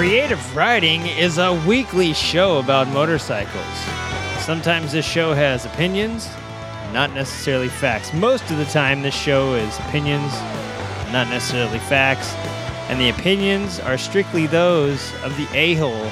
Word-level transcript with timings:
Creative 0.00 0.56
Riding 0.56 1.04
is 1.08 1.36
a 1.36 1.52
weekly 1.68 2.14
show 2.14 2.58
about 2.58 2.88
motorcycles. 2.88 3.62
Sometimes 4.38 4.92
this 4.92 5.04
show 5.04 5.34
has 5.34 5.66
opinions, 5.66 6.26
not 6.90 7.12
necessarily 7.12 7.68
facts. 7.68 8.14
Most 8.14 8.50
of 8.50 8.56
the 8.56 8.64
time, 8.64 9.02
this 9.02 9.14
show 9.14 9.52
is 9.52 9.78
opinions, 9.80 10.32
not 11.12 11.28
necessarily 11.28 11.78
facts, 11.80 12.32
and 12.88 12.98
the 12.98 13.10
opinions 13.10 13.78
are 13.78 13.98
strictly 13.98 14.46
those 14.46 15.12
of 15.22 15.36
the 15.36 15.46
a 15.52 15.74
hole 15.74 16.10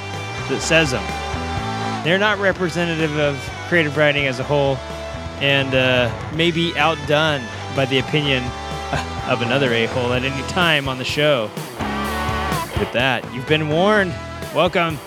that 0.51 0.61
says 0.61 0.91
them. 0.91 2.05
They're 2.05 2.19
not 2.19 2.39
representative 2.39 3.19
of 3.19 3.39
creative 3.69 3.97
riding 3.97 4.27
as 4.27 4.39
a 4.39 4.45
whole, 4.45 4.77
and 5.41 5.75
uh, 5.75 6.13
may 6.35 6.51
be 6.51 6.77
outdone 6.77 7.41
by 7.75 7.87
the 7.87 8.01
opinion 8.01 8.45
of 9.31 9.41
another 9.41 9.73
a 9.73 9.87
hole 9.87 10.13
at 10.13 10.25
any 10.25 10.47
time 10.49 10.91
on 10.91 10.99
the 10.99 11.07
show. 11.07 11.51
With 12.79 12.93
that, 12.93 13.25
you've 13.35 13.49
been 13.49 13.69
warned. 13.69 14.15
Welcome. 14.55 14.99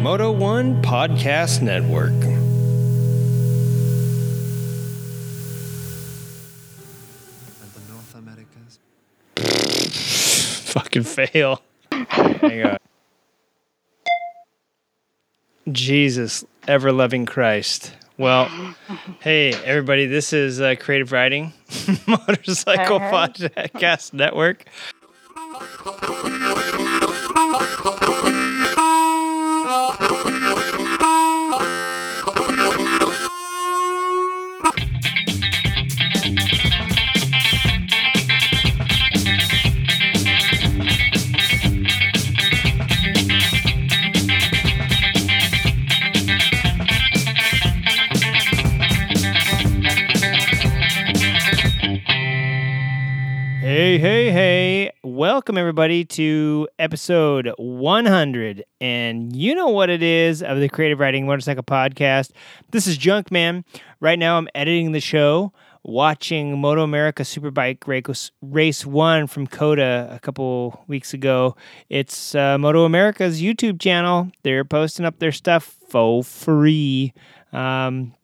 Moto 0.00 0.30
One 0.30 0.80
Podcast 0.82 1.60
Network. 1.60 2.12
Fucking 10.66 11.02
fail. 11.02 11.62
Hang 11.90 12.64
on. 12.64 12.76
Jesus, 15.72 16.44
ever 16.68 16.92
loving 16.92 17.26
Christ. 17.26 17.92
Well, 18.18 18.46
hey, 19.20 19.52
everybody, 19.52 20.06
this 20.06 20.32
is 20.32 20.58
uh, 20.60 20.74
Creative 20.78 21.12
Riding 21.12 21.52
Motorcycle 22.06 22.98
Hey, 22.98 23.10
hey. 23.10 23.68
Podcast 23.68 24.14
Network. 24.14 24.64
Hey, 53.76 53.98
hey, 53.98 54.30
hey. 54.30 54.90
Welcome, 55.02 55.58
everybody, 55.58 56.02
to 56.06 56.66
episode 56.78 57.52
100. 57.58 58.64
And 58.80 59.36
you 59.36 59.54
know 59.54 59.68
what 59.68 59.90
it 59.90 60.02
is 60.02 60.42
of 60.42 60.60
the 60.60 60.70
Creative 60.70 60.98
Riding 60.98 61.26
Motorcycle 61.26 61.62
Podcast. 61.62 62.30
This 62.70 62.86
is 62.86 62.96
Junkman. 62.96 63.64
Right 64.00 64.18
now, 64.18 64.38
I'm 64.38 64.48
editing 64.54 64.92
the 64.92 65.00
show, 65.00 65.52
watching 65.82 66.58
Moto 66.58 66.84
America 66.84 67.22
Superbike 67.22 67.86
Race, 67.86 68.30
Race 68.40 68.86
1 68.86 69.26
from 69.26 69.46
COTA 69.46 70.08
a 70.10 70.20
couple 70.20 70.82
weeks 70.86 71.12
ago. 71.12 71.54
It's 71.90 72.34
uh, 72.34 72.56
Moto 72.56 72.86
America's 72.86 73.42
YouTube 73.42 73.78
channel. 73.78 74.30
They're 74.42 74.64
posting 74.64 75.04
up 75.04 75.18
their 75.18 75.32
stuff 75.32 75.76
for 75.86 76.24
free. 76.24 77.12
Um, 77.52 78.14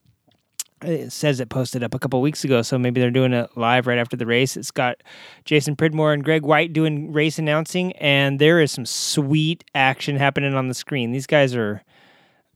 it 0.82 1.12
says 1.12 1.40
it 1.40 1.48
posted 1.48 1.82
up 1.82 1.94
a 1.94 1.98
couple 1.98 2.20
weeks 2.20 2.44
ago, 2.44 2.62
so 2.62 2.78
maybe 2.78 3.00
they're 3.00 3.10
doing 3.10 3.32
it 3.32 3.50
live 3.56 3.86
right 3.86 3.98
after 3.98 4.16
the 4.16 4.26
race. 4.26 4.56
It's 4.56 4.70
got 4.70 5.02
Jason 5.44 5.76
Pridmore 5.76 6.12
and 6.12 6.24
Greg 6.24 6.42
White 6.42 6.72
doing 6.72 7.12
race 7.12 7.38
announcing, 7.38 7.92
and 7.92 8.38
there 8.38 8.60
is 8.60 8.72
some 8.72 8.86
sweet 8.86 9.64
action 9.74 10.16
happening 10.16 10.54
on 10.54 10.68
the 10.68 10.74
screen. 10.74 11.12
These 11.12 11.26
guys 11.26 11.54
are 11.54 11.82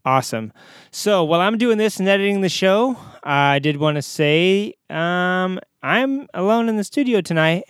awesome. 0.04 0.52
So 0.90 1.24
while 1.24 1.40
I'm 1.40 1.58
doing 1.58 1.78
this 1.78 1.98
and 1.98 2.08
editing 2.08 2.40
the 2.40 2.48
show, 2.48 2.96
I 3.22 3.58
did 3.58 3.76
want 3.76 3.96
to 3.96 4.02
say 4.02 4.74
um, 4.88 5.58
I'm 5.82 6.28
alone 6.34 6.68
in 6.68 6.76
the 6.76 6.84
studio 6.84 7.20
tonight, 7.20 7.64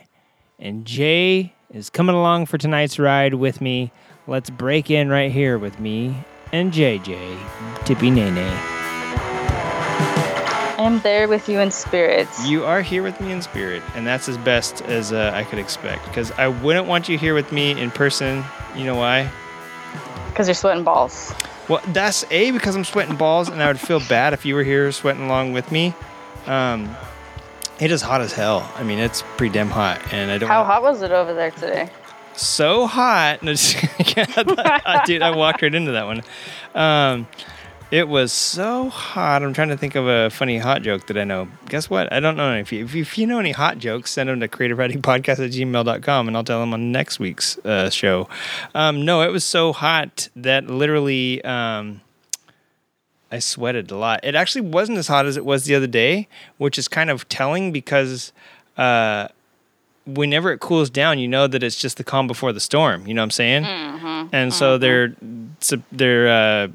and 0.59 0.85
Jay 0.85 1.55
is 1.71 1.91
coming 1.91 2.15
along 2.15 2.47
for 2.47 2.59
tonight's 2.59 2.99
ride 2.99 3.35
with 3.35 3.61
me. 3.61 3.93
Let's 4.27 4.51
break 4.51 4.91
in 4.91 5.09
right 5.09 5.31
here 5.31 5.59
with 5.59 5.79
me 5.79 6.25
and 6.53 6.73
JJ 6.73 7.85
Tippy 7.85 8.11
Nene. 8.11 8.53
I'm 10.79 11.01
there 11.01 11.27
with 11.29 11.49
you 11.49 11.61
in 11.61 11.71
spirit. 11.71 12.29
You 12.45 12.65
are 12.65 12.83
here 12.83 13.03
with 13.03 13.21
me 13.21 13.33
in 13.33 13.41
spirit, 13.43 13.83
and 13.95 14.07
that's 14.07 14.29
as 14.29 14.37
best 14.39 14.83
as 14.83 15.13
uh, 15.13 15.31
I 15.35 15.45
could 15.45 15.59
expect. 15.59 16.05
Because 16.07 16.31
I 16.33 16.49
wouldn't 16.49 16.87
want 16.87 17.09
you 17.09 17.17
here 17.19 17.35
with 17.35 17.51
me 17.53 17.71
in 17.81 17.91
person. 17.91 18.45
You 18.75 18.85
know 18.85 18.95
why? 18.97 19.31
Because 20.29 20.49
you're 20.49 20.55
sweating 20.55 20.85
balls. 20.85 21.33
Well, 21.69 21.81
that's 21.89 22.25
a 22.31 22.51
because 22.51 22.77
I'm 22.77 22.85
sweating 22.85 23.17
balls, 23.17 23.49
and 23.49 23.63
I 23.63 23.67
would 23.69 23.81
feel 23.81 24.01
bad 24.01 24.33
if 24.35 24.45
you 24.45 24.55
were 24.55 24.63
here 24.63 24.93
sweating 24.93 25.25
along 25.25 25.53
with 25.55 25.73
me. 25.73 25.95
Um, 26.47 26.95
it 27.81 27.91
is 27.91 28.03
hot 28.03 28.21
as 28.21 28.33
hell. 28.33 28.71
I 28.77 28.83
mean, 28.83 28.99
it's 28.99 29.23
pretty 29.37 29.53
damn 29.55 29.71
hot, 29.71 30.01
and 30.13 30.31
I 30.31 30.39
don't. 30.39 30.49
How 30.49 30.61
wanna- 30.63 30.75
hot 30.75 30.83
was 30.83 31.03
it 31.03 31.11
over 31.11 31.33
there 31.35 31.51
today? 31.53 31.89
so 32.35 32.87
hot. 32.87 33.43
No, 33.43 33.53
just- 33.55 33.77
Dude, 35.07 35.23
I 35.23 35.35
walked 35.35 35.63
right 35.63 35.75
into 35.75 35.93
that 35.93 36.05
one. 36.07 36.23
Um, 36.75 37.27
it 37.91 38.09
was 38.09 38.33
so 38.33 38.89
hot. 38.89 39.43
I'm 39.43 39.53
trying 39.53 39.69
to 39.69 39.77
think 39.77 39.95
of 39.95 40.07
a 40.07 40.31
funny 40.31 40.59
hot 40.59 40.83
joke 40.83 41.07
that 41.07 41.17
I 41.17 41.25
know. 41.25 41.49
Guess 41.69 41.89
what? 41.89 42.13
I 42.13 42.21
don't 42.21 42.37
know. 42.37 42.55
If 42.55 42.73
you, 42.73 42.85
if 42.85 42.95
you, 42.95 43.03
if 43.03 43.17
you 43.17 43.27
know 43.27 43.39
any 43.39 43.53
hot 43.53 43.79
jokes, 43.79 44.11
send 44.11 44.29
them 44.29 44.41
to 44.41 44.49
creativeridingpodcast 44.49 45.45
at 45.45 45.51
gmail.com 45.53 46.29
and 46.29 46.37
I'll 46.37 46.45
tell 46.45 46.61
them 46.61 46.73
on 46.73 46.91
next 46.91 47.19
week's 47.19 47.59
uh, 47.59 47.91
show. 47.91 48.29
Um, 48.75 49.05
no, 49.05 49.23
it 49.23 49.31
was 49.31 49.45
so 49.45 49.73
hot 49.73 50.29
that 50.35 50.67
literally 50.67 51.45
um, 51.45 52.01
I 53.31 53.39
sweated 53.39 53.91
a 53.91 53.97
lot. 53.97 54.21
It 54.25 54.35
actually 54.35 54.63
wasn't 54.63 54.99
as 54.99 55.09
hot 55.09 55.27
as 55.27 55.37
it 55.37 55.45
was 55.45 55.65
the 55.65 55.75
other 55.75 55.87
day, 55.87 56.29
which 56.59 56.79
is 56.79 56.89
kind 56.89 57.11
of 57.11 57.29
telling 57.29 57.71
because 57.71 58.33
uh, 58.77 59.29
whenever 60.07 60.53
it 60.53 60.61
cools 60.61 60.91
down, 60.91 61.19
you 61.19 61.29
know 61.29 61.47
that 61.47 61.63
it's 61.63 61.77
just 61.77 61.97
the 61.99 62.05
calm 62.05 62.27
before 62.27 62.53
the 62.53 62.61
storm. 62.61 63.07
You 63.07 63.15
know 63.15 63.23
what 63.23 63.27
I'm 63.27 63.31
saying? 63.31 63.65
And 64.33 64.53
so 64.53 64.79
they're 64.79 65.15
they're 65.93 66.29
uh, 66.29 66.69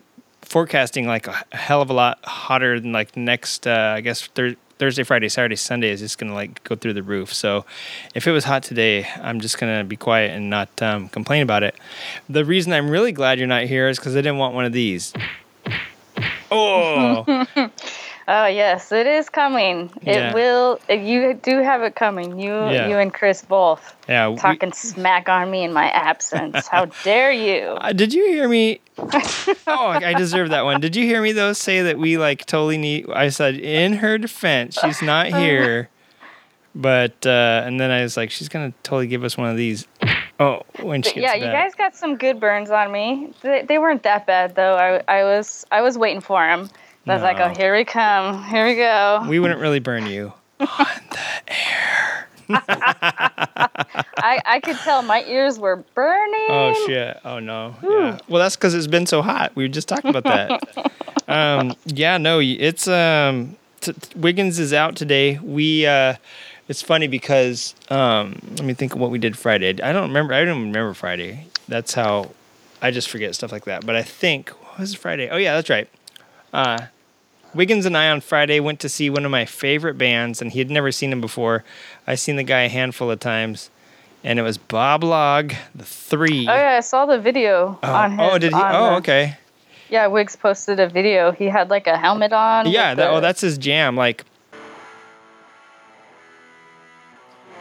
forecasting 0.51 1.07
like 1.07 1.27
a 1.27 1.45
hell 1.53 1.81
of 1.81 1.89
a 1.89 1.93
lot 1.93 2.19
hotter 2.25 2.77
than 2.79 2.91
like 2.91 3.15
next. 3.15 3.65
Uh, 3.65 3.93
I 3.95 4.01
guess 4.01 4.27
thir- 4.27 4.57
Thursday, 4.79 5.03
Friday, 5.03 5.29
Saturday, 5.29 5.55
Sunday 5.55 5.91
is 5.91 6.01
just 6.01 6.17
gonna 6.17 6.33
like 6.33 6.61
go 6.65 6.75
through 6.75 6.93
the 6.93 7.03
roof. 7.03 7.33
So 7.33 7.65
if 8.15 8.27
it 8.27 8.31
was 8.31 8.43
hot 8.43 8.61
today, 8.61 9.07
I'm 9.21 9.39
just 9.39 9.57
gonna 9.57 9.85
be 9.85 9.95
quiet 9.95 10.31
and 10.31 10.49
not 10.49 10.69
um, 10.81 11.07
complain 11.07 11.41
about 11.41 11.63
it. 11.63 11.75
The 12.27 12.43
reason 12.43 12.73
I'm 12.73 12.89
really 12.89 13.13
glad 13.13 13.39
you're 13.39 13.47
not 13.47 13.63
here 13.63 13.87
is 13.87 13.97
because 13.97 14.13
I 14.15 14.19
didn't 14.19 14.39
want 14.39 14.53
one 14.53 14.65
of 14.65 14.73
these. 14.73 15.13
Oh, 16.53 17.45
Oh 18.33 18.45
yes, 18.45 18.93
it 18.93 19.07
is 19.07 19.27
coming. 19.27 19.91
It 20.03 20.15
Yeah. 20.15 20.33
will. 20.33 20.79
You 20.89 21.33
do 21.33 21.57
have 21.61 21.81
it 21.83 21.95
coming. 21.95 22.39
You, 22.39 22.53
Yeah. 22.53 22.87
you 22.87 22.97
and 22.97 23.13
Chris 23.13 23.41
both 23.41 23.93
yeah. 24.07 24.29
we- 24.29 24.37
talking 24.37 24.71
smack 24.71 25.27
on 25.27 25.51
me 25.51 25.65
in 25.65 25.73
my 25.73 25.89
absence. 25.89 26.65
How 26.65 26.85
dare 27.03 27.33
you? 27.33 27.75
Uh, 27.81 27.91
did 27.91 28.13
you 28.13 28.25
hear 28.27 28.47
me? 28.47 28.79
oh, 29.67 29.87
I 29.89 30.13
deserve 30.13 30.51
that 30.51 30.63
one. 30.63 30.79
Did 30.79 30.95
you 30.95 31.03
hear 31.03 31.21
me 31.21 31.33
though 31.33 31.51
say 31.51 31.81
that 31.81 31.97
we 31.99 32.17
like 32.17 32.45
totally 32.45 32.77
need? 32.77 33.09
I 33.11 33.27
said 33.29 33.55
in 33.55 33.93
her 33.97 34.17
defense, 34.17 34.77
she's 34.79 35.01
not 35.01 35.27
here, 35.27 35.89
but 36.73 37.25
uh, 37.25 37.63
and 37.65 37.81
then 37.81 37.91
I 37.91 38.01
was 38.01 38.15
like, 38.15 38.31
she's 38.31 38.47
gonna 38.47 38.71
totally 38.83 39.07
give 39.07 39.25
us 39.25 39.37
one 39.37 39.49
of 39.49 39.57
these. 39.57 39.87
Oh, 40.39 40.61
when 40.79 41.01
she 41.01 41.19
yeah, 41.19 41.33
you 41.35 41.45
guys 41.47 41.75
got 41.75 41.97
some 41.97 42.15
good 42.15 42.39
burns 42.39 42.71
on 42.71 42.93
me. 42.93 43.33
They, 43.41 43.63
they 43.63 43.77
weren't 43.77 44.03
that 44.03 44.25
bad 44.25 44.55
though. 44.55 44.75
I, 44.75 45.19
I 45.19 45.23
was 45.25 45.65
I 45.69 45.81
was 45.81 45.97
waiting 45.97 46.21
for 46.21 46.47
him. 46.47 46.69
I 47.07 47.13
was 47.15 47.23
like, 47.23 47.39
oh, 47.39 47.49
here 47.49 47.75
we 47.75 47.83
come. 47.83 48.43
Here 48.43 48.65
we 48.65 48.75
go. 48.75 49.25
we 49.27 49.39
wouldn't 49.39 49.59
really 49.59 49.79
burn 49.79 50.05
you. 50.05 50.33
On 50.59 50.67
the 51.09 51.19
air. 51.47 52.27
I, 52.53 54.41
I 54.45 54.59
could 54.61 54.77
tell 54.77 55.01
my 55.01 55.23
ears 55.23 55.57
were 55.57 55.77
burning. 55.95 56.47
Oh 56.49 56.85
shit! 56.85 57.17
Oh 57.23 57.39
no! 57.39 57.75
Yeah. 57.81 58.19
Well, 58.27 58.41
that's 58.41 58.55
because 58.55 58.73
it's 58.73 58.87
been 58.87 59.05
so 59.05 59.21
hot. 59.21 59.55
We 59.55 59.63
were 59.63 59.69
just 59.69 59.87
talking 59.87 60.13
about 60.13 60.23
that. 60.25 60.91
um, 61.27 61.73
yeah. 61.85 62.17
No. 62.17 62.39
It's 62.39 62.87
um. 62.87 63.55
T- 63.79 63.93
t- 63.93 64.19
Wiggins 64.19 64.59
is 64.59 64.73
out 64.73 64.95
today. 64.95 65.39
We. 65.39 65.85
Uh, 65.85 66.15
it's 66.67 66.81
funny 66.81 67.07
because 67.07 67.73
um. 67.89 68.37
Let 68.51 68.63
me 68.65 68.73
think 68.73 68.93
of 68.93 68.99
what 68.99 69.11
we 69.11 69.17
did 69.17 69.37
Friday. 69.37 69.69
I 69.81 69.93
don't 69.93 70.09
remember. 70.09 70.33
I 70.33 70.43
don't 70.43 70.61
remember 70.61 70.93
Friday. 70.93 71.47
That's 71.67 71.93
how. 71.93 72.31
I 72.81 72.91
just 72.91 73.09
forget 73.09 73.33
stuff 73.33 73.51
like 73.51 73.65
that. 73.65 73.85
But 73.85 73.95
I 73.95 74.03
think 74.03 74.49
what 74.49 74.79
was 74.79 74.93
Friday? 74.93 75.29
Oh 75.29 75.37
yeah, 75.37 75.55
that's 75.55 75.69
right. 75.69 75.87
Uh, 76.53 76.87
Wiggins 77.53 77.85
and 77.85 77.97
I 77.97 78.09
on 78.09 78.21
Friday 78.21 78.59
went 78.59 78.79
to 78.81 78.89
see 78.89 79.09
one 79.09 79.25
of 79.25 79.31
my 79.31 79.45
favorite 79.45 79.97
bands, 79.97 80.41
and 80.41 80.51
he 80.51 80.59
had 80.59 80.69
never 80.69 80.91
seen 80.91 81.11
him 81.11 81.21
before. 81.21 81.63
I 82.07 82.15
seen 82.15 82.35
the 82.37 82.43
guy 82.43 82.61
a 82.61 82.69
handful 82.69 83.11
of 83.11 83.19
times, 83.19 83.69
and 84.23 84.39
it 84.39 84.41
was 84.43 84.57
Bob 84.57 85.03
Log, 85.03 85.53
the 85.75 85.83
Three. 85.83 86.47
Oh 86.47 86.53
yeah, 86.53 86.77
I 86.77 86.79
saw 86.79 87.05
the 87.05 87.19
video 87.19 87.77
Oh, 87.83 87.93
on 87.93 88.11
his. 88.11 88.19
oh, 88.21 88.37
did 88.37 88.53
he? 88.53 88.59
on 88.59 88.75
Oh, 88.75 88.89
the- 88.91 88.95
okay. 88.97 89.37
Yeah, 89.89 90.07
Wiggs 90.07 90.37
posted 90.37 90.79
a 90.79 90.87
video. 90.87 91.33
He 91.33 91.45
had 91.47 91.69
like 91.69 91.87
a 91.87 91.97
helmet 91.97 92.31
on. 92.31 92.69
Yeah. 92.69 92.93
That, 92.95 93.07
the- 93.07 93.11
oh, 93.11 93.19
that's 93.19 93.41
his 93.41 93.57
jam. 93.57 93.97
Like, 93.97 94.23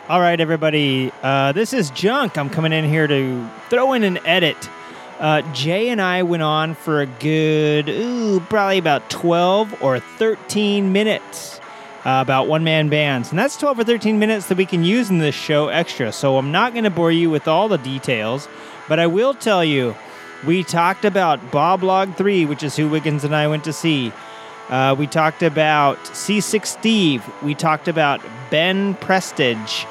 All 0.08 0.20
right, 0.20 0.40
everybody. 0.40 1.12
Uh, 1.22 1.52
this 1.52 1.72
is 1.72 1.90
Junk. 1.90 2.36
I'm 2.36 2.50
coming 2.50 2.72
in 2.72 2.84
here 2.88 3.06
to 3.06 3.48
throw 3.68 3.92
in 3.92 4.02
an 4.02 4.18
edit. 4.26 4.56
Uh, 5.20 5.42
Jay 5.52 5.90
and 5.90 6.00
I 6.00 6.22
went 6.22 6.42
on 6.42 6.74
for 6.74 7.02
a 7.02 7.06
good, 7.06 7.90
ooh, 7.90 8.40
probably 8.40 8.78
about 8.78 9.10
12 9.10 9.82
or 9.82 10.00
13 10.00 10.92
minutes 10.92 11.60
uh, 12.06 12.20
about 12.22 12.48
one 12.48 12.64
man 12.64 12.88
bands. 12.88 13.28
And 13.28 13.38
that's 13.38 13.58
12 13.58 13.80
or 13.80 13.84
13 13.84 14.18
minutes 14.18 14.46
that 14.46 14.56
we 14.56 14.64
can 14.64 14.82
use 14.82 15.10
in 15.10 15.18
this 15.18 15.34
show 15.34 15.68
extra. 15.68 16.10
So 16.10 16.38
I'm 16.38 16.50
not 16.50 16.72
going 16.72 16.84
to 16.84 16.90
bore 16.90 17.12
you 17.12 17.28
with 17.28 17.46
all 17.46 17.68
the 17.68 17.76
details, 17.76 18.48
but 18.88 18.98
I 18.98 19.06
will 19.06 19.34
tell 19.34 19.62
you 19.62 19.94
we 20.46 20.64
talked 20.64 21.04
about 21.04 21.50
Bob 21.50 21.82
Log 21.82 22.16
3, 22.16 22.46
which 22.46 22.62
is 22.62 22.74
who 22.74 22.88
Wiggins 22.88 23.22
and 23.22 23.36
I 23.36 23.46
went 23.46 23.64
to 23.64 23.74
see. 23.74 24.12
Uh, 24.70 24.94
we 24.98 25.06
talked 25.06 25.42
about 25.42 25.98
Seasick 26.16 26.64
Steve. 26.64 27.28
We 27.42 27.54
talked 27.54 27.88
about 27.88 28.22
Ben 28.50 28.94
Prestage. 28.94 29.86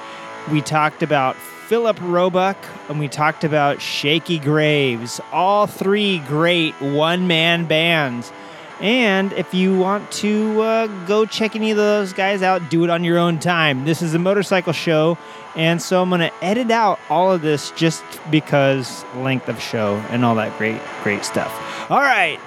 We 0.52 0.62
talked 0.62 1.04
about 1.04 1.36
Philip 1.69 2.00
Roebuck. 2.01 2.57
And 2.89 3.00
we 3.00 3.07
talked 3.07 3.44
about 3.44 3.80
Shakey 3.80 4.39
Graves. 4.39 5.21
All 5.31 5.68
three 5.68 6.18
great 6.18 6.74
one 6.81 7.27
man 7.27 7.66
bands. 7.66 8.33
And 8.81 9.31
if 9.33 9.54
you 9.54 9.77
want 9.77 10.12
to 10.13 10.62
uh, 10.62 10.88
go 11.06 11.27
check 11.27 11.56
any 11.56 11.69
of 11.69 11.77
those 11.77 12.12
guys 12.12 12.42
out, 12.42 12.71
do 12.71 12.83
it 12.86 12.89
on 12.89 13.04
your 13.04 13.19
own 13.19 13.38
time. 13.38 13.86
This 13.86 14.01
is 14.01 14.16
a 14.16 14.19
motorcycle 14.19 14.74
show, 14.74 15.18
and 15.54 15.81
so 15.81 16.01
I'm 16.01 16.07
going 16.07 16.21
to 16.21 16.33
edit 16.42 16.71
out 16.71 16.98
all 17.10 17.30
of 17.30 17.42
this 17.42 17.72
just 17.72 18.04
because 18.31 19.04
length 19.15 19.50
of 19.50 19.62
show 19.62 19.98
and 20.10 20.24
all 20.24 20.36
that 20.36 20.57
great, 20.57 20.80
great 21.04 21.25
stuff. 21.25 21.51
All 21.92 22.00
right, 22.00 22.39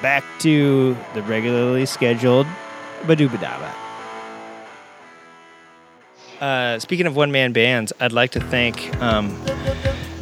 back 0.00 0.24
to 0.38 0.96
the 1.12 1.22
regularly 1.24 1.84
scheduled 1.84 2.46
Badoobadaba. 3.02 3.83
Uh, 6.44 6.78
speaking 6.78 7.06
of 7.06 7.16
one 7.16 7.32
man 7.32 7.54
bands, 7.54 7.90
I'd 8.00 8.12
like 8.12 8.32
to 8.32 8.40
thank 8.40 8.94
um, 9.00 9.34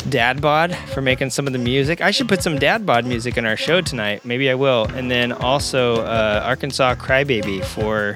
Dad 0.09 0.41
Bod 0.41 0.73
for 0.95 1.03
making 1.03 1.31
some 1.31 1.49
of 1.49 1.53
the 1.53 1.59
music. 1.59 2.01
I 2.01 2.13
should 2.13 2.29
put 2.29 2.45
some 2.45 2.61
Dad 2.61 2.87
Bod 2.87 3.05
music 3.05 3.37
in 3.37 3.45
our 3.45 3.57
show 3.57 3.81
tonight. 3.81 4.25
Maybe 4.25 4.49
I 4.49 4.55
will. 4.55 4.85
And 4.95 5.11
then 5.11 5.33
also 5.33 5.97
uh, 6.03 6.41
Arkansas 6.45 6.95
Crybaby 6.95 7.65
for 7.65 8.15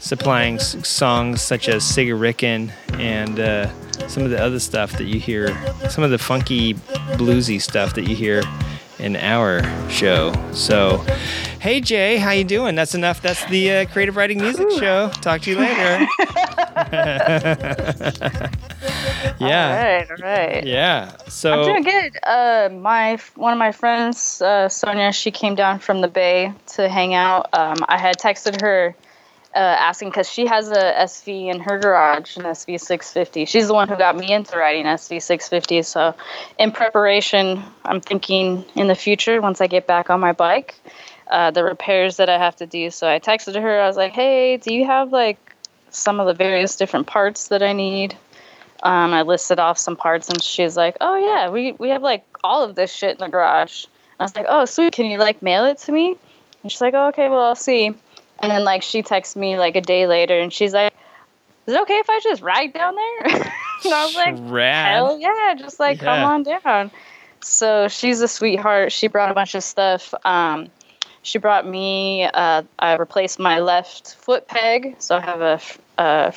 supplying 0.00 0.56
s- 0.56 0.86
songs 0.86 1.40
such 1.40 1.70
as 1.70 1.82
Cigarickin 1.82 2.72
and 2.98 3.40
uh, 3.40 3.70
some 4.06 4.22
of 4.22 4.28
the 4.28 4.38
other 4.38 4.60
stuff 4.60 4.92
that 4.98 5.04
you 5.04 5.18
hear, 5.18 5.48
some 5.88 6.04
of 6.04 6.10
the 6.10 6.18
funky 6.18 6.74
bluesy 7.16 7.58
stuff 7.58 7.94
that 7.94 8.06
you 8.06 8.14
hear 8.14 8.42
in 8.98 9.16
our 9.16 9.62
show. 9.90 10.34
So, 10.52 10.98
hey 11.60 11.80
Jay, 11.80 12.16
how 12.16 12.30
you 12.30 12.44
doing? 12.44 12.74
That's 12.74 12.94
enough. 12.94 13.22
That's 13.22 13.44
the 13.46 13.72
uh, 13.72 13.86
creative 13.86 14.16
riding 14.16 14.40
music 14.40 14.70
show. 14.72 15.10
Talk 15.20 15.42
to 15.42 15.50
you 15.50 15.58
later. 15.58 16.06
yeah. 19.38 19.40
All 19.40 19.48
right, 19.48 20.10
all 20.10 20.16
right. 20.22 20.66
Yeah. 20.66 21.16
So 21.28 21.52
I'm 21.52 21.64
doing 21.64 21.82
good. 21.82 22.18
Uh, 22.22 22.68
my 22.72 23.18
one 23.34 23.52
of 23.52 23.58
my 23.58 23.72
friends, 23.72 24.40
uh, 24.42 24.68
Sonia, 24.68 25.12
she 25.12 25.30
came 25.30 25.54
down 25.54 25.78
from 25.78 26.00
the 26.00 26.08
Bay 26.08 26.52
to 26.74 26.88
hang 26.88 27.14
out. 27.14 27.48
Um, 27.52 27.78
I 27.88 27.98
had 27.98 28.16
texted 28.18 28.60
her 28.60 28.94
uh, 29.56 29.58
asking 29.58 30.10
because 30.10 30.30
she 30.30 30.46
has 30.46 30.70
a 30.70 30.92
SV 31.00 31.46
in 31.46 31.60
her 31.60 31.78
garage, 31.78 32.36
an 32.36 32.42
SV 32.42 32.78
650. 32.78 33.46
She's 33.46 33.68
the 33.68 33.72
one 33.72 33.88
who 33.88 33.96
got 33.96 34.14
me 34.14 34.30
into 34.30 34.58
riding 34.58 34.84
SV 34.84 35.22
650. 35.22 35.80
So, 35.82 36.14
in 36.58 36.72
preparation, 36.72 37.62
I'm 37.82 38.02
thinking 38.02 38.66
in 38.74 38.86
the 38.86 38.94
future 38.94 39.40
once 39.40 39.62
I 39.62 39.66
get 39.66 39.86
back 39.86 40.10
on 40.10 40.20
my 40.20 40.32
bike, 40.32 40.74
uh, 41.30 41.52
the 41.52 41.64
repairs 41.64 42.18
that 42.18 42.28
I 42.28 42.36
have 42.36 42.56
to 42.56 42.66
do. 42.66 42.90
So 42.90 43.08
I 43.08 43.18
texted 43.18 43.58
her. 43.60 43.80
I 43.80 43.86
was 43.86 43.96
like, 43.96 44.12
"Hey, 44.12 44.58
do 44.58 44.74
you 44.74 44.84
have 44.84 45.10
like 45.10 45.38
some 45.88 46.20
of 46.20 46.26
the 46.26 46.34
various 46.34 46.76
different 46.76 47.06
parts 47.06 47.48
that 47.48 47.62
I 47.62 47.72
need?" 47.72 48.14
Um, 48.82 49.14
I 49.14 49.22
listed 49.22 49.58
off 49.58 49.78
some 49.78 49.96
parts, 49.96 50.28
and 50.28 50.42
she's 50.42 50.76
like, 50.76 50.98
"Oh 51.00 51.16
yeah, 51.16 51.48
we 51.48 51.72
we 51.72 51.88
have 51.88 52.02
like 52.02 52.26
all 52.44 52.62
of 52.62 52.74
this 52.74 52.92
shit 52.92 53.12
in 53.12 53.24
the 53.24 53.28
garage." 53.28 53.86
I 54.20 54.24
was 54.24 54.36
like, 54.36 54.46
"Oh 54.46 54.66
sweet, 54.66 54.92
can 54.92 55.06
you 55.06 55.16
like 55.16 55.40
mail 55.40 55.64
it 55.64 55.78
to 55.78 55.92
me?" 55.92 56.16
And 56.62 56.70
she's 56.70 56.82
like, 56.82 56.92
"Oh 56.92 57.08
okay, 57.08 57.30
well 57.30 57.40
I'll 57.40 57.54
see." 57.54 57.94
And 58.40 58.50
then 58.50 58.64
like 58.64 58.82
she 58.82 59.02
texts 59.02 59.36
me 59.36 59.58
like 59.58 59.76
a 59.76 59.80
day 59.80 60.06
later, 60.06 60.38
and 60.38 60.52
she's 60.52 60.72
like, 60.72 60.92
"Is 61.66 61.74
it 61.74 61.80
okay 61.82 61.98
if 61.98 62.10
I 62.10 62.20
just 62.22 62.42
ride 62.42 62.72
down 62.72 62.94
there?" 62.94 63.22
and 63.84 63.94
I 63.94 64.04
was 64.04 64.14
like, 64.14 64.34
rad. 64.38 64.94
"Hell 64.94 65.18
yeah, 65.18 65.54
just 65.56 65.80
like 65.80 66.00
come 66.00 66.22
on 66.22 66.42
down." 66.42 66.90
So 67.40 67.88
she's 67.88 68.20
a 68.20 68.28
sweetheart. 68.28 68.92
She 68.92 69.06
brought 69.06 69.30
a 69.30 69.34
bunch 69.34 69.54
of 69.54 69.62
stuff. 69.62 70.12
Um, 70.24 70.68
she 71.22 71.38
brought 71.38 71.66
me. 71.66 72.24
Uh, 72.24 72.62
I 72.78 72.96
replaced 72.96 73.38
my 73.38 73.60
left 73.60 74.14
foot 74.14 74.48
peg, 74.48 74.96
so 74.98 75.16
I 75.16 75.20
have 75.20 75.78
a 75.98 76.34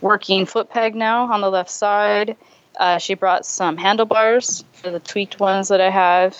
working 0.00 0.46
foot 0.46 0.70
peg 0.70 0.94
now 0.94 1.32
on 1.32 1.40
the 1.40 1.50
left 1.50 1.70
side. 1.70 2.36
Uh, 2.78 2.98
she 2.98 3.14
brought 3.14 3.44
some 3.44 3.76
handlebars 3.76 4.64
for 4.72 4.90
the 4.90 5.00
tweaked 5.00 5.40
ones 5.40 5.68
that 5.68 5.80
I 5.80 5.90
have. 5.90 6.36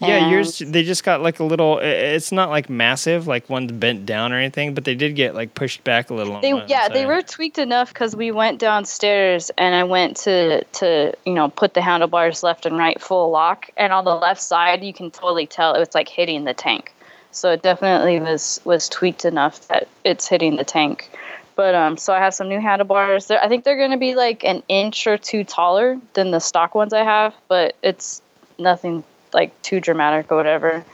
Yeah, 0.00 0.24
And- 0.24 0.30
yours 0.30 0.58
they 0.58 0.82
just 0.82 1.04
got 1.04 1.22
like 1.22 1.40
a 1.40 1.44
little. 1.44 1.78
It's 1.78 2.32
not 2.32 2.50
like 2.50 2.70
massive, 2.70 3.26
like 3.26 3.48
one's 3.48 3.72
bent 3.72 4.06
down 4.06 4.32
or 4.32 4.38
anything, 4.38 4.74
but 4.74 4.84
they 4.84 4.94
did 4.94 5.14
get 5.14 5.34
like 5.34 5.54
pushed 5.54 5.84
back 5.84 6.10
a 6.10 6.14
little. 6.14 6.40
They 6.40 6.52
yeah, 6.66 6.88
they 6.88 7.06
were 7.06 7.22
tweaked 7.22 7.58
enough 7.58 7.92
because 7.92 8.14
we 8.14 8.30
went 8.30 8.58
downstairs 8.58 9.50
and 9.58 9.74
I 9.74 9.84
went 9.84 10.16
to 10.18 10.64
to 10.64 11.12
you 11.24 11.34
know 11.34 11.48
put 11.48 11.74
the 11.74 11.82
handlebars 11.82 12.42
left 12.42 12.66
and 12.66 12.76
right 12.76 13.00
full 13.00 13.30
lock, 13.30 13.70
and 13.76 13.92
on 13.92 14.04
the 14.04 14.14
left 14.14 14.40
side 14.40 14.82
you 14.84 14.92
can 14.92 15.10
totally 15.10 15.46
tell 15.46 15.74
it 15.74 15.78
was 15.78 15.94
like 15.94 16.08
hitting 16.08 16.44
the 16.44 16.54
tank. 16.54 16.92
So 17.30 17.52
it 17.52 17.62
definitely 17.62 18.20
was 18.20 18.60
was 18.64 18.88
tweaked 18.88 19.24
enough 19.24 19.66
that 19.68 19.88
it's 20.04 20.26
hitting 20.28 20.56
the 20.56 20.64
tank. 20.64 21.10
But 21.58 21.74
um, 21.74 21.96
so 21.96 22.12
I 22.12 22.20
have 22.20 22.34
some 22.34 22.48
new 22.48 22.60
handlebars. 22.60 23.26
They're, 23.26 23.42
I 23.42 23.48
think 23.48 23.64
they're 23.64 23.76
going 23.76 23.90
to 23.90 23.96
be 23.96 24.14
like 24.14 24.44
an 24.44 24.62
inch 24.68 25.08
or 25.08 25.18
two 25.18 25.42
taller 25.42 25.98
than 26.14 26.30
the 26.30 26.38
stock 26.38 26.76
ones 26.76 26.92
I 26.92 27.02
have, 27.02 27.34
but 27.48 27.74
it's 27.82 28.22
nothing 28.60 29.02
like 29.32 29.60
too 29.62 29.80
dramatic 29.80 30.30
or 30.30 30.36
whatever. 30.36 30.84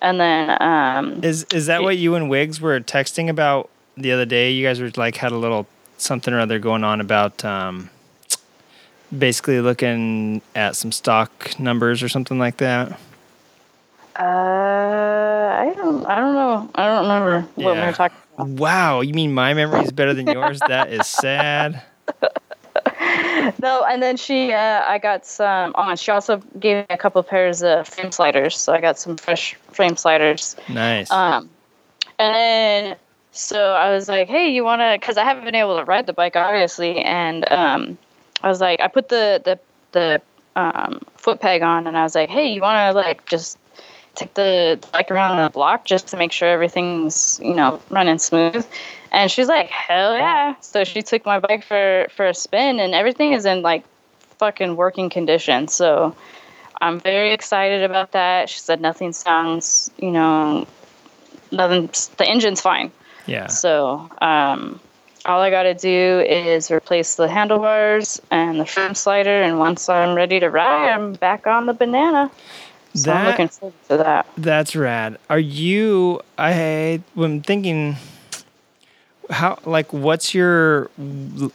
And 0.00 0.18
then 0.20 0.60
um, 0.62 1.22
Is 1.22 1.46
is 1.52 1.66
that 1.66 1.82
what 1.82 1.96
you 1.96 2.14
and 2.14 2.28
Wiggs 2.28 2.60
were 2.60 2.80
texting 2.80 3.28
about 3.28 3.70
the 3.96 4.12
other 4.12 4.24
day? 4.24 4.50
You 4.50 4.66
guys 4.66 4.80
were 4.80 4.90
like 4.96 5.16
had 5.16 5.32
a 5.32 5.36
little 5.36 5.66
something 5.96 6.34
or 6.34 6.40
other 6.40 6.58
going 6.58 6.82
on 6.82 7.00
about 7.00 7.44
um, 7.44 7.88
basically 9.16 9.60
looking 9.60 10.42
at 10.54 10.74
some 10.74 10.90
stock 10.90 11.58
numbers 11.58 12.02
or 12.02 12.08
something 12.08 12.38
like 12.38 12.56
that. 12.58 12.98
Uh, 14.18 14.22
I 14.24 15.72
don't, 15.76 16.04
I 16.04 16.16
don't 16.16 16.34
know. 16.34 16.70
I 16.74 16.86
don't 16.86 17.02
remember 17.02 17.40
what 17.54 17.74
we 17.76 17.80
were 17.80 17.92
talking 17.92 18.16
about. 18.34 18.48
Wow, 18.48 19.00
you 19.00 19.14
mean 19.14 19.32
my 19.32 19.54
memory 19.54 19.84
is 19.84 19.92
better 19.92 20.12
than 20.12 20.26
yours? 20.26 20.60
that 20.68 20.92
is 20.92 21.06
sad. 21.06 21.82
No, 23.60 23.84
and 23.84 24.02
then 24.02 24.16
she, 24.16 24.52
uh, 24.52 24.82
I 24.86 24.98
got 24.98 25.26
some. 25.26 25.72
Oh, 25.76 25.94
she 25.94 26.10
also 26.10 26.38
gave 26.58 26.78
me 26.78 26.86
a 26.90 26.96
couple 26.96 27.22
pairs 27.22 27.62
of 27.62 27.86
frame 27.88 28.12
sliders. 28.12 28.56
So 28.56 28.72
I 28.72 28.80
got 28.80 28.98
some 28.98 29.16
fresh 29.16 29.54
frame 29.72 29.96
sliders. 29.96 30.56
Nice. 30.68 31.10
Um, 31.10 31.50
and 32.18 32.34
then 32.34 32.96
so 33.32 33.72
I 33.72 33.90
was 33.90 34.08
like, 34.08 34.28
hey, 34.28 34.50
you 34.50 34.62
wanna? 34.62 34.96
Because 34.98 35.16
I 35.16 35.24
haven't 35.24 35.44
been 35.44 35.54
able 35.54 35.78
to 35.78 35.84
ride 35.84 36.06
the 36.06 36.12
bike, 36.12 36.36
obviously. 36.36 36.98
And 36.98 37.50
um, 37.50 37.98
I 38.42 38.48
was 38.48 38.60
like, 38.60 38.80
I 38.80 38.88
put 38.88 39.08
the 39.08 39.40
the 39.42 39.58
the 39.92 40.22
um, 40.54 41.00
foot 41.16 41.40
peg 41.40 41.62
on, 41.62 41.86
and 41.86 41.96
I 41.96 42.02
was 42.02 42.14
like, 42.14 42.28
hey, 42.28 42.52
you 42.52 42.60
wanna 42.60 42.92
like 42.92 43.26
just 43.26 43.58
take 44.14 44.34
the 44.34 44.78
bike 44.92 45.10
around 45.10 45.42
the 45.42 45.50
block 45.50 45.84
just 45.84 46.08
to 46.08 46.16
make 46.16 46.32
sure 46.32 46.48
everything's 46.48 47.40
you 47.42 47.54
know 47.54 47.80
running 47.90 48.18
smooth. 48.18 48.66
And 49.10 49.30
she's 49.30 49.48
like 49.48 49.68
hell 49.68 50.14
yeah. 50.14 50.54
So 50.60 50.84
she 50.84 51.02
took 51.02 51.24
my 51.24 51.38
bike 51.38 51.64
for 51.64 52.06
for 52.14 52.26
a 52.26 52.34
spin 52.34 52.80
and 52.80 52.94
everything 52.94 53.32
is 53.32 53.44
in 53.44 53.62
like 53.62 53.84
fucking 54.38 54.76
working 54.76 55.10
condition. 55.10 55.68
So 55.68 56.14
i'm 56.80 56.98
very 56.98 57.32
excited 57.32 57.82
about 57.84 58.12
that. 58.12 58.48
She 58.48 58.58
said 58.58 58.80
nothing 58.80 59.12
sounds 59.12 59.90
you 59.98 60.10
know 60.10 60.66
nothing 61.50 61.90
the 62.16 62.26
engine's 62.26 62.60
fine. 62.60 62.90
Yeah. 63.26 63.46
so 63.46 64.10
um 64.20 64.80
all 65.24 65.40
I 65.40 65.50
got 65.50 65.62
to 65.64 65.74
do 65.74 66.24
is 66.26 66.70
replace 66.70 67.14
the 67.14 67.28
handlebars 67.28 68.20
and 68.30 68.58
the 68.58 68.66
frame 68.66 68.94
slider, 68.94 69.42
and 69.42 69.58
once 69.58 69.88
I'm 69.88 70.16
ready 70.16 70.40
to 70.40 70.50
ride, 70.50 70.90
I'm 70.90 71.12
back 71.12 71.46
on 71.46 71.66
the 71.66 71.72
banana. 71.74 72.28
So 72.94 73.12
I'm 73.12 73.26
looking 73.26 73.48
forward 73.48 73.74
to 73.88 73.96
that. 73.98 74.26
That's 74.36 74.76
rad. 74.76 75.18
Are 75.30 75.38
you? 75.38 76.20
I 76.38 77.00
am 77.16 77.42
thinking. 77.42 77.96
How 79.30 79.58
like 79.64 79.92
what's 79.92 80.34
your 80.34 80.90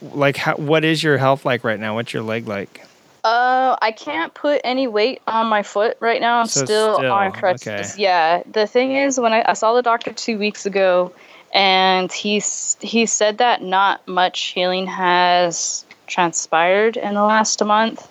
like 0.01 0.37
how 0.37 0.55
what 0.55 0.83
is 0.83 1.03
your 1.03 1.17
health 1.17 1.45
like 1.45 1.63
right 1.63 1.79
now? 1.79 1.95
What's 1.95 2.13
your 2.13 2.23
leg 2.23 2.47
like? 2.47 2.87
Uh, 3.23 3.75
I 3.81 3.91
can't 3.91 4.33
put 4.33 4.61
any 4.63 4.87
weight 4.87 5.21
on 5.27 5.47
my 5.47 5.61
foot 5.61 5.97
right 5.99 6.21
now. 6.21 6.39
I'm 6.39 6.47
So 6.47 6.63
still, 6.63 6.95
still, 6.95 7.11
on 7.11 7.33
crutches. 7.33 7.67
okay. 7.67 8.01
Yeah. 8.01 8.41
The 8.49 8.65
thing 8.65 8.95
is, 8.95 9.19
when 9.19 9.33
I, 9.33 9.43
I 9.45 9.53
saw 9.53 9.73
the 9.73 9.81
doctor 9.81 10.13
two 10.13 10.39
weeks 10.39 10.65
ago, 10.65 11.11
and 11.53 12.09
he 12.11 12.41
he 12.79 13.05
said 13.05 13.39
that 13.39 13.61
not 13.61 14.07
much 14.07 14.39
healing 14.39 14.87
has 14.87 15.83
transpired 16.07 16.95
in 16.95 17.15
the 17.15 17.23
last 17.23 17.63
month. 17.63 18.07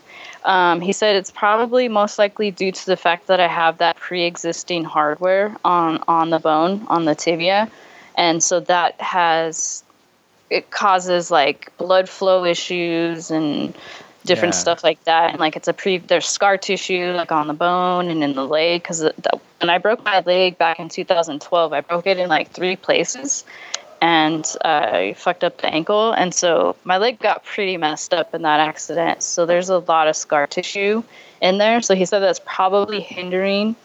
Um, 0.46 0.80
he 0.80 0.92
said 0.92 1.16
it's 1.16 1.30
probably 1.30 1.88
most 1.88 2.18
likely 2.18 2.50
due 2.52 2.72
to 2.72 2.86
the 2.86 2.96
fact 2.96 3.26
that 3.26 3.40
I 3.40 3.48
have 3.48 3.78
that 3.78 3.96
pre-existing 3.96 4.84
hardware 4.84 5.56
on 5.64 6.02
on 6.08 6.30
the 6.30 6.38
bone 6.38 6.86
on 6.88 7.04
the 7.04 7.14
tibia, 7.16 7.68
and 8.16 8.42
so 8.42 8.60
that 8.60 9.00
has 9.00 9.82
it 10.48 10.70
causes 10.70 11.30
like 11.30 11.76
blood 11.78 12.08
flow 12.08 12.44
issues 12.44 13.30
and 13.30 13.74
different 14.24 14.54
Yeah. 14.54 14.60
stuff 14.60 14.84
like 14.84 15.02
that. 15.04 15.30
And 15.30 15.40
like 15.40 15.56
it's 15.56 15.68
a 15.68 15.72
pre 15.72 15.98
there's 15.98 16.26
scar 16.26 16.56
tissue 16.56 17.12
like 17.12 17.32
on 17.32 17.48
the 17.48 17.54
bone 17.54 18.08
and 18.08 18.22
in 18.22 18.34
the 18.34 18.46
leg 18.46 18.82
because 18.82 19.02
when 19.60 19.70
I 19.70 19.78
broke 19.78 20.04
my 20.04 20.20
leg 20.20 20.58
back 20.58 20.78
in 20.78 20.88
2012, 20.88 21.72
I 21.72 21.80
broke 21.80 22.06
it 22.06 22.18
in 22.18 22.28
like 22.28 22.50
three 22.50 22.76
places 22.76 23.44
and 24.00 24.46
I 24.64 25.14
fucked 25.16 25.44
up 25.44 25.58
the 25.58 25.66
ankle, 25.66 26.12
and 26.12 26.34
so 26.34 26.76
my 26.84 26.98
leg 26.98 27.18
got 27.18 27.44
pretty 27.44 27.76
messed 27.76 28.12
up 28.12 28.34
in 28.34 28.42
that 28.42 28.60
accident. 28.60 29.22
So 29.22 29.46
there's 29.46 29.68
a 29.68 29.78
lot 29.78 30.08
of 30.08 30.16
scar 30.16 30.46
tissue 30.46 31.02
in 31.40 31.58
there. 31.58 31.80
So 31.82 31.94
he 31.94 32.04
said 32.04 32.20
that's 32.20 32.40
probably 32.44 33.00
hindering 33.00 33.76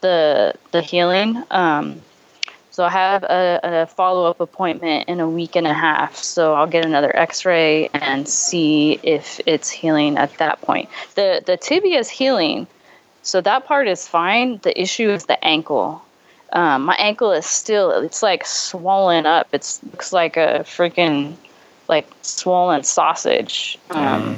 the 0.00 0.54
the 0.72 0.82
healing. 0.82 1.42
Um, 1.50 2.02
so 2.70 2.82
I 2.84 2.90
have 2.90 3.22
a, 3.22 3.60
a 3.62 3.86
follow 3.86 4.28
up 4.28 4.40
appointment 4.40 5.08
in 5.08 5.20
a 5.20 5.28
week 5.28 5.54
and 5.54 5.66
a 5.66 5.72
half. 5.72 6.16
So 6.16 6.54
I'll 6.54 6.66
get 6.66 6.84
another 6.84 7.14
X 7.14 7.44
ray 7.44 7.88
and 7.94 8.28
see 8.28 8.98
if 9.02 9.40
it's 9.46 9.70
healing 9.70 10.16
at 10.18 10.36
that 10.38 10.60
point. 10.60 10.88
the 11.14 11.42
The 11.46 11.56
tibia 11.56 12.00
is 12.00 12.10
healing, 12.10 12.66
so 13.22 13.40
that 13.40 13.66
part 13.66 13.86
is 13.86 14.08
fine. 14.08 14.58
The 14.62 14.78
issue 14.80 15.08
is 15.10 15.26
the 15.26 15.42
ankle. 15.44 16.02
Um, 16.54 16.84
my 16.84 16.94
ankle 16.94 17.32
is 17.32 17.46
still 17.46 17.90
it's 17.90 18.22
like 18.22 18.46
swollen 18.46 19.26
up. 19.26 19.48
It 19.52 19.78
looks 19.90 20.12
like 20.12 20.36
a 20.36 20.60
freaking 20.64 21.34
like 21.88 22.08
swollen 22.22 22.84
sausage. 22.84 23.78
Um, 23.90 24.36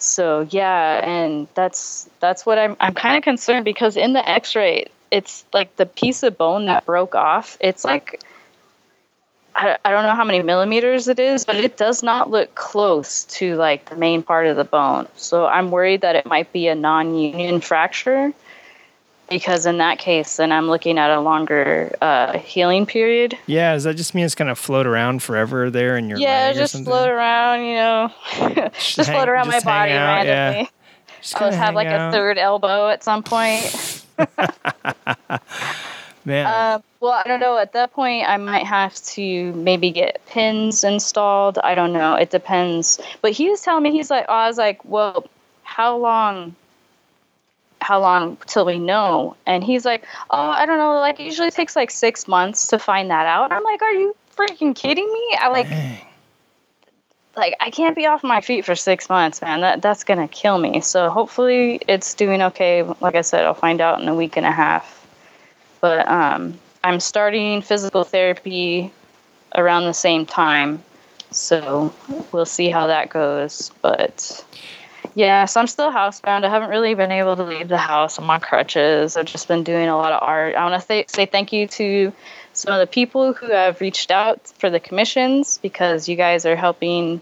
so 0.00 0.46
yeah, 0.50 1.04
and 1.04 1.46
that's 1.54 2.10
that's 2.18 2.44
what 2.44 2.58
I'm 2.58 2.76
I'm 2.80 2.94
kind 2.94 3.16
of 3.16 3.22
concerned 3.22 3.64
because 3.64 3.96
in 3.96 4.12
the 4.12 4.28
X-ray, 4.28 4.86
it's 5.10 5.44
like 5.52 5.76
the 5.76 5.86
piece 5.86 6.22
of 6.24 6.36
bone 6.36 6.66
that 6.66 6.84
broke 6.84 7.14
off. 7.14 7.56
It's 7.60 7.84
like 7.84 8.20
I, 9.54 9.78
I 9.84 9.90
don't 9.90 10.04
know 10.04 10.14
how 10.14 10.24
many 10.24 10.42
millimeters 10.42 11.06
it 11.08 11.18
is, 11.18 11.44
but 11.44 11.56
it 11.56 11.76
does 11.76 12.02
not 12.02 12.30
look 12.30 12.54
close 12.54 13.24
to 13.24 13.56
like 13.56 13.88
the 13.88 13.96
main 13.96 14.22
part 14.22 14.46
of 14.46 14.56
the 14.56 14.64
bone. 14.64 15.06
So 15.16 15.46
I'm 15.46 15.70
worried 15.70 16.00
that 16.00 16.16
it 16.16 16.26
might 16.26 16.52
be 16.52 16.68
a 16.68 16.74
non-union 16.74 17.60
fracture. 17.60 18.32
Because 19.30 19.64
in 19.64 19.78
that 19.78 19.98
case, 19.98 20.36
then 20.36 20.50
I'm 20.50 20.66
looking 20.66 20.98
at 20.98 21.10
a 21.10 21.20
longer 21.20 21.94
uh, 22.02 22.38
healing 22.38 22.84
period. 22.84 23.38
Yeah, 23.46 23.72
does 23.74 23.84
that 23.84 23.96
just 23.96 24.14
mean 24.14 24.24
it's 24.24 24.34
gonna 24.34 24.56
float 24.56 24.86
around 24.86 25.22
forever 25.22 25.70
there 25.70 25.96
in 25.96 26.08
your 26.08 26.18
yeah, 26.18 26.52
just 26.52 26.82
float 26.84 27.08
around, 27.08 27.64
you 27.64 27.74
know, 27.74 28.12
just, 28.72 28.96
hang- 28.96 29.16
float 29.16 29.28
around 29.28 29.50
just 29.50 29.64
my 29.64 29.72
body 29.72 29.92
out, 29.92 30.26
yeah. 30.26 30.50
randomly. 30.50 30.70
Just 31.22 31.40
I'll 31.40 31.48
just 31.48 31.58
have 31.58 31.74
like 31.74 31.86
out. 31.88 32.08
a 32.08 32.12
third 32.12 32.38
elbow 32.38 32.88
at 32.88 33.04
some 33.04 33.22
point. 33.22 34.04
Man, 36.24 36.46
Um, 36.46 36.82
well, 37.00 37.12
I 37.12 37.22
don't 37.26 37.40
know. 37.40 37.56
At 37.56 37.72
that 37.72 37.92
point, 37.92 38.28
I 38.28 38.36
might 38.36 38.66
have 38.66 38.94
to 38.94 39.52
maybe 39.54 39.90
get 39.90 40.20
pins 40.26 40.84
installed. 40.84 41.58
I 41.58 41.74
don't 41.74 41.92
know. 41.92 42.14
It 42.14 42.30
depends. 42.30 43.00
But 43.22 43.32
he 43.32 43.48
was 43.48 43.62
telling 43.62 43.82
me 43.82 43.90
he's 43.90 44.10
like, 44.10 44.26
oh, 44.28 44.32
I 44.32 44.46
was 44.48 44.58
like, 44.58 44.84
well, 44.84 45.26
how 45.62 45.96
long? 45.96 46.54
How 47.80 48.00
long 48.00 48.36
till 48.46 48.64
we 48.64 48.78
know? 48.78 49.36
And 49.46 49.64
he's 49.64 49.84
like, 49.84 50.04
oh, 50.30 50.50
I 50.50 50.66
don't 50.66 50.78
know. 50.78 50.98
Like, 50.98 51.20
it 51.20 51.24
usually 51.24 51.50
takes 51.50 51.76
like 51.76 51.90
six 51.90 52.28
months 52.28 52.66
to 52.68 52.78
find 52.78 53.10
that 53.10 53.26
out. 53.26 53.44
And 53.44 53.54
I'm 53.54 53.64
like, 53.64 53.82
are 53.82 53.92
you 53.92 54.14
freaking 54.36 54.74
kidding 54.74 55.10
me? 55.12 55.36
I 55.38 55.48
like, 55.48 55.68
dang. 55.68 55.98
like 57.36 57.54
I 57.60 57.70
can't 57.70 57.96
be 57.96 58.06
off 58.06 58.22
my 58.22 58.40
feet 58.40 58.64
for 58.64 58.74
six 58.74 59.08
months, 59.08 59.40
man. 59.42 59.60
That 59.60 59.82
that's 59.82 60.04
gonna 60.04 60.28
kill 60.28 60.58
me. 60.58 60.80
So 60.80 61.10
hopefully 61.10 61.80
it's 61.88 62.14
doing 62.14 62.42
okay. 62.42 62.82
Like 62.82 63.14
I 63.14 63.22
said, 63.22 63.44
I'll 63.44 63.54
find 63.54 63.80
out 63.80 64.00
in 64.00 64.08
a 64.08 64.14
week 64.14 64.36
and 64.36 64.46
a 64.46 64.52
half. 64.52 64.96
But 65.80 66.06
um, 66.08 66.58
I'm 66.84 67.00
starting 67.00 67.62
physical 67.62 68.04
therapy 68.04 68.92
around 69.56 69.84
the 69.84 69.94
same 69.94 70.26
time, 70.26 70.82
so 71.30 71.92
we'll 72.32 72.46
see 72.46 72.68
how 72.68 72.86
that 72.86 73.08
goes. 73.08 73.72
But 73.82 74.44
yeah, 75.14 75.44
so 75.44 75.60
I'm 75.60 75.66
still 75.66 75.90
housebound. 75.90 76.44
I 76.44 76.48
haven't 76.48 76.70
really 76.70 76.94
been 76.94 77.10
able 77.10 77.36
to 77.36 77.44
leave 77.44 77.68
the 77.68 77.76
house. 77.76 78.18
On 78.18 78.40
crutches. 78.40 79.16
I've 79.16 79.26
just 79.26 79.48
been 79.48 79.64
doing 79.64 79.88
a 79.88 79.96
lot 79.96 80.12
of 80.12 80.22
art. 80.22 80.54
I 80.54 80.68
want 80.68 80.80
to 80.80 80.86
th- 80.86 81.10
say 81.10 81.26
thank 81.26 81.52
you 81.52 81.66
to 81.66 82.12
some 82.52 82.74
of 82.74 82.80
the 82.80 82.86
people 82.86 83.32
who 83.32 83.50
have 83.50 83.80
reached 83.80 84.10
out 84.10 84.46
for 84.58 84.70
the 84.70 84.80
commissions 84.80 85.58
because 85.62 86.08
you 86.08 86.16
guys 86.16 86.46
are 86.46 86.56
helping 86.56 87.20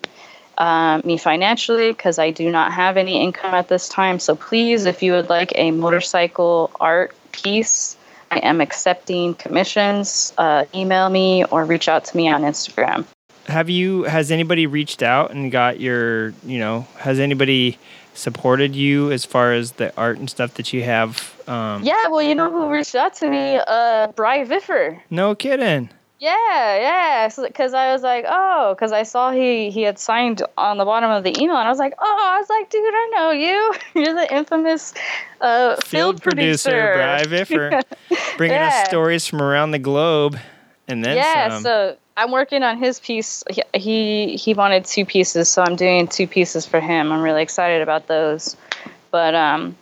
uh, 0.59 1.01
me 1.05 1.17
financially 1.17 1.91
because 1.91 2.19
I 2.19 2.31
do 2.31 2.51
not 2.51 2.73
have 2.73 2.97
any 2.97 3.23
income 3.23 3.55
at 3.55 3.69
this 3.69 3.89
time. 3.89 4.19
So 4.19 4.35
please, 4.35 4.87
if 4.87 5.03
you 5.03 5.13
would 5.13 5.29
like 5.29 5.53
a 5.55 5.71
motorcycle 5.71 6.71
art 6.81 7.15
piece, 7.33 7.97
I 8.31 8.39
am 8.39 8.61
accepting 8.61 9.35
commissions. 9.35 10.35
Uh, 10.37 10.65
email 10.75 11.09
me 11.09 11.45
or 11.45 11.65
reach 11.65 11.89
out 11.89 12.07
to 12.07 12.17
me 12.17 12.29
on 12.29 12.43
Instagram. 12.43 13.07
Have 13.49 13.69
you? 13.69 14.05
Has 14.05 14.31
anybody 14.31 14.67
reached 14.67 15.03
out 15.03 15.31
and 15.31 15.51
got 15.51 15.81
your? 15.81 16.31
You 16.45 16.59
know, 16.59 16.87
has 16.99 17.19
anybody 17.19 17.79
supported 18.15 18.75
you 18.75 19.11
as 19.13 19.25
far 19.25 19.53
as 19.53 19.73
the 19.73 19.95
art 19.97 20.19
and 20.19 20.29
stuff 20.29 20.55
that 20.55 20.73
you 20.73 20.83
have? 20.83 21.35
Um, 21.49 21.83
Yeah, 21.83 22.09
well, 22.09 22.23
you 22.23 22.35
know 22.35 22.51
who 22.51 22.69
reached 22.69 22.95
out 22.95 23.15
to 23.15 23.31
me? 23.31 23.61
Uh, 23.67 24.09
Bry 24.09 24.45
Viffer. 24.45 25.01
No 25.11 25.35
kidding. 25.35 25.91
Yeah, 26.21 26.77
yeah. 26.77 27.29
Because 27.29 27.75
I 27.75 27.93
was 27.93 28.03
like, 28.03 28.25
oh, 28.29 28.75
because 28.75 28.91
I 28.91 29.05
saw 29.05 29.31
he 29.31 29.71
he 29.71 29.83
had 29.83 29.99
signed 30.01 30.43
on 30.57 30.79
the 30.79 30.85
bottom 30.85 31.11
of 31.11 31.23
the 31.23 31.31
email, 31.41 31.57
and 31.57 31.67
I 31.67 31.71
was 31.71 31.79
like, 31.79 31.95
oh, 31.99 32.29
I 32.35 32.41
was 32.41 32.51
like, 32.51 32.71
dude, 32.71 32.83
I 32.83 33.11
know 33.15 33.31
you. 33.31 33.75
You're 34.03 34.15
the 34.15 34.35
infamous 34.35 34.95
uh, 35.41 35.77
field, 35.77 36.21
producer. 36.21 37.25
Bri 37.27 37.39
Viffer, 37.39 37.83
bringing 38.37 38.59
us 38.59 38.89
stories 38.89 39.27
from 39.27 39.41
around 39.41 39.71
the 39.71 39.79
globe, 39.79 40.37
and 40.89 41.05
then 41.05 41.17
yeah, 41.17 41.51
some. 41.51 41.63
so 41.63 41.97
I'm 42.19 42.33
working 42.33 42.65
on 42.65 42.79
his 42.79 42.99
piece. 42.99 43.45
He, 43.49 43.63
he 43.73 44.37
he 44.37 44.53
wanted 44.53 44.85
two 44.85 45.07
pieces, 45.07 45.49
so 45.49 45.63
I'm 45.63 45.77
doing 45.77 46.09
two 46.09 46.27
pieces 46.27 46.67
for 46.67 46.81
him. 46.81 47.13
I'm 47.13 47.23
really 47.23 47.43
excited 47.43 47.81
about 47.81 48.09
those. 48.09 48.57
But 49.13 49.37
um, 49.37 49.77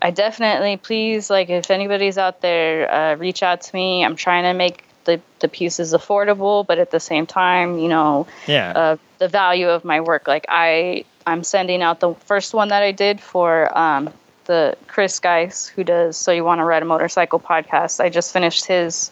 I 0.00 0.10
definitely 0.10 0.78
please 0.78 1.28
like 1.28 1.50
if 1.50 1.70
anybody's 1.70 2.16
out 2.16 2.40
there, 2.40 2.90
uh, 2.90 3.16
reach 3.16 3.42
out 3.42 3.60
to 3.60 3.74
me. 3.76 4.02
I'm 4.02 4.16
trying 4.16 4.44
to 4.44 4.54
make 4.54 4.84
the 5.04 5.20
the 5.40 5.48
pieces 5.48 5.92
affordable, 5.92 6.66
but 6.66 6.78
at 6.78 6.90
the 6.90 6.98
same 6.98 7.26
time, 7.26 7.78
you 7.78 7.88
know, 7.88 8.26
yeah, 8.46 8.72
uh, 8.74 8.96
the 9.18 9.28
value 9.28 9.68
of 9.68 9.84
my 9.84 10.00
work. 10.00 10.26
Like 10.26 10.46
I, 10.48 11.04
I'm 11.26 11.44
sending 11.44 11.82
out 11.82 12.00
the 12.00 12.14
first 12.14 12.54
one 12.54 12.68
that 12.68 12.82
I 12.82 12.92
did 12.92 13.20
for 13.20 13.76
um, 13.76 14.08
the 14.46 14.78
Chris 14.86 15.20
Geis, 15.20 15.66
who 15.66 15.84
does 15.84 16.16
So 16.16 16.32
You 16.32 16.42
Want 16.42 16.60
to 16.60 16.64
Ride 16.64 16.82
a 16.82 16.86
Motorcycle 16.86 17.38
podcast. 17.38 18.00
I 18.00 18.08
just 18.08 18.32
finished 18.32 18.64
his 18.64 19.10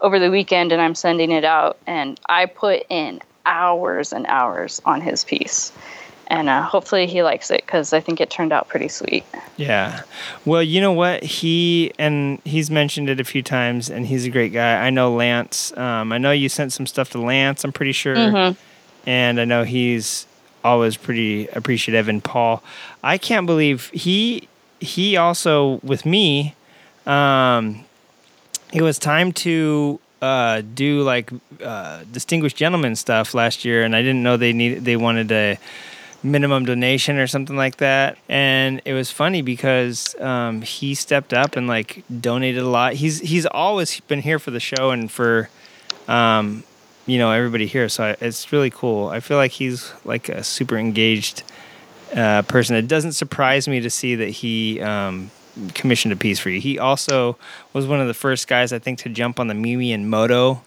over 0.00 0.18
the 0.18 0.30
weekend, 0.30 0.72
and 0.72 0.80
I'm 0.82 0.94
sending 0.94 1.30
it 1.30 1.44
out. 1.44 1.76
And 1.86 2.18
I 2.28 2.46
put 2.46 2.84
in 2.90 3.20
hours 3.46 4.12
and 4.12 4.26
hours 4.26 4.80
on 4.84 5.00
his 5.00 5.24
piece, 5.24 5.72
and 6.28 6.48
uh, 6.48 6.62
hopefully 6.62 7.06
he 7.06 7.22
likes 7.22 7.50
it 7.50 7.64
because 7.66 7.92
I 7.92 8.00
think 8.00 8.20
it 8.20 8.30
turned 8.30 8.52
out 8.52 8.68
pretty 8.68 8.88
sweet. 8.88 9.24
yeah. 9.56 10.02
Well, 10.44 10.62
you 10.62 10.80
know 10.80 10.92
what? 10.92 11.22
He 11.22 11.92
and 11.98 12.40
he's 12.44 12.70
mentioned 12.70 13.08
it 13.10 13.20
a 13.20 13.24
few 13.24 13.42
times, 13.42 13.90
and 13.90 14.06
he's 14.06 14.24
a 14.26 14.30
great 14.30 14.52
guy. 14.52 14.86
I 14.86 14.90
know 14.90 15.14
Lance. 15.14 15.76
Um, 15.76 16.12
I 16.12 16.18
know 16.18 16.32
you 16.32 16.48
sent 16.48 16.72
some 16.72 16.86
stuff 16.86 17.10
to 17.10 17.18
Lance. 17.20 17.64
I'm 17.64 17.72
pretty 17.72 17.92
sure, 17.92 18.16
Mhm. 18.16 18.56
and 19.06 19.40
I 19.40 19.44
know 19.44 19.64
he's 19.64 20.26
always 20.64 20.96
pretty 20.96 21.46
appreciative. 21.48 22.08
And 22.08 22.24
Paul, 22.24 22.62
I 23.02 23.18
can't 23.18 23.44
believe 23.46 23.90
he 23.92 24.48
he 24.80 25.16
also 25.16 25.78
with 25.82 26.04
me. 26.06 26.54
Um, 27.06 27.83
it 28.72 28.82
was 28.82 28.98
time 28.98 29.32
to 29.32 30.00
uh, 30.22 30.62
do 30.74 31.02
like 31.02 31.30
uh, 31.62 32.02
distinguished 32.10 32.56
gentleman 32.56 32.96
stuff 32.96 33.34
last 33.34 33.64
year, 33.64 33.84
and 33.84 33.94
I 33.94 34.02
didn't 34.02 34.22
know 34.22 34.36
they 34.36 34.52
needed 34.52 34.84
they 34.84 34.96
wanted 34.96 35.30
a 35.30 35.58
minimum 36.22 36.64
donation 36.64 37.18
or 37.18 37.26
something 37.26 37.56
like 37.56 37.76
that. 37.76 38.16
And 38.28 38.80
it 38.86 38.94
was 38.94 39.10
funny 39.10 39.42
because 39.42 40.18
um, 40.20 40.62
he 40.62 40.94
stepped 40.94 41.34
up 41.34 41.56
and 41.56 41.66
like 41.68 42.02
donated 42.20 42.62
a 42.62 42.68
lot. 42.68 42.94
He's 42.94 43.20
he's 43.20 43.46
always 43.46 44.00
been 44.00 44.22
here 44.22 44.38
for 44.38 44.50
the 44.50 44.60
show 44.60 44.90
and 44.90 45.10
for 45.10 45.50
um, 46.08 46.64
you 47.06 47.18
know 47.18 47.30
everybody 47.30 47.66
here, 47.66 47.88
so 47.88 48.04
I, 48.04 48.16
it's 48.20 48.50
really 48.50 48.70
cool. 48.70 49.08
I 49.08 49.20
feel 49.20 49.36
like 49.36 49.52
he's 49.52 49.92
like 50.04 50.28
a 50.28 50.42
super 50.42 50.78
engaged 50.78 51.42
uh, 52.16 52.42
person. 52.42 52.76
It 52.76 52.88
doesn't 52.88 53.12
surprise 53.12 53.68
me 53.68 53.80
to 53.80 53.90
see 53.90 54.14
that 54.14 54.30
he 54.30 54.80
um, 54.80 55.30
commissioned 55.74 56.12
a 56.12 56.16
piece 56.16 56.38
for 56.38 56.50
you. 56.50 56.60
He 56.60 56.78
also 56.78 57.36
was 57.72 57.86
one 57.86 58.00
of 58.00 58.06
the 58.06 58.14
first 58.14 58.48
guys 58.48 58.72
I 58.72 58.78
think 58.78 58.98
to 59.00 59.08
jump 59.08 59.38
on 59.40 59.46
the 59.48 59.54
Mimi 59.54 59.92
and 59.92 60.08
Moto 60.10 60.62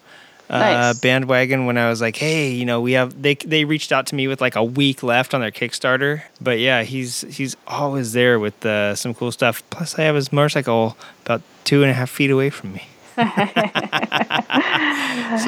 uh, 0.50 0.60
Nice. 0.60 1.00
bandwagon 1.00 1.66
when 1.66 1.78
I 1.78 1.90
was 1.90 2.00
like, 2.00 2.16
hey, 2.16 2.52
you 2.52 2.66
know, 2.66 2.80
we 2.80 2.94
have 2.94 3.22
they 3.22 3.36
they 3.36 3.66
reached 3.66 3.92
out 3.92 4.08
to 4.08 4.16
me 4.16 4.28
with 4.30 4.40
like 4.40 4.56
a 4.56 4.64
week 4.64 5.04
left 5.04 5.34
on 5.34 5.42
their 5.42 5.52
Kickstarter. 5.52 6.22
But 6.40 6.60
yeah, 6.60 6.84
he's 6.84 7.22
he's 7.36 7.58
always 7.68 8.14
there 8.14 8.40
with 8.40 8.66
uh, 8.66 8.96
some 8.96 9.14
cool 9.14 9.32
stuff. 9.34 9.62
Plus, 9.70 10.00
I 10.00 10.04
have 10.04 10.16
his 10.16 10.32
motorcycle 10.32 10.96
about 11.26 11.42
two 11.66 11.82
and 11.84 11.92
a 11.92 11.94
half 11.94 12.10
feet 12.10 12.32
away 12.32 12.50
from 12.50 12.74
me. 12.74 12.88
so 13.18 13.24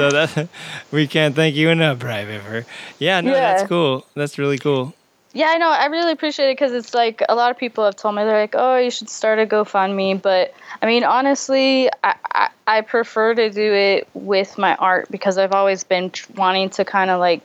that 0.10 0.50
we 0.92 1.08
can't 1.08 1.36
thank 1.36 1.56
you 1.56 1.70
enough, 1.70 2.00
Bri 2.00 2.26
Viver. 2.26 2.66
Yeah, 2.98 3.22
no, 3.22 3.32
Yeah. 3.34 3.40
that's 3.56 3.70
cool. 3.70 4.06
That's 4.16 4.38
really 4.38 4.58
cool. 4.58 4.94
Yeah, 5.40 5.52
I 5.52 5.58
know. 5.58 5.70
I 5.70 5.86
really 5.86 6.12
appreciate 6.12 6.50
it 6.50 6.58
because 6.58 6.74
it's 6.74 6.94
like 6.94 7.24
a 7.30 7.34
lot 7.34 7.50
of 7.50 7.58
people 7.58 7.86
have 7.86 7.96
told 7.96 8.14
me 8.14 8.26
they're 8.26 8.42
like, 8.42 8.56
"Oh, 8.58 8.76
you 8.76 8.92
should 8.92 9.10
start 9.10 9.40
a 9.40 9.46
GoFundMe." 9.46 10.22
But 10.22 10.54
I 10.82 10.86
mean, 10.86 11.06
honestly, 11.06 11.90
I, 12.04 12.16
I 12.34 12.50
I 12.68 12.82
prefer 12.82 13.36
to 13.36 13.50
do 13.50 13.74
it 13.74 14.10
with 14.14 14.58
my 14.58 14.76
art 14.76 15.08
because 15.10 15.38
I've 15.38 15.54
always 15.54 15.86
been 15.86 16.12
wanting 16.36 16.72
to 16.72 16.84
kind 16.84 17.10
of 17.10 17.22
like 17.22 17.42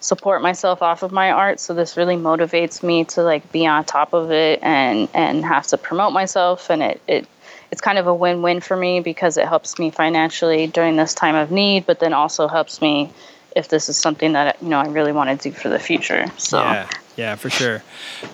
support 0.00 0.40
myself 0.40 0.80
off 0.80 1.02
of 1.02 1.12
my 1.12 1.32
art. 1.32 1.60
So 1.60 1.74
this 1.74 1.98
really 1.98 2.16
motivates 2.16 2.82
me 2.82 3.04
to 3.12 3.22
like 3.22 3.52
be 3.52 3.66
on 3.66 3.84
top 3.84 4.14
of 4.14 4.32
it 4.32 4.60
and 4.62 5.10
and 5.12 5.44
have 5.44 5.66
to 5.66 5.76
promote 5.76 6.14
myself. 6.14 6.70
And 6.70 6.82
it 6.82 7.02
it 7.06 7.28
it's 7.70 7.82
kind 7.82 7.98
of 7.98 8.06
a 8.06 8.14
win-win 8.14 8.60
for 8.60 8.74
me 8.74 9.00
because 9.00 9.36
it 9.36 9.46
helps 9.46 9.78
me 9.78 9.90
financially 9.90 10.66
during 10.66 10.96
this 10.96 11.12
time 11.12 11.34
of 11.34 11.50
need, 11.50 11.84
but 11.84 12.00
then 12.00 12.14
also 12.14 12.48
helps 12.48 12.80
me 12.80 13.10
if 13.54 13.68
this 13.68 13.90
is 13.90 13.98
something 13.98 14.32
that 14.32 14.62
you 14.62 14.70
know 14.70 14.78
I 14.78 14.86
really 14.86 15.12
want 15.12 15.28
to 15.38 15.50
do 15.50 15.54
for 15.54 15.68
the 15.68 15.78
future. 15.78 16.24
So 16.38 16.62
Yeah, 16.62 16.88
yeah, 17.16 17.36
for 17.36 17.48
sure. 17.48 17.82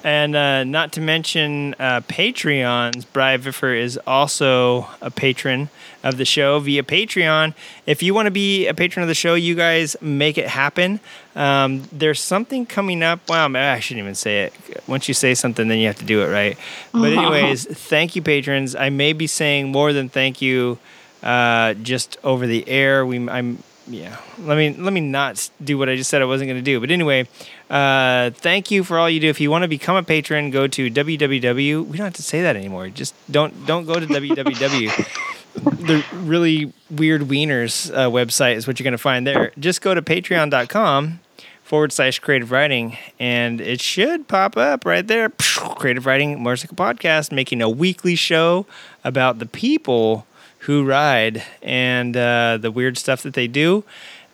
And 0.02 0.34
uh, 0.34 0.64
not 0.64 0.92
to 0.92 1.00
mention 1.00 1.74
uh, 1.78 2.00
Patreons. 2.02 3.04
Brian 3.12 3.40
Viffer 3.40 3.78
is 3.78 3.98
also 4.06 4.88
a 5.02 5.10
patron 5.10 5.68
of 6.02 6.16
the 6.16 6.24
show 6.24 6.58
via 6.60 6.82
Patreon. 6.82 7.54
If 7.84 8.02
you 8.02 8.14
want 8.14 8.26
to 8.26 8.30
be 8.30 8.66
a 8.66 8.74
patron 8.74 9.02
of 9.02 9.08
the 9.08 9.14
show, 9.14 9.34
you 9.34 9.54
guys 9.54 9.96
make 10.00 10.38
it 10.38 10.48
happen. 10.48 11.00
Um, 11.36 11.82
there's 11.92 12.20
something 12.20 12.64
coming 12.64 13.02
up. 13.02 13.20
Well, 13.28 13.54
I 13.54 13.80
shouldn't 13.80 14.02
even 14.02 14.14
say 14.14 14.44
it. 14.44 14.54
Once 14.86 15.08
you 15.08 15.14
say 15.14 15.34
something, 15.34 15.68
then 15.68 15.78
you 15.78 15.86
have 15.86 15.98
to 15.98 16.06
do 16.06 16.22
it, 16.22 16.28
right? 16.28 16.56
But 16.92 17.12
anyways, 17.18 17.66
thank 17.66 18.16
you, 18.16 18.22
patrons. 18.22 18.74
I 18.74 18.88
may 18.88 19.12
be 19.12 19.26
saying 19.26 19.70
more 19.70 19.92
than 19.92 20.08
thank 20.08 20.40
you 20.40 20.78
uh, 21.22 21.74
just 21.74 22.16
over 22.24 22.46
the 22.46 22.66
air. 22.66 23.04
We, 23.04 23.28
I'm 23.28 23.62
yeah. 23.90 24.16
Let 24.38 24.56
me 24.56 24.72
let 24.72 24.92
me 24.92 25.00
not 25.00 25.50
do 25.62 25.76
what 25.76 25.88
i 25.88 25.96
just 25.96 26.08
said 26.10 26.22
i 26.22 26.24
wasn't 26.24 26.48
going 26.48 26.58
to 26.58 26.64
do. 26.64 26.80
But 26.80 26.90
anyway 26.90 27.28
uh, 27.68 28.30
thank 28.30 28.70
you 28.70 28.82
for 28.84 28.98
all 28.98 29.08
you 29.08 29.20
do. 29.20 29.28
If 29.28 29.40
you 29.40 29.50
want 29.50 29.62
to 29.62 29.68
become 29.68 29.96
a 29.96 30.02
patron 30.02 30.50
go 30.50 30.66
to 30.66 30.90
www 30.90 31.86
we 31.86 31.98
don't 31.98 32.04
have 32.04 32.14
to 32.14 32.22
say 32.22 32.42
that 32.42 32.56
anymore. 32.56 32.88
Just 32.88 33.14
don't 33.30 33.66
don't 33.66 33.84
go 33.84 33.94
to 33.94 34.06
www 34.06 35.26
the 35.54 36.04
really 36.14 36.72
weird 36.90 37.22
wieners 37.22 37.92
uh, 37.92 38.08
website 38.08 38.54
is 38.54 38.66
what 38.66 38.78
you're 38.78 38.84
going 38.84 38.92
to 38.92 38.98
find 38.98 39.26
there. 39.26 39.52
Just 39.58 39.82
go 39.82 39.94
to 39.94 40.02
patreon.com 40.02 41.20
forward 41.64 41.92
slash 41.92 42.18
creative 42.18 42.50
riding 42.50 42.96
and 43.18 43.60
it 43.60 43.80
should 43.80 44.26
pop 44.28 44.56
up 44.56 44.84
right 44.84 45.06
there. 45.06 45.28
Creative 45.30 46.04
riding 46.06 46.42
motorcycle 46.42 46.76
podcast 46.76 47.32
making 47.32 47.62
a 47.62 47.68
weekly 47.68 48.14
show 48.14 48.66
about 49.04 49.38
the 49.38 49.46
people 49.46 50.26
who 50.60 50.84
ride 50.84 51.42
and 51.62 52.16
uh, 52.16 52.58
the 52.60 52.70
weird 52.70 52.98
stuff 52.98 53.22
that 53.22 53.34
they 53.34 53.46
do. 53.46 53.84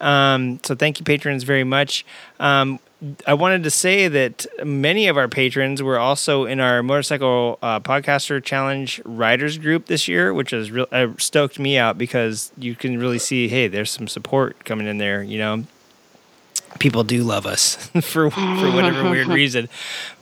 Um, 0.00 0.60
so 0.62 0.74
thank 0.74 0.98
you, 0.98 1.04
patrons, 1.04 1.44
very 1.44 1.64
much. 1.64 2.04
Um, 2.38 2.80
I 3.26 3.34
wanted 3.34 3.62
to 3.64 3.70
say 3.70 4.08
that 4.08 4.46
many 4.64 5.06
of 5.06 5.18
our 5.18 5.28
patrons 5.28 5.82
were 5.82 5.98
also 5.98 6.46
in 6.46 6.60
our 6.60 6.82
motorcycle 6.82 7.58
uh, 7.60 7.78
podcaster 7.80 8.42
challenge 8.42 9.02
riders 9.04 9.58
group 9.58 9.86
this 9.86 10.08
year, 10.08 10.32
which 10.32 10.50
has 10.50 10.70
real 10.70 10.86
uh, 10.90 11.08
stoked 11.18 11.58
me 11.58 11.76
out 11.76 11.98
because 11.98 12.52
you 12.56 12.74
can 12.74 12.98
really 12.98 13.18
see, 13.18 13.48
hey, 13.48 13.68
there's 13.68 13.90
some 13.90 14.08
support 14.08 14.64
coming 14.64 14.86
in 14.86 14.96
there. 14.96 15.22
You 15.22 15.38
know, 15.38 15.64
people 16.78 17.04
do 17.04 17.22
love 17.22 17.44
us 17.44 17.76
for 18.00 18.30
for 18.30 18.70
whatever 18.72 19.10
weird 19.10 19.28
reason. 19.42 19.68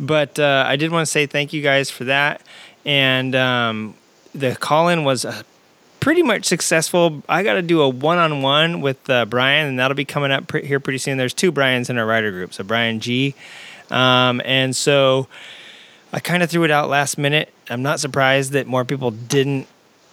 But 0.01 0.39
uh, 0.39 0.65
I 0.67 0.75
did 0.75 0.91
want 0.91 1.07
to 1.07 1.11
say 1.11 1.27
thank 1.27 1.53
you 1.53 1.63
guys 1.63 1.91
for 1.91 2.05
that, 2.05 2.43
and 2.85 3.37
um, 3.37 3.95
the 4.35 4.57
call 4.57 4.89
in 4.89 5.05
was 5.05 5.25
uh, 5.25 5.43
pretty 6.05 6.23
much 6.23 6.45
successful. 6.45 7.23
I 7.31 7.43
got 7.43 7.55
to 7.55 7.63
do 7.63 7.81
a 7.81 7.89
one 7.89 8.19
on 8.19 8.43
one 8.43 8.83
with 8.83 9.09
uh, 9.09 9.25
Brian, 9.25 9.67
and 9.67 9.79
that'll 9.79 9.95
be 9.95 10.05
coming 10.05 10.31
up 10.31 10.47
pre- 10.47 10.67
here 10.67 10.79
pretty 10.79 10.99
soon. 10.99 11.17
There's 11.17 11.33
two 11.33 11.51
Brian's 11.51 11.89
in 11.89 11.97
our 11.97 12.05
rider 12.05 12.31
group, 12.31 12.53
so 12.53 12.63
Brian 12.63 13.01
G, 13.01 13.35
um, 13.91 14.43
and 14.45 14.77
so 14.77 15.29
I 16.13 16.21
kind 16.21 16.43
of 16.43 16.51
threw 16.51 16.63
it 16.65 16.71
out 16.71 16.91
last 16.91 17.17
minute. 17.17 17.55
I'm 17.71 17.83
not 17.83 18.01
surprised 18.01 18.53
that 18.53 18.67
more 18.67 18.85
people 18.85 19.13
didn't, 19.13 19.67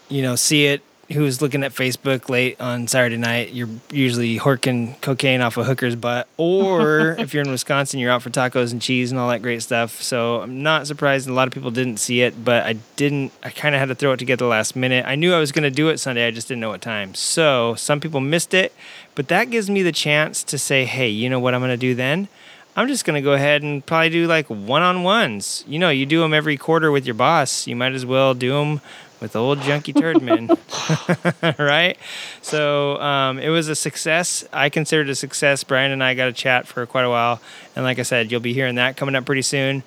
you 0.07 0.21
know, 0.21 0.37
see 0.37 0.65
it. 0.67 0.81
Who 1.13 1.21
was 1.21 1.41
looking 1.41 1.63
at 1.63 1.73
Facebook 1.73 2.29
late 2.29 2.59
on 2.59 2.87
Saturday 2.87 3.17
night? 3.17 3.53
You're 3.53 3.69
usually 3.91 4.37
horking 4.39 4.99
cocaine 5.01 5.41
off 5.41 5.57
a 5.57 5.63
hooker's 5.63 5.95
butt, 5.95 6.27
or 6.37 7.11
if 7.19 7.33
you're 7.33 7.43
in 7.43 7.51
Wisconsin, 7.51 7.99
you're 7.99 8.11
out 8.11 8.21
for 8.21 8.29
tacos 8.29 8.71
and 8.71 8.81
cheese 8.81 9.11
and 9.11 9.19
all 9.19 9.29
that 9.29 9.41
great 9.41 9.61
stuff. 9.61 10.01
So 10.01 10.41
I'm 10.41 10.63
not 10.63 10.87
surprised 10.87 11.27
a 11.27 11.33
lot 11.33 11.47
of 11.47 11.53
people 11.53 11.71
didn't 11.71 11.97
see 11.97 12.21
it, 12.21 12.43
but 12.43 12.63
I 12.63 12.73
didn't. 12.95 13.31
I 13.43 13.49
kind 13.49 13.75
of 13.75 13.79
had 13.79 13.89
to 13.89 13.95
throw 13.95 14.13
it 14.13 14.17
together 14.17 14.45
last 14.45 14.75
minute. 14.75 15.05
I 15.05 15.15
knew 15.15 15.33
I 15.33 15.39
was 15.39 15.51
going 15.51 15.63
to 15.63 15.71
do 15.71 15.89
it 15.89 15.99
Sunday, 15.99 16.25
I 16.25 16.31
just 16.31 16.47
didn't 16.47 16.61
know 16.61 16.69
what 16.69 16.81
time. 16.81 17.13
So 17.15 17.75
some 17.75 17.99
people 17.99 18.21
missed 18.21 18.53
it, 18.53 18.73
but 19.15 19.27
that 19.27 19.49
gives 19.49 19.69
me 19.69 19.83
the 19.83 19.91
chance 19.91 20.43
to 20.45 20.57
say, 20.57 20.85
hey, 20.85 21.09
you 21.09 21.29
know 21.29 21.39
what 21.39 21.53
I'm 21.53 21.61
going 21.61 21.71
to 21.71 21.77
do 21.77 21.93
then? 21.95 22.27
I'm 22.75 22.87
just 22.87 23.03
going 23.03 23.15
to 23.15 23.21
go 23.21 23.33
ahead 23.33 23.63
and 23.63 23.85
probably 23.85 24.09
do 24.09 24.27
like 24.27 24.47
one 24.47 24.81
on 24.81 25.03
ones. 25.03 25.65
You 25.67 25.77
know, 25.77 25.89
you 25.89 26.05
do 26.05 26.21
them 26.21 26.33
every 26.33 26.55
quarter 26.55 26.89
with 26.89 27.05
your 27.05 27.15
boss. 27.15 27.67
You 27.67 27.75
might 27.75 27.91
as 27.91 28.05
well 28.05 28.33
do 28.33 28.51
them 28.51 28.79
with 29.21 29.35
old 29.35 29.61
junkie 29.61 29.93
Turdman. 29.93 30.57
right? 31.59 31.97
So 32.41 32.99
um, 32.99 33.39
it 33.39 33.49
was 33.49 33.69
a 33.69 33.75
success. 33.75 34.43
I 34.51 34.69
considered 34.69 35.09
a 35.09 35.15
success. 35.15 35.63
Brian 35.63 35.91
and 35.91 36.03
I 36.03 36.15
got 36.15 36.27
a 36.27 36.33
chat 36.33 36.67
for 36.67 36.85
quite 36.85 37.03
a 37.03 37.09
while. 37.09 37.39
And 37.75 37.85
like 37.85 37.99
I 37.99 38.03
said, 38.03 38.31
you'll 38.31 38.41
be 38.41 38.53
hearing 38.53 38.75
that 38.75 38.97
coming 38.97 39.15
up 39.15 39.25
pretty 39.25 39.43
soon. 39.43 39.83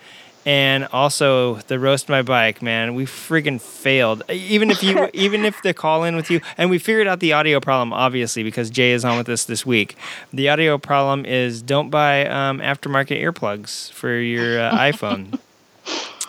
And 0.47 0.87
also 0.93 1.55
the 1.69 1.79
roast 1.79 2.11
my 2.11 2.21
bike, 2.21 2.61
man. 2.61 2.95
We 2.95 3.07
friggin' 3.07 3.63
failed. 3.63 4.23
Even 4.29 4.71
if 4.71 4.83
you, 4.83 5.09
even 5.15 5.47
if 5.47 5.63
the 5.63 5.73
call 5.73 6.05
in 6.05 6.17
with 6.17 6.31
you, 6.31 6.43
and 6.59 6.69
we 6.69 6.79
figured 6.79 7.07
out 7.07 7.21
the 7.21 7.33
audio 7.33 7.61
problem, 7.61 7.95
obviously, 7.95 8.43
because 8.43 8.69
Jay 8.69 8.93
is 8.93 9.07
on 9.07 9.17
with 9.17 9.29
us 9.31 9.45
this 9.47 9.65
week. 9.65 9.97
The 10.35 10.51
audio 10.51 10.77
problem 10.77 11.25
is 11.25 11.63
don't 11.63 11.89
buy 11.89 12.27
um, 12.27 12.59
aftermarket 12.59 13.23
earplugs 13.23 13.91
for 13.93 14.15
your 14.15 14.61
uh, 14.61 14.73
iPhone 14.73 15.39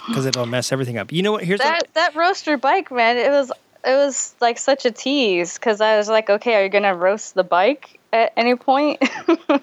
because 0.08 0.26
it'll 0.30 0.46
mess 0.46 0.72
everything 0.72 0.98
up. 0.98 1.12
You 1.12 1.22
know 1.24 1.34
what? 1.34 1.44
Here's 1.44 1.60
what- 1.60 1.66
that 1.94 1.94
that 1.94 2.16
roaster 2.16 2.58
bike, 2.58 2.92
man, 2.92 3.18
it 3.18 3.30
was 3.30 3.52
it 3.84 3.96
was 3.96 4.34
like 4.42 4.58
such 4.58 4.86
a 4.86 4.92
tease 4.92 5.56
because 5.56 5.80
I 5.82 5.98
was 5.98 6.10
like, 6.10 6.30
okay, 6.30 6.56
are 6.56 6.64
you 6.64 6.70
gonna 6.70 6.96
roast 6.96 7.36
the 7.36 7.44
bike 7.44 8.00
at 8.14 8.34
any 8.38 8.56
point? 8.56 9.02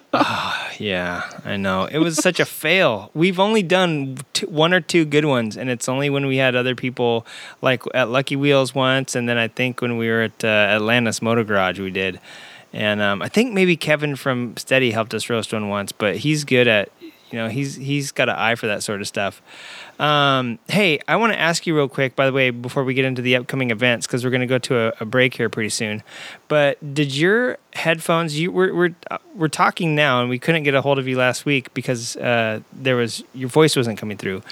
Yeah, 0.78 1.28
I 1.44 1.56
know. 1.56 1.84
It 1.84 1.98
was 1.98 2.16
such 2.16 2.40
a 2.40 2.44
fail. 2.44 3.10
We've 3.14 3.38
only 3.38 3.62
done 3.62 4.18
two, 4.32 4.46
one 4.48 4.74
or 4.74 4.80
two 4.80 5.04
good 5.04 5.24
ones, 5.24 5.56
and 5.56 5.70
it's 5.70 5.88
only 5.88 6.10
when 6.10 6.26
we 6.26 6.38
had 6.38 6.56
other 6.56 6.74
people, 6.74 7.24
like 7.60 7.82
at 7.94 8.08
Lucky 8.08 8.36
Wheels 8.36 8.74
once, 8.74 9.14
and 9.14 9.28
then 9.28 9.38
I 9.38 9.48
think 9.48 9.80
when 9.80 9.96
we 9.96 10.08
were 10.08 10.22
at 10.22 10.44
uh, 10.44 10.48
Atlantis 10.48 11.22
Motor 11.22 11.44
Garage, 11.44 11.78
we 11.78 11.90
did. 11.90 12.20
And 12.72 13.00
um, 13.00 13.22
I 13.22 13.28
think 13.28 13.52
maybe 13.52 13.76
Kevin 13.76 14.16
from 14.16 14.56
Steady 14.56 14.90
helped 14.90 15.14
us 15.14 15.28
roast 15.30 15.52
one 15.52 15.68
once, 15.68 15.92
but 15.92 16.16
he's 16.16 16.44
good 16.44 16.66
at, 16.66 16.90
you 17.00 17.38
know, 17.38 17.48
he's 17.48 17.76
he's 17.76 18.10
got 18.12 18.28
an 18.28 18.36
eye 18.36 18.54
for 18.54 18.66
that 18.66 18.82
sort 18.82 19.00
of 19.00 19.06
stuff. 19.06 19.40
Um, 20.00 20.58
hey, 20.68 20.98
I 21.06 21.16
want 21.16 21.32
to 21.32 21.38
ask 21.38 21.66
you 21.66 21.76
real 21.76 21.88
quick, 21.88 22.16
by 22.16 22.26
the 22.26 22.32
way, 22.32 22.50
before 22.50 22.82
we 22.82 22.94
get 22.94 23.04
into 23.04 23.22
the 23.22 23.36
upcoming 23.36 23.70
events, 23.70 24.06
because 24.06 24.24
we're 24.24 24.30
going 24.30 24.40
to 24.40 24.46
go 24.46 24.58
to 24.58 24.88
a, 24.88 24.92
a 25.00 25.04
break 25.04 25.34
here 25.34 25.48
pretty 25.48 25.68
soon. 25.68 26.02
But 26.48 26.94
did 26.94 27.14
your 27.16 27.58
headphones? 27.74 28.38
You 28.38 28.50
we're 28.50 28.74
we're 28.74 28.94
uh, 29.10 29.18
we're 29.36 29.48
talking 29.48 29.94
now, 29.94 30.20
and 30.20 30.28
we 30.28 30.38
couldn't 30.38 30.64
get 30.64 30.74
a 30.74 30.82
hold 30.82 30.98
of 30.98 31.06
you 31.06 31.16
last 31.16 31.44
week 31.44 31.72
because 31.74 32.16
uh, 32.16 32.60
there 32.72 32.96
was 32.96 33.22
your 33.34 33.48
voice 33.48 33.76
wasn't 33.76 33.98
coming 33.98 34.16
through. 34.16 34.42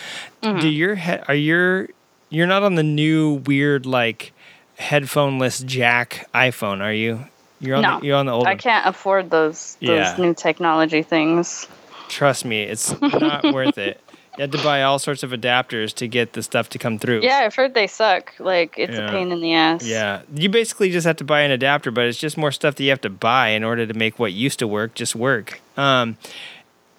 Do 0.42 0.68
your 0.68 0.94
he- 0.94 1.18
are 1.29 1.35
your 1.35 1.88
you're 2.29 2.46
not 2.46 2.62
on 2.62 2.76
the 2.76 2.83
new 2.85 3.35
weird 3.46 3.87
like 3.87 4.33
headphoneless 4.79 5.64
jack 5.66 6.29
iPhone, 6.35 6.81
are 6.81 6.92
you? 6.92 7.26
You're 7.61 7.76
on 7.76 7.83
no, 7.83 8.00
the, 8.00 8.07
you're 8.07 8.16
on 8.16 8.26
the 8.26 8.33
old 8.33 8.46
I 8.46 8.50
one. 8.50 8.59
can't 8.59 8.87
afford 8.87 9.31
those 9.31 9.76
those 9.83 9.88
Yeah. 9.98 10.16
new 10.18 10.33
technology 10.35 11.03
things. 11.03 11.66
Trust 12.09 12.44
me, 12.44 12.62
it's 12.62 12.98
not 13.00 13.53
worth 13.53 13.79
it. 13.79 14.00
You 14.40 14.44
had 14.44 14.53
to 14.53 14.64
buy 14.64 14.83
all 14.83 14.98
sorts 14.98 15.22
of 15.22 15.33
adapters 15.33 15.92
to 15.96 16.09
get 16.09 16.33
the 16.33 16.42
stuff 16.42 16.70
to 16.70 16.79
come 16.79 16.98
through. 16.98 17.20
Yeah, 17.20 17.40
I've 17.44 17.55
heard 17.55 17.74
they 17.74 17.87
suck. 17.87 18.33
Like 18.38 18.72
it's 18.79 18.96
Yeah. 18.96 19.09
a 19.09 19.11
pain 19.11 19.33
in 19.33 19.42
the 19.42 19.53
ass. 19.53 19.85
Yeah, 19.85 20.22
you 20.35 20.48
basically 20.48 20.90
just 20.90 21.07
have 21.07 21.16
to 21.16 21.24
buy 21.24 21.42
an 21.42 21.50
adapter, 21.50 21.90
but 21.90 22.07
it's 22.07 22.16
just 22.16 22.38
more 22.38 22.50
stuff 22.50 22.76
that 22.76 22.83
you 22.83 22.88
have 22.88 23.03
to 23.03 23.11
buy 23.11 23.48
in 23.48 23.62
order 23.62 23.87
to 23.87 23.92
make 23.92 24.18
what 24.18 24.33
used 24.33 24.59
to 24.61 24.66
work 24.66 24.94
just 24.94 25.14
work. 25.14 25.61
Um, 25.76 26.16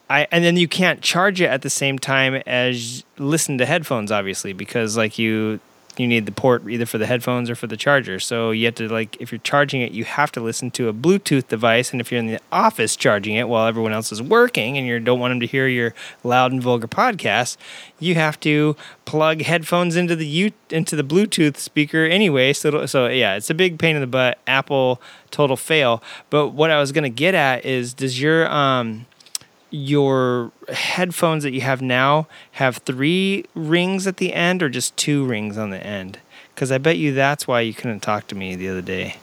I 0.08 0.28
and 0.32 0.44
then 0.44 0.56
you 0.56 0.68
can't 0.68 1.02
charge 1.02 1.42
it 1.42 1.48
at 1.48 1.64
the 1.64 1.72
same 1.72 1.98
time 1.98 2.36
as 2.46 3.04
listen 3.18 3.58
to 3.58 3.66
headphones, 3.66 4.12
obviously, 4.12 4.54
because 4.54 4.96
like 4.96 5.18
you 5.18 5.60
you 6.02 6.08
need 6.08 6.26
the 6.26 6.32
port 6.32 6.68
either 6.70 6.86
for 6.86 6.98
the 6.98 7.06
headphones 7.06 7.50
or 7.50 7.56
for 7.56 7.68
the 7.68 7.78
charger. 7.78 8.20
So 8.20 8.52
you 8.52 8.66
have 8.66 8.76
to 8.76 8.88
like 8.88 9.16
if 9.20 9.32
you're 9.32 9.40
charging 9.40 9.82
it, 9.82 9.92
you 9.92 10.04
have 10.04 10.32
to 10.34 10.42
listen 10.42 10.72
to 10.72 10.90
a 10.90 10.94
Bluetooth 10.94 11.48
device, 11.48 11.92
and 11.92 12.02
if 12.02 12.12
you're 12.12 12.20
in 12.20 12.28
the 12.28 12.40
office 12.52 12.96
charging 12.96 13.36
it 13.36 13.48
while 13.48 13.68
everyone 13.68 13.94
else 13.94 14.12
is 14.12 14.22
working, 14.22 14.78
and 14.78 14.88
you 14.88 15.00
don't 15.00 15.20
want 15.20 15.32
them 15.32 15.40
to 15.40 15.48
hear 15.48 15.68
your 15.68 15.94
loud 16.24 16.52
and 16.52 16.62
vulgar 16.62 16.88
podcast, 16.88 17.58
you 18.00 18.16
have 18.16 18.40
to 18.42 18.76
plug 19.06 19.42
headphones 19.42 19.96
into 19.96 20.16
the 20.16 20.28
U- 20.28 20.52
into 20.70 20.96
the 20.96 21.04
Bluetooth 21.04 21.58
speaker 21.58 22.06
anyway. 22.06 22.54
So 22.54 22.86
so 22.86 23.08
yeah, 23.08 23.36
it's 23.36 23.50
a 23.50 23.54
big 23.54 23.80
pain 23.80 23.96
in 23.96 24.02
the 24.02 24.08
butt. 24.08 24.40
Apple 24.48 25.02
total 25.30 25.56
fail. 25.56 26.04
But 26.30 26.50
what 26.50 26.72
I 26.72 26.80
was 26.80 26.92
gonna 26.92 27.10
get 27.10 27.36
at 27.36 27.66
is, 27.66 27.94
does 27.94 28.22
your 28.22 28.50
um 28.52 29.06
your 29.72 30.52
headphones 30.70 31.44
that 31.44 31.54
you 31.54 31.62
have 31.62 31.82
now 31.82 32.28
have 32.54 32.78
three 32.78 33.46
rings 33.56 34.06
at 34.06 34.18
the 34.18 34.34
end 34.34 34.62
or 34.62 34.70
just 34.70 34.96
two 34.98 35.26
rings 35.26 35.58
on 35.58 35.70
the 35.72 35.86
end? 35.86 36.20
Because 36.54 36.72
I 36.72 36.78
bet 36.78 36.98
you 36.98 37.14
that's 37.14 37.48
why 37.48 37.62
you 37.62 37.74
couldn't 37.74 38.02
talk 38.02 38.28
to 38.28 38.36
me 38.36 38.56
the 38.56 38.70
other 38.70 38.82
day. 38.82 39.18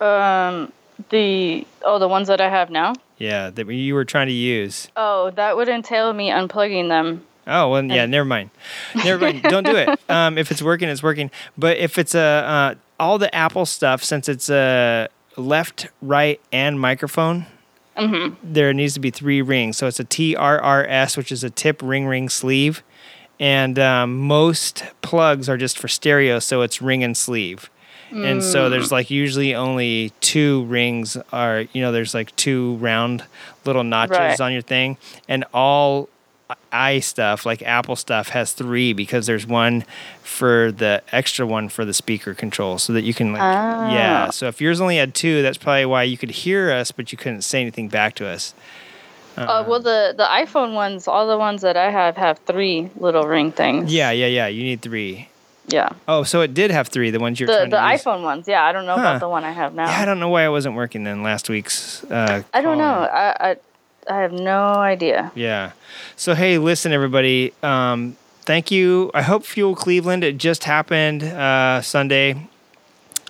Um, 0.00 0.72
the 1.10 1.66
oh, 1.82 1.98
the 1.98 2.08
ones 2.08 2.28
that 2.28 2.40
I 2.40 2.48
have 2.48 2.70
now. 2.70 2.94
Yeah, 3.18 3.50
that 3.50 3.66
you 3.68 3.94
were 3.94 4.04
trying 4.04 4.28
to 4.28 4.32
use. 4.32 4.88
Oh, 4.96 5.30
that 5.32 5.56
would 5.56 5.68
entail 5.68 6.12
me 6.12 6.30
unplugging 6.30 6.88
them. 6.88 7.24
Oh 7.46 7.70
well, 7.70 7.84
yeah. 7.84 8.06
Never 8.06 8.24
mind. 8.24 8.50
Never 8.94 9.24
mind. 9.24 9.42
Don't 9.42 9.64
do 9.64 9.76
it. 9.76 10.00
Um, 10.08 10.38
if 10.38 10.50
it's 10.50 10.62
working, 10.62 10.88
it's 10.88 11.02
working. 11.02 11.30
But 11.58 11.78
if 11.78 11.98
it's 11.98 12.14
a, 12.14 12.20
uh, 12.20 12.74
all 12.98 13.18
the 13.18 13.32
Apple 13.34 13.66
stuff, 13.66 14.04
since 14.04 14.28
it's 14.28 14.48
a 14.48 15.08
left, 15.36 15.88
right, 16.00 16.40
and 16.52 16.80
microphone, 16.80 17.46
there 18.42 18.72
needs 18.72 18.94
to 18.94 19.00
be 19.00 19.10
three 19.10 19.40
rings. 19.42 19.76
So 19.76 19.86
it's 19.86 19.98
a 20.00 20.04
TRRS, 20.04 21.16
which 21.16 21.32
is 21.32 21.42
a 21.44 21.50
tip 21.50 21.80
ring 21.82 22.06
ring 22.06 22.28
sleeve, 22.28 22.82
and 23.40 23.78
um, 23.78 24.16
most 24.18 24.84
plugs 25.02 25.48
are 25.48 25.56
just 25.56 25.78
for 25.78 25.88
stereo, 25.88 26.38
so 26.38 26.62
it's 26.62 26.80
ring 26.82 27.02
and 27.04 27.16
sleeve. 27.16 27.70
And 28.12 28.42
so 28.42 28.70
there's 28.70 28.92
like 28.92 29.10
usually 29.10 29.52
only 29.54 30.12
two 30.20 30.64
rings 30.66 31.16
are 31.32 31.64
you 31.72 31.82
know 31.82 31.90
there's 31.90 32.14
like 32.14 32.34
two 32.36 32.76
round 32.76 33.24
little 33.64 33.82
notches 33.82 34.16
Right. 34.16 34.40
on 34.40 34.52
your 34.52 34.62
thing, 34.62 34.96
and 35.28 35.44
all 35.52 36.08
i 36.76 37.00
stuff 37.00 37.46
like 37.46 37.62
Apple 37.62 37.96
stuff 37.96 38.28
has 38.30 38.52
three 38.52 38.92
because 38.92 39.26
there's 39.26 39.46
one 39.46 39.84
for 40.22 40.70
the 40.72 41.02
extra 41.12 41.46
one 41.46 41.68
for 41.68 41.84
the 41.84 41.94
speaker 41.94 42.34
control 42.34 42.78
so 42.78 42.92
that 42.92 43.02
you 43.02 43.14
can 43.14 43.32
like 43.32 43.42
Ah. 43.42 43.92
yeah. 43.92 44.30
So 44.30 44.46
if 44.48 44.60
yours 44.60 44.80
only 44.80 44.96
had 44.98 45.14
two, 45.14 45.42
that's 45.42 45.58
probably 45.58 45.86
why 45.86 46.02
you 46.04 46.16
could 46.18 46.30
hear 46.30 46.70
us 46.70 46.92
but 46.92 47.10
you 47.12 47.18
couldn't 47.18 47.42
say 47.42 47.60
anything 47.60 47.88
back 47.88 48.14
to 48.16 48.26
us. 48.26 48.54
Uh, 49.36 49.62
well, 49.68 49.80
the 49.80 50.14
the 50.16 50.24
iPhone 50.24 50.74
ones, 50.74 51.06
all 51.06 51.26
the 51.26 51.36
ones 51.36 51.60
that 51.62 51.76
I 51.76 51.90
have 51.90 52.16
have 52.16 52.38
three 52.46 52.88
little 52.96 53.24
ring 53.24 53.52
things. 53.52 53.92
Yeah, 53.92 54.10
yeah, 54.10 54.26
yeah. 54.28 54.46
You 54.46 54.62
need 54.62 54.80
three. 54.80 55.28
Yeah. 55.68 55.90
Oh, 56.08 56.22
so 56.22 56.40
it 56.40 56.54
did 56.54 56.70
have 56.70 56.88
three. 56.88 57.10
The 57.10 57.18
ones 57.20 57.38
you're 57.38 57.46
The 57.48 57.66
trying 57.68 57.70
the 57.70 57.76
iPhone 57.76 58.22
ones. 58.22 58.48
Yeah, 58.48 58.64
I 58.64 58.72
don't 58.72 58.86
know 58.86 58.94
Huh. 58.94 59.00
about 59.00 59.20
the 59.20 59.28
one 59.28 59.44
I 59.44 59.52
have 59.52 59.74
now. 59.74 59.90
Yeah, 59.90 60.00
I 60.00 60.04
don't 60.06 60.20
know 60.20 60.30
why 60.30 60.44
it 60.46 60.48
wasn't 60.48 60.74
working 60.74 61.04
then 61.04 61.22
last 61.22 61.50
week's. 61.50 62.02
Uh, 62.04 62.44
I 62.54 62.60
don't 62.62 62.78
know. 62.78 62.84
I, 63.12 63.50
I 63.50 63.56
I 64.08 64.18
have 64.18 64.32
no 64.32 64.74
idea. 64.74 65.32
Yeah. 65.34 65.72
So 66.16 66.34
hey, 66.34 66.58
listen, 66.58 66.92
everybody. 66.92 67.52
Um, 67.62 68.16
thank 68.42 68.70
you. 68.70 69.10
I 69.14 69.22
hope 69.22 69.44
Fuel 69.44 69.74
Cleveland. 69.74 70.24
It 70.24 70.38
just 70.38 70.64
happened 70.64 71.22
uh, 71.22 71.82
Sunday. 71.82 72.48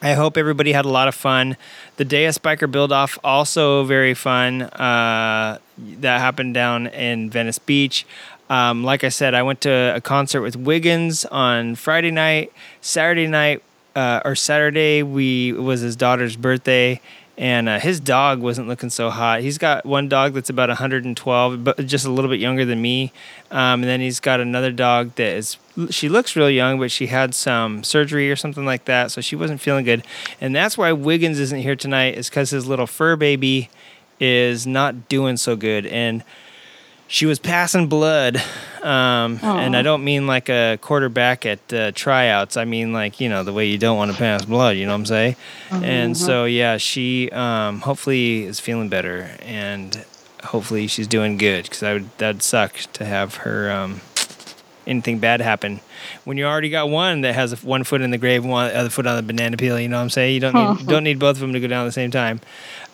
I 0.03 0.13
hope 0.13 0.37
everybody 0.37 0.73
had 0.73 0.85
a 0.85 0.91
lot 0.91 1.09
of 1.09 1.15
fun. 1.15 1.57
The 1.97 2.05
Deus 2.05 2.37
Biker 2.39 2.71
Build 2.71 2.93
Off 2.93 3.19
also 3.25 3.85
very 3.85 4.13
fun. 4.13 4.63
Uh, 4.63 5.59
that 5.79 6.21
happened 6.21 6.53
down 6.53 6.87
in 6.89 7.31
Venice 7.31 7.59
Beach. 7.59 8.07
Um, 8.51 8.85
like 8.85 9.05
I 9.05 9.09
said, 9.09 9.35
I 9.35 9.43
went 9.43 9.63
to 9.63 9.93
a 9.97 10.01
concert 10.01 10.43
with 10.43 10.55
Wiggins 10.55 11.25
on 11.25 11.75
Friday 11.75 12.11
night. 12.11 12.53
Saturday 12.81 13.27
night 13.27 13.63
uh, 13.97 14.21
or 14.25 14.35
Saturday, 14.35 15.03
we 15.03 15.51
it 15.51 15.63
was 15.63 15.81
his 15.81 15.97
daughter's 15.97 16.37
birthday, 16.37 17.01
and 17.39 17.69
uh, 17.69 17.79
his 17.79 18.01
dog 18.01 18.41
wasn't 18.41 18.67
looking 18.67 18.89
so 18.89 19.11
hot. 19.11 19.41
He's 19.41 19.59
got 19.59 19.85
one 19.85 20.09
dog 20.09 20.33
that's 20.33 20.49
about 20.49 20.69
112, 20.71 21.65
but 21.65 21.87
just 21.87 22.07
a 22.07 22.11
little 22.11 22.31
bit 22.31 22.41
younger 22.41 22.65
than 22.65 22.81
me. 22.81 23.13
Um, 23.51 23.83
and 23.83 23.85
then 23.85 24.01
he's 24.01 24.21
got 24.21 24.41
another 24.41 24.73
dog 24.73 25.15
that 25.17 25.35
is 25.37 25.59
she 25.91 26.09
looks 26.09 26.35
real 26.35 26.49
young, 26.49 26.79
but 26.79 26.91
she 26.91 27.09
had 27.09 27.35
some 27.35 27.85
surgery 27.85 28.31
or 28.31 28.37
something 28.37 28.65
like 28.65 28.87
that, 28.87 29.11
so 29.11 29.21
she 29.21 29.37
wasn't 29.37 29.61
feeling 29.61 29.85
good. 29.85 30.05
And 30.41 30.57
that's 30.57 30.79
why 30.79 30.93
Wiggins 30.93 31.39
isn't 31.39 31.61
here 31.61 31.77
tonight, 31.77 32.17
is 32.17 32.31
because 32.31 32.51
his 32.51 32.67
little 32.67 32.87
fur 32.87 33.17
baby 33.17 33.69
is 34.19 34.67
not 34.67 35.09
doing 35.09 35.37
so 35.37 35.57
good. 35.57 35.85
And 35.87 36.25
she 37.09 37.27
was 37.27 37.39
passing 37.39 37.89
blood, 37.89 38.37
um, 38.83 39.39
and 39.43 39.77
I 39.77 39.83
don't 39.83 40.03
mean 40.05 40.27
like 40.27 40.49
a 40.49 40.79
quarterback 40.81 41.47
at 41.47 41.73
uh, 41.73 41.93
tryouts. 41.93 42.57
I 42.57 42.65
mean 42.65 42.93
like 42.93 43.21
you 43.21 43.29
know 43.29 43.45
the 43.45 43.53
way 43.53 43.67
you 43.67 43.79
don't 43.79 43.97
want 43.97 44.11
to 44.13 44.17
pass 44.17 44.45
blood. 44.45 44.77
You 44.77 44.87
know 44.87 44.93
what 44.93 45.01
I'm 45.01 45.07
saying? 45.07 45.37
And 45.71 46.17
so 46.17 46.45
yeah, 46.45 46.77
she 46.79 47.31
um, 47.31 47.81
hopefully 47.81 48.45
is 48.45 48.61
feeling 48.61 48.89
better, 48.89 49.31
and 49.41 50.05
hopefully 50.45 50.87
she's 50.87 51.07
doing 51.09 51.37
good 51.39 51.65
because 51.65 51.83
I 51.83 51.93
would 51.95 52.19
that'd 52.19 52.43
suck 52.43 52.75
to 52.95 53.05
have 53.05 53.37
her 53.37 53.71
um, 53.71 54.01
anything 54.87 55.19
bad 55.19 55.41
happen 55.41 55.81
when 56.25 56.37
you 56.37 56.45
already 56.45 56.71
got 56.71 56.89
one 56.89 57.23
that 57.23 57.35
has 57.35 57.63
one 57.65 57.85
foot 57.85 58.01
in 58.01 58.11
the 58.11 58.19
grave 58.19 58.45
one 58.45 58.71
other 58.73 58.89
foot 58.89 59.07
on 59.07 59.17
the 59.17 59.23
banana 59.23 59.57
peel. 59.57 59.79
You 59.79 59.89
know 59.89 59.97
what 59.97 60.03
I'm 60.03 60.11
saying? 60.11 60.35
You 60.35 60.41
don't 60.41 60.55
need, 60.55 60.87
don't 60.87 61.05
need 61.05 61.19
both 61.19 61.37
of 61.37 61.41
them 61.41 61.53
to 61.53 61.61
go 61.61 61.67
down 61.67 61.83
at 61.83 61.89
the 61.89 61.93
same 61.93 62.11
time. 62.11 62.41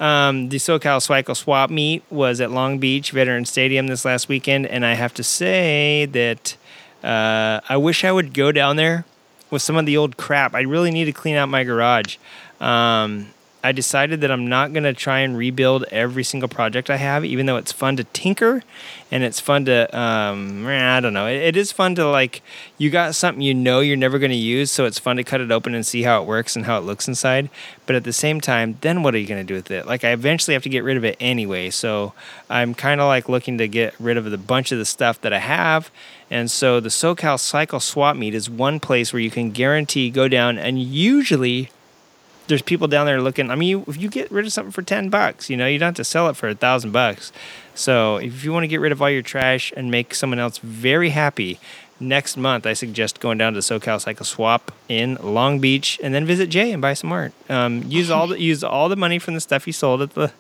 Um, 0.01 0.49
the 0.49 0.57
SoCal 0.57 1.03
Cycle 1.03 1.35
Swap 1.35 1.71
Meet 1.71 2.03
was 2.11 2.41
at 2.41 2.51
Long 2.51 2.79
Beach 2.79 3.11
Veteran 3.11 3.45
Stadium 3.45 3.87
this 3.87 4.05
last 4.05 4.29
weekend, 4.29 4.67
and 4.67 4.85
I 4.85 4.95
have 4.95 5.15
to 5.15 5.23
say 5.23 6.07
that 6.07 6.57
uh, 7.05 7.61
I 7.69 7.77
wish 7.77 8.05
I 8.05 8.13
would 8.13 8.33
go 8.35 8.53
down 8.53 8.77
there 8.77 9.05
with 9.51 9.63
some 9.63 9.77
of 9.77 9.87
the 9.87 9.97
old 9.97 10.17
crap. 10.17 10.55
I 10.55 10.61
really 10.63 10.91
need 10.91 11.05
to 11.05 11.13
clean 11.13 11.37
out 11.37 11.49
my 11.49 11.63
garage. 11.63 12.17
Um, 12.61 13.29
I 13.65 13.71
decided 13.71 14.21
that 14.23 14.31
I'm 14.33 14.49
not 14.49 14.73
going 14.73 14.83
to 14.83 14.93
try 14.93 15.21
and 15.21 15.37
rebuild 15.37 15.85
every 15.93 16.25
single 16.25 16.49
project 16.49 16.91
I 16.91 16.97
have, 16.97 17.25
even 17.25 17.47
though 17.47 17.57
it's 17.57 17.71
fun 17.71 17.97
to 17.97 18.05
tinker 18.05 18.65
and 19.13 19.23
it's 19.23 19.39
fun 19.39 19.67
to, 19.67 19.97
um, 19.97 20.67
I 20.67 20.99
don't 20.99 21.13
know. 21.13 21.29
It, 21.29 21.43
it 21.43 21.57
is 21.57 21.71
fun 21.71 21.95
to 21.95 22.09
like, 22.09 22.43
you 22.77 22.91
got 22.91 23.15
something 23.15 23.41
you 23.41 23.55
know 23.55 23.79
you're 23.79 23.97
never 23.97 24.19
going 24.19 24.33
to 24.33 24.37
use, 24.37 24.73
so 24.73 24.85
it's 24.85 24.99
fun 24.99 25.17
to 25.17 25.23
cut 25.23 25.41
it 25.41 25.53
open 25.53 25.77
and 25.77 25.87
see 25.87 26.03
how 26.03 26.21
it 26.21 26.27
works 26.27 26.57
and 26.57 26.65
how 26.65 26.77
it 26.79 26.83
looks 26.83 27.07
inside. 27.07 27.51
But 27.87 27.95
at 27.95 28.03
the 28.03 28.13
same 28.13 28.41
time, 28.41 28.79
then 28.81 29.05
what 29.05 29.15
are 29.15 29.19
you 29.19 29.29
going 29.29 29.41
to 29.41 29.47
do 29.47 29.55
with 29.55 29.71
it? 29.71 29.87
Like, 29.87 30.03
I 30.03 30.11
eventually 30.11 30.55
have 30.55 30.65
to 30.65 30.69
get 30.69 30.83
rid 30.83 30.97
of 30.97 31.05
it 31.05 31.17
anyway. 31.21 31.71
So 31.71 32.15
I'm 32.51 32.75
kind 32.75 33.01
of 33.01 33.07
like 33.07 33.29
looking 33.29 33.59
to 33.59 33.69
get 33.69 33.95
rid 34.01 34.17
of 34.17 34.25
the 34.29 34.39
bunch 34.39 34.73
of 34.73 34.79
the 34.79 34.85
stuff 34.85 35.21
that 35.21 35.33
I 35.33 35.39
have. 35.39 35.91
And 36.31 36.51
so 36.51 36.81
the 36.81 36.89
SoCal 36.89 37.39
Cycle 37.39 37.79
Swap 37.79 38.17
Meet 38.17 38.35
is 38.35 38.51
one 38.51 38.81
place 38.81 39.13
where 39.13 39.21
you 39.21 39.31
can 39.31 39.51
guarantee 39.51 40.11
go 40.11 40.27
down 40.27 40.59
and 40.59 40.83
usually 40.83 41.71
there's 42.49 42.63
people 42.63 42.89
down 42.89 43.07
there 43.07 43.21
looking. 43.21 43.51
I 43.51 43.55
mean, 43.55 43.69
you, 43.69 43.85
if 43.87 43.97
you 44.01 44.09
get 44.09 44.31
rid 44.31 44.47
of 44.47 44.53
something 44.53 44.73
for 44.73 44.83
ten 44.83 45.09
bucks, 45.09 45.49
you 45.51 45.57
know, 45.57 45.67
you 45.67 45.79
don't 45.79 45.89
have 45.89 45.95
to 45.97 46.05
sell 46.05 46.29
it 46.29 46.37
for 46.37 46.49
a 46.49 46.55
thousand 46.55 46.93
bucks. 46.93 47.33
So 47.75 48.17
if 48.17 48.45
you 48.45 48.53
want 48.53 48.65
to 48.65 48.69
get 48.69 48.81
rid 48.81 48.93
of 48.93 49.01
all 49.01 49.11
your 49.11 49.23
trash 49.23 49.73
and 49.77 49.91
make 49.91 50.15
someone 50.15 50.39
else 50.39 50.59
very 50.59 51.11
happy, 51.11 51.59
next 52.01 52.37
month 52.37 52.67
I 52.67 52.73
suggest 52.75 53.21
going 53.21 53.39
down 53.39 53.55
to 53.55 53.61
SoCal 53.61 54.01
Cycle 54.01 54.27
Swap 54.27 54.73
in 54.89 55.17
Long 55.23 55.61
Beach 55.61 55.99
and 56.03 56.13
then 56.15 56.27
visit 56.27 56.49
Jay 56.51 56.73
and 56.73 56.83
buy 56.83 56.95
some 56.95 57.13
art. 57.13 57.33
Um, 57.49 57.83
use 57.85 58.11
all 58.11 58.27
the 58.27 58.39
use 58.41 58.63
all 58.63 58.89
the 58.89 58.97
money 58.97 59.19
from 59.19 59.35
the 59.35 59.41
stuff 59.41 59.67
you 59.67 59.73
sold 59.73 60.03
at 60.03 60.11
the 60.15 60.33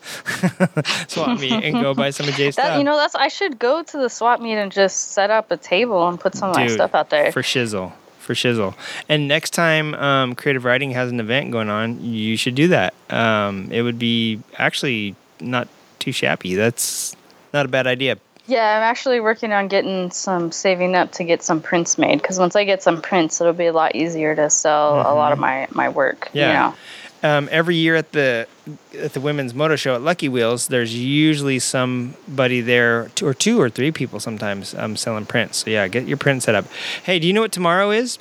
swap 1.08 1.40
meet 1.40 1.52
and 1.52 1.80
go 1.80 1.94
buy 1.94 2.10
some 2.10 2.28
of 2.28 2.34
Jay's 2.34 2.56
That 2.56 2.64
stuff. 2.66 2.78
you 2.78 2.84
know, 2.84 2.96
that's 2.96 3.14
I 3.14 3.28
should 3.28 3.58
go 3.58 3.82
to 3.82 3.96
the 3.96 4.08
swap 4.08 4.40
meet 4.40 4.56
and 4.56 4.70
just 4.70 5.12
set 5.12 5.30
up 5.30 5.50
a 5.50 5.56
table 5.56 6.06
and 6.08 6.18
put 6.20 6.34
some 6.34 6.50
of 6.50 6.56
my 6.56 6.66
stuff 6.66 6.94
out 6.94 7.10
there. 7.10 7.32
for 7.32 7.42
shizzle 7.42 7.92
for 8.32 8.48
shizzle 8.48 8.74
and 9.08 9.28
next 9.28 9.50
time 9.50 9.94
um, 9.94 10.34
creative 10.34 10.64
riding 10.64 10.90
has 10.92 11.10
an 11.10 11.20
event 11.20 11.50
going 11.50 11.68
on 11.68 12.02
you 12.02 12.36
should 12.36 12.54
do 12.54 12.68
that 12.68 12.94
um, 13.10 13.68
it 13.70 13.82
would 13.82 13.98
be 13.98 14.40
actually 14.56 15.14
not 15.40 15.68
too 15.98 16.12
shabby 16.12 16.54
that's 16.54 17.14
not 17.52 17.66
a 17.66 17.68
bad 17.68 17.86
idea 17.86 18.18
Yeah, 18.48 18.76
I'm 18.76 18.82
actually 18.82 19.20
working 19.20 19.52
on 19.52 19.68
getting 19.68 20.10
some 20.10 20.50
saving 20.50 20.96
up 20.96 21.12
to 21.12 21.24
get 21.24 21.44
some 21.44 21.60
prints 21.60 21.96
made 21.96 22.20
because 22.20 22.40
once 22.40 22.56
I 22.56 22.64
get 22.64 22.82
some 22.82 23.00
prints, 23.00 23.40
it'll 23.40 23.52
be 23.52 23.66
a 23.66 23.72
lot 23.72 23.94
easier 23.94 24.34
to 24.34 24.50
sell 24.50 24.94
a 24.94 25.14
lot 25.14 25.30
of 25.30 25.38
my 25.38 25.68
my 25.70 25.88
work. 25.88 26.26
Mm-hmm. 26.26 26.38
Yeah. 26.38 26.48
You 26.48 26.70
know. 26.70 26.76
Um, 27.22 27.48
every 27.50 27.76
year 27.76 27.94
at 27.94 28.12
the 28.12 28.46
at 28.98 29.12
the 29.12 29.20
women's 29.20 29.54
moto 29.54 29.76
show 29.76 29.94
at 29.94 30.02
Lucky 30.02 30.28
Wheels, 30.28 30.68
there's 30.68 30.94
usually 30.94 31.58
somebody 31.58 32.60
there, 32.60 33.10
two 33.14 33.26
or 33.26 33.34
two 33.34 33.60
or 33.60 33.70
three 33.70 33.92
people 33.92 34.20
sometimes 34.20 34.74
um, 34.74 34.96
selling 34.96 35.26
prints. 35.26 35.58
So 35.58 35.70
yeah, 35.70 35.86
get 35.88 36.06
your 36.06 36.16
print 36.16 36.42
set 36.42 36.54
up. 36.54 36.66
Hey, 37.04 37.18
do 37.18 37.26
you 37.26 37.32
know 37.32 37.42
what 37.42 37.52
tomorrow 37.52 37.90
is? 37.90 38.18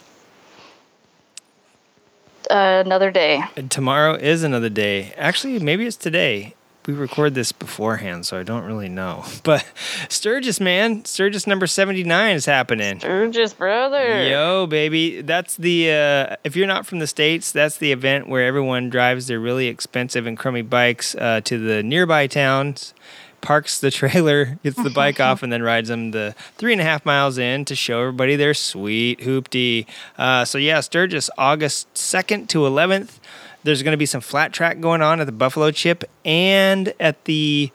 Uh, 2.50 2.84
another 2.86 3.12
day. 3.12 3.42
Tomorrow 3.70 4.16
is 4.16 4.44
another 4.44 4.70
day. 4.70 5.14
Actually, 5.18 5.60
maybe 5.60 5.86
it's 5.86 5.96
today. 5.96 6.54
We 6.88 6.94
record 6.94 7.36
this 7.36 7.52
beforehand, 7.52 8.26
so 8.26 8.40
I 8.40 8.44
don't 8.44 8.64
really 8.66 8.90
know. 8.90 9.24
But 9.44 9.66
Sturgis, 10.10 10.60
man, 10.60 11.04
Sturgis 11.06 11.46
number 11.48 11.68
79 11.68 12.36
is 12.36 12.46
happening. 12.46 13.00
Sturgis, 13.00 13.54
brother. 13.54 14.28
Yo, 14.28 14.66
baby. 14.68 15.22
That's 15.22 15.58
the, 15.58 15.92
uh, 15.92 16.36
if 16.44 16.56
you're 16.56 16.68
not 16.68 16.86
from 16.86 17.00
the 17.00 17.08
States, 17.08 17.52
that's 17.52 17.78
the 17.78 17.92
event 17.92 18.30
where 18.30 18.46
everyone 18.46 18.90
drives 18.90 19.28
their 19.28 19.40
really 19.40 19.68
expensive 19.68 20.26
and 20.26 20.38
crummy 20.38 20.62
bikes 20.62 21.16
uh, 21.16 21.42
to 21.46 21.58
the 21.58 21.82
nearby 21.84 22.28
towns, 22.28 22.94
parks 23.42 23.80
the 23.80 23.92
trailer, 24.00 24.60
gets 24.64 24.82
the 24.82 24.90
bike 24.92 25.20
off, 25.28 25.44
and 25.44 25.52
then 25.52 25.64
rides 25.64 25.90
them 25.90 26.12
the 26.12 26.36
three 26.58 26.72
and 26.72 26.82
a 26.82 26.86
half 26.86 27.06
miles 27.06 27.38
in 27.38 27.66
to 27.66 27.76
show 27.76 28.02
everybody 28.02 28.36
their 28.36 28.54
sweet 28.54 29.20
hoopty. 29.20 29.86
Uh, 30.18 30.46
so, 30.46 30.58
yeah, 30.58 30.80
Sturgis, 30.80 31.30
August 31.38 31.92
2nd 31.96 32.48
to 32.50 32.60
11th. 32.60 33.20
There's 33.64 33.84
going 33.84 33.94
to 33.94 33.98
be 33.98 34.06
some 34.06 34.22
flat 34.22 34.54
track 34.54 34.80
going 34.80 35.02
on 35.02 35.20
at 35.20 35.26
the 35.26 35.32
Buffalo 35.32 35.72
Chip 35.72 36.04
and 36.26 36.94
at 37.00 37.26
the 37.26 37.72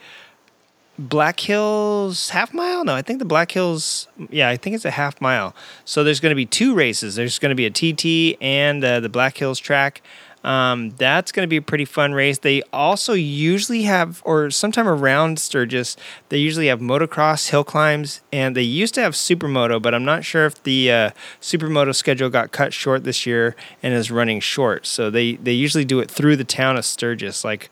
Black 0.98 1.40
Hills 1.40 2.30
half 2.30 2.54
mile? 2.54 2.84
No, 2.84 2.94
I 2.94 3.02
think 3.02 3.18
the 3.18 3.26
Black 3.26 3.52
Hills, 3.52 4.08
yeah, 4.30 4.48
I 4.48 4.56
think 4.56 4.74
it's 4.74 4.84
a 4.84 4.90
half 4.90 5.20
mile. 5.20 5.54
So 5.84 6.02
there's 6.02 6.20
going 6.20 6.30
to 6.30 6.36
be 6.36 6.46
two 6.46 6.74
races. 6.74 7.16
There's 7.16 7.38
going 7.38 7.54
to 7.54 7.54
be 7.54 7.66
a 7.66 7.70
TT 7.70 8.38
and 8.40 8.82
uh, 8.82 9.00
the 9.00 9.08
Black 9.08 9.36
Hills 9.36 9.58
track. 9.58 10.02
Um, 10.46 10.90
that's 10.90 11.32
going 11.32 11.42
to 11.42 11.48
be 11.48 11.56
a 11.56 11.62
pretty 11.62 11.84
fun 11.84 12.12
race. 12.12 12.38
They 12.38 12.62
also 12.72 13.14
usually 13.14 13.82
have, 13.82 14.22
or 14.24 14.48
sometime 14.52 14.86
around 14.86 15.40
Sturgis, 15.40 15.96
they 16.28 16.38
usually 16.38 16.68
have 16.68 16.78
motocross, 16.78 17.48
hill 17.48 17.64
climbs, 17.64 18.20
and 18.32 18.54
they 18.54 18.62
used 18.62 18.94
to 18.94 19.00
have 19.00 19.14
supermoto, 19.14 19.82
but 19.82 19.92
I'm 19.92 20.04
not 20.04 20.24
sure 20.24 20.46
if 20.46 20.62
the 20.62 20.92
uh, 20.92 21.10
supermoto 21.40 21.92
schedule 21.92 22.30
got 22.30 22.52
cut 22.52 22.72
short 22.72 23.02
this 23.02 23.26
year 23.26 23.56
and 23.82 23.92
is 23.92 24.12
running 24.12 24.38
short. 24.38 24.86
So 24.86 25.10
they, 25.10 25.34
they 25.34 25.52
usually 25.52 25.84
do 25.84 25.98
it 25.98 26.08
through 26.08 26.36
the 26.36 26.44
town 26.44 26.76
of 26.76 26.84
Sturgis, 26.84 27.44
like 27.44 27.68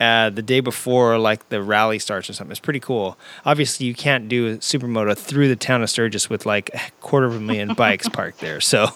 uh, 0.00 0.30
the 0.30 0.42
day 0.42 0.60
before, 0.60 1.18
like 1.18 1.50
the 1.50 1.62
rally 1.62 1.98
starts 1.98 2.30
or 2.30 2.32
something. 2.32 2.52
It's 2.52 2.58
pretty 2.58 2.80
cool. 2.80 3.18
Obviously, 3.44 3.84
you 3.84 3.94
can't 3.94 4.30
do 4.30 4.54
a 4.54 4.56
supermoto 4.56 5.14
through 5.16 5.48
the 5.48 5.56
town 5.56 5.82
of 5.82 5.90
Sturgis 5.90 6.30
with 6.30 6.46
like 6.46 6.70
a 6.72 6.80
quarter 7.02 7.26
of 7.26 7.36
a 7.36 7.40
million 7.40 7.74
bikes 7.76 8.08
parked 8.08 8.40
there. 8.40 8.62
So, 8.62 8.88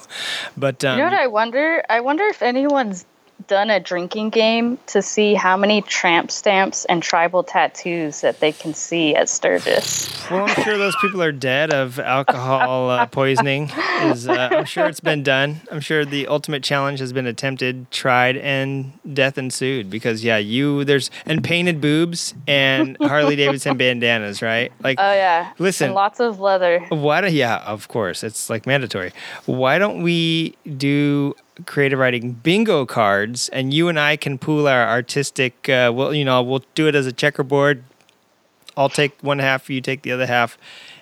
but 0.56 0.82
um, 0.82 0.98
You 0.98 1.04
know 1.04 1.10
what 1.10 1.20
I 1.20 1.26
wonder? 1.26 1.82
I 1.90 2.00
wonder 2.00 2.24
if 2.24 2.40
anyone's 2.40 3.04
done 3.46 3.70
a 3.70 3.78
drinking 3.78 4.30
game 4.30 4.78
to 4.86 5.00
see 5.00 5.34
how 5.34 5.56
many 5.56 5.80
tramp 5.82 6.30
stamps 6.30 6.84
and 6.86 7.02
tribal 7.02 7.42
tattoos 7.42 8.20
that 8.20 8.40
they 8.40 8.52
can 8.52 8.74
see 8.74 9.14
at 9.14 9.28
Sturgis. 9.28 10.08
Well, 10.30 10.44
I'm 10.48 10.64
sure 10.64 10.76
those 10.76 10.96
people 11.00 11.22
are 11.22 11.32
dead 11.32 11.72
of 11.72 11.98
alcohol 11.98 12.90
uh, 12.90 13.06
poisoning. 13.06 13.70
Is 14.02 14.28
uh, 14.28 14.48
I'm 14.52 14.64
sure 14.64 14.86
it's 14.86 15.00
been 15.00 15.22
done. 15.22 15.60
I'm 15.70 15.80
sure 15.80 16.04
the 16.04 16.26
ultimate 16.26 16.62
challenge 16.62 16.98
has 17.00 17.12
been 17.12 17.26
attempted, 17.26 17.90
tried, 17.90 18.36
and 18.36 18.92
death 19.14 19.38
ensued. 19.38 19.88
Because 19.88 20.24
yeah, 20.24 20.38
you 20.38 20.84
there's 20.84 21.10
and 21.24 21.42
painted 21.42 21.80
boobs 21.80 22.34
and 22.46 22.96
Harley 23.02 23.36
Davidson 23.36 23.76
bandanas, 23.76 24.42
right? 24.42 24.72
Like, 24.82 24.98
Oh 24.98 25.12
yeah. 25.12 25.52
Listen. 25.58 25.86
And 25.86 25.94
lots 25.94 26.20
of 26.20 26.40
leather. 26.40 26.80
why 26.88 27.20
do 27.20 27.28
yeah, 27.28 27.58
of 27.58 27.88
course, 27.88 28.24
it's 28.24 28.50
like 28.50 28.66
mandatory. 28.66 29.12
Why 29.46 29.78
don't 29.78 30.02
we 30.02 30.56
do 30.76 31.34
creative 31.66 31.98
riding 31.98 32.32
bingo 32.32 32.86
cards 32.86 33.48
and 33.50 33.72
you 33.72 33.88
and 33.88 33.98
I 33.98 34.16
can 34.16 34.38
pool 34.38 34.66
our 34.68 34.88
artistic? 34.88 35.68
Uh, 35.68 35.92
well, 35.94 36.14
you 36.14 36.24
know, 36.24 36.42
we'll 36.42 36.64
do 36.74 36.88
it 36.88 36.94
as 36.94 37.06
a 37.06 37.12
checkerboard. 37.12 37.84
I'll 38.76 38.88
take 38.88 39.18
one 39.22 39.40
half, 39.40 39.68
you 39.68 39.80
take 39.80 40.02
the 40.02 40.12
other 40.12 40.26
half, 40.26 40.56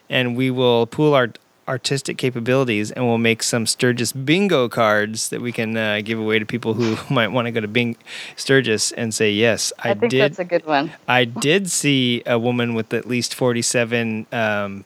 and 0.08 0.36
we 0.36 0.50
will 0.50 0.86
pool 0.86 1.14
our 1.14 1.32
artistic 1.68 2.16
capabilities 2.16 2.90
and 2.90 3.06
we'll 3.06 3.18
make 3.18 3.42
some 3.42 3.66
Sturgis 3.66 4.12
bingo 4.12 4.68
cards 4.68 5.30
that 5.30 5.40
we 5.40 5.52
can 5.52 5.76
uh, 5.76 6.00
give 6.02 6.18
away 6.18 6.38
to 6.38 6.46
people 6.46 6.74
who 6.74 6.96
might 7.14 7.28
want 7.28 7.46
to 7.46 7.52
go 7.52 7.60
to 7.60 7.68
Bing 7.68 7.96
Sturgis 8.36 8.92
and 8.92 9.12
say 9.12 9.30
yes, 9.30 9.72
I, 9.78 9.90
I, 9.90 9.94
think 9.94 10.10
did. 10.10 10.20
that's 10.20 10.38
a 10.38 10.44
good 10.44 10.64
one. 10.64 10.92
I 11.08 11.24
did 11.24 11.70
see 11.70 12.22
a 12.26 12.38
woman 12.38 12.74
with 12.74 12.94
at 12.94 13.06
least 13.06 13.34
47 13.34 14.26
um, 14.32 14.84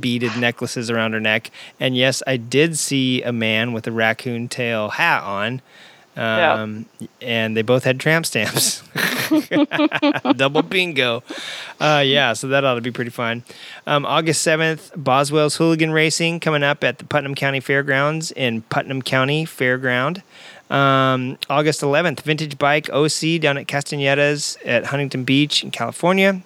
beaded 0.00 0.36
necklaces 0.36 0.90
around 0.90 1.12
her 1.12 1.20
neck. 1.20 1.50
And 1.78 1.96
yes, 1.96 2.22
I 2.26 2.36
did 2.36 2.78
see 2.78 3.22
a 3.22 3.32
man 3.32 3.72
with 3.72 3.86
a 3.86 3.92
raccoon 3.92 4.48
tail 4.48 4.90
hat 4.90 5.22
on. 5.22 5.62
Um, 6.16 6.86
And 7.20 7.56
they 7.56 7.62
both 7.62 7.82
had 7.84 7.98
tramp 7.98 8.24
stamps. 8.26 8.82
Double 10.36 10.62
bingo. 10.62 11.22
Uh, 11.80 12.02
yeah, 12.06 12.32
so 12.34 12.46
that 12.48 12.64
ought 12.64 12.74
to 12.74 12.80
be 12.80 12.90
pretty 12.92 13.10
fun. 13.10 13.42
Um, 13.86 14.06
August 14.06 14.46
7th, 14.46 14.92
Boswell's 14.96 15.56
Hooligan 15.56 15.90
Racing 15.92 16.40
coming 16.40 16.62
up 16.62 16.84
at 16.84 16.98
the 16.98 17.04
Putnam 17.04 17.34
County 17.34 17.60
Fairgrounds 17.60 18.30
in 18.32 18.62
Putnam 18.62 19.02
County 19.02 19.44
Fairground. 19.44 20.22
Um, 20.70 21.36
August 21.50 21.80
11th, 21.82 22.20
Vintage 22.20 22.58
Bike 22.58 22.88
OC 22.90 23.40
down 23.40 23.58
at 23.58 23.66
Castanedas 23.66 24.56
at 24.64 24.86
Huntington 24.86 25.24
Beach 25.24 25.62
in 25.62 25.70
California. 25.70 26.42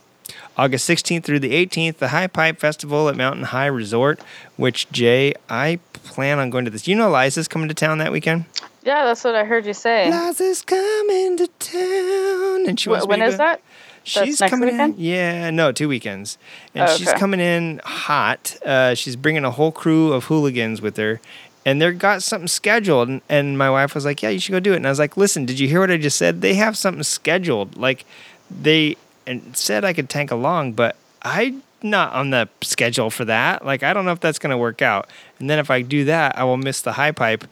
August 0.57 0.89
16th 0.89 1.25
through 1.25 1.41
the 1.41 1.53
18th, 1.53 1.99
the 1.99 2.09
High 2.09 2.27
Pipe 2.27 2.59
Festival 2.59 3.09
at 3.09 3.17
Mountain 3.17 3.45
High 3.45 3.67
Resort, 3.67 4.21
which, 4.57 4.91
Jay, 4.91 5.35
I 5.49 5.79
plan 5.93 6.39
on 6.39 6.51
going 6.51 6.65
to 6.65 6.71
this. 6.71 6.89
You 6.89 6.97
know 6.97 7.11
Liza's 7.11 7.49
coming 7.49 7.69
to 7.69 7.75
town 7.75 7.99
that 7.99 8.13
weekend? 8.13 8.45
Yeah, 8.83 9.05
that's 9.05 9.23
what 9.25 9.35
I 9.35 9.45
heard 9.45 9.67
you 9.67 9.75
say. 9.75 10.11
Liza's 10.11 10.63
coming 10.63 11.37
to 11.37 11.47
town. 11.59 12.67
And 12.69 12.79
she 12.81 12.89
wants 12.89 13.07
when 13.07 13.19
go- 13.21 13.31
that? 13.37 13.61
She's 14.05 14.41
next 14.41 14.51
coming 14.51 14.71
weekend? 14.71 14.95
in. 14.95 15.01
Yeah, 15.05 15.51
no, 15.51 15.71
two 15.71 15.87
weekends, 15.87 16.39
and 16.75 16.89
Oh, 16.89 16.97
she's 16.97 17.13
coming 17.13 17.41
in 17.41 17.81
hot. 17.85 18.57
Uh, 18.65 18.95
she's 18.95 19.17
bringing 19.17 19.45
a 19.45 19.51
whole 19.51 19.71
crew 19.71 20.15
of 20.15 20.25
hooligans 20.25 20.81
with 20.81 20.97
her, 20.97 21.21
and 21.67 21.83
they've 21.83 21.99
got 21.99 22.23
something 22.23 22.49
scheduled. 22.49 23.09
And, 23.11 23.21
and 23.29 23.59
my 23.59 23.69
wife 23.69 23.95
was 23.95 24.07
like, 24.07 24.23
"Yeah, 24.23 24.31
you 24.31 24.39
should 24.41 24.53
go 24.53 24.61
do 24.61 24.73
it." 24.73 24.77
And 24.77 24.87
I 24.87 24.91
was 24.91 24.99
like, 24.99 25.19
"Listen, 25.19 25.45
did 25.45 25.59
you 25.61 25.69
hear 25.69 25.81
what 25.81 25.91
I 25.91 25.99
just 25.99 26.17
said? 26.17 26.41
They 26.41 26.55
have 26.55 26.75
something 26.79 27.03
scheduled. 27.03 27.77
Like, 27.77 28.07
they 28.51 28.97
and 29.29 29.57
said 29.57 29.85
I 29.85 29.93
could 29.93 30.09
tank 30.09 30.31
along, 30.31 30.73
but 30.73 30.97
I'm 31.23 31.63
Not 31.81 32.13
on 32.13 32.31
the 32.31 32.49
schedule 32.61 33.09
for 33.09 33.25
that. 33.27 33.65
Like, 33.65 33.85
I 33.85 33.93
don't 33.93 34.05
know 34.05 34.11
if 34.11 34.19
that's 34.19 34.41
going 34.41 34.51
to 34.51 34.59
work 34.59 34.83
out. 34.83 35.09
And 35.39 35.49
then 35.49 35.61
if 35.61 35.71
I 35.71 35.83
do 35.83 36.05
that, 36.07 36.37
I 36.37 36.43
will 36.43 36.57
miss 36.57 36.81
the 36.81 36.93
high 36.93 37.13
pipe. 37.13 37.45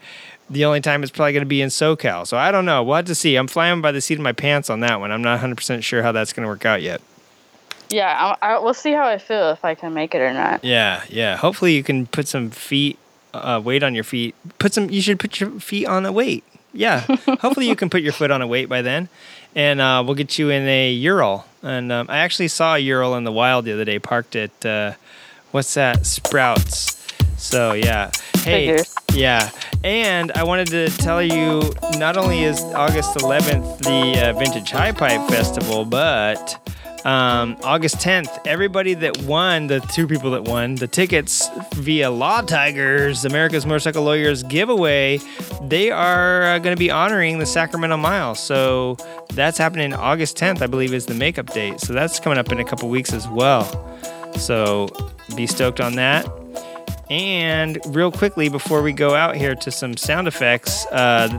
The 0.49 0.65
only 0.65 0.81
time 0.81 1.01
it's 1.01 1.11
probably 1.13 1.31
going 1.31 1.43
to 1.43 1.45
be 1.45 1.61
in 1.61 1.69
SoCal. 1.69 2.27
So 2.27 2.35
I 2.35 2.51
don't 2.51 2.65
know. 2.65 2.83
We'll 2.83 2.97
have 2.97 3.05
to 3.05 3.15
see. 3.15 3.37
I'm 3.37 3.47
flying 3.47 3.81
by 3.81 3.93
the 3.93 4.01
seat 4.01 4.15
of 4.15 4.21
my 4.21 4.33
pants 4.33 4.69
on 4.69 4.81
that 4.81 4.99
one. 4.99 5.11
I'm 5.13 5.21
not 5.21 5.39
100% 5.39 5.81
sure 5.81 6.03
how 6.03 6.11
that's 6.11 6.33
going 6.33 6.43
to 6.43 6.49
work 6.49 6.65
out 6.65 6.81
yet. 6.81 6.99
Yeah, 7.89 8.35
I, 8.41 8.55
I, 8.55 8.59
we'll 8.59 8.73
see 8.73 8.91
how 8.91 9.07
I 9.07 9.17
feel 9.17 9.51
if 9.51 9.63
I 9.63 9.73
can 9.73 9.93
make 9.93 10.13
it 10.13 10.19
or 10.19 10.33
not. 10.33 10.61
Yeah, 10.61 11.03
yeah. 11.07 11.37
Hopefully 11.37 11.73
you 11.73 11.83
can 11.83 12.05
put 12.05 12.27
some 12.27 12.49
feet 12.49 12.99
uh, 13.33 13.61
weight 13.63 13.81
on 13.81 13.95
your 13.95 14.03
feet. 14.03 14.35
Put 14.59 14.73
some. 14.73 14.89
You 14.89 15.01
should 15.01 15.19
put 15.19 15.39
your 15.39 15.51
feet 15.61 15.85
on 15.85 16.05
a 16.05 16.11
weight. 16.11 16.43
Yeah. 16.73 16.99
Hopefully 17.39 17.69
you 17.69 17.77
can 17.77 17.89
put 17.89 18.01
your 18.01 18.11
foot 18.11 18.29
on 18.29 18.41
a 18.41 18.47
weight 18.47 18.67
by 18.67 18.81
then, 18.81 19.07
and 19.55 19.81
uh, 19.81 20.03
we'll 20.05 20.15
get 20.15 20.37
you 20.37 20.49
in 20.49 20.67
a 20.67 20.91
Ural. 20.91 21.45
And 21.61 21.91
um, 21.91 22.07
I 22.09 22.19
actually 22.19 22.47
saw 22.47 22.75
a 22.75 22.79
Ural 22.79 23.15
in 23.15 23.23
the 23.23 23.31
wild 23.31 23.65
the 23.65 23.73
other 23.73 23.85
day, 23.85 23.99
parked 23.99 24.35
at 24.35 24.65
uh, 24.65 24.93
what's 25.51 25.73
that? 25.73 26.05
Sprouts. 26.05 27.07
So 27.37 27.73
yeah. 27.73 28.11
Hey. 28.37 28.67
Figures. 28.67 28.95
Yeah. 29.13 29.49
And 29.83 30.31
I 30.33 30.43
wanted 30.43 30.67
to 30.67 30.89
tell 30.89 31.21
you, 31.21 31.73
not 31.97 32.17
only 32.17 32.43
is 32.43 32.61
August 32.61 33.15
11th 33.17 33.79
the 33.79 34.29
uh, 34.29 34.33
Vintage 34.33 34.71
High 34.71 34.91
Pipe 34.91 35.29
Festival, 35.29 35.85
but 35.85 36.59
um, 37.07 37.55
August 37.63 37.95
10th, 37.97 38.45
everybody 38.45 38.93
that 38.93 39.17
won, 39.19 39.67
the 39.67 39.79
two 39.79 40.07
people 40.07 40.31
that 40.31 40.43
won 40.43 40.75
the 40.75 40.89
tickets 40.89 41.47
via 41.75 42.11
Law 42.11 42.41
Tigers, 42.41 43.23
America's 43.23 43.65
Motorcycle 43.65 44.03
Lawyers 44.03 44.43
giveaway, 44.43 45.21
they 45.61 45.89
are 45.89 46.43
uh, 46.43 46.59
going 46.59 46.75
to 46.75 46.79
be 46.79 46.91
honoring 46.91 47.39
the 47.39 47.45
Sacramento 47.45 47.95
Mile. 47.95 48.35
So 48.35 48.97
that's 49.33 49.57
happening 49.57 49.93
August 49.93 50.35
10th, 50.35 50.61
I 50.61 50.67
believe, 50.67 50.93
is 50.93 51.05
the 51.05 51.13
makeup 51.13 51.53
date. 51.53 51.79
So 51.79 51.93
that's 51.93 52.19
coming 52.19 52.37
up 52.37 52.51
in 52.51 52.59
a 52.59 52.65
couple 52.65 52.89
weeks 52.89 53.13
as 53.13 53.25
well. 53.29 53.63
So 54.35 54.89
be 55.33 55.47
stoked 55.47 55.79
on 55.79 55.95
that. 55.95 56.29
And 57.09 57.79
real 57.95 58.11
quickly, 58.11 58.49
before 58.49 58.81
we 58.81 58.91
go 58.91 59.15
out 59.15 59.37
here 59.37 59.55
to 59.55 59.71
some 59.71 59.95
sound 59.95 60.27
effects, 60.27 60.85
uh, 60.87 61.29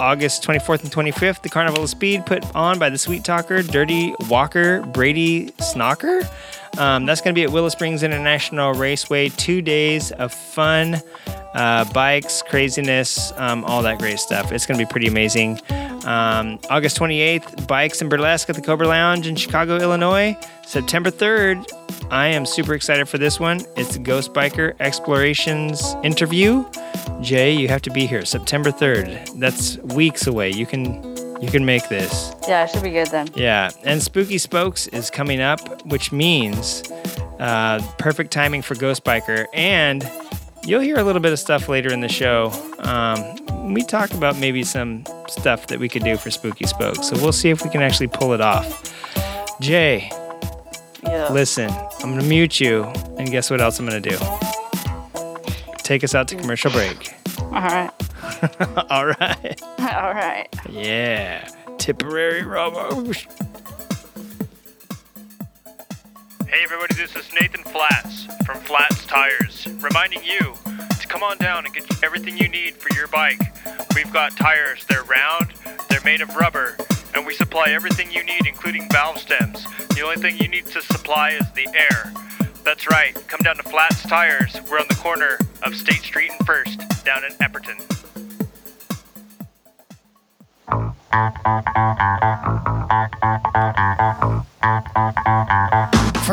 August 0.00 0.42
24th 0.42 0.82
and 0.82 0.92
25th, 0.92 1.42
the 1.42 1.48
Carnival 1.48 1.84
of 1.84 1.90
Speed 1.90 2.26
put 2.26 2.44
on 2.54 2.78
by 2.78 2.90
the 2.90 2.98
Sweet 2.98 3.24
Talker, 3.24 3.62
Dirty 3.62 4.14
Walker, 4.28 4.82
Brady 4.82 5.50
Snocker. 5.58 6.28
Um, 6.78 7.06
that's 7.06 7.20
going 7.20 7.34
to 7.34 7.38
be 7.38 7.44
at 7.44 7.52
Willow 7.52 7.68
Springs 7.68 8.02
International 8.02 8.72
Raceway. 8.72 9.28
Two 9.30 9.62
days 9.62 10.10
of 10.12 10.32
fun, 10.32 11.00
uh, 11.54 11.84
bikes, 11.92 12.42
craziness, 12.42 13.32
um, 13.36 13.64
all 13.64 13.82
that 13.82 13.98
great 13.98 14.18
stuff. 14.18 14.50
It's 14.52 14.66
going 14.66 14.78
to 14.78 14.84
be 14.84 14.90
pretty 14.90 15.06
amazing. 15.06 15.60
Um, 16.04 16.58
August 16.68 16.98
28th, 16.98 17.66
Bikes 17.66 18.00
and 18.00 18.10
Burlesque 18.10 18.50
at 18.50 18.56
the 18.56 18.62
Cobra 18.62 18.86
Lounge 18.86 19.26
in 19.26 19.36
Chicago, 19.36 19.78
Illinois. 19.78 20.36
September 20.66 21.10
3rd, 21.10 21.66
I 22.10 22.26
am 22.28 22.44
super 22.44 22.74
excited 22.74 23.08
for 23.08 23.18
this 23.18 23.38
one. 23.38 23.60
It's 23.76 23.96
Ghost 23.98 24.34
Biker 24.34 24.74
Explorations 24.80 25.94
interview. 26.02 26.64
Jay, 27.20 27.52
you 27.52 27.68
have 27.68 27.82
to 27.82 27.90
be 27.90 28.06
here 28.06 28.24
September 28.24 28.70
3rd. 28.70 29.38
That's 29.38 29.78
weeks 29.78 30.26
away. 30.26 30.50
You 30.50 30.66
can 30.66 31.13
you 31.40 31.50
can 31.50 31.64
make 31.64 31.88
this. 31.88 32.32
Yeah, 32.48 32.64
it 32.64 32.70
should 32.70 32.82
be 32.82 32.90
good 32.90 33.08
then. 33.08 33.28
Yeah, 33.34 33.70
and 33.84 34.02
Spooky 34.02 34.38
Spokes 34.38 34.86
is 34.88 35.10
coming 35.10 35.40
up, 35.40 35.84
which 35.86 36.12
means 36.12 36.82
uh, 37.38 37.80
perfect 37.98 38.30
timing 38.32 38.62
for 38.62 38.74
Ghost 38.74 39.04
Biker. 39.04 39.46
And 39.52 40.08
you'll 40.64 40.80
hear 40.80 40.98
a 40.98 41.02
little 41.04 41.20
bit 41.22 41.32
of 41.32 41.38
stuff 41.38 41.68
later 41.68 41.92
in 41.92 42.00
the 42.00 42.08
show. 42.08 42.50
Um, 42.78 43.72
we 43.74 43.82
talk 43.82 44.12
about 44.14 44.38
maybe 44.38 44.62
some 44.64 45.04
stuff 45.28 45.66
that 45.68 45.78
we 45.78 45.88
could 45.88 46.04
do 46.04 46.16
for 46.16 46.30
Spooky 46.30 46.66
Spokes. 46.66 47.08
So 47.08 47.16
we'll 47.16 47.32
see 47.32 47.50
if 47.50 47.62
we 47.64 47.70
can 47.70 47.82
actually 47.82 48.08
pull 48.08 48.32
it 48.34 48.40
off. 48.40 48.92
Jay, 49.60 50.10
Yeah. 51.02 51.30
listen, 51.32 51.70
I'm 51.70 52.10
going 52.10 52.20
to 52.20 52.26
mute 52.26 52.60
you. 52.60 52.84
And 53.18 53.30
guess 53.30 53.50
what 53.50 53.60
else 53.60 53.78
I'm 53.78 53.86
going 53.86 54.02
to 54.02 54.10
do? 54.10 54.18
Take 55.78 56.02
us 56.04 56.14
out 56.14 56.28
to 56.28 56.36
commercial 56.36 56.70
break. 56.70 57.14
All 57.40 57.50
right. 57.52 57.90
All 58.90 59.06
right. 59.06 59.62
All 59.78 60.12
right. 60.14 60.48
Yeah. 60.70 61.48
Tipperary 61.78 62.42
Robo. 62.42 63.12
Hey 66.46 66.62
everybody, 66.62 66.94
this 66.94 67.14
is 67.16 67.28
Nathan 67.38 67.64
Flats 67.64 68.26
from 68.46 68.60
Flats 68.60 69.04
Tires, 69.06 69.66
reminding 69.80 70.22
you 70.24 70.54
to 71.00 71.06
come 71.08 71.22
on 71.22 71.36
down 71.38 71.64
and 71.64 71.74
get 71.74 71.84
everything 72.04 72.38
you 72.38 72.48
need 72.48 72.74
for 72.76 72.94
your 72.94 73.08
bike. 73.08 73.40
We've 73.94 74.12
got 74.12 74.36
tires, 74.36 74.84
they're 74.86 75.04
round, 75.04 75.52
they're 75.88 76.04
made 76.04 76.20
of 76.20 76.34
rubber, 76.36 76.76
and 77.14 77.26
we 77.26 77.34
supply 77.34 77.70
everything 77.70 78.10
you 78.12 78.24
need, 78.24 78.46
including 78.46 78.88
valve 78.90 79.18
stems. 79.18 79.64
The 79.94 80.02
only 80.04 80.16
thing 80.16 80.38
you 80.38 80.48
need 80.48 80.66
to 80.66 80.82
supply 80.82 81.30
is 81.30 81.50
the 81.52 81.68
air. 81.74 82.12
That's 82.64 82.88
right, 82.88 83.14
come 83.28 83.40
down 83.42 83.56
to 83.56 83.62
Flats 83.64 84.02
Tires. 84.04 84.56
We're 84.70 84.78
on 84.78 84.86
the 84.88 84.94
corner 84.96 85.38
of 85.62 85.74
State 85.76 86.02
Street 86.02 86.30
and 86.30 86.46
First, 86.46 86.78
down 87.04 87.24
in 87.24 87.32
Epperton. 87.38 88.03
For 90.66 90.80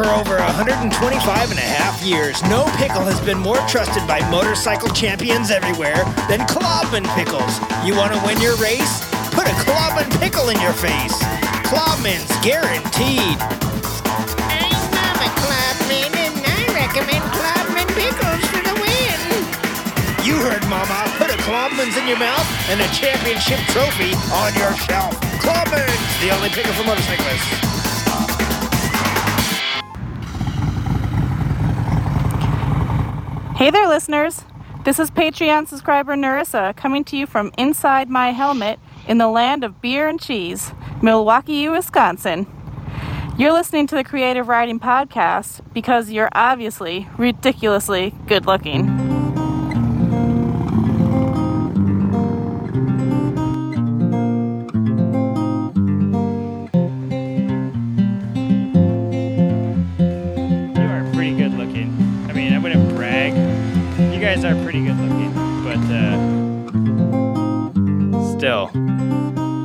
over 0.07 0.37
125 0.39 1.51
and 1.51 1.59
a 1.59 1.61
half 1.61 2.01
years, 2.01 2.41
no 2.43 2.63
pickle 2.77 3.03
has 3.03 3.19
been 3.25 3.39
more 3.39 3.57
trusted 3.67 4.07
by 4.07 4.23
motorcycle 4.31 4.87
champions 4.89 5.51
everywhere 5.51 6.05
than 6.29 6.39
Klobman 6.47 7.03
Pickles. 7.13 7.59
You 7.85 7.95
want 7.97 8.13
to 8.13 8.21
win 8.25 8.39
your 8.39 8.55
race? 8.55 9.03
Put 9.35 9.47
a 9.47 9.55
Klobman 9.67 10.07
Pickle 10.21 10.47
in 10.47 10.59
your 10.61 10.73
face. 10.73 11.19
Clubman's 11.67 12.31
guaranteed. 12.39 13.35
I'm 14.47 14.79
Mama 14.95 15.27
Clubman, 15.43 16.15
and 16.15 16.39
I 16.39 16.71
recommend 16.71 17.23
Clubman 17.35 17.87
pickles 17.99 18.43
for 18.47 18.63
the 18.63 18.79
win. 18.79 19.19
You 20.23 20.39
heard, 20.39 20.63
Mama. 20.69 21.20
Put 21.51 21.57
Clubman's 21.57 21.97
in 21.97 22.07
your 22.07 22.17
mouth 22.17 22.69
and 22.69 22.79
a 22.79 22.87
championship 22.93 23.59
trophy 23.67 24.13
on 24.31 24.55
your 24.55 24.73
shelf. 24.73 25.19
Clubman's, 25.41 26.21
the 26.21 26.29
only 26.33 26.47
pickle 26.47 26.71
for 26.71 26.85
motorcyclists. 26.85 27.49
Hey 33.57 33.69
there, 33.69 33.85
listeners. 33.89 34.45
This 34.85 34.97
is 34.97 35.11
Patreon 35.11 35.67
subscriber 35.67 36.15
Narissa 36.15 36.73
coming 36.77 37.03
to 37.03 37.17
you 37.17 37.27
from 37.27 37.51
inside 37.57 38.09
my 38.09 38.31
helmet 38.31 38.79
in 39.05 39.17
the 39.17 39.27
land 39.27 39.65
of 39.65 39.81
beer 39.81 40.07
and 40.07 40.21
cheese, 40.21 40.71
Milwaukee, 41.01 41.67
Wisconsin. 41.67 42.47
You're 43.37 43.51
listening 43.51 43.87
to 43.87 43.95
the 43.95 44.05
Creative 44.05 44.47
Riding 44.47 44.79
Podcast 44.79 45.59
because 45.73 46.11
you're 46.11 46.29
obviously 46.31 47.09
ridiculously 47.17 48.15
good 48.25 48.45
looking. 48.45 49.00
Pretty 64.71 64.85
good 64.85 64.97
looking, 64.99 65.33
but 65.65 65.83
uh, 65.91 66.15
still, 68.37 68.69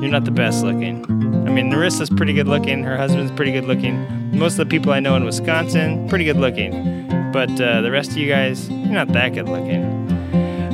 you're 0.03 0.11
not 0.11 0.25
the 0.25 0.33
best 0.33 0.65
looking. 0.65 1.05
I 1.47 1.51
mean, 1.53 1.71
Narissa's 1.71 2.11
pretty 2.11 2.33
good 2.33 2.49
looking. 2.49 2.83
Her 2.83 2.97
husband's 2.97 3.31
pretty 3.31 3.53
good 3.53 3.67
looking. 3.67 4.37
Most 4.37 4.55
of 4.59 4.59
the 4.59 4.67
people 4.67 4.93
I 4.93 4.99
know 4.99 5.15
in 5.15 5.25
Wisconsin, 5.25 6.09
pretty 6.09 6.25
good 6.25 6.39
looking. 6.39 7.07
But 7.33 7.53
uh, 7.61 7.83
the 7.83 7.91
rest 7.93 8.11
of 8.11 8.17
you 8.17 8.29
guys, 8.29 8.69
you're 8.69 8.95
not 8.95 9.07
that 9.13 9.29
good 9.29 9.49
looking. 9.49 9.85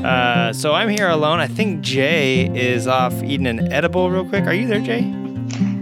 Uh, 0.02 0.54
so 0.54 0.72
I'm 0.72 0.88
here 0.88 1.10
alone. 1.10 1.38
I 1.38 1.46
think 1.46 1.82
Jay 1.82 2.46
is 2.58 2.86
off 2.86 3.12
eating 3.22 3.46
an 3.46 3.70
edible 3.70 4.10
real 4.10 4.24
quick. 4.26 4.44
Are 4.44 4.54
you 4.54 4.66
there, 4.66 4.80
Jay? 4.80 5.00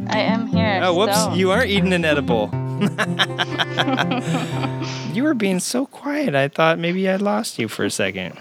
I 0.09 0.19
am 0.19 0.49
here. 0.49 0.81
Oh, 0.83 0.93
whoops. 0.93 1.17
stoned. 1.17 1.39
You 1.39 1.53
are 1.53 1.65
eating 1.65 1.93
an 1.93 2.05
edible. 2.05 2.51
you 5.13 5.23
were 5.23 5.35
being 5.35 5.61
so 5.61 5.87
quiet. 5.87 6.35
I 6.35 6.49
thought 6.49 6.79
maybe 6.79 7.09
I 7.09 7.17
lost 7.17 7.59
you 7.59 7.69
for 7.69 7.85
a 7.85 7.91
second. 7.91 8.39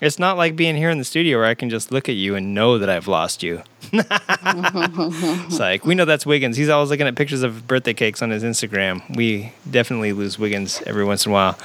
It's 0.00 0.18
not 0.18 0.36
like 0.36 0.56
being 0.56 0.76
here 0.76 0.90
in 0.90 0.98
the 0.98 1.04
studio 1.04 1.38
where 1.38 1.46
I 1.46 1.54
can 1.54 1.70
just 1.70 1.92
look 1.92 2.08
at 2.08 2.16
you 2.16 2.34
and 2.34 2.54
know 2.54 2.78
that 2.78 2.90
I've 2.90 3.06
lost 3.06 3.42
you. 3.42 3.62
it's 3.92 5.60
like, 5.60 5.84
we 5.84 5.94
know 5.94 6.04
that's 6.04 6.26
Wiggins. 6.26 6.56
He's 6.56 6.68
always 6.68 6.90
looking 6.90 7.06
at 7.06 7.14
pictures 7.14 7.42
of 7.42 7.68
birthday 7.68 7.94
cakes 7.94 8.22
on 8.22 8.30
his 8.30 8.42
Instagram. 8.42 9.16
We 9.16 9.52
definitely 9.70 10.12
lose 10.12 10.38
Wiggins 10.38 10.82
every 10.86 11.04
once 11.04 11.26
in 11.26 11.32
a 11.32 11.34
while. 11.34 11.58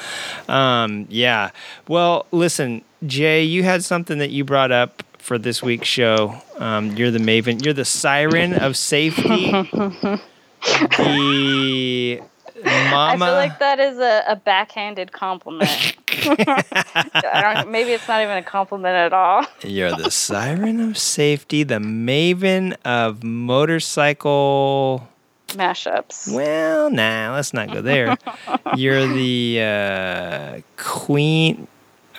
Um, 0.48 1.08
yeah. 1.10 1.52
Well, 1.88 2.28
listen, 2.32 2.84
Jay, 3.06 3.44
you 3.44 3.63
had 3.63 3.84
something 3.84 4.20
that 4.20 4.30
you 4.30 4.44
brought 4.44 4.72
up 4.72 5.04
for 5.17 5.38
this 5.38 5.63
week's 5.63 5.88
show. 5.88 6.36
Um, 6.58 6.96
you're 6.96 7.12
the 7.12 7.20
maven, 7.20 7.63
you're 7.63 7.74
the 7.74 7.86
siren 7.86 8.54
of 8.54 8.78
safety. 8.78 9.52
the 10.62 12.21
I 12.65 13.17
feel 13.17 13.34
like 13.34 13.60
that 13.60 13.80
is 13.80 13.97
a, 13.97 14.24
a 14.28 14.36
backhanded 14.36 15.12
compliment. 15.12 15.95
Maybe 17.67 17.91
it's 17.91 18.08
not 18.08 18.21
even 18.21 18.38
a 18.38 18.43
compliment 18.43 18.95
at 18.95 19.13
all. 19.13 19.45
You're 19.63 19.95
the 19.95 20.12
siren 20.12 20.80
of 20.80 20.97
safety, 20.97 21.63
the 21.63 21.80
maven 21.80 22.76
of 22.86 23.24
motorcycle. 23.24 25.08
Mashups. 25.47 26.34
Well, 26.34 26.89
nah, 26.91 27.34
let's 27.34 27.54
not 27.54 27.71
go 27.71 27.82
there. 27.82 28.17
You're 28.76 29.08
the 29.08 29.62
uh, 29.62 30.62
queen 30.78 31.67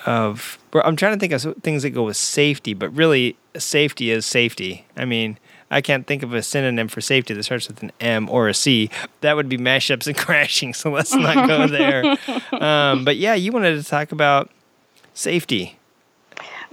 of. 0.07 0.59
I'm 0.74 0.96
trying 0.96 1.14
to 1.14 1.20
think 1.20 1.33
of 1.33 1.57
things 1.62 1.83
that 1.83 1.90
go 1.90 2.02
with 2.05 2.16
safety, 2.16 2.74
but 2.74 2.94
really, 2.94 3.37
safety 3.57 4.11
is 4.11 4.26
safety. 4.26 4.87
I 4.96 5.05
mean, 5.05 5.38
I 5.72 5.80
can't 5.80 6.06
think 6.06 6.22
of 6.22 6.35
a 6.35 6.42
synonym 6.42 6.88
for 6.88 7.00
safety 7.00 7.35
that 7.35 7.42
starts 7.42 7.66
with 7.66 7.82
an 7.82 7.92
M 8.00 8.28
or 8.28 8.48
a 8.48 8.54
C. 8.54 8.90
That 9.22 9.37
would 9.37 9.48
be 9.48 9.58
mashups 9.58 10.06
and 10.06 10.16
crashing, 10.16 10.74
so 10.74 10.90
let's 10.90 11.14
not 11.14 11.48
go 11.48 11.66
there. 11.66 12.04
um, 12.62 13.04
but 13.04 13.16
yeah, 13.16 13.35
you 13.35 13.50
wanted 13.52 13.82
to 13.82 13.88
talk 13.88 14.12
about 14.12 14.50
safety. 15.14 15.78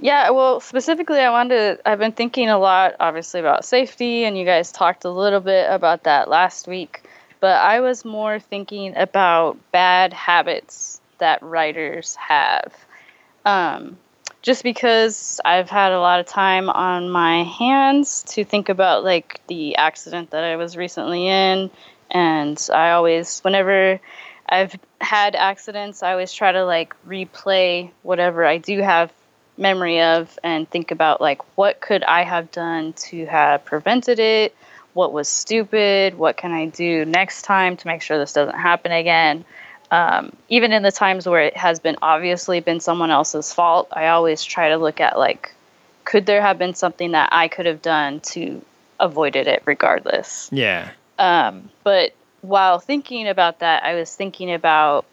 Yeah, 0.02 0.30
well, 0.30 0.60
specifically, 0.60 1.18
I 1.18 1.30
wanted 1.30 1.76
to. 1.76 1.88
I've 1.88 1.98
been 1.98 2.12
thinking 2.12 2.48
a 2.48 2.58
lot, 2.58 2.94
obviously, 3.00 3.40
about 3.40 3.64
safety, 3.64 4.24
and 4.24 4.36
you 4.36 4.44
guys 4.46 4.72
talked 4.72 5.04
a 5.04 5.10
little 5.10 5.40
bit 5.40 5.66
about 5.70 6.04
that 6.04 6.28
last 6.28 6.66
week. 6.66 7.02
But 7.40 7.56
I 7.60 7.80
was 7.80 8.04
more 8.04 8.38
thinking 8.38 8.96
about 8.96 9.58
bad 9.72 10.12
habits 10.12 11.00
that 11.18 11.42
riders 11.42 12.14
have. 12.16 12.74
Um, 13.44 13.98
just 14.42 14.62
because 14.62 15.40
I've 15.44 15.70
had 15.70 15.92
a 15.92 16.00
lot 16.00 16.20
of 16.20 16.26
time 16.26 16.70
on 16.70 17.10
my 17.10 17.44
hands 17.44 18.22
to 18.30 18.44
think 18.44 18.68
about, 18.68 19.04
like, 19.04 19.40
the 19.46 19.76
accident 19.76 20.30
that 20.30 20.44
I 20.44 20.56
was 20.56 20.76
recently 20.76 21.28
in. 21.28 21.70
And 22.10 22.68
I 22.72 22.92
always, 22.92 23.40
whenever 23.40 24.00
I've 24.48 24.78
had 25.00 25.34
accidents, 25.36 26.02
I 26.02 26.12
always 26.12 26.32
try 26.32 26.52
to, 26.52 26.64
like, 26.64 26.94
replay 27.06 27.90
whatever 28.02 28.44
I 28.44 28.58
do 28.58 28.80
have 28.80 29.12
memory 29.60 30.00
of 30.00 30.38
and 30.42 30.68
think 30.68 30.90
about 30.90 31.20
like 31.20 31.42
what 31.56 31.80
could 31.80 32.02
I 32.02 32.24
have 32.24 32.50
done 32.50 32.94
to 32.94 33.26
have 33.26 33.64
prevented 33.64 34.18
it? 34.18 34.56
What 34.94 35.12
was 35.12 35.28
stupid? 35.28 36.18
What 36.18 36.36
can 36.36 36.50
I 36.50 36.66
do 36.66 37.04
next 37.04 37.42
time 37.42 37.76
to 37.76 37.86
make 37.86 38.02
sure 38.02 38.18
this 38.18 38.32
doesn't 38.32 38.56
happen 38.56 38.90
again? 38.90 39.44
Um, 39.90 40.36
even 40.48 40.72
in 40.72 40.82
the 40.82 40.92
times 40.92 41.26
where 41.26 41.40
it 41.40 41.56
has 41.56 41.80
been 41.80 41.96
obviously 42.00 42.60
been 42.60 42.80
someone 42.80 43.10
else's 43.10 43.52
fault, 43.52 43.88
I 43.92 44.08
always 44.08 44.44
try 44.44 44.68
to 44.68 44.76
look 44.76 45.00
at 45.00 45.18
like, 45.18 45.52
could 46.04 46.26
there 46.26 46.40
have 46.40 46.58
been 46.58 46.74
something 46.74 47.12
that 47.12 47.30
I 47.32 47.48
could 47.48 47.66
have 47.66 47.82
done 47.82 48.20
to 48.20 48.64
avoided 49.00 49.48
it 49.48 49.62
regardless? 49.64 50.48
Yeah. 50.52 50.90
Um, 51.18 51.70
but 51.82 52.12
while 52.42 52.78
thinking 52.78 53.28
about 53.28 53.58
that, 53.60 53.82
I 53.82 53.94
was 53.94 54.14
thinking 54.14 54.52
about 54.52 55.06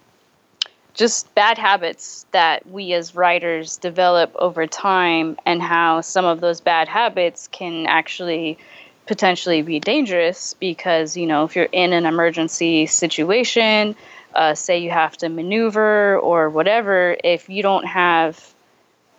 just 0.94 1.32
bad 1.34 1.58
habits 1.58 2.26
that 2.32 2.66
we 2.68 2.92
as 2.92 3.14
riders 3.14 3.76
develop 3.76 4.34
over 4.34 4.66
time 4.66 5.38
and 5.46 5.62
how 5.62 6.00
some 6.00 6.24
of 6.24 6.40
those 6.40 6.60
bad 6.60 6.88
habits 6.88 7.48
can 7.48 7.86
actually 7.86 8.58
potentially 9.06 9.62
be 9.62 9.80
dangerous 9.80 10.54
because 10.54 11.16
you 11.16 11.26
know 11.26 11.44
if 11.44 11.56
you're 11.56 11.68
in 11.72 11.92
an 11.92 12.04
emergency 12.04 12.84
situation 12.84 13.96
uh, 14.34 14.54
say 14.54 14.78
you 14.78 14.90
have 14.90 15.16
to 15.16 15.28
maneuver 15.28 16.18
or 16.18 16.50
whatever 16.50 17.16
if 17.24 17.48
you 17.48 17.62
don't 17.62 17.86
have 17.86 18.54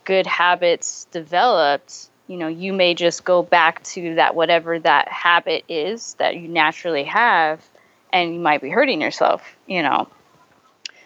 good 0.05 0.25
habits 0.25 1.05
developed 1.11 2.09
you 2.27 2.37
know 2.37 2.47
you 2.47 2.73
may 2.73 2.93
just 2.93 3.23
go 3.23 3.41
back 3.43 3.83
to 3.83 4.15
that 4.15 4.35
whatever 4.35 4.79
that 4.79 5.07
habit 5.07 5.63
is 5.67 6.13
that 6.15 6.35
you 6.35 6.47
naturally 6.47 7.03
have 7.03 7.63
and 8.11 8.33
you 8.33 8.39
might 8.39 8.61
be 8.61 8.69
hurting 8.69 9.01
yourself 9.01 9.55
you 9.67 9.83
know. 9.83 10.07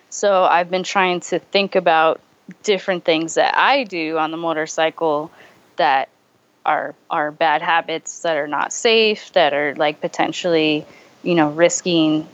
So 0.10 0.44
i've 0.44 0.70
been 0.70 0.84
trying 0.84 1.22
to 1.22 1.40
think 1.40 1.76
about 1.76 2.22
different 2.62 3.04
things 3.06 3.36
that 3.36 3.58
i 3.58 3.84
do 3.84 4.18
on 4.18 4.32
the 4.32 4.38
motorcycle 4.38 5.32
that 5.78 6.10
are 6.66 6.96
are 7.10 7.32
bad 7.32 7.62
habits 7.62 8.22
that 8.22 8.38
are 8.38 8.48
not 8.48 8.72
safe 8.72 9.32
that 9.34 9.54
are 9.54 9.76
like 9.76 10.02
potentially 10.02 10.86
you 11.24 11.36
know 11.36 11.50
risking 11.50 12.28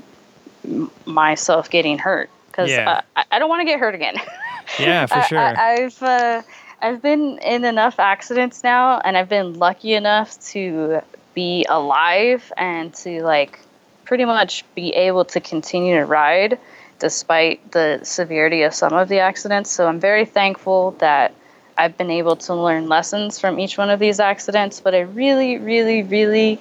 myself 1.05 1.69
getting 1.69 1.97
hurt 1.97 2.29
because 2.47 2.69
Yeah. 2.69 3.01
uh, 3.15 3.23
I, 3.31 3.39
don't 3.39 3.49
want 3.49 3.61
to 3.61 3.65
get 3.65 3.79
hurt 3.79 3.95
again 3.95 4.15
Yeah, 4.79 5.05
for 5.07 5.21
sure. 5.23 5.39
I, 5.39 5.73
I've 5.73 6.03
uh, 6.03 6.41
I've 6.81 7.01
been 7.01 7.39
in 7.39 7.65
enough 7.65 7.99
accidents 7.99 8.63
now, 8.63 8.99
and 8.99 9.17
I've 9.17 9.29
been 9.29 9.53
lucky 9.53 9.93
enough 9.93 10.39
to 10.51 11.01
be 11.33 11.65
alive 11.67 12.51
and 12.57 12.93
to 12.95 13.23
like 13.23 13.59
pretty 14.05 14.25
much 14.25 14.63
be 14.75 14.91
able 14.91 15.25
to 15.25 15.39
continue 15.39 15.95
to 15.97 16.05
ride 16.05 16.59
despite 16.99 17.71
the 17.71 17.99
severity 18.03 18.63
of 18.63 18.73
some 18.73 18.93
of 18.93 19.07
the 19.07 19.19
accidents. 19.19 19.71
So 19.71 19.87
I'm 19.87 19.99
very 19.99 20.25
thankful 20.25 20.91
that 20.99 21.33
I've 21.77 21.97
been 21.97 22.11
able 22.11 22.35
to 22.37 22.55
learn 22.55 22.89
lessons 22.89 23.39
from 23.39 23.57
each 23.59 23.77
one 23.77 23.89
of 23.89 23.99
these 23.99 24.19
accidents. 24.19 24.81
But 24.81 24.95
I 24.95 25.01
really, 25.01 25.57
really, 25.57 26.03
really 26.03 26.59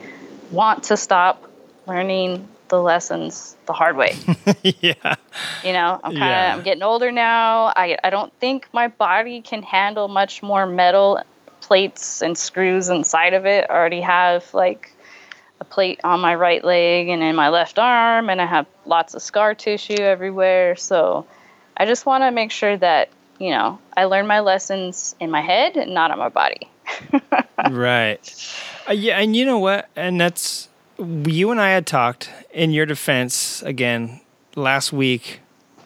want 0.53 0.85
to 0.85 0.97
stop 0.97 1.51
learning 1.87 2.47
the 2.69 2.81
lessons 2.81 3.57
the 3.66 3.73
hard 3.73 3.97
way. 3.97 4.16
yeah. 4.62 5.14
You 5.64 5.73
know, 5.73 6.01
I'm 6.03 6.12
kind 6.12 6.14
of 6.14 6.19
Yeah. 6.19 6.55
I'm 6.55 6.62
getting 6.62 6.83
older 6.83 7.11
now. 7.12 7.73
I 7.75 7.97
I 8.03 8.11
don't 8.11 8.33
think 8.41 8.69
my 8.73 8.89
body 8.89 9.41
can 9.41 9.62
handle 9.62 10.09
much 10.09 10.43
more 10.43 10.66
metal 10.66 11.23
plates 11.61 12.23
and 12.23 12.37
screws 12.37 12.89
inside 12.89 13.35
of 13.35 13.47
it. 13.47 13.66
I 13.69 13.75
already 13.75 14.01
have 14.01 14.53
like 14.55 14.93
a 15.61 15.64
plate 15.64 16.01
on 16.05 16.21
my 16.21 16.35
right 16.35 16.64
leg 16.64 17.09
and 17.09 17.23
in 17.23 17.35
my 17.35 17.49
left 17.49 17.79
arm 17.79 18.31
and 18.31 18.41
I 18.41 18.47
have 18.47 18.66
lots 18.87 19.14
of 19.14 19.23
scar 19.23 19.55
tissue 19.55 20.01
everywhere. 20.01 20.77
So 20.77 21.27
I 21.77 21.87
just 21.87 22.07
want 22.07 22.23
to 22.23 22.31
make 22.31 22.51
sure 22.51 22.77
that, 22.77 23.09
you 23.39 23.51
know, 23.51 23.79
I 23.97 24.05
learn 24.05 24.27
my 24.27 24.41
lessons 24.41 25.14
in 25.21 25.31
my 25.31 25.41
head 25.41 25.77
and 25.77 25.95
not 25.95 26.11
on 26.11 26.19
my 26.19 26.29
body. 26.29 26.71
right. 27.71 28.55
Uh, 28.89 28.93
yeah, 28.93 29.19
and 29.19 29.37
you 29.37 29.45
know 29.45 29.59
what? 29.59 29.89
And 29.95 30.21
that's 30.21 30.69
you 30.99 31.51
and 31.51 31.61
I 31.61 31.71
had 31.71 31.87
talked 31.87 32.31
in 32.59 32.73
your 32.73 32.85
defense 32.87 33.63
again 33.63 34.21
last 34.57 34.93
week. 34.93 35.41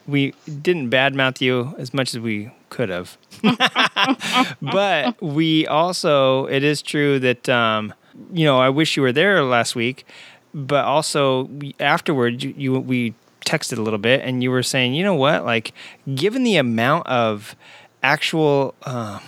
We 0.09 0.35
didn't 0.47 0.91
badmouth 0.91 1.41
you 1.41 1.75
as 1.79 1.95
much 1.95 2.15
as 2.15 2.19
we 2.21 2.51
could 2.71 2.89
have, 2.89 3.17
but 4.63 5.21
we 5.23 5.67
also 5.67 6.47
it 6.47 6.65
is 6.65 6.83
true 6.83 7.21
that 7.21 7.49
um, 7.49 7.95
you 8.33 8.45
know 8.45 8.59
I 8.59 8.71
wish 8.71 8.97
you 8.97 9.03
were 9.03 9.13
there 9.13 9.45
last 9.45 9.77
week, 9.77 10.05
but 10.53 10.85
also 10.85 11.45
we, 11.45 11.77
afterward 11.79 12.43
you, 12.43 12.55
you 12.57 12.81
we 12.81 13.15
texted 13.45 13.79
a 13.79 13.83
little 13.83 13.99
bit 13.99 14.23
and 14.25 14.43
you 14.43 14.51
were 14.51 14.63
saying 14.63 14.95
you 14.95 15.05
know 15.05 15.15
what 15.15 15.45
like 15.45 15.73
given 16.15 16.43
the 16.43 16.57
amount 16.57 17.07
of 17.07 17.55
actual 18.03 18.75
uh, 18.83 19.21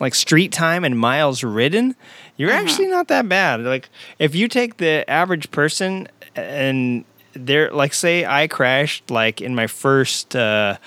like 0.00 0.14
street 0.14 0.52
time 0.52 0.84
and 0.84 0.98
miles 0.98 1.42
ridden, 1.42 1.96
you're 2.38 2.50
actually 2.50 2.86
not 2.86 3.08
that 3.08 3.28
bad. 3.28 3.60
Like 3.60 3.90
if 4.18 4.34
you 4.34 4.48
take 4.48 4.78
the 4.78 5.04
average 5.10 5.50
person 5.50 6.08
and 6.34 7.04
they're 7.34 7.70
like 7.70 7.92
say 7.92 8.24
I 8.24 8.46
crashed 8.46 9.10
like 9.10 9.40
in 9.42 9.54
my 9.54 9.66
first 9.66 10.34
uh 10.34 10.78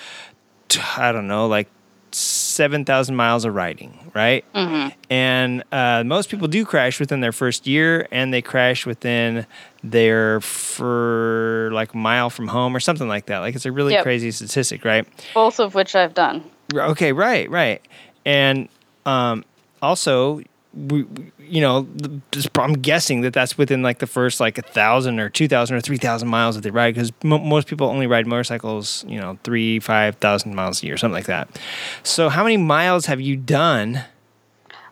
t- 0.69 0.81
I 0.97 1.11
don't 1.11 1.27
know, 1.27 1.47
like 1.47 1.67
7,000 2.13 3.15
miles 3.15 3.45
of 3.45 3.55
riding, 3.55 4.11
right? 4.13 4.43
And 5.09 5.63
uh, 5.71 6.03
most 6.05 6.29
people 6.29 6.47
do 6.49 6.65
crash 6.65 6.99
within 6.99 7.21
their 7.21 7.31
first 7.31 7.67
year 7.67 8.07
and 8.11 8.33
they 8.33 8.41
crash 8.41 8.85
within 8.85 9.45
their 9.83 10.41
for 10.41 11.69
like 11.73 11.95
mile 11.95 12.29
from 12.29 12.47
home 12.49 12.75
or 12.75 12.79
something 12.81 13.07
like 13.07 13.27
that. 13.27 13.39
Like 13.39 13.55
it's 13.55 13.65
a 13.65 13.71
really 13.71 13.93
Yep. 13.93 14.03
crazy 14.03 14.31
statistic, 14.31 14.83
right? 14.83 15.05
Both 15.33 15.59
of 15.59 15.73
which 15.75 15.95
I've 15.95 16.13
done. 16.13 16.43
Okay, 16.73 17.11
right, 17.13 17.49
right, 17.49 17.81
and 18.25 18.67
um, 19.05 19.43
also, 19.81 20.41
we, 20.73 21.05
you 21.39 21.61
know, 21.61 21.87
I'm 22.55 22.73
guessing 22.73 23.21
that 23.21 23.33
that's 23.33 23.57
within 23.57 23.81
like 23.81 23.99
the 23.99 24.07
first 24.07 24.39
like 24.39 24.57
a 24.57 24.61
thousand 24.61 25.19
or 25.19 25.29
two 25.29 25.47
thousand 25.47 25.75
or 25.75 25.81
three 25.81 25.97
thousand 25.97 26.29
miles 26.29 26.55
that 26.55 26.61
they 26.61 26.71
ride 26.71 26.93
because 26.93 27.11
mo 27.23 27.39
most 27.39 27.67
people 27.67 27.87
only 27.87 28.07
ride 28.07 28.25
motorcycles, 28.25 29.03
you 29.07 29.19
know, 29.19 29.37
three 29.43 29.79
five 29.79 30.15
thousand 30.15 30.55
miles 30.55 30.81
a 30.81 30.85
year, 30.85 30.97
something 30.97 31.15
like 31.15 31.25
that. 31.25 31.59
So, 32.03 32.29
how 32.29 32.43
many 32.43 32.57
miles 32.57 33.05
have 33.07 33.19
you 33.19 33.35
done? 33.35 34.03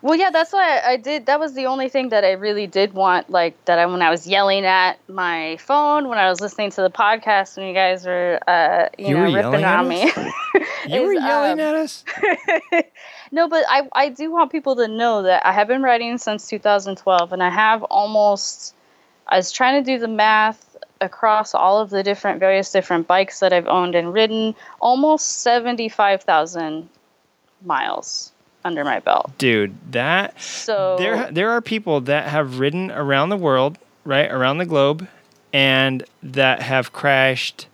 Well, 0.02 0.14
yeah, 0.14 0.30
that's 0.30 0.52
why 0.52 0.80
I 0.80 0.96
did. 0.96 1.26
That 1.26 1.38
was 1.38 1.52
the 1.52 1.66
only 1.66 1.90
thing 1.90 2.08
that 2.08 2.24
I 2.24 2.32
really 2.32 2.66
did 2.66 2.94
want, 2.94 3.28
like 3.28 3.62
that. 3.66 3.78
I 3.78 3.84
when 3.84 4.00
I 4.00 4.08
was 4.10 4.26
yelling 4.26 4.64
at 4.64 4.98
my 5.08 5.58
phone 5.58 6.08
when 6.08 6.18
I 6.18 6.30
was 6.30 6.40
listening 6.40 6.70
to 6.72 6.82
the 6.82 6.90
podcast 6.90 7.58
when 7.58 7.66
you 7.66 7.74
guys 7.74 8.06
were, 8.06 8.38
uh, 8.46 8.88
you, 8.98 9.08
You 9.08 9.14
know, 9.14 9.20
were 9.20 9.26
ripping 9.26 9.60
yelling 9.60 9.64
on 9.64 9.92
at 9.92 10.16
me. 10.16 10.32
You 10.88 11.02
were 11.02 11.12
yelling 11.12 11.52
um, 11.52 11.60
at 11.60 11.74
us. 11.74 12.04
No, 13.32 13.48
but 13.48 13.64
I, 13.68 13.88
I 13.92 14.08
do 14.08 14.30
want 14.30 14.50
people 14.50 14.76
to 14.76 14.88
know 14.88 15.22
that 15.22 15.46
I 15.46 15.52
have 15.52 15.68
been 15.68 15.82
riding 15.82 16.18
since 16.18 16.48
2012, 16.48 17.32
and 17.32 17.42
I 17.42 17.50
have 17.50 17.82
almost. 17.84 18.74
I 19.28 19.36
was 19.36 19.52
trying 19.52 19.82
to 19.82 19.92
do 19.92 19.98
the 19.98 20.08
math 20.08 20.76
across 21.00 21.54
all 21.54 21.80
of 21.80 21.90
the 21.90 22.02
different, 22.02 22.40
various 22.40 22.72
different 22.72 23.06
bikes 23.06 23.40
that 23.40 23.52
I've 23.52 23.66
owned 23.66 23.94
and 23.94 24.12
ridden, 24.12 24.54
almost 24.80 25.42
75,000 25.42 26.88
miles 27.64 28.32
under 28.64 28.84
my 28.84 29.00
belt. 29.00 29.30
Dude, 29.38 29.74
that 29.92 30.40
So 30.40 30.96
there 30.98 31.30
there 31.30 31.50
are 31.50 31.60
people 31.60 32.00
that 32.02 32.28
have 32.28 32.58
ridden 32.58 32.90
around 32.90 33.30
the 33.30 33.36
world, 33.36 33.78
right, 34.04 34.30
around 34.30 34.58
the 34.58 34.66
globe, 34.66 35.08
and 35.52 36.04
that 36.22 36.62
have 36.62 36.92
crashed 36.92 37.68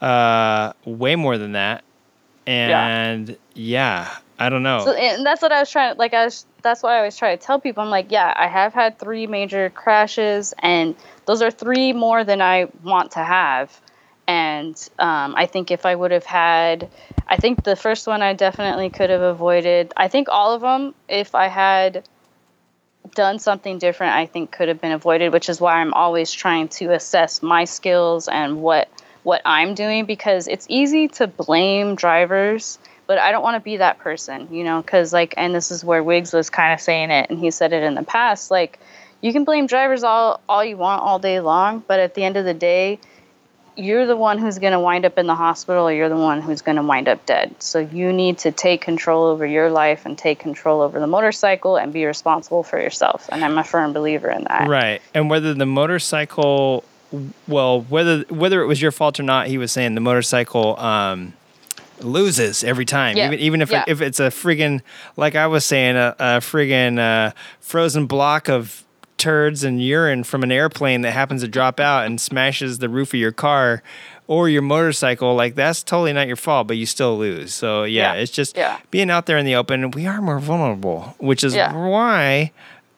uh, 0.00 0.72
way 0.84 1.16
more 1.16 1.38
than 1.38 1.52
that. 1.52 1.82
And 2.46 3.36
yeah, 3.54 4.18
I 4.38 4.48
don't 4.48 4.62
know. 4.62 4.80
So, 4.84 4.92
and 4.92 5.24
that's 5.24 5.42
what 5.42 5.52
I 5.52 5.60
was 5.60 5.70
trying. 5.70 5.94
To 5.94 5.98
like 5.98 6.12
I 6.12 6.24
was. 6.24 6.46
That's 6.62 6.82
why 6.82 6.94
I 6.94 6.98
always 6.98 7.16
try 7.16 7.36
to 7.36 7.42
tell 7.42 7.60
people. 7.60 7.82
I'm 7.82 7.90
like, 7.90 8.10
yeah, 8.10 8.32
I 8.34 8.48
have 8.48 8.74
had 8.74 8.98
three 8.98 9.26
major 9.26 9.70
crashes, 9.70 10.54
and 10.58 10.96
those 11.26 11.42
are 11.42 11.50
three 11.50 11.92
more 11.92 12.24
than 12.24 12.40
I 12.40 12.68
want 12.82 13.12
to 13.12 13.20
have. 13.20 13.80
And 14.26 14.76
um, 14.98 15.34
I 15.36 15.46
think 15.46 15.70
if 15.70 15.84
I 15.84 15.94
would 15.94 16.10
have 16.10 16.24
had, 16.24 16.88
I 17.28 17.36
think 17.36 17.62
the 17.62 17.76
first 17.76 18.06
one 18.06 18.22
I 18.22 18.32
definitely 18.32 18.88
could 18.90 19.10
have 19.10 19.20
avoided. 19.20 19.92
I 19.96 20.08
think 20.08 20.28
all 20.30 20.54
of 20.54 20.62
them, 20.62 20.94
if 21.08 21.34
I 21.34 21.48
had 21.48 22.08
done 23.14 23.38
something 23.38 23.78
different, 23.78 24.14
I 24.14 24.24
think 24.26 24.50
could 24.50 24.68
have 24.68 24.80
been 24.80 24.92
avoided. 24.92 25.32
Which 25.32 25.48
is 25.48 25.60
why 25.60 25.74
I'm 25.74 25.94
always 25.94 26.32
trying 26.32 26.68
to 26.68 26.92
assess 26.92 27.42
my 27.42 27.64
skills 27.64 28.26
and 28.26 28.62
what 28.62 28.88
what 29.22 29.42
I'm 29.44 29.74
doing 29.74 30.04
because 30.04 30.48
it's 30.48 30.66
easy 30.68 31.08
to 31.08 31.26
blame 31.26 31.94
drivers, 31.94 32.78
but 33.06 33.18
I 33.18 33.32
don't 33.32 33.42
want 33.42 33.56
to 33.56 33.60
be 33.60 33.76
that 33.78 33.98
person, 33.98 34.48
you 34.50 34.64
know, 34.64 34.80
because 34.80 35.12
like, 35.12 35.34
and 35.36 35.54
this 35.54 35.70
is 35.70 35.84
where 35.84 36.02
Wiggs 36.02 36.32
was 36.32 36.50
kind 36.50 36.72
of 36.72 36.80
saying 36.80 37.10
it, 37.10 37.30
and 37.30 37.38
he 37.38 37.50
said 37.50 37.72
it 37.72 37.82
in 37.82 37.94
the 37.94 38.02
past, 38.02 38.50
like, 38.50 38.78
you 39.20 39.32
can 39.32 39.44
blame 39.44 39.66
drivers 39.66 40.04
all 40.04 40.40
all 40.48 40.64
you 40.64 40.76
want 40.76 41.02
all 41.02 41.18
day 41.18 41.40
long, 41.40 41.82
but 41.86 41.98
at 41.98 42.14
the 42.14 42.24
end 42.24 42.36
of 42.36 42.44
the 42.44 42.54
day, 42.54 42.98
you're 43.76 44.06
the 44.06 44.16
one 44.16 44.38
who's 44.38 44.58
going 44.58 44.72
to 44.72 44.80
wind 44.80 45.04
up 45.04 45.18
in 45.18 45.26
the 45.26 45.34
hospital 45.34 45.88
or 45.88 45.92
you're 45.92 46.08
the 46.08 46.16
one 46.16 46.40
who's 46.40 46.62
going 46.62 46.76
to 46.76 46.82
wind 46.82 47.08
up 47.08 47.24
dead. 47.26 47.54
So 47.60 47.80
you 47.80 48.12
need 48.12 48.38
to 48.38 48.52
take 48.52 48.80
control 48.82 49.24
over 49.26 49.44
your 49.44 49.70
life 49.70 50.06
and 50.06 50.16
take 50.16 50.38
control 50.38 50.80
over 50.80 51.00
the 51.00 51.06
motorcycle 51.06 51.76
and 51.76 51.92
be 51.92 52.04
responsible 52.04 52.62
for 52.62 52.80
yourself. 52.80 53.28
And 53.32 53.44
I'm 53.44 53.58
a 53.58 53.64
firm 53.64 53.92
believer 53.92 54.30
in 54.30 54.44
that. 54.44 54.68
Right. 54.68 55.02
And 55.12 55.28
whether 55.28 55.54
the 55.54 55.66
motorcycle 55.66 56.84
well, 57.46 57.82
whether 57.82 58.22
whether 58.28 58.60
it 58.62 58.66
was 58.66 58.82
your 58.82 58.92
fault 58.92 59.20
or 59.20 59.22
not, 59.22 59.46
he 59.46 59.58
was 59.58 59.72
saying 59.72 59.94
the 59.94 60.00
motorcycle 60.00 60.78
um 60.78 61.32
loses 62.00 62.64
every 62.64 62.84
time. 62.84 63.16
Yeah. 63.16 63.26
Even 63.26 63.38
even 63.40 63.62
if 63.62 63.70
Yeah. 63.70 63.84
if 63.86 64.00
it's 64.00 64.20
a 64.20 64.28
friggin' 64.30 64.80
like 65.16 65.34
I 65.34 65.46
was 65.46 65.64
saying 65.64 65.96
a, 65.96 66.14
a 66.18 66.24
friggin' 66.40 66.98
uh, 66.98 67.32
frozen 67.60 68.06
block 68.06 68.48
of 68.48 68.82
turds 69.16 69.62
and 69.64 69.82
urine 69.82 70.24
from 70.24 70.42
an 70.42 70.50
airplane 70.52 71.02
that 71.02 71.12
happens 71.12 71.40
to 71.42 71.48
drop 71.48 71.78
out 71.80 72.04
and 72.04 72.20
smashes 72.20 72.78
the 72.78 72.88
roof 72.88 73.14
of 73.14 73.20
your 73.20 73.32
car 73.32 73.82
or 74.26 74.48
your 74.48 74.62
motorcycle, 74.62 75.34
like 75.34 75.54
that's 75.54 75.82
totally 75.82 76.12
not 76.12 76.26
your 76.26 76.36
fault, 76.36 76.66
but 76.66 76.76
you 76.76 76.84
still 76.86 77.16
lose. 77.16 77.54
So 77.54 77.84
yeah, 77.84 78.14
Yeah. 78.14 78.20
it's 78.20 78.32
just 78.32 78.56
Yeah. 78.56 78.78
being 78.90 79.10
out 79.10 79.26
there 79.26 79.38
in 79.38 79.46
the 79.46 79.54
open. 79.54 79.90
We 79.92 80.06
are 80.06 80.20
more 80.20 80.40
vulnerable, 80.40 81.14
which 81.18 81.44
is 81.44 81.54
Yeah. 81.54 81.72
why 81.74 82.50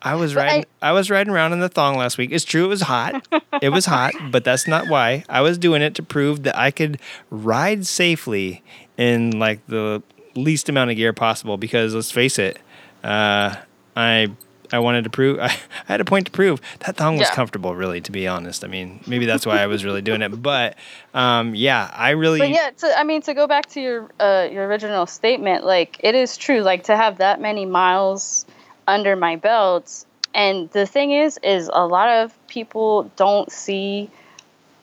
I 0.03 0.15
was 0.15 0.35
But 0.35 0.41
riding. 0.47 0.65
I, 0.81 0.93
was 0.93 1.11
riding 1.11 1.33
around 1.33 1.53
in 1.53 1.59
the 1.61 1.69
thong 1.69 1.97
last 1.99 2.17
week. 2.17 2.31
It's 2.33 2.45
true, 2.45 2.65
it 2.65 2.69
was 2.69 2.83
hot. 2.83 3.27
it 3.61 3.71
was 3.71 3.87
hot, 3.87 4.13
but 4.31 4.45
that's 4.45 4.69
not 4.69 4.89
why. 4.89 5.25
I 5.29 5.41
was 5.41 5.59
doing 5.59 5.83
it 5.83 5.95
to 5.97 6.03
prove 6.03 6.45
that 6.45 6.57
I 6.57 6.71
could 6.71 6.99
ride 7.31 7.87
safely 7.87 8.63
in 8.97 9.39
like 9.39 9.67
the 9.67 10.03
least 10.35 10.69
amount 10.69 10.91
of 10.91 10.97
gear 10.97 11.13
possible. 11.13 11.57
Because 11.57 11.95
let's 11.95 12.11
face 12.11 12.39
it, 12.39 12.59
uh, 13.03 13.55
I 13.97 14.31
I 14.73 14.79
wanted 14.81 15.05
to 15.05 15.11
prove. 15.11 15.39
I, 15.41 15.57
had 15.87 16.01
a 16.01 16.05
point 16.05 16.27
to 16.27 16.33
prove 16.33 16.61
that 16.81 16.97
thong 16.97 17.17
was 17.17 17.29
Yeah. 17.29 17.35
comfortable. 17.35 17.75
Really, 17.75 18.01
to 18.01 18.13
be 18.13 18.27
honest. 18.27 18.65
I 18.65 18.69
mean, 18.69 19.01
maybe 19.07 19.27
that's 19.27 19.47
why 19.47 19.63
I 19.63 19.67
was 19.67 19.85
really 19.85 20.03
doing 20.03 20.23
it. 20.23 20.29
But 20.43 20.77
um, 21.15 21.55
yeah, 21.55 21.91
I 21.95 22.11
really. 22.11 22.41
But 22.41 22.51
yeah, 22.51 22.71
to, 22.79 22.99
I 22.99 23.05
mean, 23.05 23.23
to 23.23 23.35
go 23.35 23.47
back 23.47 23.67
to 23.71 23.81
your 23.81 24.11
uh, 24.19 24.49
your 24.51 24.67
original 24.67 25.07
statement, 25.07 25.65
like 25.65 25.99
it 26.01 26.15
is 26.15 26.37
true. 26.37 26.61
Like 26.61 26.85
to 26.85 26.97
have 26.97 27.19
that 27.19 27.41
many 27.41 27.67
miles 27.67 28.47
under 28.89 29.17
my 29.17 29.37
belt, 29.37 30.05
and 30.35 30.71
the 30.71 30.87
thing 30.87 31.13
is, 31.13 31.39
is 31.43 31.71
a 31.73 31.87
lot 31.87 32.09
of 32.09 32.47
people 32.49 33.11
don't 33.17 33.51
see 33.51 34.11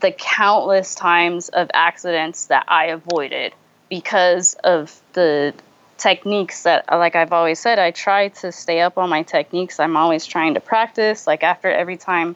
the 0.01 0.11
countless 0.11 0.95
times 0.95 1.47
of 1.49 1.69
accidents 1.73 2.47
that 2.47 2.65
I 2.67 2.87
avoided 2.87 3.53
because 3.89 4.55
of 4.63 4.99
the 5.13 5.53
techniques 5.97 6.63
that 6.63 6.85
like 6.91 7.15
I've 7.15 7.31
always 7.31 7.59
said 7.59 7.79
I 7.79 7.91
try 7.91 8.27
to 8.29 8.51
stay 8.51 8.81
up 8.81 8.97
on 8.97 9.09
my 9.09 9.23
techniques 9.23 9.79
I'm 9.79 9.95
always 9.95 10.25
trying 10.25 10.55
to 10.55 10.59
practice 10.59 11.25
like 11.27 11.43
after 11.43 11.69
every 11.71 11.95
time 11.97 12.35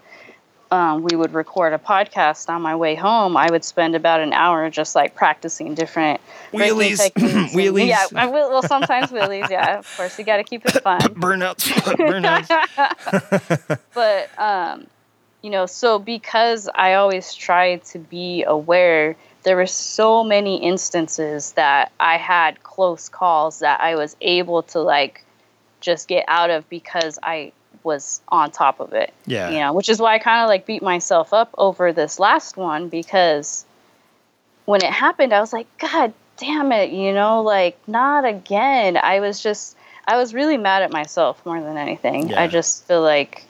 um, 0.72 1.02
we 1.04 1.16
would 1.16 1.34
record 1.34 1.74
a 1.74 1.78
podcast 1.78 2.50
on 2.50 2.62
my 2.62 2.76
way 2.76 2.94
home, 2.96 3.38
I 3.38 3.50
would 3.50 3.64
spend 3.64 3.96
about 3.96 4.20
an 4.20 4.34
hour 4.34 4.70
just 4.70 4.96
like 4.96 5.16
practicing 5.16 5.76
different 5.76 6.20
Wheelies. 6.52 7.00
and- 7.16 7.50
Wheelies. 7.52 7.88
Yeah, 7.88 8.06
I 8.16 8.26
will, 8.28 8.50
well, 8.50 8.64
sometimes 8.64 9.10
wheelies. 9.10 9.50
Yeah, 9.50 9.80
of 9.80 9.98
course, 9.98 10.20
you 10.20 10.26
got 10.26 10.38
to 10.38 10.44
keep 10.44 10.66
it 10.66 10.84
fun. 10.84 11.00
Burnouts, 11.00 11.72
burnouts. 11.96 13.80
But 13.94 14.30
um, 14.38 14.88
you 15.42 15.50
know, 15.50 15.66
so 15.68 16.00
because 16.00 16.68
I 16.74 16.96
always 16.96 17.34
try 17.34 17.78
to 17.78 18.00
be 18.00 18.44
aware, 18.44 19.16
there 19.48 19.56
were 19.56 19.66
so 19.66 20.26
many 20.26 20.58
instances 20.58 21.54
that 21.54 21.94
I 22.02 22.18
had 22.18 22.64
close 22.64 23.08
calls 23.08 23.60
that 23.60 23.80
I 23.80 23.96
was 23.96 24.18
able 24.20 24.64
to 24.64 24.82
like 24.82 25.24
just 25.80 26.10
get 26.10 26.26
out 26.28 26.50
of 26.50 26.68
because 26.68 27.18
I 27.24 27.54
was 27.82 28.20
on 28.28 28.52
top 28.52 28.82
of 28.82 28.92
it. 28.92 29.14
Yeah. 29.26 29.50
You 29.50 29.60
know, 29.60 29.72
which 29.72 29.88
is 29.88 30.02
why 30.02 30.16
I 30.16 30.20
kind 30.20 30.44
of 30.44 30.50
like 30.50 30.66
beat 30.66 30.84
myself 30.84 31.32
up 31.32 31.56
over 31.58 31.94
this 31.94 32.20
last 32.20 32.58
one 32.58 32.90
because 32.90 33.66
when 34.66 34.84
it 34.84 34.92
happened, 34.92 35.32
I 35.32 35.40
was 35.40 35.54
like, 35.54 35.68
God 35.78 36.12
damn 36.36 36.74
it, 36.74 36.92
you 36.92 37.14
know, 37.14 37.42
like 37.42 37.80
not 37.88 38.26
again. 38.26 38.98
I 38.98 39.22
was 39.22 39.42
just, 39.42 39.78
I 40.06 40.18
was 40.18 40.34
really 40.34 40.58
mad 40.58 40.84
at 40.84 40.92
myself 40.92 41.44
more 41.46 41.62
than 41.62 41.78
anything. 41.78 42.32
Yeah. 42.32 42.42
I 42.42 42.48
just 42.48 42.86
feel 42.86 43.02
like, 43.02 43.46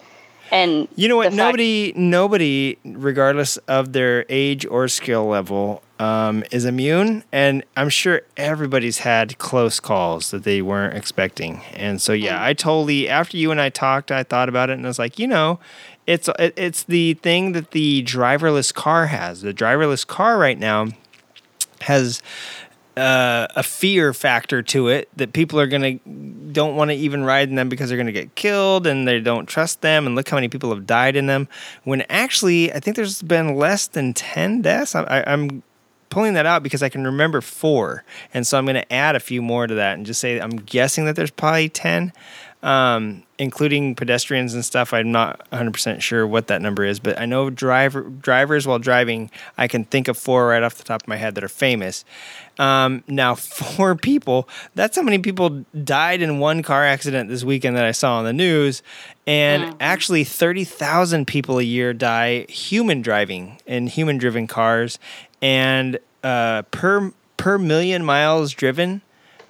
And 0.52 0.88
You 0.95 1.08
know 1.10 1.18
what? 1.18 1.26
the 1.32 1.38
fact- 1.38 1.38
Nobody, 1.38 1.93
nobody, 1.95 2.78
regardless 2.86 3.58
of 3.68 3.93
their 3.93 4.26
age 4.30 4.66
or 4.66 4.88
skill 4.88 5.26
level, 5.28 5.84
um, 6.00 6.43
is 6.52 6.64
immune. 6.66 7.24
And 7.32 7.64
I'm 7.76 7.89
sure 7.89 8.22
everybody's 8.38 9.00
had 9.00 9.38
close 9.39 9.80
calls 9.80 10.32
that 10.32 10.43
they 10.43 10.62
weren't 10.62 10.95
expecting. 10.95 11.62
And 11.74 12.02
so, 12.02 12.14
yeah, 12.14 12.43
I 12.43 12.54
totally. 12.54 13.10
After 13.10 13.36
you 13.38 13.52
and 13.52 13.60
I 13.60 13.70
talked, 13.70 14.12
I 14.12 14.24
thought 14.24 14.48
about 14.50 14.70
it, 14.70 14.74
and 14.74 14.86
I 14.86 14.89
was 14.89 15.00
like, 15.00 15.18
you 15.20 15.28
know, 15.28 15.60
it's 16.06 16.30
it's 16.38 16.84
the 16.84 17.16
thing 17.16 17.52
that 17.54 17.72
the 17.72 18.04
driverless 18.04 18.74
car 18.74 19.08
has. 19.08 19.41
The 19.41 19.54
driverless 19.54 20.06
car 20.08 20.38
right 20.38 20.58
now 20.58 20.88
has 21.82 22.22
uh, 22.98 23.48
a 23.56 23.62
fear 23.62 24.14
factor 24.14 24.62
to 24.64 24.88
it 24.88 25.08
that 25.16 25.32
people 25.32 25.60
are 25.60 25.68
gonna 25.68 26.00
don't 26.52 26.76
want 26.76 26.89
to 26.89 26.95
even 26.95 27.24
ride 27.24 27.48
in 27.50 27.56
them 27.56 27.70
because 27.70 27.89
they're 27.89 27.98
gonna 27.98 28.12
get 28.12 28.34
killed 28.36 28.88
and 28.88 29.08
they 29.08 29.20
don't 29.20 29.45
trust 29.45 29.82
them 29.82 30.08
and 30.08 30.16
look 30.16 30.28
how 30.28 30.36
many 30.36 30.48
people 30.48 30.72
have 30.72 30.88
died 30.88 31.16
in 31.16 31.28
them. 31.28 31.48
When 31.84 32.02
actually, 32.10 32.74
I 32.74 32.80
think 32.80 32.95
there's 32.95 33.22
been 33.22 33.56
less 33.56 33.88
than 33.88 34.14
ten 34.14 34.62
deaths. 34.62 34.95
I, 34.95 35.04
I, 35.04 35.32
I'm 35.32 35.62
pulling 36.10 36.34
that 36.34 36.45
out 36.45 36.64
because 36.64 36.82
I 36.82 36.89
can 36.89 37.04
remember 37.04 37.41
four, 37.41 38.04
and 38.34 38.48
so 38.48 38.58
I'm 38.58 38.66
gonna 38.66 38.86
add 38.89 39.16
a 39.16 39.20
few 39.20 39.41
more 39.41 39.68
to 39.68 39.76
that 39.76 39.93
and 39.95 40.06
just 40.06 40.20
say 40.20 40.39
I'm 40.39 40.58
guessing 40.58 41.06
that 41.06 41.16
there's 41.16 41.32
probably 41.32 41.70
ten. 41.70 42.14
Um, 42.64 43.24
including 43.38 43.93
pedestrians 43.93 44.56
and 44.56 44.66
stuff. 44.66 44.91
I'm 44.91 45.12
not 45.12 45.48
100% 45.52 46.02
sure 46.02 46.26
what 46.26 46.48
that 46.48 46.60
number 46.60 46.84
is, 46.84 47.00
but 47.00 47.20
I 47.20 47.26
know 47.26 47.52
driver 47.52 48.02
drivers 48.02 48.66
while 48.66 48.80
driving. 48.80 49.30
I 49.60 49.68
can 49.68 49.84
think 49.84 50.08
of 50.08 50.18
four 50.18 50.48
right 50.48 50.64
off 50.64 50.76
the 50.76 50.84
top 50.84 51.04
of 51.04 51.08
my 51.08 51.18
head 51.18 51.36
that 51.36 51.43
are 51.43 51.50
famous. 51.50 52.04
Um, 52.60 53.03
now, 53.08 53.36
four 53.36 53.95
people. 53.95 54.47
That's 54.76 54.95
how 54.95 55.01
many 55.01 55.20
people 55.20 55.66
died 55.84 56.22
in 56.22 56.39
one 56.39 56.64
car 56.64 56.84
accident 56.84 57.30
this 57.30 57.43
weekend 57.43 57.76
that 57.78 57.86
I 57.86 57.91
saw 57.91 58.18
on 58.18 58.26
the 58.26 58.34
news. 58.34 58.84
And 59.26 59.76
actually, 59.82 60.24
30,000 60.24 61.28
people 61.28 61.60
a 61.60 61.64
year 61.64 61.93
die 61.93 62.45
human 62.49 63.01
driving 63.01 63.60
in 63.66 63.88
human 63.88 64.18
driven 64.18 64.47
cars. 64.47 64.99
And 65.41 65.99
uh, 66.24 66.64
per 66.72 67.12
per 67.36 67.58
million 67.58 68.03
miles 68.03 68.51
driven, 68.51 69.01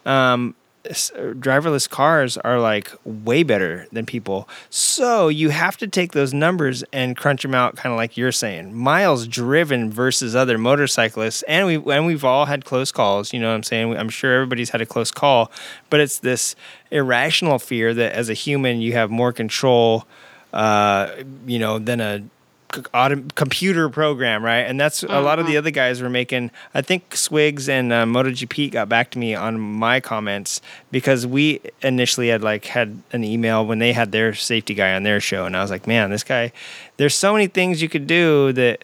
um, 0.05 0.55
driverless 0.89 1.89
cars 1.89 2.37
are 2.37 2.59
like 2.59 2.91
way 3.03 3.43
better 3.43 3.87
than 3.91 4.05
people. 4.05 4.47
So 4.69 5.27
you 5.27 5.49
have 5.49 5.77
to 5.77 5.87
take 5.87 6.11
those 6.11 6.33
numbers 6.33 6.83
and 6.93 7.15
crunch 7.15 7.41
them 7.41 7.53
out, 7.55 7.75
kind 7.75 7.91
of 7.91 7.97
like 7.97 8.17
you're 8.17 8.31
saying. 8.31 8.75
Miles 8.75 9.27
driven 9.27 9.91
versus 9.91 10.35
other 10.35 10.57
motorcyclists, 10.57 11.43
and 11.43 11.67
we 11.67 11.93
and 11.93 12.05
we've 12.05 12.25
all 12.25 12.45
had 12.45 12.65
close 12.65 12.91
calls. 12.91 13.33
You 13.33 13.39
know 13.39 13.49
what 13.49 13.55
I'm 13.55 13.63
saying? 13.63 13.95
I'm 13.97 14.09
sure 14.09 14.33
everybody's 14.33 14.69
had 14.69 14.81
a 14.81 14.85
close 14.85 15.11
call, 15.11 15.51
but 15.89 15.99
it's 15.99 16.19
this 16.19 16.55
irrational 16.91 17.59
fear 17.59 17.93
that 17.93 18.13
as 18.13 18.29
a 18.29 18.33
human 18.33 18.81
you 18.81 18.93
have 18.93 19.09
more 19.09 19.31
control. 19.31 20.07
Uh, 20.53 21.23
you 21.45 21.59
know, 21.59 21.77
than 21.77 21.99
a 21.99 22.23
autom- 22.69 23.33
computer 23.35 23.89
program, 23.89 24.43
right? 24.43 24.61
And 24.61 24.79
that's 24.79 25.03
a 25.03 25.21
lot 25.21 25.39
of 25.39 25.47
the 25.47 25.57
other 25.57 25.71
guys 25.71 26.01
were 26.01 26.09
making. 26.09 26.51
I 26.73 26.81
think 26.81 27.15
Swigs 27.15 27.69
and 27.69 27.93
uh, 27.93 28.05
MotoGP 28.05 28.71
got 28.71 28.89
back 28.89 29.11
to 29.11 29.19
me 29.19 29.35
on 29.35 29.59
my 29.59 29.99
comments 29.99 30.61
because 30.91 31.25
we 31.25 31.61
initially 31.81 32.27
had 32.29 32.41
like 32.41 32.65
had 32.65 33.01
an 33.11 33.23
email 33.23 33.65
when 33.65 33.79
they 33.79 33.93
had 33.93 34.11
their 34.11 34.33
safety 34.33 34.73
guy 34.73 34.93
on 34.93 35.03
their 35.03 35.19
show, 35.19 35.45
and 35.45 35.55
I 35.55 35.61
was 35.61 35.71
like, 35.71 35.87
man, 35.87 36.09
this 36.09 36.23
guy. 36.23 36.51
There's 36.97 37.15
so 37.15 37.33
many 37.33 37.47
things 37.47 37.81
you 37.81 37.89
could 37.89 38.07
do 38.07 38.51
that 38.53 38.83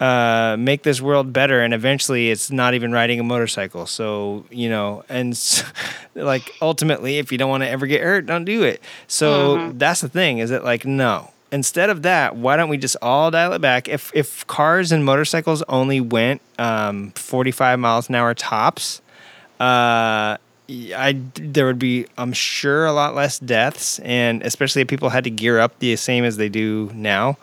uh, 0.00 0.56
make 0.58 0.82
this 0.82 1.00
world 1.00 1.32
better, 1.32 1.62
and 1.62 1.72
eventually 1.72 2.30
it's 2.30 2.50
not 2.50 2.74
even 2.74 2.90
riding 2.90 3.20
a 3.20 3.22
motorcycle. 3.22 3.86
So 3.86 4.44
you 4.50 4.68
know, 4.68 5.04
and 5.08 5.38
like 6.14 6.52
ultimately, 6.60 7.18
if 7.18 7.30
you 7.30 7.38
don't 7.38 7.50
want 7.50 7.62
to 7.62 7.68
ever 7.68 7.86
get 7.86 8.02
hurt, 8.02 8.26
don't 8.26 8.44
do 8.44 8.64
it. 8.64 8.82
So 9.06 9.72
that's 9.72 10.00
the 10.00 10.08
thing. 10.08 10.38
Is 10.38 10.50
it 10.50 10.64
like 10.64 10.84
no? 10.84 11.30
Instead 11.54 11.88
of 11.88 12.02
that, 12.02 12.34
why 12.34 12.56
don't 12.56 12.68
we 12.68 12.76
just 12.76 12.96
all 13.00 13.30
dial 13.30 13.52
it 13.52 13.60
back? 13.60 13.86
If 13.88 14.10
if 14.12 14.44
cars 14.48 14.90
and 14.90 15.04
motorcycles 15.04 15.62
only 15.68 16.00
went 16.00 16.40
um, 16.58 17.12
45 17.12 17.78
miles 17.78 18.08
an 18.08 18.16
hour 18.16 18.34
tops, 18.34 19.00
uh, 19.60 20.36
I 20.68 21.20
there 21.36 21.66
would 21.66 21.78
be 21.78 22.06
I'm 22.18 22.32
sure 22.32 22.86
a 22.86 22.92
lot 22.92 23.14
less 23.14 23.38
deaths, 23.38 24.00
and 24.00 24.42
especially 24.42 24.82
if 24.82 24.88
people 24.88 25.10
had 25.10 25.22
to 25.24 25.30
gear 25.30 25.60
up 25.60 25.78
the 25.78 25.94
same 25.94 26.24
as 26.24 26.38
they 26.38 26.48
do 26.48 26.90
now. 26.92 27.38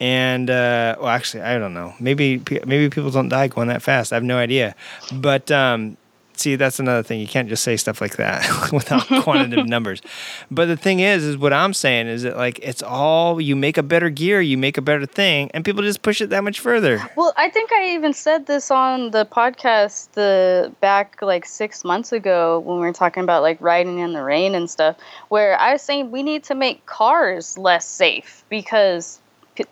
And 0.00 0.50
uh, 0.50 0.96
well, 0.98 1.10
actually, 1.10 1.44
I 1.44 1.56
don't 1.56 1.74
know. 1.74 1.94
Maybe 2.00 2.42
maybe 2.66 2.90
people 2.90 3.12
don't 3.12 3.28
die 3.28 3.46
going 3.46 3.68
that 3.68 3.82
fast. 3.82 4.12
I 4.12 4.16
have 4.16 4.24
no 4.24 4.36
idea. 4.36 4.74
But 5.12 5.52
um, 5.52 5.96
see, 6.40 6.56
that's 6.56 6.78
another 6.78 7.02
thing. 7.02 7.20
You 7.20 7.26
can't 7.26 7.48
just 7.48 7.62
say 7.62 7.76
stuff 7.76 8.00
like 8.00 8.16
that 8.16 8.46
without 8.72 9.06
quantitative 9.22 9.66
numbers. 9.68 10.02
But 10.50 10.66
the 10.66 10.76
thing 10.76 11.00
is, 11.00 11.24
is 11.24 11.36
what 11.36 11.52
I'm 11.52 11.74
saying 11.74 12.06
is 12.06 12.22
that 12.22 12.36
like 12.36 12.58
it's 12.60 12.82
all 12.82 13.40
you 13.40 13.56
make 13.56 13.76
a 13.78 13.82
better 13.82 14.10
gear, 14.10 14.40
you 14.40 14.58
make 14.58 14.78
a 14.78 14.82
better 14.82 15.06
thing, 15.06 15.50
and 15.54 15.64
people 15.64 15.82
just 15.82 16.02
push 16.02 16.20
it 16.20 16.30
that 16.30 16.44
much 16.44 16.60
further. 16.60 17.02
Well, 17.16 17.32
I 17.36 17.50
think 17.50 17.72
I 17.72 17.94
even 17.94 18.12
said 18.12 18.46
this 18.46 18.70
on 18.70 19.10
the 19.10 19.26
podcast 19.26 20.12
the 20.12 20.72
back 20.80 21.20
like 21.22 21.44
six 21.46 21.84
months 21.84 22.12
ago 22.12 22.60
when 22.60 22.78
we 22.78 22.86
were 22.86 22.92
talking 22.92 23.22
about 23.22 23.42
like 23.42 23.60
riding 23.60 23.98
in 23.98 24.12
the 24.12 24.22
rain 24.22 24.54
and 24.54 24.70
stuff, 24.70 24.96
where 25.28 25.58
I 25.58 25.72
was 25.72 25.82
saying 25.82 26.10
we 26.10 26.22
need 26.22 26.44
to 26.44 26.54
make 26.54 26.84
cars 26.86 27.58
less 27.58 27.86
safe 27.86 28.44
because 28.48 29.20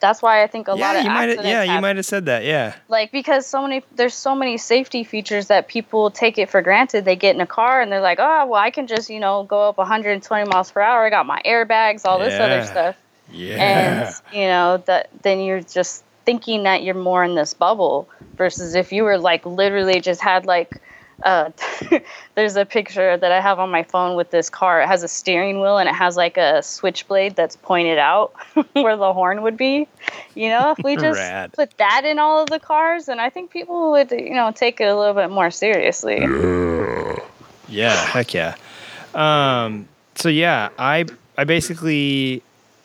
that's 0.00 0.22
why 0.22 0.42
I 0.42 0.46
think 0.46 0.68
a 0.68 0.74
lot 0.74 0.96
of 0.96 1.02
you 1.04 1.10
might. 1.10 1.28
accidents 1.30 1.48
Yeah, 1.48 1.62
you 1.74 1.80
might 1.80 1.96
have 1.96 2.04
said 2.06 2.26
that. 2.26 2.44
Yeah. 2.44 2.74
like 2.88 3.10
because 3.12 3.46
so 3.46 3.62
many 3.62 3.82
there's 3.96 4.14
so 4.14 4.34
many 4.34 4.56
safety 4.58 5.04
features 5.04 5.48
that 5.48 5.68
people 5.68 6.10
take 6.10 6.38
it 6.38 6.48
for 6.50 6.62
granted 6.62 7.04
they 7.04 7.16
get 7.16 7.34
in 7.34 7.40
a 7.40 7.46
car 7.46 7.80
and 7.80 7.90
they're 7.90 8.00
like 8.00 8.18
oh 8.20 8.46
well 8.46 8.60
i 8.60 8.70
can 8.70 8.86
just 8.86 9.10
you 9.10 9.18
know 9.20 9.42
go 9.44 9.68
up 9.68 9.78
120 9.78 10.48
miles 10.48 10.70
per 10.70 10.80
hour 10.80 11.04
i 11.04 11.10
got 11.10 11.26
my 11.26 11.40
airbags 11.44 12.04
all 12.04 12.18
this 12.18 12.32
Yeah. 12.34 12.44
other 12.44 12.64
stuff 12.66 12.96
Yeah. 13.30 13.56
and 13.58 14.14
you 14.38 14.46
know 14.46 14.76
that 14.86 15.08
then 15.22 15.40
you're 15.40 15.60
just 15.62 16.04
thinking 16.24 16.62
that 16.64 16.82
you're 16.84 16.94
more 16.94 17.24
in 17.24 17.34
this 17.34 17.52
bubble 17.54 18.08
versus 18.36 18.74
if 18.76 18.92
you 18.92 19.02
were 19.02 19.18
like 19.18 19.44
literally 19.44 20.00
just 20.00 20.20
had 20.20 20.46
like 20.46 20.80
uh, 21.24 21.50
there's 22.34 22.56
a 22.56 22.64
picture 22.64 23.16
that 23.16 23.32
I 23.32 23.40
have 23.40 23.58
on 23.58 23.70
my 23.70 23.82
phone 23.82 24.16
with 24.16 24.30
this 24.30 24.50
car. 24.50 24.82
It 24.82 24.86
has 24.86 25.02
a 25.02 25.08
steering 25.08 25.60
wheel 25.60 25.78
and 25.78 25.88
it 25.88 25.94
has 25.94 26.16
like 26.16 26.36
a 26.36 26.62
switchblade 26.62 27.36
that's 27.36 27.56
pointed 27.56 27.98
out 27.98 28.32
where 28.72 28.96
the 28.96 29.12
horn 29.12 29.42
would 29.42 29.56
be. 29.56 29.88
You 30.34 30.48
know, 30.48 30.74
if 30.76 30.84
we 30.84 30.96
just 30.96 31.20
put 31.54 31.76
that 31.78 32.04
in 32.04 32.18
all 32.18 32.42
of 32.42 32.50
the 32.50 32.60
cars, 32.60 33.08
and 33.08 33.20
I 33.20 33.30
think 33.30 33.50
people 33.50 33.92
would, 33.92 34.10
you 34.10 34.34
know, 34.34 34.50
take 34.50 34.80
it 34.80 34.84
a 34.84 34.96
little 34.96 35.14
bit 35.14 35.30
more 35.30 35.50
seriously. 35.50 36.20
Yeah, 37.68 37.94
heck 37.94 38.34
yeah. 38.34 38.56
Um, 39.14 39.88
so 40.14 40.28
yeah, 40.28 40.70
I 40.78 41.06
I 41.36 41.44
basically 41.44 42.42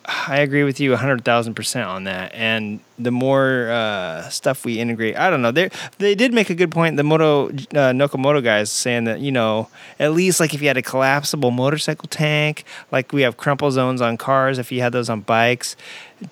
I 0.09 0.37
agree 0.39 0.63
with 0.63 0.79
you 0.79 0.95
hundred 0.95 1.25
thousand 1.25 1.55
percent 1.55 1.85
on 1.85 2.05
that. 2.05 2.33
And 2.33 2.79
the 2.97 3.11
more 3.11 3.69
uh, 3.69 4.29
stuff 4.29 4.63
we 4.63 4.79
integrate, 4.79 5.17
I 5.17 5.29
don't 5.29 5.41
know. 5.41 5.51
They 5.51 5.69
they 5.97 6.15
did 6.15 6.33
make 6.33 6.49
a 6.49 6.55
good 6.55 6.71
point. 6.71 6.95
The 6.95 7.03
Moto 7.03 7.47
uh, 7.49 7.91
Noco 7.91 8.17
Moto 8.17 8.39
guys 8.39 8.71
saying 8.71 9.03
that 9.03 9.19
you 9.19 9.33
know 9.33 9.67
at 9.99 10.13
least 10.13 10.39
like 10.39 10.53
if 10.53 10.61
you 10.61 10.69
had 10.69 10.77
a 10.77 10.81
collapsible 10.81 11.51
motorcycle 11.51 12.07
tank, 12.07 12.63
like 12.89 13.11
we 13.11 13.23
have 13.23 13.35
crumple 13.35 13.69
zones 13.69 13.99
on 13.99 14.15
cars, 14.15 14.59
if 14.59 14.71
you 14.71 14.79
had 14.81 14.93
those 14.93 15.09
on 15.09 15.21
bikes. 15.21 15.75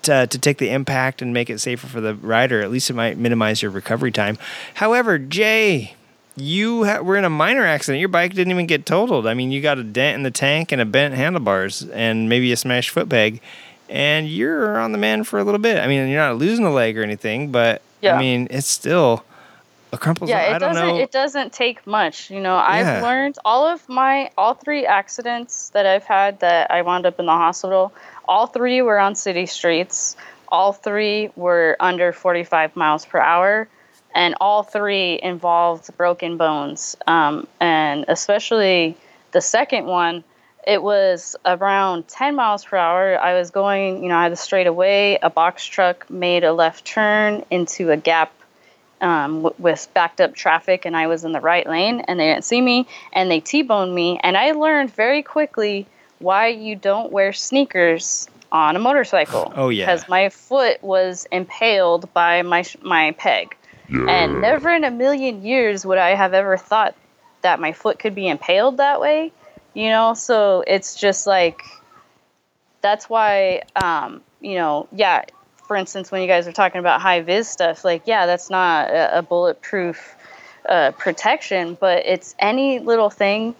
To, 0.02 0.26
to 0.26 0.38
take 0.40 0.58
the 0.58 0.70
impact 0.70 1.22
and 1.22 1.32
make 1.32 1.48
it 1.48 1.60
safer 1.60 1.86
for 1.86 2.00
the 2.00 2.16
rider, 2.16 2.60
at 2.60 2.72
least 2.72 2.90
it 2.90 2.94
might 2.94 3.18
minimize 3.18 3.62
your 3.62 3.70
recovery 3.70 4.10
time. 4.10 4.36
However, 4.74 5.16
Jay, 5.16 5.94
you 6.36 6.84
ha- 6.84 7.02
were 7.02 7.16
in 7.16 7.24
a 7.24 7.30
minor 7.30 7.64
accident. 7.64 8.00
Your 8.00 8.08
bike 8.08 8.34
didn't 8.34 8.50
even 8.50 8.66
get 8.66 8.84
totaled. 8.84 9.28
I 9.28 9.34
mean, 9.34 9.52
you 9.52 9.62
got 9.62 9.78
a 9.78 9.84
dent 9.84 10.16
in 10.16 10.22
the 10.24 10.32
tank 10.32 10.72
and 10.72 10.80
a 10.80 10.84
bent 10.84 11.14
handlebars 11.14 11.82
and 11.90 12.28
maybe 12.28 12.50
a 12.50 12.56
smashed 12.56 12.90
foot 12.90 13.08
peg, 13.08 13.40
and 13.88 14.28
you're 14.28 14.78
on 14.78 14.92
the 14.92 14.98
man 14.98 15.24
for 15.24 15.38
a 15.38 15.44
little 15.44 15.60
bit. 15.60 15.78
I 15.78 15.86
mean, 15.86 16.08
you're 16.08 16.20
not 16.20 16.36
losing 16.36 16.64
a 16.64 16.70
leg 16.72 16.96
or 16.98 17.02
anything, 17.02 17.50
but 17.50 17.82
Yeah. 18.00 18.16
I 18.16 18.18
mean, 18.18 18.48
it's 18.50 18.66
still 18.68 19.24
a 19.92 19.98
crumple. 19.98 20.28
yeah, 20.28 20.40
it 20.50 20.54
I 20.54 20.58
don't 20.58 20.74
doesn't. 20.74 20.88
know. 20.88 20.98
It 20.98 21.10
doesn't 21.12 21.52
take 21.52 21.86
much. 21.86 22.30
You 22.30 22.40
know, 22.40 22.56
I've 22.56 23.02
learned 23.02 23.36
all 23.44 23.66
of 23.66 23.88
my 23.88 24.30
all 24.36 24.54
three 24.54 24.84
accidents 24.86 25.70
that 25.70 25.86
I've 25.86 26.04
had 26.04 26.40
that 26.40 26.70
I 26.70 26.82
wound 26.82 27.06
up 27.06 27.18
in 27.20 27.26
the 27.26 27.32
hospital. 27.32 27.92
All 28.28 28.46
three 28.46 28.82
were 28.82 28.98
on 28.98 29.14
city 29.14 29.46
streets. 29.46 30.16
All 30.48 30.72
three 30.72 31.30
were 31.36 31.76
under 31.80 32.12
45 32.12 32.76
miles 32.76 33.04
per 33.06 33.18
hour, 33.18 33.68
and 34.14 34.34
all 34.40 34.62
three 34.62 35.18
involved 35.22 35.96
broken 35.96 36.36
bones. 36.36 36.96
Um, 37.06 37.46
and 37.60 38.04
especially 38.08 38.96
the 39.32 39.40
second 39.40 39.86
one, 39.86 40.22
it 40.66 40.82
was 40.82 41.36
around 41.46 42.08
10 42.08 42.34
miles 42.34 42.64
per 42.64 42.76
hour. 42.76 43.18
I 43.18 43.34
was 43.34 43.50
going, 43.50 44.02
you 44.02 44.08
know, 44.08 44.16
I 44.16 44.24
had 44.24 44.32
a 44.32 44.36
straightaway. 44.36 45.18
A 45.22 45.30
box 45.30 45.64
truck 45.64 46.10
made 46.10 46.42
a 46.42 46.52
left 46.52 46.84
turn 46.84 47.44
into 47.50 47.92
a 47.92 47.96
gap 47.96 48.32
um, 49.00 49.42
w- 49.42 49.54
with 49.58 49.88
backed 49.94 50.20
up 50.20 50.34
traffic, 50.34 50.84
and 50.84 50.96
I 50.96 51.06
was 51.06 51.24
in 51.24 51.32
the 51.32 51.40
right 51.40 51.66
lane, 51.68 52.00
and 52.00 52.18
they 52.18 52.26
didn't 52.26 52.44
see 52.44 52.60
me, 52.60 52.88
and 53.12 53.30
they 53.30 53.40
T-boned 53.40 53.94
me, 53.94 54.18
and 54.22 54.36
I 54.36 54.52
learned 54.52 54.90
very 54.92 55.22
quickly 55.22 55.86
why 56.18 56.48
you 56.48 56.74
don't 56.74 57.12
wear 57.12 57.32
sneakers 57.32 58.26
on 58.50 58.74
a 58.74 58.78
motorcycle. 58.78 59.52
Oh, 59.54 59.68
yeah. 59.68 59.84
because 59.84 60.08
my 60.08 60.30
foot 60.30 60.82
was 60.82 61.26
impaled 61.30 62.12
by 62.14 62.42
my 62.42 62.62
sh- 62.62 62.76
my 62.82 63.12
peg, 63.12 63.54
and 64.08 64.40
never 64.40 64.70
in 64.70 64.82
a 64.82 64.90
million 64.90 65.44
years 65.44 65.84
would 65.86 65.98
I 65.98 66.14
have 66.14 66.32
ever 66.34 66.56
thought 66.56 66.94
that 67.42 67.60
my 67.60 67.72
foot 67.72 67.98
could 68.00 68.14
be 68.14 68.26
impaled 68.26 68.78
that 68.78 69.00
way. 69.00 69.30
You 69.76 69.90
know, 69.90 70.14
so 70.14 70.64
it's 70.66 70.94
just 70.94 71.26
like 71.26 71.60
that's 72.80 73.10
why 73.10 73.60
um, 73.76 74.22
you 74.40 74.54
know, 74.54 74.88
yeah. 74.90 75.24
For 75.66 75.76
instance, 75.76 76.10
when 76.10 76.22
you 76.22 76.28
guys 76.28 76.48
are 76.48 76.52
talking 76.52 76.78
about 76.78 77.02
high 77.02 77.20
vis 77.20 77.46
stuff, 77.46 77.84
like 77.84 78.04
yeah, 78.06 78.24
that's 78.24 78.48
not 78.48 78.88
a, 78.88 79.18
a 79.18 79.22
bulletproof 79.22 80.16
uh, 80.66 80.92
protection, 80.92 81.76
but 81.78 82.06
it's 82.06 82.34
any 82.38 82.78
little 82.78 83.10
thing 83.10 83.54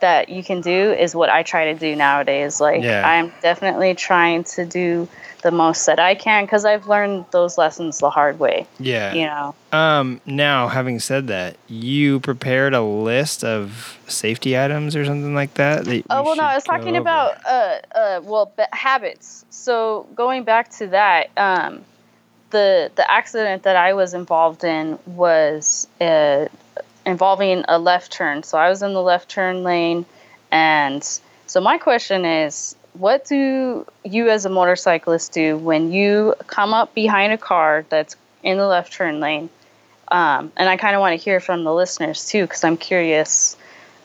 that 0.00 0.28
you 0.28 0.42
can 0.42 0.60
do 0.60 0.92
is 0.92 1.14
what 1.14 1.30
I 1.30 1.42
try 1.42 1.72
to 1.72 1.78
do 1.78 1.94
nowadays. 1.96 2.60
Like 2.60 2.82
Yeah. 2.82 3.06
I'm 3.06 3.32
definitely 3.42 3.94
trying 3.94 4.44
to 4.44 4.64
do 4.64 5.08
the 5.42 5.50
most 5.52 5.86
that 5.86 6.00
I 6.00 6.14
can 6.14 6.44
because 6.44 6.64
I've 6.64 6.88
learned 6.88 7.26
those 7.30 7.56
lessons 7.56 7.98
the 7.98 8.10
hard 8.10 8.38
way. 8.38 8.66
Yeah. 8.78 9.14
You 9.14 9.26
know. 9.26 9.54
Um, 9.72 10.20
now, 10.26 10.68
having 10.68 10.98
said 10.98 11.28
that, 11.28 11.56
you 11.68 12.20
prepared 12.20 12.74
a 12.74 12.82
list 12.82 13.44
of 13.44 13.98
safety 14.08 14.58
items 14.58 14.96
or 14.96 15.04
something 15.04 15.34
like 15.34 15.54
that. 15.54 15.84
that 15.84 16.04
Oh 16.10 16.22
well, 16.22 16.36
no, 16.36 16.42
I 16.44 16.54
was 16.54 16.64
talking 16.64 16.96
over. 16.96 17.00
about 17.00 17.46
uh, 17.46 17.78
uh, 17.94 18.20
well, 18.24 18.52
b- 18.56 18.64
habits. 18.72 19.44
So 19.50 20.06
going 20.14 20.44
back 20.44 20.70
to 20.78 20.88
that, 20.88 21.30
um, 21.36 21.84
the 22.50 22.90
the 22.94 23.10
accident 23.10 23.62
that 23.64 23.76
I 23.76 23.92
was 23.92 24.14
involved 24.14 24.64
in 24.64 24.98
was 25.06 25.86
uh, 26.00 26.46
involving 27.08 27.64
a 27.68 27.78
left 27.78 28.12
turn. 28.12 28.42
So 28.42 28.58
I 28.58 28.68
was 28.68 28.82
in 28.82 28.92
the 28.92 29.02
left 29.02 29.30
turn 29.30 29.64
lane, 29.64 30.04
and 30.52 31.02
so 31.46 31.60
my 31.60 31.78
question 31.78 32.24
is, 32.24 32.76
what 32.92 33.24
do 33.24 33.86
you 34.04 34.28
as 34.28 34.44
a 34.44 34.50
motorcyclist 34.50 35.32
do 35.32 35.56
when 35.56 35.90
you 35.92 36.34
come 36.46 36.74
up 36.74 36.94
behind 36.94 37.32
a 37.32 37.38
car 37.38 37.84
that's 37.88 38.16
in 38.42 38.58
the 38.58 38.66
left 38.66 38.92
turn 38.92 39.20
lane? 39.20 39.48
Um, 40.08 40.52
and 40.56 40.68
I 40.68 40.76
kind 40.76 40.94
of 40.94 41.00
want 41.00 41.18
to 41.18 41.24
hear 41.24 41.40
from 41.40 41.64
the 41.64 41.72
listeners 41.72 42.26
too, 42.26 42.42
because 42.42 42.64
I'm 42.64 42.76
curious 42.76 43.56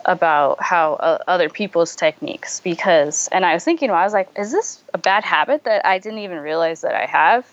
about 0.05 0.61
how 0.61 0.93
uh, 0.93 1.17
other 1.27 1.49
people's 1.49 1.95
techniques 1.95 2.59
because 2.59 3.29
and 3.31 3.45
i 3.45 3.53
was 3.53 3.63
thinking 3.63 3.89
i 3.89 4.03
was 4.03 4.11
like 4.11 4.27
is 4.37 4.51
this 4.51 4.83
a 4.93 4.97
bad 4.97 5.23
habit 5.23 5.63
that 5.63 5.85
i 5.85 5.97
didn't 5.97 6.19
even 6.19 6.39
realize 6.39 6.81
that 6.81 6.93
i 6.93 7.05
have 7.05 7.45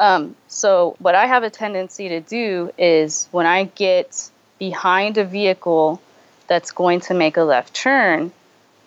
um, 0.00 0.34
so 0.48 0.96
what 0.98 1.14
i 1.14 1.26
have 1.26 1.42
a 1.42 1.50
tendency 1.50 2.08
to 2.08 2.20
do 2.20 2.72
is 2.78 3.28
when 3.32 3.44
i 3.44 3.64
get 3.64 4.30
behind 4.60 5.18
a 5.18 5.24
vehicle 5.24 6.00
that's 6.46 6.70
going 6.70 7.00
to 7.00 7.14
make 7.14 7.36
a 7.36 7.42
left 7.42 7.74
turn 7.74 8.30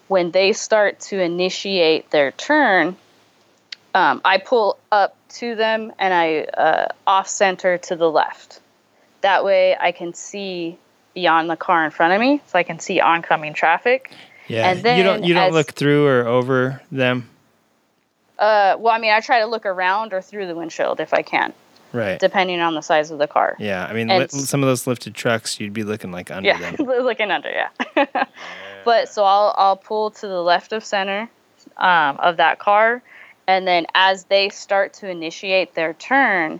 when 0.07 0.31
they 0.31 0.53
start 0.53 1.01
to 1.01 1.19
initiate 1.19 2.09
their 2.11 2.31
turn 2.31 2.95
um, 3.93 4.21
i 4.23 4.37
pull 4.37 4.77
up 4.93 5.17
to 5.27 5.55
them 5.55 5.91
and 5.99 6.13
i 6.13 6.43
uh, 6.43 6.87
off 7.05 7.27
center 7.27 7.77
to 7.77 7.97
the 7.97 8.09
left 8.09 8.61
that 9.19 9.43
way 9.43 9.75
i 9.77 9.91
can 9.91 10.13
see 10.13 10.77
beyond 11.13 11.49
the 11.49 11.55
car 11.55 11.85
in 11.85 11.91
front 11.91 12.13
of 12.13 12.19
me 12.19 12.41
so 12.47 12.59
I 12.59 12.63
can 12.63 12.79
see 12.79 12.99
oncoming 12.99 13.53
traffic. 13.53 14.11
Yeah. 14.47 14.69
and 14.69 14.83
then 14.83 14.97
you 14.97 15.03
don't 15.03 15.23
you 15.23 15.33
don't 15.33 15.47
as- 15.47 15.53
look 15.53 15.71
through 15.71 16.05
or 16.07 16.27
over 16.27 16.81
them. 16.91 17.29
Uh, 18.37 18.75
well, 18.77 18.93
I 18.93 18.99
mean, 18.99 19.13
I 19.13 19.19
try 19.21 19.39
to 19.39 19.45
look 19.45 19.65
around 19.65 20.11
or 20.11 20.21
through 20.21 20.47
the 20.47 20.55
windshield 20.55 20.99
if 20.99 21.13
I 21.13 21.21
can, 21.21 21.53
Right. 21.93 22.19
depending 22.19 22.59
on 22.59 22.73
the 22.73 22.81
size 22.81 23.11
of 23.11 23.19
the 23.19 23.27
car. 23.27 23.55
yeah. 23.59 23.85
I 23.85 23.93
mean, 23.93 24.07
li- 24.07 24.27
some 24.27 24.63
of 24.63 24.67
those 24.67 24.87
lifted 24.87 25.13
trucks, 25.13 25.59
you'd 25.59 25.73
be 25.73 25.83
looking 25.83 26.11
like 26.11 26.31
under 26.31 26.49
Yeah, 26.49 26.57
them. 26.71 26.75
looking 26.87 27.29
under, 27.31 27.49
yeah. 27.49 28.05
but 28.83 29.09
so 29.09 29.23
I'll 29.23 29.53
I'll 29.57 29.77
pull 29.77 30.09
to 30.11 30.27
the 30.27 30.41
left 30.41 30.73
of 30.73 30.83
center 30.83 31.29
um, 31.77 32.17
of 32.17 32.37
that 32.37 32.59
car, 32.59 33.01
and 33.47 33.67
then 33.67 33.85
as 33.93 34.25
they 34.25 34.49
start 34.49 34.93
to 34.95 35.09
initiate 35.09 35.75
their 35.75 35.93
turn, 35.93 36.59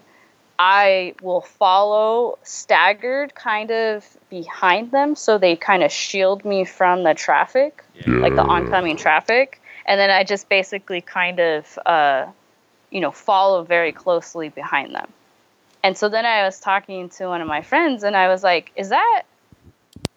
I 0.60 1.16
will 1.22 1.42
follow 1.42 2.38
staggered, 2.44 3.34
kind 3.34 3.72
of 3.72 4.06
behind 4.30 4.92
them, 4.92 5.16
so 5.16 5.38
they 5.40 5.56
kind 5.56 5.82
of 5.84 5.92
shield 5.92 6.46
me 6.46 6.64
from 6.64 7.04
the 7.04 7.14
traffic, 7.16 7.84
like 8.06 8.36
the 8.36 8.44
oncoming 8.44 8.98
traffic, 8.98 9.60
and 9.88 10.00
then 10.00 10.10
I 10.12 10.24
just 10.24 10.48
basically 10.48 11.02
kind 11.02 11.40
of, 11.40 11.80
uh, 11.86 12.28
you 12.92 13.02
know, 13.02 13.12
follow 13.12 13.64
very 13.64 13.92
closely 13.92 14.50
behind 14.50 14.94
them. 14.94 15.12
And 15.84 15.98
so 15.98 16.08
then 16.10 16.26
I 16.26 16.44
was 16.46 16.60
talking 16.60 17.10
to 17.10 17.28
one 17.28 17.42
of 17.42 17.48
my 17.48 17.62
friends, 17.62 18.04
and 18.04 18.16
I 18.16 18.30
was 18.30 18.42
like, 18.44 18.72
"Is 18.76 18.90
that 18.90 19.24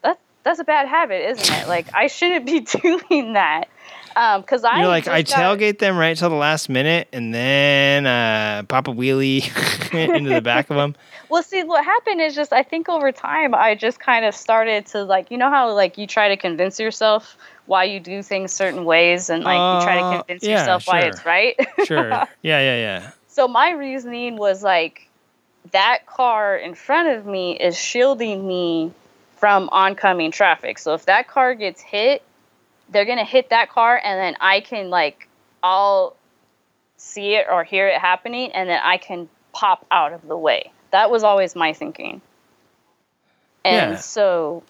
that 0.03 0.19
that's 0.45 0.61
a 0.61 0.65
bad 0.65 0.87
habit, 0.89 1.29
isn't 1.31 1.53
it? 1.63 1.69
Like 1.69 1.87
I 1.95 2.07
shouldn't 2.07 2.47
be 2.47 2.61
doing 3.09 3.33
that." 3.35 3.69
Because 4.15 4.65
I 4.65 4.79
You're 4.79 4.89
like, 4.89 5.09
I 5.09 5.21
got- 5.21 5.59
tailgate 5.59 5.79
them 5.79 5.99
right 5.99 6.17
till 6.17 6.31
the 6.31 6.37
last 6.37 6.71
minute 6.71 7.07
and 7.13 7.35
then 7.35 8.07
uh, 8.07 8.63
pop 8.63 8.89
a 8.89 8.91
wheelie 8.91 9.43
into 10.15 10.31
the 10.31 10.41
back 10.41 10.71
of 10.71 10.77
them. 10.77 10.95
Well, 11.29 11.43
see, 11.43 11.65
what 11.65 11.85
happened 11.85 12.21
is 12.21 12.37
just 12.37 12.53
I 12.53 12.63
think 12.63 12.89
over 12.89 13.11
time 13.11 13.53
I 13.53 13.75
just 13.75 13.99
kind 13.99 14.25
of 14.25 14.33
started 14.35 14.87
to 14.87 15.03
like 15.03 15.33
you 15.33 15.37
know 15.39 15.51
how 15.51 15.73
like 15.75 15.99
you 15.99 16.07
try 16.07 16.29
to 16.29 16.37
convince 16.37 16.79
yourself 16.79 17.37
why 17.67 17.83
you 17.83 17.99
do 17.99 18.23
things 18.23 18.53
certain 18.53 18.85
ways 18.85 19.29
and 19.29 19.43
like 19.43 19.57
you 19.59 19.85
try 19.85 19.99
Uh, 19.99 20.11
to 20.13 20.17
convince 20.19 20.45
yeah, 20.45 20.61
yourself 20.61 20.87
why 20.87 21.01
it's 21.01 21.27
right. 21.27 21.57
Sure. 21.85 22.09
Yeah, 22.11 22.27
yeah, 22.43 22.77
yeah. 22.77 23.11
so 23.27 23.49
my 23.49 23.73
reasoning 23.73 24.37
was 24.37 24.63
like 24.63 25.06
that 25.73 26.07
car 26.07 26.57
in 26.57 26.75
front 26.75 27.09
of 27.09 27.27
me 27.27 27.57
is 27.59 27.79
shielding 27.79 28.47
me 28.47 28.93
from 29.37 29.69
oncoming 29.73 30.31
traffic. 30.31 30.79
So 30.79 30.95
if 30.95 31.07
that 31.07 31.29
car 31.29 31.55
gets 31.55 31.81
hit, 31.81 32.23
they're 32.89 33.05
gonna 33.05 33.25
hit 33.25 33.51
that 33.51 33.71
car, 33.71 34.01
and 34.03 34.19
then 34.19 34.37
I 34.41 34.61
can 34.61 34.91
like 34.91 35.29
I'll 35.63 36.17
see 36.97 37.35
it 37.35 37.47
or 37.51 37.65
hear 37.65 37.89
it 37.89 37.99
happening, 37.99 38.53
and 38.53 38.69
then 38.69 38.81
I 38.83 38.97
can 38.97 39.29
pop 39.53 39.87
out 39.91 40.13
of 40.13 40.27
the 40.27 40.37
way. 40.37 40.71
That 40.93 41.11
was 41.11 41.23
always 41.23 41.57
my 41.57 41.73
thinking. 41.73 42.21
And 43.65 43.93
Yeah. 43.93 43.99
so 43.99 44.63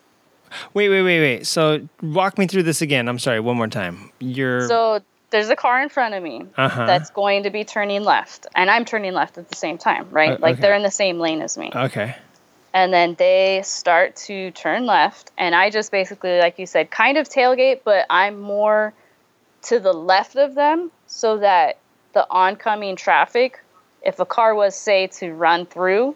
Wait, 0.74 0.88
wait, 0.88 1.03
wait, 1.03 1.20
wait. 1.20 1.47
So 1.47 1.88
walk 2.03 2.38
me 2.38 2.47
through 2.47 2.62
this 2.62 2.80
again. 2.80 3.09
I'm 3.09 3.18
sorry, 3.18 3.40
one 3.40 3.57
more 3.57 3.68
time. 3.68 4.11
You're 4.20 4.68
so 4.68 5.01
there's 5.30 5.48
a 5.50 5.56
car 5.56 5.82
in 5.82 5.88
front 5.88 6.14
of 6.14 6.22
me 6.22 6.46
Uh-huh. 6.56 6.86
that's 6.86 7.10
going 7.10 7.42
to 7.44 7.50
be 7.50 7.64
turning 7.64 8.04
left, 8.04 8.46
and 8.54 8.70
I'm 8.70 8.84
turning 8.84 9.12
left 9.12 9.38
at 9.38 9.48
the 9.48 9.56
same 9.56 9.76
time, 9.78 10.08
right? 10.10 10.32
Uh, 10.32 10.38
like 10.40 10.60
they're 10.60 10.74
in 10.76 10.82
the 10.82 10.90
same 10.90 11.18
lane 11.18 11.42
as 11.42 11.56
me. 11.58 11.70
okay. 11.74 12.14
and 12.74 12.92
then 12.92 13.14
they 13.18 13.62
start 13.64 14.16
to 14.16 14.50
turn 14.50 14.84
left 14.86 15.30
and 15.38 15.54
i 15.54 15.70
just 15.70 15.90
basically 15.90 16.38
like 16.38 16.58
you 16.58 16.66
said 16.66 16.90
kind 16.90 17.16
of 17.16 17.26
tailgate 17.28 17.80
but 17.84 18.04
i'm 18.10 18.38
more 18.40 18.92
to 19.62 19.78
the 19.80 19.92
left 19.94 20.36
of 20.36 20.54
them 20.54 20.90
so 21.06 21.38
that 21.38 21.78
the 22.12 22.26
oncoming 22.30 22.94
traffic 22.96 23.60
if 24.02 24.18
a 24.20 24.26
car 24.26 24.54
was 24.54 24.74
say 24.76 25.06
to 25.06 25.32
run 25.32 25.64
through 25.64 26.14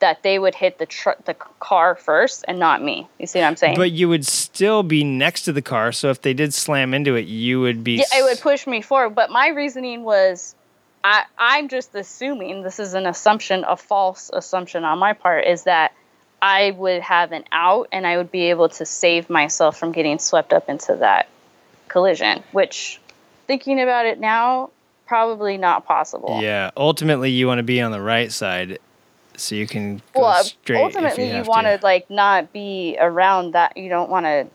that 0.00 0.22
they 0.22 0.38
would 0.38 0.54
hit 0.54 0.78
the 0.78 0.86
tr- 0.86 1.10
the 1.24 1.34
car 1.34 1.94
first 1.94 2.44
and 2.48 2.58
not 2.58 2.82
me 2.82 3.08
you 3.18 3.26
see 3.26 3.38
what 3.40 3.46
i'm 3.46 3.56
saying 3.56 3.76
But 3.76 3.92
you 3.92 4.08
would 4.08 4.24
still 4.26 4.82
be 4.82 5.04
next 5.04 5.42
to 5.42 5.52
the 5.52 5.62
car, 5.62 5.92
so 5.92 6.10
if 6.10 6.22
they 6.22 6.34
did 6.34 6.52
slam 6.52 6.92
into 6.94 7.14
it, 7.14 7.26
you 7.26 7.60
would 7.60 7.84
be 7.84 7.96
yeah, 7.96 8.18
it 8.18 8.22
would 8.24 8.40
push 8.40 8.66
me 8.66 8.82
forward. 8.82 9.14
But 9.14 9.30
my 9.30 9.48
reasoning 9.48 10.02
was, 10.02 10.56
I, 11.04 11.24
I'm 11.38 11.68
just 11.68 11.94
assuming 11.94 12.62
this 12.62 12.80
is 12.80 12.94
an 12.94 13.06
assumption, 13.06 13.64
a 13.68 13.76
false 13.76 14.30
assumption 14.32 14.82
on 14.84 14.98
my 14.98 15.12
part, 15.12 15.44
is 15.44 15.62
that 15.64 15.92
I 16.42 16.72
would 16.72 17.02
have 17.02 17.30
an 17.30 17.44
out 17.52 17.88
and 17.92 18.04
I 18.06 18.16
would 18.16 18.32
be 18.32 18.50
able 18.50 18.68
to 18.70 18.84
save 18.84 19.30
myself 19.30 19.78
from 19.78 19.92
getting 19.92 20.18
swept 20.18 20.52
up 20.52 20.68
into 20.68 20.96
that 20.96 21.28
collision. 21.86 22.42
Which, 22.50 23.00
thinking 23.46 23.80
about 23.80 24.06
it 24.06 24.18
now, 24.18 24.70
probably 25.06 25.56
not 25.56 25.86
possible. 25.86 26.40
Yeah. 26.42 26.72
Ultimately, 26.76 27.30
you 27.30 27.46
want 27.46 27.58
to 27.58 27.62
be 27.64 27.80
on 27.80 27.92
the 27.92 28.02
right 28.02 28.32
side, 28.32 28.78
so 29.38 29.54
you 29.54 29.66
can 29.66 29.98
go 30.14 30.22
Well, 30.22 30.26
uh, 30.26 30.42
straight. 30.42 30.82
ultimately, 30.82 31.24
if 31.24 31.30
you, 31.30 31.36
you, 31.38 31.44
want 31.44 31.66
to. 31.66 31.78
like 31.82 32.10
not 32.10 32.52
be 32.52 32.96
around 32.98 33.52
that. 33.52 33.76
You 33.76 33.88
don't 33.88 34.10
want 34.10 34.26
to 34.26 34.46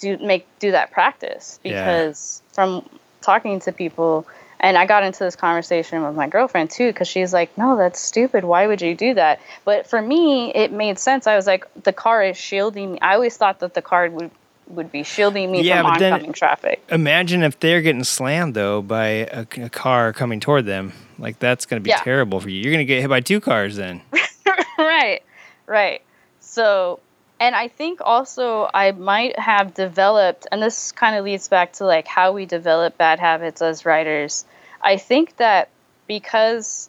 do 0.00 0.16
make 0.18 0.46
do 0.58 0.70
that 0.72 0.92
practice 0.92 1.58
Yeah. 1.62 1.84
because 1.84 2.42
from 2.52 2.88
talking 3.20 3.60
to 3.60 3.72
people, 3.72 4.26
and 4.60 4.76
I 4.78 4.86
got 4.86 5.02
into 5.02 5.20
this 5.24 5.36
conversation 5.36 6.02
with 6.04 6.14
my 6.14 6.28
girlfriend 6.28 6.70
too 6.70 6.88
because 6.88 7.08
she's 7.08 7.32
like, 7.32 7.56
"No, 7.58 7.76
that's 7.76 8.00
stupid. 8.00 8.44
Why 8.44 8.66
would 8.66 8.80
you 8.80 8.94
do 8.94 9.14
that?" 9.14 9.40
But 9.64 9.88
for 9.88 10.00
me, 10.00 10.52
it 10.54 10.72
made 10.72 10.98
sense. 10.98 11.26
I 11.26 11.36
was 11.36 11.46
like, 11.46 11.66
"The 11.82 11.92
car 11.92 12.22
is 12.22 12.36
shielding 12.36 12.92
me." 12.92 12.98
I 13.00 13.14
always 13.14 13.36
thought 13.36 13.58
that 13.60 13.74
the 13.74 13.82
car 13.82 14.08
would 14.08 14.30
would 14.68 14.92
be 14.92 15.02
shielding 15.02 15.50
me 15.50 15.62
Yeah, 15.62 15.82
from 15.82 15.92
oncoming 15.92 16.32
traffic. 16.32 16.82
Imagine 16.90 17.42
if 17.42 17.58
they're 17.60 17.80
getting 17.82 18.04
slammed 18.04 18.54
though 18.54 18.82
by 18.82 19.06
a, 19.06 19.46
a 19.62 19.68
car 19.70 20.12
coming 20.12 20.40
toward 20.40 20.66
them. 20.66 20.92
Like 21.18 21.38
that's 21.38 21.66
going 21.66 21.80
to 21.80 21.84
be 21.84 21.90
Yeah. 21.90 22.02
terrible 22.02 22.40
for 22.40 22.48
you. 22.48 22.60
You're 22.60 22.72
going 22.72 22.86
to 22.86 22.90
get 22.92 23.00
hit 23.00 23.08
by 23.08 23.20
two 23.20 23.40
cars 23.40 23.76
then. 23.76 24.02
right, 24.78 25.22
right. 25.66 26.02
So, 26.40 27.00
and 27.40 27.54
I 27.54 27.68
think 27.68 28.00
also 28.02 28.68
I 28.72 28.92
might 28.92 29.38
have 29.38 29.74
developed, 29.74 30.46
and 30.52 30.62
this 30.62 30.92
kind 30.92 31.16
of 31.16 31.24
leads 31.24 31.48
back 31.48 31.74
to 31.74 31.84
like 31.84 32.06
how 32.06 32.32
we 32.32 32.46
develop 32.46 32.96
bad 32.98 33.18
habits 33.20 33.62
as 33.62 33.84
riders. 33.84 34.44
I 34.82 34.96
think 34.96 35.36
that 35.38 35.68
because 36.06 36.88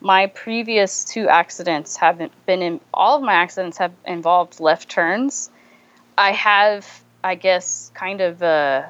my 0.00 0.26
previous 0.26 1.04
two 1.04 1.28
accidents 1.28 1.96
haven't 1.96 2.32
been 2.46 2.62
in, 2.62 2.80
all 2.92 3.16
of 3.18 3.22
my 3.22 3.34
accidents 3.34 3.78
have 3.78 3.92
involved 4.04 4.60
left 4.60 4.88
turns. 4.88 5.50
I 6.18 6.32
have, 6.32 7.02
I 7.24 7.34
guess, 7.34 7.90
kind 7.94 8.20
of 8.20 8.42
uh, 8.42 8.82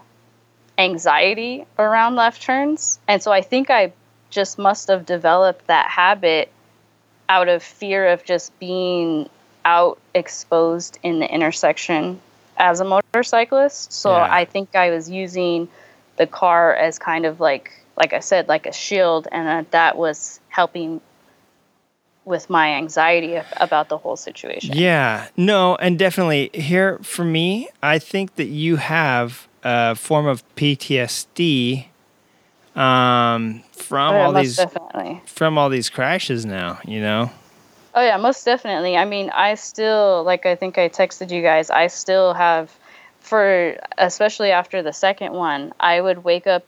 anxiety 0.78 1.66
around 1.78 2.16
left 2.16 2.42
turns, 2.42 2.98
and 3.06 3.22
so 3.22 3.30
I 3.32 3.42
think 3.42 3.70
I 3.70 3.92
just 4.30 4.58
must 4.58 4.88
have 4.88 5.04
developed 5.04 5.66
that 5.66 5.88
habit 5.88 6.50
out 7.28 7.48
of 7.48 7.62
fear 7.62 8.08
of 8.08 8.24
just 8.24 8.58
being 8.58 9.28
out 9.64 9.98
exposed 10.14 10.98
in 11.02 11.20
the 11.20 11.32
intersection 11.32 12.20
as 12.56 12.80
a 12.80 12.84
motorcyclist. 12.84 13.92
So 13.92 14.10
Yeah. 14.10 14.28
I 14.30 14.44
think 14.44 14.74
I 14.74 14.90
was 14.90 15.08
using 15.08 15.68
the 16.16 16.26
car 16.26 16.74
as 16.74 16.98
kind 16.98 17.26
of 17.26 17.40
like 17.40 17.70
like 17.96 18.14
I 18.14 18.20
said, 18.20 18.48
like 18.48 18.66
a 18.66 18.72
shield, 18.72 19.28
and 19.30 19.46
that 19.46 19.70
that 19.72 19.96
was 19.98 20.40
helping 20.48 21.00
with 22.24 22.48
my 22.48 22.74
anxiety 22.74 23.40
about 23.56 23.88
the 23.88 23.98
whole 23.98 24.16
situation. 24.16 24.76
Yeah, 24.76 25.28
no, 25.36 25.74
and 25.76 25.98
definitely 25.98 26.50
here 26.54 26.98
for 27.02 27.24
me, 27.24 27.68
I 27.82 27.98
think 27.98 28.36
that 28.36 28.46
you 28.46 28.76
have 28.76 29.48
a 29.64 29.94
form 29.94 30.26
of 30.26 30.42
PTSD 30.54 31.86
um, 32.76 33.62
from 33.72 34.14
Oh, 34.14 34.18
yeah, 34.18 34.26
all 34.26 34.32
these 34.32 34.56
definitely. 34.56 35.20
from 35.26 35.58
all 35.58 35.68
these 35.68 35.90
crashes 35.90 36.46
now. 36.46 36.78
You 36.86 37.00
know, 37.00 37.30
Oh 37.94 38.02
yeah, 38.02 38.16
most 38.16 38.44
definitely. 38.44 38.96
I 38.96 39.04
mean, 39.04 39.30
I 39.30 39.54
still 39.54 40.22
like 40.24 40.46
I 40.46 40.56
think 40.56 40.78
I 40.78 40.88
texted 40.88 41.30
you 41.30 41.42
guys. 41.42 41.70
I 41.70 41.88
still 41.88 42.32
have 42.34 42.70
for 43.20 43.76
especially 43.98 44.50
after 44.50 44.82
the 44.82 44.92
second 44.92 45.32
one, 45.32 45.72
I 45.78 46.00
would 46.00 46.24
wake 46.24 46.46
up 46.46 46.64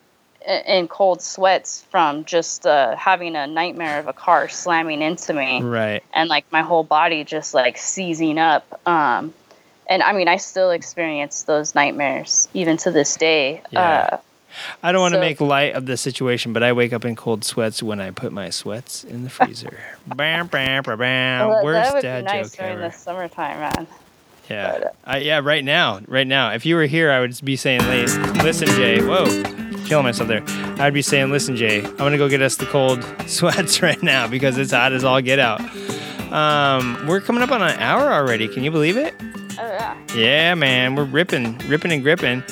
in 0.46 0.88
cold 0.88 1.22
sweats 1.22 1.82
from 1.90 2.24
just 2.24 2.66
uh, 2.66 2.94
having 2.96 3.34
a 3.36 3.46
nightmare 3.46 3.98
of 3.98 4.08
a 4.08 4.12
car 4.12 4.48
slamming 4.48 5.00
into 5.02 5.32
me 5.32 5.62
right? 5.62 6.02
and 6.12 6.28
like 6.28 6.44
my 6.52 6.62
whole 6.62 6.84
body 6.84 7.24
just 7.24 7.54
like 7.54 7.78
seizing 7.78 8.38
up. 8.38 8.80
Um, 8.86 9.32
and 9.88 10.02
I 10.02 10.12
mean, 10.12 10.28
I 10.28 10.36
still 10.36 10.70
experience 10.70 11.42
those 11.42 11.74
nightmares 11.74 12.48
even 12.54 12.76
to 12.78 12.90
this 12.90 13.16
day. 13.16 13.62
Yeah. 13.70 14.08
Uh, 14.12 14.16
I 14.82 14.92
don't 14.92 15.00
want 15.00 15.14
to 15.14 15.20
make 15.20 15.40
light 15.40 15.74
of 15.74 15.86
the 15.86 15.96
situation, 15.96 16.52
but 16.52 16.62
I 16.62 16.72
wake 16.72 16.92
up 16.92 17.04
in 17.04 17.16
cold 17.16 17.44
sweats 17.44 17.82
when 17.82 18.00
I 18.00 18.10
put 18.12 18.32
my 18.32 18.50
sweats 18.50 19.02
in 19.02 19.24
the 19.24 19.30
freezer. 19.30 19.78
bam, 20.06 20.46
bam, 20.46 20.82
bam, 20.84 20.98
bam. 20.98 21.48
well, 21.48 21.64
Worst 21.64 21.88
that 21.88 21.94
would 21.94 22.02
dad 22.02 22.24
be 22.24 22.32
nice 22.32 22.50
joke 22.50 22.58
during 22.58 22.72
ever. 22.74 22.82
the 22.82 22.90
summertime, 22.92 23.58
man. 23.58 23.86
Yeah, 24.48 24.78
But, 24.78 24.96
I, 25.04 25.18
yeah. 25.18 25.40
Right 25.42 25.64
now, 25.64 26.00
right 26.06 26.26
now. 26.26 26.52
If 26.52 26.66
you 26.66 26.76
were 26.76 26.84
here, 26.84 27.10
I 27.10 27.20
would 27.20 27.34
be 27.42 27.56
saying, 27.56 27.80
"Hey, 27.80 28.02
"Listen, 28.42 28.68
Jay." 28.68 29.02
Whoa, 29.02 29.24
killing 29.84 30.04
myself 30.04 30.28
there. 30.28 30.42
I'd 30.78 30.94
be 30.94 31.02
saying, 31.02 31.30
"Listen, 31.30 31.56
Jay. 31.56 31.84
I'm 31.84 31.96
gonna 31.96 32.18
go 32.18 32.28
get 32.28 32.42
us 32.42 32.56
the 32.56 32.66
cold 32.66 33.04
sweats 33.26 33.82
right 33.82 34.02
now 34.02 34.26
because 34.26 34.58
it's 34.58 34.72
hot 34.72 34.92
as 34.92 35.04
all 35.04 35.20
get 35.20 35.38
out." 35.38 35.60
Um, 36.32 37.06
we're 37.06 37.20
coming 37.20 37.42
up 37.42 37.52
on 37.52 37.62
an 37.62 37.78
hour 37.78 38.12
already. 38.12 38.48
Can 38.48 38.64
you 38.64 38.70
believe 38.70 38.96
it? 38.96 39.14
Oh 39.58 39.62
yeah. 39.62 39.96
Yeah, 40.14 40.54
man, 40.54 40.94
we're 40.94 41.04
ripping, 41.04 41.58
ripping 41.68 41.92
and 41.92 42.02
gripping. 42.02 42.42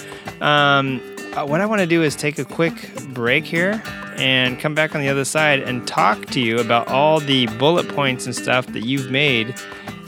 Um, 0.40 1.00
uh, 1.34 1.46
what 1.46 1.60
I 1.60 1.66
want 1.66 1.80
to 1.80 1.86
do 1.86 2.02
is 2.02 2.14
take 2.14 2.38
a 2.38 2.44
quick 2.44 2.92
break 3.08 3.44
here 3.44 3.82
and 4.16 4.58
come 4.60 4.74
back 4.74 4.94
on 4.94 5.00
the 5.00 5.08
other 5.08 5.24
side 5.24 5.60
and 5.60 5.86
talk 5.86 6.26
to 6.26 6.40
you 6.40 6.58
about 6.58 6.88
all 6.88 7.20
the 7.20 7.46
bullet 7.58 7.88
points 7.88 8.26
and 8.26 8.34
stuff 8.34 8.66
that 8.68 8.84
you've 8.84 9.10
made 9.10 9.54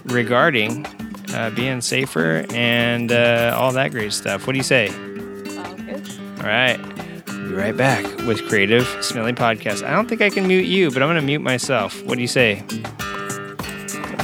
regarding 0.04 0.86
uh, 1.32 1.50
being 1.50 1.80
safer 1.80 2.44
and 2.50 3.10
uh, 3.10 3.56
all 3.58 3.72
that 3.72 3.90
great 3.90 4.12
stuff. 4.12 4.46
What 4.46 4.52
do 4.52 4.58
you 4.58 4.62
say? 4.62 4.88
All 4.88 6.44
right. 6.50 6.78
Be 7.54 7.60
right 7.60 7.76
back 7.76 8.04
with 8.26 8.48
Creative 8.48 8.84
Smelly 9.00 9.32
Podcast. 9.32 9.86
I 9.86 9.92
don't 9.92 10.08
think 10.08 10.20
I 10.20 10.28
can 10.28 10.48
mute 10.48 10.64
you, 10.64 10.90
but 10.90 11.04
I'm 11.04 11.08
going 11.08 11.20
to 11.20 11.22
mute 11.22 11.38
myself. 11.38 12.02
What 12.02 12.16
do 12.16 12.20
you 12.20 12.26
say? 12.26 12.64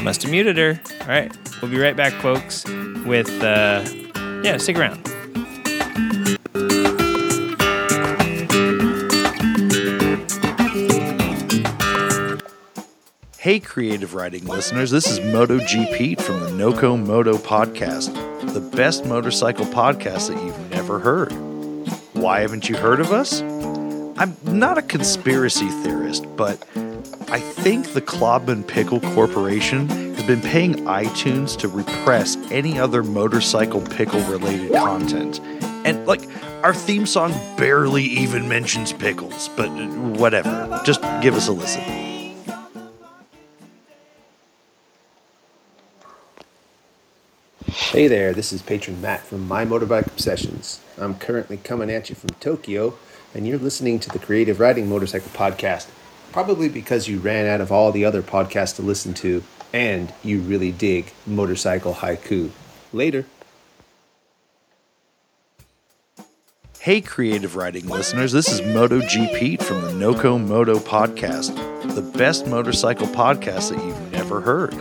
Must 0.03 0.23
have 0.23 0.33
muted 0.33 0.57
her. 0.57 0.81
All 1.03 1.07
right. 1.07 1.33
We'll 1.63 1.71
be 1.71 1.79
right 1.79 1.97
back, 1.97 2.13
folks, 2.15 2.65
with, 3.07 3.31
uh, 3.41 3.85
yeah, 4.43 4.57
stick 4.57 4.77
around. 4.77 5.07
Hey, 13.39 13.61
creative 13.61 14.15
riding 14.15 14.45
listeners, 14.45 14.91
this 14.91 15.09
is 15.09 15.21
MotoG 15.21 15.97
Pete 15.97 16.21
from 16.21 16.41
the 16.41 16.51
Noco 16.51 16.99
Moto 17.01 17.35
Podcast, 17.35 18.13
the 18.53 18.61
best 18.61 19.05
motorcycle 19.05 19.67
podcast 19.67 20.35
that 20.35 20.45
you've 20.45 20.71
never 20.73 20.99
heard. 20.99 21.50
Why 22.21 22.41
haven't 22.41 22.69
you 22.69 22.77
heard 22.77 23.01
of 23.01 23.13
us? 23.13 23.41
I'm 23.41 24.37
not 24.45 24.77
a 24.77 24.83
conspiracy 24.83 25.69
theorist, 25.83 26.27
but 26.37 26.63
I 27.29 27.41
think 27.41 27.95
the 27.95 28.03
Klobman 28.03 28.67
Pickle 28.69 29.01
Corporation 29.01 29.89
has 29.89 30.27
been 30.27 30.43
paying 30.43 30.75
iTunes 30.85 31.57
to 31.61 31.69
repress 31.69 32.37
any 32.51 32.79
other 32.79 33.03
motorcycle 33.03 33.81
pickle 33.81 34.21
related 34.25 34.71
content. 34.75 35.41
And, 35.87 36.07
like, 36.07 36.21
our 36.63 36.75
theme 36.75 37.07
song 37.07 37.33
barely 37.57 38.05
even 38.05 38.47
mentions 38.47 38.93
pickles, 38.93 39.49
but 39.57 39.71
whatever. 39.71 40.79
Just 40.85 41.01
give 41.23 41.35
us 41.35 41.49
a 41.49 41.53
listen. 41.53 42.10
Hey 47.81 48.07
there, 48.07 48.33
this 48.33 48.53
is 48.53 48.63
patron 48.63 49.01
Matt 49.01 49.21
from 49.23 49.49
My 49.49 49.65
Motorbike 49.65 50.07
Obsessions. 50.07 50.81
I'm 50.97 51.17
currently 51.17 51.57
coming 51.57 51.91
at 51.91 52.09
you 52.09 52.15
from 52.15 52.31
Tokyo, 52.39 52.97
and 53.35 53.49
you're 53.49 53.59
listening 53.59 53.99
to 54.01 54.09
the 54.11 54.21
Creative 54.21 54.61
Riding 54.61 54.89
Motorcycle 54.89 55.31
Podcast, 55.31 55.89
probably 56.31 56.69
because 56.69 57.09
you 57.09 57.19
ran 57.19 57.47
out 57.47 57.61
of 57.61 57.73
all 57.73 57.91
the 57.91 58.05
other 58.05 58.23
podcasts 58.23 58.77
to 58.77 58.83
listen 58.83 59.13
to, 59.15 59.43
and 59.73 60.13
you 60.23 60.39
really 60.41 60.71
dig 60.71 61.13
motorcycle 61.27 61.95
haiku. 61.95 62.51
Later. 62.93 63.25
Hey, 66.79 67.01
creative 67.01 67.57
riding 67.57 67.89
listeners, 67.89 68.31
this 68.31 68.49
is 68.53 68.61
MotoG 68.61 69.37
Pete 69.37 69.63
from 69.63 69.81
the 69.83 69.91
Noco 69.91 70.41
Moto 70.41 70.77
Podcast, 70.79 71.57
the 71.95 72.03
best 72.03 72.47
motorcycle 72.47 73.09
podcast 73.09 73.71
that 73.75 73.85
you've 73.85 74.13
never 74.13 74.41
heard. 74.41 74.75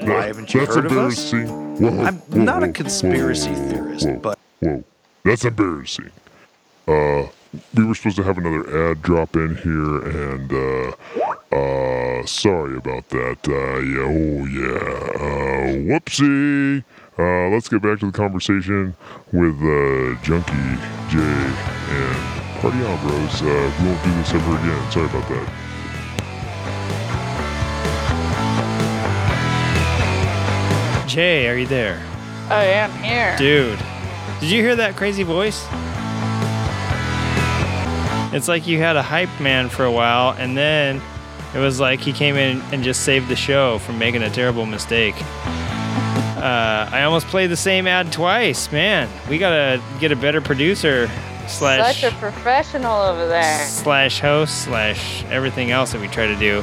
Why 0.00 0.26
haven't 0.26 0.52
you 0.52 0.60
That's 0.60 0.74
heard 0.74 0.86
of 0.86 0.92
us? 0.98 1.32
embarrassing. 1.32 1.63
I'm 1.80 2.22
not 2.30 2.62
a 2.62 2.68
conspiracy 2.68 3.52
theorist, 3.54 4.06
but 4.22 4.38
whoa, 4.60 4.84
that's 5.24 5.44
embarrassing. 5.44 6.10
Uh, 6.86 7.26
we 7.74 7.84
were 7.84 7.94
supposed 7.94 8.16
to 8.16 8.22
have 8.22 8.38
another 8.38 8.90
ad 8.90 9.02
drop 9.02 9.34
in 9.34 9.56
here, 9.56 10.34
and 10.34 10.52
uh, 10.52 11.56
uh, 11.56 12.26
sorry 12.26 12.76
about 12.76 13.08
that. 13.08 13.38
Uh, 13.48 13.78
yeah, 13.80 14.06
oh 14.06 14.46
yeah, 14.46 14.78
uh, 15.18 15.98
whoopsie. 15.98 16.84
Uh, 17.18 17.48
let's 17.50 17.68
get 17.68 17.82
back 17.82 17.98
to 18.00 18.06
the 18.06 18.16
conversation 18.16 18.94
with 19.32 19.56
uh, 19.62 20.20
Junkie 20.22 20.78
Jay 21.10 21.54
and 21.90 22.60
Party 22.60 22.84
On 22.84 22.98
Bros. 23.06 23.42
Uh, 23.42 23.72
we 23.80 23.86
won't 23.88 24.04
do 24.04 24.10
this 24.14 24.32
ever 24.32 24.56
again. 24.56 24.90
Sorry 24.92 25.06
about 25.06 25.28
that. 25.28 25.63
Jay, 31.14 31.48
are 31.48 31.56
you 31.56 31.64
there? 31.68 32.02
I 32.50 32.64
am 32.64 32.90
here. 32.90 33.36
Dude, 33.38 33.78
did 34.40 34.50
you 34.50 34.60
hear 34.60 34.74
that 34.74 34.96
crazy 34.96 35.22
voice? 35.22 35.64
It's 38.34 38.48
like 38.48 38.66
you 38.66 38.78
had 38.78 38.96
a 38.96 39.02
hype 39.02 39.28
man 39.40 39.68
for 39.68 39.84
a 39.84 39.92
while, 39.92 40.34
and 40.36 40.56
then 40.56 41.00
it 41.54 41.60
was 41.60 41.78
like 41.78 42.00
he 42.00 42.12
came 42.12 42.34
in 42.34 42.60
and 42.72 42.82
just 42.82 43.02
saved 43.02 43.28
the 43.28 43.36
show 43.36 43.78
from 43.78 43.96
making 43.96 44.24
a 44.24 44.30
terrible 44.30 44.66
mistake. 44.66 45.14
Uh, 46.36 46.88
I 46.90 47.04
almost 47.04 47.28
played 47.28 47.46
the 47.46 47.56
same 47.56 47.86
ad 47.86 48.12
twice. 48.12 48.72
Man, 48.72 49.08
we 49.30 49.38
gotta 49.38 49.80
get 50.00 50.10
a 50.10 50.16
better 50.16 50.40
producer 50.40 51.08
slash 51.46 52.00
Such 52.00 52.12
a 52.12 52.16
professional 52.16 53.02
over 53.02 53.28
there. 53.28 53.64
slash 53.68 54.18
host 54.18 54.64
slash 54.64 55.22
everything 55.26 55.70
else 55.70 55.92
that 55.92 56.00
we 56.00 56.08
try 56.08 56.26
to 56.26 56.34
do. 56.34 56.60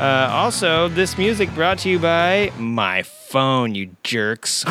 Uh, 0.00 0.30
also, 0.32 0.88
this 0.88 1.18
music 1.18 1.54
brought 1.54 1.80
to 1.80 1.90
you 1.90 1.98
by 1.98 2.50
my 2.58 3.02
phone, 3.34 3.74
you 3.74 3.90
jerks. 4.04 4.64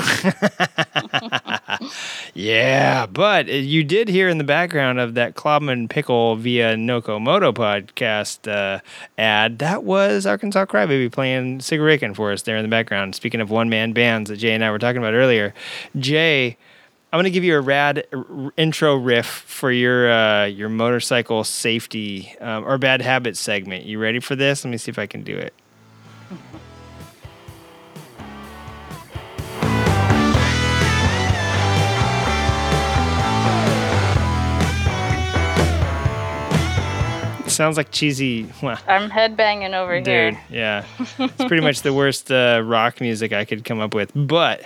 yeah, 2.33 3.05
but 3.05 3.49
you 3.49 3.83
did 3.83 4.07
hear 4.07 4.29
in 4.29 4.37
the 4.37 4.45
background 4.45 5.01
of 5.01 5.15
that 5.15 5.35
Klobman 5.35 5.89
Pickle 5.89 6.37
via 6.37 6.75
Noco 6.75 7.21
Moto 7.21 7.51
podcast 7.51 8.49
uh, 8.49 8.79
ad, 9.17 9.59
that 9.59 9.83
was 9.83 10.25
Arkansas 10.25 10.63
Crybaby 10.63 11.11
playing 11.11 11.59
Sigarican 11.59 12.15
for 12.15 12.31
us 12.31 12.43
there 12.43 12.55
in 12.55 12.63
the 12.63 12.69
background. 12.69 13.15
Speaking 13.15 13.41
of 13.41 13.49
one 13.49 13.67
man 13.67 13.91
bands 13.91 14.29
that 14.29 14.37
Jay 14.37 14.53
and 14.53 14.63
I 14.63 14.71
were 14.71 14.79
talking 14.79 14.99
about 14.99 15.13
earlier, 15.13 15.53
Jay. 15.99 16.55
I'm 17.11 17.19
gonna 17.19 17.29
give 17.31 17.43
you 17.43 17.55
a 17.57 17.61
rad 17.61 18.07
intro 18.57 18.95
riff 18.95 19.27
for 19.27 19.71
your 19.71 20.09
uh, 20.09 20.45
your 20.45 20.69
motorcycle 20.69 21.43
safety 21.43 22.33
um, 22.39 22.63
or 22.65 22.79
bad 22.79 23.01
habits 23.01 23.39
segment. 23.41 23.85
You 23.85 23.99
ready 23.99 24.19
for 24.19 24.35
this? 24.35 24.63
Let 24.65 24.71
me 24.71 24.77
see 24.77 24.89
if 24.89 24.97
I 24.97 25.05
can 25.05 25.21
do 25.21 25.35
it. 25.35 25.53
Sounds 37.53 37.77
like 37.77 37.91
cheesy. 37.91 38.47
Well, 38.61 38.79
I'm 38.87 39.09
headbanging 39.09 39.73
over 39.73 39.97
dude, 39.99 40.07
here. 40.35 40.41
yeah, 40.49 40.85
it's 41.19 41.45
pretty 41.45 41.61
much 41.61 41.81
the 41.81 41.93
worst 41.93 42.31
uh, 42.31 42.61
rock 42.63 42.99
music 43.01 43.33
I 43.33 43.45
could 43.45 43.63
come 43.65 43.79
up 43.79 43.93
with, 43.93 44.11
but. 44.15 44.65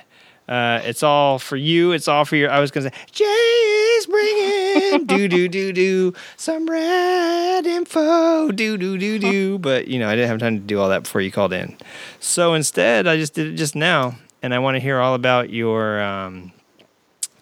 Uh, 0.49 0.79
it's 0.85 1.03
all 1.03 1.39
for 1.39 1.57
you. 1.57 1.91
It's 1.91 2.07
all 2.07 2.23
for 2.23 2.38
your. 2.38 2.49
I 2.49 2.61
was 2.61 2.71
gonna 2.71 2.89
say, 2.89 2.95
Jay's 3.11 4.05
bringing 4.05 5.05
do 5.05 5.27
do 5.27 5.49
do 5.49 5.73
do 5.73 6.13
some 6.38 6.69
rad 6.69 7.67
info 7.67 8.49
do 8.53 8.77
do 8.77 8.97
do 8.97 9.19
do, 9.19 9.57
but 9.59 9.89
you 9.89 9.99
know 9.99 10.07
I 10.07 10.15
didn't 10.15 10.29
have 10.29 10.39
time 10.39 10.57
to 10.57 10.63
do 10.63 10.79
all 10.79 10.88
that 10.88 11.03
before 11.03 11.19
you 11.19 11.33
called 11.33 11.51
in. 11.51 11.75
So 12.21 12.53
instead, 12.53 13.07
I 13.07 13.17
just 13.17 13.33
did 13.33 13.47
it 13.47 13.55
just 13.55 13.75
now, 13.75 14.15
and 14.41 14.53
I 14.53 14.59
want 14.59 14.75
to 14.75 14.79
hear 14.79 14.99
all 14.99 15.15
about 15.15 15.49
your 15.49 15.99
um, 16.01 16.53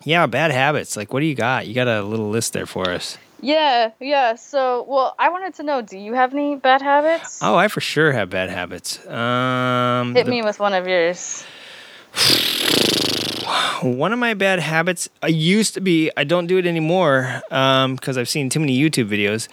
Yeah, 0.04 0.26
bad 0.26 0.50
habits. 0.50 0.98
Like, 0.98 1.14
what 1.14 1.20
do 1.20 1.28
you 1.28 1.36
got? 1.36 1.68
You 1.68 1.76
got 1.76 1.88
a 1.88 2.02
little 2.02 2.32
list 2.32 2.54
there 2.54 2.66
for 2.66 2.90
us. 2.90 3.20
Yeah, 3.46 3.92
yeah. 4.00 4.34
So, 4.36 4.84
well, 4.88 5.14
I 5.20 5.30
wanted 5.30 5.54
to 5.56 5.64
know, 5.64 5.82
do 5.84 6.00
you 6.00 6.14
have 6.14 6.34
any 6.34 6.56
bad 6.56 6.82
habits? 6.82 7.40
Oh, 7.44 7.56
I 7.56 7.68
for 7.68 7.80
sure 7.80 8.12
have 8.12 8.32
bad 8.32 8.50
habits. 8.50 9.06
Um, 9.08 10.16
Hit 10.16 10.26
the- 10.26 10.32
me 10.32 10.42
with 10.42 10.60
one 10.60 10.74
of 10.74 10.88
yours. 10.88 11.44
one 13.84 14.12
of 14.14 14.18
my 14.20 14.34
bad 14.34 14.60
habits 14.60 15.10
I 15.22 15.28
used 15.28 15.74
to 15.76 15.82
be 15.82 16.10
I 16.18 16.24
don't 16.24 16.48
do 16.48 16.58
it 16.58 16.66
anymore 16.66 17.42
because 17.50 18.18
I've 18.18 18.30
seen 18.30 18.50
too 18.50 18.60
many 18.60 18.78
YouTube 18.80 19.10
videos 19.10 19.48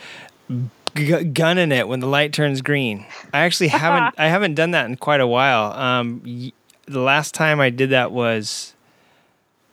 g- 0.97 1.25
gunning 1.25 1.73
it 1.73 1.89
when 1.89 2.01
the 2.01 2.07
light 2.07 2.33
turns 2.33 2.63
green. 2.63 3.05
I 3.35 3.41
actually 3.41 3.69
haven't 3.83 4.15
I 4.19 4.29
haven't 4.29 4.55
done 4.55 4.71
that 4.73 4.87
in 4.87 4.97
quite 4.97 5.21
a 5.21 5.27
while. 5.27 5.73
Um, 5.73 6.23
y- 6.25 6.53
the 6.87 7.01
last 7.01 7.35
time 7.35 7.61
I 7.61 7.71
did 7.71 7.91
that 7.91 8.11
was 8.13 8.72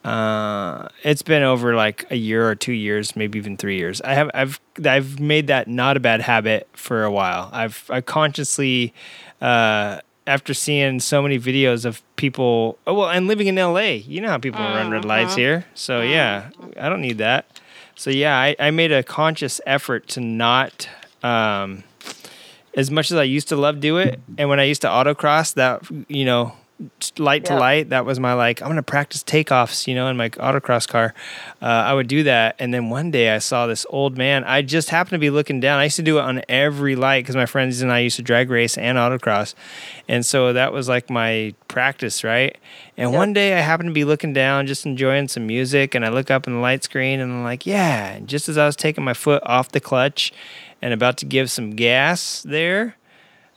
uh, 0.04 0.88
it's 1.04 1.22
been 1.22 1.44
over 1.44 1.76
like 1.76 2.06
a 2.10 2.16
year 2.16 2.50
or 2.50 2.56
two 2.56 2.74
years, 2.74 3.16
maybe 3.16 3.38
even 3.38 3.58
three 3.58 3.78
years. 3.78 4.02
I 4.02 4.14
have 4.14 4.32
I've 4.34 4.60
I've 4.86 5.20
made 5.20 5.48
that 5.48 5.68
not 5.68 5.98
a 5.98 6.00
bad 6.00 6.22
habit 6.22 6.70
for 6.74 7.04
a 7.04 7.12
while. 7.12 7.50
I've 7.52 7.86
I 7.90 8.02
consciously 8.02 8.94
uh, 9.42 10.00
after 10.26 10.54
seeing 10.54 11.00
so 11.00 11.22
many 11.22 11.38
videos 11.40 11.86
of 11.86 12.02
people 12.16 12.78
oh 12.88 12.94
well 12.94 13.10
and 13.10 13.28
living 13.28 13.48
in 13.48 13.56
LA, 13.56 13.80
you 13.82 14.22
know 14.22 14.30
how 14.30 14.38
people 14.38 14.62
run 14.62 14.90
red 14.90 15.04
lights 15.04 15.36
here. 15.36 15.66
So 15.74 16.02
yeah, 16.02 16.50
I 16.80 16.88
don't 16.88 17.02
need 17.02 17.18
that. 17.18 17.60
So 17.96 18.10
yeah, 18.10 18.38
I, 18.38 18.56
I 18.58 18.72
made 18.72 18.94
a 18.94 19.04
conscious 19.04 19.60
effort 19.66 20.08
to 20.10 20.22
not 20.22 20.88
um, 21.22 21.84
as 22.74 22.90
much 22.90 23.12
as 23.12 23.18
I 23.18 23.24
used 23.24 23.50
to 23.50 23.58
love 23.58 23.82
do 23.82 23.98
it, 23.98 24.22
and 24.38 24.48
when 24.48 24.60
I 24.62 24.64
used 24.64 24.82
to 24.84 24.88
autocross, 24.88 25.54
that 25.56 25.82
you 26.08 26.24
know, 26.24 26.54
light 27.18 27.46
to 27.46 27.56
light, 27.56 27.90
that 27.90 28.06
was 28.06 28.20
my 28.20 28.34
like. 28.34 28.62
I'm 28.62 28.70
gonna 28.70 28.84
practice 28.84 29.24
takeoffs, 29.24 29.88
you 29.88 29.96
know, 29.96 30.08
in 30.08 30.16
my 30.16 30.30
autocross 30.30 30.88
car. 30.88 31.14
Uh, 31.62 31.66
I 31.66 31.94
would 31.94 32.08
do 32.08 32.24
that, 32.24 32.56
and 32.60 32.74
then 32.74 32.90
one 32.90 33.12
day 33.12 33.34
I 33.34 33.40
saw 33.40 33.68
this 33.68 33.86
old 33.90 34.18
man. 34.18 34.44
I 34.46 34.62
just 34.62 34.90
happened 34.90 35.12
to 35.12 35.20
be 35.20 35.30
looking 35.30 35.60
down. 35.60 35.80
I 35.80 35.86
used 35.86 35.98
to 35.98 36.02
do 36.02 36.18
it 36.18 36.22
on 36.22 36.42
every 36.48 36.96
light 36.96 37.24
because 37.24 37.36
my 37.36 37.46
friends 37.46 37.82
and 37.82 37.92
I 37.92 38.00
used 38.00 38.16
to 38.16 38.22
drag 38.22 38.50
race 38.50 38.78
and 38.78 38.98
autocross, 38.98 39.56
and 40.08 40.26
so 40.26 40.54
that 40.54 40.72
was 40.72 40.88
like 40.88 41.10
my 41.10 41.54
practice, 41.68 42.24
right? 42.24 42.58
And 42.96 43.14
one 43.14 43.34
day 43.34 43.58
I 43.58 43.62
happened 43.62 43.90
to 43.90 43.94
be 43.94 44.04
looking 44.06 44.34
down, 44.34 44.68
just 44.68 44.86
enjoying 44.86 45.28
some 45.28 45.48
music, 45.48 45.96
and 45.96 46.06
I 46.06 46.10
look 46.10 46.32
up 46.32 46.48
in 46.48 46.54
the 46.54 46.60
light 46.60 46.84
screen, 46.84 47.20
and 47.20 47.32
I'm 47.32 47.44
like, 47.44 47.66
yeah. 47.66 48.14
And 48.14 48.28
just 48.28 48.50
as 48.50 48.58
I 48.58 48.66
was 48.66 48.76
taking 48.76 49.04
my 49.04 49.14
foot 49.14 49.44
off 49.46 49.70
the 49.70 49.80
clutch 49.80 50.34
and 50.82 50.94
about 50.94 51.18
to 51.18 51.26
give 51.26 51.52
some 51.52 51.72
gas 51.72 52.42
there, 52.44 52.96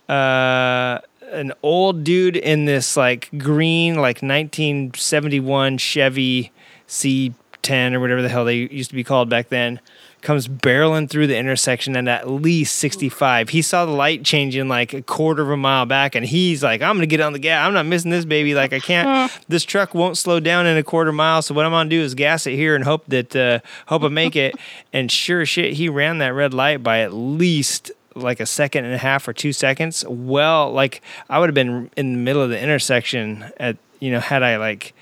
uh, 0.08 0.98
an 1.30 1.52
old 1.62 2.04
dude 2.04 2.36
in 2.36 2.64
this 2.64 2.96
like 2.96 3.28
green, 3.38 3.94
like 3.96 4.22
1971 4.22 5.78
Chevy 5.78 6.52
C10 6.88 7.94
or 7.94 8.00
whatever 8.00 8.22
the 8.22 8.28
hell 8.28 8.44
they 8.44 8.56
used 8.56 8.90
to 8.90 8.96
be 8.96 9.04
called 9.04 9.28
back 9.28 9.48
then, 9.48 9.80
comes 10.20 10.46
barreling 10.46 11.10
through 11.10 11.26
the 11.26 11.36
intersection 11.36 11.96
at 11.96 12.08
at 12.08 12.30
least 12.30 12.76
65. 12.76 13.48
He 13.48 13.60
saw 13.60 13.84
the 13.84 13.92
light 13.92 14.24
changing 14.24 14.68
like 14.68 14.92
a 14.94 15.02
quarter 15.02 15.42
of 15.42 15.50
a 15.50 15.56
mile 15.56 15.86
back, 15.86 16.14
and 16.14 16.24
he's 16.24 16.62
like, 16.62 16.80
I'm 16.80 16.96
gonna 16.96 17.06
get 17.06 17.20
on 17.20 17.32
the 17.32 17.38
gas. 17.38 17.66
I'm 17.66 17.74
not 17.74 17.86
missing 17.86 18.10
this 18.10 18.24
baby. 18.24 18.54
Like 18.54 18.72
I 18.72 18.80
can't. 18.80 19.32
this 19.48 19.64
truck 19.64 19.94
won't 19.94 20.16
slow 20.16 20.40
down 20.40 20.66
in 20.66 20.76
a 20.76 20.82
quarter 20.82 21.12
mile. 21.12 21.42
So 21.42 21.54
what 21.54 21.66
I'm 21.66 21.72
gonna 21.72 21.90
do 21.90 22.00
is 22.00 22.14
gas 22.14 22.46
it 22.46 22.54
here 22.54 22.74
and 22.74 22.84
hope 22.84 23.04
that 23.06 23.34
uh, 23.34 23.60
hope 23.86 24.02
I 24.02 24.08
make 24.08 24.36
it. 24.36 24.54
and 24.92 25.10
sure 25.10 25.44
shit, 25.44 25.74
he 25.74 25.88
ran 25.88 26.18
that 26.18 26.34
red 26.34 26.54
light 26.54 26.82
by 26.82 27.00
at 27.00 27.12
least 27.12 27.90
like 28.14 28.40
a 28.40 28.46
second 28.46 28.84
and 28.84 28.94
a 28.94 28.98
half 28.98 29.26
or 29.28 29.32
two 29.32 29.52
seconds. 29.52 30.04
Well, 30.08 30.72
like 30.72 31.02
I 31.28 31.38
would 31.38 31.48
have 31.48 31.54
been 31.54 31.90
in 31.96 32.12
the 32.12 32.18
middle 32.18 32.42
of 32.42 32.50
the 32.50 32.60
intersection 32.60 33.50
at 33.58 33.76
you 34.00 34.10
know 34.10 34.20
had 34.20 34.42
I 34.42 34.56
like 34.56 34.94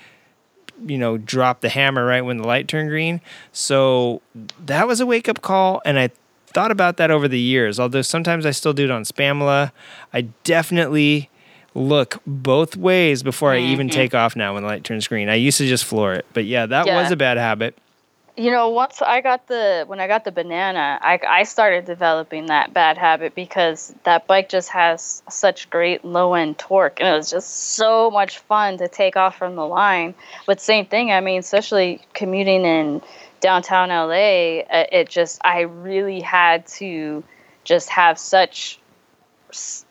you 0.85 0.97
know 0.97 1.17
dropped 1.17 1.61
the 1.61 1.69
hammer 1.69 2.05
right 2.05 2.21
when 2.21 2.37
the 2.37 2.47
light 2.47 2.67
turned 2.67 2.89
green. 2.89 3.21
So 3.51 4.21
that 4.65 4.87
was 4.87 4.99
a 4.99 5.05
wake 5.05 5.29
up 5.29 5.41
call, 5.41 5.81
and 5.85 5.99
I 5.99 6.09
thought 6.47 6.71
about 6.71 6.97
that 6.97 7.11
over 7.11 7.27
the 7.27 7.39
years. 7.39 7.79
Although 7.79 8.01
sometimes 8.01 8.45
I 8.45 8.51
still 8.51 8.73
do 8.73 8.85
it 8.85 8.91
on 8.91 9.03
Spamla, 9.03 9.71
I 10.13 10.21
definitely 10.43 11.29
look 11.73 12.21
both 12.27 12.75
ways 12.75 13.23
before 13.23 13.53
I 13.53 13.59
even 13.59 13.87
mm-hmm. 13.87 13.95
take 13.95 14.13
off 14.13 14.35
now 14.35 14.53
when 14.55 14.63
the 14.63 14.67
light 14.69 14.83
turns 14.83 15.07
green. 15.07 15.29
I 15.29 15.35
used 15.35 15.57
to 15.59 15.67
just 15.67 15.85
floor 15.85 16.13
it, 16.13 16.25
but 16.33 16.43
yeah, 16.43 16.65
that 16.65 16.85
Yeah. 16.85 17.01
was 17.01 17.11
a 17.11 17.15
bad 17.15 17.37
habit. 17.37 17.77
You 18.41 18.49
know, 18.49 18.69
once 18.69 19.03
I 19.03 19.21
got 19.21 19.45
the 19.45 19.83
when 19.85 19.99
I 19.99 20.07
got 20.07 20.25
the 20.25 20.31
banana, 20.31 20.97
I 20.99 21.19
I 21.27 21.43
started 21.43 21.85
developing 21.85 22.47
that 22.47 22.73
bad 22.73 22.97
habit 22.97 23.35
because 23.35 23.93
that 24.03 24.25
bike 24.25 24.49
just 24.49 24.69
has 24.69 25.21
such 25.29 25.69
great 25.69 26.03
low 26.03 26.33
end 26.33 26.57
torque, 26.57 26.99
and 26.99 27.07
it 27.07 27.15
was 27.15 27.29
just 27.29 27.75
so 27.75 28.09
much 28.09 28.39
fun 28.39 28.79
to 28.79 28.87
take 28.87 29.15
off 29.15 29.37
from 29.37 29.55
the 29.55 29.67
line. 29.67 30.15
But 30.47 30.59
same 30.59 30.87
thing, 30.87 31.11
I 31.11 31.21
mean, 31.21 31.41
especially 31.41 32.01
commuting 32.15 32.65
in 32.65 33.03
downtown 33.41 33.89
LA, 33.89 34.61
uh, 34.61 34.87
it 34.91 35.07
just 35.07 35.39
I 35.43 35.59
really 35.59 36.19
had 36.19 36.65
to 36.79 37.23
just 37.63 37.89
have 37.89 38.17
such 38.17 38.79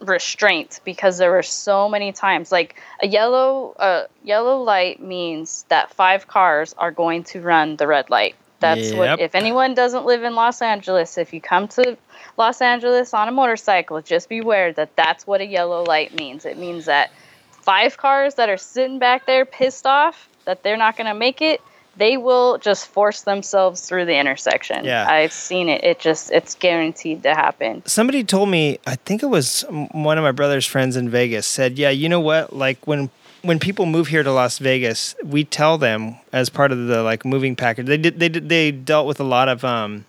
restraint 0.00 0.80
because 0.84 1.18
there 1.18 1.30
were 1.30 1.42
so 1.42 1.88
many 1.88 2.12
times 2.12 2.50
like 2.50 2.76
a 3.02 3.06
yellow 3.06 3.72
uh, 3.78 4.06
yellow 4.24 4.62
light 4.62 5.00
means 5.00 5.64
that 5.68 5.92
five 5.94 6.26
cars 6.26 6.74
are 6.78 6.90
going 6.90 7.24
to 7.24 7.40
run 7.40 7.76
the 7.76 7.86
red 7.86 8.11
light 8.11 8.34
that's 8.61 8.90
Yep. 8.90 8.98
what 8.98 9.20
if 9.20 9.34
anyone 9.34 9.74
doesn't 9.74 10.04
live 10.04 10.22
in 10.22 10.34
los 10.34 10.61
angeles 10.62 11.18
if 11.18 11.32
you 11.32 11.40
come 11.40 11.68
to 11.68 11.96
los 12.36 12.61
angeles 12.61 13.14
on 13.14 13.28
a 13.28 13.32
motorcycle 13.32 14.00
just 14.02 14.28
beware 14.28 14.72
that 14.72 14.94
that's 14.96 15.26
what 15.26 15.40
a 15.40 15.46
yellow 15.46 15.84
light 15.84 16.14
means 16.14 16.44
it 16.44 16.58
means 16.58 16.84
that 16.86 17.11
five 17.50 17.96
cars 17.96 18.34
that 18.36 18.48
are 18.48 18.56
sitting 18.56 18.98
back 18.98 19.26
there 19.26 19.44
pissed 19.44 19.86
off 19.86 20.28
that 20.44 20.62
they're 20.62 20.76
not 20.76 20.96
going 20.96 21.06
to 21.06 21.14
make 21.14 21.40
it 21.42 21.61
they 21.97 22.16
will 22.16 22.59
just 22.59 22.86
force 22.86 23.22
themselves 23.22 23.80
through 23.82 24.07
the 24.07 24.16
intersection. 24.18 24.84
Yeah. 24.84 25.07
i've 25.09 25.32
seen 25.32 25.68
it. 25.68 25.84
It 25.84 25.99
just 25.99 26.30
it's 26.30 26.55
guaranteed 26.55 27.22
to 27.24 27.34
happen. 27.34 27.82
Somebody 27.86 28.24
told 28.24 28.49
me 28.49 28.78
i 28.86 28.97
think 28.97 29.22
it 29.22 29.26
was 29.30 29.64
one 29.93 30.18
of 30.18 30.24
my 30.24 30.32
brother's 30.32 30.66
friends 30.66 30.97
in 30.97 31.09
vegas 31.11 31.47
said 31.47 31.78
yeah 31.78 31.91
you 31.91 32.09
know 32.09 32.20
what? 32.20 32.55
Like 32.55 32.86
when 32.86 33.11
when 33.43 33.59
people 33.59 33.86
move 33.86 34.09
here 34.09 34.22
to 34.22 34.32
las 34.32 34.59
vegas 34.59 35.14
we 35.24 35.45
tell 35.45 35.78
them 35.78 36.16
as 36.32 36.51
part 36.51 36.72
of 36.72 36.86
the 36.86 37.03
like 37.03 37.24
moving 37.24 37.57
package. 37.57 37.86
They 37.86 37.97
did 37.99 38.18
they 38.18 38.28
did 38.28 38.49
they 38.49 38.70
dealt 38.70 39.07
with 39.07 39.20
a 39.20 39.24
lot 39.24 39.49
of 39.49 39.64
um 39.64 40.05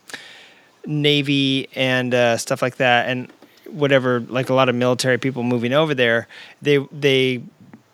navy 0.86 1.70
and 1.76 2.14
uh, 2.14 2.38
stuff 2.38 2.62
like 2.62 2.78
that 2.78 3.08
and 3.08 3.32
whatever 3.70 4.20
like 4.22 4.50
a 4.50 4.54
lot 4.54 4.70
of 4.70 4.76
military 4.76 5.18
people 5.18 5.44
moving 5.44 5.74
over 5.74 5.94
there. 5.94 6.28
They 6.62 6.78
they 6.92 7.44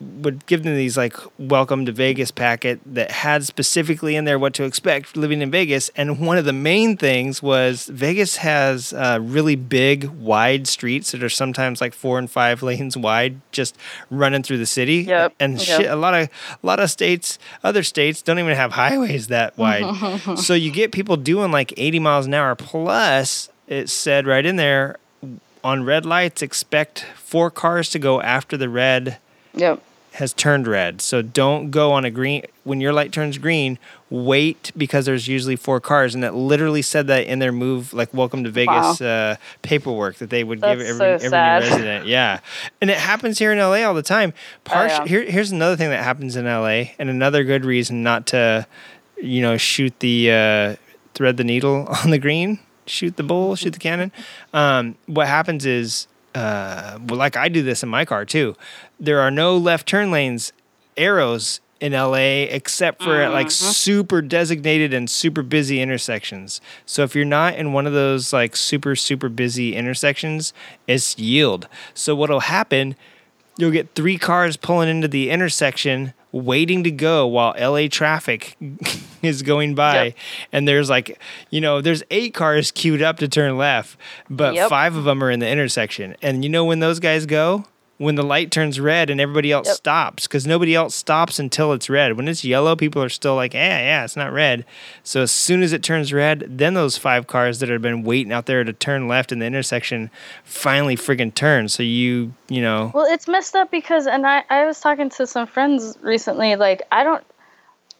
would 0.00 0.46
give 0.46 0.62
them 0.62 0.76
these 0.76 0.96
like 0.96 1.16
welcome 1.38 1.84
to 1.84 1.92
Vegas 1.92 2.30
packet 2.30 2.80
that 2.86 3.10
had 3.10 3.44
specifically 3.44 4.14
in 4.14 4.24
there 4.24 4.38
what 4.38 4.54
to 4.54 4.64
expect 4.64 5.16
living 5.16 5.42
in 5.42 5.50
Vegas. 5.50 5.90
And 5.96 6.20
one 6.20 6.38
of 6.38 6.44
the 6.44 6.52
main 6.52 6.96
things 6.96 7.42
was 7.42 7.86
Vegas 7.86 8.36
has 8.36 8.92
uh, 8.92 9.18
really 9.20 9.56
big, 9.56 10.04
wide 10.04 10.68
streets 10.68 11.10
that 11.10 11.22
are 11.22 11.28
sometimes 11.28 11.80
like 11.80 11.94
four 11.94 12.18
and 12.18 12.30
five 12.30 12.62
lanes 12.68 12.96
wide, 12.96 13.40
just 13.50 13.76
running 14.10 14.42
through 14.42 14.58
the 14.58 14.66
city. 14.66 14.98
Yep, 14.98 15.34
And 15.40 15.54
yep. 15.54 15.80
shit, 15.80 15.90
a 15.90 15.96
lot 15.96 16.14
of 16.14 16.28
a 16.62 16.66
lot 16.66 16.78
of 16.78 16.90
states, 16.90 17.38
other 17.64 17.82
states 17.82 18.22
don't 18.22 18.38
even 18.38 18.54
have 18.54 18.72
highways 18.72 19.28
that 19.28 19.58
wide. 19.58 20.38
so 20.38 20.54
you 20.54 20.70
get 20.70 20.92
people 20.92 21.16
doing 21.16 21.50
like 21.50 21.72
80 21.76 21.98
miles 21.98 22.26
an 22.26 22.34
hour 22.34 22.54
plus. 22.54 23.48
It 23.66 23.88
said 23.90 24.26
right 24.26 24.46
in 24.46 24.56
there 24.56 24.96
on 25.64 25.84
red 25.84 26.06
lights, 26.06 26.40
expect 26.40 27.04
four 27.16 27.50
cars 27.50 27.90
to 27.90 27.98
go 27.98 28.22
after 28.22 28.56
the 28.56 28.68
red 28.68 29.18
yep 29.54 29.82
has 30.18 30.32
turned 30.32 30.66
red. 30.66 31.00
So 31.00 31.22
don't 31.22 31.70
go 31.70 31.92
on 31.92 32.04
a 32.04 32.10
green 32.10 32.42
when 32.64 32.80
your 32.80 32.92
light 32.92 33.12
turns 33.12 33.38
green. 33.38 33.78
Wait 34.10 34.72
because 34.76 35.06
there's 35.06 35.28
usually 35.28 35.54
four 35.54 35.80
cars, 35.80 36.14
and 36.14 36.24
that 36.24 36.34
literally 36.34 36.82
said 36.82 37.06
that 37.06 37.26
in 37.26 37.38
their 37.38 37.52
move, 37.52 37.92
like 37.92 38.12
"Welcome 38.12 38.42
to 38.44 38.50
Vegas" 38.50 39.00
uh, 39.00 39.36
paperwork 39.62 40.16
that 40.16 40.30
they 40.30 40.42
would 40.42 40.60
give 40.60 40.80
every 40.80 40.92
so 40.94 41.04
every 41.04 41.28
sad. 41.28 41.62
new 41.62 41.68
resident. 41.68 42.06
Yeah, 42.06 42.40
and 42.80 42.90
it 42.90 42.98
happens 42.98 43.38
here 43.38 43.52
in 43.52 43.58
LA 43.58 43.84
all 43.86 43.94
the 43.94 44.02
time. 44.02 44.32
Part 44.64 44.90
yeah. 44.90 45.06
here, 45.06 45.22
here's 45.22 45.52
another 45.52 45.76
thing 45.76 45.90
that 45.90 46.02
happens 46.02 46.36
in 46.36 46.46
LA, 46.46 46.92
and 46.98 47.08
another 47.08 47.44
good 47.44 47.64
reason 47.64 48.02
not 48.02 48.26
to, 48.28 48.66
you 49.16 49.40
know, 49.40 49.56
shoot 49.56 49.98
the 50.00 50.32
uh, 50.32 50.76
thread 51.14 51.36
the 51.36 51.44
needle 51.44 51.86
on 52.04 52.10
the 52.10 52.18
green, 52.18 52.58
shoot 52.86 53.16
the 53.16 53.22
bull, 53.22 53.54
shoot 53.54 53.72
the 53.72 53.78
cannon. 53.78 54.10
Um, 54.52 54.96
what 55.06 55.28
happens 55.28 55.64
is 55.64 56.08
uh, 56.34 56.98
well, 57.06 57.18
like 57.18 57.36
I 57.36 57.48
do 57.48 57.62
this 57.62 57.82
in 57.82 57.88
my 57.88 58.04
car 58.04 58.24
too. 58.24 58.54
There 59.00 59.20
are 59.20 59.30
no 59.30 59.56
left 59.56 59.86
turn 59.88 60.10
lanes 60.10 60.52
arrows 60.96 61.60
in 61.80 61.92
LA 61.92 62.46
except 62.50 63.02
for 63.02 63.20
at 63.20 63.32
like 63.32 63.46
mm-hmm. 63.46 63.70
super 63.70 64.20
designated 64.20 64.92
and 64.92 65.08
super 65.08 65.42
busy 65.42 65.80
intersections. 65.80 66.60
So 66.84 67.04
if 67.04 67.14
you're 67.14 67.24
not 67.24 67.54
in 67.54 67.72
one 67.72 67.86
of 67.86 67.92
those 67.92 68.32
like 68.32 68.56
super 68.56 68.96
super 68.96 69.28
busy 69.28 69.76
intersections, 69.76 70.52
it's 70.88 71.16
yield. 71.18 71.68
So 71.94 72.16
what'll 72.16 72.40
happen 72.40 72.96
you'll 73.58 73.72
get 73.72 73.94
three 73.94 74.16
cars 74.16 74.56
pulling 74.56 74.88
into 74.88 75.08
the 75.08 75.28
intersection 75.30 76.14
waiting 76.30 76.84
to 76.84 76.90
go 76.90 77.26
while 77.26 77.54
LA 77.58 77.88
traffic 77.88 78.56
is 79.22 79.42
going 79.42 79.74
by 79.74 80.04
Yep. 80.04 80.14
and 80.52 80.68
there's 80.68 80.88
like 80.88 81.18
you 81.50 81.60
know 81.60 81.80
there's 81.80 82.02
eight 82.10 82.32
cars 82.34 82.70
queued 82.70 83.02
up 83.02 83.18
to 83.18 83.28
turn 83.28 83.58
left 83.58 83.98
but 84.30 84.54
Yep. 84.54 84.68
five 84.68 84.96
of 84.96 85.04
them 85.04 85.22
are 85.22 85.30
in 85.30 85.40
the 85.40 85.48
intersection 85.48 86.16
and 86.22 86.44
you 86.44 86.48
know 86.50 86.64
when 86.64 86.78
those 86.80 87.00
guys 87.00 87.26
go 87.26 87.64
when 87.98 88.14
the 88.14 88.22
light 88.22 88.52
turns 88.52 88.78
red 88.78 89.10
and 89.10 89.20
everybody 89.20 89.50
else 89.50 89.66
Yep. 89.66 89.76
stops 89.76 90.26
because 90.28 90.46
nobody 90.46 90.74
else 90.74 90.94
stops 90.94 91.40
until 91.40 91.72
it's 91.72 91.90
red. 91.90 92.16
When 92.16 92.28
it's 92.28 92.44
yellow, 92.44 92.76
people 92.76 93.02
are 93.02 93.08
still 93.08 93.34
like, 93.34 93.54
yeah, 93.54 93.80
yeah, 93.80 94.04
it's 94.04 94.16
not 94.16 94.32
red. 94.32 94.64
So 95.02 95.22
as 95.22 95.32
soon 95.32 95.64
as 95.64 95.72
it 95.72 95.82
turns 95.82 96.12
red, 96.12 96.44
then 96.48 96.74
those 96.74 96.96
five 96.96 97.26
cars 97.26 97.58
that 97.58 97.68
have 97.68 97.82
been 97.82 98.04
waiting 98.04 98.32
out 98.32 98.46
there 98.46 98.62
to 98.62 98.72
turn 98.72 99.08
left 99.08 99.32
in 99.32 99.40
the 99.40 99.46
intersection 99.46 100.10
finally 100.44 100.94
friggin' 100.96 101.34
turn. 101.34 101.68
So 101.68 101.82
you, 101.82 102.34
you 102.48 102.62
know, 102.62 102.92
Well, 102.94 103.06
it's 103.12 103.26
messed 103.26 103.56
up 103.56 103.70
because, 103.72 104.06
and 104.06 104.24
I, 104.24 104.44
I 104.48 104.64
was 104.64 104.78
talking 104.80 105.10
to 105.10 105.26
some 105.26 105.48
friends 105.48 105.98
recently. 106.00 106.54
Like, 106.54 106.82
I 106.92 107.02
don't, 107.02 107.24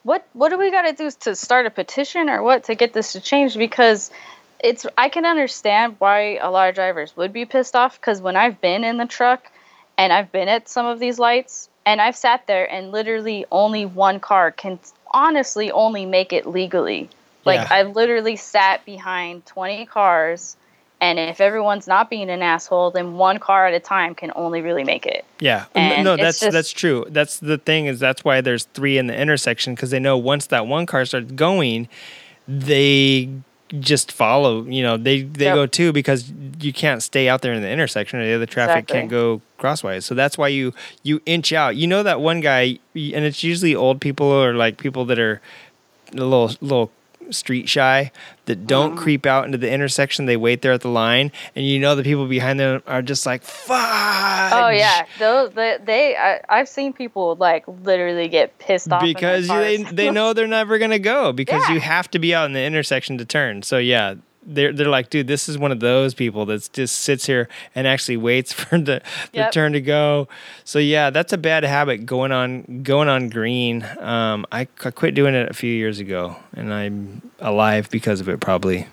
what, 0.05 0.27
what 0.33 0.51
do 0.51 0.59
we 0.59 0.71
got 0.71 0.83
to 0.83 0.93
do 0.93 1.11
to 1.11 1.35
start 1.35 1.67
a 1.67 1.71
petition 1.71 2.29
or 2.29 2.41
what 2.43 2.65
to 2.65 2.77
get 2.77 2.93
this 2.93 3.13
to 3.15 3.21
change? 3.21 3.57
Because 3.57 4.13
it's, 4.61 4.87
I 4.97 5.09
can 5.09 5.27
understand 5.27 5.97
why 5.99 6.37
a 6.37 6.53
lot 6.53 6.69
of 6.69 6.77
drivers 6.77 7.17
would 7.17 7.33
be 7.33 7.45
pissed 7.47 7.75
off. 7.75 8.01
Because 8.01 8.21
when 8.23 8.37
I've 8.37 8.61
been 8.61 8.85
in 8.85 8.97
the 8.97 9.07
truck 9.07 9.51
and 9.99 10.13
I've 10.13 10.33
been 10.33 10.49
at 10.49 10.69
some 10.69 10.87
of 10.87 11.01
these 11.01 11.19
lights 11.19 11.69
and 11.85 12.01
I've 12.01 12.17
sat 12.17 12.47
there 12.47 12.71
and 12.73 12.93
literally 12.93 13.45
only 13.53 13.85
one 13.85 14.21
car 14.21 14.51
can 14.53 14.79
honestly 15.11 15.71
only 15.73 16.07
make 16.07 16.33
it 16.33 16.47
legally. 16.47 17.11
Like, 17.45 17.61
Yeah. 17.61 17.69
I've 17.77 17.97
literally 17.97 18.37
sat 18.37 18.85
behind 18.85 19.45
20 19.47 19.85
cars. 19.87 20.57
And 21.01 21.19
if 21.19 21.41
everyone's 21.41 21.87
not 21.87 22.11
being 22.11 22.29
an 22.29 22.43
asshole, 22.43 22.91
then 22.91 23.15
one 23.15 23.39
car 23.39 23.69
at 23.69 23.75
a 23.75 23.79
time 23.81 24.15
can 24.17 24.33
only 24.35 24.63
really 24.63 24.83
make 24.83 25.07
it. 25.07 25.25
Yeah, 25.39 25.67
And 25.75 26.05
no, 26.05 26.17
that's 26.17 26.41
just- 26.41 26.53
that's 26.53 26.73
true. 26.73 27.05
That's 27.09 27.39
the 27.39 27.57
thing 27.57 27.87
is 27.87 28.01
that's 28.01 28.25
why 28.25 28.41
there's 28.41 28.65
three 28.65 28.99
in 28.99 29.07
the 29.07 29.17
intersection 29.17 29.75
because 29.75 29.91
they 29.91 30.01
know 30.01 30.17
once 30.19 30.47
that 30.47 30.67
one 30.67 30.87
car 30.87 31.05
starts 31.05 31.31
going, 31.33 31.89
they 32.49 33.29
just 33.81 34.11
follow. 34.13 34.63
You 34.65 34.83
know, 34.83 34.97
they 34.97 35.23
they 35.23 35.47
Yep. 35.47 35.55
go 35.55 35.67
too 35.67 35.93
because 35.93 36.31
you 36.61 36.73
can't 36.73 37.03
stay 37.03 37.29
out 37.29 37.43
there 37.43 37.53
in 37.53 37.63
the 37.63 37.69
intersection 37.71 38.19
or 38.21 38.27
the 38.27 38.35
other 38.35 38.47
traffic 38.47 38.85
Exactly. 38.85 39.01
can't 39.01 39.11
go 39.11 39.41
crosswise. 39.59 40.05
So 40.07 40.15
that's 40.15 40.39
why 40.39 40.49
you 40.49 40.73
you 41.03 41.21
inch 41.27 41.53
out. 41.53 41.77
You 41.77 41.87
know 41.87 42.03
that 42.03 42.21
one 42.21 42.41
guy, 42.41 42.79
and 42.95 43.25
it's 43.25 43.43
usually 43.45 43.75
old 43.75 44.01
people 44.01 44.27
or 44.27 44.55
like 44.55 44.79
people 44.79 45.05
that 45.07 45.19
are 45.19 45.41
a 46.13 46.17
little 46.17 46.51
little 46.61 46.91
street 47.35 47.69
shy 47.69 48.11
that 48.47 48.67
don't 48.67 48.93
Mm-hmm. 48.93 48.99
creep 48.99 49.27
out 49.27 49.45
into 49.45 49.59
the 49.59 49.71
intersection. 49.71 50.25
They 50.27 50.37
wait 50.37 50.63
there 50.63 50.73
at 50.73 50.81
the 50.81 50.89
line, 50.89 51.31
and 51.55 51.67
you 51.67 51.79
know 51.79 51.95
the 51.95 52.03
people 52.03 52.27
behind 52.27 52.59
them 52.59 52.83
are 52.87 53.03
just 53.03 53.27
like, 53.27 53.43
"Fuck!" 53.43 54.53
Oh 54.53 54.69
yeah, 54.71 55.07
those 55.19 55.51
they, 55.53 55.77
they 55.85 56.17
I, 56.17 56.41
I've 56.49 56.69
seen 56.69 56.93
people 56.93 57.37
like 57.37 57.65
literally 57.83 58.29
get 58.29 58.59
pissed 58.59 58.91
off 58.91 59.03
because 59.03 59.49
they 59.49 59.83
they 59.83 60.11
know 60.11 60.33
they're 60.33 60.47
never 60.47 60.79
gonna 60.79 60.99
go 60.99 61.33
because 61.33 61.63
Yeah. 61.69 61.75
you 61.75 61.81
have 61.81 62.11
to 62.13 62.19
be 62.19 62.35
out 62.35 62.47
in 62.47 62.53
the 62.53 62.63
intersection 62.63 63.19
to 63.19 63.25
turn. 63.25 63.63
So 63.63 63.79
yeah, 63.79 64.15
they're 64.49 64.73
they're 64.73 64.89
like, 64.89 65.11
dude, 65.11 65.27
this 65.27 65.49
is 65.49 65.59
one 65.59 65.71
of 65.73 65.81
those 65.81 66.15
people 66.15 66.47
that 66.47 66.69
just 66.73 66.97
sits 67.01 67.27
here 67.27 67.49
and 67.75 67.87
actually 67.87 68.17
waits 68.17 68.53
for 68.59 68.79
the, 68.79 69.01
the 69.33 69.39
Yep. 69.39 69.53
turn 69.53 69.73
to 69.75 69.81
go. 69.81 70.27
So 70.65 70.79
yeah, 70.79 71.11
that's 71.11 71.33
a 71.33 71.39
bad 71.39 71.65
habit 71.65 72.07
going 72.07 72.33
on 72.33 72.83
going 72.83 73.09
on 73.09 73.29
green. 73.29 73.85
Um, 74.01 74.47
I, 74.51 74.67
I 74.85 74.91
quit 74.91 75.15
doing 75.15 75.35
it 75.35 75.51
a 75.51 75.55
few 75.55 75.73
years 75.73 75.99
ago, 76.01 76.37
and 76.55 76.73
I'm 76.73 77.31
alive 77.41 77.89
because 77.91 78.21
of 78.21 78.29
it 78.29 78.41
probably. 78.41 78.87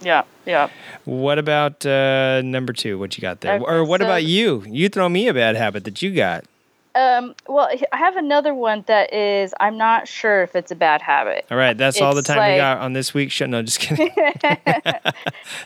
yeah, 0.00 0.22
yeah. 0.46 0.68
What 1.04 1.38
about 1.38 1.84
uh, 1.86 2.42
number 2.42 2.72
two? 2.72 2.98
What 2.98 3.16
you 3.16 3.22
got 3.22 3.40
there? 3.40 3.54
Okay, 3.56 3.64
or 3.64 3.84
what 3.84 4.00
so- 4.00 4.06
about 4.06 4.24
you? 4.24 4.62
You 4.68 4.88
throw 4.88 5.08
me 5.08 5.26
a 5.28 5.34
bad 5.34 5.56
habit 5.56 5.84
that 5.84 6.02
you 6.02 6.14
got. 6.14 6.44
Um, 6.98 7.36
well, 7.46 7.70
I 7.92 7.96
have 7.96 8.16
another 8.16 8.52
one 8.52 8.82
that 8.88 9.14
is 9.14 9.54
I'm 9.60 9.78
not 9.78 10.08
sure 10.08 10.42
if 10.42 10.56
it's 10.56 10.72
a 10.72 10.74
bad 10.74 11.00
habit. 11.00 11.46
All 11.48 11.56
right, 11.56 11.78
that's 11.78 12.00
all 12.00 12.12
the 12.12 12.18
It's 12.20 12.26
time 12.28 12.52
we 12.52 12.56
got 12.58 12.78
on 12.78 12.92
this 12.92 13.14
week's 13.14 13.34
show. 13.34 13.46
No, 13.46 13.62
just 13.62 13.78
kidding. 13.78 14.10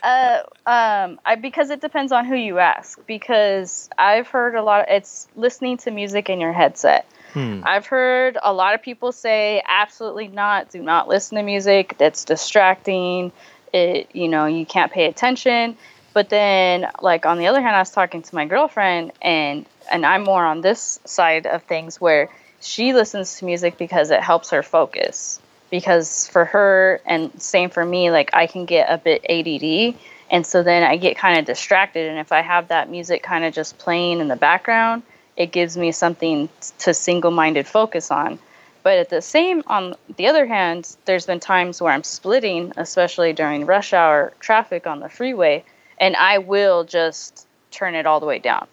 Uh, 0.03 0.43
um, 0.67 1.21
I 1.25 1.37
because 1.41 1.71
it 1.71 1.81
depends 1.81 2.13
on 2.13 2.27
who 2.27 2.35
you 2.35 2.59
ask. 2.59 2.99
Because 3.07 3.89
I've 3.97 4.29
heard 4.29 4.55
a 4.55 4.63
lot. 4.63 4.87
it's 4.89 5.29
listening 5.37 5.77
to 5.79 5.91
music 5.91 6.29
in 6.29 6.41
your 6.41 6.53
headset. 6.53 7.07
Hmm. 7.33 7.63
I've 7.65 7.87
heard 7.87 8.37
a 8.43 8.53
lot 8.53 8.75
of 8.75 8.83
people 8.83 9.13
say, 9.13 9.63
absolutely 9.67 10.29
not. 10.29 10.71
Do 10.71 10.83
not 10.83 11.09
listen 11.09 11.37
to 11.37 11.43
music. 11.43 11.97
That's 11.99 12.25
distracting. 12.25 13.33
It, 13.73 14.11
you 14.13 14.29
know, 14.29 14.47
you 14.47 14.67
can't 14.67 14.93
pay 14.93 15.07
attention. 15.07 15.77
But 16.13 16.29
then, 16.29 16.91
like 17.01 17.27
on 17.27 17.39
the 17.39 17.47
other 17.47 17.61
hand, 17.61 17.75
I 17.75 17.81
was 17.81 17.91
talking 17.91 18.23
to 18.23 18.35
my 18.35 18.45
girlfriend, 18.45 19.13
and 19.23 19.67
and 19.91 20.05
I'm 20.05 20.25
more 20.25 20.45
on 20.45 20.61
this 20.61 21.01
side 21.05 21.47
of 21.47 21.63
things 21.63 22.01
where 22.01 22.29
she 22.61 22.93
listens 22.93 23.39
to 23.39 23.45
music 23.45 23.79
because 23.79 24.11
it 24.11 24.21
helps 24.21 24.51
her 24.51 24.63
focus. 24.63 25.41
Because 25.71 26.29
for 26.29 26.45
her, 26.45 27.01
and 27.07 27.41
same 27.41 27.71
for 27.71 27.85
me, 27.85 28.11
like 28.11 28.31
I 28.35 28.47
can 28.47 28.67
get 28.67 28.91
a 28.91 28.99
bit 28.99 29.25
ADD, 29.29 29.99
and 30.31 30.47
so 30.47 30.63
then 30.63 30.83
I 30.83 30.97
get 30.99 31.17
kind 31.17 31.39
of 31.39 31.47
distracted. 31.47 32.11
And 32.11 32.19
if 32.19 32.31
I 32.31 32.43
have 32.43 32.69
that 32.69 32.91
music 32.91 33.23
kind 33.23 33.45
of 33.45 33.55
just 33.55 33.79
playing 33.79 34.21
in 34.21 34.29
the 34.29 34.37
background, 34.37 35.03
it 35.37 35.51
gives 35.51 35.77
me 35.79 35.93
something 35.93 36.51
to 36.81 36.93
single-minded 36.93 37.67
focus 37.67 38.11
on. 38.11 38.39
But 38.83 38.99
at 38.99 39.09
the 39.09 39.23
same, 39.23 39.63
on 39.67 39.95
the 40.17 40.27
other 40.27 40.45
hand, 40.45 40.95
there's 41.05 41.25
been 41.25 41.41
times 41.41 41.81
where 41.81 41.93
I'm 41.93 42.05
splitting, 42.05 42.73
especially 42.77 43.33
during 43.33 43.65
rush 43.65 43.93
hour 43.93 44.33
traffic 44.41 44.87
on 44.87 45.01
the 45.01 45.09
freeway, 45.09 45.65
and 46.03 46.17
I 46.17 46.39
will 46.39 46.83
just 46.83 47.47
turn 47.71 47.95
it 47.95 48.07
all 48.07 48.19
the 48.19 48.27
way 48.27 48.41
down 48.41 48.67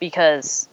because 0.00 0.68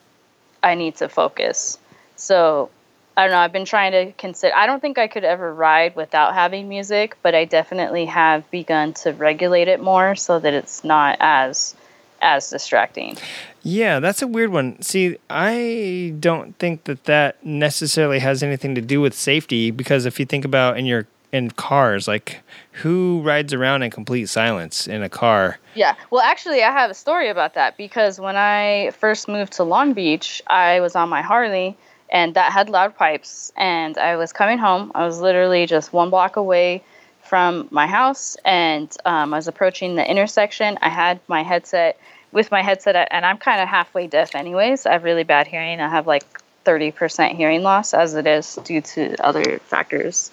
I 0.63 0.73
need 0.73 0.95
to 0.97 1.07
focus. 1.07 1.77
So 2.15 2.71
I 3.15 3.23
don't 3.23 3.31
know. 3.31 3.37
I've 3.37 3.53
been 3.53 3.63
trying 3.63 3.91
to 3.91 4.11
consider. 4.13 4.55
I 4.55 4.65
don't 4.65 4.79
think 4.79 4.97
I 4.97 5.07
could 5.07 5.23
ever 5.23 5.53
ride 5.53 5.95
without 5.95 6.33
having 6.33 6.67
music, 6.67 7.15
but 7.21 7.35
I 7.35 7.45
definitely 7.45 8.05
have 8.07 8.49
begun 8.49 8.93
to 8.93 9.13
regulate 9.13 9.67
it 9.67 9.79
more 9.81 10.15
so 10.15 10.39
that 10.39 10.53
it's 10.53 10.83
not 10.83 11.17
as 11.19 11.75
as 12.23 12.49
distracting. 12.49 13.17
Yeah, 13.61 13.99
that's 13.99 14.21
a 14.21 14.27
weird 14.27 14.49
one. 14.49 14.81
See, 14.81 15.17
I 15.29 16.15
don't 16.19 16.57
think 16.57 16.85
that 16.85 17.03
that 17.03 17.45
necessarily 17.45 18.19
has 18.19 18.41
anything 18.41 18.73
to 18.75 18.81
do 18.81 18.99
with 18.99 19.13
safety 19.13 19.69
because 19.69 20.05
if 20.05 20.19
you 20.19 20.25
think 20.25 20.43
about 20.43 20.77
in 20.77 20.85
your 20.85 21.05
in 21.31 21.51
cars, 21.51 22.07
like 22.07 22.39
who 22.73 23.21
rides 23.23 23.53
around 23.53 23.83
in 23.83 23.91
complete 23.91 24.27
silence 24.27 24.87
in 24.87 25.03
a 25.03 25.09
car? 25.09 25.59
Yeah. 25.75 25.95
Well, 26.09 26.21
actually, 26.21 26.63
I 26.63 26.71
have 26.71 26.89
a 26.89 26.95
story 26.95 27.29
about 27.29 27.53
that 27.53 27.77
because 27.77 28.19
when 28.19 28.35
I 28.35 28.91
first 28.99 29.27
moved 29.27 29.53
to 29.53 29.63
Long 29.63 29.93
Beach, 29.93 30.41
I 30.47 30.79
was 30.79 30.95
on 30.95 31.09
my 31.09 31.21
Harley 31.21 31.77
and 32.09 32.33
that 32.35 32.51
had 32.51 32.69
loud 32.69 32.95
pipes. 32.95 33.51
And 33.55 33.97
I 33.97 34.15
was 34.15 34.33
coming 34.33 34.57
home. 34.57 34.91
I 34.95 35.05
was 35.05 35.19
literally 35.19 35.65
just 35.65 35.93
one 35.93 36.09
block 36.09 36.35
away 36.35 36.83
from 37.23 37.67
my 37.71 37.87
house 37.87 38.37
and 38.43 38.95
um, 39.05 39.33
I 39.33 39.37
was 39.37 39.47
approaching 39.47 39.95
the 39.95 40.09
intersection. 40.09 40.77
I 40.81 40.89
had 40.89 41.19
my 41.27 41.43
headset 41.43 41.97
with 42.33 42.51
my 42.51 42.61
headset, 42.61 43.07
and 43.11 43.25
I'm 43.25 43.37
kind 43.37 43.61
of 43.61 43.67
halfway 43.69 44.07
deaf, 44.07 44.35
anyways. 44.35 44.85
I 44.85 44.93
have 44.93 45.03
really 45.03 45.23
bad 45.23 45.47
hearing. 45.47 45.79
I 45.79 45.87
have 45.87 46.07
like 46.07 46.23
30% 46.65 47.35
hearing 47.35 47.61
loss 47.61 47.93
as 47.93 48.15
it 48.15 48.25
is 48.25 48.55
due 48.63 48.81
to 48.81 49.15
other 49.23 49.59
factors. 49.59 50.31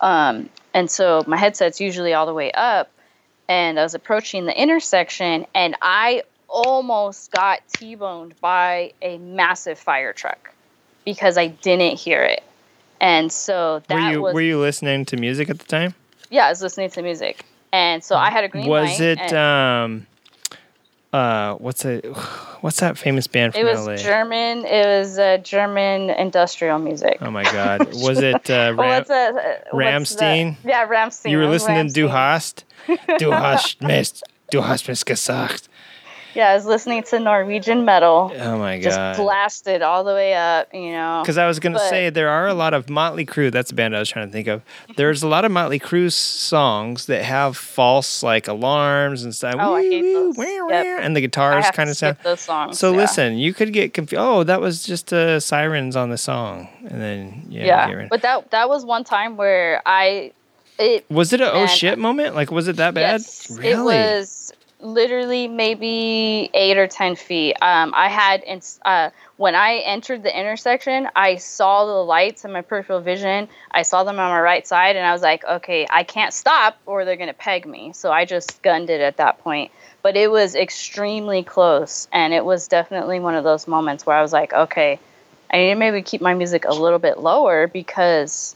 Um, 0.00 0.48
and 0.74 0.90
so 0.90 1.24
my 1.26 1.36
headset's 1.36 1.80
usually 1.80 2.12
all 2.12 2.26
the 2.26 2.34
way 2.34 2.52
up 2.52 2.90
and 3.48 3.78
I 3.78 3.82
was 3.82 3.94
approaching 3.94 4.46
the 4.46 4.58
intersection, 4.60 5.46
and 5.54 5.76
I 5.82 6.22
almost 6.48 7.30
got 7.30 7.60
T-boned 7.76 8.34
by 8.40 8.92
a 9.02 9.18
massive 9.18 9.78
fire 9.78 10.12
truck 10.12 10.52
because 11.04 11.36
I 11.36 11.48
didn't 11.48 11.98
hear 11.98 12.22
it. 12.22 12.42
And 13.00 13.30
so 13.30 13.82
that 13.88 13.94
were 13.94 14.12
you 14.12 14.22
was 14.22 14.34
were 14.34 14.40
you 14.40 14.60
listening 14.60 15.04
to 15.06 15.16
music 15.16 15.50
at 15.50 15.58
the 15.58 15.66
time? 15.66 15.94
yeah, 16.30 16.46
I 16.46 16.50
was 16.50 16.62
listening 16.62 16.90
to 16.90 17.02
music, 17.02 17.44
and 17.72 18.02
so 18.02 18.16
I 18.16 18.30
had 18.30 18.44
a 18.44 18.48
green 18.48 18.66
was 18.66 18.98
light. 18.98 19.00
it 19.00 19.18
and 19.18 19.32
um 19.34 20.06
uh 21.14 21.54
what's 21.56 21.84
it 21.84 22.04
what's 22.62 22.80
that 22.80 22.98
famous 22.98 23.26
band 23.26 23.52
from 23.52 23.62
it 23.62 23.64
was 23.64 23.86
LA? 23.86 23.96
German. 23.96 24.64
It 24.66 24.86
was 24.86 25.18
uh, 25.18 25.38
German 25.38 26.10
industrial 26.10 26.78
music. 26.78 27.18
oh 27.20 27.30
my 27.30 27.44
god. 27.44 27.86
Was 27.94 28.18
it 28.20 28.50
uh 28.50 28.74
Ram- 28.76 28.76
what's 28.76 29.08
that? 29.08 29.70
Rammstein? 29.72 30.56
Yeah, 30.64 30.86
Rammstein. 30.88 31.30
you 31.30 31.38
were 31.38 31.46
listening 31.46 31.86
to 31.88 31.92
Du 31.94 32.08
hast? 32.08 32.64
Du 33.18 33.30
hast 33.30 33.80
mis 33.82 34.22
du 34.50 34.60
hast 34.62 34.88
mis 34.88 35.04
gesagt. 35.04 35.68
Yeah, 36.34 36.48
I 36.50 36.54
was 36.54 36.66
listening 36.66 37.02
to 37.04 37.20
Norwegian 37.20 37.84
metal. 37.84 38.32
Oh 38.38 38.58
my 38.58 38.80
Just 38.80 38.96
god. 38.96 39.16
blasted 39.16 39.82
all 39.82 40.02
the 40.04 40.12
way 40.12 40.34
up, 40.34 40.68
you 40.74 40.92
know. 40.92 41.20
Because 41.22 41.38
I 41.38 41.46
was 41.46 41.60
going 41.60 41.72
to 41.74 41.78
But- 41.78 41.88
say 41.90 42.10
there 42.10 42.28
are 42.28 42.48
a 42.48 42.54
lot 42.54 42.74
of 42.74 42.90
Motley 42.90 43.24
Crue. 43.24 43.52
That's 43.52 43.70
a 43.70 43.74
band 43.74 43.94
I 43.94 44.00
was 44.00 44.08
trying 44.08 44.26
to 44.26 44.32
think 44.32 44.48
of. 44.48 44.62
There's 44.96 45.22
a 45.22 45.28
lot 45.28 45.44
of 45.44 45.52
Motley 45.52 45.78
Crue 45.78 46.12
songs 46.12 47.06
that 47.06 47.22
have 47.24 47.56
false 47.56 48.22
like 48.22 48.48
alarms 48.48 49.22
and 49.24 49.34
stuff. 49.34 49.54
Oh, 49.58 49.74
I 49.74 49.82
hate 49.82 50.02
those. 50.12 50.36
wah, 50.36 50.44
Yep. 50.44 51.00
And 51.02 51.14
the 51.16 51.20
guitars 51.20 51.70
kind 51.72 51.88
of 51.90 51.96
sound. 51.96 52.16
those 52.22 52.40
songs. 52.40 52.78
So 52.78 52.90
yeah. 52.90 52.96
listen, 52.98 53.38
you 53.38 53.54
could 53.54 53.72
get 53.72 53.94
confused. 53.94 54.20
Oh, 54.20 54.42
that 54.44 54.60
was 54.60 54.82
just 54.84 55.12
uh, 55.12 55.38
sirens 55.40 55.94
on 55.96 56.10
the 56.10 56.18
song, 56.18 56.68
and 56.88 57.00
then 57.00 57.46
yeah. 57.48 57.88
Yeah, 57.88 58.06
but 58.10 58.22
that 58.22 58.50
that 58.50 58.68
was 58.68 58.84
one 58.84 59.04
time 59.04 59.36
where 59.36 59.82
I 59.86 60.32
it 60.78 61.04
was 61.10 61.32
it 61.32 61.40
a 61.40 61.52
oh 61.52 61.66
shit 61.66 61.98
moment? 61.98 62.34
Like, 62.34 62.50
was 62.50 62.66
it 62.68 62.76
that 62.76 62.94
bad? 62.94 63.20
yes, 63.20 63.50
really? 63.50 63.70
it 63.72 63.78
was 63.78 64.52
literally 64.84 65.48
maybe 65.48 66.50
eight 66.52 66.76
or 66.76 66.86
ten 66.86 67.16
feet. 67.16 67.56
Um, 67.60 67.92
I 67.96 68.08
had 68.08 68.44
uh, 68.84 69.10
when 69.36 69.54
I 69.54 69.78
entered 69.78 70.22
the 70.22 70.38
intersection, 70.38 71.08
I 71.16 71.36
saw 71.36 71.86
the 71.86 72.04
lights 72.04 72.44
in 72.44 72.52
my 72.52 72.60
peripheral 72.60 73.00
vision. 73.00 73.48
I 73.70 73.82
saw 73.82 74.04
them 74.04 74.20
on 74.20 74.30
my 74.30 74.40
right 74.40 74.66
side, 74.66 74.96
and 74.96 75.06
I 75.06 75.12
was 75.12 75.22
like, 75.22 75.44
okay, 75.44 75.86
I 75.90 76.04
can't 76.04 76.32
stop, 76.32 76.78
or 76.86 77.04
they're 77.04 77.16
gonna 77.16 77.32
peg 77.32 77.66
me. 77.66 77.92
So 77.94 78.12
I 78.12 78.26
just 78.26 78.62
gunned 78.62 78.90
it 78.90 79.00
at 79.00 79.16
that 79.16 79.38
point. 79.38 79.72
But 80.02 80.16
it 80.16 80.30
was 80.30 80.54
extremely 80.54 81.42
close, 81.42 82.06
and 82.12 82.34
it 82.34 82.44
was 82.44 82.68
definitely 82.68 83.20
one 83.20 83.34
of 83.34 83.42
those 83.42 83.66
moments 83.66 84.04
where 84.04 84.16
I 84.16 84.22
was 84.22 84.32
like, 84.32 84.52
okay, 84.52 85.00
I 85.50 85.56
need 85.56 85.70
to 85.70 85.74
maybe 85.76 86.02
keep 86.02 86.20
my 86.20 86.34
music 86.34 86.66
a 86.66 86.74
little 86.74 86.98
bit 86.98 87.18
lower 87.18 87.66
because 87.66 88.54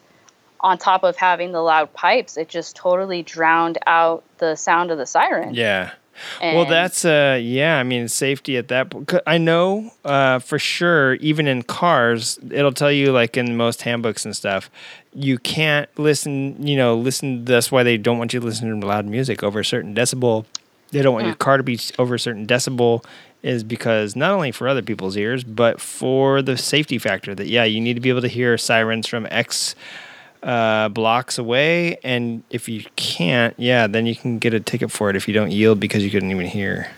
on 0.61 0.77
top 0.77 1.05
of 1.05 1.17
having 1.17 1.53
the 1.53 1.61
loud 1.61 1.93
pipes, 1.95 2.37
it 2.37 2.49
just 2.49 2.77
totally 2.77 3.23
drowned 3.23 3.79
out 3.87 4.25
the 4.39 4.57
sound 4.57 4.91
of 4.91 4.99
the 4.99 5.07
siren. 5.07 5.55
Yeah. 5.55 5.93
Well, 6.41 6.65
that's 6.67 7.05
uh, 7.05 7.39
yeah. 7.41 7.79
I 7.79 7.83
mean, 7.83 8.09
safety 8.09 8.57
at 8.57 8.69
that 8.69 8.91
point. 8.91 9.13
I 9.27 9.39
know 9.39 9.93
uh, 10.05 10.39
for 10.39 10.59
sure. 10.59 11.15
Even 11.15 11.47
in 11.47 11.63
cars, 11.63 12.39
it'll 12.51 12.73
tell 12.73 12.93
you 12.93 13.13
like 13.13 13.37
in 13.37 13.57
most 13.57 13.83
handbooks 13.83 14.25
and 14.25 14.37
stuff, 14.37 14.71
you 15.13 15.39
can't 15.39 15.89
listen. 15.99 16.67
You 16.67 16.77
know, 16.77 16.97
listen. 16.97 17.45
That's 17.45 17.71
why 17.71 17.83
they 17.83 17.97
don't 17.97 18.19
want 18.19 18.33
you 18.33 18.41
to 18.41 18.47
listen 18.47 18.81
to 18.81 18.87
loud 18.87 19.07
music 19.07 19.43
over 19.43 19.61
a 19.61 19.65
certain 19.65 19.95
decibel. 19.95 20.45
They 20.91 21.03
don't 21.03 21.15
want 21.15 21.27
your 21.27 21.35
car 21.35 21.57
to 21.57 21.63
be 21.63 21.79
over 21.99 22.15
a 22.15 22.21
certain 22.21 22.47
decibel. 22.47 23.05
Is 23.41 23.63
because 23.63 24.17
not 24.17 24.33
only 24.33 24.51
for 24.51 24.67
other 24.67 24.83
people's 24.83 25.17
ears, 25.17 25.45
but 25.45 25.81
for 25.81 26.43
the 26.43 26.57
safety 26.57 26.99
factor. 26.99 27.37
That 27.37 27.47
yeah, 27.47 27.63
you 27.63 27.81
need 27.81 27.95
to 27.95 28.01
be 28.01 28.09
able 28.09 28.23
to 28.23 28.29
hear 28.29 28.59
sirens 28.59 29.07
from 29.07 29.29
X 29.31 29.77
uh, 30.43 30.89
blocks 30.89 31.39
away, 31.39 31.99
and 32.03 32.43
if 32.51 32.69
you 32.69 32.85
can't, 32.97 33.55
yeah, 33.59 33.87
then 33.87 34.07
you 34.07 34.17
can 34.17 34.39
get 34.39 34.55
a 34.55 34.61
ticket 34.61 34.91
for 34.91 35.11
it 35.11 35.17
if 35.17 35.29
you 35.29 35.35
don't 35.35 35.51
yield 35.51 35.81
because 35.81 36.05
you 36.05 36.11
couldn't 36.11 36.31
even 36.31 36.47
hear. 36.47 36.91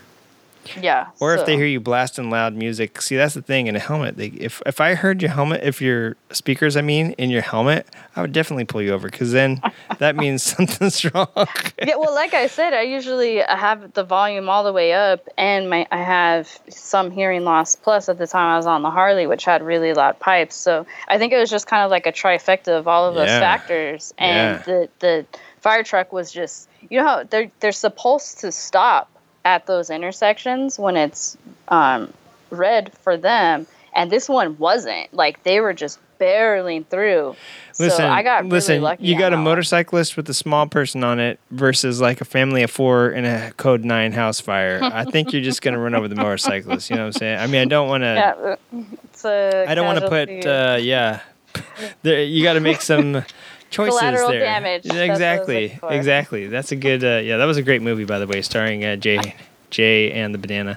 Yeah. 0.80 1.06
Or 1.20 1.34
if 1.34 1.46
they 1.46 1.56
hear 1.56 1.66
you 1.66 1.80
blasting 1.80 2.30
loud 2.30 2.54
music, 2.54 3.00
see 3.02 3.16
that's 3.16 3.34
the 3.34 3.42
thing 3.42 3.66
in 3.66 3.76
a 3.76 3.78
helmet. 3.78 4.16
They, 4.16 4.26
if 4.26 4.62
if 4.66 4.80
I 4.80 4.94
heard 4.94 5.22
your 5.22 5.30
helmet, 5.30 5.62
if 5.64 5.80
your 5.80 6.16
speakers, 6.30 6.76
I 6.76 6.82
mean, 6.82 7.12
in 7.12 7.30
your 7.30 7.42
helmet, 7.42 7.86
I 8.14 8.20
would 8.20 8.32
definitely 8.32 8.64
pull 8.66 8.82
you 8.82 8.92
over 8.92 9.08
because 9.08 9.32
then 9.32 9.61
that 9.98 10.16
means 10.22 10.42
something's 10.56 11.04
wrong. 11.12 11.28
yeah, 11.36 11.96
well, 11.96 12.14
like 12.14 12.34
I 12.34 12.46
said, 12.46 12.72
I 12.74 12.82
usually 12.82 13.38
have 13.38 13.94
the 13.94 14.04
volume 14.04 14.48
all 14.48 14.62
the 14.62 14.72
way 14.72 14.92
up, 14.92 15.26
and 15.38 15.68
my 15.70 15.86
I 15.90 15.96
have 16.02 16.48
some 16.68 17.11
hearing 17.11 17.44
loss. 17.44 17.74
Plus, 17.74 18.08
at 18.08 18.18
the 18.18 18.26
time 18.26 18.52
I 18.52 18.56
was 18.56 18.66
on 18.66 18.82
the 18.82 18.90
Harley, 18.90 19.26
which 19.26 19.44
had 19.44 19.62
really 19.62 19.92
loud 19.94 20.18
pipes, 20.20 20.54
so 20.56 20.86
I 21.08 21.18
think 21.18 21.32
it 21.32 21.38
was 21.38 21.50
just 21.50 21.66
kind 21.66 21.84
of 21.84 21.90
like 21.90 22.06
a 22.06 22.12
trifecta 22.12 22.78
of 22.78 22.86
all 22.86 23.08
of 23.08 23.14
those 23.14 23.28
Yeah. 23.28 23.40
factors. 23.40 24.14
And 24.18 24.56
Yeah. 24.58 24.62
the 24.66 24.88
the 25.00 25.26
fire 25.61 25.82
truck 25.82 26.12
was 26.12 26.30
just, 26.30 26.68
you 26.88 26.98
know, 27.00 27.06
how 27.06 27.22
they're 27.24 27.50
they're 27.61 27.72
supposed 27.72 28.40
to 28.40 28.52
stop 28.52 29.08
at 29.45 29.66
those 29.66 29.91
intersections 29.91 30.78
when 30.78 30.97
it's 30.97 31.36
um, 31.68 32.12
red 32.51 32.93
for 32.99 33.16
them, 33.16 33.66
and 33.95 34.11
this 34.11 34.28
one 34.28 34.59
wasn't. 34.59 35.12
Like 35.12 35.43
they 35.43 35.61
were 35.61 35.72
just 35.72 35.99
barreling 36.20 36.86
through. 36.86 37.34
Listen, 37.78 37.99
so 37.99 38.09
I 38.09 38.22
got 38.22 38.45
listen. 38.45 38.74
really 38.74 38.82
lucky. 38.82 39.07
you 39.07 39.18
got 39.18 39.32
a 39.32 39.36
one. 39.36 39.45
motorcyclist 39.45 40.16
with 40.16 40.28
a 40.28 40.34
small 40.34 40.66
person 40.66 41.03
on 41.03 41.18
it 41.18 41.41
versus 41.51 42.01
like 42.01 42.20
a 42.20 42.24
family 42.24 42.62
of 42.62 42.70
four 42.70 43.11
in 43.11 43.24
a 43.24 43.53
code 43.57 43.84
nine 43.84 44.12
house 44.12 44.41
fire. 44.41 44.80
I 44.82 45.05
think 45.05 45.32
you're 45.32 45.43
just 45.43 45.62
gonna 45.62 45.78
run 45.78 45.95
over 45.95 46.09
the 46.09 46.16
motorcyclist. 46.16 46.91
You 46.91 46.97
know 46.97 47.03
what 47.03 47.16
I'm 47.16 47.20
saying? 47.20 47.38
I 47.38 47.47
mean, 47.47 47.62
I 47.62 47.64
don't 47.64 47.88
want 47.88 48.03
to. 48.03 48.11
Yeah, 48.70 48.78
it's 49.05 49.24
a 49.24 49.64
I 49.66 49.74
don't 49.74 49.86
want 49.86 50.01
to 50.01 50.09
put. 50.09 50.47
Uh, 50.47 50.76
yeah, 50.80 51.20
there, 52.03 52.22
you 52.22 52.43
got 52.43 52.55
to 52.55 52.61
make 52.61 52.80
some 52.80 53.24
choices 53.71 53.99
Collateral 53.99 54.31
there. 54.31 54.41
damage, 54.41 54.83
that's 54.83 54.95
what 54.95 54.99
I 55.03 55.09
was 55.09 55.18
Exactly, 55.18 55.68
for. 55.81 55.93
exactly. 55.93 56.47
That's 56.49 56.73
a 56.73 56.77
good. 56.77 57.03
Uh, 57.05 57.18
yeah, 57.23 57.37
that 57.39 57.45
was 57.47 57.57
a 57.57 57.62
great 57.62 57.83
movie, 57.83 58.05
by 58.05 58.18
the 58.18 58.27
way, 58.27 58.43
starring 58.43 58.85
uh, 58.85 58.97
Jay, 58.97 59.35
Jay 59.71 60.12
and 60.12 60.35
the 60.35 60.39
banana, 60.39 60.77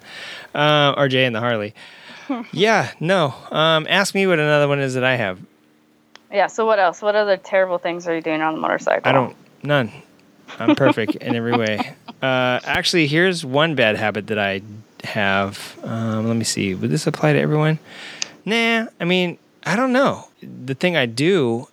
uh, 0.56 0.94
or 0.96 1.08
Jay 1.08 1.26
and 1.26 1.36
the 1.36 1.39
Harley. 1.39 1.74
yeah, 2.54 2.91
no. 3.00 3.34
Um, 3.52 3.86
ask 3.89 4.16
me 4.16 4.26
what 4.28 4.39
another 4.39 4.68
one 4.68 4.80
is 4.80 4.94
that 4.94 5.04
I 5.04 5.16
have. 5.18 5.39
Yeah. 6.32 6.48
So 6.48 6.66
what 6.66 6.80
else? 6.80 7.02
What 7.02 7.16
other 7.16 7.38
terrible 7.38 7.78
things 7.78 8.08
are 8.08 8.16
you 8.16 8.22
doing 8.22 8.41
on 8.41 8.54
the 8.56 8.60
motorcycle? 8.62 9.08
I 9.08 9.12
don't. 9.12 9.36
None. 9.64 9.91
I'm 10.60 10.76
perfect 10.76 11.16
in 11.16 11.36
every 11.36 11.58
way. 11.58 11.96
Uh, 12.24 12.62
actually, 12.64 13.06
here's 13.06 13.44
one 13.44 13.76
bad 13.76 13.98
habit 13.98 14.28
that 14.28 14.39
I 14.39 14.62
have. 15.04 15.78
Um, 15.84 16.26
let 16.26 16.38
me 16.38 16.46
see. 16.46 16.74
Would 16.74 16.89
this 16.89 17.06
apply 17.06 17.34
to 17.34 17.39
everyone? 17.39 17.80
Nah. 18.46 18.86
I 18.98 19.04
mean, 19.04 19.38
I 19.66 19.76
don't 19.76 19.91
know. 19.91 20.30
The 20.41 20.74
thing 20.74 20.96
I 20.96 21.06
do 21.06 21.68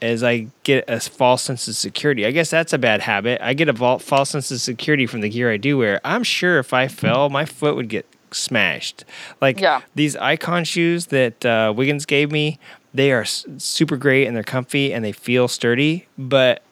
is 0.00 0.22
I 0.22 0.46
get 0.62 0.84
a 0.88 1.00
false 1.00 1.42
sense 1.42 1.68
of 1.68 1.76
security. 1.76 2.24
I 2.26 2.30
guess 2.30 2.50
that's 2.50 2.72
a 2.72 2.78
bad 2.78 3.02
habit. 3.02 3.40
I 3.42 3.54
get 3.54 3.68
a 3.68 3.74
false 3.98 4.30
sense 4.30 4.50
of 4.50 4.60
security 4.60 5.06
from 5.06 5.20
the 5.20 5.28
gear 5.28 5.50
I 5.52 5.56
do 5.56 5.78
wear. 5.78 6.00
I'm 6.04 6.22
sure 6.24 6.58
if 6.58 6.72
I 6.72 6.88
fell, 6.88 7.28
my 7.28 7.44
foot 7.44 7.76
would 7.76 7.88
get 7.88 8.06
smashed. 8.32 9.04
Like 9.40 9.60
Yeah. 9.60 9.82
these 9.94 10.16
icon 10.16 10.64
shoes 10.64 11.06
that 11.06 11.44
uh, 11.44 11.72
Wiggins 11.76 12.06
gave 12.06 12.30
me, 12.30 12.58
they 12.94 13.12
are 13.12 13.24
super 13.24 13.96
great 13.96 14.26
and 14.26 14.34
they're 14.36 14.42
comfy 14.42 14.92
and 14.92 15.04
they 15.04 15.12
feel 15.12 15.48
sturdy. 15.48 16.06
But 16.18 16.62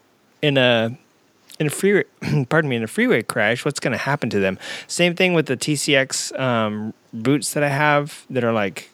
in 0.42 0.56
a 0.56 0.96
in 1.60 1.66
a 1.66 1.70
freeway, 1.70 2.04
pardon 2.48 2.68
me, 2.70 2.76
in 2.76 2.84
a 2.84 2.86
freeway 2.86 3.22
crash, 3.22 3.64
what's 3.64 3.80
going 3.80 3.90
to 3.92 3.98
happen 3.98 4.30
to 4.30 4.38
them? 4.38 4.58
Same 4.86 5.16
thing 5.16 5.34
with 5.34 5.46
the 5.46 5.56
TCX 5.56 6.38
um, 6.38 6.94
boots 7.12 7.52
that 7.54 7.64
I 7.64 7.68
have 7.68 8.24
that 8.30 8.44
are 8.44 8.52
like 8.52 8.90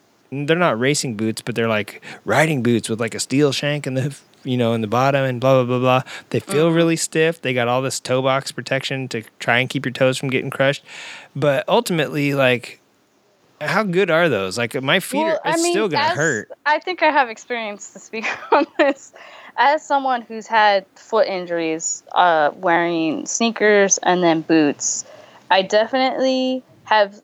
they're 0.46 0.56
not 0.56 0.78
racing 0.78 1.16
boots, 1.16 1.42
but 1.42 1.54
they're 1.54 1.68
like 1.68 2.02
riding 2.24 2.62
boots 2.62 2.88
with 2.88 3.00
like 3.00 3.14
a 3.14 3.20
steel 3.20 3.52
shank 3.52 3.86
in 3.86 3.94
the 3.94 4.16
you 4.44 4.56
know 4.56 4.72
in 4.74 4.80
the 4.82 4.86
bottom 4.86 5.24
and 5.24 5.40
blah 5.40 5.62
blah 5.62 5.78
blah 5.78 5.78
blah. 6.02 6.12
They 6.30 6.40
feel 6.40 6.70
really 6.70 6.96
stiff. 6.96 7.40
They 7.40 7.54
got 7.54 7.68
all 7.68 7.82
this 7.82 7.98
toe 8.00 8.20
box 8.22 8.52
protection 8.52 9.08
to 9.08 9.22
try 9.38 9.58
and 9.58 9.68
keep 9.68 9.84
your 9.86 9.92
toes 9.92 10.18
from 10.18 10.28
getting 10.30 10.50
crushed. 10.50 10.84
But 11.34 11.64
ultimately, 11.68 12.34
like, 12.34 12.80
how 13.60 13.82
good 13.82 14.10
are 14.10 14.28
those? 14.28 14.58
Like 14.58 14.80
my 14.82 15.00
feet 15.00 15.18
Well, 15.24 15.34
are 15.36 15.40
it's 15.50 15.60
I 15.60 15.62
mean, 15.62 15.72
still 15.72 15.88
gonna 15.88 16.04
as- 16.04 16.16
hurt. 16.16 16.50
I 16.66 16.78
think 16.78 17.02
I 17.02 17.10
have 17.10 17.28
experience 17.30 17.92
to 17.94 17.98
speak 17.98 18.26
on 18.52 18.66
this. 18.78 19.12
As 19.56 19.86
someone 19.86 20.22
who's 20.22 20.48
had 20.48 20.84
foot 20.96 21.28
injuries, 21.28 22.02
uh, 22.12 22.50
wearing 22.56 23.24
sneakers 23.26 23.98
and 23.98 24.20
then 24.22 24.40
boots, 24.40 25.04
I 25.50 25.62
definitely 25.62 26.62
have. 26.84 27.20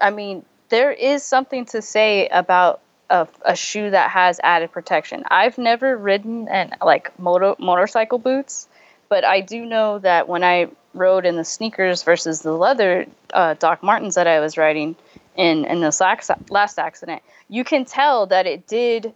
I 0.00 0.10
mean, 0.10 0.44
there 0.68 0.92
is 0.92 1.22
something 1.22 1.66
to 1.66 1.82
say 1.82 2.28
about 2.28 2.80
a, 3.10 3.28
a 3.44 3.56
shoe 3.56 3.90
that 3.90 4.10
has 4.10 4.40
added 4.42 4.72
protection. 4.72 5.24
I've 5.30 5.58
never 5.58 5.96
ridden 5.96 6.48
in 6.48 6.72
like 6.82 7.18
moto 7.18 7.56
motorcycle 7.58 8.18
boots, 8.18 8.68
but 9.08 9.24
I 9.24 9.40
do 9.40 9.64
know 9.64 9.98
that 9.98 10.28
when 10.28 10.42
I 10.42 10.68
rode 10.94 11.26
in 11.26 11.36
the 11.36 11.44
sneakers 11.44 12.02
versus 12.02 12.40
the 12.40 12.52
leather 12.52 13.06
uh, 13.32 13.54
Doc 13.54 13.82
Martens 13.82 14.14
that 14.14 14.26
I 14.26 14.40
was 14.40 14.56
riding 14.56 14.96
in 15.36 15.64
in 15.64 15.80
this 15.80 16.00
last, 16.00 16.30
last 16.50 16.78
accident, 16.78 17.22
you 17.48 17.64
can 17.64 17.84
tell 17.84 18.26
that 18.26 18.46
it 18.46 18.66
did 18.66 19.12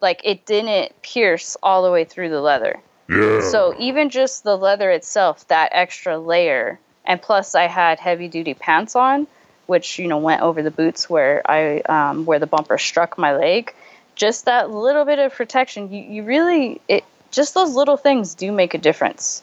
like 0.00 0.20
it 0.24 0.44
didn't 0.44 1.00
pierce 1.02 1.56
all 1.62 1.82
the 1.84 1.90
way 1.90 2.04
through 2.04 2.28
the 2.28 2.40
leather. 2.40 2.80
Yeah. 3.08 3.40
So 3.40 3.74
even 3.78 4.10
just 4.10 4.42
the 4.42 4.56
leather 4.56 4.90
itself, 4.90 5.46
that 5.48 5.70
extra 5.72 6.18
layer, 6.18 6.78
and 7.04 7.20
plus 7.20 7.54
I 7.54 7.66
had 7.66 7.98
heavy 8.00 8.28
duty 8.28 8.54
pants 8.54 8.96
on, 8.96 9.26
which 9.66 9.98
you 9.98 10.08
know 10.08 10.18
went 10.18 10.42
over 10.42 10.62
the 10.62 10.70
boots 10.70 11.08
where 11.08 11.42
I 11.50 11.80
um, 11.80 12.24
where 12.24 12.38
the 12.38 12.46
bumper 12.46 12.78
struck 12.78 13.18
my 13.18 13.36
leg. 13.36 13.74
Just 14.14 14.44
that 14.44 14.70
little 14.70 15.04
bit 15.04 15.18
of 15.18 15.34
protection, 15.34 15.92
you, 15.92 16.02
you 16.02 16.22
really 16.24 16.80
it 16.88 17.04
just 17.30 17.54
those 17.54 17.74
little 17.74 17.96
things 17.96 18.34
do 18.34 18.52
make 18.52 18.74
a 18.74 18.78
difference. 18.78 19.42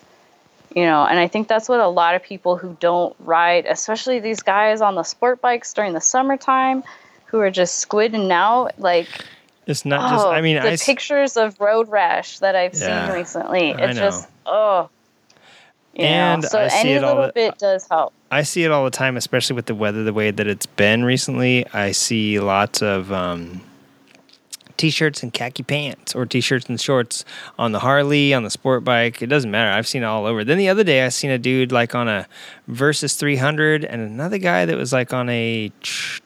You 0.75 0.83
know, 0.83 1.03
and 1.03 1.17
I 1.17 1.27
think 1.27 1.47
that's 1.47 1.67
what 1.67 1.79
a 1.79 1.87
lot 1.87 2.13
of 2.13 2.21
people 2.21 2.55
who 2.55 2.77
don't 2.79 3.15
ride, 3.19 3.65
especially 3.65 4.19
these 4.19 4.43
guys 4.43 4.81
on 4.81 4.93
the 4.93 5.01
sport 5.01 5.41
bikes 5.41 5.73
during 5.73 5.93
the 5.93 6.01
summertime, 6.01 6.83
who 7.25 7.39
are 7.39 7.49
just 7.49 7.87
squidding 7.87 8.31
out, 8.31 8.79
like 8.79 9.07
It's 9.65 9.83
not 9.83 10.11
just. 10.11 10.25
Oh, 10.27 10.29
I 10.29 10.41
mean, 10.41 10.57
the 10.61 10.73
I 10.73 10.77
pictures 10.77 11.37
of 11.37 11.59
road 11.59 11.89
rash 11.89 12.37
that 12.39 12.55
I've 12.55 12.75
Yeah, 12.75 13.07
seen 13.07 13.15
recently. 13.15 13.69
It's 13.71 13.97
just 13.97 14.27
oh. 14.45 14.89
And 15.95 16.43
so 16.45 16.59
I 16.59 16.67
see 16.69 16.79
any 16.79 16.91
it 16.93 17.03
all 17.03 17.15
little 17.15 17.27
the- 17.27 17.33
bit 17.33 17.57
does 17.57 17.87
help. 17.89 18.13
I 18.31 18.43
see 18.43 18.63
it 18.63 18.71
all 18.71 18.85
the 18.85 18.91
time, 18.91 19.17
especially 19.17 19.55
with 19.55 19.65
the 19.65 19.75
weather 19.75 20.03
the 20.03 20.13
way 20.13 20.31
that 20.31 20.45
it's 20.47 20.65
been 20.67 21.03
recently. 21.03 21.65
I 21.73 21.91
see 21.93 22.39
lots 22.39 22.81
of 22.81 23.11
um, 23.11 23.61
t-shirts 24.77 25.23
and 25.23 25.33
khaki 25.33 25.63
pants, 25.63 26.13
or 26.15 26.25
t-shirts 26.27 26.69
and 26.69 26.79
shorts 26.79 27.25
on 27.57 27.71
the 27.71 27.79
Harley, 27.79 28.33
on 28.33 28.43
the 28.43 28.49
sport 28.51 28.83
bike. 28.83 29.21
It 29.23 29.27
doesn't 29.27 29.49
matter. 29.49 29.71
I've 29.71 29.87
seen 29.87 30.03
it 30.03 30.05
all 30.05 30.25
over. 30.27 30.43
Then 30.43 30.57
the 30.59 30.69
other 30.69 30.83
day, 30.83 31.03
I 31.03 31.09
seen 31.09 31.31
a 31.31 31.39
dude 31.39 31.71
like 31.71 31.95
on 31.95 32.07
a 32.07 32.27
Versys 32.69 33.17
300, 33.17 33.83
and 33.83 34.01
another 34.01 34.37
guy 34.37 34.65
that 34.65 34.77
was 34.77 34.93
like 34.93 35.11
on 35.11 35.27
a 35.29 35.71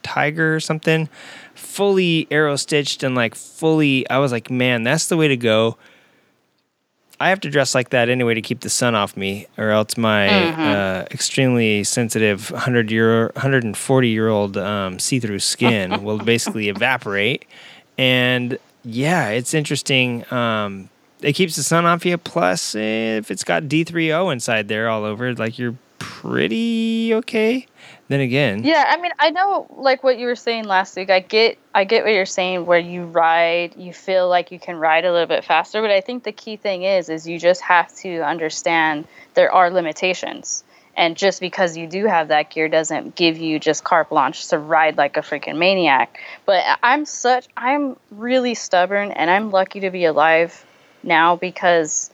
Tiger 0.04 0.54
or 0.56 0.60
something, 0.60 1.08
fully 1.56 2.28
Aerostiched 2.30 3.02
and 3.02 3.16
like 3.16 3.34
fully. 3.34 4.08
I 4.10 4.20
was 4.20 4.32
like, 4.34 4.52
man, 4.52 4.84
that's 4.84 5.08
the 5.08 5.16
way 5.18 5.30
to 5.30 5.38
go. 5.38 5.78
I 7.24 7.30
have 7.30 7.40
to 7.42 7.50
dress 7.50 7.74
like 7.74 7.90
that 7.90 8.10
anyway 8.10 8.34
to 8.34 8.42
keep 8.42 8.60
the 8.60 8.70
sun 8.70 8.96
off 8.96 9.16
me, 9.16 9.48
or 9.58 9.70
else 9.70 9.96
my 9.96 10.28
uh, 10.28 11.06
extremely 11.10 11.86
sensitive 11.86 12.52
100 12.52 12.92
year, 12.92 13.28
140 13.36 14.10
year 14.10 14.28
old 14.28 14.58
um, 14.58 15.00
see 15.00 15.22
through 15.22 15.40
skin 15.40 16.04
will 16.04 16.18
basically 16.18 16.68
evaporate. 16.68 17.46
And 17.98 18.60
yeah, 18.84 19.30
it's 19.30 19.54
interesting. 19.54 20.26
Um, 20.34 20.90
it 21.22 21.32
keeps 21.32 21.56
the 21.56 21.64
sun 21.64 21.86
off 21.86 22.06
you. 22.06 22.18
Plus, 22.18 22.76
if 22.76 23.32
it's 23.32 23.46
got 23.46 23.64
D3O 23.64 24.34
inside 24.34 24.68
there 24.68 24.90
all 24.90 25.06
over, 25.06 25.34
like 25.34 25.58
you're 25.58 25.78
pretty 26.00 27.14
okay. 27.14 27.68
Then 28.14 28.22
again, 28.22 28.64
Yeah, 28.64 28.86
I 28.88 29.02
mean, 29.02 29.12
I 29.18 29.32
know 29.32 29.66
like 29.76 30.04
what 30.04 30.20
you 30.20 30.28
were 30.28 30.36
saying 30.36 30.66
last 30.66 30.96
week. 30.96 31.10
I 31.10 31.20
get 31.20 31.58
I 31.74 31.84
get 31.84 32.04
what 32.04 32.14
you're 32.14 32.28
saying 32.28 32.68
where 32.68 32.78
you 32.78 33.06
ride, 33.06 33.76
you 33.76 33.92
feel 33.92 34.30
like 34.30 34.52
you 34.52 34.60
can 34.60 34.76
ride 34.76 35.04
a 35.04 35.12
little 35.12 35.26
bit 35.26 35.44
faster, 35.44 35.82
but 35.82 35.90
I 35.90 36.00
think 36.00 36.24
the 36.24 36.32
key 36.32 36.56
thing 36.56 36.84
is 36.84 37.10
is 37.10 37.28
you 37.28 37.40
just 37.40 37.62
have 37.62 37.92
to 38.04 38.20
understand 38.20 39.08
there 39.34 39.52
are 39.52 39.72
limitations. 39.72 40.64
And 40.96 41.18
just 41.18 41.40
because 41.40 41.76
you 41.76 41.88
do 41.88 42.06
have 42.06 42.28
that 42.28 42.52
gear 42.52 42.70
doesn't 42.70 43.16
give 43.16 43.40
you 43.40 43.58
just 43.58 43.84
carte 43.84 44.10
blanche 44.10 44.48
to 44.50 44.60
ride 44.60 44.96
like 44.96 45.18
a 45.18 45.22
freaking 45.22 45.58
maniac. 45.58 46.20
But 46.46 46.64
I'm 46.84 47.06
such 47.06 47.48
I'm 47.58 47.98
really 48.12 48.54
stubborn 48.54 49.10
and 49.10 49.32
I'm 49.32 49.50
lucky 49.50 49.80
to 49.80 49.90
be 49.90 50.06
alive 50.06 50.64
now 51.02 51.36
because 51.36 52.12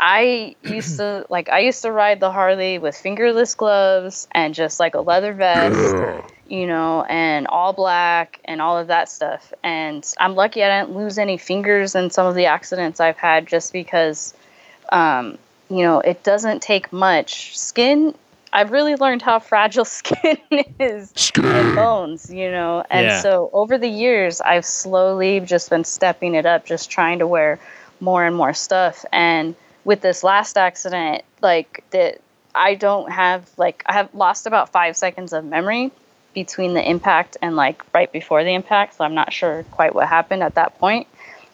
I 0.00 0.56
used 0.62 0.96
to 0.96 1.26
like 1.30 1.50
I 1.50 1.60
used 1.60 1.82
to 1.82 1.92
ride 1.92 2.20
the 2.20 2.32
Harley 2.32 2.78
with 2.78 2.96
fingerless 2.96 3.54
gloves 3.54 4.28
and 4.32 4.54
just 4.54 4.80
like 4.80 4.94
a 4.94 5.00
leather 5.02 5.34
vest, 5.34 6.02
you 6.48 6.66
know, 6.66 7.04
and 7.04 7.46
all 7.48 7.72
black 7.74 8.40
and 8.46 8.62
all 8.62 8.78
of 8.78 8.88
that 8.88 9.10
stuff. 9.10 9.52
And 9.62 10.10
I'm 10.18 10.34
lucky 10.34 10.64
I 10.64 10.80
didn't 10.80 10.96
lose 10.96 11.18
any 11.18 11.38
fingers 11.38 11.94
in 11.94 12.10
some 12.10 12.26
of 12.26 12.34
the 12.34 12.46
accidents 12.46 13.00
I've 13.00 13.18
had 13.18 13.46
just 13.46 13.72
because 13.72 14.34
um, 14.90 15.38
you 15.70 15.82
know, 15.84 16.00
it 16.00 16.24
doesn't 16.24 16.62
take 16.62 16.92
much. 16.92 17.56
Skin 17.58 18.14
I've 18.52 18.72
really 18.72 18.96
learned 18.96 19.22
how 19.22 19.38
fragile 19.40 19.84
skin 19.84 20.38
is 20.80 21.32
and 21.36 21.74
bones, 21.76 22.30
you 22.32 22.50
know. 22.50 22.84
And 22.90 23.06
Yeah. 23.06 23.20
so 23.22 23.50
over 23.52 23.78
the 23.78 23.88
years 23.88 24.40
I've 24.40 24.64
slowly 24.64 25.40
just 25.40 25.70
been 25.70 25.84
stepping 25.84 26.34
it 26.34 26.46
up, 26.46 26.66
just 26.66 26.90
trying 26.90 27.20
to 27.20 27.26
wear 27.26 27.60
more 28.00 28.24
and 28.24 28.34
more 28.36 28.54
stuff. 28.54 29.04
And 29.12 29.54
with 29.84 30.00
this 30.00 30.22
last 30.22 30.56
accident, 30.58 31.22
like 31.40 31.84
that 31.90 32.20
I 32.54 32.74
don't 32.74 33.10
have 33.10 33.48
like 33.56 33.82
I 33.86 33.94
have 33.94 34.14
lost 34.14 34.46
about 34.46 34.70
five 34.72 34.96
seconds 34.96 35.32
of 35.32 35.44
memory 35.44 35.90
between 36.34 36.74
the 36.74 36.88
impact 36.88 37.36
and 37.42 37.56
like 37.56 37.82
right 37.92 38.10
before 38.12 38.44
the 38.44 38.54
impact. 38.54 38.94
So 38.96 39.04
I'm 39.04 39.14
not 39.14 39.32
sure 39.32 39.64
quite 39.70 39.94
what 39.94 40.08
happened 40.08 40.42
at 40.42 40.54
that 40.54 40.78
point. 40.78 41.06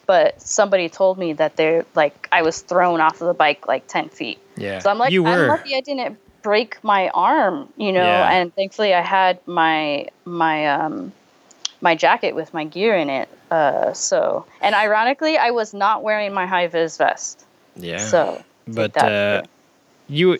But 0.07 0.41
somebody 0.41 0.89
told 0.89 1.19
me 1.19 1.33
that 1.35 1.57
they're 1.57 1.85
like 1.95 2.29
I 2.31 2.43
was 2.43 2.61
thrown 2.61 3.01
off 3.01 3.21
of 3.21 3.27
the 3.27 3.35
bike 3.35 3.67
like 3.67 3.87
ten 3.89 4.09
feet. 4.09 4.39
yeah, 4.57 4.79
So 4.79 4.91
I'm 4.91 4.99
like, 4.99 5.13
you 5.13 5.27
I'm 5.27 5.49
lucky 5.49 5.75
I 5.75 5.81
didn't 5.81 6.19
break 6.43 6.83
my 6.85 7.09
arm, 7.09 7.69
you 7.77 7.93
know, 7.93 8.03
Yeah. 8.07 8.31
and 8.31 8.55
thankfully 8.55 8.95
I 8.95 9.01
had 9.01 9.41
my 9.47 10.09
my 10.25 10.69
um 10.69 11.13
my 11.81 11.95
jacket 11.95 12.35
with 12.35 12.55
my 12.55 12.65
gear 12.65 12.97
in 12.97 13.11
it. 13.11 13.29
Uh, 13.51 13.93
so 13.93 14.47
and 14.61 14.75
ironically, 14.75 15.39
I 15.39 15.51
was 15.51 15.75
not 15.75 16.03
wearing 16.03 16.33
my 16.33 16.47
high 16.47 16.67
vis 16.69 16.97
vest. 16.97 17.45
Yeah, 17.77 17.99
So 17.99 18.43
but 18.67 18.97
uh, 18.97 19.43
you, 20.09 20.39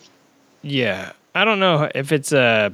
yeah, 0.61 1.13
I 1.35 1.45
don't 1.45 1.59
know 1.59 1.89
if 1.95 2.11
it's 2.11 2.31
uh, 2.33 2.71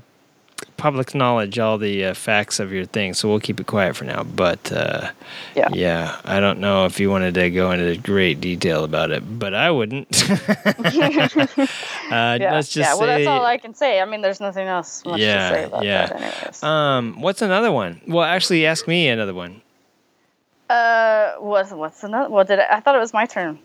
public 0.78 1.14
knowledge 1.14 1.60
all 1.60 1.78
the 1.78 2.06
uh, 2.06 2.14
facts 2.14 2.60
of 2.60 2.72
your 2.74 2.86
thing, 2.86 3.14
so 3.14 3.30
we'll 3.30 3.40
keep 3.40 3.60
it 3.60 3.68
quiet 3.68 3.96
for 3.96 4.06
now. 4.06 4.24
But 4.24 4.72
uh, 4.72 5.12
Yeah. 5.56 5.68
yeah, 5.72 6.20
I 6.26 6.40
don't 6.40 6.60
know 6.60 6.86
if 6.86 7.00
you 7.00 7.10
wanted 7.10 7.34
to 7.36 7.50
go 7.52 7.72
into 7.72 7.96
great 8.02 8.42
detail 8.42 8.84
about 8.84 9.12
it, 9.12 9.24
but 9.40 9.54
I 9.54 9.70
wouldn't. 9.72 10.08
uh, 10.32 10.78
yeah, 12.12 12.54
Let's 12.54 12.70
just 12.70 12.78
yeah. 12.78 12.94
Well, 12.96 13.00
say, 13.08 13.26
that's 13.26 13.28
all 13.28 13.46
I 13.46 13.58
can 13.58 13.74
say. 13.74 14.00
I 14.02 14.06
mean, 14.06 14.22
there's 14.22 14.40
nothing 14.42 14.68
else 14.68 15.04
much 15.06 15.20
Yeah, 15.20 15.50
to 15.50 15.56
say 15.56 15.64
about 15.66 15.84
yeah. 15.84 16.06
that, 16.08 16.16
anyways. 16.22 16.64
um, 16.64 17.22
what's 17.22 17.42
another 17.42 17.72
one? 17.72 18.02
Well, 18.08 18.24
actually, 18.24 18.66
ask 18.66 18.88
me 18.88 19.08
another 19.10 19.34
one. 19.34 19.62
Uh, 20.70 21.34
what's 21.40 21.72
what's 21.72 22.04
another? 22.04 22.30
What 22.30 22.48
did 22.48 22.60
I, 22.60 22.78
I 22.78 22.80
thought 22.80 22.96
it 22.96 23.00
was 23.00 23.14
my 23.14 23.26
turn? 23.26 23.60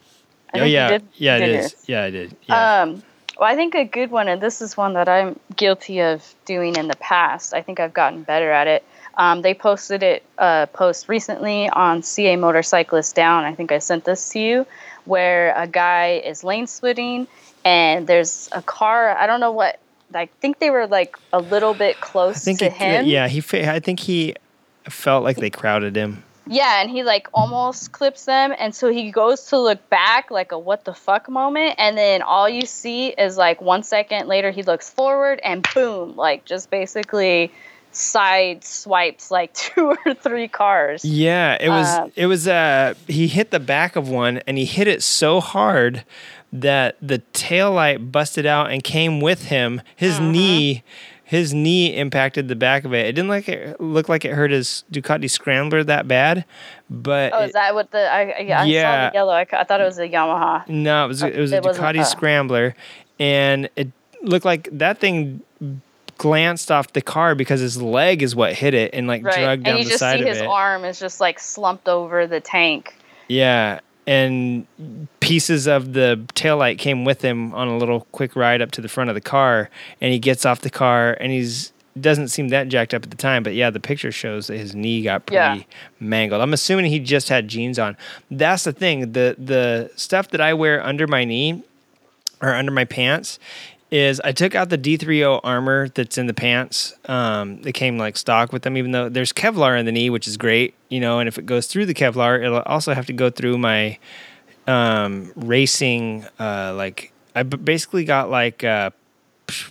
I 0.55 0.61
oh 0.61 0.65
yeah, 0.65 0.99
yeah, 1.15 1.37
it 1.37 1.47
did 1.47 1.75
Yeah, 1.87 2.05
I 2.05 2.11
did. 2.11 2.37
Yeah. 2.49 2.83
Um, 2.83 3.03
well, 3.39 3.49
I 3.49 3.55
think 3.55 3.75
a 3.75 3.85
good 3.85 4.11
one, 4.11 4.27
and 4.29 4.41
this 4.41 4.61
is 4.61 4.77
one 4.77 4.95
that 4.95 5.09
I'm 5.09 5.39
guilty 5.55 6.01
of 6.01 6.35
doing 6.45 6.75
in 6.77 6.89
the 6.89 6.97
past. 6.97 7.55
I 7.55 7.62
think 7.62 7.79
I've 7.79 7.95
gotten 7.95 8.25
better 8.25 8.51
at 8.51 8.66
it. 8.66 8.85
Um, 9.16 9.43
they 9.43 9.55
posted 9.55 10.03
it 10.03 10.23
uh, 10.39 10.66
post 10.66 11.09
recently 11.09 11.69
on 11.69 12.03
CA 12.03 12.37
Motorcyclist 12.37 13.15
Down. 13.15 13.45
I 13.45 13.55
think 13.55 13.70
I 13.70 13.79
sent 13.79 14.05
this 14.05 14.29
to 14.31 14.41
you, 14.41 14.66
where 15.05 15.53
a 15.57 15.66
guy 15.66 16.23
is 16.25 16.43
lane 16.43 16.66
splitting, 16.66 17.29
and 17.65 18.07
there's 18.07 18.49
a 18.53 18.62
car. 18.62 19.16
I 19.16 19.27
don't 19.27 19.41
know 19.41 19.53
what. 19.53 19.79
I 20.15 20.27
think 20.41 20.59
they 20.59 20.70
were 20.70 20.87
like 20.87 21.16
a 21.33 21.39
little 21.39 21.75
bit 21.75 21.97
I 21.97 22.01
close 22.01 22.45
think 22.45 22.61
to 22.61 22.70
he, 22.70 22.85
him. 22.85 23.07
yeah, 23.07 23.29
he. 23.29 23.43
I 23.69 23.79
think 23.79 24.01
he 24.01 24.35
felt 24.89 25.23
like 25.23 25.37
they 25.37 25.51
crowded 25.51 25.95
him. 25.95 26.25
Yeah, 26.49 26.81
and 26.81 26.91
he 26.91 27.03
like 27.03 27.29
almost 27.33 27.93
clips 27.93 28.25
them, 28.25 28.55
and 28.59 28.75
so 28.75 28.91
he 28.91 29.11
goes 29.11 29.47
to 29.47 29.59
look 29.59 29.89
back, 29.91 30.31
like 30.31 30.53
a 30.53 30.59
what 30.59 30.85
the 30.85 30.95
fuck 30.95 31.29
moment, 31.29 31.75
and 31.79 31.97
then 31.97 32.23
all 32.23 32.49
you 32.49 32.66
see 32.66 33.09
is 33.09 33.37
like 33.37 33.61
one 33.61 33.83
second 33.83 34.29
later 34.29 34.51
he 34.51 34.62
looks 34.62 34.91
forward, 34.91 35.41
and 35.45 35.66
boom, 35.75 36.16
like 36.16 36.45
just 36.45 36.70
basically 36.70 37.53
side 37.93 38.62
swipes 38.65 39.31
like 39.31 39.53
two 39.55 39.97
or 40.05 40.15
three 40.15 40.49
cars. 40.49 41.05
Yeah, 41.05 41.57
it 41.61 41.69
was. 41.70 41.87
Uh, 41.87 42.09
it 42.16 42.27
was. 42.27 42.49
Uh, 42.49 42.95
he 43.07 43.29
hit 43.29 43.51
the 43.51 43.61
back 43.61 43.97
of 43.97 44.09
one, 44.09 44.39
and 44.47 44.59
he 44.59 44.65
hit 44.65 44.89
it 44.89 45.03
so 45.03 45.41
hard 45.41 46.05
that 46.53 46.97
the 47.03 47.19
tail 47.35 47.73
light 47.73 48.11
busted 48.11 48.47
out 48.47 48.70
and 48.70 48.83
came 48.83 49.20
with 49.20 49.45
him. 49.47 49.83
His 49.97 50.19
Uh-huh. 50.19 50.31
knee, 50.31 50.83
his 51.29 51.53
knee 51.53 51.95
impacted 51.95 52.49
the 52.49 52.57
back 52.57 52.87
of 52.87 52.95
it. 52.95 53.05
It 53.05 53.13
didn't 53.13 53.29
like 53.29 53.51
it 53.51 53.79
look 53.79 54.09
like 54.09 54.25
it 54.25 54.33
hurt 54.33 54.51
his 54.51 54.85
Ducati 54.91 55.29
Scrambler 55.29 55.85
that 55.85 56.09
bad, 56.09 56.47
but 56.89 57.35
Oh, 57.35 57.43
it- 57.43 57.49
is 57.49 57.53
that 57.53 57.75
what 57.75 57.91
the 57.91 58.11
I, 58.11 58.21
I, 58.23 58.33
I 58.33 58.65
Yeah. 58.65 59.05
saw 59.05 59.11
the 59.11 59.15
yellow? 59.15 59.33
I, 59.35 59.47
I 59.53 59.65
thought 59.65 59.83
it 59.83 59.85
was 59.85 59.99
a 59.99 60.09
Yamaha. 60.09 60.67
No, 60.69 61.05
it 61.05 61.09
was 61.09 61.23
it 61.23 61.37
was 61.37 61.53
a 61.53 61.57
It 61.59 61.65
wasn't- 61.65 61.85
Ducati. 61.87 62.07
Scrambler, 62.07 62.75
and 63.21 63.69
it 63.77 63.89
looked 64.23 64.47
like 64.47 64.71
that 64.73 64.99
thing 65.01 65.43
glanced 66.17 66.71
off 66.73 66.93
the 66.95 67.03
car 67.03 67.35
because 67.35 67.61
his 67.61 67.81
leg 67.81 68.23
is 68.23 68.35
what 68.35 68.53
hit 68.55 68.75
it 68.75 68.93
and 68.95 69.07
like 69.07 69.23
Right, 69.23 69.35
dragged 69.35 69.67
and 69.69 69.77
down 69.77 69.79
you 69.79 69.85
just 69.85 70.01
see 70.01 70.25
his 70.25 70.41
arm 70.43 70.85
is 70.85 70.99
just 70.99 71.21
like 71.21 71.39
slumped 71.39 71.89
over 71.89 72.27
the 72.27 72.41
tank. 72.41 72.95
Yeah, 73.29 73.81
and 74.09 74.66
pieces 75.20 75.66
of 75.68 75.93
the 75.93 76.24
taillight 76.35 76.78
came 76.78 77.05
with 77.05 77.20
him 77.22 77.52
on 77.55 77.68
a 77.68 77.76
little 77.76 78.06
quick 78.12 78.35
ride 78.35 78.62
up 78.62 78.70
to 78.72 78.80
the 78.80 78.89
front 78.89 79.10
of 79.10 79.14
the 79.14 79.20
car, 79.20 79.68
and 80.01 80.12
he 80.12 80.18
gets 80.18 80.47
off 80.47 80.62
the 80.62 80.70
car 80.70 81.16
and 81.20 81.30
he's 81.30 81.72
doesn't 82.01 82.28
seem 82.28 82.48
that 82.51 82.68
jacked 82.68 82.94
up 82.94 83.02
at 83.02 83.10
the 83.10 83.16
time, 83.16 83.43
but 83.43 83.55
yeah, 83.55 83.70
the 83.70 83.80
picture 83.80 84.12
shows 84.12 84.47
that 84.47 84.56
his 84.56 84.72
knee 84.72 85.02
got 85.02 85.26
pretty 85.26 85.36
Yeah. 85.36 85.62
mangled. 85.98 86.40
I'm 86.40 86.52
assuming 86.52 86.85
he 86.86 87.01
just 87.01 87.28
had 87.28 87.48
jeans 87.48 87.76
on. 87.76 87.97
That's 88.30 88.62
the 88.64 88.72
thing. 88.72 89.12
The 89.12 89.35
the 89.36 89.90
stuff 89.97 90.28
that 90.30 90.40
I 90.40 90.55
wear 90.55 90.85
under 90.85 91.06
my 91.09 91.24
knee 91.24 91.64
or 92.40 92.55
under 92.55 92.70
my 92.70 92.85
pants 92.85 93.39
is 93.90 94.20
I 94.20 94.32
took 94.32 94.55
out 94.55 94.69
the 94.69 94.78
D3O 94.78 95.40
armor 95.43 95.89
that's 95.89 96.19
in 96.19 96.27
the 96.27 96.35
pants. 96.35 96.94
Um, 97.06 97.60
it 97.65 97.73
came 97.73 97.98
like 97.98 98.16
stock 98.16 98.52
with 98.52 98.62
them, 98.62 98.77
even 98.77 98.93
though 98.93 99.09
there's 99.09 99.32
Kevlar 99.32 99.78
in 99.78 99.86
the 99.86 99.93
knee, 99.93 100.10
which 100.10 100.28
is 100.28 100.36
great, 100.36 100.74
you 100.89 101.01
know. 101.01 101.19
And 101.20 101.28
if 101.28 101.39
it 101.39 101.47
goes 101.47 101.66
through 101.66 101.86
the 101.86 101.94
Kevlar, 101.94 102.43
it'll 102.43 102.60
also 102.60 102.93
have 102.94 103.06
to 103.06 103.12
go 103.12 103.31
through 103.31 103.59
my 103.59 103.98
um, 104.66 105.32
racing. 105.36 106.27
Uh, 106.39 106.74
like 106.77 107.12
I 107.35 107.43
b- 107.44 107.56
basically 107.56 108.05
got 108.05 108.31
like 108.31 108.62
uh, 108.62 108.90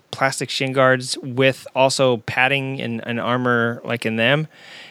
plastic 0.10 0.50
shin 0.50 0.74
guards 0.74 1.18
with 1.20 1.68
also 1.76 2.18
padding 2.18 2.82
and, 2.82 3.06
and 3.06 3.20
armor 3.20 3.82
like 3.84 4.06
in 4.06 4.16
them. 4.16 4.48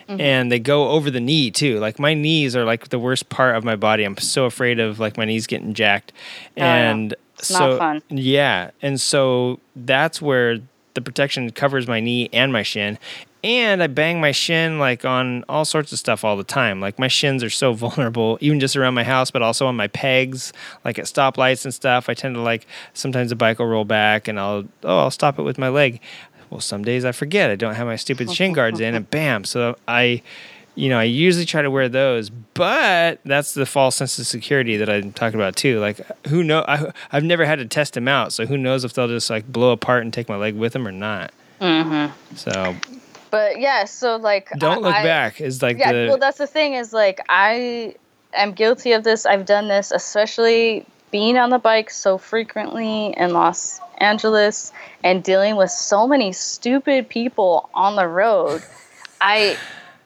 And 0.08 0.52
they 0.52 0.60
go 0.60 0.90
over 0.90 1.10
the 1.10 1.18
knee 1.18 1.50
too. 1.50 1.80
Like 1.80 1.98
my 1.98 2.14
knees 2.14 2.54
are 2.54 2.64
like 2.64 2.90
the 2.90 2.98
worst 3.00 3.28
part 3.28 3.56
of 3.56 3.64
my 3.64 3.74
body. 3.74 4.04
I'm 4.04 4.16
so 4.18 4.44
afraid 4.44 4.78
of 4.78 5.00
like 5.00 5.16
my 5.16 5.24
knees 5.24 5.48
getting 5.48 5.74
jacked. 5.74 6.12
yeah. 6.56 6.90
And 6.92 7.16
It's 7.38 7.50
not 7.50 7.58
so 7.58 7.78
fun. 7.78 8.02
yeah, 8.08 8.70
and 8.82 9.00
so 9.00 9.60
that's 9.74 10.20
where 10.22 10.58
the 10.94 11.00
protection 11.00 11.50
covers 11.50 11.86
my 11.86 12.00
knee 12.00 12.28
and 12.32 12.52
my 12.52 12.62
shin. 12.62 12.98
And 13.44 13.80
I 13.80 13.86
bang 13.86 14.20
my 14.20 14.32
shin 14.32 14.80
like 14.80 15.04
on 15.04 15.44
all 15.48 15.64
sorts 15.64 15.92
of 15.92 15.98
stuff 16.00 16.24
all 16.24 16.36
the 16.36 16.42
time. 16.42 16.80
Like 16.80 16.98
my 16.98 17.06
shins 17.06 17.44
are 17.44 17.50
so 17.50 17.72
vulnerable, 17.84 18.38
even 18.40 18.58
just 18.58 18.76
around 18.76 18.94
my 18.94 19.04
house, 19.04 19.30
but 19.30 19.42
also 19.42 19.66
on 19.66 19.76
my 19.76 19.86
pegs, 19.86 20.52
like 20.84 20.98
at 20.98 21.04
stoplights 21.04 21.64
and 21.64 21.72
stuff. 21.72 22.08
I 22.08 22.14
tend 22.14 22.34
to 22.34 22.40
like 22.40 22.66
sometimes 22.94 23.30
the 23.30 23.36
bike 23.36 23.58
will 23.60 23.66
roll 23.66 23.84
back 23.84 24.26
and 24.26 24.40
I'll 24.40 24.64
oh 24.82 24.98
I'll 24.98 25.10
stop 25.10 25.38
it 25.38 25.42
with 25.42 25.58
my 25.58 25.68
leg. 25.68 26.00
Well, 26.50 26.60
some 26.60 26.82
days 26.82 27.04
I 27.04 27.12
forget. 27.12 27.50
I 27.50 27.56
don't 27.56 27.74
have 27.74 27.86
my 27.86 27.96
stupid 27.96 28.32
shin 28.32 28.52
guards 28.52 28.80
in, 28.80 28.94
and 28.94 29.08
bam. 29.10 29.44
So 29.44 29.76
I, 29.88 30.22
you 30.76 30.88
know, 30.88 30.98
I 30.98 31.04
usually 31.04 31.46
try 31.46 31.62
to 31.62 31.70
wear 31.70 31.88
those, 31.88 32.30
but 32.30 33.18
that's 33.24 33.54
the 33.54 33.66
false 33.66 33.96
sense 33.96 34.18
of 34.18 34.26
security 34.26 34.76
that 34.76 34.88
I'm 34.88 35.12
talking 35.12 35.40
about 35.40 35.56
too. 35.56 35.80
Like, 35.80 36.00
who 36.28 36.44
know? 36.44 36.64
I, 36.68 36.92
I've 37.10 37.24
never 37.24 37.44
had 37.44 37.58
to 37.58 37.66
test 37.66 37.94
them 37.94 38.06
out, 38.06 38.32
so 38.32 38.46
who 38.46 38.56
knows 38.56 38.84
if 38.84 38.92
they'll 38.92 39.08
just 39.08 39.30
like 39.30 39.50
blow 39.50 39.72
apart 39.72 40.02
and 40.02 40.12
take 40.12 40.28
my 40.28 40.36
leg 40.36 40.54
with 40.54 40.72
them 40.74 40.86
or 40.86 40.92
not. 40.92 41.32
Mm-hmm. 41.60 42.14
So 42.36 42.76
But 43.30 43.58
yeah, 43.58 43.86
so 43.86 44.16
like 44.16 44.50
don't 44.58 44.82
look 44.82 44.94
I- 44.94 45.02
back. 45.02 45.40
Is 45.40 45.62
like 45.62 45.78
yeah, 45.78 45.92
the 45.92 46.06
well, 46.08 46.18
that's 46.18 46.38
the 46.38 46.46
thing 46.46 46.74
is 46.74 46.92
like 46.92 47.20
I 47.28 47.94
am 48.34 48.52
guilty 48.52 48.92
of 48.92 49.02
this. 49.02 49.24
I've 49.26 49.46
done 49.46 49.68
this, 49.68 49.90
especially 49.90 50.86
being 51.10 51.38
on 51.38 51.50
the 51.50 51.58
bike 51.58 51.88
so 51.88 52.18
frequently 52.18 53.14
in 53.16 53.32
Los 53.32 53.80
Angeles 53.98 54.72
and 55.02 55.22
dealing 55.24 55.56
with 55.56 55.70
so 55.70 56.06
many 56.06 56.32
stupid 56.32 57.08
people 57.08 57.70
on 57.72 57.96
the 57.96 58.06
road. 58.06 58.62
I, 59.20 59.56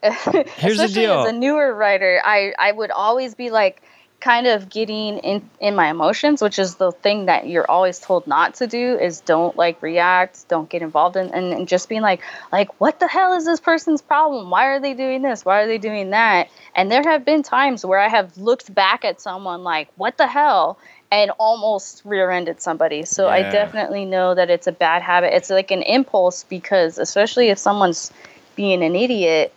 Here's 0.57 0.79
the 0.79 0.89
deal. 0.89 1.21
as 1.21 1.29
a 1.29 1.33
newer 1.33 1.75
rider, 1.75 2.21
I 2.25 2.53
I 2.59 2.73
would 2.73 2.91
always 2.91 3.35
be 3.35 3.51
like. 3.51 3.83
kind 4.21 4.47
of 4.47 4.69
getting 4.69 5.17
in 5.25 5.41
in 5.61 5.75
my 5.75 5.89
emotions 5.89 6.43
which 6.43 6.59
is 6.59 6.75
the 6.75 6.93
thing 6.93 7.25
that 7.25 7.49
you're 7.49 7.71
always 7.71 7.99
told 7.99 8.27
not 8.27 8.53
to 8.53 8.67
do 8.67 8.99
is 9.01 9.23
don't 9.23 9.57
like 9.57 9.81
react 9.81 10.47
don't 10.49 10.69
get 10.69 10.83
involved 10.83 11.17
in 11.17 11.33
and, 11.33 11.55
and 11.55 11.67
just 11.67 11.89
being 11.89 12.03
like 12.03 12.21
like 12.53 12.69
what 12.83 13.01
the 13.01 13.09
hell 13.09 13.33
is 13.33 13.47
this 13.47 13.61
person's 13.61 14.03
problem? 14.03 14.51
Why 14.51 14.67
are 14.67 14.79
they 14.79 14.93
doing 14.93 15.23
this? 15.23 15.43
Why 15.47 15.63
are 15.63 15.67
they 15.67 15.79
doing 15.79 16.11
that? 16.11 16.51
And 16.77 16.93
there 16.93 17.03
have 17.03 17.25
been 17.25 17.43
times 17.43 17.83
where 17.83 17.99
i 17.99 18.09
have 18.09 18.37
looked 18.37 18.69
back 18.75 19.07
at 19.07 19.23
someone 19.23 19.65
like 19.65 19.89
what 19.97 20.19
the 20.19 20.27
hell? 20.27 20.77
and 21.11 21.31
almost 21.39 22.03
rear-ended 22.05 22.61
somebody. 22.61 23.05
So 23.07 23.29
i 23.29 23.41
definitely 23.51 24.05
know 24.05 24.35
that 24.35 24.49
it's 24.51 24.67
a 24.69 24.73
bad 24.73 25.01
habit. 25.03 25.35
It's 25.35 25.49
like 25.49 25.71
an 25.73 25.83
impulse 25.83 26.45
because 26.45 26.99
especially 26.99 27.49
if 27.49 27.59
someone's 27.59 28.13
being 28.55 28.83
an 28.85 28.95
idiot 28.95 29.53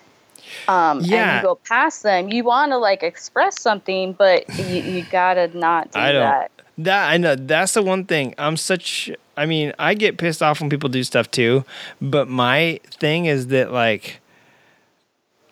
um, 0.68 1.06
and 1.10 1.10
Yeah. 1.10 1.36
you 1.36 1.42
go 1.42 1.56
past 1.68 2.04
them, 2.04 2.30
you 2.30 2.44
want 2.44 2.72
to 2.72 2.78
like 2.78 3.04
express 3.04 3.58
something, 3.60 4.14
but 4.14 4.46
you, 4.58 4.82
you 4.82 5.04
gotta 5.04 5.48
not 5.58 5.92
do 5.92 6.00
I 6.00 6.12
don't. 6.12 6.22
that. 6.22 6.52
That 6.80 7.10
I 7.12 7.18
know. 7.18 7.36
That's 7.36 7.74
the 7.74 7.84
one 7.84 8.06
thing. 8.06 8.34
I'm 8.38 8.58
such. 8.58 9.12
I 9.38 9.46
mean, 9.46 9.74
I 9.80 9.94
get 9.94 10.18
pissed 10.18 10.42
off 10.42 10.60
when 10.62 10.70
people 10.70 10.90
do 10.90 11.04
stuff 11.04 11.30
too. 11.30 11.64
But 12.02 12.28
my 12.28 12.80
thing 13.00 13.26
is 13.26 13.48
that 13.48 13.72
like, 13.72 14.22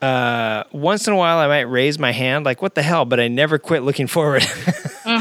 uh, 0.02 0.64
once 0.72 1.08
in 1.08 1.14
a 1.14 1.18
while 1.18 1.38
I 1.38 1.48
might 1.48 1.62
raise 1.62 2.00
my 2.00 2.12
hand, 2.12 2.46
like 2.46 2.62
what 2.62 2.76
the 2.76 2.82
hell, 2.82 3.06
but 3.06 3.20
I 3.20 3.28
never 3.28 3.60
quit 3.60 3.84
looking 3.84 4.08
forward. 4.08 4.44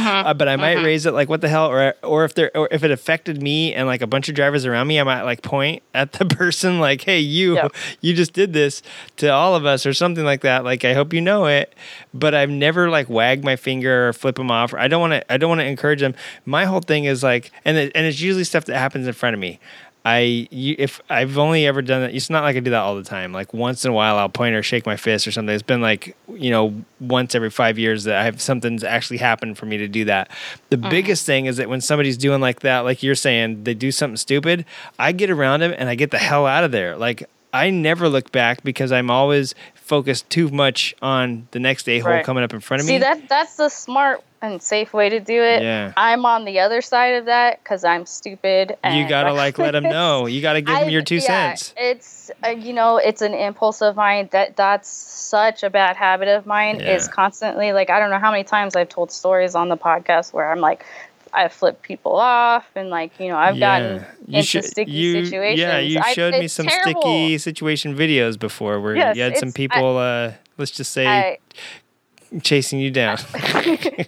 Uh, 0.00 0.34
but 0.34 0.48
I 0.48 0.56
might 0.56 0.82
raise 0.82 1.06
it 1.06 1.12
like 1.12 1.28
what 1.28 1.40
the 1.40 1.48
hell, 1.48 1.66
or 1.66 1.94
or 2.02 2.24
if 2.24 2.34
there, 2.34 2.50
or 2.56 2.68
if 2.70 2.82
it 2.84 2.90
affected 2.90 3.42
me 3.42 3.74
and 3.74 3.86
like 3.86 4.02
a 4.02 4.06
bunch 4.06 4.28
of 4.28 4.34
drivers 4.34 4.64
around 4.66 4.86
me, 4.86 4.98
I 5.00 5.02
might 5.02 5.22
like 5.22 5.42
point 5.42 5.82
at 5.94 6.12
the 6.12 6.24
person 6.36 6.80
like, 6.80 7.02
"Hey, 7.02 7.20
you, 7.20 7.54
Yep. 7.54 7.74
you 8.00 8.14
just 8.14 8.32
did 8.32 8.52
this 8.52 8.82
to 9.18 9.28
all 9.28 9.54
of 9.54 9.64
us," 9.66 9.86
or 9.86 9.92
something 9.92 10.24
like 10.24 10.40
that. 10.42 10.64
Like, 10.64 10.84
I 10.84 10.94
hope 10.94 11.12
you 11.12 11.20
know 11.20 11.46
it. 11.46 11.74
But 12.14 12.34
I've 12.34 12.50
never 12.50 12.90
like 12.90 13.08
wagged 13.08 13.44
my 13.44 13.56
finger 13.56 14.08
or 14.08 14.12
flip 14.12 14.36
them 14.36 14.50
off. 14.50 14.74
I 14.74 14.88
don't 14.88 15.00
want 15.00 15.12
to. 15.12 15.32
I 15.32 15.36
don't 15.36 15.48
want 15.48 15.60
to 15.60 15.66
encourage 15.66 16.00
them. 16.00 16.14
My 16.44 16.64
whole 16.64 16.80
thing 16.80 17.04
is 17.04 17.22
like, 17.22 17.50
and 17.64 17.76
it, 17.76 17.92
and 17.94 18.06
it's 18.06 18.20
usually 18.20 18.44
stuff 18.44 18.64
that 18.66 18.78
happens 18.78 19.06
in 19.06 19.12
front 19.12 19.34
of 19.34 19.40
me. 19.40 19.58
I 20.04 20.48
you, 20.50 20.76
if 20.78 21.00
I've 21.10 21.36
only 21.36 21.66
ever 21.66 21.82
done 21.82 22.02
that, 22.02 22.14
it's 22.14 22.30
not 22.30 22.42
like 22.42 22.56
I 22.56 22.60
do 22.60 22.70
that 22.70 22.80
all 22.80 22.96
the 22.96 23.04
time. 23.04 23.32
Like 23.32 23.52
once 23.52 23.84
in 23.84 23.90
a 23.90 23.94
while, 23.94 24.16
I'll 24.16 24.30
point 24.30 24.54
or 24.54 24.62
shake 24.62 24.86
my 24.86 24.96
fist 24.96 25.26
or 25.26 25.32
something. 25.32 25.54
It's 25.54 25.62
been 25.62 25.82
like 25.82 26.16
you 26.28 26.50
know 26.50 26.74
once 27.00 27.34
every 27.34 27.50
five 27.50 27.78
years 27.78 28.04
that 28.04 28.16
I 28.16 28.24
have 28.24 28.40
something's 28.40 28.82
actually 28.82 29.18
happened 29.18 29.58
for 29.58 29.66
me 29.66 29.76
to 29.76 29.88
do 29.88 30.06
that. 30.06 30.30
The 30.70 30.78
mm. 30.78 30.88
biggest 30.88 31.26
thing 31.26 31.46
is 31.46 31.58
that 31.58 31.68
when 31.68 31.82
somebody's 31.82 32.16
doing 32.16 32.40
like 32.40 32.60
that, 32.60 32.80
like 32.80 33.02
you're 33.02 33.14
saying, 33.14 33.64
they 33.64 33.74
do 33.74 33.92
something 33.92 34.16
stupid. 34.16 34.64
I 34.98 35.12
get 35.12 35.28
around 35.28 35.60
them 35.60 35.74
and 35.76 35.88
I 35.88 35.94
get 35.96 36.10
the 36.10 36.18
hell 36.18 36.46
out 36.46 36.64
of 36.64 36.72
there. 36.72 36.96
Like 36.96 37.28
I 37.52 37.70
never 37.70 38.08
look 38.08 38.32
back 38.32 38.62
because 38.62 38.92
I'm 38.92 39.10
always 39.10 39.54
focused 39.74 40.30
too 40.30 40.48
much 40.48 40.94
on 41.02 41.48
the 41.50 41.58
next 41.58 41.88
a 41.88 41.98
hole 41.98 42.12
Right. 42.12 42.24
coming 42.24 42.44
up 42.44 42.54
in 42.54 42.60
front 42.60 42.80
of 42.80 42.86
See 42.86 42.94
me. 42.94 42.98
See 42.98 43.04
that 43.04 43.28
that's 43.28 43.56
the 43.56 43.68
smart 43.68 44.22
and 44.42 44.62
safe 44.62 44.92
way 44.94 45.08
to 45.10 45.20
do 45.20 45.42
it. 45.42 45.62
Yeah. 45.62 45.92
I'm 45.96 46.24
on 46.24 46.44
the 46.44 46.60
other 46.60 46.80
side 46.80 47.14
of 47.16 47.26
that 47.26 47.62
because 47.62 47.84
I'm 47.84 48.06
stupid. 48.06 48.76
you 48.90 49.08
gotta 49.08 49.32
like 49.32 49.58
let 49.58 49.72
them 49.72 49.84
know. 49.98 50.26
You 50.26 50.40
gotta 50.40 50.60
give 50.62 50.78
them 50.78 50.88
your 50.88 51.02
two 51.02 51.16
yeah, 51.16 51.20
cents. 51.54 51.74
It's 51.76 52.30
uh, 52.44 52.48
you 52.50 52.72
know, 52.72 52.96
it's 52.96 53.22
an 53.22 53.34
impulse 53.34 53.82
of 53.82 53.96
mine 53.96 54.28
that 54.32 54.56
that's 54.56 54.88
such 54.88 55.62
a 55.62 55.70
bad 55.70 55.96
habit 55.96 56.28
of 56.28 56.46
mine 56.46 56.80
is 56.80 57.06
constantly 57.08 57.72
like 57.72 57.90
I 57.90 57.98
don't 58.00 58.10
know 58.10 58.18
how 58.18 58.30
many 58.30 58.44
times 58.44 58.76
I've 58.76 58.88
told 58.88 59.12
stories 59.12 59.54
on 59.54 59.68
the 59.68 59.76
podcast 59.76 60.32
where 60.32 60.50
I'm 60.50 60.60
like 60.60 60.84
I 61.32 61.46
flip 61.48 61.82
people 61.82 62.16
off 62.16 62.66
and 62.74 62.90
like 62.90 63.12
you 63.20 63.28
know 63.28 63.36
I've 63.36 63.58
gotten 63.58 64.04
You 64.26 64.38
into 64.38 64.42
should- 64.42 64.64
sticky 64.64 64.90
you- 64.90 65.24
situations. 65.26 65.60
Yeah, 65.60 65.78
you 65.78 66.00
I- 66.02 66.12
showed 66.14 66.32
me 66.34 66.48
some 66.48 66.66
terrible. 66.66 67.02
sticky 67.02 67.38
situation 67.38 67.94
videos 67.94 68.38
before 68.38 68.80
where 68.80 68.96
Yes, 68.96 69.16
you 69.16 69.22
had 69.22 69.36
some 69.36 69.50
it's- 69.50 69.54
I- 69.70 69.74
people, 69.76 69.98
uh, 69.98 70.32
let's 70.58 70.72
just 70.72 70.90
say, 70.92 71.06
I, 71.06 71.38
chasing 72.42 72.78
you 72.78 72.90
down. 72.90 73.18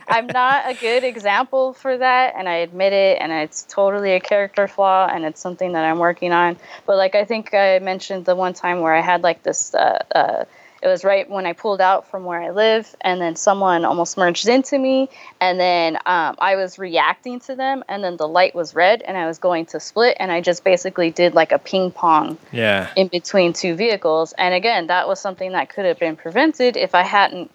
I'm 0.08 0.26
not 0.26 0.70
a 0.70 0.74
good 0.74 1.04
example 1.04 1.72
for 1.72 1.96
that, 1.98 2.34
and 2.36 2.48
I 2.48 2.56
admit 2.56 2.92
it, 2.92 3.18
and 3.20 3.32
it's 3.32 3.64
totally 3.64 4.12
a 4.12 4.20
character 4.20 4.68
flaw, 4.68 5.08
and 5.10 5.24
it's 5.24 5.40
something 5.40 5.72
that 5.72 5.84
I'm 5.84 5.98
working 5.98 6.32
on. 6.32 6.56
But 6.86 6.96
like 6.96 7.14
I 7.14 7.24
think 7.24 7.52
I 7.54 7.78
mentioned 7.80 8.24
the 8.24 8.36
one 8.36 8.54
time 8.54 8.80
where 8.80 8.94
I 8.94 9.00
had 9.00 9.22
like 9.22 9.42
this. 9.42 9.74
Uh, 9.74 10.04
uh, 10.14 10.44
it 10.82 10.88
was 10.88 11.04
right 11.04 11.30
when 11.30 11.46
I 11.46 11.52
pulled 11.52 11.80
out 11.80 12.10
from 12.10 12.24
where 12.24 12.42
I 12.42 12.50
live, 12.50 12.92
and 13.00 13.20
then 13.20 13.36
someone 13.36 13.84
almost 13.84 14.16
merged 14.16 14.48
into 14.48 14.76
me, 14.76 15.08
and 15.40 15.58
then 15.58 15.96
um, 16.06 16.34
I 16.40 16.56
was 16.56 16.76
reacting 16.76 17.38
to 17.40 17.54
them, 17.54 17.84
and 17.88 18.02
then 18.02 18.16
the 18.16 18.26
light 18.26 18.52
was 18.52 18.74
red, 18.74 19.00
and 19.02 19.16
I 19.16 19.26
was 19.26 19.38
going 19.38 19.66
to 19.66 19.78
split, 19.78 20.16
and 20.18 20.32
I 20.32 20.40
just 20.40 20.64
basically 20.64 21.12
did 21.12 21.34
like 21.34 21.52
a 21.52 21.60
ping 21.60 21.92
pong 21.92 22.36
yeah. 22.50 22.90
in 22.96 23.06
between 23.06 23.52
two 23.52 23.76
vehicles. 23.76 24.34
And 24.36 24.54
again, 24.54 24.88
that 24.88 25.06
was 25.06 25.20
something 25.20 25.52
that 25.52 25.70
could 25.70 25.84
have 25.84 26.00
been 26.00 26.16
prevented 26.16 26.76
if 26.76 26.96
I 26.96 27.02
hadn't 27.02 27.52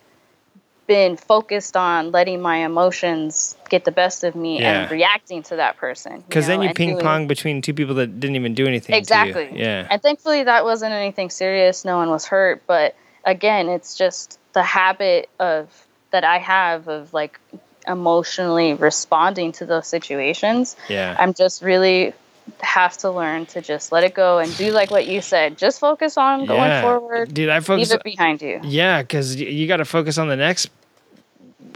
been 0.88 1.18
focused 1.18 1.76
on 1.76 2.12
letting 2.12 2.42
my 2.42 2.58
emotions 2.58 3.56
get 3.70 3.84
the 3.84 3.92
best 3.92 4.24
of 4.24 4.36
me 4.36 4.62
Yeah. 4.62 4.84
and 4.84 4.92
reacting 4.92 5.44
to 5.44 5.58
that 5.58 5.78
person. 5.78 6.24
Because 6.28 6.48
then 6.48 6.62
you 6.62 6.74
ping 6.74 6.92
doing- 6.94 7.04
pong 7.04 7.28
between 7.28 7.62
two 7.62 7.74
people 7.74 7.96
that 7.96 8.20
didn't 8.20 8.38
even 8.38 8.54
do 8.54 8.66
anything. 8.66 8.96
Exactly. 8.96 9.50
Yeah. 9.54 9.86
And 9.90 10.02
thankfully, 10.02 10.44
that 10.44 10.64
wasn't 10.64 10.94
anything 10.94 11.30
serious. 11.30 11.84
No 11.86 11.98
one 11.98 12.10
was 12.10 12.26
hurt. 12.26 12.64
But 12.68 12.96
again, 13.26 13.68
it's 13.68 13.96
just 13.96 14.40
the 14.54 14.64
habit 14.64 15.30
of 15.40 15.68
that 16.12 16.24
I 16.24 16.38
have 16.38 16.88
of 16.88 17.14
like 17.14 17.38
emotionally 17.86 18.74
responding 18.74 19.52
to 19.54 19.66
those 19.66 19.88
situations. 19.88 20.76
Yeah. 20.90 21.16
I'm 21.20 21.34
just 21.34 21.62
really 21.62 22.14
have 22.62 22.98
to 23.00 23.10
learn 23.12 23.46
to 23.48 23.62
just 23.62 23.92
let 23.92 24.04
it 24.04 24.14
go 24.14 24.40
and 24.40 24.56
do 24.58 24.72
like 24.72 24.92
what 24.92 25.08
you 25.08 25.22
said. 25.22 25.58
Just 25.58 25.80
focus 25.80 26.18
on 26.18 26.46
going 26.46 26.60
Yeah. 26.62 26.82
forward. 26.82 27.34
Dude, 27.34 27.50
I 27.50 27.60
focus. 27.60 27.90
Leave 27.90 28.00
it 28.00 28.04
behind 28.04 28.42
you. 28.42 28.60
Yeah, 28.64 29.02
because 29.02 29.36
you 29.36 29.68
got 29.68 29.78
to 29.78 29.86
focus 29.86 30.18
on 30.18 30.28
the 30.28 30.36
next 30.36 30.70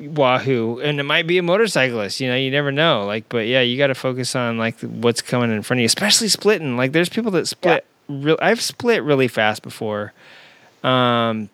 wahoo, 0.01 0.79
and 0.79 0.99
it 0.99 1.03
might 1.03 1.27
be 1.27 1.37
a 1.37 1.43
motorcyclist. 1.43 2.19
You 2.19 2.29
know, 2.29 2.35
you 2.35 2.51
never 2.51 2.71
know. 2.71 3.05
Like, 3.05 3.25
but 3.29 3.47
yeah, 3.47 3.61
you 3.61 3.77
got 3.77 3.87
to 3.87 3.95
focus 3.95 4.35
on 4.35 4.57
like 4.57 4.79
what's 4.79 5.21
coming 5.21 5.51
in 5.51 5.61
front 5.61 5.79
of 5.79 5.81
you, 5.81 5.85
especially 5.85 6.27
splitting. 6.27 6.77
Like, 6.77 6.91
there's 6.91 7.09
people 7.09 7.31
that 7.31 7.47
split. 7.47 7.85
Real, 8.07 8.37
I've 8.41 8.61
split 8.61 9.03
really 9.03 9.27
fast 9.27 9.61
before, 9.63 10.11
um, 10.83 11.49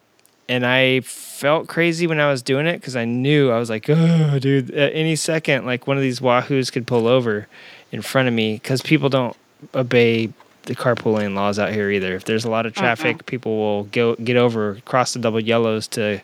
and 0.50 0.66
I 0.66 1.02
felt 1.02 1.68
crazy 1.68 2.08
when 2.08 2.20
I 2.20 2.30
was 2.32 2.42
doing 2.42 2.66
it 2.68 2.78
because 2.80 2.96
I 2.96 3.06
knew 3.06 3.52
I 3.52 3.60
was 3.60 3.70
like, 3.70 3.86
oh, 3.90 4.40
dude, 4.40 4.72
at 4.72 4.94
any 4.96 5.16
second, 5.16 5.66
like 5.66 5.86
one 5.86 5.98
of 5.98 6.04
these 6.04 6.20
wahoos 6.20 6.72
could 6.72 6.88
pull 6.88 7.06
over 7.08 7.48
in 7.92 8.02
front 8.02 8.28
of 8.28 8.34
me 8.34 8.56
because 8.56 8.82
people 8.82 9.10
don't 9.10 9.36
obey 9.74 10.32
the 10.64 10.76
carpool 10.76 11.16
lane 11.16 11.34
laws 11.34 11.58
out 11.58 11.72
here 11.72 11.90
either. 11.90 12.16
If 12.16 12.26
there's 12.26 12.46
a 12.46 12.50
lot 12.50 12.66
of 12.66 12.74
traffic, 12.74 13.26
people 13.26 13.58
will 13.58 13.84
go 13.86 14.16
get 14.16 14.36
over, 14.36 14.76
cross 14.86 15.14
the 15.14 15.20
double 15.20 15.40
yellows 15.40 15.88
to 15.90 16.22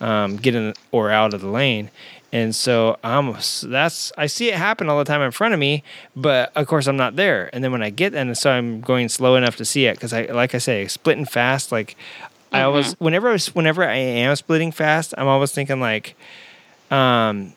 um, 0.00 0.36
get 0.36 0.54
in 0.54 0.74
or 0.90 1.10
out 1.10 1.34
of 1.34 1.40
the 1.40 1.48
lane. 1.48 1.90
And 2.32 2.56
so 2.56 2.98
I'm 3.04 3.36
that's 3.64 4.10
I 4.16 4.26
see 4.26 4.48
it 4.48 4.54
happen 4.54 4.88
all 4.88 4.98
the 4.98 5.04
time 5.04 5.20
in 5.20 5.30
front 5.30 5.52
of 5.52 5.60
me, 5.60 5.84
but 6.16 6.50
of 6.56 6.66
course 6.66 6.86
I'm 6.86 6.96
not 6.96 7.14
there. 7.14 7.50
And 7.52 7.62
then 7.62 7.72
when 7.72 7.82
I 7.82 7.90
get 7.90 8.14
and 8.14 8.36
so 8.36 8.50
I'm 8.50 8.80
going 8.80 9.10
slow 9.10 9.36
enough 9.36 9.56
to 9.56 9.66
see 9.66 9.84
it 9.84 9.96
because 9.96 10.14
I 10.14 10.24
like 10.24 10.54
I 10.54 10.58
say 10.58 10.88
splitting 10.88 11.26
fast. 11.26 11.70
Like 11.70 11.94
I 12.50 12.62
always 12.62 12.94
whenever 12.94 13.28
I 13.28 13.32
was 13.32 13.54
whenever 13.54 13.84
I 13.84 13.96
am 13.96 14.34
splitting 14.36 14.72
fast, 14.72 15.12
I'm 15.18 15.26
always 15.26 15.52
thinking 15.52 15.78
like, 15.78 16.14
um, 16.90 17.52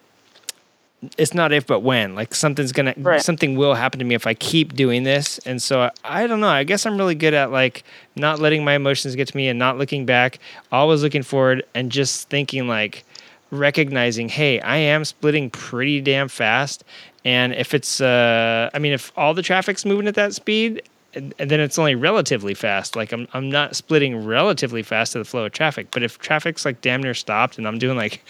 it's 1.18 1.34
not 1.34 1.52
if 1.52 1.68
but 1.68 1.82
when. 1.82 2.16
Like 2.16 2.34
something's 2.34 2.72
gonna 2.72 2.94
Right. 2.98 3.22
something 3.22 3.56
will 3.56 3.76
happen 3.76 4.00
to 4.00 4.06
me 4.06 4.16
if 4.16 4.26
I 4.26 4.34
keep 4.34 4.74
doing 4.74 5.04
this. 5.04 5.38
And 5.40 5.62
so 5.62 5.82
I, 5.82 5.92
I 6.04 6.28
don't 6.28 6.40
know. 6.40 6.48
I 6.48 6.64
guess 6.64 6.86
I'm 6.86 6.98
really 6.98 7.16
good 7.16 7.34
at 7.34 7.52
like 7.52 7.84
not 8.16 8.40
letting 8.40 8.64
my 8.64 8.74
emotions 8.74 9.16
get 9.16 9.28
to 9.28 9.38
me 9.38 9.48
and 9.48 9.60
not 9.60 9.78
looking 9.78 10.06
back, 10.06 10.40
always 10.72 11.04
looking 11.04 11.24
forward 11.24 11.64
and 11.76 11.92
just 11.92 12.30
thinking 12.30 12.68
like 12.68 13.04
recognizing, 13.52 14.30
hey, 14.30 14.60
I 14.62 14.78
am 14.78 15.06
splitting 15.06 15.50
pretty 15.50 16.02
damn 16.02 16.28
fast. 16.28 16.84
And 17.24 17.54
if 17.54 17.74
it's, 17.74 18.02
uh, 18.02 18.70
I 18.74 18.80
mean, 18.80 18.94
if 18.94 19.12
all 19.18 19.34
the 19.34 19.42
traffic's 19.42 19.86
moving 19.86 20.08
at 20.08 20.16
that 20.16 20.34
speed, 20.34 20.82
and 21.16 21.34
then 21.50 21.62
it's 21.62 21.80
only 21.80 21.96
relatively 21.96 22.54
fast. 22.54 22.98
Like 22.98 23.14
I'm, 23.14 23.26
I'm 23.34 23.50
not 23.50 23.74
splitting 23.74 24.26
relatively 24.26 24.84
fast 24.84 25.14
to 25.14 25.20
the 25.20 25.24
flow 25.24 25.46
of 25.46 25.54
traffic. 25.54 25.88
But 25.92 26.04
if 26.04 26.20
traffic's 26.20 26.66
like 26.66 26.82
damn 26.82 27.02
near 27.02 27.14
stopped 27.14 27.58
and 27.58 27.66
I'm 27.66 27.80
doing 27.80 27.96
like 27.96 28.22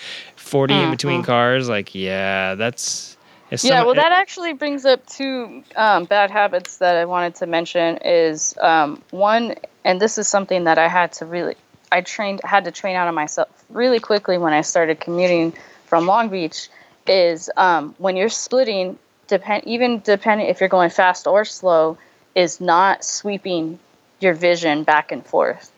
40 0.45 0.83
in 0.83 0.91
between 0.91 1.23
cars, 1.23 1.67
like 1.67 1.95
yeah, 1.95 2.55
that's. 2.55 3.17
if 3.49 3.63
Yeah, 3.63 3.79
some- 3.79 3.85
well, 3.85 3.95
that 3.95 4.11
actually 4.11 4.53
brings 4.53 4.85
up 4.85 5.05
two 5.07 5.63
um, 5.75 6.05
bad 6.05 6.31
habits 6.31 6.77
that 6.77 6.95
I 6.95 7.05
wanted 7.05 7.35
to 7.35 7.47
mention. 7.47 7.97
Is 8.05 8.55
um, 8.61 9.01
one, 9.11 9.55
and 9.83 9.99
this 9.99 10.17
is 10.17 10.27
something 10.27 10.65
that 10.65 10.77
I 10.77 10.87
had 10.87 11.13
to 11.13 11.25
really, 11.25 11.55
I 11.91 12.01
trained, 12.01 12.41
had 12.43 12.65
to 12.65 12.71
train 12.71 12.95
out 12.95 13.07
of 13.07 13.15
myself 13.15 13.49
really 13.69 13.99
quickly 13.99 14.37
when 14.37 14.53
I 14.53 14.61
started 14.61 14.99
commuting 14.99 15.53
from 15.87 16.05
Long 16.05 16.29
Beach. 16.29 16.69
Is 17.07 17.51
um, 17.57 17.95
when 17.97 18.15
you're 18.15 18.29
splitting, 18.29 18.97
depend 19.27 19.63
even 19.65 19.99
depending 19.99 20.47
if 20.47 20.59
you're 20.59 20.69
going 20.69 20.89
fast 20.89 21.27
or 21.27 21.45
slow, 21.45 21.97
is 22.35 22.61
not 22.61 23.03
sweeping 23.03 23.79
your 24.19 24.33
vision 24.33 24.83
back 24.83 25.11
and 25.11 25.25
forth. 25.25 25.71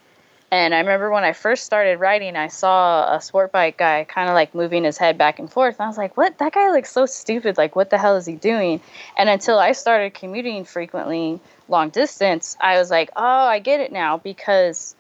And 0.50 0.74
I 0.74 0.80
remember 0.80 1.12
when 1.12 1.26
I 1.26 1.34
first 1.34 1.66
started 1.66 2.00
riding, 2.00 2.38
I 2.38 2.48
saw 2.48 3.14
a 3.14 3.22
sport 3.22 3.52
bike 3.52 3.78
guy 3.78 4.06
kind 4.06 4.30
of 4.30 4.34
like 4.34 4.56
moving 4.56 4.86
his 4.86 4.98
head 4.98 5.18
back 5.18 5.40
and 5.40 5.52
forth. 5.52 5.76
And 5.78 5.86
I 5.86 5.88
was 5.88 5.98
like, 5.98 6.16
what? 6.16 6.38
That 6.38 6.54
guy 6.54 6.72
looks 6.72 6.92
so 6.92 7.06
stupid. 7.06 7.58
Like, 7.58 7.76
what 7.76 7.90
the 7.90 7.98
hell 7.98 8.16
is 8.16 8.26
he 8.26 8.36
doing? 8.36 8.80
And 9.18 9.28
until 9.28 9.60
I 9.60 9.74
started 9.74 10.14
commuting 10.14 10.64
frequently 10.64 11.42
long 11.68 11.90
distance, 11.90 12.56
I 12.62 12.80
was 12.80 12.90
like, 12.90 13.10
oh, 13.18 13.22
I 13.24 13.60
get 13.60 13.82
it 13.82 13.92
now 13.92 14.18
because 14.18 14.96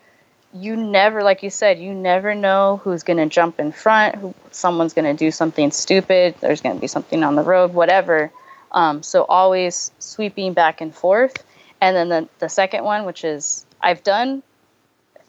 you 0.53 0.76
never, 0.76 1.24
like 1.24 1.44
you 1.44 1.49
said, 1.49 1.80
you 1.80 1.94
never 1.94 2.36
know 2.36 2.82
who's 2.84 3.03
going 3.03 3.18
to 3.18 3.28
jump 3.28 3.60
in 3.60 3.72
front, 3.72 4.15
who 4.15 4.34
someone's 4.52 4.94
going 4.94 5.06
to 5.06 5.14
do 5.14 5.32
something 5.32 5.72
stupid, 5.72 6.36
there's 6.41 6.61
going 6.61 6.76
to 6.76 6.82
be 6.82 6.88
something 6.88 7.24
on 7.24 7.36
the 7.36 7.44
road, 7.44 7.74
whatever. 7.74 8.32
Um, 8.72 9.02
so 9.02 9.24
always 9.24 9.91
sweeping 9.99 10.53
back 10.53 10.82
and 10.82 10.94
forth. 10.94 11.44
And 11.80 11.95
then 11.95 12.10
the, 12.10 12.30
the 12.40 12.49
second 12.49 12.84
one, 12.84 13.06
which 13.06 13.24
is 13.24 13.65
I've 13.82 14.03
done, 14.03 14.44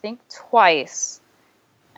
think, 0.01 0.19
twice, 0.29 1.19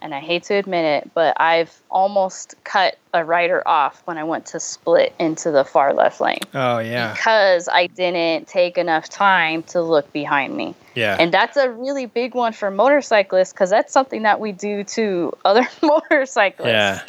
and 0.02 0.16
I 0.16 0.20
hate 0.20 0.44
to 0.44 0.56
admit 0.56 0.84
it, 1.04 1.12
but 1.14 1.40
I've 1.40 1.72
almost 1.92 2.56
cut 2.64 2.98
a 3.14 3.24
rider 3.24 3.62
off 3.68 4.02
when 4.06 4.18
I 4.18 4.24
went 4.24 4.48
to 4.48 4.60
split 4.60 5.14
into 5.20 5.52
the 5.52 5.64
far 5.66 5.94
left 5.94 6.20
lane 6.22 6.40
Oh 6.54 6.80
yeah, 6.80 7.14
because 7.14 7.68
I 7.72 7.88
didn't 7.88 8.48
take 8.48 8.78
enough 8.78 9.10
time 9.10 9.64
to 9.64 9.82
look 9.82 10.12
behind 10.14 10.56
me. 10.56 10.74
yeah. 10.96 11.18
And 11.20 11.32
that's 11.32 11.58
a 11.58 11.70
really 11.70 12.06
big 12.08 12.34
one 12.34 12.54
for 12.54 12.72
motorcyclists 12.72 13.52
because 13.54 13.70
that's 13.70 13.92
something 13.94 14.24
that 14.24 14.40
we 14.40 14.54
do 14.54 14.84
to 14.86 15.34
other 15.46 15.68
motorcyclists. 15.84 16.68
Yeah. 16.70 17.02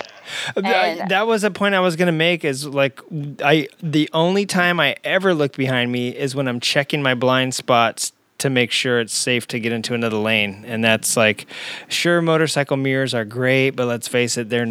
Uh, 0.56 0.60
and- 0.64 1.10
that 1.10 1.26
was 1.26 1.44
a 1.44 1.50
point 1.50 1.74
I 1.74 1.80
was 1.80 1.96
gonna 1.96 2.12
make. 2.12 2.44
Is 2.44 2.66
like 2.66 3.00
I 3.42 3.68
the 3.82 4.08
only 4.12 4.44
time 4.46 4.78
I 4.80 4.96
ever 5.02 5.34
look 5.34 5.56
behind 5.56 5.90
me 5.90 6.10
is 6.10 6.34
when 6.34 6.46
I'm 6.46 6.60
checking 6.60 7.02
my 7.02 7.14
blind 7.14 7.54
spots 7.54 8.12
to 8.42 8.50
make 8.50 8.70
sure 8.70 9.00
it's 9.00 9.14
safe 9.14 9.46
to 9.48 9.58
get 9.58 9.72
into 9.72 9.94
another 9.94 10.16
lane, 10.18 10.64
and 10.66 10.84
that's 10.84 11.16
like, 11.16 11.46
sure, 11.88 12.22
motorcycle 12.22 12.76
mirrors 12.76 13.14
are 13.14 13.24
great, 13.24 13.70
but 13.70 13.86
let's 13.86 14.06
face 14.06 14.36
it, 14.36 14.48
they're 14.50 14.66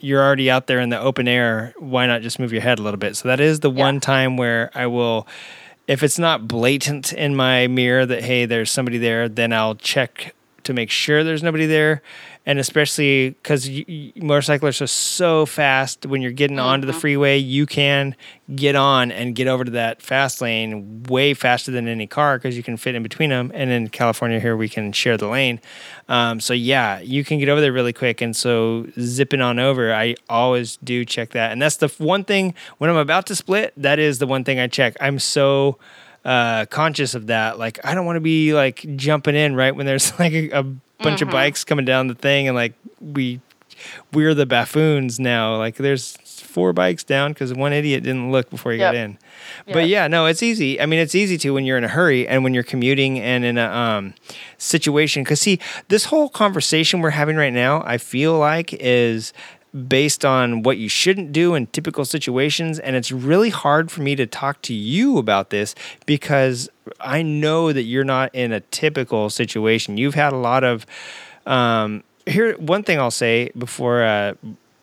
you're 0.00 0.22
already 0.22 0.50
out 0.50 0.66
there 0.66 0.80
in 0.80 0.88
the 0.88 0.98
open 0.98 1.28
air. 1.28 1.74
Why 1.78 2.06
not 2.06 2.22
just 2.22 2.38
move 2.38 2.52
your 2.52 2.62
head 2.62 2.78
a 2.78 2.82
little 2.82 2.98
bit? 2.98 3.16
So 3.16 3.28
that 3.28 3.40
is 3.40 3.60
the 3.60 3.70
Yeah. 3.70 3.84
one 3.84 4.00
time 4.00 4.36
where 4.36 4.70
I 4.74 4.86
will. 4.86 5.26
If 5.86 6.02
it's 6.02 6.18
not 6.18 6.46
blatant 6.46 7.12
in 7.12 7.34
my 7.34 7.66
mirror 7.66 8.04
that 8.06 8.22
hey, 8.24 8.44
there's 8.44 8.70
somebody 8.70 8.98
there, 8.98 9.28
then 9.28 9.52
I'll 9.52 9.74
check 9.74 10.34
to 10.64 10.74
make 10.74 10.90
sure 10.90 11.24
there's 11.24 11.42
nobody 11.42 11.64
there. 11.66 12.02
And 12.48 12.58
especially 12.58 13.30
because 13.42 13.68
motorcyclists 14.16 14.80
are 14.80 14.86
so 14.86 15.44
fast, 15.44 16.06
when 16.06 16.22
you're 16.22 16.30
getting 16.30 16.58
onto 16.58 16.86
the 16.86 16.94
freeway, 16.94 17.36
you 17.36 17.66
can 17.66 18.16
get 18.56 18.74
on 18.74 19.12
and 19.12 19.34
get 19.34 19.48
over 19.48 19.66
to 19.66 19.70
that 19.72 20.00
fast 20.00 20.40
lane 20.40 21.02
way 21.02 21.34
faster 21.34 21.70
than 21.70 21.86
any 21.86 22.06
car 22.06 22.38
because 22.38 22.56
you 22.56 22.62
can 22.62 22.78
fit 22.78 22.94
in 22.94 23.02
between 23.02 23.28
them. 23.28 23.52
And 23.52 23.70
in 23.70 23.90
California, 23.90 24.40
here 24.40 24.56
we 24.56 24.66
can 24.66 24.92
share 24.92 25.18
the 25.18 25.28
lane. 25.28 25.60
Um, 26.08 26.40
so 26.40 26.54
yeah, 26.54 27.00
you 27.00 27.22
can 27.22 27.38
get 27.38 27.50
over 27.50 27.60
there 27.60 27.70
really 27.70 27.92
quick. 27.92 28.22
And 28.22 28.34
so 28.34 28.86
zipping 28.98 29.42
on 29.42 29.58
over, 29.58 29.92
I 29.92 30.14
always 30.30 30.78
do 30.78 31.04
check 31.04 31.32
that. 31.32 31.52
And 31.52 31.60
that's 31.60 31.76
the 31.76 31.88
one 31.98 32.24
thing 32.24 32.54
when 32.78 32.88
I'm 32.88 32.96
about 32.96 33.26
to 33.26 33.36
split. 33.36 33.74
That 33.76 33.98
is 33.98 34.20
the 34.20 34.26
one 34.26 34.44
thing 34.44 34.58
I 34.58 34.68
check. 34.68 34.96
I'm 35.02 35.18
so 35.18 35.76
uh, 36.24 36.64
conscious 36.64 37.14
of 37.14 37.26
that. 37.26 37.58
Like, 37.58 37.78
I 37.84 37.94
don't 37.94 38.06
want 38.06 38.16
to 38.16 38.22
be 38.22 38.54
like 38.54 38.86
jumping 38.96 39.34
in 39.34 39.54
right 39.54 39.76
when 39.76 39.84
there's 39.84 40.12
like 40.18 40.32
a, 40.32 40.48
a 40.60 40.64
bunch 41.02 41.22
of 41.22 41.30
bikes 41.30 41.64
coming 41.64 41.84
down 41.84 42.08
the 42.08 42.14
thing, 42.14 42.48
and 42.48 42.54
like 42.54 42.74
we 43.00 43.40
we're 44.12 44.34
the 44.34 44.46
buffoons 44.46 45.20
now. 45.20 45.56
Like, 45.56 45.76
there's 45.76 46.16
four 46.24 46.72
bikes 46.72 47.04
down 47.04 47.32
because 47.32 47.52
one 47.54 47.72
idiot 47.72 48.02
didn't 48.02 48.32
look 48.32 48.50
before 48.50 48.72
he 48.72 48.78
got 48.78 48.94
Yep. 48.94 49.04
in. 49.04 49.18
But 49.72 49.88
yeah, 49.88 50.08
no, 50.08 50.26
it's 50.26 50.42
easy. 50.42 50.80
I 50.80 50.86
mean, 50.86 50.98
it's 50.98 51.14
easy 51.14 51.38
to 51.38 51.54
when 51.54 51.64
you're 51.64 51.78
in 51.78 51.84
a 51.84 51.88
hurry 51.88 52.26
and 52.26 52.42
when 52.42 52.54
you're 52.54 52.62
commuting 52.62 53.20
and 53.20 53.44
in 53.44 53.58
a 53.58 53.66
um, 53.70 54.14
situation. 54.56 55.22
Because 55.22 55.40
see, 55.40 55.58
this 55.88 56.06
whole 56.06 56.28
conversation 56.28 57.00
we're 57.00 57.10
having 57.10 57.36
right 57.36 57.52
now, 57.52 57.82
I 57.84 57.98
feel 57.98 58.38
like 58.38 58.74
is 58.74 59.32
based 59.86 60.24
on 60.24 60.62
what 60.62 60.78
you 60.78 60.88
shouldn't 60.88 61.32
do 61.32 61.54
in 61.54 61.66
typical 61.68 62.04
situations. 62.04 62.78
And 62.78 62.96
it's 62.96 63.12
really 63.12 63.50
hard 63.50 63.90
for 63.90 64.00
me 64.00 64.16
to 64.16 64.26
talk 64.26 64.62
to 64.62 64.74
you 64.74 65.18
about 65.18 65.50
this 65.50 65.74
because 66.06 66.68
I 67.00 67.22
know 67.22 67.72
that 67.72 67.82
you're 67.82 68.04
not 68.04 68.34
in 68.34 68.52
a 68.52 68.60
typical 68.60 69.30
situation. 69.30 69.96
You've 69.96 70.14
had 70.14 70.32
a 70.32 70.36
lot 70.36 70.64
of. 70.64 70.86
Um, 71.46 72.04
here, 72.26 72.54
one 72.58 72.82
thing 72.82 72.98
I'll 72.98 73.10
say 73.10 73.50
before 73.56 74.02
uh, 74.02 74.34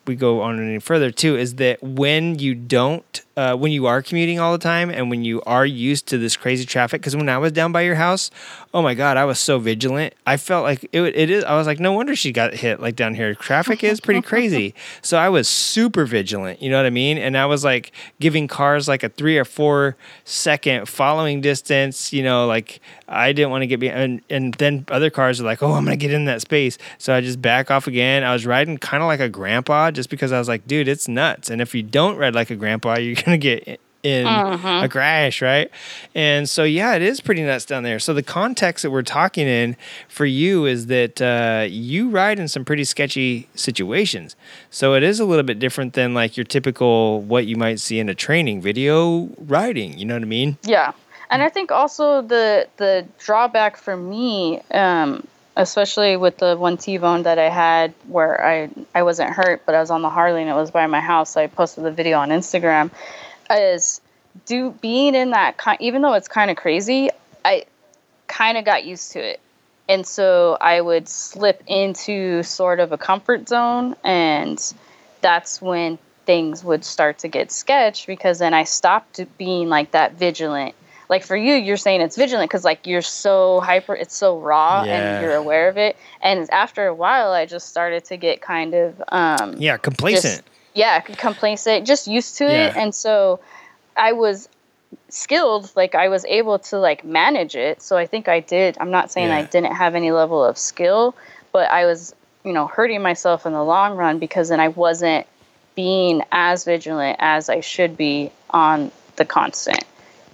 we 0.08 0.16
go 0.16 0.42
on 0.42 0.60
any 0.60 0.80
further 0.80 1.12
too 1.12 1.38
is 1.38 1.56
that 1.56 1.82
when 1.84 2.40
you 2.40 2.56
don't, 2.56 3.22
uh, 3.38 3.56
when 3.56 3.72
you 3.72 3.86
are 3.86 4.02
commuting 4.02 4.40
all 4.40 4.54
the 4.54 4.58
time 4.58 4.90
and 4.90 5.10
when 5.10 5.26
you 5.26 5.42
are 5.46 5.66
used 5.66 6.08
to 6.08 6.18
this 6.18 6.38
crazy 6.38 6.66
traffic, 6.66 7.02
because 7.02 7.16
when 7.16 7.28
I 7.28 7.38
was 7.38 7.52
down 7.52 7.72
by 7.72 7.82
your 7.82 7.96
house, 7.96 8.32
oh 8.74 8.82
my 8.82 8.94
god, 8.94 9.18
I 9.18 9.26
was 9.26 9.40
so 9.40 9.60
vigilant. 9.60 10.14
I 10.26 10.38
felt 10.38 10.64
like 10.64 10.84
it, 10.92 11.02
it 11.02 11.30
is. 11.30 11.44
I 11.44 11.56
was 11.56 11.68
like, 11.68 11.80
no 11.80 11.92
wonder 11.92 12.16
she 12.16 12.32
got 12.32 12.54
hit 12.54 12.80
like 12.80 12.96
down 12.96 13.14
here. 13.14 13.36
Traffic 13.36 13.84
is 13.84 14.00
pretty 14.00 14.22
crazy, 14.32 14.74
so 15.02 15.18
I 15.18 15.30
was 15.30 15.50
super 15.50 16.06
vigilant. 16.06 16.62
You 16.62 16.70
know 16.70 16.78
what 16.78 16.86
I 16.86 16.92
mean? 16.92 17.18
And 17.18 17.38
I 17.38 17.46
was 17.46 17.66
like 17.66 17.92
giving 18.20 18.48
cars 18.48 18.88
like 18.88 19.04
a 19.04 19.10
three 19.10 19.38
or 19.38 19.46
four 19.46 19.98
second 20.24 20.88
following 20.88 21.42
distance. 21.42 22.14
You 22.14 22.24
know, 22.24 22.48
like 22.48 22.80
I 23.08 23.34
didn't 23.34 23.52
want 23.52 23.64
to 23.64 23.68
get 23.68 23.80
behind. 23.80 23.96
And, 23.96 24.22
and 24.30 24.54
then 24.56 24.86
other 24.90 25.10
cars 25.10 25.42
are 25.42 25.46
like, 25.46 25.62
oh, 25.62 25.74
I'm 25.74 25.84
gonna 25.84 25.98
get 25.98 26.12
in 26.12 26.26
that 26.26 26.42
space, 26.42 26.78
so 26.98 27.14
I 27.14 27.20
just 27.20 27.42
back 27.42 27.70
off 27.70 27.88
again. 27.88 28.24
I 28.24 28.32
was 28.32 28.46
riding 28.46 28.78
kind 28.78 29.04
of 29.04 29.08
like 29.08 29.20
a 29.20 29.30
grandpa, 29.30 29.92
just 29.92 30.10
because 30.10 30.32
I 30.32 30.40
was 30.40 30.48
like, 30.48 30.66
dude, 30.68 30.88
it's 30.88 31.08
nuts. 31.10 31.50
And 31.50 31.62
if 31.62 31.76
you 31.76 31.84
don't 31.84 32.18
ride 32.18 32.34
like 32.34 32.50
a 32.50 32.56
grandpa, 32.56 32.96
you're 33.26 33.38
gonna 33.38 33.38
get 33.38 33.80
in 34.06 34.28
a 34.28 34.88
crash, 34.88 35.42
right? 35.42 35.72
And 36.14 36.48
so, 36.48 36.64
yeah, 36.64 36.94
it 36.94 37.02
is 37.02 37.22
pretty 37.22 37.44
nuts 37.44 37.66
down 37.66 37.84
there. 37.84 37.98
So, 37.98 38.14
the 38.14 38.24
context 38.24 38.84
that 38.84 38.92
we're 38.92 39.02
talking 39.02 39.48
in 39.48 39.76
for 40.08 40.26
you 40.26 40.66
is 40.66 40.86
that 40.88 41.22
uh, 41.22 41.66
you 41.68 42.10
ride 42.10 42.40
in 42.40 42.48
some 42.48 42.64
pretty 42.64 42.84
sketchy 42.84 43.50
situations. 43.56 44.36
So, 44.70 44.94
it 44.94 45.02
is 45.02 45.20
a 45.20 45.26
little 45.26 45.44
bit 45.44 45.58
different 45.58 45.94
than 45.94 46.14
like 46.14 46.38
your 46.38 46.44
typical 46.44 47.22
what 47.22 47.48
you 47.48 47.56
might 47.56 47.80
see 47.80 48.00
in 48.00 48.08
a 48.08 48.16
training 48.16 48.62
video 48.62 49.30
riding. 49.40 49.98
You 49.98 50.06
know 50.06 50.14
what 50.14 50.24
I 50.24 50.28
mean? 50.28 50.58
Yeah, 50.62 50.94
and 51.32 51.42
I 51.42 51.50
think 51.50 51.72
also 51.72 52.22
the 52.22 52.68
the 52.78 53.08
drawback 53.18 53.76
for 53.76 53.98
me, 53.98 54.62
um, 54.72 55.26
especially 55.56 56.18
with 56.18 56.38
the 56.38 56.56
one 56.58 56.78
T-bone 56.78 57.24
that 57.24 57.40
I 57.40 57.50
had, 57.50 57.94
where 58.08 58.44
I 58.46 58.70
I 58.94 59.04
wasn't 59.04 59.32
hurt, 59.32 59.64
but 59.66 59.76
I 59.76 59.80
was 59.80 59.92
on 59.92 60.02
the 60.02 60.10
Harley 60.10 60.42
and 60.42 60.50
it 60.50 60.54
was 60.54 60.72
by 60.72 60.88
my 60.88 61.02
house. 61.02 61.32
So 61.32 61.42
I 61.42 61.48
posted 61.48 61.84
the 61.84 61.92
video 61.92 62.20
on 62.20 62.30
Instagram. 62.30 62.92
Is 63.50 64.02
do 64.46 64.72
being 64.72 65.16
in 65.16 65.32
that 65.32 65.58
even 65.80 66.02
though 66.02 66.14
it's 66.14 66.28
kind 66.28 66.52
of 66.52 66.58
crazy, 66.58 67.10
I 67.44 67.66
kind 68.28 68.58
of 68.58 68.66
got 68.66 68.86
used 68.86 69.14
to 69.14 69.20
it. 69.20 69.40
And 69.88 70.06
so 70.06 70.58
I 70.60 70.82
would 70.82 71.08
slip 71.08 71.64
into 71.68 72.42
sort 72.42 72.80
of 72.80 72.92
a 72.92 72.98
comfort 72.98 73.48
zone, 73.48 73.96
and 74.04 74.60
that's 75.22 75.62
when 75.62 76.00
things 76.26 76.64
would 76.64 76.84
start 76.84 77.20
to 77.20 77.28
get 77.28 77.52
sketch 77.52 78.08
because 78.08 78.40
then 78.40 78.54
I 78.54 78.64
stopped 78.64 79.20
being 79.38 79.70
like 79.70 79.92
that 79.92 80.14
vigilant. 80.14 80.74
Like 81.10 81.24
for 81.24 81.36
you, 81.36 81.54
you're 81.54 81.78
saying 81.78 82.02
it's 82.02 82.16
vigilant 82.16 82.50
because 82.50 82.64
like 82.64 82.88
you're 82.88 83.02
so 83.02 83.60
hyper, 83.60 83.96
it's 83.96 84.16
so 84.16 84.40
raw, 84.40 84.84
Yeah. 84.84 84.94
and 84.98 85.22
you're 85.24 85.36
aware 85.36 85.70
of 85.70 85.78
it. 85.78 85.96
And 86.22 86.50
after 86.52 86.88
a 86.88 86.94
while, 86.94 87.32
I 87.32 87.46
just 87.46 87.68
started 87.70 88.06
to 88.06 88.18
get 88.18 88.42
kind 88.42 88.74
of 88.74 89.02
um, 89.10 89.56
Yeah, 89.58 89.78
complacent. 89.78 90.44
just- 90.46 90.50
yeah, 90.74 91.00
complacent, 91.00 91.88
just 91.88 92.06
used 92.08 92.38
to 92.40 92.44
it, 92.46 92.76
and 92.76 92.94
so 92.94 93.40
I 93.96 94.12
was 94.12 94.50
skilled. 95.10 95.72
Like 95.76 95.96
I 95.96 96.10
was 96.10 96.26
able 96.26 96.60
to 96.60 96.78
like 96.80 97.06
manage 97.06 97.56
it. 97.56 97.82
So 97.82 97.96
I 97.98 98.06
think 98.08 98.28
I 98.28 98.40
did. 98.42 98.78
I'm 98.80 98.92
not 98.92 99.12
saying 99.12 99.32
I 99.32 99.44
didn't 99.44 99.74
have 99.74 99.96
any 99.96 100.12
level 100.12 100.44
of 100.44 100.58
skill, 100.58 101.16
but 101.54 101.70
I 101.72 101.86
was, 101.86 102.14
you 102.44 102.52
know, 102.52 102.68
hurting 102.68 103.02
myself 103.02 103.46
in 103.46 103.54
the 103.54 103.64
long 103.64 103.96
run 103.96 104.20
because 104.20 104.50
then 104.50 104.60
I 104.60 104.68
wasn't 104.70 105.26
being 105.76 106.22
as 106.32 106.64
vigilant 106.66 107.18
as 107.20 107.50
I 107.50 107.60
should 107.62 107.96
be 107.98 108.32
on 108.50 108.92
the 109.18 109.26
constant. 109.26 109.84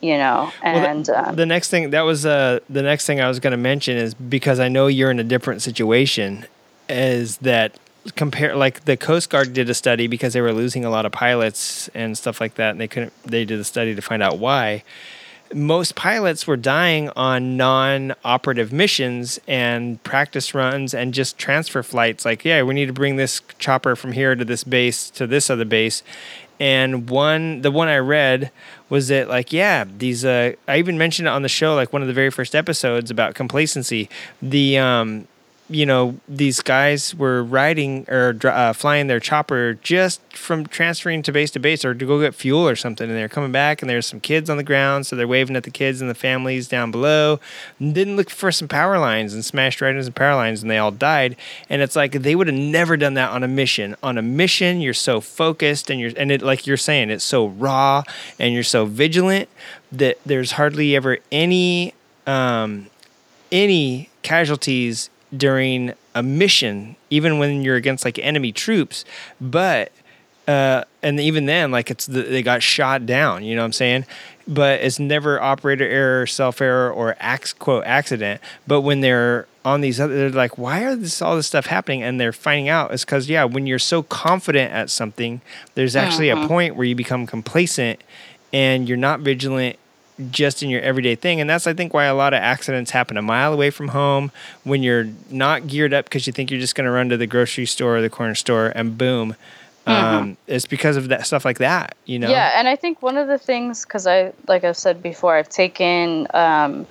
You 0.02 0.18
know, 0.18 0.52
Well, 0.64 0.82
the- 0.82 0.90
and 0.90 1.10
um, 1.10 1.36
the 1.36 1.46
next 1.46 1.70
thing 1.70 1.92
that 1.92 2.02
was 2.02 2.26
uh, 2.26 2.60
the 2.70 2.82
next 2.82 3.06
thing 3.06 3.22
I 3.22 3.28
was 3.28 3.40
going 3.40 3.52
to 3.52 3.58
mention 3.58 3.98
is 3.98 4.14
because 4.16 4.60
I 4.60 4.68
know 4.68 4.88
you're 4.88 5.12
in 5.12 5.20
a 5.20 5.24
different 5.24 5.62
situation, 5.62 6.46
is 6.90 7.38
that 7.38 7.78
compare 8.16 8.56
like 8.56 8.86
the 8.86 8.98
Coast 8.98 9.30
Guard 9.30 9.54
did 9.54 9.70
a 9.70 9.76
study 9.76 10.08
because 10.08 10.34
they 10.34 10.42
were 10.42 10.54
losing 10.54 10.84
a 10.84 10.90
lot 10.90 11.06
of 11.06 11.12
pilots 11.12 11.88
and 11.94 12.18
stuff 12.18 12.42
like 12.42 12.56
that, 12.56 12.72
and 12.72 12.82
they 12.82 12.88
couldn't. 12.88 13.14
They 13.24 13.46
did 13.46 13.60
a 13.60 13.64
study 13.64 13.94
to 13.94 14.02
find 14.02 14.24
out 14.24 14.40
why. 14.40 14.84
Most 15.54 15.96
pilots 15.96 16.48
were 16.48 16.56
dying 16.56 17.10
on 17.10 17.58
non-operative 17.58 18.72
missions 18.72 19.38
and 19.50 20.02
practice 20.02 20.56
runs 20.56 20.94
and 20.94 21.14
just 21.14 21.38
transfer 21.38 21.84
flights. 21.84 22.24
Like, 22.24 22.46
yeah, 22.46 22.64
we 22.64 22.74
need 22.74 22.86
to 22.86 22.94
bring 22.94 23.18
this 23.18 23.42
chopper 23.60 23.98
from 23.98 24.14
here 24.14 24.34
to 24.34 24.46
this 24.46 24.64
base 24.64 25.10
to 25.12 25.28
this 25.28 25.50
other 25.50 25.66
base, 25.66 26.04
and 26.60 27.10
one 27.10 27.62
the 27.62 27.70
one 27.72 27.88
I 27.90 27.98
read 27.98 28.50
was 28.92 29.08
that 29.08 29.30
like 29.30 29.54
yeah 29.54 29.86
these 29.98 30.24
uh 30.26 30.52
I 30.68 30.78
even 30.78 30.98
mentioned 30.98 31.28
it 31.28 31.32
on 31.32 31.42
the 31.42 31.50
show 31.50 31.74
like 31.74 31.94
one 31.94 32.02
of 32.02 32.10
the 32.10 32.14
very 32.14 32.30
first 32.30 32.54
episodes 32.54 33.10
about 33.10 33.34
complacency. 33.34 34.10
The 34.42 34.78
um 34.78 35.28
you 35.72 35.86
know 35.86 36.20
these 36.28 36.62
guys 36.62 37.16
were 37.16 37.44
riding 37.44 38.06
or 38.10 38.38
uh, 38.44 38.74
flying 38.74 39.08
their 39.08 39.20
chopper 39.20 39.76
just 39.82 40.22
from 40.36 40.66
transferring 40.66 41.24
to 41.24 41.32
base 41.32 41.52
to 41.52 41.60
base 41.60 41.86
or 41.86 41.94
to 41.94 42.06
go 42.06 42.20
get 42.20 42.36
fuel 42.36 42.68
or 42.68 42.76
something. 42.76 43.10
And 43.10 43.18
they're 43.18 43.30
coming 43.30 43.52
back 43.52 43.82
and 43.82 43.90
there's 43.90 44.06
some 44.06 44.20
kids 44.20 44.50
on 44.50 44.58
the 44.58 44.64
ground 44.64 45.06
so 45.06 45.16
they're 45.16 45.28
waving 45.28 45.56
at 45.56 45.64
the 45.64 45.72
kids 45.72 46.02
and 46.02 46.10
the 46.10 46.16
families 46.16 46.68
down 46.68 46.92
below. 46.92 47.40
And 47.80 47.96
didn't 47.96 48.18
look 48.18 48.30
for 48.30 48.52
some 48.52 48.68
power 48.68 49.00
lines 49.00 49.34
and 49.34 49.44
smashed 49.44 49.82
right 49.82 49.92
into 49.92 50.04
some 50.04 50.14
power 50.14 50.36
lines 50.36 50.62
and 50.62 50.70
they 50.70 50.78
all 50.78 50.92
died. 50.92 51.36
And 51.70 51.82
it's 51.82 51.96
like 51.96 52.12
they 52.12 52.36
would 52.36 52.48
have 52.48 52.56
never 52.56 52.98
done 52.98 53.14
that 53.16 53.32
on 53.32 53.44
a 53.44 53.48
mission. 53.48 53.96
On 54.04 54.18
a 54.18 54.22
mission 54.22 54.82
you're 54.82 54.94
so 54.94 55.22
focused 55.22 55.90
and 55.90 56.00
you're 56.00 56.12
and 56.18 56.32
it 56.32 56.42
like 56.42 56.68
you're 56.68 56.78
saying 56.78 57.10
it's 57.10 57.24
so 57.24 57.48
raw 57.48 58.04
and 58.40 58.54
you're 58.54 58.64
so 58.64 58.86
vigilant 58.86 59.50
that 59.92 60.18
there's 60.26 60.54
hardly 60.54 60.96
ever 60.96 61.20
any 61.32 61.94
um 62.28 62.88
any 63.52 64.10
casualties 64.22 65.10
during 65.36 65.94
a 66.14 66.22
mission, 66.24 66.96
even 67.10 67.40
when 67.40 67.62
you're 67.62 67.76
against 67.76 68.06
like 68.06 68.20
enemy 68.20 68.52
troops. 68.52 69.06
But 69.40 69.92
uh, 70.48 70.84
and 71.02 71.20
even 71.20 71.46
then, 71.46 71.72
like 71.72 71.92
it's 71.92 72.06
the, 72.08 72.24
they 72.24 72.44
got 72.44 72.64
shot 72.64 73.06
down. 73.06 73.44
You 73.44 73.56
know 73.56 73.62
what 73.62 73.68
I'm 73.68 73.74
saying? 73.74 74.06
But 74.48 74.82
it's 74.82 75.00
never 75.00 75.40
operator 75.42 75.88
error, 75.88 76.28
self 76.28 76.62
error, 76.62 76.92
or 76.92 77.16
ac- 77.22 77.56
quote 77.60 77.86
accident. 77.86 78.42
But 78.68 78.82
when 78.82 79.02
they're 79.02 79.48
on 79.64 79.82
these 79.82 80.00
other, 80.00 80.16
they're 80.16 80.30
like, 80.30 80.58
why 80.58 80.84
are 80.84 80.96
this 80.96 81.22
all 81.22 81.36
this 81.36 81.48
stuff 81.48 81.68
happening? 81.68 82.02
And 82.04 82.20
they're 82.20 82.34
finding 82.34 82.68
out 82.68 82.92
it's 82.92 83.06
because 83.06 83.30
yeah, 83.30 83.44
when 83.44 83.68
you're 83.68 83.80
so 83.80 84.04
confident 84.04 84.74
at 84.74 84.90
something, 84.90 85.42
there's 85.76 85.96
actually 85.96 86.30
a 86.30 86.36
point 86.48 86.76
where 86.76 86.86
you 86.86 86.96
become 86.96 87.28
complacent 87.28 88.02
and 88.52 88.90
you're 88.90 88.98
not 88.98 89.22
vigilant 89.22 89.78
just 90.30 90.62
in 90.62 90.70
your 90.70 90.82
everyday 90.82 91.16
thing. 91.16 91.42
And 91.42 91.50
that's, 91.50 91.68
I 91.68 91.74
think, 91.74 91.94
why 91.94 92.06
a 92.06 92.16
lot 92.16 92.34
of 92.34 92.40
accidents 92.40 92.92
happen 92.92 93.18
a 93.18 93.22
mile 93.22 93.54
away 93.54 93.70
from 93.70 93.90
home 93.90 94.32
when 94.64 94.84
you're 94.84 95.08
not 95.30 95.68
geared 95.68 95.94
up 95.94 96.06
because 96.06 96.28
you 96.28 96.34
think 96.34 96.52
you're 96.52 96.60
just 96.60 96.76
going 96.76 96.86
to 96.86 96.92
run 96.92 97.10
to 97.10 97.18
the 97.18 97.28
grocery 97.28 97.66
store 97.66 97.98
or 97.98 98.02
the 98.02 98.10
corner 98.10 98.36
store 98.36 98.72
and 98.76 98.98
boom. 98.98 99.36
Um, 99.88 100.38
it's 100.48 100.68
because 100.68 100.96
of 100.96 101.08
that 101.10 101.26
stuff 101.26 101.44
like 101.44 101.58
that, 101.58 101.96
you 102.06 102.20
know? 102.20 102.30
Yeah, 102.30 102.52
and 102.56 102.68
I 102.68 102.76
think 102.76 103.02
one 103.02 103.18
of 103.18 103.28
the 103.28 103.40
things, 103.40 103.84
because 103.84 104.06
I, 104.06 104.32
like 104.48 104.64
I've 104.64 104.78
said 104.78 105.02
before, 105.02 105.36
I've 105.36 105.50
taken 105.50 106.28
um, 106.34 106.86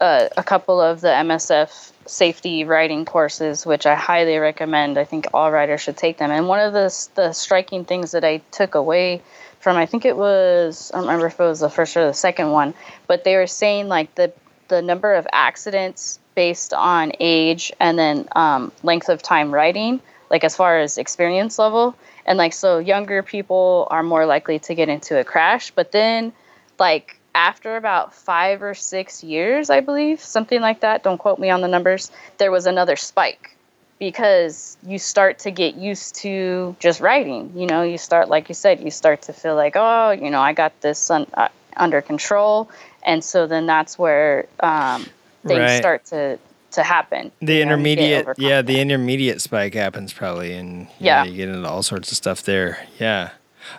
a, 0.00 0.28
a 0.36 0.42
couple 0.42 0.80
of 0.80 1.00
the 1.00 1.08
MSF 1.08 1.92
safety 2.06 2.64
riding 2.64 3.04
courses, 3.04 3.64
which 3.64 3.86
I 3.86 3.94
highly 3.94 4.36
recommend. 4.38 4.98
I 4.98 5.04
think 5.04 5.26
all 5.32 5.50
riders 5.50 5.80
should 5.80 5.96
take 5.96 6.18
them. 6.18 6.30
And 6.30 6.48
one 6.48 6.60
of 6.60 6.72
the 6.72 7.08
the 7.14 7.32
striking 7.32 7.84
things 7.84 8.10
that 8.12 8.24
I 8.24 8.38
took 8.50 8.74
away 8.74 9.22
from, 9.62 9.76
I 9.76 9.86
think 9.86 10.04
it 10.04 10.16
was, 10.16 10.90
I 10.92 10.98
don't 10.98 11.06
remember 11.06 11.28
if 11.28 11.38
it 11.38 11.44
was 11.44 11.60
the 11.60 11.70
first 11.70 11.96
or 11.96 12.04
the 12.04 12.12
second 12.12 12.50
one, 12.50 12.74
but 13.06 13.22
they 13.22 13.36
were 13.36 13.46
saying 13.46 13.86
like 13.86 14.12
the 14.16 14.32
the 14.66 14.82
number 14.82 15.14
of 15.14 15.26
accidents 15.32 16.18
based 16.34 16.72
on 16.74 17.12
age 17.20 17.72
and 17.78 17.98
then 17.98 18.26
um, 18.34 18.72
length 18.82 19.08
of 19.08 19.22
time 19.22 19.52
riding, 19.52 20.00
like 20.30 20.44
as 20.44 20.56
far 20.56 20.80
as 20.80 20.98
experience 20.98 21.58
level. 21.58 21.94
And 22.26 22.38
like, 22.38 22.54
so 22.54 22.78
younger 22.78 23.22
people 23.22 23.86
are 23.90 24.02
more 24.02 24.26
likely 24.26 24.58
to 24.60 24.74
get 24.74 24.88
into 24.88 25.20
a 25.20 25.24
crash. 25.24 25.70
But 25.70 25.92
then, 25.92 26.32
like, 26.78 27.18
after 27.34 27.76
about 27.76 28.14
five 28.14 28.62
or 28.62 28.74
six 28.74 29.22
years, 29.22 29.70
I 29.70 29.80
believe, 29.80 30.20
something 30.20 30.60
like 30.60 30.80
that, 30.80 31.02
don't 31.02 31.18
quote 31.18 31.38
me 31.38 31.50
on 31.50 31.60
the 31.60 31.68
numbers, 31.68 32.10
there 32.38 32.50
was 32.50 32.66
another 32.66 32.96
spike 32.96 33.56
because 34.02 34.76
you 34.84 34.98
start 34.98 35.38
to 35.38 35.52
get 35.52 35.76
used 35.76 36.16
to 36.16 36.74
just 36.80 36.98
riding. 37.00 37.52
You 37.54 37.68
know, 37.68 37.82
you 37.82 37.98
start, 37.98 38.28
like 38.28 38.48
you 38.48 38.54
said, 38.56 38.80
you 38.80 38.90
start 38.90 39.22
to 39.22 39.32
feel 39.32 39.54
like, 39.54 39.74
oh, 39.76 40.10
you 40.10 40.28
know, 40.28 40.40
I 40.40 40.54
got 40.54 40.72
this 40.80 41.08
un- 41.08 41.28
uh, 41.34 41.46
under 41.76 42.02
control. 42.02 42.68
And 43.04 43.22
so 43.22 43.46
then 43.46 43.66
that's 43.66 43.96
where 43.96 44.46
um, 44.58 45.06
things 45.46 45.60
Right. 45.60 45.78
start 45.78 46.04
to, 46.06 46.40
to 46.72 46.82
happen. 46.82 47.30
the 47.40 47.54
you 47.54 47.58
know, 47.64 47.74
intermediate 47.74 48.26
yeah 48.38 48.60
the 48.62 48.80
intermediate 48.80 49.40
spike 49.40 49.74
happens 49.74 50.12
probably 50.12 50.52
and 50.54 50.88
yeah, 50.98 51.22
Yeah. 51.22 51.30
you 51.30 51.36
get 51.36 51.48
into 51.50 51.68
all 51.68 51.82
sorts 51.84 52.10
of 52.10 52.16
stuff 52.16 52.42
there 52.42 52.78
yeah 52.98 53.30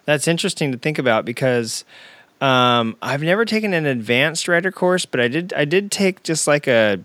that's 0.05 0.27
interesting 0.27 0.71
to 0.71 0.77
think 0.77 0.99
about 0.99 1.25
because 1.25 1.83
um, 2.39 2.95
i've 3.01 3.23
never 3.23 3.45
taken 3.45 3.73
an 3.73 3.87
advanced 3.87 4.47
rider 4.47 4.71
course 4.71 5.07
but 5.07 5.19
i 5.19 5.27
did 5.27 5.51
i 5.53 5.65
did 5.65 5.89
take 5.89 6.21
just 6.21 6.45
like 6.45 6.67
a 6.67 6.99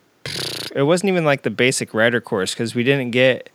it 0.74 0.82
wasn't 0.82 1.08
even 1.08 1.24
like 1.24 1.42
the 1.42 1.50
basic 1.50 1.94
rider 1.94 2.20
course 2.20 2.54
because 2.54 2.74
we 2.74 2.82
didn't 2.82 3.10
get 3.10 3.50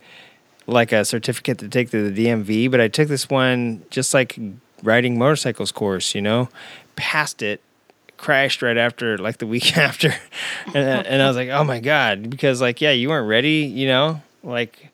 like 0.66 0.92
a 0.92 1.04
certificate 1.04 1.58
to 1.58 1.68
take 1.68 1.90
to 1.90 2.10
the 2.10 2.26
dmv 2.26 2.70
but 2.70 2.80
i 2.80 2.88
took 2.88 3.08
this 3.08 3.28
one 3.28 3.82
just 3.90 4.14
like 4.14 4.38
riding 4.82 5.18
motorcycles 5.18 5.72
course 5.72 6.14
you 6.14 6.22
know? 6.22 6.48
Passed 6.96 7.42
it 7.42 7.60
crashed 8.16 8.62
right 8.62 8.76
after 8.76 9.18
like 9.18 9.38
the 9.38 9.46
week 9.46 9.76
after 9.76 10.14
and, 10.66 11.06
and 11.06 11.20
i 11.20 11.26
was 11.26 11.36
like 11.36 11.48
oh 11.48 11.64
my 11.64 11.80
god 11.80 12.30
because 12.30 12.60
like 12.60 12.80
yeah 12.80 12.92
you 12.92 13.08
weren't 13.08 13.28
ready 13.28 13.64
you 13.64 13.86
know? 13.88 14.22
Like 14.42 14.90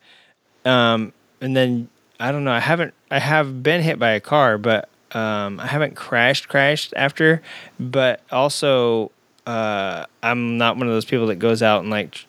um 0.65 1.13
and 1.41 1.57
then 1.57 1.89
i 2.19 2.33
don't 2.33 2.45
know 2.45 2.53
i 2.53 2.61
haven't 2.61 2.95
i 3.11 3.19
have 3.19 3.63
been 3.63 3.83
hit 3.83 3.99
by 3.99 4.11
a 4.11 4.21
car 4.21 4.59
but 4.59 4.89
um 5.13 5.59
i 5.59 5.67
haven't 5.67 5.97
crashed 5.97 6.49
crashed 6.49 6.93
after 6.97 7.43
but 7.79 8.21
also 8.31 9.11
uh 9.47 10.05
i'm 10.23 10.59
not 10.59 10.77
one 10.77 10.87
of 10.87 10.93
those 10.93 11.05
people 11.05 11.27
that 11.27 11.37
goes 11.37 11.63
out 11.63 11.81
and 11.81 11.91
like 11.91 12.27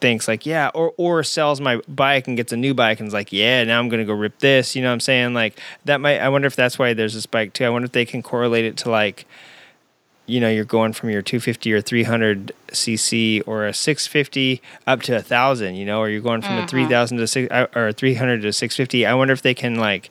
thinks 0.00 0.28
like 0.28 0.46
yeah 0.46 0.70
or 0.74 0.94
or 0.96 1.22
sells 1.22 1.60
my 1.60 1.80
bike 1.88 2.28
and 2.28 2.36
gets 2.36 2.52
a 2.52 2.56
new 2.56 2.72
bike 2.72 3.00
and 3.00 3.08
is 3.08 3.12
like 3.12 3.32
yeah 3.32 3.64
now 3.64 3.78
i'm 3.78 3.88
gonna 3.88 4.04
go 4.04 4.12
rip 4.12 4.38
this 4.38 4.76
you 4.76 4.82
know 4.82 4.88
what 4.88 4.94
i'm 4.94 5.00
saying? 5.00 5.34
Like 5.34 5.58
that 5.84 6.00
might 6.00 6.18
i 6.18 6.28
wonder 6.28 6.46
if 6.46 6.56
that's 6.56 6.78
why 6.78 6.94
there's 6.94 7.14
this 7.14 7.26
bike 7.26 7.52
too. 7.52 7.64
I 7.64 7.70
wonder 7.70 7.86
if 7.86 7.92
they 7.92 8.04
can 8.04 8.22
correlate 8.22 8.64
it 8.64 8.76
to 8.78 8.90
like 8.90 9.26
you 10.26 10.40
know 10.40 10.48
you're 10.48 10.64
going 10.64 10.92
from 10.92 11.10
your 11.10 11.20
250 11.20 11.72
or 11.72 11.80
300 11.80 12.52
cc 12.68 13.42
or 13.46 13.66
a 13.66 13.74
650 13.74 14.62
up 14.86 15.02
to 15.02 15.16
a 15.16 15.20
thousand 15.22 15.74
you 15.74 15.84
know 15.84 15.98
or 16.00 16.08
you're 16.08 16.20
going 16.20 16.40
from 16.42 16.58
a 16.58 16.66
3000 16.68 17.18
to 17.18 17.26
six 17.26 17.52
uh, 17.52 17.66
or 17.74 17.92
300 17.92 18.42
to 18.42 18.52
650 18.52 19.04
i 19.04 19.14
wonder 19.14 19.32
if 19.34 19.42
they 19.42 19.52
can 19.52 19.74
like 19.74 20.10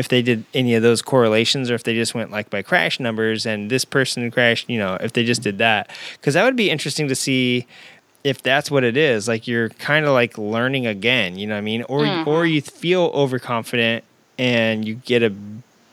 if 0.00 0.08
they 0.08 0.22
did 0.22 0.44
any 0.54 0.74
of 0.74 0.82
those 0.82 1.02
correlations 1.02 1.70
or 1.70 1.74
if 1.74 1.84
they 1.84 1.94
just 1.94 2.14
went 2.14 2.30
like 2.30 2.48
by 2.48 2.62
crash 2.62 2.98
numbers 2.98 3.44
and 3.44 3.70
this 3.70 3.84
person 3.84 4.30
crashed 4.30 4.68
you 4.68 4.78
know 4.78 4.96
if 5.00 5.12
they 5.12 5.24
just 5.24 5.42
did 5.42 5.58
that. 5.58 5.90
Because 6.14 6.34
that 6.34 6.44
would 6.44 6.56
be 6.56 6.70
interesting 6.70 7.06
to 7.08 7.14
see 7.14 7.66
if 8.24 8.42
that's 8.42 8.70
what 8.70 8.82
it 8.82 8.96
is. 8.96 9.28
Like 9.28 9.46
you're 9.46 9.68
kind 9.68 10.06
of 10.06 10.12
like 10.12 10.38
learning 10.38 10.86
again 10.86 11.38
you 11.38 11.46
know 11.46 11.54
what 11.54 11.58
i 11.58 11.72
mean? 11.72 11.82
Or 11.82 12.00
or 12.00 12.04
mm-hmm. 12.04 12.46
you 12.46 12.62
feel 12.62 13.10
overconfident 13.12 14.04
and 14.38 14.88
you 14.88 14.94
get 14.94 15.22
a 15.22 15.34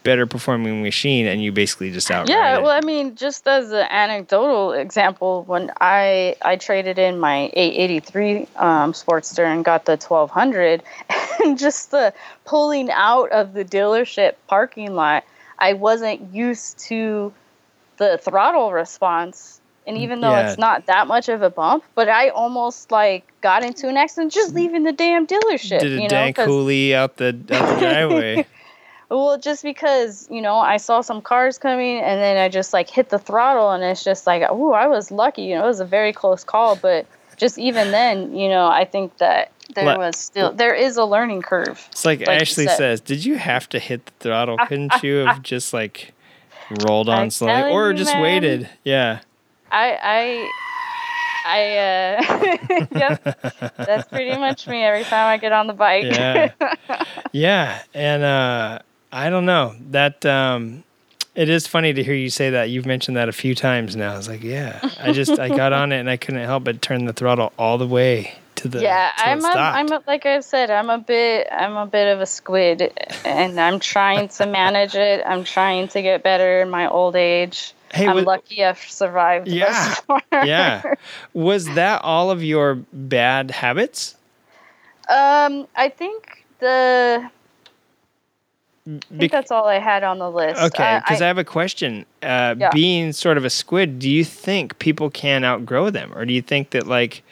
better 0.04 0.26
performing 0.26 0.82
machine 0.82 1.26
and 1.26 1.42
you 1.42 1.52
basically 1.52 1.90
just 1.90 2.10
out 2.10 2.28
Yeah, 2.28 2.58
well, 2.58 2.70
I 2.70 2.80
mean, 2.80 3.14
just 3.16 3.46
as 3.46 3.70
an 3.72 3.86
anecdotal 3.90 4.72
example, 4.72 5.42
when 5.46 5.70
I 5.80 6.36
I 6.42 6.56
traded 6.56 6.98
in 6.98 7.18
my 7.18 7.50
883 7.52 8.46
um, 8.56 8.92
Sportster 8.92 9.44
and 9.44 9.64
got 9.64 9.84
the 9.84 9.92
1200, 9.96 10.82
and 11.44 11.58
just 11.58 11.90
the 11.90 12.12
pulling 12.44 12.90
out 12.90 13.30
of 13.32 13.52
the 13.54 13.64
dealership 13.64 14.34
parking 14.46 14.94
lot, 14.94 15.24
I 15.58 15.74
wasn't 15.74 16.32
used 16.34 16.78
to 16.88 17.32
the 17.98 18.18
throttle 18.18 18.72
response. 18.72 19.60
And 19.86 19.96
even 19.96 20.20
though 20.20 20.30
Yeah. 20.30 20.50
it's 20.50 20.58
not 20.58 20.84
that 20.86 21.06
much 21.06 21.30
of 21.30 21.40
a 21.40 21.48
bump, 21.48 21.82
but 21.94 22.08
I 22.10 22.28
almost 22.28 22.90
like 22.92 23.24
got 23.40 23.64
into 23.64 23.88
an 23.88 23.96
accident 23.96 24.32
just 24.32 24.54
leaving 24.54 24.84
the 24.84 24.92
damn 24.92 25.26
dealership. 25.26 25.80
did 25.80 25.98
a 25.98 26.02
you 26.02 26.08
know, 26.08 26.32
'cause- 26.32 26.46
coolie 26.46 26.92
out 26.92 27.16
the 27.16 27.28
out 27.28 27.34
the 27.34 27.76
driveway. 27.80 28.46
Well, 29.08 29.38
just 29.38 29.62
because 29.62 30.28
you 30.30 30.42
know 30.42 30.56
I 30.56 30.76
saw 30.76 31.00
some 31.00 31.22
cars 31.22 31.58
coming, 31.58 31.98
and 31.98 32.20
then 32.20 32.36
I 32.36 32.48
just 32.48 32.72
like 32.72 32.90
hit 32.90 33.08
the 33.08 33.18
throttle, 33.18 33.70
and 33.70 33.82
it's 33.82 34.04
just 34.04 34.26
like, 34.26 34.42
oh, 34.48 34.72
I 34.72 34.86
was 34.86 35.10
lucky. 35.10 35.42
You 35.42 35.56
know, 35.56 35.64
it 35.64 35.68
was 35.68 35.80
a 35.80 35.86
very 35.86 36.12
close 36.12 36.44
call, 36.44 36.76
but 36.76 37.06
just 37.36 37.58
even 37.58 37.90
then, 37.92 38.34
you 38.36 38.48
know, 38.48 38.66
I 38.66 38.84
think 38.84 39.16
that 39.18 39.52
there 39.74 39.98
was 39.98 40.16
still 40.16 40.52
there 40.52 40.74
is 40.74 40.96
a 40.96 41.04
learning 41.04 41.42
curve. 41.42 41.86
It's 41.92 42.04
like, 42.04 42.20
Like 42.20 42.42
Ashley 42.42 42.66
says, 42.66 43.00
did 43.00 43.24
you 43.24 43.36
have 43.36 43.68
to 43.70 43.78
hit 43.78 44.06
the 44.06 44.12
throttle? 44.20 44.56
Couldn't 44.66 45.02
you 45.02 45.26
have 45.26 45.42
just 45.42 45.72
like 45.72 46.12
rolled 46.86 47.08
on 47.08 47.30
slowly 47.30 47.70
or 47.70 47.92
just 47.92 48.12
man. 48.12 48.22
waited? 48.22 48.68
Yeah. 48.84 49.20
I 49.70 49.98
I 50.02 50.50
I 51.46 51.76
uh, 51.76 52.86
yep, 52.98 53.74
that's 53.76 54.08
pretty 54.08 54.38
much 54.38 54.66
me 54.66 54.82
every 54.82 55.04
time 55.04 55.26
I 55.26 55.38
get 55.38 55.52
on 55.52 55.66
the 55.66 55.72
bike. 55.72 56.04
Yeah. 56.04 56.52
yeah. 57.32 57.82
And 57.94 58.22
uh 58.22 58.78
I 59.12 59.30
don't 59.30 59.46
know. 59.46 59.74
That 59.90 60.24
um 60.26 60.84
it 61.34 61.48
is 61.48 61.66
funny 61.66 61.92
to 61.92 62.02
hear 62.02 62.14
you 62.14 62.30
say 62.30 62.50
that. 62.50 62.70
You've 62.70 62.86
mentioned 62.86 63.16
that 63.16 63.28
a 63.28 63.32
few 63.32 63.54
times 63.54 63.94
now. 63.94 64.12
I 64.14 64.16
was 64.16 64.28
like, 64.28 64.42
yeah. 64.42 64.80
I 65.00 65.12
just 65.12 65.38
I 65.38 65.48
got 65.48 65.72
on 65.72 65.92
it 65.92 66.00
and 66.00 66.10
I 66.10 66.16
couldn't 66.16 66.44
help 66.44 66.64
but 66.64 66.82
turn 66.82 67.04
the 67.04 67.12
throttle 67.12 67.52
all 67.58 67.78
the 67.78 67.86
way 67.86 68.34
to 68.56 68.66
the 68.66 68.80
yeah 68.82 69.12
i'm 69.18 69.44
a, 69.44 69.48
i'm 69.50 69.86
a, 69.92 70.02
like 70.08 70.26
i've 70.26 70.42
said 70.42 70.68
i'm 70.68 70.90
a 70.90 70.98
bit 70.98 71.46
i'm 71.52 71.76
a 71.76 71.86
bit 71.86 72.12
of 72.12 72.20
a 72.20 72.26
squid 72.26 72.92
and 73.24 73.60
i'm 73.60 73.78
trying 73.78 74.26
to 74.26 74.46
manage 74.46 74.96
it 74.96 75.22
i'm 75.24 75.44
trying 75.44 75.86
to 75.86 76.02
get 76.02 76.24
better 76.24 76.60
in 76.60 76.68
my 76.68 76.88
old 76.88 77.14
age 77.14 77.72
Hey, 77.94 78.08
i'm 78.08 78.16
wa- 78.16 78.22
lucky 78.22 78.64
i've 78.64 78.80
survived 78.80 79.46
Yeah. 79.46 79.94
yeah. 80.32 80.94
Was 81.34 81.66
that 81.76 82.02
all 82.02 82.32
of 82.32 82.42
your 82.42 82.74
bad 82.92 83.52
habits? 83.52 84.16
um 85.08 85.68
i 85.76 85.88
think 85.88 86.44
the 86.58 87.30
I 88.88 89.18
think 89.18 89.32
that's 89.32 89.50
all 89.50 89.66
I 89.66 89.78
had 89.78 90.02
on 90.02 90.18
the 90.18 90.30
list. 90.30 90.60
Okay, 90.60 91.00
because 91.04 91.20
I, 91.20 91.24
I- 91.24 91.28
have 91.28 91.38
a 91.38 91.44
question. 91.44 92.06
Uh, 92.22 92.54
Yeah. 92.58 92.70
Being 92.72 93.12
sort 93.12 93.36
of 93.36 93.44
a 93.44 93.50
squid, 93.50 93.98
do 93.98 94.10
you 94.10 94.24
think 94.24 94.78
people 94.78 95.10
can 95.10 95.44
outgrow 95.44 95.90
them, 95.90 96.12
or 96.14 96.24
do 96.24 96.32
you 96.32 96.42
think 96.42 96.70
that 96.70 96.86
like, 96.86 97.22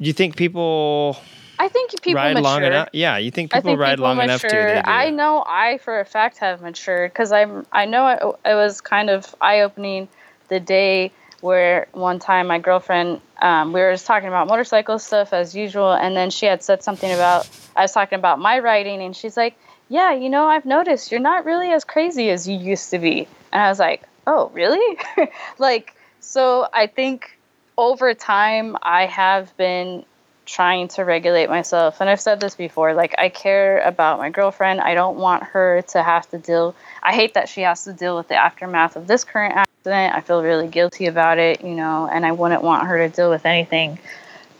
do 0.00 0.06
you 0.06 0.12
think 0.12 0.36
people 0.36 1.18
I 1.58 1.68
think 1.68 1.90
people 2.02 2.14
ride 2.14 2.34
mature. 2.34 2.42
long 2.42 2.64
enough? 2.64 2.88
Yeah, 2.92 3.16
you 3.18 3.30
think 3.30 3.52
people 3.52 3.70
think 3.72 3.80
ride 3.80 3.92
people 3.96 4.04
long 4.04 4.20
enough 4.20 4.40
to? 4.42 4.46
mature. 4.46 4.74
They 4.74 4.82
do. 4.82 4.90
I 4.90 5.10
know 5.10 5.44
I 5.46 5.78
for 5.78 6.00
a 6.00 6.04
fact 6.04 6.38
have 6.38 6.62
matured 6.62 7.12
because 7.12 7.32
I'm. 7.32 7.66
I 7.72 7.84
know 7.84 8.08
it, 8.08 8.50
it 8.50 8.54
was 8.54 8.80
kind 8.80 9.10
of 9.10 9.34
eye 9.40 9.60
opening 9.60 10.08
the 10.48 10.60
day 10.60 11.12
where 11.40 11.86
one 11.92 12.18
time 12.18 12.46
my 12.46 12.58
girlfriend 12.58 13.20
um, 13.40 13.72
we 13.72 13.80
were 13.80 13.92
just 13.92 14.06
talking 14.06 14.28
about 14.28 14.46
motorcycle 14.46 14.98
stuff 14.98 15.32
as 15.32 15.54
usual, 15.54 15.92
and 15.92 16.16
then 16.16 16.30
she 16.30 16.46
had 16.46 16.62
said 16.62 16.82
something 16.82 17.10
about 17.10 17.48
I 17.76 17.82
was 17.82 17.92
talking 17.92 18.18
about 18.18 18.38
my 18.38 18.58
riding, 18.58 19.02
and 19.02 19.16
she's 19.16 19.36
like, 19.36 19.56
"Yeah, 19.90 20.14
you 20.14 20.30
know, 20.30 20.46
I've 20.48 20.64
noticed 20.64 21.10
you're 21.12 21.20
not 21.20 21.44
really 21.44 21.70
as 21.70 21.84
crazy 21.84 22.30
as 22.30 22.48
you 22.48 22.56
used 22.56 22.90
to 22.92 22.98
be," 22.98 23.28
and 23.52 23.62
I 23.62 23.68
was 23.68 23.78
like, 23.78 24.02
"Oh, 24.26 24.50
really?" 24.54 24.98
like, 25.58 25.94
so 26.20 26.66
I 26.72 26.86
think 26.86 27.36
over 27.76 28.14
time 28.14 28.78
I 28.82 29.04
have 29.06 29.54
been 29.58 30.06
trying 30.50 30.88
to 30.88 31.04
regulate 31.04 31.48
myself. 31.48 32.00
And 32.00 32.10
I've 32.10 32.20
said 32.20 32.40
this 32.40 32.54
before 32.54 32.92
like, 32.94 33.14
I 33.18 33.28
care 33.28 33.80
about 33.80 34.18
my 34.18 34.30
girlfriend. 34.30 34.80
I 34.80 34.94
don't 34.94 35.16
want 35.16 35.44
her 35.44 35.82
to 35.88 36.02
have 36.02 36.28
to 36.30 36.38
deal. 36.38 36.74
I 37.02 37.14
hate 37.14 37.34
that 37.34 37.48
she 37.48 37.62
has 37.62 37.84
to 37.84 37.92
deal 37.92 38.16
with 38.16 38.28
the 38.28 38.34
aftermath 38.34 38.96
of 38.96 39.06
this 39.06 39.24
current 39.24 39.54
accident. 39.56 40.14
I 40.14 40.20
feel 40.20 40.42
really 40.42 40.68
guilty 40.68 41.06
about 41.06 41.38
it, 41.38 41.62
you 41.64 41.74
know, 41.74 42.08
and 42.10 42.26
I 42.26 42.32
wouldn't 42.32 42.62
want 42.62 42.86
her 42.86 42.98
to 42.98 43.08
deal 43.14 43.30
with 43.30 43.46
anything 43.46 43.98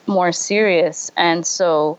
more 0.06 0.32
serious. 0.32 1.10
And 1.16 1.46
so, 1.46 1.98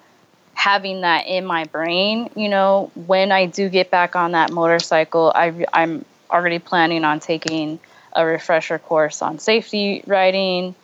having 0.61 1.01
that 1.01 1.25
in 1.25 1.43
my 1.43 1.63
brain, 1.63 2.29
you 2.35 2.47
know, 2.47 2.91
when 2.93 3.31
I 3.31 3.47
do 3.47 3.67
get 3.67 3.89
back 3.89 4.15
on 4.15 4.33
that 4.33 4.51
motorcycle, 4.51 5.31
I, 5.33 5.65
I'm 5.73 6.05
already 6.29 6.59
planning 6.59 7.03
on 7.03 7.19
taking 7.19 7.79
a 8.13 8.23
refresher 8.23 8.77
course 8.77 9.23
on 9.23 9.39
safety 9.39 10.03
riding 10.05 10.75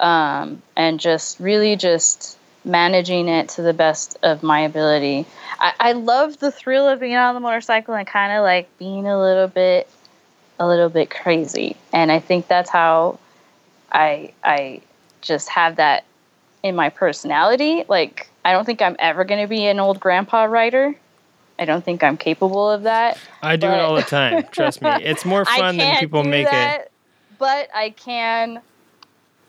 um, 0.00 0.62
and 0.74 0.98
just 0.98 1.38
really 1.38 1.76
just 1.76 2.38
managing 2.64 3.28
it 3.28 3.50
to 3.50 3.60
the 3.60 3.74
best 3.74 4.16
of 4.22 4.42
my 4.42 4.60
ability. 4.60 5.26
I, 5.58 5.74
I 5.78 5.92
love 5.92 6.38
the 6.38 6.50
thrill 6.50 6.88
of 6.88 7.00
being 7.00 7.14
on 7.16 7.34
the 7.34 7.40
motorcycle 7.40 7.92
and 7.92 8.06
kind 8.06 8.32
of 8.32 8.42
like 8.42 8.78
being 8.78 9.06
a 9.06 9.20
little 9.20 9.48
bit 9.48 9.86
a 10.58 10.66
little 10.66 10.88
bit 10.88 11.10
crazy. 11.10 11.76
And 11.92 12.10
I 12.10 12.20
think 12.20 12.48
that's 12.48 12.70
how 12.70 13.18
I 13.92 14.32
I 14.42 14.80
just 15.20 15.50
have 15.50 15.76
that 15.76 16.04
in 16.62 16.74
my 16.74 16.88
personality. 16.88 17.84
Like 17.86 18.30
I 18.46 18.52
don't 18.52 18.64
think 18.64 18.80
I'm 18.80 18.94
ever 19.00 19.24
going 19.24 19.40
to 19.40 19.48
be 19.48 19.66
an 19.66 19.80
old 19.80 19.98
grandpa 19.98 20.44
rider. 20.44 20.94
I 21.58 21.64
don't 21.64 21.84
think 21.84 22.04
I'm 22.04 22.16
capable 22.16 22.70
of 22.70 22.84
that. 22.84 23.18
I 23.42 23.56
do 23.56 23.66
it 23.66 23.80
all 23.80 23.96
the 23.96 24.02
time. 24.02 24.44
Trust 24.52 24.80
me. 24.82 24.88
It's 24.88 25.24
more 25.24 25.44
fun 25.56 25.78
than 25.78 25.96
people 25.96 26.22
make 26.22 26.46
it. 26.48 26.92
But 27.40 27.70
I 27.74 27.90
can 27.90 28.62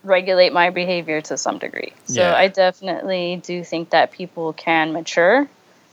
regulate 0.04 0.52
my 0.52 0.72
behavior 0.72 1.22
to 1.22 1.38
some 1.38 1.60
degree. 1.60 1.94
So 2.06 2.22
Yeah. 2.22 2.34
I 2.34 2.48
definitely 2.48 3.40
do 3.46 3.64
think 3.64 3.92
that 3.92 4.14
people 4.14 4.54
can 4.54 4.94
mature 4.94 5.48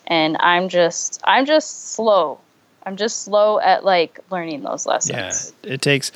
and 0.06 0.39
I'm 0.40 0.70
just 0.70 1.20
I'm 1.24 1.44
just 1.44 1.93
slow. 1.93 2.39
I'm 2.86 2.97
just 2.97 3.22
slow 3.22 3.60
at 3.60 3.85
like 3.85 4.18
learning 4.31 4.62
those 4.62 4.86
lessons. 4.86 5.52
Yeah, 5.62 5.72
it 5.74 5.82
takes 5.82 6.10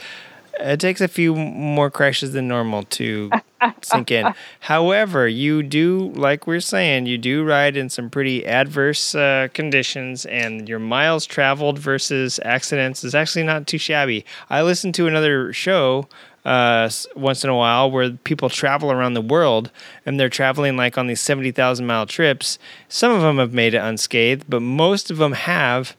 it 0.58 0.80
takes 0.80 1.02
a 1.02 1.08
few 1.08 1.34
more 1.34 1.90
crashes 1.90 2.32
than 2.32 2.48
normal 2.48 2.84
to 2.84 3.30
sink 3.82 4.10
in. 4.10 4.34
However, 4.60 5.26
you 5.28 5.62
do, 5.62 6.12
like 6.14 6.46
we're 6.46 6.60
saying, 6.60 7.06
you 7.06 7.18
do 7.18 7.44
ride 7.44 7.76
in 7.76 7.88
some 7.88 8.10
pretty 8.10 8.46
adverse 8.46 9.14
uh, 9.14 9.48
conditions, 9.54 10.24
and 10.26 10.68
your 10.68 10.78
miles 10.78 11.26
traveled 11.26 11.78
versus 11.78 12.38
accidents 12.44 13.04
is 13.04 13.14
actually 13.14 13.44
not 13.44 13.66
too 13.66 13.78
shabby. 13.78 14.24
I 14.48 14.62
listened 14.62 14.94
to 14.96 15.06
another 15.06 15.52
show 15.52 16.08
uh, 16.44 16.88
once 17.14 17.44
in 17.44 17.50
a 17.50 17.56
while 17.56 17.90
where 17.90 18.10
people 18.10 18.48
travel 18.48 18.90
around 18.90 19.14
the 19.14 19.20
world 19.20 19.70
and 20.06 20.18
they're 20.18 20.28
traveling 20.30 20.76
like 20.76 20.96
on 20.96 21.06
these 21.06 21.20
70,000 21.20 21.84
mile 21.86 22.06
trips. 22.06 22.58
Some 22.88 23.12
of 23.12 23.20
them 23.22 23.38
have 23.38 23.52
made 23.52 23.74
it 23.74 23.78
unscathed, 23.78 24.44
but 24.48 24.60
most 24.62 25.10
of 25.10 25.18
them 25.18 25.32
have, 25.32 25.94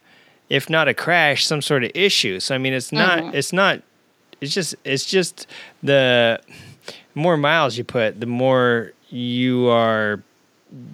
if 0.50 0.70
not 0.70 0.88
a 0.88 0.94
crash, 0.94 1.46
some 1.46 1.62
sort 1.62 1.84
of 1.84 1.92
issue. 1.94 2.40
So, 2.40 2.56
I 2.56 2.58
mean, 2.58 2.74
it's 2.74 2.92
not, 2.92 3.20
Mhm. 3.20 3.34
it's 3.36 3.54
not, 3.54 3.82
it's 4.42 4.54
just, 4.54 4.74
it's 4.86 5.06
just 5.06 5.46
the 5.84 6.40
more 7.20 7.38
miles 7.38 7.78
you 7.78 7.84
put, 7.84 8.20
the 8.20 8.26
more 8.26 8.94
you 9.10 9.68
are. 9.68 10.24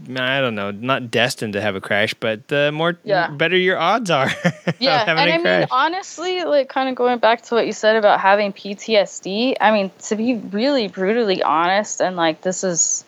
I 0.09 0.39
don't 0.39 0.55
know, 0.55 0.71
not 0.71 1.11
destined 1.11 1.51
to 1.53 1.61
have 1.61 1.75
a 1.75 1.81
crash, 1.81 2.13
but 2.13 2.47
the 2.47 2.71
more 2.71 2.97
Yeah. 3.03 3.27
better 3.27 3.57
your 3.57 3.77
odds 3.77 4.09
are. 4.09 4.29
Yeah, 4.79 5.03
and 5.07 5.19
I 5.19 5.37
mean, 5.37 5.67
honestly, 5.71 6.43
like 6.43 6.69
kind 6.69 6.89
of 6.89 6.95
going 6.95 7.19
back 7.19 7.41
to 7.43 7.55
what 7.55 7.65
you 7.65 7.73
said 7.73 7.95
about 7.95 8.19
having 8.19 8.51
PTSD. 8.53 9.55
I 9.59 9.71
mean, 9.71 9.91
to 10.03 10.15
be 10.15 10.35
really 10.35 10.87
brutally 10.87 11.43
honest, 11.43 12.01
and 12.01 12.15
like 12.15 12.41
this 12.41 12.63
is 12.63 13.03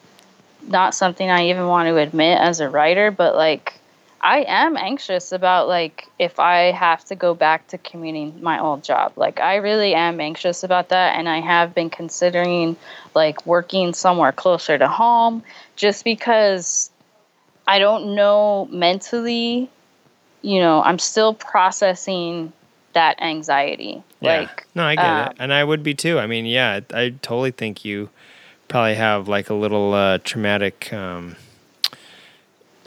not 0.68 0.94
something 0.94 1.30
I 1.30 1.50
even 1.50 1.68
want 1.68 1.88
to 1.88 1.98
admit 1.98 2.40
as 2.40 2.60
a 2.60 2.70
rider, 2.70 3.12
but 3.12 3.36
like 3.36 3.77
I 4.28 4.44
am 4.46 4.76
anxious 4.76 5.32
about 5.32 5.70
like 5.70 6.10
if 6.20 6.38
I 6.38 6.72
have 6.72 7.06
to 7.06 7.16
go 7.16 7.34
back 7.34 7.66
to 7.68 7.78
commuting 7.78 8.42
my 8.42 8.60
old 8.60 8.84
job. 8.84 9.14
Like 9.16 9.40
I 9.40 9.56
really 9.56 9.94
am 9.96 10.20
anxious 10.20 10.64
about 10.64 10.90
that, 10.90 11.18
and 11.18 11.30
I 11.30 11.40
have 11.40 11.74
been 11.74 11.90
considering 11.90 12.76
like 13.16 13.46
working 13.46 13.94
somewhere 13.94 14.34
closer 14.34 14.78
to 14.78 14.88
home, 14.90 15.44
just 15.78 16.04
because 16.04 16.92
I 17.66 17.80
don't 17.80 18.16
know 18.16 18.68
mentally 18.70 19.70
you 20.42 20.60
know, 20.60 20.82
I'm 20.82 21.00
still 21.00 21.34
processing 21.34 22.54
that 22.94 23.22
anxiety. 23.22 24.04
Yeah. 24.22 24.40
Like, 24.40 24.68
no, 24.76 24.84
I 24.84 24.96
get 24.96 25.06
um, 25.06 25.28
it, 25.28 25.38
and 25.40 25.54
I 25.54 25.64
would 25.64 25.84
be 25.84 25.94
too. 25.94 26.20
I 26.20 26.28
mean, 26.28 26.46
yeah, 26.46 26.82
I 26.94 27.10
totally 27.22 27.52
think 27.52 27.86
you 27.86 28.10
probably 28.68 28.96
have 28.96 29.28
like 29.28 29.50
a 29.50 29.54
little 29.54 29.94
uh, 29.94 30.18
traumatic. 30.20 30.92
Um, 30.92 31.38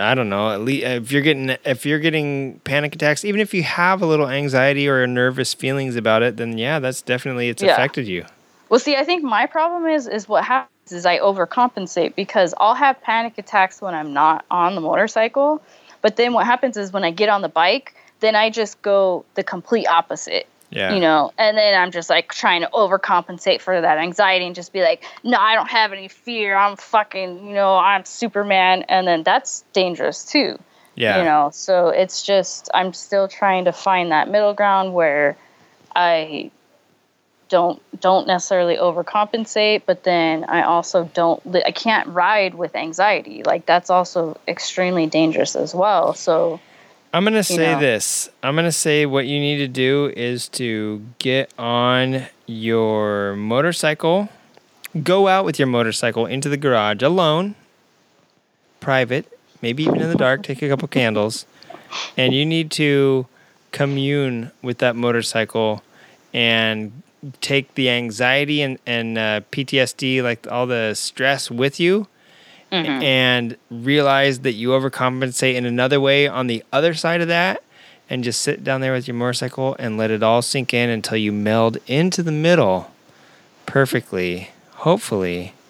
I 0.00 0.14
don't 0.14 0.28
know. 0.28 0.50
At 0.50 0.62
least 0.62 0.84
if 0.86 1.12
you're 1.12 1.22
getting 1.22 1.50
if 1.64 1.84
you're 1.86 1.98
getting 1.98 2.60
panic 2.60 2.94
attacks, 2.94 3.24
even 3.24 3.40
if 3.40 3.52
you 3.54 3.62
have 3.62 4.02
a 4.02 4.06
little 4.06 4.28
anxiety 4.28 4.88
or 4.88 5.06
nervous 5.06 5.54
feelings 5.54 5.96
about 5.96 6.22
it, 6.22 6.36
then 6.36 6.58
yeah, 6.58 6.78
that's 6.78 7.02
definitely 7.02 7.48
it's 7.48 7.62
Yeah. 7.62 7.72
affected 7.72 8.06
you. 8.08 8.24
well, 8.68 8.80
see, 8.80 8.96
I 8.96 9.04
think 9.04 9.22
my 9.24 9.46
problem 9.46 9.86
is 9.86 10.06
is 10.08 10.28
what 10.28 10.44
happens 10.44 10.92
is 10.92 11.06
I 11.06 11.18
overcompensate 11.18 12.14
because 12.16 12.54
I'll 12.58 12.74
have 12.74 13.00
panic 13.02 13.38
attacks 13.38 13.80
when 13.80 13.94
I'm 13.94 14.12
not 14.12 14.44
on 14.50 14.74
the 14.74 14.80
motorcycle, 14.80 15.62
but 16.02 16.16
then 16.16 16.32
what 16.32 16.46
happens 16.46 16.76
is 16.76 16.92
when 16.92 17.04
I 17.04 17.10
get 17.10 17.28
on 17.28 17.42
the 17.42 17.48
bike, 17.48 17.94
then 18.20 18.34
I 18.34 18.50
just 18.50 18.80
go 18.82 19.24
the 19.34 19.44
complete 19.44 19.86
opposite. 19.86 20.46
Yeah. 20.70 20.94
You 20.94 21.00
know, 21.00 21.32
and 21.36 21.58
then 21.58 21.74
I'm 21.74 21.90
just 21.90 22.08
like 22.08 22.32
trying 22.32 22.60
to 22.60 22.68
overcompensate 22.72 23.60
for 23.60 23.80
that 23.80 23.98
anxiety 23.98 24.46
and 24.46 24.54
just 24.54 24.72
be 24.72 24.82
like, 24.82 25.02
no, 25.24 25.36
I 25.36 25.56
don't 25.56 25.68
have 25.68 25.92
any 25.92 26.06
fear. 26.06 26.56
I'm 26.56 26.76
fucking, 26.76 27.44
you 27.46 27.54
know, 27.54 27.76
I'm 27.76 28.04
Superman. 28.04 28.84
And 28.88 29.06
then 29.06 29.24
that's 29.24 29.64
dangerous 29.72 30.24
too. 30.24 30.58
Yeah. 30.96 31.18
you 31.18 31.24
know 31.24 31.50
so 31.52 31.88
it's 31.88 32.22
just 32.22 32.68
i'm 32.74 32.92
still 32.92 33.26
trying 33.28 33.64
to 33.66 33.72
find 33.72 34.10
that 34.10 34.28
middle 34.28 34.52
ground 34.52 34.92
where 34.92 35.36
i 35.94 36.50
don't 37.48 37.80
don't 38.00 38.26
necessarily 38.26 38.76
overcompensate 38.76 39.82
but 39.86 40.02
then 40.02 40.44
i 40.44 40.62
also 40.62 41.08
don't 41.14 41.42
i 41.64 41.70
can't 41.70 42.08
ride 42.08 42.54
with 42.54 42.74
anxiety 42.74 43.42
like 43.44 43.64
that's 43.64 43.88
also 43.88 44.36
extremely 44.46 45.06
dangerous 45.06 45.56
as 45.56 45.74
well 45.74 46.12
so 46.12 46.60
I'm 47.12 47.24
gonna 47.24 47.42
say 47.42 47.72
know. 47.72 47.80
this. 47.80 48.30
I'm 48.42 48.54
gonna 48.54 48.70
say 48.70 49.04
what 49.04 49.26
you 49.26 49.40
need 49.40 49.56
to 49.58 49.68
do 49.68 50.12
is 50.16 50.48
to 50.50 51.04
get 51.18 51.52
on 51.58 52.26
your 52.46 53.34
motorcycle, 53.34 54.28
go 55.02 55.26
out 55.26 55.44
with 55.44 55.58
your 55.58 55.66
motorcycle 55.66 56.26
into 56.26 56.48
the 56.48 56.56
garage 56.56 57.02
alone, 57.02 57.56
private, 58.78 59.26
maybe 59.60 59.82
even 59.82 60.00
in 60.00 60.08
the 60.08 60.16
dark. 60.16 60.44
Take 60.44 60.62
a 60.62 60.68
couple 60.68 60.86
candles, 60.86 61.46
and 62.16 62.32
you 62.32 62.46
need 62.46 62.70
to 62.72 63.26
commune 63.72 64.52
with 64.62 64.78
that 64.78 64.94
motorcycle 64.94 65.82
and 66.32 67.02
take 67.40 67.74
the 67.74 67.90
anxiety 67.90 68.62
and 68.62 68.78
and 68.86 69.18
uh, 69.18 69.40
PTSD, 69.50 70.22
like 70.22 70.46
all 70.48 70.68
the 70.68 70.94
stress, 70.94 71.50
with 71.50 71.80
you 71.80 72.06
and 72.72 73.56
realize 73.70 74.40
that 74.40 74.52
you 74.52 74.68
overcompensate 74.70 75.54
in 75.54 75.64
another 75.66 76.00
way 76.00 76.26
on 76.28 76.46
the 76.46 76.62
other 76.72 76.94
side 76.94 77.20
of 77.20 77.28
that 77.28 77.62
and 78.08 78.22
just 78.24 78.40
sit 78.40 78.62
down 78.64 78.80
there 78.80 78.92
with 78.92 79.06
your 79.08 79.14
motorcycle 79.16 79.76
and 79.78 79.96
let 79.96 80.10
it 80.10 80.22
all 80.22 80.42
sink 80.42 80.72
in 80.74 80.88
until 80.90 81.16
you 81.16 81.32
meld 81.32 81.78
into 81.86 82.22
the 82.22 82.32
middle 82.32 82.90
perfectly 83.66 84.50
hopefully. 84.74 85.52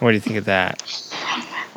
What 0.00 0.08
do 0.10 0.14
you 0.14 0.20
think 0.20 0.36
of 0.36 0.46
that? 0.46 0.82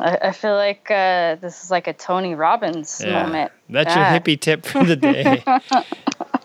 I, 0.00 0.18
I 0.20 0.32
feel 0.32 0.54
like 0.56 0.90
uh, 0.90 1.36
this 1.36 1.62
is 1.62 1.70
like 1.70 1.86
a 1.86 1.92
tony 1.92 2.34
robbins 2.34 3.04
moment. 3.04 3.52
That's 3.70 3.94
Yeah. 3.94 4.10
your 4.12 4.20
hippie 4.20 4.40
tip 4.40 4.66
for 4.66 4.84
the 4.84 4.96
day. 4.96 5.44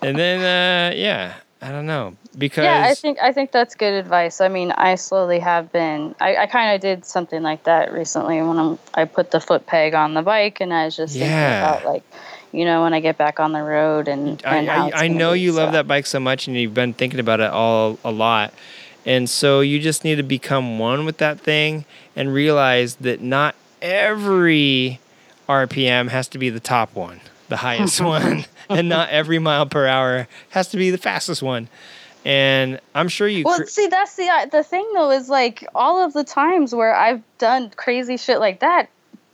And 0.04 0.18
then 0.18 0.40
uh, 0.42 0.96
yeah 0.96 1.34
i 1.62 1.72
don't 1.72 1.86
know 1.86 2.16
because 2.38 2.64
yeah 2.66 2.84
i 2.86 2.94
think 2.94 3.20
i 3.20 3.32
think 3.32 3.52
that's 3.52 3.76
good 3.76 3.94
advice 3.94 4.42
i 4.42 4.48
mean 4.48 4.72
i 4.72 4.96
slowly 4.96 5.40
have 5.40 5.72
been 5.72 6.16
i, 6.20 6.36
I 6.36 6.48
kind 6.48 6.74
of 6.76 6.82
did 6.82 7.06
something 7.06 7.42
like 7.44 7.64
that 7.66 7.94
recently 7.94 8.42
when 8.42 8.58
I'm, 8.58 8.80
i 8.94 9.06
put 9.06 9.32
the 9.32 9.40
foot 9.40 9.66
peg 9.68 9.94
on 9.94 10.14
the 10.14 10.22
bike 10.22 10.60
and 10.62 10.74
i 10.74 10.86
was 10.86 10.96
just 10.96 11.16
Yeah. 11.16 11.30
thinking 11.30 11.58
about 11.58 11.86
like 11.86 12.04
you 12.52 12.66
know 12.66 12.84
when 12.84 12.94
i 12.94 13.00
get 13.00 13.18
back 13.18 13.40
on 13.40 13.52
the 13.52 13.62
road 13.64 14.08
and, 14.08 14.42
I, 14.46 14.58
and 14.58 14.88
it's 14.88 14.98
I, 15.02 15.06
I 15.06 15.08
know 15.08 15.34
you 15.34 15.52
love 15.52 15.72
that 15.74 15.88
bike 15.88 16.06
so 16.06 16.20
much 16.20 16.48
and 16.48 16.58
you've 16.58 16.74
been 16.74 16.94
thinking 16.94 17.20
about 17.20 17.40
it 17.40 17.52
all 17.52 18.00
a 18.04 18.12
lot. 18.12 18.54
And 19.04 19.28
so 19.28 19.62
you 19.62 19.80
just 19.80 20.04
need 20.04 20.16
to 20.18 20.24
become 20.24 20.78
one 20.78 21.06
with 21.06 21.18
that 21.18 21.40
thing 21.40 21.86
and 22.16 22.32
realize 22.32 22.96
that 22.98 23.20
not 23.20 23.56
every 23.82 25.00
RPM 25.50 26.10
has 26.10 26.28
to 26.30 26.38
be 26.38 26.50
the 26.52 26.60
top 26.60 26.94
one, 26.94 27.20
the 27.52 27.58
highest 27.58 28.02
one, 28.16 28.46
and 28.70 28.90
not 28.90 29.10
every 29.10 29.38
mile 29.38 29.68
per 29.68 29.86
hour 29.86 30.28
has 30.50 30.70
to 30.70 30.78
be 30.78 30.90
the 30.90 30.98
fastest 30.98 31.44
one. 31.44 31.68
And 32.26 32.80
I'm 32.96 33.08
sure 33.08 33.28
you 33.28 33.44
well 33.44 33.58
cr- 33.58 33.66
see 33.66 33.88
that's 33.88 34.16
the 34.16 34.28
uh, 34.28 34.46
the 34.48 34.64
thing 34.64 34.90
though 34.96 35.12
is 35.12 35.30
like 35.30 35.68
all 35.76 36.04
of 36.04 36.14
the 36.14 36.24
times 36.24 36.74
where 36.74 36.96
i've 36.96 37.24
done 37.40 37.72
crazy 37.76 38.16
shit 38.16 38.40
like 38.40 38.60
that 38.60 38.90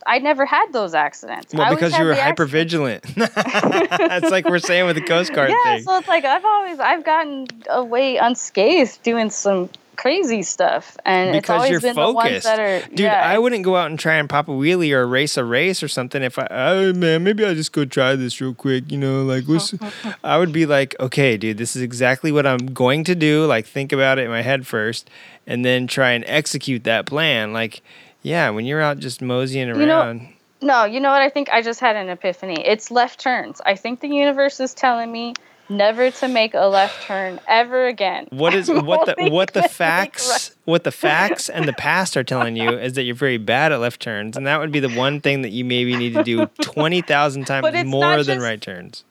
i 0.06 0.18
never 0.18 0.46
had 0.46 0.72
those 0.72 0.94
accidents 0.94 1.52
well, 1.52 1.68
because 1.74 1.96
you 1.98 2.04
were 2.04 2.14
hyper 2.14 2.46
vigilant. 2.46 3.04
That's 3.14 4.30
like 4.30 4.46
we're 4.48 4.58
saying 4.58 4.86
with 4.86 4.96
the 4.96 5.02
Coast 5.02 5.32
Guard 5.34 5.50
yeah 5.50 5.74
thing. 5.76 5.84
so 5.84 5.98
it's 5.98 6.08
like 6.08 6.24
i've 6.24 6.46
always 6.46 6.80
i've 6.80 7.04
gotten 7.04 7.46
away 7.68 8.16
unscathed 8.16 9.02
doing 9.02 9.28
some 9.28 9.68
crazy 9.98 10.42
stuff, 10.42 10.96
and 11.04 11.36
it's 11.36 11.50
always 11.50 11.70
you're 11.70 11.80
been 11.80 11.96
the 11.96 12.12
ones 12.12 12.44
that 12.44 12.58
are. 12.58 12.88
Dude, 12.88 13.00
yeah, 13.00 13.20
I 13.22 13.38
wouldn't 13.38 13.64
go 13.64 13.76
out 13.76 13.90
and 13.90 13.98
try 13.98 14.14
and 14.14 14.30
pop 14.30 14.48
a 14.48 14.52
wheelie 14.52 14.92
or 14.92 15.06
race 15.06 15.36
a 15.36 15.44
race 15.44 15.82
or 15.82 15.88
something 15.88 16.22
if 16.22 16.38
I, 16.38 16.46
oh 16.50 16.92
man, 16.94 17.24
maybe 17.24 17.44
I'll 17.44 17.54
just 17.54 17.72
go 17.72 17.84
try 17.84 18.16
this 18.16 18.40
real 18.40 18.54
quick, 18.54 18.90
you 18.90 18.96
know, 18.96 19.24
like, 19.24 19.44
what's, 19.44 19.74
I 20.24 20.38
would 20.38 20.52
be 20.52 20.64
like, 20.64 20.94
okay, 20.98 21.36
dude, 21.36 21.58
this 21.58 21.76
is 21.76 21.82
exactly 21.82 22.32
what 22.32 22.46
I'm 22.46 22.72
going 22.72 23.04
to 23.04 23.14
do. 23.14 23.44
Like, 23.44 23.66
think 23.66 23.92
about 23.92 24.18
it 24.18 24.22
in 24.24 24.30
my 24.30 24.42
head 24.42 24.66
first 24.66 25.10
and 25.46 25.64
then 25.64 25.86
try 25.86 26.12
and 26.12 26.24
execute 26.26 26.84
that 26.84 27.04
plan. 27.04 27.52
Like, 27.52 27.82
yeah, 28.22 28.48
when 28.50 28.64
you're 28.64 28.80
out 28.80 29.00
just 29.00 29.20
moseying 29.20 29.68
You 29.68 29.86
know- 29.86 30.00
around, 30.00 30.28
No, 30.62 30.84
you 30.84 31.00
know 31.00 31.10
what? 31.10 31.22
I 31.22 31.28
think 31.28 31.48
I 31.50 31.60
just 31.62 31.80
had 31.80 31.96
an 31.96 32.08
epiphany. 32.08 32.64
It's 32.64 32.90
left 32.90 33.20
turns. 33.20 33.60
I 33.66 33.74
think 33.74 34.00
the 34.00 34.08
universe 34.08 34.60
is 34.60 34.74
telling 34.74 35.10
me 35.10 35.34
never 35.68 36.10
to 36.10 36.28
make 36.28 36.54
a 36.54 36.66
left 36.66 37.02
turn 37.04 37.38
ever 37.46 37.86
again. 37.86 38.26
what 38.30 38.54
is 38.54 38.68
what 38.70 39.06
the 39.16 39.30
what 39.30 39.52
the 39.52 39.62
facts 39.62 40.52
what 40.64 40.84
the 40.84 40.92
facts 40.92 41.48
and 41.48 41.66
the 41.66 41.72
past 41.72 42.16
are 42.16 42.24
telling 42.24 42.56
you 42.56 42.70
is 42.70 42.94
that 42.94 43.02
you're 43.02 43.14
very 43.14 43.38
bad 43.38 43.72
at 43.72 43.80
left 43.80 44.00
turns 44.00 44.36
and 44.36 44.46
that 44.46 44.58
would 44.60 44.72
be 44.72 44.80
the 44.80 44.88
one 44.90 45.20
thing 45.20 45.42
that 45.42 45.50
you 45.50 45.64
maybe 45.64 45.96
need 45.96 46.14
to 46.14 46.22
do 46.24 46.46
20,000 46.62 47.44
times 47.46 47.84
more 47.86 48.22
than 48.22 48.40
right 48.40 48.60
turns. 48.60 49.04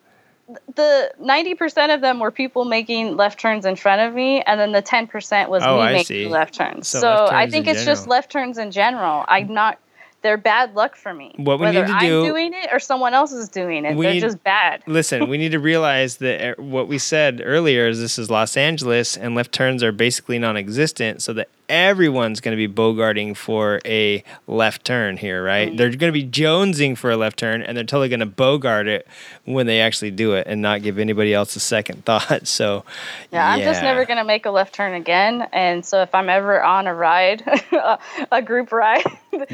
The 0.75 1.11
ninety 1.19 1.55
percent 1.55 1.91
of 1.91 1.99
them 1.99 2.21
were 2.21 2.31
people 2.31 2.63
making 2.63 3.17
left 3.17 3.37
turns 3.37 3.65
in 3.65 3.75
front 3.75 3.99
of 4.01 4.13
me, 4.13 4.41
and 4.43 4.57
then 4.57 4.71
the 4.71 4.81
ten 4.81 5.05
percent 5.05 5.49
was 5.49 5.61
Oh, 5.61 5.75
me 5.75 5.81
I 5.81 5.91
making 5.91 6.05
see. 6.05 6.27
left 6.27 6.53
turns. 6.53 6.87
So 6.87 7.01
So, 7.01 7.09
left 7.09 7.33
I 7.33 7.49
think 7.49 7.67
in 7.67 7.75
it's 7.75 7.83
just 7.83 8.07
left 8.07 8.31
turns 8.31 8.57
in 8.57 8.71
general. 8.71 9.25
I'm 9.27 9.53
not. 9.53 9.77
They're 10.23 10.37
bad 10.37 10.75
luck 10.75 10.95
for 10.95 11.13
me. 11.13 11.33
What 11.37 11.59
we 11.59 11.67
Whether 11.67 11.85
need 11.85 11.87
to 11.87 11.87
do. 11.87 11.93
I'm 11.93 12.23
do- 12.23 12.25
doing 12.25 12.53
it 12.53 12.69
or 12.71 12.79
someone 12.79 13.13
else 13.13 13.31
is 13.31 13.49
doing 13.49 13.85
it, 13.85 13.95
We 13.95 14.05
they're 14.05 14.19
just 14.19 14.43
bad. 14.43 14.83
Listen, 14.87 15.29
we 15.29 15.37
need 15.37 15.51
to 15.51 15.59
realize 15.59 16.17
that 16.17 16.57
uh, 16.59 16.61
what 16.61 16.87
we 16.87 16.97
said 16.97 17.41
earlier 17.43 17.87
is 17.87 17.99
this 17.99 18.17
is 18.17 18.29
Los 18.29 18.57
Angeles 18.57 19.15
and 19.15 19.35
left 19.35 19.51
turns 19.51 19.83
are 19.83 19.91
basically 19.91 20.39
non-existent 20.39 21.21
so 21.21 21.33
that 21.33 21.49
everyone's 21.69 22.39
going 22.39 22.57
to 22.57 22.67
be 22.67 22.73
bogarting 22.73 23.35
for 23.35 23.79
a 23.85 24.23
left 24.47 24.85
turn 24.85 25.17
here, 25.17 25.43
right? 25.43 25.71
Mm. 25.71 25.77
They're 25.77 25.89
going 25.89 26.11
to 26.13 26.19
be 26.19 26.25
jonesing 26.27 26.97
for 26.97 27.11
a 27.11 27.17
left 27.17 27.37
turn 27.39 27.61
and 27.61 27.75
they're 27.75 27.83
totally 27.83 28.09
going 28.09 28.21
to 28.21 28.25
bogart 28.25 28.87
it 28.87 29.07
when 29.47 29.65
they 29.65 29.79
actually 29.79 30.11
do 30.11 30.33
it 30.33 30.45
and 30.47 30.61
not 30.61 30.81
give 30.81 30.99
anybody 30.99 31.33
else 31.33 31.55
a 31.55 31.59
second 31.59 32.03
thought. 32.05 32.47
So, 32.47 32.83
Yeah, 33.31 33.49
I'm 33.49 33.61
just 33.61 33.81
never 33.81 34.05
gonna 34.05 34.23
make 34.23 34.45
a 34.45 34.51
left 34.51 34.75
turn 34.75 34.93
again. 34.93 35.47
And 35.53 35.85
so 35.85 36.01
if 36.01 36.13
I'm 36.13 36.29
ever 36.29 36.61
on 36.61 36.87
a 36.87 36.93
ride, 36.93 37.43
a, 38.31 38.41
group 38.41 38.71
ride, 38.71 39.03
the 39.31 39.45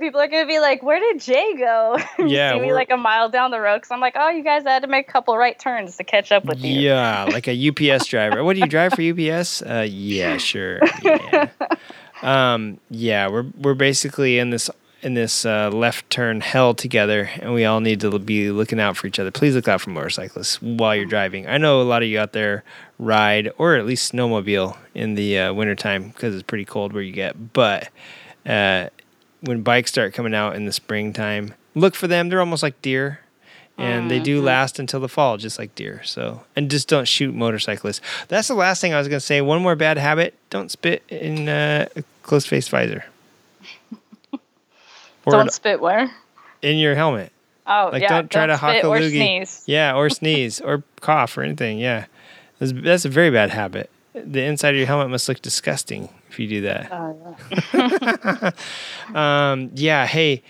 people 0.00 0.20
are 0.20 0.28
gonna 0.28 0.46
be 0.46 0.58
like, 0.58 0.82
"Where 0.82 0.98
did 0.98 1.20
Jay 1.20 1.54
go?" 1.56 1.98
Yeah, 2.18 2.54
see 2.54 2.60
me 2.60 2.72
like 2.72 2.90
a 2.90 2.96
mile 2.96 3.28
down 3.28 3.50
the 3.50 3.60
road 3.60 3.78
because 3.78 3.90
I'm 3.90 4.00
like, 4.00 4.14
"Oh, 4.16 4.28
you 4.28 4.42
guys 4.44 4.62
had 4.62 4.82
to 4.82 4.88
make 4.88 5.08
a 5.08 5.12
couple 5.12 5.36
right 5.36 5.58
turns 5.58 5.96
to 5.96 6.04
catch 6.04 6.32
up 6.32 6.44
with 6.44 6.62
you." 6.62 6.80
Yeah, 6.80 7.24
like 7.24 7.48
a 7.48 7.68
UPS 7.68 8.06
driver. 8.06 8.44
What 8.44 8.54
do 8.54 8.60
you 8.60 8.66
drive 8.66 8.94
for 8.94 9.02
UPS? 9.02 9.62
Uh, 9.62 9.86
yeah, 9.88 10.36
sure. 10.38 10.80
Yeah. 11.02 11.48
Um, 12.22 12.78
yeah, 12.88 13.28
we're 13.28 13.46
we're 13.58 13.74
basically 13.74 14.38
in 14.38 14.50
this 14.50 14.70
in 15.02 15.14
this 15.14 15.44
uh, 15.44 15.68
left 15.70 16.08
turn 16.08 16.40
hell 16.40 16.74
together, 16.74 17.28
and 17.40 17.52
we 17.52 17.64
all 17.64 17.80
need 17.80 18.00
to 18.00 18.18
be 18.18 18.50
looking 18.50 18.78
out 18.78 18.96
for 18.96 19.08
each 19.08 19.18
other. 19.18 19.32
Please 19.32 19.54
look 19.54 19.66
out 19.66 19.80
for 19.80 19.90
motorcyclists 19.90 20.62
while 20.62 20.94
you're 20.94 21.04
driving. 21.04 21.48
I 21.48 21.58
know 21.58 21.80
a 21.80 21.82
lot 21.82 22.02
of 22.02 22.08
you 22.08 22.20
out 22.20 22.32
there 22.32 22.62
ride 22.98 23.50
or 23.58 23.74
at 23.74 23.84
least 23.84 24.12
snowmobile 24.12 24.76
in 24.94 25.16
the 25.16 25.38
uh, 25.38 25.52
wintertime 25.52 26.10
because 26.10 26.34
it's 26.34 26.44
pretty 26.44 26.64
cold 26.64 26.92
where 26.92 27.02
you 27.02 27.12
get. 27.12 27.52
But 27.52 27.88
uh, 28.46 28.90
when 29.40 29.62
bikes 29.62 29.90
start 29.90 30.14
coming 30.14 30.34
out 30.34 30.54
in 30.54 30.64
the 30.64 30.72
springtime, 30.72 31.54
look 31.74 31.96
for 31.96 32.06
them. 32.06 32.28
They're 32.28 32.38
almost 32.40 32.62
like 32.62 32.80
deer 32.80 33.18
and 33.78 34.10
they 34.10 34.20
do 34.20 34.40
last 34.42 34.78
until 34.78 35.00
the 35.00 35.08
fall, 35.08 35.36
just 35.38 35.58
like 35.58 35.74
deer. 35.74 36.02
So, 36.04 36.42
and 36.54 36.70
just 36.70 36.88
don't 36.88 37.08
shoot 37.08 37.34
motorcyclists. 37.34 38.00
That's 38.28 38.48
the 38.48 38.54
last 38.54 38.80
thing 38.80 38.92
I 38.94 38.98
was 38.98 39.08
gonna 39.08 39.20
say. 39.20 39.40
One 39.40 39.62
more 39.62 39.74
bad 39.76 39.98
habit: 39.98 40.34
don't 40.50 40.70
spit 40.70 41.02
in 41.08 41.48
uh, 41.48 41.86
a 41.96 42.04
closed 42.22 42.48
face 42.48 42.68
visor. 42.68 43.04
Don't 45.24 45.52
spit 45.52 45.80
where? 45.80 46.10
in 46.62 46.78
your 46.78 46.94
helmet. 46.96 47.32
Oh, 47.64 47.90
Like, 47.92 48.02
yeah. 48.02 48.08
don't 48.08 48.28
try 48.30 48.46
to 48.46 48.56
hock 48.56 48.74
a 48.82 48.86
or 48.88 48.98
loogie. 48.98 49.10
sneeze. 49.10 49.62
Yeah, 49.66 49.94
or 49.94 50.10
sneeze 50.10 50.60
or 50.60 50.82
cough 51.00 51.38
or 51.38 51.42
anything. 51.42 51.78
Yeah, 51.78 52.06
that's, 52.58 52.72
that's 52.72 53.04
a 53.04 53.08
very 53.08 53.30
bad 53.30 53.50
habit. 53.50 53.88
The 54.14 54.42
inside 54.42 54.70
of 54.70 54.76
your 54.78 54.86
helmet 54.88 55.10
must 55.10 55.28
look 55.28 55.40
disgusting 55.40 56.08
if 56.28 56.40
you 56.40 56.48
do 56.48 56.60
that. 56.62 56.88
Oh, 56.92 57.36
yeah. 57.72 58.50
Um, 59.52 59.70
yeah, 59.74 60.06
hey, 60.06 60.42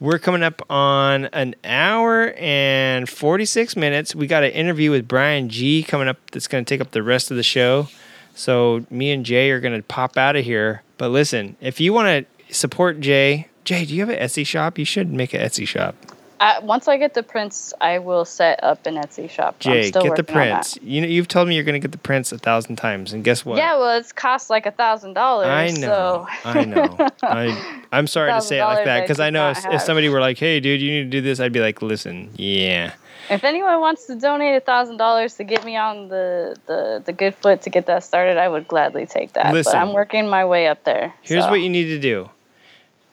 we're 0.00 0.18
coming 0.18 0.42
up 0.42 0.62
on 0.70 1.26
an 1.26 1.54
hour 1.64 2.32
and 2.36 3.08
46 3.08 3.76
minutes. 3.76 4.14
We 4.14 4.26
got 4.26 4.44
an 4.44 4.52
interview 4.52 4.90
with 4.90 5.08
Brian 5.08 5.48
G 5.48 5.82
coming 5.82 6.08
up 6.08 6.18
that's 6.30 6.46
going 6.46 6.64
to 6.64 6.68
take 6.68 6.80
up 6.80 6.92
the 6.92 7.02
rest 7.02 7.30
of 7.30 7.36
the 7.36 7.42
show. 7.42 7.88
So 8.34 8.86
me 8.90 9.10
and 9.10 9.24
Jay 9.24 9.50
are 9.50 9.60
going 9.60 9.76
to 9.76 9.82
pop 9.82 10.16
out 10.16 10.36
of 10.36 10.44
here. 10.44 10.82
But 10.96 11.10
listen, 11.10 11.56
if 11.60 11.80
you 11.80 11.92
want 11.92 12.26
to 12.48 12.54
support 12.54 13.00
Jay, 13.00 13.48
Jay, 13.64 13.84
do 13.84 13.94
you 13.94 14.00
have 14.06 14.08
an 14.08 14.18
Etsy 14.18 14.46
shop? 14.46 14.78
You 14.78 14.84
should 14.84 15.12
make 15.12 15.34
an 15.34 15.40
Etsy 15.40 15.66
shop. 15.66 15.96
Uh, 16.40 16.60
once 16.62 16.86
I 16.86 16.96
get 16.96 17.14
the 17.14 17.22
prints, 17.22 17.74
I 17.80 17.98
will 17.98 18.24
set 18.24 18.62
up 18.62 18.86
an 18.86 18.94
Etsy 18.94 19.28
shop. 19.28 19.56
I'm 19.56 19.72
Jay, 19.72 19.88
still 19.88 20.02
get 20.02 20.16
the 20.16 20.22
working 20.22 20.36
on 20.36 20.46
that. 20.48 20.52
prints. 20.52 20.78
You 20.82 21.00
know, 21.00 21.06
you've 21.08 21.28
told 21.28 21.48
me 21.48 21.54
you're 21.54 21.64
going 21.64 21.80
to 21.80 21.84
get 21.84 21.92
the 21.92 21.98
prints 21.98 22.30
a 22.30 22.38
thousand 22.38 22.76
times, 22.76 23.12
and 23.12 23.24
guess 23.24 23.44
what? 23.44 23.58
Yeah, 23.58 23.76
well, 23.76 23.98
it's 23.98 24.12
cost 24.12 24.48
like 24.48 24.66
a 24.66 24.70
thousand 24.70 25.14
dollars. 25.14 25.48
I 25.48 25.68
know. 25.80 26.26
So. 26.42 26.48
I 26.48 26.64
know. 26.64 26.96
I 27.22 27.82
I'm 27.90 28.06
sorry 28.06 28.32
to 28.32 28.40
say 28.40 28.60
it 28.60 28.64
like 28.64 28.84
that 28.84 29.00
because 29.00 29.18
I 29.18 29.26
did 29.26 29.34
know 29.34 29.50
if, 29.50 29.64
if 29.66 29.82
somebody 29.82 30.08
were 30.08 30.20
like, 30.20 30.38
"Hey, 30.38 30.60
dude, 30.60 30.80
you 30.80 30.90
need 30.90 31.04
to 31.04 31.10
do 31.10 31.20
this," 31.20 31.40
I'd 31.40 31.52
be 31.52 31.60
like, 31.60 31.82
"Listen, 31.82 32.30
yeah." 32.36 32.94
If 33.30 33.44
anyone 33.44 33.80
wants 33.80 34.06
to 34.06 34.14
donate 34.14 34.56
a 34.56 34.60
thousand 34.60 34.96
dollars 34.96 35.34
to 35.34 35.44
get 35.44 35.64
me 35.64 35.76
on 35.76 36.08
the, 36.08 36.56
the 36.66 37.02
the 37.04 37.12
good 37.12 37.34
foot 37.34 37.62
to 37.62 37.70
get 37.70 37.86
that 37.86 38.04
started, 38.04 38.38
I 38.38 38.48
would 38.48 38.68
gladly 38.68 39.06
take 39.06 39.32
that. 39.34 39.52
Listen. 39.52 39.72
but 39.72 39.78
I'm 39.78 39.92
working 39.92 40.28
my 40.28 40.44
way 40.44 40.66
up 40.66 40.84
there. 40.84 41.12
Here's 41.22 41.44
so. 41.44 41.50
what 41.50 41.60
you 41.60 41.68
need 41.68 41.86
to 41.86 41.98
do. 41.98 42.30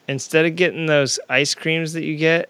Instead 0.08 0.46
of 0.46 0.54
getting 0.54 0.86
those 0.86 1.18
ice 1.28 1.54
creams 1.54 1.92
that 1.94 2.04
you 2.04 2.16
get, 2.16 2.48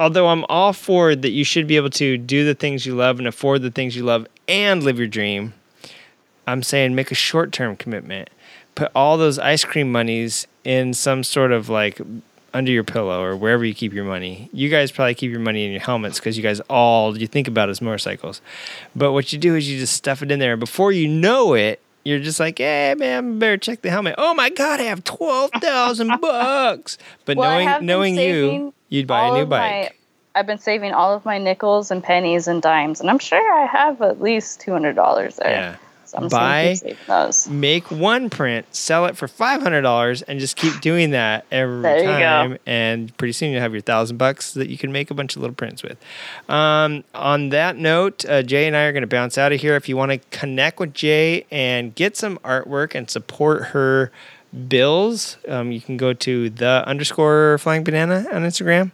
although 0.00 0.28
I'm 0.28 0.46
all 0.48 0.72
for 0.72 1.14
that 1.14 1.30
you 1.30 1.44
should 1.44 1.66
be 1.66 1.76
able 1.76 1.90
to 1.90 2.16
do 2.16 2.44
the 2.44 2.54
things 2.54 2.86
you 2.86 2.94
love 2.94 3.18
and 3.18 3.28
afford 3.28 3.60
the 3.60 3.70
things 3.70 3.94
you 3.94 4.02
love 4.02 4.26
and 4.48 4.82
live 4.82 4.98
your 4.98 5.06
dream, 5.06 5.52
I'm 6.46 6.62
saying 6.62 6.94
make 6.94 7.12
a 7.12 7.14
short 7.14 7.52
term 7.52 7.76
commitment. 7.76 8.30
Put 8.74 8.90
all 8.94 9.18
those 9.18 9.38
ice 9.38 9.62
cream 9.62 9.92
monies 9.92 10.46
in 10.64 10.94
some 10.94 11.22
sort 11.22 11.52
of 11.52 11.68
like 11.68 12.00
under 12.54 12.72
your 12.72 12.82
pillow 12.82 13.22
or 13.22 13.36
wherever 13.36 13.62
you 13.62 13.74
keep 13.74 13.92
your 13.92 14.04
money. 14.04 14.48
You 14.54 14.70
guys 14.70 14.90
probably 14.90 15.14
keep 15.14 15.30
your 15.30 15.40
money 15.40 15.66
in 15.66 15.70
your 15.70 15.82
helmets 15.82 16.18
because 16.18 16.34
you 16.34 16.42
guys 16.42 16.60
all 16.60 17.16
you 17.16 17.26
think 17.26 17.46
about 17.46 17.68
is 17.68 17.82
motorcycles. 17.82 18.40
But 18.96 19.12
what 19.12 19.34
you 19.34 19.38
do 19.38 19.54
is 19.54 19.70
you 19.70 19.78
just 19.78 19.94
stuff 19.94 20.22
it 20.22 20.30
in 20.30 20.38
there. 20.38 20.56
Before 20.56 20.92
you 20.92 21.08
know 21.08 21.52
it, 21.52 21.78
you're 22.04 22.18
just 22.18 22.40
like, 22.40 22.58
hey 22.58 22.94
man, 22.96 23.38
better 23.38 23.56
check 23.56 23.82
the 23.82 23.90
helmet. 23.90 24.14
Oh 24.18 24.34
my 24.34 24.50
god, 24.50 24.80
I 24.80 24.84
have 24.84 25.04
twelve 25.04 25.50
thousand 25.60 26.12
bucks. 26.20 26.98
But 27.24 27.36
Well, 27.36 27.50
knowing 27.50 27.86
knowing 27.86 28.16
you, 28.16 28.74
you'd 28.88 29.06
buy 29.06 29.28
a 29.28 29.32
new 29.34 29.46
bike. 29.46 29.60
my- 29.60 29.90
I've 30.32 30.46
been 30.46 30.58
saving 30.58 30.92
all 30.92 31.12
of 31.12 31.24
my 31.24 31.38
nickels 31.38 31.90
and 31.90 32.04
pennies 32.04 32.46
and 32.46 32.62
dimes, 32.62 33.00
and 33.00 33.10
I'm 33.10 33.18
sure 33.18 33.52
I 33.52 33.66
have 33.66 34.00
at 34.00 34.20
least 34.20 34.60
two 34.60 34.70
hundred 34.70 34.94
dollars 34.94 35.36
there. 35.36 35.50
Yeah. 35.50 35.76
So 36.10 36.18
I'm 36.18 36.24
just 36.24 36.32
Buy- 36.34 36.64
gonna 36.80 36.94
keep 36.94 37.06
those. 37.06 37.48
Make 37.48 37.88
one 37.90 38.30
print, 38.30 38.66
sell 38.74 39.06
it 39.06 39.16
for 39.16 39.28
five 39.28 39.62
hundred 39.62 39.82
dollars, 39.82 40.22
and 40.22 40.40
just 40.40 40.56
keep 40.56 40.80
doing 40.80 41.10
that 41.12 41.44
every 41.52 41.88
you 42.00 42.06
go. 42.06 42.18
time. 42.18 42.58
And 42.66 43.16
pretty 43.16 43.30
soon 43.32 43.52
you'll 43.52 43.60
have 43.60 43.70
your 43.72 43.80
thousand 43.80 44.16
bucks 44.16 44.52
that 44.54 44.68
you 44.68 44.76
can 44.76 44.90
make 44.90 45.12
a 45.12 45.14
bunch 45.14 45.36
of 45.36 45.42
little 45.42 45.54
prints 45.54 45.84
with. 45.84 45.98
Um, 46.48 47.04
on 47.14 47.50
that 47.50 47.76
note, 47.76 48.24
uh, 48.28 48.42
Jay 48.42 48.66
and 48.66 48.76
I 48.76 48.82
are 48.86 48.92
going 48.92 49.02
to 49.02 49.06
bounce 49.06 49.38
out 49.38 49.52
of 49.52 49.60
here. 49.60 49.76
If 49.76 49.88
you 49.88 49.96
want 49.96 50.10
to 50.10 50.18
connect 50.36 50.80
with 50.80 50.94
Jay 50.94 51.46
and 51.50 51.94
get 51.94 52.16
some 52.16 52.38
artwork 52.38 52.96
and 52.96 53.08
support 53.08 53.66
her 53.66 54.10
bills, 54.66 55.36
um, 55.46 55.70
you 55.70 55.80
can 55.80 55.96
go 55.96 56.12
to 56.12 56.50
the 56.50 56.82
underscore 56.86 57.56
flying 57.58 57.84
banana 57.84 58.26
on 58.32 58.42
Instagram. 58.42 58.90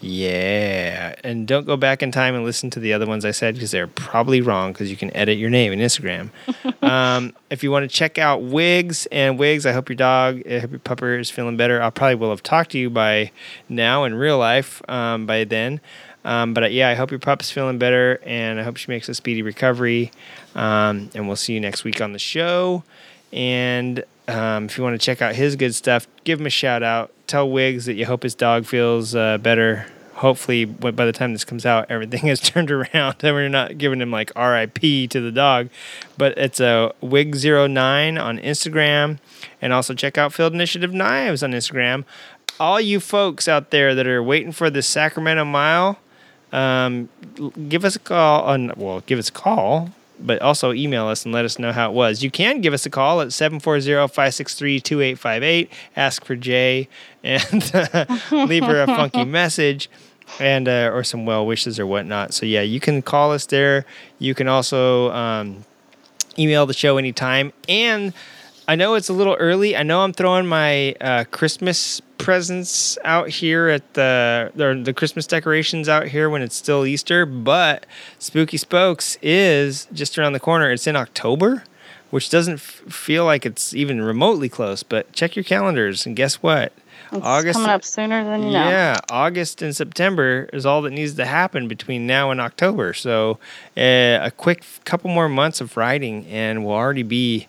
Yeah, 0.00 1.14
and 1.24 1.48
don't 1.48 1.66
go 1.66 1.76
back 1.76 2.02
in 2.02 2.12
time 2.12 2.34
and 2.34 2.44
listen 2.44 2.68
to 2.70 2.80
the 2.80 2.92
other 2.92 3.06
ones 3.06 3.24
I 3.24 3.30
said 3.30 3.54
because 3.54 3.70
they're 3.70 3.86
probably 3.86 4.42
wrong 4.42 4.72
because 4.72 4.90
you 4.90 4.96
can 4.96 5.14
edit 5.16 5.38
your 5.38 5.48
name 5.48 5.72
in 5.72 5.78
Instagram. 5.78 6.30
um, 6.82 7.34
if 7.50 7.62
you 7.62 7.70
want 7.70 7.90
to 7.90 7.96
check 7.96 8.18
out 8.18 8.42
Wigs 8.42 9.06
and 9.06 9.38
Wigs, 9.38 9.64
I 9.64 9.72
hope 9.72 9.88
your 9.88 9.96
dog, 9.96 10.42
I 10.46 10.58
hope 10.58 10.70
your 10.70 10.80
pupper 10.80 11.18
is 11.18 11.30
feeling 11.30 11.56
better. 11.56 11.82
I 11.82 11.90
probably 11.90 12.16
will 12.16 12.30
have 12.30 12.42
talked 12.42 12.72
to 12.72 12.78
you 12.78 12.90
by 12.90 13.30
now 13.68 14.04
in 14.04 14.14
real 14.14 14.38
life 14.38 14.82
um, 14.88 15.24
by 15.24 15.44
then. 15.44 15.80
Um, 16.26 16.54
but 16.54 16.64
uh, 16.64 16.66
yeah, 16.66 16.88
I 16.88 16.94
hope 16.94 17.10
your 17.10 17.20
pup's 17.20 17.50
feeling 17.50 17.78
better 17.78 18.20
and 18.24 18.60
I 18.60 18.64
hope 18.64 18.76
she 18.76 18.90
makes 18.90 19.08
a 19.08 19.14
speedy 19.14 19.42
recovery. 19.42 20.10
Um, 20.54 21.10
and 21.14 21.26
we'll 21.26 21.36
see 21.36 21.54
you 21.54 21.60
next 21.60 21.84
week 21.84 22.00
on 22.00 22.12
the 22.12 22.18
show. 22.18 22.82
And 23.32 24.04
um, 24.28 24.66
if 24.66 24.76
you 24.76 24.84
want 24.84 25.00
to 25.00 25.04
check 25.04 25.22
out 25.22 25.34
his 25.34 25.56
good 25.56 25.74
stuff, 25.74 26.06
give 26.24 26.40
him 26.40 26.46
a 26.46 26.50
shout 26.50 26.82
out. 26.82 27.12
Tell 27.26 27.48
Wiggs 27.48 27.86
that 27.86 27.94
you 27.94 28.06
hope 28.06 28.22
his 28.22 28.34
dog 28.34 28.66
feels 28.66 29.14
uh, 29.14 29.38
better. 29.38 29.86
Hopefully, 30.14 30.64
by 30.64 31.04
the 31.04 31.12
time 31.12 31.32
this 31.32 31.44
comes 31.44 31.66
out, 31.66 31.90
everything 31.90 32.20
has 32.28 32.40
turned 32.40 32.70
around 32.70 33.16
and 33.22 33.34
we're 33.34 33.48
not 33.48 33.76
giving 33.76 34.00
him 34.00 34.10
like 34.10 34.32
RIP 34.36 34.80
to 35.10 35.20
the 35.20 35.32
dog. 35.32 35.68
But 36.16 36.38
it's 36.38 36.60
a 36.60 36.92
Wig09 37.02 38.22
on 38.22 38.38
Instagram. 38.38 39.18
And 39.60 39.72
also 39.72 39.94
check 39.94 40.16
out 40.16 40.32
Field 40.32 40.54
Initiative 40.54 40.92
Knives 40.92 41.42
on 41.42 41.52
Instagram. 41.52 42.04
All 42.58 42.80
you 42.80 43.00
folks 43.00 43.48
out 43.48 43.70
there 43.70 43.94
that 43.94 44.06
are 44.06 44.22
waiting 44.22 44.52
for 44.52 44.70
the 44.70 44.80
Sacramento 44.80 45.44
Mile, 45.44 45.98
um, 46.52 47.10
give 47.68 47.84
us 47.84 47.96
a 47.96 47.98
call. 47.98 48.44
On, 48.44 48.72
well, 48.76 49.00
give 49.00 49.18
us 49.18 49.28
a 49.28 49.32
call 49.32 49.90
but 50.20 50.40
also 50.42 50.72
email 50.72 51.06
us 51.06 51.24
and 51.24 51.34
let 51.34 51.44
us 51.44 51.58
know 51.58 51.72
how 51.72 51.90
it 51.90 51.94
was. 51.94 52.22
You 52.22 52.30
can 52.30 52.60
give 52.60 52.72
us 52.72 52.86
a 52.86 52.90
call 52.90 53.20
at 53.20 53.28
740-563-2858, 53.28 55.68
ask 55.96 56.24
for 56.24 56.36
Jay, 56.36 56.88
and 57.22 57.52
leave 58.32 58.64
her 58.64 58.82
a 58.82 58.86
funky 58.86 59.24
message 59.24 59.90
and 60.40 60.68
uh, 60.68 60.90
or 60.92 61.04
some 61.04 61.24
well 61.26 61.46
wishes 61.46 61.78
or 61.78 61.86
whatnot. 61.86 62.34
So 62.34 62.46
yeah, 62.46 62.62
you 62.62 62.80
can 62.80 63.02
call 63.02 63.30
us 63.32 63.46
there. 63.46 63.86
You 64.18 64.34
can 64.34 64.48
also 64.48 65.12
um, 65.12 65.64
email 66.38 66.66
the 66.66 66.74
show 66.74 66.98
anytime. 66.98 67.52
And 67.68 68.12
I 68.68 68.74
know 68.74 68.94
it's 68.94 69.08
a 69.08 69.12
little 69.12 69.34
early. 69.34 69.76
I 69.76 69.82
know 69.84 70.00
I'm 70.02 70.12
throwing 70.12 70.46
my 70.46 70.92
uh, 71.00 71.24
Christmas 71.30 72.00
presents 72.18 72.98
out 73.04 73.28
here 73.28 73.68
at 73.68 73.94
the 73.94 74.50
or 74.58 74.74
the 74.74 74.92
Christmas 74.92 75.26
decorations 75.26 75.88
out 75.88 76.08
here 76.08 76.28
when 76.28 76.42
it's 76.42 76.56
still 76.56 76.84
Easter, 76.84 77.24
but 77.26 77.86
Spooky 78.18 78.56
Spokes 78.56 79.18
is 79.22 79.86
just 79.92 80.18
around 80.18 80.32
the 80.32 80.40
corner. 80.40 80.70
It's 80.72 80.86
in 80.88 80.96
October, 80.96 81.62
which 82.10 82.28
doesn't 82.28 82.54
f- 82.54 82.82
feel 82.88 83.24
like 83.24 83.46
it's 83.46 83.72
even 83.72 84.02
remotely 84.02 84.48
close. 84.48 84.82
But 84.82 85.12
check 85.12 85.36
your 85.36 85.44
calendars, 85.44 86.04
and 86.04 86.16
guess 86.16 86.42
what? 86.42 86.72
It's 87.12 87.22
coming 87.56 87.70
up 87.70 87.84
sooner 87.84 88.24
than 88.24 88.42
you 88.42 88.50
know. 88.50 88.68
Yeah, 88.68 88.98
August 89.10 89.62
and 89.62 89.76
September 89.76 90.48
is 90.52 90.66
all 90.66 90.82
that 90.82 90.90
needs 90.90 91.14
to 91.14 91.24
happen 91.24 91.68
between 91.68 92.04
now 92.04 92.32
and 92.32 92.40
October. 92.40 92.94
So 92.94 93.38
uh, 93.76 94.18
a 94.22 94.32
quick 94.36 94.64
couple 94.84 95.10
more 95.10 95.28
months 95.28 95.60
of 95.60 95.76
riding, 95.76 96.26
and 96.26 96.64
we'll 96.64 96.74
already 96.74 97.04
be 97.04 97.46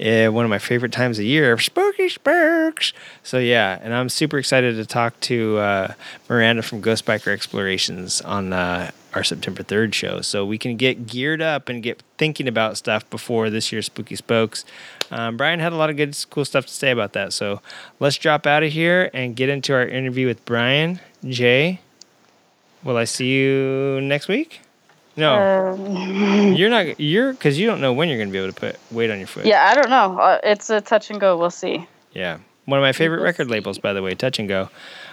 uh, 0.00 0.28
one 0.28 0.44
of 0.44 0.50
my 0.50 0.58
favorite 0.58 0.92
times 0.92 1.18
of 1.18 1.24
year, 1.24 1.56
spooky 1.58 2.08
spokes. 2.08 2.92
So 3.22 3.38
yeah, 3.38 3.78
and 3.82 3.94
I'm 3.94 4.08
super 4.08 4.38
excited 4.38 4.76
to 4.76 4.86
talk 4.86 5.18
to 5.20 5.58
uh, 5.58 5.94
Miranda 6.28 6.62
from 6.62 6.80
Ghost 6.80 7.04
Biker 7.04 7.32
Explorations 7.32 8.20
on 8.22 8.52
uh, 8.52 8.90
our 9.14 9.24
September 9.24 9.62
3rd 9.62 9.92
show, 9.92 10.20
so 10.20 10.46
we 10.46 10.56
can 10.56 10.76
get 10.76 11.06
geared 11.06 11.42
up 11.42 11.68
and 11.68 11.82
get 11.82 12.02
thinking 12.16 12.48
about 12.48 12.76
stuff 12.76 13.08
before 13.10 13.50
this 13.50 13.72
year's 13.72 13.86
Spooky 13.86 14.16
Spokes. 14.16 14.64
Um, 15.10 15.36
Brian 15.36 15.60
had 15.60 15.72
a 15.72 15.76
lot 15.76 15.90
of 15.90 15.96
good, 15.96 16.16
cool 16.30 16.44
stuff 16.44 16.66
to 16.66 16.72
say 16.72 16.90
about 16.90 17.12
that. 17.14 17.32
So 17.32 17.60
let's 17.98 18.16
drop 18.16 18.46
out 18.46 18.62
of 18.62 18.72
here 18.72 19.10
and 19.12 19.34
get 19.34 19.48
into 19.48 19.74
our 19.74 19.86
interview 19.86 20.26
with 20.26 20.44
Brian. 20.44 21.00
Jay, 21.28 21.80
will 22.84 22.96
I 22.96 23.04
see 23.04 23.34
you 23.34 24.00
next 24.00 24.28
week? 24.28 24.60
No, 25.20 25.74
Um, 25.74 26.52
you're 26.56 26.70
not. 26.70 26.98
You're 26.98 27.32
because 27.32 27.58
you 27.58 27.66
don't 27.66 27.80
know 27.80 27.92
when 27.92 28.08
you're 28.08 28.18
going 28.18 28.28
to 28.28 28.32
be 28.32 28.38
able 28.38 28.52
to 28.52 28.58
put 28.60 28.76
weight 28.90 29.10
on 29.10 29.18
your 29.18 29.26
foot. 29.28 29.46
yeah, 29.46 29.68
I 29.70 29.74
don't 29.74 29.90
know. 29.90 30.18
Uh, 30.18 30.38
it's 30.42 30.70
a 30.70 30.80
touch 30.80 31.10
and 31.10 31.20
go. 31.20 31.36
We'll 31.36 31.50
see. 31.50 31.86
Yeah. 32.12 32.38
One 32.66 32.78
of 32.78 32.82
my 32.82 32.92
favorite 32.92 33.22
record 33.22 33.48
labels, 33.50 33.78
by 33.78 33.92
the 33.92 34.02
way, 34.02 34.14
Touch 34.14 34.38
and 34.38 34.48
Go. 34.48 34.68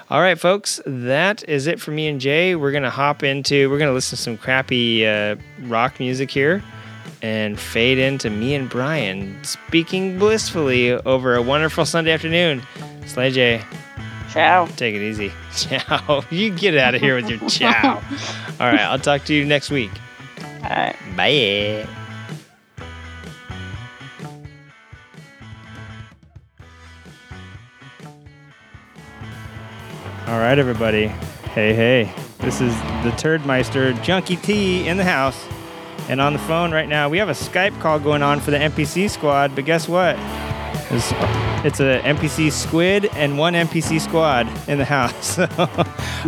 All 0.09 0.21
right, 0.21 0.39
folks, 0.39 0.79
that 0.85 1.47
is 1.49 1.65
it 1.65 1.79
for 1.81 1.91
me 1.91 2.07
and 2.07 2.21
Jay. 2.21 2.55
We're 2.55 2.71
going 2.71 2.83
to 2.83 2.89
hop 2.89 3.23
into, 3.23 3.69
we're 3.69 3.77
going 3.79 3.89
to 3.89 3.93
listen 3.93 4.15
to 4.15 4.21
some 4.21 4.37
crappy 4.37 5.07
uh, 5.07 5.37
rock 5.63 5.99
music 5.99 6.29
here 6.29 6.63
and 7.23 7.59
fade 7.59 7.97
into 7.97 8.29
me 8.29 8.53
and 8.53 8.69
Brian 8.69 9.43
speaking 9.43 10.19
blissfully 10.19 10.91
over 10.91 11.35
a 11.35 11.41
wonderful 11.41 11.83
Sunday 11.85 12.11
afternoon. 12.11 12.61
Slay 13.07 13.31
Jay, 13.31 13.61
Ciao. 14.37 14.67
take 14.67 14.93
it 14.93 15.01
easy. 15.01 15.31
Ciao. 15.55 16.23
You 16.29 16.51
get 16.51 16.77
out 16.77 16.93
of 16.93 17.01
here 17.01 17.15
with 17.15 17.27
your 17.27 17.49
ciao. 17.49 17.95
All 18.59 18.71
right, 18.71 18.81
I'll 18.81 18.99
talk 18.99 19.25
to 19.25 19.33
you 19.33 19.45
next 19.45 19.71
week. 19.71 19.89
All 20.63 20.69
right. 20.69 20.95
Bye. 21.15 21.87
All 30.27 30.39
right, 30.39 30.59
everybody. 30.59 31.07
Hey, 31.55 31.73
hey. 31.73 32.13
This 32.39 32.61
is 32.61 32.75
the 33.03 33.11
Turdmeister 33.17 33.99
Junkie 34.03 34.35
T 34.35 34.87
in 34.87 34.97
the 34.97 35.03
house. 35.03 35.43
And 36.09 36.21
on 36.21 36.33
the 36.33 36.39
phone 36.39 36.71
right 36.71 36.87
now, 36.87 37.09
we 37.09 37.17
have 37.17 37.29
a 37.29 37.33
Skype 37.33 37.79
call 37.81 37.99
going 37.99 38.21
on 38.21 38.39
for 38.39 38.51
the 38.51 38.57
MPC 38.57 39.09
squad, 39.09 39.55
but 39.55 39.65
guess 39.65 39.89
what? 39.89 40.15
It's, 40.89 41.11
it's 41.65 41.79
a 41.79 42.01
MPC 42.01 42.51
squid 42.51 43.05
and 43.13 43.37
one 43.37 43.53
MPC 43.53 43.99
squad 43.99 44.47
in 44.67 44.77
the 44.77 44.85
house. 44.85 45.37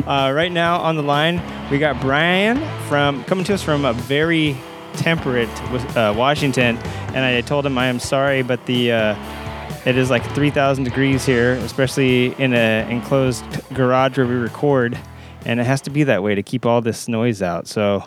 Uh, 0.06 0.32
right 0.34 0.52
now 0.52 0.80
on 0.80 0.96
the 0.96 1.02
line, 1.02 1.42
we 1.72 1.80
got 1.80 2.00
Brian 2.00 2.58
from 2.88 3.24
coming 3.26 3.44
to 3.46 3.56
us 3.56 3.64
from 3.64 3.86
a 3.86 3.92
very 3.92 4.56
temperate 4.94 5.50
uh, 5.98 6.14
Washington, 6.16 6.78
and 6.78 7.18
I 7.18 7.42
told 7.42 7.66
him 7.66 7.78
I 7.78 7.88
am 7.88 8.00
sorry, 8.00 8.44
but 8.44 8.64
the 8.68 8.92
uh, 8.92 9.86
it 9.86 9.98
is 9.98 10.10
like 10.10 10.24
3,000 10.36 10.84
degrees 10.84 11.26
here, 11.26 11.54
especially 11.54 12.36
in 12.36 12.54
an 12.54 12.90
enclosed 12.92 13.46
garage 13.74 14.18
where 14.18 14.28
we 14.28 14.36
record, 14.36 14.98
and 15.46 15.60
it 15.60 15.66
has 15.66 15.82
to 15.82 15.90
be 15.90 16.04
that 16.04 16.22
way 16.22 16.36
to 16.36 16.44
keep 16.44 16.66
all 16.66 16.82
this 16.82 17.08
noise 17.08 17.42
out. 17.42 17.68
So 17.68 18.04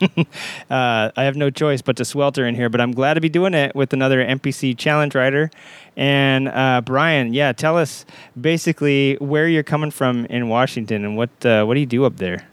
uh, 0.70 1.10
I 1.16 1.24
have 1.24 1.36
no 1.36 1.50
choice 1.50 1.82
but 1.82 1.96
to 1.96 2.04
swelter 2.04 2.46
in 2.46 2.54
here, 2.54 2.68
but 2.68 2.80
I'm 2.80 2.92
glad 2.92 3.14
to 3.14 3.20
be 3.20 3.28
doing 3.28 3.54
it 3.54 3.74
with 3.74 3.92
another 3.92 4.24
MPC 4.24 4.76
challenge 4.76 5.14
rider. 5.14 5.50
And 5.96 6.48
uh, 6.48 6.80
Brian, 6.84 7.34
yeah, 7.34 7.52
tell 7.52 7.76
us 7.76 8.06
basically 8.40 9.16
where 9.16 9.48
you're 9.48 9.62
coming 9.62 9.90
from 9.90 10.26
in 10.26 10.48
Washington 10.48 11.04
and 11.04 11.16
what 11.16 11.30
uh, 11.44 11.64
what 11.64 11.74
do 11.74 11.80
you 11.80 11.86
do 11.86 12.04
up 12.04 12.16
there? 12.16 12.46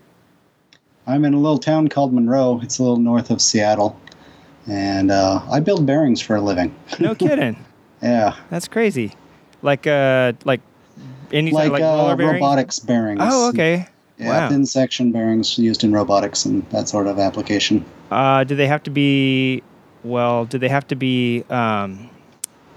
I'm 1.07 1.25
in 1.25 1.33
a 1.33 1.39
little 1.39 1.57
town 1.57 1.87
called 1.87 2.13
Monroe. 2.13 2.59
It's 2.61 2.77
a 2.77 2.83
little 2.83 2.97
north 2.97 3.31
of 3.31 3.41
Seattle, 3.41 3.99
and 4.67 5.09
uh, 5.09 5.41
I 5.49 5.59
build 5.59 5.85
bearings 5.85 6.21
for 6.21 6.35
a 6.35 6.41
living. 6.41 6.75
No 6.99 7.15
kidding. 7.15 7.65
Yeah, 8.01 8.35
That's 8.49 8.67
crazy. 8.67 9.13
Like 9.61 9.87
uh 9.87 10.33
like 10.45 10.61
any 11.31 11.51
like, 11.51 11.71
like, 11.71 11.81
uh, 11.81 12.15
robotics 12.17 12.79
bearings. 12.79 13.19
Oh, 13.21 13.49
okay. 13.49 13.87
Yeah, 14.19 14.27
wow. 14.27 14.49
thin 14.49 14.65
section 14.65 15.11
bearings 15.11 15.57
used 15.57 15.83
in 15.83 15.93
robotics 15.93 16.45
and 16.45 16.69
that 16.71 16.89
sort 16.89 17.07
of 17.07 17.19
application. 17.19 17.85
Uh, 18.11 18.43
do 18.43 18.55
they 18.55 18.67
have 18.67 18.83
to 18.83 18.89
be? 18.89 19.63
Well, 20.03 20.45
do 20.45 20.57
they 20.57 20.67
have 20.69 20.87
to 20.89 20.95
be 20.95 21.43
um, 21.49 22.09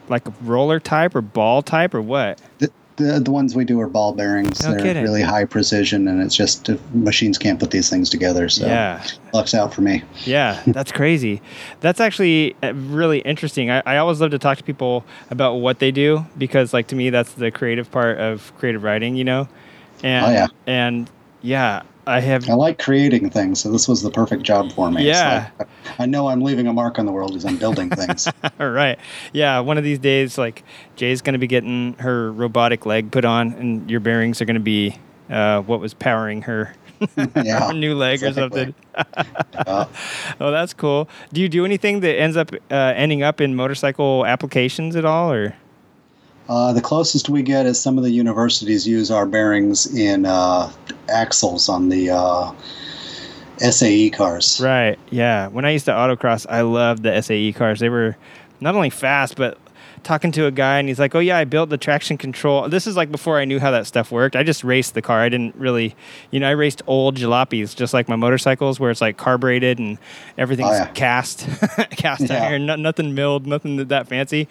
like 0.09 0.27
a 0.29 0.33
roller 0.43 0.79
type 0.81 1.15
or 1.17 1.21
ball 1.21 1.63
type 1.63 1.95
or 1.95 2.03
what? 2.03 2.41
The, 2.59 2.71
the, 2.97 3.21
the 3.21 3.31
ones 3.33 3.57
we 3.57 3.65
do 3.65 3.81
are 3.81 3.89
ball 3.89 4.13
bearings. 4.13 4.63
No 4.63 4.71
They're 4.73 4.83
kidding. 4.83 5.03
really 5.03 5.23
high 5.23 5.45
precision, 5.45 6.07
and 6.07 6.21
it's 6.23 6.37
just 6.37 6.69
uh, 6.71 6.77
machines 6.93 7.39
can't 7.39 7.59
put 7.59 7.71
these 7.73 7.89
things 7.91 8.09
together. 8.11 8.49
So 8.49 8.67
Yeah. 8.67 9.03
luck's 9.33 9.55
out 9.55 9.73
for 9.75 9.81
me. 9.81 10.03
Yeah, 10.25 10.61
that's 10.69 10.93
crazy. 11.01 11.41
That's 11.81 12.01
actually 12.01 12.55
uh, 12.63 12.73
really 12.75 13.19
interesting. 13.21 13.69
I, 13.71 13.83
I 13.87 13.97
always 13.97 14.21
love 14.21 14.31
to 14.33 14.39
talk 14.39 14.59
to 14.59 14.65
people 14.65 15.05
about 15.31 15.55
what 15.55 15.81
they 15.81 15.91
do 15.91 16.25
because, 16.39 16.73
like, 16.73 16.87
to 16.89 16.95
me, 16.97 17.11
that's 17.11 17.33
the 17.33 17.51
creative 17.51 17.91
part 17.91 18.19
of 18.19 18.53
creative 18.59 18.85
riding, 18.85 19.17
you 19.17 19.25
know. 19.25 19.49
And 20.05 20.27
Oh, 20.27 20.31
yeah. 20.31 20.49
and 20.67 21.11
yeah, 21.43 21.83
I 22.07 22.21
have. 22.21 22.49
I 22.49 22.55
like 22.55 22.79
creating 22.79 23.31
things, 23.31 23.61
so 23.61 23.71
this 23.71 23.87
was 23.87 24.03
the 24.03 24.11
perfect 24.11 24.43
job 24.43 24.73
for 24.73 24.91
me. 24.91 25.07
Yeah. 25.07 25.51
like, 25.59 25.69
I 25.99 26.07
know 26.07 26.29
I'm 26.29 26.41
leaving 26.41 26.67
a 26.67 26.73
mark 26.73 26.99
on 26.99 27.07
the 27.07 27.13
world 27.13 27.37
as 27.37 27.45
I'm 27.45 27.57
building 27.57 27.91
things. 27.91 28.29
All 28.59 28.71
right. 28.71 28.99
Yeah, 29.33 29.61
one 29.61 29.79
of 29.79 29.85
these 29.85 29.99
days, 29.99 30.39
like 30.39 30.65
Jay's 30.97 31.23
going 31.23 31.35
to 31.35 31.39
be 31.39 31.47
getting 31.47 31.95
her 31.95 32.33
robotic 32.33 32.87
leg 32.87 33.11
put 33.13 33.25
on, 33.25 33.53
and 33.53 33.91
your 33.91 34.01
bearings 34.01 34.41
are 34.41 34.45
going 34.45 34.55
to 34.55 34.61
be 34.61 34.97
uh, 35.31 35.61
what 35.63 35.81
was 35.81 35.95
powering 35.95 36.43
her, 36.43 36.75
Yeah, 37.37 37.69
her 37.69 37.73
new 37.75 37.95
leg 37.95 38.23
or 38.23 38.33
something. 38.33 38.75
Uh, 39.55 39.87
Oh, 40.41 40.51
that's 40.51 40.75
cool. 40.75 41.09
Do 41.33 41.41
you 41.41 41.49
do 41.49 41.65
anything 41.65 42.01
that 42.01 42.19
ends 42.19 42.37
up 42.37 42.53
uh, 42.71 42.75
ending 42.97 43.23
up 43.23 43.41
in 43.41 43.55
motorcycle 43.55 44.27
applications 44.27 44.97
at 44.97 45.05
all, 45.05 45.33
or? 45.33 45.55
Uh, 46.49 46.73
the 46.73 46.81
closest 46.81 47.29
we 47.29 47.41
get 47.43 47.67
is 47.67 47.81
some 47.81 47.97
of 47.97 48.05
the 48.05 48.11
universities 48.11 48.87
use 48.87 49.11
our 49.13 49.25
bearings 49.27 49.87
in 49.95 50.27
uh, 50.27 50.71
axles 51.13 51.69
on 51.69 51.89
the 51.89 52.11
uh, 52.11 52.53
SAE 53.59 54.11
cars. 54.11 54.61
Right. 54.61 54.99
Yeah. 55.11 55.49
When 55.49 55.65
I 55.65 55.71
used 55.71 55.85
to 55.87 55.93
autocross, 55.93 56.47
I 56.49 56.63
loved 56.63 57.03
the 57.03 57.21
SAE 57.21 57.53
cars. 57.53 57.81
They 57.81 57.89
were 57.89 58.17
not 58.61 58.75
only 58.75 58.91
fast, 58.91 59.37
but 59.37 59.59
talking 60.03 60.33
to 60.33 60.47
a 60.47 60.51
guy 60.51 60.81
and 60.81 60.89
he's 60.89 60.99
like, 60.99 61.15
"Oh 61.15 61.21
yeah, 61.21 61.39
I 61.39 61.45
built 61.45 61.71
the 61.71 61.77
traction 61.79 62.19
control." 62.19 62.69
This 62.69 62.89
is 62.89 62.97
like 62.97 63.13
before 63.13 63.39
I 63.39 63.45
knew 63.45 63.61
how 63.61 63.71
that 63.71 63.87
stuff 63.87 64.11
worked. 64.11 64.35
I 64.35 64.43
just 64.43 64.65
raced 64.65 64.95
the 64.95 65.03
car. 65.03 65.21
I 65.21 65.29
didn't 65.29 65.55
really, 65.55 65.95
you 66.33 66.41
know, 66.41 66.49
I 66.49 66.53
raced 66.53 66.83
old 66.89 67.17
jalopies 67.17 67.77
just 67.77 67.95
like 67.95 68.09
my 68.09 68.17
motorcycles 68.17 68.81
where 68.81 68.91
it's 68.91 69.01
like 69.01 69.17
carbureted 69.17 69.79
and 69.79 69.99
everything's 70.37 70.71
Oh, 70.71 70.75
yeah. 70.75 70.87
cast 70.89 71.47
cast 71.91 72.23
Yeah. 72.31 72.43
iron, 72.49 72.67
no, 72.67 72.75
nothing 72.75 73.15
milled, 73.15 73.47
nothing 73.47 73.77
that, 73.77 73.91
that 73.91 74.09
fancy. 74.09 74.49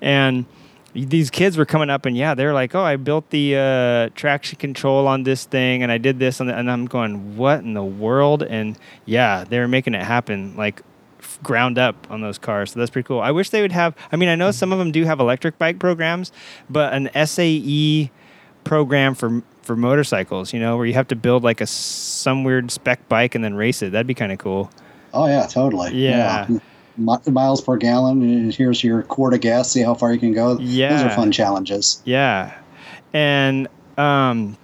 And 0.00 0.44
these 0.94 1.30
kids 1.30 1.56
were 1.56 1.64
coming 1.64 1.88
up 1.90 2.04
and 2.06 2.16
yeah, 2.16 2.34
they're 2.34 2.52
like, 2.52 2.74
"Oh, 2.74 2.82
I 2.82 2.96
built 2.96 3.30
the 3.30 3.56
uh, 3.56 4.08
traction 4.14 4.58
control 4.58 5.06
on 5.06 5.22
this 5.22 5.44
thing 5.44 5.82
and 5.82 5.90
I 5.90 5.98
did 5.98 6.18
this," 6.18 6.40
and, 6.40 6.50
and 6.50 6.70
I'm 6.70 6.86
going, 6.86 7.36
"What 7.36 7.60
in 7.60 7.74
the 7.74 7.84
world?" 7.84 8.42
And 8.42 8.78
yeah, 9.06 9.44
they 9.44 9.58
were 9.58 9.68
making 9.68 9.94
it 9.94 10.02
happen 10.02 10.54
like 10.56 10.82
f- 11.20 11.38
ground 11.42 11.78
up 11.78 12.06
on 12.10 12.20
those 12.20 12.38
cars. 12.38 12.72
So 12.72 12.78
that's 12.78 12.90
pretty 12.90 13.06
cool. 13.06 13.20
I 13.20 13.30
wish 13.30 13.50
they 13.50 13.62
would 13.62 13.72
have. 13.72 13.94
I 14.12 14.16
mean, 14.16 14.28
I 14.28 14.34
know 14.34 14.50
some 14.50 14.72
of 14.72 14.78
them 14.78 14.92
do 14.92 15.04
have 15.04 15.18
electric 15.18 15.58
bike 15.58 15.78
programs, 15.78 16.30
but 16.68 16.92
an 16.92 17.08
SAE 17.26 18.10
program 18.64 19.14
for 19.14 19.42
for 19.62 19.76
motorcycles, 19.76 20.52
you 20.52 20.60
know, 20.60 20.76
where 20.76 20.86
you 20.86 20.94
have 20.94 21.08
to 21.08 21.16
build 21.16 21.42
like 21.42 21.60
a 21.60 21.66
some 21.66 22.44
weird 22.44 22.70
spec 22.70 23.08
bike 23.08 23.34
and 23.34 23.42
then 23.42 23.54
race 23.54 23.80
it. 23.80 23.92
That'd 23.92 24.06
be 24.06 24.14
kind 24.14 24.32
of 24.32 24.38
cool. 24.38 24.70
Oh 25.14 25.26
yeah, 25.26 25.46
totally. 25.46 25.94
Yeah. 25.94 26.46
Mi- 26.48 26.60
miles 26.96 27.60
per 27.60 27.76
gallon. 27.76 28.22
and 28.22 28.54
Here's 28.54 28.82
your 28.82 29.02
quart 29.02 29.34
of 29.34 29.40
gas. 29.40 29.70
See 29.70 29.82
how 29.82 29.94
far 29.94 30.12
you 30.12 30.18
can 30.18 30.32
go. 30.32 30.58
Yeah, 30.58 30.96
those 30.96 31.12
are 31.12 31.14
fun 31.14 31.32
challenges. 31.32 32.02
Yeah, 32.04 32.58
and 33.12 33.68
um, 33.98 34.56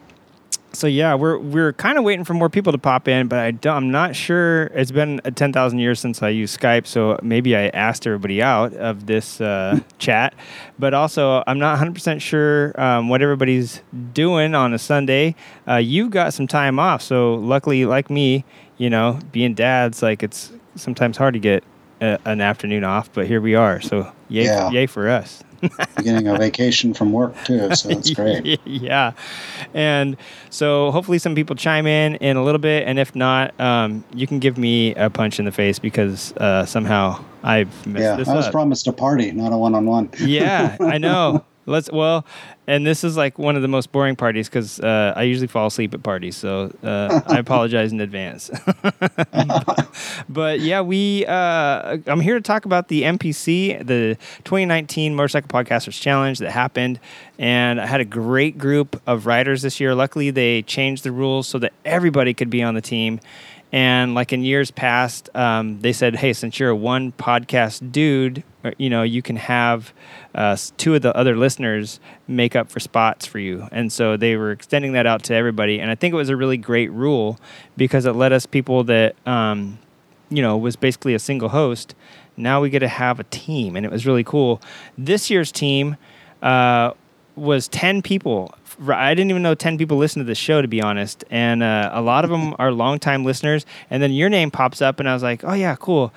so 0.73 0.87
yeah, 0.87 1.15
we're 1.15 1.39
we're 1.39 1.73
kind 1.73 1.99
of 1.99 2.05
waiting 2.05 2.25
for 2.25 2.35
more 2.35 2.49
people 2.49 2.73
to 2.73 2.79
pop 2.79 3.09
in, 3.09 3.27
but 3.27 3.39
I 3.39 3.51
don't, 3.51 3.77
I'm 3.77 3.91
not 3.91 4.15
sure. 4.15 4.65
It's 4.67 4.91
been 4.91 5.21
ten 5.35 5.53
thousand 5.53 5.79
years 5.79 5.99
since 5.99 6.23
I 6.23 6.29
used 6.29 6.59
Skype, 6.59 6.87
so 6.87 7.19
maybe 7.23 7.57
I 7.57 7.69
asked 7.69 8.07
everybody 8.07 8.43
out 8.43 8.75
of 8.75 9.07
this 9.07 9.41
uh, 9.41 9.81
chat. 9.99 10.35
But 10.79 10.95
also, 10.95 11.43
I'm 11.47 11.59
not 11.59 11.73
100 11.73 11.95
percent 11.95 12.23
sure 12.23 12.81
um, 12.81 13.09
what 13.09 13.23
everybody's 13.23 13.83
doing 14.13 14.55
on 14.55 14.75
a 14.75 14.79
Sunday. 14.79 15.35
Uh, 15.67 15.77
you've 15.77 16.11
got 16.11 16.35
some 16.35 16.47
time 16.47 16.79
off, 16.79 17.03
so 17.03 17.35
luckily, 17.35 17.85
like 17.85 18.11
me, 18.11 18.45
you 18.77 18.91
know, 18.91 19.19
being 19.33 19.55
dads, 19.55 20.03
like 20.03 20.23
it's 20.23 20.53
sometimes 20.77 21.17
hard 21.17 21.35
to 21.35 21.41
get 21.41 21.65
a, 22.01 22.19
an 22.25 22.41
afternoon 22.41 22.85
off, 22.85 23.13
but 23.13 23.27
here 23.27 23.41
we 23.41 23.55
are. 23.55 23.81
So 23.81 24.13
yay, 24.29 24.45
Yeah. 24.45 24.71
yay 24.71 24.87
for 24.87 25.09
us. 25.09 25.43
Getting 26.03 26.29
a 26.29 26.37
vacation 26.37 26.95
from 26.95 27.11
work 27.13 27.35
too, 27.45 27.75
so 27.75 27.89
it's 27.89 28.11
great. 28.11 28.61
yeah. 28.65 29.11
And 29.75 30.17
so 30.51 30.93
hopefully 30.93 31.19
some 31.19 31.35
people 31.35 31.57
chime 31.57 31.85
in 31.87 32.15
in 32.17 32.37
a 32.37 32.45
little 32.45 32.61
bit. 32.61 32.87
And 32.87 32.97
if 32.97 33.17
not, 33.17 33.59
um, 33.61 34.05
you 34.15 34.29
can 34.29 34.39
give 34.39 34.57
me 34.57 34.95
a 34.95 35.11
punch 35.11 35.41
in 35.41 35.47
the 35.47 35.51
face 35.51 35.81
because 35.81 36.33
uh, 36.37 36.65
somehow 36.65 37.25
I've 37.43 37.87
messed 37.89 38.03
Yeah, 38.05 38.15
this 38.17 38.29
I 38.29 38.37
was 38.37 38.47
up. 38.47 38.53
promised 38.53 38.87
a 38.87 38.93
party, 38.93 39.33
not 39.33 39.53
a 39.53 39.59
one-on-one. 39.59 40.11
yeah, 40.21 40.77
I 40.81 40.99
know. 40.99 41.45
Let's 41.69 41.91
well, 41.93 42.25
and 42.67 42.87
this 42.87 43.05
is 43.05 43.17
like 43.17 43.39
one 43.39 43.57
of 43.57 43.63
the 43.63 43.69
most 43.69 43.93
boring 43.93 44.17
parties 44.17 44.49
because 44.49 44.81
uh, 44.81 45.13
I 45.15 45.23
usually 45.25 45.47
fall 45.47 45.67
asleep 45.67 45.95
at 45.95 46.03
parties, 46.03 46.37
so 46.37 46.75
uh, 46.83 47.21
I 47.27 47.39
apologize 47.39 47.93
in 47.93 48.01
advance. 48.01 48.51
but 50.29 50.61
yeah, 50.61 50.81
we 50.81 51.27
uh, 51.27 51.99
I'm 52.07 52.21
here 52.21 52.35
to 52.35 52.41
talk 52.41 52.65
about 52.65 52.89
the 52.89 53.03
MPC, 53.03 53.87
the 53.87 54.17
2019 54.45 55.15
Motorcycle 55.15 55.49
Podcasters 55.49 56.01
Challenge 56.01 56.39
that 56.39 56.51
happened, 56.51 57.01
and 57.39 57.81
I 57.81 57.87
had 57.87 58.01
a 58.01 58.07
great 58.07 58.59
group 58.59 59.01
of 59.07 59.27
riders 59.27 59.63
this 59.63 59.79
year. 59.79 59.95
Luckily, 59.95 60.31
they 60.31 60.63
changed 60.63 61.05
the 61.05 61.13
rules 61.13 61.47
so 61.47 61.59
that 61.59 61.73
everybody 61.85 62.35
could 62.35 62.51
be 62.51 62.63
on 62.63 62.75
the 62.75 62.81
team. 62.81 63.21
And 63.71 64.15
like 64.15 64.33
in 64.33 64.43
years 64.43 64.71
past, 64.71 65.29
um, 65.35 65.81
they 65.81 65.93
said, 65.93 66.17
"Hey, 66.17 66.33
since 66.33 66.59
you're 66.59 66.71
a 66.71 66.77
one 66.77 67.13
podcast 67.13 67.93
dude, 67.93 68.43
uh, 68.65 68.71
you 68.79 68.89
know 68.89 69.03
you 69.03 69.21
can 69.21 69.37
have 69.37 69.93
uh, 70.35 70.57
two 70.79 70.95
of 70.95 71.03
the 71.03 71.15
other 71.15 71.37
listeners 71.37 72.01
make 72.27 72.57
up 72.57 72.71
for 72.71 72.81
spots 72.81 73.27
for 73.27 73.39
you." 73.39 73.69
And 73.71 73.93
so 73.93 74.17
they 74.17 74.37
were 74.37 74.53
extending 74.53 74.93
that 74.93 75.07
out 75.07 75.23
to 75.25 75.35
everybody. 75.35 75.81
And 75.81 75.91
I 75.91 75.95
think 75.97 76.15
it 76.15 76.17
was 76.17 76.31
a 76.31 76.37
really 76.37 76.57
great 76.57 76.91
rule 76.93 77.39
because 77.77 78.07
it 78.07 78.13
let 78.13 78.33
us 78.33 78.47
people 78.47 78.85
that 78.85 79.17
um, 79.27 79.79
you 80.31 80.41
know 80.41 80.57
was 80.57 80.77
basically 80.77 81.13
a 81.15 81.19
single 81.19 81.51
host. 81.51 81.95
Now 82.39 82.63
we 82.63 82.71
get 82.71 82.79
to 82.79 82.89
have 82.89 83.21
a 83.21 83.25
team, 83.25 83.77
and 83.77 83.85
it 83.85 83.93
was 83.93 84.07
really 84.07 84.25
cool. 84.25 84.63
This 84.97 85.29
year's 85.29 85.53
team 85.53 85.97
uh, 86.41 86.93
was 87.37 87.69
ten 87.69 88.01
people. 88.01 88.55
I 88.87 89.15
didn't 89.15 89.31
even 89.31 89.43
know 89.43 89.55
ten 89.55 89.79
people 89.79 89.97
listened 89.97 90.25
to 90.25 90.27
the 90.27 90.35
show, 90.35 90.63
to 90.63 90.69
be 90.69 90.81
honest. 90.81 91.25
And 91.31 91.63
uh, 91.63 91.91
a 91.93 92.03
lot 92.03 92.25
of 92.25 92.31
them 92.31 92.55
are 92.59 92.71
longtime 92.73 93.25
listeners. 93.25 93.67
And 93.91 94.03
then 94.03 94.13
your 94.13 94.29
name 94.29 94.51
pops 94.51 94.81
up, 94.81 95.01
and 95.01 95.09
I 95.09 95.15
was 95.15 95.23
like, 95.23 95.45
"Oh 95.45 95.55
yeah, 95.55 95.77
cool, 95.77 96.13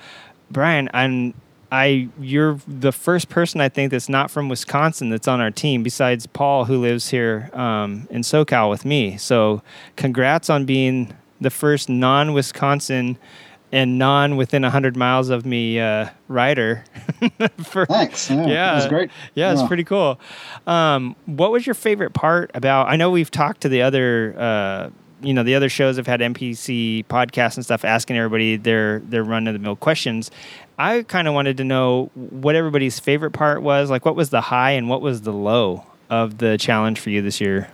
Brian." 0.50 0.88
I'm 0.94 1.34
I 1.72 2.08
you're 2.20 2.58
the 2.68 2.92
first 2.92 3.30
person 3.30 3.62
I 3.62 3.70
think 3.70 3.90
that's 3.90 4.08
not 4.08 4.30
from 4.30 4.50
Wisconsin 4.50 5.08
that's 5.08 5.26
on 5.26 5.40
our 5.40 5.50
team 5.50 5.82
besides 5.82 6.26
Paul 6.26 6.66
who 6.66 6.78
lives 6.78 7.08
here 7.08 7.48
um, 7.54 8.06
in 8.10 8.20
SoCal 8.20 8.68
with 8.68 8.84
me. 8.84 9.16
So 9.16 9.62
congrats 9.96 10.50
on 10.50 10.66
being 10.66 11.16
the 11.40 11.48
first 11.48 11.88
non-Wisconsin 11.88 13.16
and 13.72 13.98
non 13.98 14.36
within 14.36 14.62
100 14.62 14.96
miles 14.96 15.30
of 15.30 15.46
me 15.46 15.80
uh, 15.80 16.10
rider. 16.28 16.84
for, 17.64 17.86
Thanks. 17.86 18.30
Yeah, 18.30 18.46
yeah, 18.46 18.72
it 18.72 18.74
was 18.76 18.86
great. 18.86 19.10
Yeah, 19.34 19.52
it's 19.52 19.62
pretty 19.62 19.84
cool. 19.84 20.20
Um, 20.66 21.16
what 21.26 21.50
was 21.50 21.66
your 21.66 21.74
favorite 21.74 22.12
part 22.12 22.50
about? 22.54 22.88
I 22.88 22.96
know 22.96 23.10
we've 23.10 23.30
talked 23.30 23.62
to 23.62 23.68
the 23.70 23.82
other, 23.82 24.34
uh, 24.38 24.90
you 25.22 25.32
know, 25.32 25.42
the 25.42 25.54
other 25.54 25.70
shows 25.70 25.96
have 25.96 26.06
had 26.06 26.20
MPC 26.20 27.06
podcasts 27.06 27.56
and 27.56 27.64
stuff, 27.64 27.84
asking 27.84 28.16
everybody 28.16 28.56
their 28.56 29.00
their 29.00 29.24
run 29.24 29.46
of 29.46 29.54
the 29.54 29.58
mill 29.58 29.76
questions. 29.76 30.30
I 30.78 31.02
kind 31.04 31.26
of 31.26 31.34
wanted 31.34 31.56
to 31.58 31.64
know 31.64 32.10
what 32.14 32.54
everybody's 32.54 32.98
favorite 33.00 33.30
part 33.30 33.62
was. 33.62 33.90
Like, 33.90 34.04
what 34.04 34.16
was 34.16 34.30
the 34.30 34.40
high 34.40 34.72
and 34.72 34.88
what 34.88 35.00
was 35.00 35.22
the 35.22 35.32
low 35.32 35.86
of 36.10 36.38
the 36.38 36.58
challenge 36.58 37.00
for 37.00 37.10
you 37.10 37.22
this 37.22 37.40
year? 37.40 37.70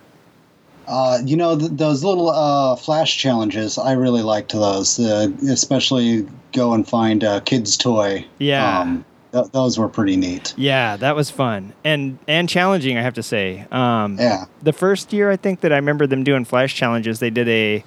Uh, 0.89 1.19
you 1.25 1.37
know, 1.37 1.59
th- 1.59 1.73
those 1.73 2.03
little 2.03 2.31
uh, 2.31 2.75
flash 2.77 3.17
challenges, 3.19 3.77
I 3.79 3.93
really 3.93 4.23
liked 4.23 4.53
those, 4.53 4.99
uh, 4.99 5.29
especially 5.49 6.27
go 6.53 6.73
and 6.73 6.89
find 6.89 7.23
a 7.23 7.41
kid's 7.43 7.77
toy. 7.77 8.25
Yeah. 8.39 8.81
Um, 8.81 9.05
th- 9.33 9.49
those 9.53 9.79
were 9.79 9.89
pretty 9.89 10.17
neat. 10.17 10.55
Yeah, 10.57 10.97
that 10.97 11.15
was 11.15 11.31
fun 11.31 11.75
and 11.85 12.19
and 12.27 12.49
challenging. 12.49 12.97
I 12.97 13.03
have 13.03 13.15
to 13.15 13.23
say. 13.23 13.67
Um, 13.71 14.17
Yeah. 14.19 14.47
The 14.63 14.73
first 14.73 15.13
year, 15.13 15.31
I 15.31 15.37
think 15.37 15.61
that 15.61 15.73
I 15.73 15.77
remember 15.77 16.07
them 16.07 16.25
doing 16.25 16.45
flash 16.47 16.75
challenges. 16.75 17.19
They 17.21 17.31
did 17.31 17.49
a 17.49 17.85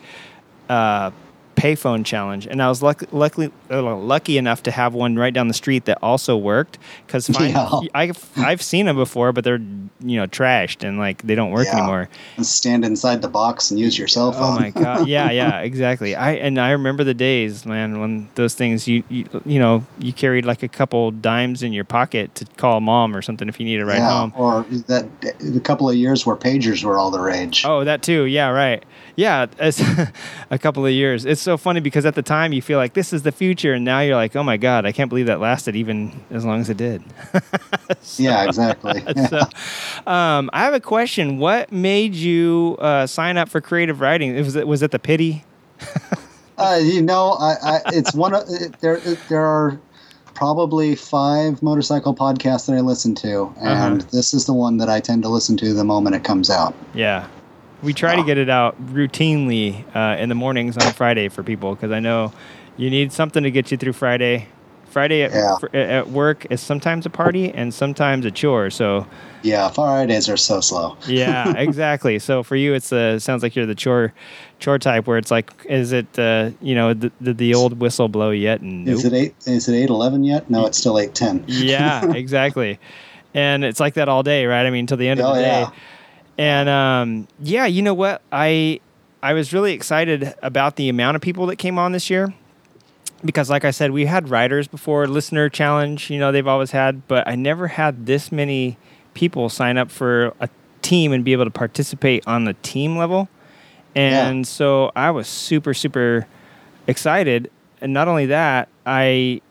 uh, 0.70 1.12
payphone 1.56 2.06
challenge, 2.06 2.48
and 2.48 2.62
I 2.62 2.70
was 2.70 2.82
luck- 2.82 3.04
luckily 3.12 3.52
uh, 3.70 3.96
lucky 3.96 4.38
enough 4.38 4.64
to 4.64 4.72
have 4.72 4.94
one 4.94 5.16
right 5.16 5.34
down 5.34 5.48
the 5.48 5.54
street 5.54 5.86
that 5.86 5.98
also 6.02 6.38
worked. 6.38 6.78
Because 7.06 7.30
Yeah. 7.40 7.80
I've 7.94 8.30
I've 8.38 8.62
seen 8.62 8.86
them 8.86 8.96
before, 8.96 9.32
but 9.34 9.44
they're 9.44 9.60
you 10.00 10.18
know 10.18 10.28
trashed 10.28 10.88
and 10.88 10.98
like 10.98 11.22
they 11.24 11.36
don't 11.36 11.52
work 11.52 11.66
Yeah. 11.66 11.78
anymore. 11.78 12.10
And 12.38 12.46
stand 12.46 12.86
inside 12.86 13.22
the 13.22 13.30
box 13.30 13.72
and 13.72 13.80
use 13.80 13.98
your 13.98 14.08
cell 14.08 14.32
phone. 14.32 14.58
Oh 14.58 14.60
my 14.60 14.70
god! 14.70 15.08
Yeah, 15.12 15.32
yeah, 15.32 15.60
exactly. 15.60 16.16
I 16.16 16.32
and 16.34 16.60
I 16.60 16.72
remember 16.72 17.04
the 17.04 17.14
days, 17.14 17.66
man, 17.66 18.00
when 18.00 18.30
those 18.36 18.54
things 18.56 18.88
you 18.88 19.04
you, 19.10 19.26
you 19.46 19.60
know 19.60 19.86
you 20.00 20.14
carried 20.14 20.46
like 20.46 20.64
a 20.64 20.68
couple 20.68 21.12
dimes 21.12 21.64
in 21.64 21.74
your 21.74 21.84
pocket 21.84 22.34
to 22.36 22.46
call 22.58 22.80
mom 22.80 23.16
or 23.16 23.22
something 23.22 23.50
if 23.50 23.60
you 23.60 23.66
need 23.66 23.80
a 23.82 23.86
ride 23.86 23.98
yeah. 23.98 24.10
home. 24.10 24.34
Or 24.36 24.64
that 24.88 25.08
a 25.56 25.60
couple 25.60 25.90
of 25.90 25.96
years 25.96 26.26
where 26.26 26.36
pagers 26.36 26.84
were 26.84 26.98
all 26.98 27.12
the 27.12 27.20
rage. 27.20 27.64
Oh, 27.66 27.84
that 27.84 28.02
too. 28.04 28.26
Yeah, 28.26 28.50
right. 28.50 28.84
Yeah, 29.16 29.48
it's 29.60 29.82
a 30.50 30.58
couple 30.58 30.86
of 30.86 30.92
years. 30.92 31.26
It's 31.26 31.41
so 31.42 31.58
funny 31.58 31.80
because 31.80 32.06
at 32.06 32.16
the 32.16 32.22
time 32.22 32.54
you 32.54 32.62
feel 32.62 32.78
like 32.78 32.94
this 32.94 33.12
is 33.14 33.24
the 33.24 33.32
future, 33.32 33.74
and 33.74 33.84
now 33.84 34.00
you're 34.02 34.16
like, 34.16 34.36
oh 34.36 34.44
my 34.44 34.58
god, 34.58 34.86
I 34.86 34.92
can't 34.92 35.10
believe 35.10 35.26
that 35.28 35.40
lasted 35.40 35.76
even 35.76 36.12
as 36.30 36.46
long 36.46 36.62
as 36.62 36.70
it 36.70 36.78
did. 36.78 37.04
yeah, 38.18 38.46
exactly. 38.46 39.04
so, 39.30 39.40
um, 40.10 40.50
I 40.54 40.64
have 40.64 40.74
a 40.74 40.80
question. 40.80 41.38
What 41.38 41.72
made 41.72 42.14
you 42.16 42.78
uh, 42.80 43.08
sign 43.08 43.38
up 43.38 43.50
for 43.50 43.62
creative 43.62 44.00
riding? 44.02 44.36
Was 44.36 44.56
it 44.56 44.68
was 44.68 44.82
it 44.82 44.92
the 44.92 45.00
pity? 45.00 45.44
Uh, 46.58 46.76
you 46.80 47.02
know, 47.02 47.32
I, 47.40 47.56
I, 47.64 47.82
it's 47.88 48.14
one 48.14 48.36
of 48.36 48.44
it, 48.48 48.80
there. 48.82 48.98
It, 49.04 49.18
there 49.30 49.44
are 49.44 49.80
probably 50.36 50.96
five 50.96 51.64
motorcycle 51.64 52.14
podcasts 52.14 52.68
that 52.68 52.74
I 52.76 52.82
listen 52.82 53.16
to, 53.16 53.52
and 53.60 54.02
Uh-huh. 54.02 54.10
this 54.12 54.32
is 54.36 54.46
the 54.46 54.54
one 54.54 54.78
that 54.78 54.88
I 54.88 55.00
tend 55.00 55.24
to 55.24 55.30
listen 55.30 55.58
to 55.58 55.74
the 55.74 55.84
moment 55.84 56.16
it 56.16 56.24
comes 56.24 56.52
out. 56.52 56.76
Yeah. 56.94 57.26
We 57.84 57.94
try 57.94 58.16
to 58.16 58.24
get 58.24 58.38
it 58.38 58.50
out 58.50 58.76
routinely 58.94 59.84
uh, 59.96 60.18
in 60.22 60.30
the 60.30 60.36
mornings 60.36 60.78
on 60.78 60.94
Friday 60.94 61.30
for 61.30 61.44
people 61.44 61.74
because 61.76 61.92
I 61.92 62.00
know 62.00 62.32
you 62.78 62.90
need 62.90 63.12
something 63.12 63.44
to 63.44 63.52
get 63.52 63.72
you 63.72 63.78
through 63.78 63.94
Friday. 63.94 64.48
Friday 64.90 65.24
at, 65.24 65.32
Yeah. 65.32 65.58
fr- 65.58 65.76
at 65.76 66.10
work 66.10 66.46
is 66.50 66.60
sometimes 66.62 67.06
a 67.06 67.10
party 67.10 67.50
and 67.52 67.74
sometimes 67.74 68.26
a 68.26 68.32
chore. 68.32 68.70
So, 68.70 69.08
Yeah, 69.42 69.70
Fridays 69.70 70.28
are 70.30 70.36
so 70.38 70.60
slow. 70.60 70.98
yeah, 71.08 71.54
exactly. 71.58 72.20
So 72.20 72.44
for 72.44 72.56
you, 72.58 72.74
it's 72.74 72.92
uh, 72.92 73.18
sounds 73.18 73.42
like 73.42 73.56
you're 73.56 73.66
the 73.66 73.74
chore 73.74 74.14
chore 74.60 74.78
type 74.78 75.08
where 75.08 75.18
it's 75.18 75.32
like, 75.32 75.50
is 75.68 75.92
it 75.94 76.20
uh, 76.20 76.52
you 76.62 76.76
know 76.76 76.94
did, 76.94 77.12
did 77.24 77.38
the 77.38 77.56
old 77.56 77.80
whistle 77.80 78.10
blow 78.10 78.32
yet? 78.32 78.60
And 78.62 78.88
Is 78.88 79.06
it 79.06 79.14
eight? 79.14 79.34
Is 79.48 79.68
it 79.70 79.76
eight 79.76 79.90
eleven 79.90 80.24
yet? 80.26 80.50
No, 80.50 80.66
it's 80.66 80.78
still 80.78 81.00
eight 81.00 81.16
ten. 81.16 81.44
yeah, 81.48 82.12
exactly. 82.14 82.78
And 83.34 83.64
it's 83.64 83.80
like 83.80 83.94
that 83.94 84.10
all 84.10 84.24
day, 84.24 84.46
right? 84.46 84.66
I 84.66 84.70
mean, 84.72 84.88
till 84.88 84.98
the 84.98 85.08
end 85.08 85.22
of 85.22 85.26
Oh, 85.28 85.36
the 85.36 85.42
day. 85.42 85.62
yeah. 85.62 85.70
And 86.38 86.70
um, 86.70 87.28
yeah, 87.40 87.66
you 87.66 87.82
know 87.82 87.94
what? 87.94 88.22
I 88.32 88.80
I 89.22 89.34
was 89.34 89.54
really 89.54 89.74
excited 89.74 90.34
about 90.42 90.76
the 90.76 90.90
amount 90.90 91.16
of 91.16 91.22
people 91.22 91.46
that 91.48 91.58
came 91.58 91.78
on 91.78 91.92
this 91.92 92.10
year 92.10 92.34
because, 93.24 93.50
like 93.50 93.66
I 93.66 93.72
said, 93.72 93.92
we 93.92 94.06
had 94.06 94.30
riders 94.30 94.68
before, 94.68 95.08
listener 95.08 95.50
challenge. 95.50 96.10
You 96.10 96.20
know, 96.20 96.32
they've 96.32 96.48
always 96.48 96.72
had, 96.72 97.08
but 97.08 97.28
I 97.28 97.36
never 97.36 97.68
had 97.68 98.06
this 98.06 98.32
many 98.32 98.78
people 99.14 99.50
sign 99.50 99.78
up 99.78 99.92
for 99.92 100.34
a 100.40 100.50
team 100.82 101.12
and 101.14 101.24
be 101.24 101.34
able 101.34 101.46
to 101.46 101.52
participate 101.52 102.26
on 102.28 102.46
the 102.46 102.54
team 102.56 102.98
level. 102.98 103.30
And 103.94 104.48
so 104.48 104.92
I 104.96 105.12
was 105.12 105.28
super 105.28 105.74
super 105.74 106.26
excited. 106.88 107.52
And 107.82 107.94
not 107.94 108.08
only 108.08 108.28
that, 108.28 108.70
I 108.86 109.42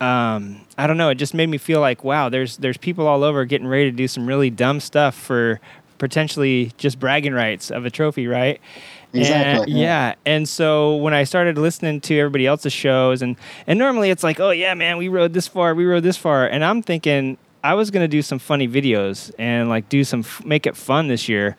um, 0.00 0.66
I 0.76 0.88
don't 0.88 0.96
know. 0.96 1.10
It 1.10 1.14
just 1.14 1.32
made 1.32 1.48
me 1.48 1.58
feel 1.58 1.80
like, 1.80 2.02
wow, 2.02 2.28
there's 2.28 2.56
there's 2.56 2.76
people 2.76 3.06
all 3.06 3.22
over 3.22 3.44
getting 3.44 3.68
ready 3.68 3.90
to 3.90 3.96
do 3.96 4.08
some 4.08 4.26
really 4.26 4.50
dumb 4.50 4.80
stuff 4.80 5.14
for 5.14 5.60
potentially 6.02 6.72
just 6.78 6.98
bragging 6.98 7.32
rights 7.32 7.70
of 7.70 7.86
a 7.86 7.90
trophy, 7.90 8.26
right? 8.26 8.60
Exactly, 9.14 9.62
And, 9.62 9.68
yeah. 9.70 9.76
yeah. 10.08 10.14
And 10.26 10.48
so 10.48 10.96
when 10.96 11.14
I 11.14 11.22
started 11.22 11.56
listening 11.58 12.00
to 12.00 12.18
everybody 12.18 12.44
else's 12.44 12.72
shows, 12.72 13.22
and 13.22 13.36
and 13.68 13.78
normally 13.78 14.10
it's 14.10 14.24
like, 14.24 14.40
oh 14.40 14.50
yeah, 14.50 14.74
man, 14.74 14.96
we 14.96 15.06
rode 15.06 15.32
this 15.32 15.46
far, 15.46 15.76
we 15.76 15.84
rode 15.84 16.02
this 16.02 16.16
far, 16.16 16.44
and 16.48 16.64
I'm 16.64 16.82
thinking 16.82 17.38
I 17.62 17.74
was 17.74 17.92
gonna 17.92 18.08
do 18.08 18.20
some 18.20 18.40
funny 18.40 18.66
videos 18.66 19.30
and 19.38 19.68
like 19.68 19.88
do 19.88 20.02
some 20.02 20.20
f- 20.20 20.44
make 20.44 20.66
it 20.66 20.76
fun 20.76 21.06
this 21.06 21.28
year. 21.28 21.56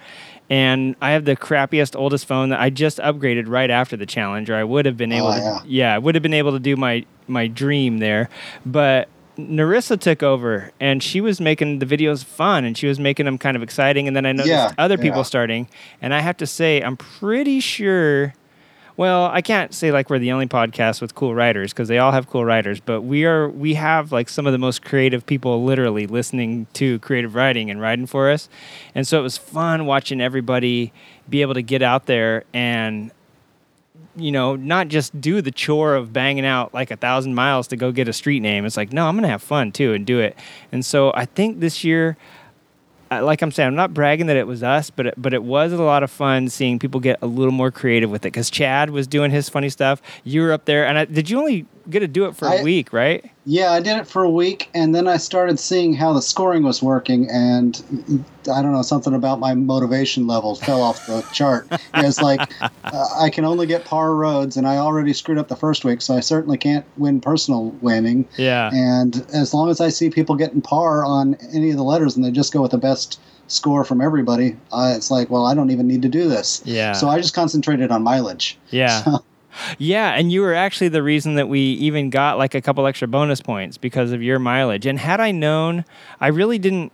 And 0.50 0.98
I 1.02 1.12
have 1.12 1.24
the 1.24 1.38
crappiest, 1.38 1.96
oldest 1.96 2.26
phone 2.26 2.50
that 2.50 2.60
I 2.60 2.70
just 2.70 2.98
upgraded 2.98 3.46
right 3.48 3.72
after 3.72 3.96
the 3.96 4.06
challenge, 4.06 4.50
or 4.50 4.56
I 4.56 4.66
would 4.66 4.86
have 4.86 4.98
been 4.98 5.14
oh, 5.14 5.18
able 5.18 5.28
Oh, 5.30 5.36
to 5.38 5.40
yeah. 5.40 5.60
yeah, 5.66 5.96
I 5.96 5.98
would 6.00 6.16
have 6.16 6.22
been 6.22 6.34
able 6.34 6.52
to 6.52 6.60
do 6.60 6.76
my 6.76 7.06
my 7.28 7.48
dream 7.48 8.00
there, 8.00 8.28
but 8.66 9.08
Narissa 9.38 10.00
took 10.00 10.22
over 10.22 10.72
and 10.80 11.02
she 11.02 11.20
was 11.22 11.42
making 11.42 11.80
the 11.80 11.86
videos 11.86 12.24
fun 12.24 12.66
and 12.66 12.78
she 12.78 12.88
was 12.88 13.00
making 13.00 13.26
them 13.26 13.38
kind 13.38 13.58
of 13.58 13.64
exciting. 13.64 14.08
And 14.08 14.16
then 14.16 14.26
I 14.26 14.32
noticed 14.32 14.50
Yeah, 14.50 14.72
other 14.78 14.98
people 14.98 15.20
yeah. 15.20 15.24
starting. 15.24 15.68
And 16.02 16.14
I 16.14 16.20
have 16.20 16.38
to 16.38 16.48
say, 16.48 16.82
I'm 16.82 16.98
pretty 16.98 17.60
sure. 17.60 18.34
Well, 18.96 19.26
I 19.26 19.42
can't 19.42 19.74
say 19.74 19.92
like 19.92 20.12
we're 20.12 20.20
the 20.20 20.32
only 20.32 20.46
podcast 20.46 21.02
with 21.02 21.16
cool 21.16 21.34
riders 21.34 21.74
because 21.74 21.88
they 21.88 21.98
all 21.98 22.12
have 22.12 22.30
cool 22.30 22.46
riders, 22.46 22.80
but 22.80 23.02
we 23.02 23.26
are 23.26 23.50
we 23.50 23.74
have 23.74 24.12
like 24.12 24.30
some 24.30 24.46
of 24.46 24.52
the 24.52 24.60
most 24.60 24.84
creative 24.86 25.26
people 25.26 25.64
literally 25.64 26.06
listening 26.06 26.68
to 26.74 27.00
creative 27.00 27.34
riding 27.34 27.72
and 27.72 27.82
riding 27.82 28.06
for 28.06 28.30
us. 28.30 28.50
And 28.94 29.08
so 29.08 29.18
it 29.20 29.24
was 29.24 29.36
fun 29.36 29.88
watching 29.88 30.22
everybody 30.22 30.94
be 31.28 31.42
able 31.42 31.56
to 31.56 31.64
get 31.64 31.82
out 31.82 32.06
there 32.06 32.44
and 32.54 33.12
you 34.16 34.32
know, 34.32 34.56
not 34.56 34.88
just 34.88 35.20
do 35.20 35.42
the 35.42 35.52
chore 35.52 35.96
of 35.96 36.14
banging 36.14 36.46
out 36.46 36.74
like 36.74 36.92
a 36.92 36.96
thousand 36.96 37.34
miles 37.34 37.68
to 37.70 37.76
go 37.76 37.92
get 37.92 38.08
a 38.08 38.14
street 38.14 38.42
name. 38.42 38.66
It's 38.66 38.78
like, 38.78 38.94
no, 38.94 39.08
I'm 39.08 39.16
going 39.16 39.24
to 39.24 39.30
have 39.30 39.42
fun 39.42 39.72
too 39.72 39.94
and 39.94 40.06
do 40.06 40.20
it. 40.20 40.38
And 40.72 40.86
so 40.86 41.12
I 41.16 41.26
think 41.26 41.60
this 41.60 41.84
year, 41.84 42.18
like 43.12 43.42
I'm 43.42 43.52
saying, 43.52 43.68
I'm 43.68 43.76
not 43.76 43.94
bragging 43.94 44.28
that 44.28 44.38
it 44.38 44.48
was 44.48 44.64
us, 44.64 44.90
but 44.90 45.08
it, 45.08 45.14
but 45.18 45.34
it 45.34 45.44
was 45.44 45.72
a 45.72 45.82
lot 45.82 46.04
of 46.04 46.12
fun 46.12 46.50
seeing 46.50 46.80
people 46.80 47.00
get 47.00 47.20
a 47.22 47.28
little 47.28 47.52
more 47.52 47.72
creative 47.72 48.10
with 48.10 48.22
it. 48.24 48.32
Because 48.32 48.50
Chad 48.50 48.90
was 48.90 49.08
doing 49.08 49.32
his 49.32 49.50
funny 49.50 49.70
stuff, 49.70 50.02
you 50.24 50.42
were 50.42 50.52
up 50.52 50.66
there, 50.66 50.86
and 50.86 50.98
I, 50.98 51.06
did 51.06 51.30
you 51.30 51.38
only 51.40 51.66
get 51.90 52.00
to 52.00 52.08
do 52.08 52.26
it 52.26 52.36
for 52.36 52.48
a 52.48 52.60
I- 52.60 52.64
week, 52.64 52.94
right? 52.94 53.30
Yeah, 53.46 53.74
I 53.74 53.82
did 53.82 53.98
it 53.98 54.08
for 54.08 54.24
a 54.24 54.30
week, 54.30 54.70
and 54.74 54.96
then 54.96 55.06
I 55.06 55.18
started 55.18 55.60
seeing 55.60 55.94
how 55.94 56.14
the 56.14 56.22
scoring 56.22 56.64
was 56.64 56.82
working, 56.82 57.30
and 57.30 57.84
I 58.50 58.62
don't 58.62 58.72
know, 58.72 58.82
something 58.82 59.14
about 59.14 59.40
my 59.42 59.54
motivation 59.54 60.28
level 60.28 60.56
fell 60.56 60.82
off 60.82 61.06
the 61.08 61.22
chart. 61.34 61.68
It's 61.96 62.22
like 62.22 62.40
uh, 62.62 63.06
I 63.18 63.30
can 63.30 63.44
only 63.44 63.66
get 63.68 63.84
par 63.84 64.16
roads, 64.16 64.56
and 64.56 64.66
I 64.66 64.78
already 64.78 65.12
screwed 65.12 65.38
up 65.38 65.50
the 65.50 65.58
first 65.58 65.84
week, 65.84 66.02
so 66.02 66.16
I 66.16 66.22
certainly 66.22 66.58
can't 66.58 66.86
win 66.96 67.20
personal 67.20 67.72
winning. 67.82 68.26
Yeah. 68.38 68.70
And 68.74 69.26
as 69.34 69.54
long 69.54 69.70
as 69.70 69.82
I 69.82 69.90
see 69.90 70.10
people 70.10 70.36
getting 70.36 70.62
par 70.62 71.04
on 71.04 71.36
any 71.52 71.70
of 71.70 71.76
the 71.76 71.84
letters, 71.84 72.16
and 72.16 72.24
they 72.24 72.32
just 72.32 72.54
go 72.54 72.62
with 72.62 72.72
the 72.72 72.78
best 72.78 73.20
score 73.48 73.84
from 73.84 74.00
everybody, 74.00 74.56
uh, 74.72 74.94
it's 74.96 75.12
like, 75.12 75.30
well, 75.30 75.46
I 75.46 75.54
don't 75.54 75.70
even 75.70 75.86
need 75.86 76.02
to 76.04 76.10
do 76.10 76.30
this. 76.30 76.62
Yeah. 76.64 76.94
So 76.94 77.10
I 77.10 77.20
just 77.20 77.34
concentrated 77.34 77.92
on 77.92 78.04
mileage. 78.04 78.58
Yeah. 78.70 79.04
Yeah, 79.78 80.12
and 80.12 80.32
you 80.32 80.42
were 80.42 80.54
actually 80.54 80.90
the 80.90 81.04
reason 81.04 81.36
that 81.36 81.48
we 81.48 81.60
even 81.60 82.10
got 82.10 82.38
like 82.38 82.56
a 82.56 82.62
couple 82.62 82.86
extra 82.88 83.08
bonus 83.08 83.42
points 83.42 83.78
because 83.78 84.12
of 84.12 84.22
your 84.22 84.40
mileage. 84.40 84.86
And 84.86 85.00
had 85.00 85.20
I 85.20 85.32
known, 85.32 85.86
I 86.20 86.28
really 86.28 86.58
didn't. 86.58 86.92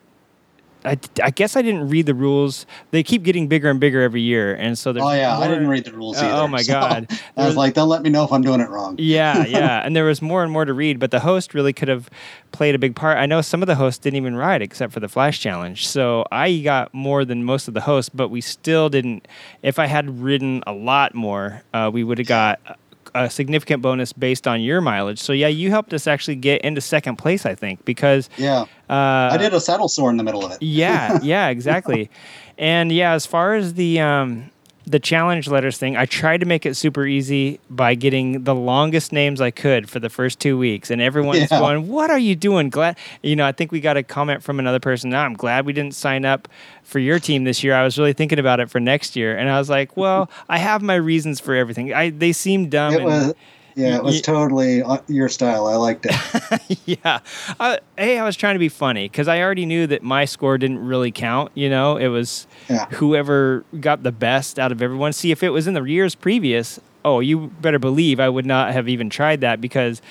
I, 0.86 0.98
I 1.22 1.30
guess 1.32 1.56
I 1.58 1.62
didn't 1.62 1.90
read 1.90 2.06
the 2.06 2.14
rules. 2.14 2.66
They 2.92 3.04
keep 3.04 3.24
getting 3.24 3.48
bigger 3.50 3.70
and 3.70 3.80
bigger 3.82 4.02
every 4.02 4.22
year, 4.22 4.54
and 4.56 4.78
so 4.78 4.94
there's 4.94 5.06
Oh 5.06 5.12
yeah, 5.12 5.38
I 5.38 5.48
didn't 5.48 5.68
read 5.68 5.84
the 5.84 5.92
rules 5.94 6.18
Uh, 6.18 6.26
either. 6.26 6.34
oh 6.36 6.48
my 6.48 6.62
so 6.62 6.72
god! 6.80 7.12
I 7.36 7.46
was 7.46 7.58
like, 7.58 7.74
they'll 7.74 7.86
let 7.86 8.02
me 8.02 8.10
know 8.10 8.24
if 8.24 8.32
I'm 8.32 8.42
doing 8.42 8.62
it 8.62 8.70
wrong. 8.70 8.96
yeah, 8.98 9.46
yeah, 9.48 9.82
and 9.86 9.94
there 9.96 10.06
was 10.06 10.22
more 10.22 10.42
and 10.42 10.52
more 10.52 10.64
to 10.64 10.74
read, 10.74 10.98
but 10.98 11.12
the 11.12 11.20
host 11.20 11.54
really 11.54 11.74
could 11.74 11.90
have 11.90 12.10
played 12.54 12.76
a 12.76 12.80
big 12.80 12.96
part. 12.96 13.18
I 13.18 13.26
know 13.26 13.42
some 13.42 13.62
of 13.62 13.68
the 13.68 13.76
hosts 13.76 14.00
didn't 14.00 14.18
even 14.18 14.36
ride 14.36 14.62
except 14.62 14.94
for 14.94 15.02
the 15.02 15.10
flash 15.10 15.40
challenge, 15.42 15.86
so 15.86 16.24
I 16.32 16.58
got 16.60 16.94
more 16.94 17.26
than 17.26 17.44
most 17.44 17.68
of 17.68 17.74
the 17.74 17.82
hosts, 17.82 18.10
but 18.10 18.30
we 18.30 18.40
still 18.40 18.88
didn't. 18.90 19.28
If 19.62 19.80
I 19.80 19.86
had 19.88 20.22
ridden 20.22 20.64
a 20.66 20.72
lot 20.72 21.14
more, 21.14 21.62
uh, 21.74 21.90
we 21.94 22.06
would 22.06 22.20
have 22.20 22.28
got 22.28 22.80
a- 23.16 23.30
significant 23.30 23.82
bonus 23.82 24.14
based 24.14 24.48
on 24.48 24.62
your 24.62 24.82
mileage. 24.82 25.20
So 25.20 25.34
yeah, 25.34 25.48
you 25.48 25.70
helped 25.70 25.94
us 25.94 26.08
actually 26.08 26.36
get 26.36 26.62
into 26.62 26.82
second 26.82 27.18
place, 27.18 27.46
I 27.46 27.56
think, 27.56 27.84
because 27.86 28.30
Yeah. 28.38 28.62
uh, 28.90 29.30
I 29.32 29.38
did 29.38 29.54
a 29.54 29.60
saddle 29.60 29.88
sore 29.88 30.10
in 30.10 30.18
the 30.18 30.24
middle 30.24 30.46
of 30.46 30.52
it. 30.52 30.58
yeah, 30.62 31.20
yeah, 31.24 31.48
exactly. 31.50 32.10
and 32.58 32.92
yeah, 32.92 33.14
as 33.14 33.26
far 33.26 33.56
as 33.56 33.74
the 33.76 34.00
um, 34.00 34.50
the 34.88 35.00
challenge 35.00 35.48
letters 35.48 35.78
thing, 35.78 35.96
I 35.98 36.06
tried 36.06 36.40
to 36.40 36.46
make 36.48 36.66
it 36.66 36.76
super 36.76 37.06
easy 37.06 37.60
by 37.70 37.94
getting 37.96 38.44
the 38.44 38.56
longest 38.56 39.12
names 39.12 39.40
I 39.40 39.52
could 39.52 39.88
for 39.90 40.00
the 40.00 40.10
first 40.10 40.40
two 40.40 40.58
weeks, 40.58 40.90
and 40.90 41.02
everyone's 41.02 41.52
Yeah. 41.52 41.60
going, 41.60 41.88
"What 41.88 42.10
are 42.10 42.18
you 42.18 42.36
doing?" 42.36 42.70
Glad, 42.70 42.98
you 43.22 43.36
know. 43.36 43.46
I 43.46 43.52
think 43.52 43.72
we 43.72 43.82
got 43.82 43.98
a 43.98 44.04
comment 44.04 44.42
from 44.42 44.58
another 44.60 44.80
person. 44.80 45.12
"No, 45.12 45.20
I'm 45.20 45.34
glad 45.36 45.66
we 45.66 45.74
didn't 45.74 45.94
sign 45.94 46.26
up 46.26 46.48
for 46.84 46.98
your 47.00 47.20
team 47.20 47.44
this 47.44 47.64
year. 47.64 47.76
I 47.76 47.84
was 47.84 48.00
really 48.00 48.14
thinking 48.14 48.40
about 48.40 48.60
it 48.60 48.70
for 48.70 48.80
next 48.80 49.16
year, 49.16 49.38
and 49.38 49.48
I 49.50 49.60
was 49.60 49.70
like, 49.70 49.96
"Well, 49.96 50.30
I 50.50 50.58
have 50.58 50.82
my 50.82 50.96
reasons 50.96 51.40
for 51.40 51.54
everything. 51.56 51.94
I 51.94 52.10
they 52.10 52.32
seem 52.32 52.68
dumb." 52.70 52.94
It 52.94 52.98
and- 52.98 53.06
was, 53.06 53.34
yeah, 53.80 53.96
it 53.96 54.04
was 54.04 54.22
totally 54.22 54.84
uh, 54.84 54.98
your 55.08 55.30
style. 55.30 55.68
I 55.68 55.76
liked 55.76 56.06
it. 56.10 56.80
yeah. 56.86 57.20
Uh, 57.60 57.78
hey, 57.98 58.20
I 58.20 58.24
was 58.24 58.36
trying 58.36 58.56
to 58.56 58.60
be 58.60 58.70
funny 58.70 59.08
because 59.08 59.28
I 59.28 59.42
already 59.42 59.66
knew 59.66 59.88
that 59.88 60.04
my 60.04 60.26
score 60.26 60.58
didn't 60.58 60.80
really 60.86 61.12
count. 61.12 61.52
You 61.56 61.70
know, 61.70 61.98
it 61.98 62.08
was 62.10 62.46
Yeah. 62.70 62.86
whoever 62.92 63.64
got 63.80 64.04
the 64.04 64.12
best 64.12 64.60
out 64.60 64.72
of 64.72 64.82
everyone. 64.82 65.14
See, 65.14 65.32
if 65.32 65.44
it 65.44 65.50
was 65.50 65.68
in 65.68 65.74
the 65.74 65.84
years 65.84 66.16
previous, 66.16 66.80
oh, 67.06 67.20
you 67.22 67.48
better 67.62 67.80
believe 67.80 68.20
I 68.20 68.30
would 68.30 68.46
not 68.46 68.74
have 68.74 68.90
even 68.90 69.10
tried 69.10 69.42
that 69.42 69.62
because 69.62 70.02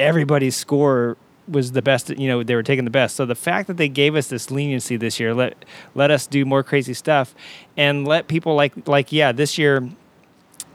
everybody's 0.00 0.56
score 0.56 1.16
was 1.46 1.72
the 1.72 1.82
best. 1.82 2.10
You 2.10 2.28
know, 2.28 2.42
they 2.42 2.54
were 2.54 2.62
taking 2.62 2.84
the 2.84 2.90
best. 2.90 3.16
So 3.16 3.26
the 3.26 3.34
fact 3.34 3.68
that 3.68 3.76
they 3.76 3.88
gave 3.88 4.14
us 4.14 4.28
this 4.28 4.50
leniency 4.50 4.96
this 4.96 5.18
year, 5.20 5.34
let 5.34 5.64
let 5.94 6.10
us 6.10 6.26
do 6.26 6.44
more 6.44 6.62
crazy 6.62 6.94
stuff, 6.94 7.34
and 7.76 8.06
let 8.06 8.28
people 8.28 8.54
like 8.54 8.86
like 8.88 9.12
yeah, 9.12 9.32
this 9.32 9.58
year. 9.58 9.88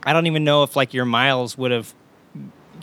I 0.05 0.11
don't 0.11 0.27
even 0.27 0.43
know 0.43 0.63
if 0.63 0.75
like 0.75 0.93
your 0.93 1.05
miles 1.05 1.57
would 1.57 1.71
have 1.71 1.93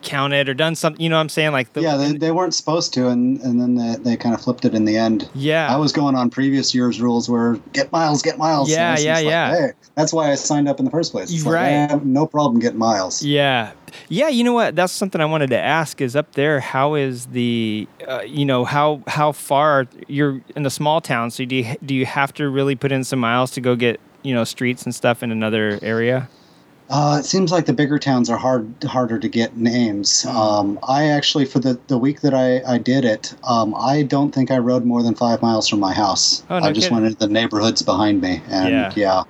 counted 0.02 0.48
or 0.48 0.54
done 0.54 0.74
something. 0.74 1.02
You 1.02 1.08
know 1.08 1.16
what 1.16 1.22
I'm 1.22 1.28
saying? 1.28 1.52
Like 1.52 1.72
the, 1.72 1.82
yeah, 1.82 1.96
they, 1.96 2.12
they 2.12 2.30
weren't 2.30 2.54
supposed 2.54 2.92
to, 2.94 3.08
and, 3.08 3.40
and 3.40 3.60
then 3.60 3.74
they, 3.74 3.96
they 3.96 4.16
kind 4.16 4.34
of 4.34 4.40
flipped 4.40 4.64
it 4.64 4.74
in 4.74 4.84
the 4.84 4.96
end. 4.96 5.28
Yeah. 5.34 5.72
I 5.72 5.76
was 5.76 5.92
going 5.92 6.14
on 6.14 6.30
previous 6.30 6.74
year's 6.74 7.00
rules 7.00 7.28
where 7.28 7.54
get 7.72 7.90
miles, 7.92 8.22
get 8.22 8.38
miles. 8.38 8.70
Yeah, 8.70 8.98
yeah, 8.98 9.14
like, 9.14 9.24
yeah. 9.24 9.56
hey, 9.56 9.72
that's 9.94 10.12
why 10.12 10.30
I 10.30 10.34
signed 10.34 10.68
up 10.68 10.78
in 10.78 10.84
the 10.84 10.90
first 10.90 11.12
place. 11.12 11.32
It's 11.32 11.44
like, 11.44 11.54
Right. 11.54 11.70
eh, 11.70 11.98
no 12.02 12.26
problem 12.26 12.60
getting 12.60 12.78
miles. 12.78 13.22
Yeah. 13.22 13.72
Yeah, 14.08 14.28
you 14.28 14.44
know 14.44 14.52
what? 14.52 14.76
That's 14.76 14.92
something 14.92 15.20
I 15.20 15.24
wanted 15.24 15.50
to 15.50 15.58
ask 15.58 16.00
is 16.00 16.14
up 16.14 16.32
there 16.34 16.60
how 16.60 16.94
is 16.94 17.26
the 17.26 17.88
uh, 18.06 18.20
you 18.20 18.44
know, 18.44 18.64
how 18.64 19.02
how 19.08 19.32
far 19.32 19.86
you're 20.06 20.40
in 20.54 20.64
a 20.64 20.70
small 20.70 21.00
town, 21.00 21.30
so 21.32 21.44
do 21.44 21.56
you, 21.56 21.74
do 21.84 21.94
you 21.94 22.06
have 22.06 22.32
to 22.34 22.48
really 22.48 22.76
put 22.76 22.92
in 22.92 23.02
some 23.02 23.18
miles 23.18 23.50
to 23.52 23.60
go 23.60 23.74
get, 23.74 24.00
you 24.22 24.32
know, 24.32 24.44
streets 24.44 24.84
and 24.84 24.94
stuff 24.94 25.22
in 25.24 25.32
another 25.32 25.78
area? 25.82 26.28
Uh, 26.90 27.18
it 27.20 27.24
seems 27.24 27.52
like 27.52 27.66
the 27.66 27.72
bigger 27.72 27.98
towns 28.00 28.28
are 28.28 28.36
hard 28.36 28.68
harder 28.82 29.16
to 29.18 29.28
get 29.28 29.56
names. 29.56 30.22
Hmm. 30.22 30.36
Um, 30.36 30.78
I 30.86 31.04
actually, 31.06 31.44
for 31.44 31.60
the, 31.60 31.78
the 31.86 31.96
week 31.96 32.20
that 32.22 32.34
I, 32.34 32.60
I 32.66 32.78
did 32.78 33.04
it, 33.04 33.32
um, 33.44 33.74
I 33.78 34.02
don't 34.02 34.32
think 34.34 34.50
I 34.50 34.58
rode 34.58 34.84
more 34.84 35.00
than 35.02 35.14
five 35.14 35.40
miles 35.40 35.68
from 35.68 35.78
my 35.78 35.92
house. 35.94 36.42
Oh, 36.50 36.58
no 36.58 36.66
I 36.66 36.72
just 36.72 36.88
kidding. 36.88 36.96
went 37.02 37.06
into 37.06 37.18
the 37.26 37.32
neighborhoods 37.32 37.80
behind 37.82 38.20
me, 38.20 38.42
and 38.50 38.68
Yeah. 38.70 38.92
yeah. 38.96 39.22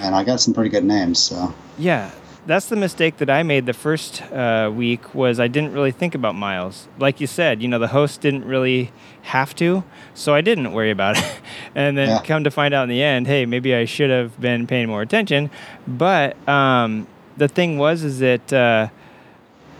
and 0.00 0.14
I 0.14 0.22
got 0.22 0.40
some 0.40 0.54
pretty 0.54 0.70
good 0.70 0.84
names. 0.84 1.18
So 1.18 1.52
Yeah, 1.76 2.08
that's 2.46 2.66
the 2.66 2.76
mistake 2.76 3.18
that 3.18 3.30
I 3.30 3.42
made 3.42 3.66
the 3.66 3.72
first 3.72 4.20
uh, 4.32 4.70
week 4.74 5.14
was 5.14 5.38
I 5.38 5.48
didn't 5.48 5.72
really 5.72 5.92
think 5.92 6.14
about 6.14 6.34
miles. 6.34 6.88
Like 6.98 7.20
you 7.20 7.26
said, 7.26 7.62
you 7.62 7.68
know, 7.68 7.78
the 7.78 7.88
host 7.88 8.20
didn't 8.20 8.44
really 8.44 8.90
have 9.22 9.54
to, 9.56 9.84
so 10.14 10.34
I 10.34 10.40
didn't 10.40 10.72
worry 10.72 10.90
about 10.90 11.18
it. 11.18 11.24
and 11.74 11.96
then 11.96 12.08
Yeah. 12.08 12.22
come 12.22 12.42
to 12.44 12.50
find 12.50 12.74
out 12.74 12.82
in 12.84 12.88
the 12.88 13.02
end, 13.02 13.26
hey, 13.28 13.46
maybe 13.46 13.74
I 13.74 13.84
should 13.84 14.10
have 14.10 14.40
been 14.40 14.66
paying 14.66 14.88
more 14.88 15.02
attention. 15.02 15.50
But 15.86 16.36
um, 16.48 17.06
the 17.36 17.46
thing 17.48 17.78
was, 17.78 18.02
is 18.02 18.18
that 18.18 18.52
uh, 18.52 18.88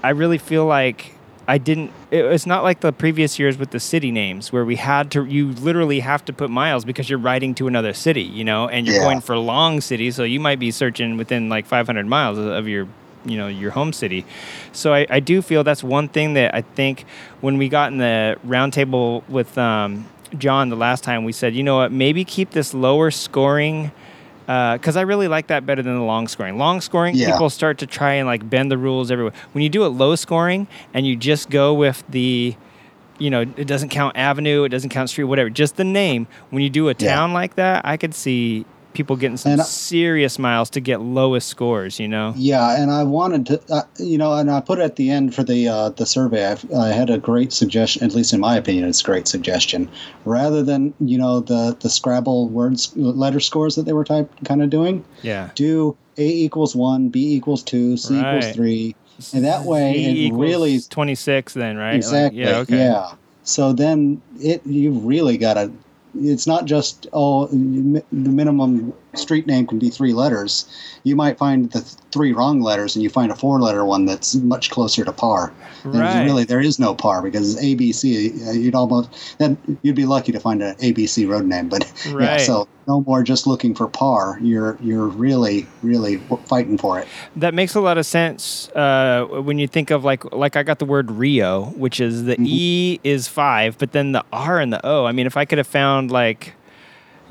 I 0.02 0.10
really 0.10 0.38
feel 0.38 0.64
like 0.66 1.14
I 1.48 1.58
didn't. 1.58 1.90
It, 2.10 2.24
it's 2.24 2.46
not 2.46 2.62
like 2.62 2.80
the 2.80 2.92
previous 2.92 3.38
years 3.38 3.58
with 3.58 3.70
the 3.70 3.80
city 3.80 4.10
names 4.12 4.52
where 4.52 4.64
we 4.64 4.76
had 4.76 5.10
to. 5.12 5.24
You 5.24 5.48
literally 5.52 6.00
have 6.00 6.24
to 6.26 6.32
put 6.32 6.50
miles 6.50 6.84
because 6.84 7.10
you're 7.10 7.18
riding 7.18 7.54
to 7.56 7.66
another 7.66 7.92
city, 7.92 8.22
you 8.22 8.44
know, 8.44 8.68
and 8.68 8.86
you're 8.86 8.96
Yeah. 8.96 9.02
going 9.02 9.20
for 9.20 9.36
long 9.36 9.80
city. 9.80 10.10
so 10.12 10.22
you 10.22 10.38
might 10.40 10.58
be 10.60 10.70
searching 10.70 11.16
within 11.16 11.48
like 11.48 11.66
500 11.66 12.06
miles 12.06 12.38
of- 12.38 12.68
your, 12.68 12.86
you 13.24 13.36
know, 13.36 13.48
your 13.48 13.72
home 13.72 13.92
city. 13.92 14.24
So 14.72 14.94
I, 14.94 15.06
I 15.10 15.20
do 15.20 15.42
feel 15.42 15.64
that's 15.64 15.82
one 15.82 16.08
thing 16.08 16.34
that 16.34 16.54
I 16.54 16.62
think 16.62 17.04
when 17.40 17.58
we 17.58 17.68
got 17.68 17.90
in 17.92 17.98
the 17.98 18.36
roundtable 18.46 19.22
with 19.28 19.58
um, 19.58 20.06
John 20.38 20.68
the 20.70 20.76
last 20.76 21.02
time, 21.04 21.24
we 21.24 21.32
said, 21.32 21.54
you 21.54 21.62
know 21.62 21.76
what, 21.76 21.90
maybe 21.92 22.24
keep 22.24 22.50
this 22.52 22.72
lower 22.72 23.10
scoring 23.10 23.90
Uh, 24.52 24.76
because 24.76 24.98
I 24.98 25.00
really 25.02 25.28
like 25.28 25.46
that 25.46 25.64
better 25.64 25.82
than 25.82 25.94
the 25.96 26.02
long 26.04 26.28
scoring. 26.28 26.58
Long 26.58 26.82
scoring, 26.82 27.14
Yeah. 27.14 27.30
people 27.32 27.48
start 27.48 27.78
to 27.78 27.86
try 27.86 28.14
and 28.14 28.26
like 28.26 28.48
bend 28.50 28.70
the 28.70 28.76
rules 28.76 29.10
everywhere. 29.10 29.32
When 29.52 29.62
you 29.62 29.70
do 29.70 29.84
it 29.86 29.88
low 29.88 30.14
scoring 30.14 30.66
and 30.92 31.06
you 31.06 31.16
just 31.16 31.48
go 31.48 31.72
with 31.72 32.04
the, 32.10 32.54
you 33.18 33.30
know, 33.30 33.40
it 33.42 33.66
doesn't 33.66 33.88
count 33.88 34.14
avenue, 34.16 34.64
it 34.64 34.68
doesn't 34.68 34.90
count 34.90 35.08
street, 35.08 35.24
whatever, 35.24 35.48
just 35.48 35.76
the 35.76 35.84
name. 35.84 36.26
When 36.50 36.62
you 36.62 36.68
do 36.68 36.88
a 36.90 36.94
Yeah. 36.98 37.14
town 37.14 37.32
like 37.32 37.54
that, 37.54 37.80
I 37.86 37.96
could 37.96 38.14
see 38.14 38.66
people 38.94 39.16
getting 39.16 39.36
some 39.36 39.58
I- 39.60 39.62
serious 39.64 40.38
miles 40.38 40.70
to 40.70 40.80
get 40.80 41.00
lowest 41.00 41.48
scores. 41.48 41.98
You 42.00 42.08
know? 42.08 42.32
yeah, 42.36 42.80
and 42.80 42.90
I 42.90 43.02
wanted 43.04 43.46
to, 43.46 43.60
uh, 43.72 43.82
you 43.98 44.18
know, 44.18 44.32
and 44.34 44.50
I 44.50 44.60
put 44.60 44.78
it 44.78 44.82
at 44.82 44.96
the 44.96 45.10
end 45.10 45.34
for 45.34 45.42
the 45.42 45.68
uh, 45.68 45.88
the 45.90 46.06
survey. 46.06 46.46
I've, 46.46 46.70
I 46.72 46.88
had 46.88 47.10
a 47.10 47.18
great 47.18 47.52
suggestion, 47.52 48.02
at 48.04 48.14
least 48.14 48.32
in 48.32 48.40
my 48.40 48.56
opinion, 48.56 48.88
it's 48.88 49.00
a 49.00 49.04
great 49.04 49.28
suggestion. 49.28 49.88
Rather 50.24 50.62
than 50.62 50.94
you 51.00 51.18
know 51.18 51.40
the 51.40 51.76
the 51.80 51.88
Scrabble 51.90 52.48
words 52.48 52.92
letter 52.96 53.40
scores 53.40 53.74
that 53.76 53.82
they 53.84 53.92
were 53.92 54.04
type 54.04 54.30
kind 54.44 54.62
of 54.62 54.70
doing, 54.70 55.04
Yeah. 55.22 55.50
do 55.54 55.96
A 56.18 56.26
equals 56.26 56.74
one, 56.76 57.08
B 57.08 57.34
equals 57.34 57.62
two, 57.62 57.96
C 57.96 58.14
Right. 58.20 58.36
equals 58.38 58.54
three, 58.54 58.94
and 59.32 59.44
that 59.44 59.64
way 59.64 59.94
Z 59.94 60.26
it 60.28 60.32
really 60.34 60.80
26 60.80 61.54
then, 61.54 61.76
right? 61.76 61.88
Like, 61.92 61.96
exactly 61.96 62.40
yeah. 62.40 62.56
Okay. 62.58 62.78
yeah. 62.78 63.12
So 63.44 63.72
then 63.72 64.20
it 64.40 64.64
you 64.66 64.92
really 64.92 65.36
got 65.38 65.54
to. 65.54 65.70
It's 66.14 66.46
not 66.46 66.66
just 66.66 67.06
oh 67.12 67.46
the 67.46 68.02
minimum 68.12 68.92
street 69.14 69.46
name 69.46 69.66
can 69.66 69.78
be 69.78 69.90
three 69.90 70.12
letters, 70.12 70.66
you 71.04 71.16
might 71.16 71.38
find 71.38 71.70
the 71.70 71.80
th- 71.80 71.94
three 72.12 72.32
wrong 72.32 72.60
letters, 72.60 72.94
and 72.96 73.02
you 73.02 73.10
find 73.10 73.30
a 73.32 73.34
four-letter 73.36 73.84
one 73.84 74.06
that's 74.06 74.34
much 74.36 74.70
closer 74.70 75.04
to 75.04 75.12
par. 75.12 75.52
And 75.84 75.94
Right. 75.94 76.24
really, 76.24 76.44
there 76.44 76.60
is 76.60 76.78
no 76.78 76.94
par 76.94 77.22
because 77.22 77.56
ABC. 77.56 78.46
uh, 78.48 78.52
You'd 78.52 78.74
almost 78.74 79.08
then 79.38 79.58
you'd 79.82 79.96
be 79.96 80.06
lucky 80.06 80.32
to 80.32 80.40
find 80.40 80.62
an 80.62 80.74
ABC 80.76 81.26
road 81.28 81.44
name, 81.46 81.68
but 81.68 81.90
yeah. 82.20 82.36
So 82.38 82.66
no 82.88 83.02
more 83.02 83.22
just 83.22 83.46
looking 83.46 83.74
for 83.74 83.86
par. 83.88 84.38
You're 84.42 84.76
you're 84.80 85.06
really 85.06 85.66
really 85.82 86.20
fighting 86.48 86.78
for 86.78 86.98
it. 86.98 87.08
That 87.36 87.54
makes 87.54 87.74
a 87.74 87.80
lot 87.80 87.98
of 87.98 88.06
sense 88.06 88.68
uh, 88.70 89.24
when 89.26 89.58
you 89.58 89.66
think 89.68 89.90
of 89.90 90.04
like 90.04 90.24
like 90.32 90.56
I 90.56 90.62
got 90.62 90.78
the 90.78 90.84
word 90.84 91.10
Rio, 91.10 91.66
which 91.76 92.00
is 92.00 92.24
the 92.24 92.36
E 92.40 92.98
is 93.04 93.28
five, 93.28 93.76
but 93.78 93.92
then 93.92 94.12
the 94.12 94.24
R 94.32 94.58
and 94.60 94.72
the 94.72 94.84
O. 94.86 95.04
I 95.06 95.12
mean, 95.12 95.26
if 95.26 95.36
I 95.36 95.44
could 95.44 95.58
have 95.58 95.66
found 95.66 96.10
like 96.10 96.54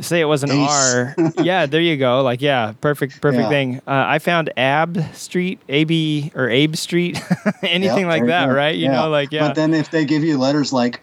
say 0.02 0.19
it 0.22 0.26
was 0.26 0.44
an 0.44 0.52
Ace. 0.52 0.69
R, 0.69 1.15
yeah, 1.38 1.65
there 1.65 1.82
you 1.82 1.98
go. 1.98 2.22
Like 2.22 2.41
yeah, 2.41 2.73
perfect 2.82 3.22
perfect 3.22 3.44
Yeah. 3.44 3.49
thing. 3.49 3.78
Uh, 3.88 4.06
I 4.07 4.19
found 4.19 4.52
Ab 4.57 5.03
Street, 5.14 5.60
AB 5.69 6.32
or 6.36 6.49
Abe 6.49 6.76
Street, 6.76 7.22
anything 7.64 8.06
Yeah, 8.06 8.11
like 8.11 8.26
that, 8.28 8.48
go. 8.48 8.53
right? 8.53 8.76
You 8.76 8.90
know, 8.90 9.10
like 9.10 9.32
yeah, 9.32 9.48
But 9.48 9.56
then 9.56 9.73
if 9.73 9.91
they 9.91 10.06
give 10.06 10.23
you 10.23 10.38
letters 10.38 10.73
like 10.73 11.02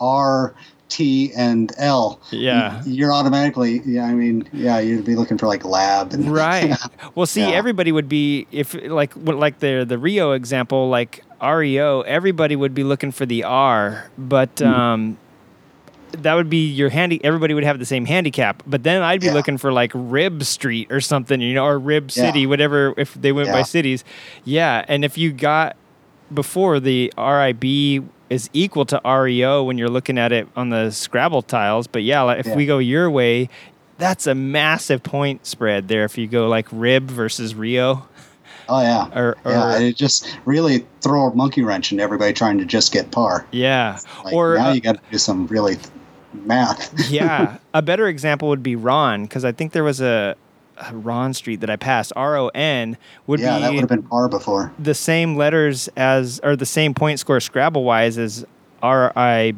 R, 0.00 0.54
T, 0.88 1.32
and 1.34 1.72
L, 1.78 2.20
Yeah. 2.30 2.82
you're 2.84 3.12
automatically. 3.14 3.80
Yeah, 3.86 4.04
I 4.04 4.12
mean, 4.12 4.46
yeah, 4.52 4.78
you'd 4.78 5.04
be 5.06 5.16
looking 5.16 5.38
for 5.38 5.46
like 5.46 5.64
lab 5.64 6.12
and 6.12 6.30
right. 6.30 6.76
Well, 7.14 7.24
see, 7.26 7.40
Yeah. 7.40 7.56
everybody 7.56 7.92
would 7.92 8.08
be 8.08 8.46
if 8.52 8.74
like 8.74 9.12
like 9.16 9.60
the 9.60 9.84
the 9.88 9.96
Rio 9.98 10.32
example, 10.32 10.88
like 10.90 11.24
REO, 11.42 12.02
everybody 12.02 12.56
would 12.56 12.74
be 12.74 12.84
looking 12.84 13.10
for 13.10 13.24
the 13.26 13.44
R, 13.44 14.10
but 14.18 14.54
Mm-hmm. 14.56 14.72
um, 14.74 15.16
that 16.18 16.34
would 16.34 16.48
be 16.50 16.66
your 16.68 16.88
handy. 16.90 17.22
Everybody 17.24 17.54
would 17.54 17.64
have 17.64 17.78
the 17.78 17.86
same 17.86 18.04
handicap, 18.04 18.62
but 18.66 18.82
then 18.82 19.02
I'd 19.02 19.20
be 19.20 19.26
Yeah. 19.28 19.32
looking 19.34 19.58
for 19.58 19.72
like 19.72 19.90
Rib 19.94 20.42
Street 20.44 20.90
or 20.92 21.00
something, 21.00 21.40
you 21.40 21.54
know, 21.54 21.64
or 21.64 21.78
Rib 21.78 22.10
Yeah. 22.14 22.26
City, 22.26 22.46
whatever. 22.46 22.94
If 22.96 23.14
they 23.14 23.32
went 23.32 23.50
by 23.50 23.62
cities, 23.62 24.04
yeah. 24.44 24.84
And 24.88 25.04
if 25.04 25.16
you 25.18 25.32
got 25.32 25.76
before 26.32 26.80
the 26.80 27.12
RIB 27.18 28.04
is 28.30 28.48
equal 28.52 28.84
to 28.86 29.00
REO 29.04 29.62
when 29.62 29.76
you're 29.76 29.90
looking 29.90 30.16
at 30.18 30.32
it 30.32 30.48
on 30.56 30.70
the 30.70 30.90
Scrabble 30.90 31.42
tiles, 31.42 31.86
but 31.86 32.02
yeah, 32.02 32.22
like 32.22 32.40
if 32.40 32.46
Yeah. 32.46 32.56
we 32.56 32.64
go 32.66 32.78
your 32.78 33.10
way, 33.10 33.48
that's 33.98 34.26
a 34.26 34.34
massive 34.34 35.02
point 35.02 35.46
spread 35.46 35.88
there. 35.88 36.04
If 36.04 36.16
you 36.18 36.26
go 36.26 36.48
like 36.48 36.66
Rib 36.72 37.10
versus 37.10 37.54
Rio, 37.54 38.06
Oh 38.68 38.80
yeah, 38.80 39.08
or, 39.14 39.36
or 39.44 39.52
yeah. 39.52 39.78
It 39.80 39.96
just 39.96 40.38
really 40.44 40.86
throw 41.02 41.26
a 41.26 41.34
monkey 41.34 41.62
wrench 41.62 41.92
in 41.92 42.00
everybody 42.00 42.32
trying 42.32 42.58
to 42.58 42.64
just 42.64 42.92
get 42.92 43.10
par. 43.10 43.44
yeah, 43.50 43.98
Like, 44.24 44.32
or 44.32 44.54
now 44.56 44.70
uh, 44.70 44.72
you 44.72 44.80
got 44.80 44.94
to 44.94 45.00
do 45.10 45.18
some 45.18 45.46
really 45.48 45.76
math. 46.34 46.92
yeah, 47.10 47.58
a 47.74 47.82
better 47.82 48.08
example 48.08 48.48
would 48.48 48.62
be 48.62 48.76
Ron 48.76 49.22
because 49.22 49.44
I 49.44 49.52
think 49.52 49.72
there 49.72 49.84
was 49.84 50.00
a, 50.00 50.36
a 50.78 50.94
Ron 50.94 51.34
Street 51.34 51.60
that 51.60 51.70
I 51.70 51.76
passed. 51.76 52.12
R 52.16 52.36
O 52.36 52.48
N 52.48 52.96
would 53.26 53.40
yeah, 53.40 53.58
that 53.58 53.72
would 53.72 53.80
have 53.80 53.88
been 53.88 54.06
R 54.10 54.28
before. 54.28 54.72
the 54.78 54.94
same 54.94 55.36
letters 55.36 55.88
as 55.96 56.40
or 56.42 56.56
the 56.56 56.66
same 56.66 56.94
point 56.94 57.20
score 57.20 57.40
Scrabble 57.40 57.84
wise 57.84 58.18
as 58.18 58.44
R 58.82 59.12
I 59.16 59.54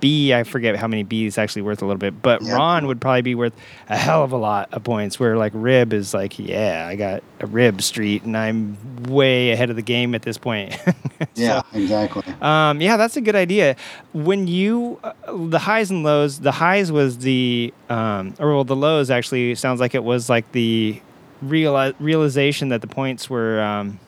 B. 0.00 0.32
I 0.34 0.42
forget 0.44 0.76
how 0.76 0.88
many 0.88 1.02
B 1.02 1.26
is 1.26 1.38
actually 1.38 1.62
worth 1.62 1.82
a 1.82 1.86
little 1.86 1.98
bit, 1.98 2.20
but 2.22 2.42
Yeah. 2.42 2.54
Ron 2.54 2.86
would 2.86 3.00
probably 3.00 3.22
be 3.22 3.34
worth 3.34 3.52
a 3.88 3.96
hell 3.96 4.24
of 4.24 4.32
a 4.32 4.36
lot 4.36 4.68
of 4.72 4.82
points. 4.82 5.20
Where 5.20 5.36
like 5.36 5.52
Rib 5.54 5.92
is 5.92 6.12
like, 6.14 6.38
yeah, 6.38 6.86
I 6.88 6.96
got 6.96 7.22
a 7.40 7.46
Rib 7.46 7.82
Street, 7.82 8.22
and 8.24 8.36
I'm 8.36 8.76
way 9.08 9.50
ahead 9.52 9.70
of 9.70 9.76
the 9.76 9.82
game 9.82 10.14
at 10.14 10.22
this 10.22 10.38
point. 10.38 10.76
Yeah, 11.34 11.60
exactly. 11.74 12.24
Um, 12.40 12.80
yeah, 12.80 12.96
that's 12.96 13.16
a 13.16 13.20
good 13.20 13.36
idea. 13.36 13.76
When 14.14 14.46
you 14.46 14.98
uh, 15.04 15.12
the 15.28 15.58
highs 15.58 15.90
and 15.90 16.02
lows, 16.02 16.40
the 16.40 16.50
highs 16.52 16.90
was 16.90 17.18
the 17.18 17.74
um, 17.90 18.34
or 18.38 18.54
well, 18.54 18.64
the 18.64 18.74
lows 18.76 19.10
actually 19.10 19.54
sounds 19.54 19.80
like 19.80 19.94
it 19.94 20.02
was 20.02 20.30
like 20.30 20.50
the 20.52 21.00
reali- 21.44 21.94
realization 22.00 22.70
that 22.70 22.80
the 22.80 22.86
points 22.86 23.28
were 23.28 23.60
um, 23.60 24.00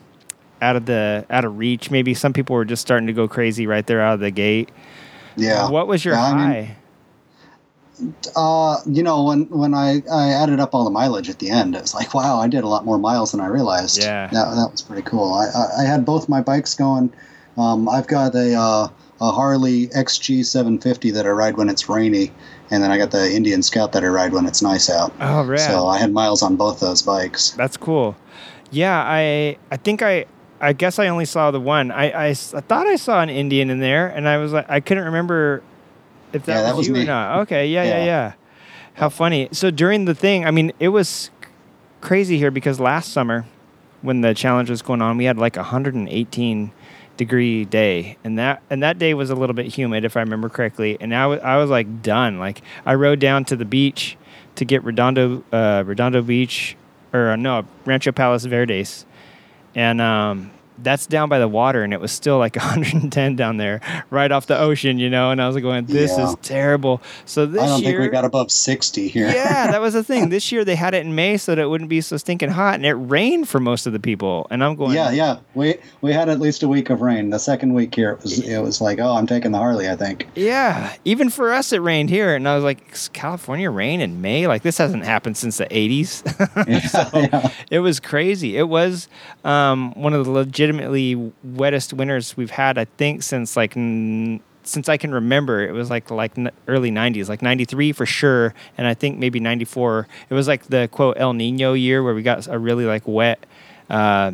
out 0.63 0.75
of 0.77 0.87
the 0.87 1.27
out 1.29 1.45
of 1.45 1.59
reach. 1.59 1.91
Maybe 1.91 2.15
some 2.15 2.33
people 2.33 2.57
were 2.57 2.65
just 2.65 2.81
starting 2.83 3.07
to 3.09 3.13
go 3.13 3.29
crazy 3.29 3.67
right 3.67 3.87
there 3.87 4.01
out 4.01 4.15
of 4.15 4.21
the 4.21 4.31
gate. 4.31 4.71
Yeah. 5.37 5.71
What 5.71 5.87
was 5.87 6.05
your 6.05 6.15
Yeah, 6.15 6.25
I 6.25 6.35
mean, 6.35 6.67
high? 6.67 6.77
Uh, 8.35 8.79
you 8.87 9.03
know, 9.03 9.23
when 9.25 9.49
when 9.51 9.75
I, 9.75 10.03
I 10.11 10.31
added 10.31 10.59
up 10.59 10.75
all 10.75 10.85
the 10.85 10.91
mileage 10.91 11.29
at 11.29 11.39
the 11.39 11.51
end, 11.51 11.77
it 11.77 11.83
was 11.83 11.95
like, 11.95 12.15
wow, 12.15 12.39
I 12.39 12.49
did 12.49 12.65
a 12.65 12.69
lot 12.69 12.85
more 12.85 12.99
miles 12.99 13.33
than 13.33 13.41
I 13.41 13.47
realized. 13.47 14.03
Yeah. 14.03 14.27
that, 14.29 14.55
that 14.57 14.69
was 14.73 14.83
pretty 14.83 15.03
cool. 15.03 15.33
I, 15.35 15.47
I, 15.47 15.83
I 15.83 15.85
had 15.85 16.05
both 16.05 16.29
my 16.29 16.41
bikes 16.41 16.75
going. 16.75 17.13
Um, 17.57 17.89
I've 17.89 18.07
got 18.07 18.35
a 18.35 18.55
uh, 18.55 18.89
a 19.21 19.31
Harley 19.31 19.87
XG 19.89 20.45
750 20.45 21.13
that 21.13 21.27
I 21.27 21.31
ride 21.31 21.57
when 21.57 21.69
it's 21.69 21.89
rainy, 21.89 22.33
and 22.71 22.83
then 22.83 22.91
I 22.91 22.99
got 22.99 23.13
the 23.13 23.33
Indian 23.33 23.63
Scout 23.63 23.93
that 23.93 24.03
I 24.03 24.09
ride 24.09 24.33
when 24.33 24.47
it's 24.47 24.63
nice 24.63 24.91
out. 24.91 25.13
oh, 25.21 25.45
rad. 25.45 25.61
So 25.61 25.87
I 25.87 25.99
had 25.99 26.13
miles 26.13 26.43
on 26.43 26.57
both 26.57 26.81
those 26.81 27.03
bikes. 27.03 27.51
That's 27.51 27.77
cool. 27.77 28.17
Yeah, 28.73 29.01
I 29.07 29.59
I 29.71 29.77
think 29.77 30.03
I 30.03 30.25
I 30.63 30.73
guess 30.73 30.99
I 30.99 31.09
only 31.09 31.25
saw 31.25 31.51
the 31.51 31.61
one. 31.61 31.91
I 31.91 32.29
I 32.29 32.35
thought 32.35 32.87
I 32.87 32.97
saw 32.97 33.21
an 33.21 33.29
Indian 33.29 33.69
in 33.69 33.81
there, 33.81 34.09
and 34.09 34.29
I 34.29 34.39
was 34.39 34.53
like 34.53 34.71
I 34.71 34.81
couldn't 34.81 35.05
remember 35.05 35.63
if 36.33 36.47
that, 36.47 36.53
Yeah, 36.53 36.61
was, 36.63 36.71
that 36.71 36.77
was 36.77 36.89
you 36.89 36.97
or 36.97 37.05
not. 37.05 37.41
Okay, 37.41 37.67
yeah, 37.67 37.83
yeah, 37.83 37.99
yeah, 37.99 38.05
Yeah. 38.05 38.33
How 38.95 39.09
funny. 39.09 39.49
So 39.53 39.71
during 39.71 40.05
the 40.05 40.15
thing, 40.15 40.45
I 40.47 40.51
mean, 40.51 40.73
it 40.79 40.89
was 40.89 41.31
crazy 42.01 42.39
here 42.39 42.51
because 42.51 42.79
last 42.79 43.13
summer 43.13 43.47
when 44.03 44.21
the 44.21 44.35
challenge 44.35 44.69
was 44.71 44.83
going 44.83 45.01
on, 45.03 45.17
we 45.17 45.25
had 45.25 45.39
like 45.39 45.57
a 45.57 45.61
118 45.61 46.73
degree 47.17 47.65
day, 47.65 48.17
and 48.25 48.39
that 48.39 48.63
and 48.71 48.83
that 48.83 48.99
day 48.99 49.15
was 49.15 49.31
a 49.31 49.35
little 49.35 49.55
bit 49.55 49.67
humid 49.67 50.05
if 50.05 50.17
I 50.17 50.21
remember 50.21 50.49
correctly. 50.49 50.97
And 51.01 51.15
I 51.15 51.27
was 51.27 51.41
I 51.41 51.57
was 51.57 51.71
like 51.71 52.03
done. 52.03 52.39
Like 52.39 52.63
I 52.87 52.95
rode 52.95 53.19
down 53.19 53.45
to 53.47 53.57
the 53.57 53.65
beach 53.65 54.17
to 54.57 54.65
get 54.65 54.85
Redondo 54.85 55.43
uh, 55.53 55.83
Redondo 55.87 56.23
Beach 56.23 56.77
or 57.13 57.31
uh, 57.31 57.37
no 57.37 57.67
Rancho 57.85 58.13
Palos 58.13 58.45
Verdes, 58.45 59.07
and 59.75 60.01
um, 60.01 60.51
that's 60.83 61.07
down 61.07 61.29
by 61.29 61.39
the 61.39 61.49
water, 61.49 61.83
and 61.83 61.93
it 61.93 62.01
was 62.01 62.13
still 62.13 62.39
like 62.39 62.57
110 62.57 63.37
down 63.37 63.57
there, 63.57 63.81
right 64.11 64.31
off 64.31 64.47
the 64.47 64.59
ocean, 64.59 64.99
you 64.99 65.09
know. 65.11 65.31
And 65.31 65.41
I 65.41 65.47
was 65.47 65.55
like 65.55 65.63
going, 65.63 65.85
this 65.87 66.17
Yeah. 66.17 66.31
is 66.31 66.37
terrible. 66.43 67.01
So 67.25 67.47
this 67.47 67.63
I 67.63 67.67
don't 67.67 67.83
year, 67.83 67.91
think 67.93 68.01
we 68.01 68.09
got 68.09 68.25
above 68.25 68.51
60 68.51 69.09
here. 69.09 69.27
yeah, 69.29 69.71
that 69.71 69.81
was 69.81 69.95
the 69.95 70.05
thing. 70.13 70.29
This 70.29 70.51
year 70.53 70.65
they 70.65 70.75
had 70.77 70.95
it 70.95 71.05
in 71.05 71.15
May 71.15 71.37
so 71.37 71.55
that 71.55 71.61
it 71.63 71.67
wouldn't 71.67 71.91
be 71.91 72.01
so 72.01 72.17
stinking 72.17 72.51
hot, 72.51 72.75
and 72.75 72.87
it 72.87 72.95
rained 72.95 73.49
for 73.49 73.61
most 73.61 73.87
of 73.87 73.93
the 73.93 74.01
people. 74.01 74.47
And 74.51 74.63
I'm 74.65 74.77
going, 74.77 74.95
yeah, 74.95 75.11
yeah. 75.11 75.39
We 75.55 75.77
we 76.01 76.13
had 76.13 76.29
at 76.29 76.41
least 76.41 76.63
a 76.63 76.69
week 76.69 76.91
of 76.91 77.01
rain. 77.01 77.31
The 77.31 77.39
second 77.39 77.75
week 77.75 77.95
here, 77.95 78.11
it 78.13 78.23
was 78.23 78.39
it 78.39 78.59
was 78.59 78.81
like, 78.81 78.99
oh, 78.99 79.15
I'm 79.15 79.27
taking 79.27 79.53
the 79.53 79.59
Harley. 79.59 79.89
I 79.89 79.97
think. 79.97 80.27
Yeah, 80.35 80.95
even 81.05 81.31
for 81.31 81.53
us, 81.53 81.73
it 81.73 81.79
rained 81.81 82.11
here, 82.11 82.35
and 82.35 82.49
I 82.49 82.55
was 82.55 82.65
like, 82.65 82.93
"Is 82.93 83.09
California 83.09 83.71
rain 83.71 84.01
in 84.01 84.21
May? 84.21 84.47
Like 84.47 84.63
this 84.63 84.79
hasn't 84.79 85.05
happened 85.05 85.37
since 85.37 85.59
the 85.59 85.67
'80s." 85.67 86.23
so 86.91 87.19
yeah. 87.19 87.51
it 87.71 87.81
was 87.81 88.01
crazy. 88.01 88.57
It 88.57 88.69
was 88.69 89.09
um, 89.45 89.93
one 89.95 90.15
of 90.15 90.25
the 90.25 90.45
legitimately 90.73 91.33
wettest 91.47 91.93
winters 91.93 92.37
we've 92.37 92.51
had, 92.51 92.79
I 92.79 92.85
think, 92.85 93.23
since 93.23 93.57
like 93.57 93.77
n- 93.77 94.41
since 94.65 94.89
I 94.89 94.97
can 94.97 95.13
remember. 95.13 95.63
It 95.63 95.73
was 95.73 95.91
like 95.91 96.11
like 96.11 96.33
early 96.69 96.91
'90s, 96.91 97.29
like 97.29 97.43
'93 97.43 97.93
for 97.93 98.07
sure, 98.07 98.55
and 98.79 98.87
I 98.87 98.95
think 98.95 99.19
maybe 99.19 99.41
'94. 99.41 100.09
It 100.31 100.35
was 100.35 100.49
like 100.49 100.65
the 100.65 100.89
quote 100.91 101.17
El 101.19 101.33
Nino 101.33 101.73
year 101.75 102.03
where 102.03 102.15
we 102.15 102.23
got 102.23 102.47
a 102.49 102.59
really 102.59 102.85
like 102.85 103.07
wet, 103.07 103.45
uh, 103.91 104.33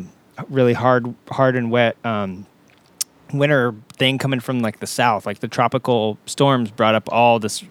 really 0.49 0.73
hard, 0.73 1.13
hard 1.29 1.55
and 1.55 1.71
wet. 1.71 1.97
Um, 2.05 2.45
winter 3.31 3.75
thing 3.93 4.17
coming 4.17 4.39
from 4.39 4.59
like 4.59 4.79
the 4.79 4.87
south 4.87 5.27
like 5.27 5.37
the 5.37 5.47
tropical 5.47 6.17
storms 6.25 6.71
brought 6.71 6.95
up 6.95 7.07
all 7.11 7.37
this 7.37 7.63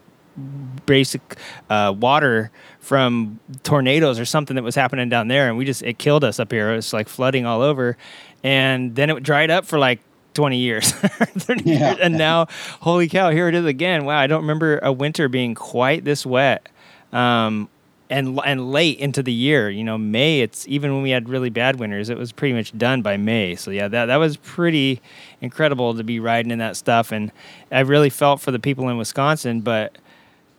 basic 0.87 1.37
uh, 1.69 1.93
water 1.99 2.51
from 2.79 3.41
tornadoes 3.63 4.19
or 4.19 4.25
something 4.25 4.55
that 4.55 4.63
was 4.63 4.75
happening 4.75 5.09
down 5.09 5.29
there 5.29 5.49
and 5.49 5.59
we 5.59 5.65
just 5.65 5.83
it 5.83 5.99
killed 5.99 6.25
us 6.25 6.39
up 6.39 6.53
here 6.53 6.73
it 6.73 6.77
was 6.77 6.93
like 6.93 7.09
flooding 7.09 7.45
all 7.45 7.61
over 7.61 7.97
and 8.43 8.95
then 8.95 9.11
it 9.11 9.23
dried 9.23 9.51
up 9.51 9.65
for 9.67 9.79
like 9.79 10.01
20 10.35 10.59
years 10.59 10.93
30 10.93 11.63
Yeah. 11.65 11.97
and 12.01 12.17
now 12.17 12.47
holy 12.81 13.09
cow 13.09 13.31
here 13.31 13.49
it 13.49 13.55
is 13.55 13.65
again 13.65 14.05
wow 14.05 14.19
i 14.19 14.27
don't 14.27 14.43
remember 14.43 14.79
a 14.79 14.93
winter 14.93 15.29
being 15.29 15.55
quite 15.55 16.05
this 16.05 16.25
wet 16.25 16.69
um, 17.13 17.69
and 18.11 18.39
and 18.45 18.73
late 18.73 18.99
into 18.99 19.23
the 19.23 19.33
year. 19.33 19.71
You 19.71 19.85
know, 19.85 19.99
May. 19.99 20.41
It's 20.41 20.67
even 20.69 20.95
when 20.95 21.03
we 21.03 21.11
had 21.11 21.29
really 21.29 21.51
bad 21.51 21.77
winters, 21.79 22.09
it 22.09 22.19
was 22.19 22.33
pretty 22.33 22.55
much 22.55 22.77
done 22.77 23.03
by 23.03 23.17
May. 23.17 23.55
So 23.55 23.71
yeah, 23.71 23.89
that 23.89 24.07
that 24.07 24.17
was 24.17 24.37
pretty 24.37 25.01
incredible 25.41 25.95
to 25.95 26.05
be 26.05 26.21
riding 26.21 26.51
in 26.51 26.59
that 26.59 26.77
stuff, 26.77 27.13
and 27.13 27.33
I 27.71 27.81
really 27.81 28.11
felt 28.11 28.41
for 28.41 28.51
the 28.51 28.59
people 28.59 28.89
in 28.89 28.97
Wisconsin. 28.99 29.61
But 29.61 29.97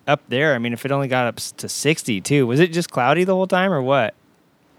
up 0.08 0.22
there, 0.30 0.54
I 0.56 0.58
mean, 0.60 0.74
if 0.74 0.86
it 0.86 0.92
only 0.92 1.08
got 1.08 1.28
up 1.28 1.36
to 1.58 1.70
sixty 1.70 2.22
too, 2.22 2.46
was 2.48 2.60
it 2.60 2.72
just 2.72 2.92
cloudy 2.92 3.24
the 3.24 3.34
whole 3.36 3.48
time 3.48 3.72
or 3.72 3.82
what? 3.82 4.14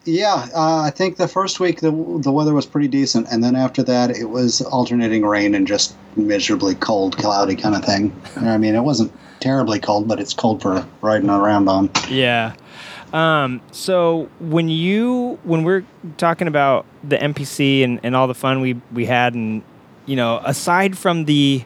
Yeah, 0.04 0.48
uh, 0.54 0.80
I 0.80 0.90
think 0.90 1.16
the 1.18 1.28
first 1.28 1.60
week 1.60 1.80
the 1.80 1.90
the 1.90 2.32
weather 2.32 2.54
was 2.54 2.64
pretty 2.64 2.88
decent, 2.88 3.28
and 3.30 3.44
then 3.44 3.54
after 3.54 3.82
that 3.82 4.10
it 4.10 4.30
was 4.30 4.62
alternating 4.62 5.26
rain 5.26 5.54
and 5.54 5.66
just 5.66 5.94
miserably 6.16 6.74
cold, 6.74 7.18
cloudy 7.18 7.54
kind 7.54 7.74
of 7.74 7.84
thing. 7.84 8.18
I 8.36 8.56
mean, 8.56 8.74
it 8.74 8.80
wasn't 8.80 9.12
terribly 9.40 9.78
cold, 9.78 10.08
but 10.08 10.18
it's 10.18 10.32
cold 10.32 10.62
for 10.62 10.86
riding 11.02 11.28
around 11.28 11.68
on. 11.68 11.90
Yeah. 12.08 12.54
Um, 13.12 13.60
so 13.72 14.30
when 14.38 14.70
you 14.70 15.38
when 15.42 15.64
we're 15.64 15.84
talking 16.16 16.48
about 16.48 16.86
the 17.04 17.16
MPC 17.16 17.84
and, 17.84 18.00
and 18.02 18.16
all 18.16 18.26
the 18.26 18.34
fun 18.34 18.60
we 18.60 18.80
we 18.92 19.04
had 19.04 19.34
and 19.34 19.62
you 20.06 20.16
know 20.16 20.40
aside 20.44 20.96
from 20.96 21.26
the 21.26 21.64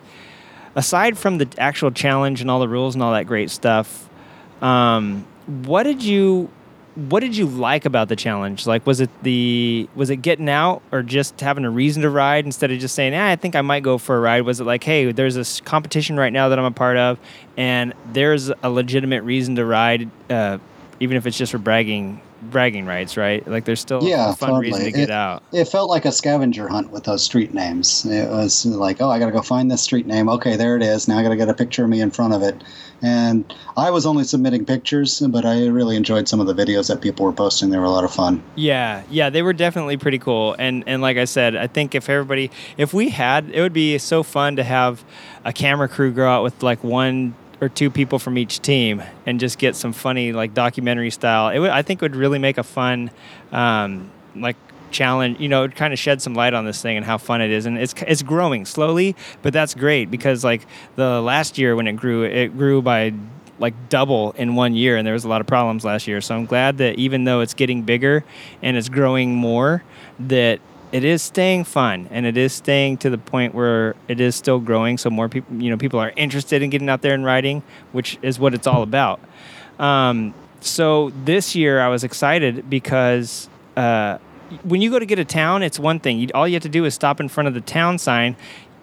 aside 0.74 1.16
from 1.18 1.38
the 1.38 1.48
actual 1.58 1.92
challenge 1.92 2.40
and 2.40 2.50
all 2.50 2.58
the 2.58 2.68
rules 2.68 2.94
and 2.94 3.02
all 3.02 3.12
that 3.12 3.26
great 3.26 3.50
stuff, 3.50 4.08
um, 4.60 5.24
what 5.46 5.84
did 5.84 6.02
you 6.02 6.50
what 6.94 7.20
did 7.20 7.36
you 7.36 7.46
like 7.46 7.84
about 7.84 8.08
the 8.08 8.16
challenge? 8.16 8.66
Like, 8.66 8.86
was 8.86 9.00
it 9.00 9.10
the 9.22 9.88
was 9.94 10.10
it 10.10 10.16
getting 10.16 10.48
out 10.48 10.82
or 10.92 11.02
just 11.02 11.40
having 11.40 11.64
a 11.64 11.70
reason 11.70 12.02
to 12.02 12.10
ride 12.10 12.44
instead 12.44 12.70
of 12.70 12.78
just 12.78 12.94
saying, 12.94 13.14
ah, 13.14 13.28
I 13.28 13.36
think 13.36 13.56
I 13.56 13.62
might 13.62 13.82
go 13.82 13.98
for 13.98 14.16
a 14.16 14.20
ride? 14.20 14.42
Was 14.42 14.60
it 14.60 14.64
like, 14.64 14.84
hey, 14.84 15.10
there's 15.10 15.34
this 15.34 15.60
competition 15.60 16.16
right 16.16 16.32
now 16.32 16.48
that 16.50 16.58
I'm 16.58 16.64
a 16.64 16.70
part 16.70 16.96
of, 16.96 17.18
and 17.56 17.94
there's 18.12 18.50
a 18.62 18.70
legitimate 18.70 19.22
reason 19.22 19.56
to 19.56 19.64
ride, 19.64 20.08
uh, 20.30 20.58
even 21.00 21.16
if 21.16 21.26
it's 21.26 21.36
just 21.36 21.52
for 21.52 21.58
bragging 21.58 22.20
bragging 22.50 22.86
rights, 22.86 23.16
right? 23.16 23.46
Like, 23.46 23.64
there's 23.64 23.80
still 23.80 24.02
Yeah, 24.02 24.30
a 24.30 24.34
fun 24.34 24.50
totally. 24.50 24.66
reason 24.68 24.84
to 24.84 24.90
get 24.92 25.00
It- 25.04 25.10
out. 25.10 25.42
It 25.52 25.66
felt 25.68 25.90
like 25.90 26.04
a 26.04 26.12
scavenger 26.12 26.68
hunt 26.68 26.90
with 26.92 27.04
those 27.04 27.22
street 27.22 27.52
names. 27.54 28.04
It 28.04 28.28
was 28.30 28.64
like, 28.66 29.00
oh, 29.00 29.10
I 29.10 29.18
got 29.18 29.26
to 29.26 29.32
go 29.32 29.42
find 29.42 29.70
this 29.70 29.82
street 29.82 30.06
name. 30.06 30.28
Okay, 30.28 30.56
there 30.56 30.76
it 30.76 30.82
is. 30.82 31.08
Now 31.08 31.18
I 31.18 31.22
got 31.22 31.30
to 31.30 31.36
get 31.36 31.48
a 31.48 31.54
picture 31.54 31.84
of 31.84 31.90
me 31.90 32.00
in 32.00 32.10
front 32.10 32.34
of 32.34 32.42
it. 32.42 32.62
And 33.02 33.52
I 33.76 33.90
was 33.90 34.06
only 34.06 34.24
submitting 34.24 34.64
pictures, 34.64 35.20
but 35.20 35.44
I 35.44 35.66
really 35.66 35.94
enjoyed 35.96 36.26
some 36.26 36.40
of 36.40 36.46
the 36.46 36.54
videos 36.54 36.88
that 36.88 37.02
people 37.02 37.26
were 37.26 37.32
posting. 37.32 37.68
They 37.70 37.76
were 37.78 37.84
a 37.84 37.90
lot 37.90 38.04
of 38.04 38.12
fun. 38.14 38.42
Yeah, 38.54 39.02
yeah, 39.10 39.28
they 39.28 39.42
were 39.42 39.52
definitely 39.52 39.96
pretty 39.98 40.18
cool. 40.18 40.54
And 40.58 40.84
and 40.86 41.02
like 41.02 41.18
I 41.18 41.24
said, 41.26 41.54
I 41.54 41.66
think 41.66 41.94
if 41.94 42.08
everybody, 42.08 42.50
if 42.78 42.94
we 42.94 43.10
had, 43.10 43.50
it 43.52 43.60
would 43.60 43.74
be 43.74 43.98
so 43.98 44.22
fun 44.22 44.56
to 44.56 44.62
have 44.64 45.04
a 45.44 45.52
camera 45.52 45.86
crew 45.88 46.12
go 46.12 46.26
out 46.26 46.42
with 46.44 46.62
like 46.62 46.82
one 46.82 47.34
or 47.64 47.68
two 47.68 47.90
people 47.90 48.18
from 48.18 48.38
each 48.38 48.60
team 48.60 49.02
and 49.26 49.40
just 49.40 49.58
get 49.58 49.74
some 49.74 49.92
funny 49.92 50.32
like 50.32 50.54
documentary 50.54 51.10
style. 51.10 51.48
It 51.48 51.58
would, 51.58 51.70
I 51.70 51.82
think, 51.82 52.00
would 52.02 52.14
really 52.14 52.38
make 52.38 52.58
a 52.58 52.62
fun, 52.62 53.10
um, 53.52 54.10
like 54.36 54.56
challenge. 54.90 55.40
You 55.40 55.48
know, 55.48 55.66
kind 55.68 55.92
of 55.92 55.98
shed 55.98 56.22
some 56.22 56.34
light 56.34 56.54
on 56.54 56.64
this 56.64 56.80
thing 56.82 56.96
and 56.96 57.04
how 57.04 57.18
fun 57.18 57.40
it 57.40 57.50
is. 57.50 57.66
And 57.66 57.78
it's 57.78 57.94
it's 58.06 58.22
growing 58.22 58.66
slowly, 58.66 59.16
but 59.42 59.52
that's 59.52 59.74
great 59.74 60.10
because 60.10 60.44
like 60.44 60.66
the 60.96 61.20
last 61.20 61.58
year 61.58 61.74
when 61.74 61.86
it 61.88 61.94
grew, 61.94 62.22
it 62.22 62.56
grew 62.56 62.82
by 62.82 63.14
like 63.58 63.88
double 63.88 64.32
in 64.32 64.54
one 64.56 64.74
year 64.74 64.96
and 64.96 65.06
there 65.06 65.14
was 65.14 65.24
a 65.24 65.28
lot 65.28 65.40
of 65.40 65.46
problems 65.46 65.84
last 65.84 66.08
year 66.08 66.20
so 66.20 66.34
i'm 66.34 66.44
glad 66.44 66.78
that 66.78 66.98
even 66.98 67.22
though 67.22 67.40
it's 67.40 67.54
getting 67.54 67.82
bigger 67.82 68.24
and 68.62 68.76
it's 68.76 68.88
growing 68.88 69.32
more 69.32 69.84
that 70.18 70.58
it 70.94 71.02
is 71.02 71.22
staying 71.22 71.64
fun 71.64 72.06
and 72.12 72.24
it 72.24 72.36
is 72.36 72.52
staying 72.52 72.96
to 72.96 73.10
the 73.10 73.18
point 73.18 73.52
where 73.52 73.96
it 74.06 74.20
is 74.20 74.36
still 74.36 74.60
growing 74.60 74.96
so 74.96 75.10
more 75.10 75.28
people 75.28 75.60
you 75.60 75.68
know 75.68 75.76
people 75.76 75.98
are 75.98 76.12
interested 76.14 76.62
in 76.62 76.70
getting 76.70 76.88
out 76.88 77.02
there 77.02 77.14
and 77.14 77.24
riding 77.24 77.64
which 77.90 78.16
is 78.22 78.38
what 78.38 78.54
it's 78.54 78.68
all 78.68 78.84
about. 78.84 79.18
Um, 79.80 80.34
so 80.60 81.10
this 81.24 81.56
year 81.56 81.80
i 81.80 81.88
was 81.88 82.04
excited 82.04 82.70
because 82.70 83.48
uh, 83.76 84.18
when 84.62 84.80
you 84.80 84.88
go 84.88 85.00
to 85.00 85.04
get 85.04 85.18
a 85.18 85.24
town 85.24 85.64
it's 85.64 85.80
one 85.80 85.98
thing. 85.98 86.20
You, 86.20 86.28
all 86.32 86.46
you 86.46 86.54
have 86.54 86.62
to 86.62 86.68
do 86.68 86.84
is 86.84 86.94
stop 86.94 87.18
in 87.18 87.28
front 87.28 87.48
of 87.48 87.54
the 87.54 87.60
town 87.60 87.98
sign 87.98 88.36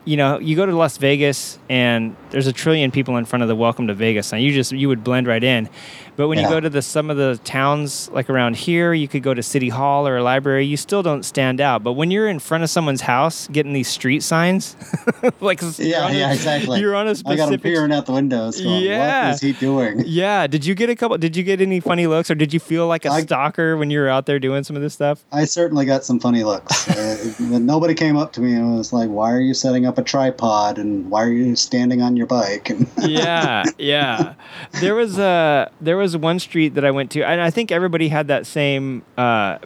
you 0.06 0.18
know, 0.18 0.40
you 0.40 0.56
go 0.56 0.65
to 0.65 0.76
Las 0.76 0.98
Vegas 0.98 1.60
and 1.69 2.15
there's 2.32 2.48
a 2.48 2.53
trillion 2.53 2.91
people 2.91 3.18
in 3.18 3.26
front 3.26 3.44
of 3.44 3.49
the 3.49 3.56
welcome 3.56 3.88
to 3.88 3.94
Vegas 3.94 4.28
sign. 4.28 4.41
You 4.41 4.52
just 4.53 4.72
you 4.72 4.88
would 4.88 5.03
blend 5.03 5.28
right 5.28 5.44
in. 5.44 5.69
But 6.18 6.28
when 6.28 6.38
you 6.38 6.48
go 6.49 6.60
to 6.60 6.69
the 6.69 6.82
some 6.82 7.10
of 7.10 7.18
the 7.18 7.40
towns 7.45 8.10
like 8.11 8.30
around 8.30 8.56
here, 8.57 8.94
you 8.94 9.07
could 9.07 9.23
go 9.23 9.34
to 9.34 9.41
City 9.41 9.69
Hall 9.69 10.07
or 10.07 10.18
a 10.18 10.23
library, 10.23 10.65
you 10.65 10.76
still 10.78 11.02
don't 11.02 11.23
stand 11.23 11.60
out. 11.61 11.84
But 11.84 11.94
when 11.94 12.11
you're 12.11 12.28
in 12.28 12.38
front 12.40 12.64
of 12.64 12.69
someone's 12.69 13.02
house 13.02 13.48
getting 13.48 13.73
these 13.73 13.88
street 13.88 14.22
signs, 14.22 14.76
like 15.40 15.61
you're 15.61 15.72
Yeah, 15.80 16.10
a- 16.10 16.34
exactly. 16.34 16.80
You're 16.80 16.95
on 16.95 17.07
a 17.07 17.15
I 17.26 17.36
got 17.36 17.52
him 17.52 17.60
peering 17.60 17.91
out 17.91 18.06
the 18.06 18.11
windows. 18.11 18.61
Going, 18.61 18.84
Yeah. 18.84 19.28
What 19.28 19.36
is 19.36 19.41
he 19.41 19.53
doing? 19.53 20.03
Yeah, 20.06 20.45
did 20.48 20.65
you 20.65 20.76
get 20.76 20.90
a 20.90 20.95
couple 20.95 21.18
did 21.18 21.36
you 21.36 21.44
get 21.44 21.61
any 21.61 21.80
funny 21.80 22.06
looks 22.07 22.30
or 22.30 22.36
did 22.36 22.53
you 22.53 22.60
feel 22.60 22.88
like 22.88 23.06
a 23.06 23.10
I- 23.10 23.22
stalker 23.22 23.78
when 23.78 23.90
you 23.90 23.99
were 23.99 24.10
out 24.10 24.26
there 24.26 24.38
doing 24.40 24.64
some 24.64 24.76
of 24.76 24.82
this 24.82 24.94
stuff? 24.94 25.23
I 25.32 25.45
certainly 25.45 25.86
got 25.86 26.03
some 26.03 26.19
funny 26.19 26.44
looks. 26.44 26.88
uh, 26.90 27.34
nobody 27.40 27.94
came 27.95 28.18
up 28.18 28.34
to 28.34 28.41
me 28.41 28.53
and 28.53 28.76
was 28.78 28.91
like, 28.94 29.10
"Why 29.10 29.32
are 29.32 29.40
you 29.40 29.53
setting 29.53 29.86
up 29.86 29.90
a 29.97 30.03
tripod?" 30.03 30.77
and 30.77 31.09
"Why 31.09 31.23
are 31.23 31.31
you 31.31 31.55
standing 31.55 32.01
on 32.01 32.15
your 32.18 32.27
bike?" 32.27 32.69
And 32.69 32.88
yeah, 32.97 33.63
yeah. 33.77 34.34
There 34.80 34.95
was 34.95 35.18
a 35.19 35.72
there 35.81 35.97
was 35.97 36.15
one 36.18 36.39
street 36.39 36.76
that 36.76 36.85
I 36.85 36.91
went 36.91 37.11
to, 37.11 37.23
and 37.23 37.41
I 37.41 37.49
think 37.49 37.72
everybody 37.72 38.07
had 38.09 38.27
that 38.27 38.45
same 38.45 39.03
uh, 39.18 39.57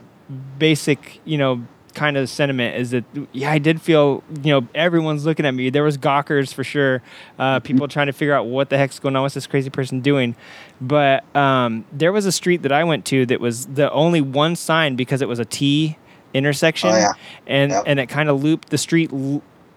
basic, 0.59 1.19
you 1.25 1.37
know, 1.37 1.65
kind 1.93 2.17
of 2.17 2.29
sentiment. 2.29 2.75
Is 2.75 2.91
that 2.91 3.03
yeah, 3.31 3.51
I 3.51 3.57
did 3.57 3.81
feel 3.81 4.23
you 4.43 4.51
know 4.51 4.67
everyone's 4.75 5.25
looking 5.25 5.45
at 5.45 5.51
me. 5.53 5.69
There 5.69 5.83
was 5.83 5.97
gawkers 5.97 6.51
for 6.51 6.63
sure, 6.63 7.01
uh, 7.39 7.59
people 7.61 7.87
trying 7.87 8.07
to 8.07 8.13
figure 8.13 8.33
out 8.33 8.47
what 8.47 8.69
the 8.69 8.77
heck's 8.77 8.99
going 8.99 9.15
on. 9.15 9.21
What's 9.21 9.35
this 9.35 9.47
crazy 9.47 9.69
person 9.69 10.01
doing? 10.01 10.35
But 10.81 11.23
um, 11.35 11.85
there 11.91 12.11
was 12.11 12.25
a 12.25 12.31
street 12.31 12.63
that 12.63 12.71
I 12.71 12.83
went 12.83 13.05
to 13.05 13.25
that 13.27 13.39
was 13.39 13.65
the 13.67 13.89
only 13.91 14.21
one 14.21 14.55
sign 14.55 14.95
because 14.95 15.21
it 15.21 15.27
was 15.27 15.39
a 15.39 15.45
T 15.45 15.97
intersection, 16.33 16.89
Oh, 16.89 16.97
yeah. 16.97 17.13
and 17.47 17.71
Yep. 17.71 17.83
and 17.87 17.99
it 17.99 18.07
kind 18.09 18.27
of 18.29 18.43
looped 18.43 18.69
the 18.69 18.77
street. 18.77 19.09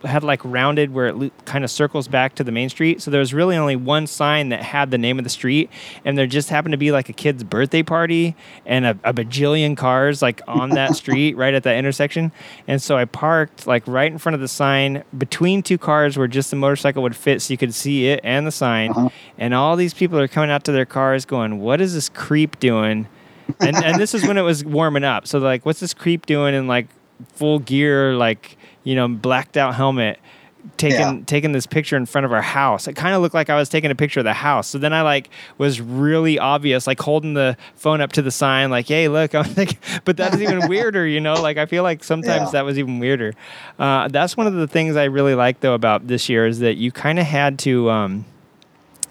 Had 0.05 0.23
like 0.23 0.41
rounded 0.45 0.93
where 0.93 1.07
it 1.07 1.17
loop, 1.17 1.45
kind 1.45 1.65
of 1.65 1.71
circles 1.71 2.09
back 2.09 2.35
to 2.37 2.45
the 2.45 2.53
main 2.53 2.69
street. 2.69 3.03
So 3.03 3.11
there 3.11 3.21
was 3.21 3.35
really 3.35 3.57
only 3.57 3.77
one 3.77 4.07
sign 4.07 4.51
that 4.51 4.63
had 4.63 4.91
the 4.91 4.99
name 4.99 5.19
of 5.19 5.25
the 5.25 5.31
street, 5.31 5.71
and 6.05 6.17
there 6.17 6.27
just 6.27 6.51
happened 6.51 6.73
to 6.73 6.79
be 6.79 6.93
like 6.93 7.09
a 7.09 7.13
kid's 7.13 7.45
birthday 7.45 7.83
party 7.83 8.37
and 8.67 8.87
a, 8.87 8.91
a 9.05 9.13
bajillion 9.13 9.77
cars 9.77 10.23
like 10.23 10.41
on 10.47 10.71
that 10.71 10.95
street 10.97 11.37
right 11.37 11.55
at 11.55 11.63
that 11.65 11.77
intersection. 11.77 12.33
And 12.67 12.81
so 12.81 12.97
I 12.97 13.05
parked 13.05 13.67
like 13.67 13.87
right 13.87 14.11
in 14.11 14.19
front 14.19 14.35
of 14.35 14.41
the 14.41 14.49
sign 14.49 15.05
between 15.17 15.63
two 15.63 15.79
cars 15.79 16.17
where 16.17 16.29
just 16.29 16.51
the 16.51 16.57
motorcycle 16.57 17.03
would 17.03 17.17
fit, 17.17 17.43
so 17.43 17.53
you 17.53 17.59
could 17.59 17.75
see 17.75 18.09
it 18.09 18.21
and 18.23 18.47
the 18.47 18.53
sign. 18.53 18.91
Uh-huh. 18.91 19.09
And 19.39 19.55
all 19.55 19.77
these 19.77 19.95
people 19.95 20.19
are 20.19 20.29
coming 20.29 20.51
out 20.51 20.65
to 20.65 20.73
their 20.73 20.87
cars, 20.87 21.25
going, 21.25 21.61
"What 21.61 21.81
is 21.81 21.95
this 21.95 22.09
creep 22.09 22.59
doing?" 22.59 23.09
and 23.61 23.77
and 23.77 24.01
this 24.01 24.15
is 24.15 24.27
when 24.27 24.37
it 24.37 24.43
was 24.43 24.65
warming 24.65 25.05
up. 25.05 25.27
So 25.27 25.39
like, 25.39 25.65
what's 25.65 25.81
this 25.81 25.95
creep 25.95 26.27
doing 26.27 26.55
in 26.55 26.67
like 26.67 26.89
full 27.35 27.59
gear, 27.59 28.15
like 28.15 28.58
you 28.89 28.95
know, 28.97 29.07
blacked 29.09 29.57
out 29.57 29.75
helmet, 29.75 30.19
taking 30.77 30.99
Yeah. 30.99 31.19
taking 31.27 31.53
this 31.53 31.67
picture 31.67 31.97
in 31.97 32.07
front 32.07 32.25
of 32.25 32.33
our 32.33 32.43
house? 32.43 32.89
It 32.89 32.95
kind 32.97 33.15
of 33.15 33.23
looked 33.23 33.35
like 33.35 33.51
I 33.51 33.57
was 33.57 33.69
taking 33.69 33.91
a 33.91 33.95
picture 33.95 34.21
of 34.21 34.25
the 34.25 34.33
house. 34.33 34.67
So 34.69 34.79
then 34.79 34.93
I 34.93 35.03
like 35.03 35.29
was 35.59 35.81
really 35.81 36.39
obvious, 36.39 36.87
like 36.87 37.01
holding 37.01 37.35
the 37.35 37.57
phone 37.75 38.01
up 38.01 38.13
to 38.13 38.23
the 38.23 38.31
sign, 38.31 38.71
like, 38.71 38.89
"Hey, 38.89 39.09
look!" 39.09 39.35
I'm 39.39 39.55
like, 39.57 39.79
but 40.05 40.17
that's 40.17 40.37
even 40.39 40.69
weirder, 40.69 41.07
you 41.07 41.21
know. 41.21 41.35
Like 41.35 41.59
I 41.59 41.67
feel 41.67 41.83
like 41.83 42.03
sometimes 42.05 42.47
Yeah. 42.49 42.51
that 42.53 42.65
was 42.65 42.79
even 42.79 42.99
weirder. 42.99 43.35
Uh, 43.79 44.09
that's 44.09 44.37
one 44.37 44.47
of 44.47 44.55
the 44.55 44.67
things 44.67 44.97
I 44.97 45.05
really 45.05 45.35
like 45.35 45.61
though 45.61 45.75
about 45.75 46.07
this 46.09 46.29
year 46.29 46.47
is 46.47 46.59
that 46.61 46.77
you 46.77 46.91
kind 46.93 47.19
of 47.19 47.27
had 47.27 47.59
to. 47.61 47.91
Um, 47.91 48.25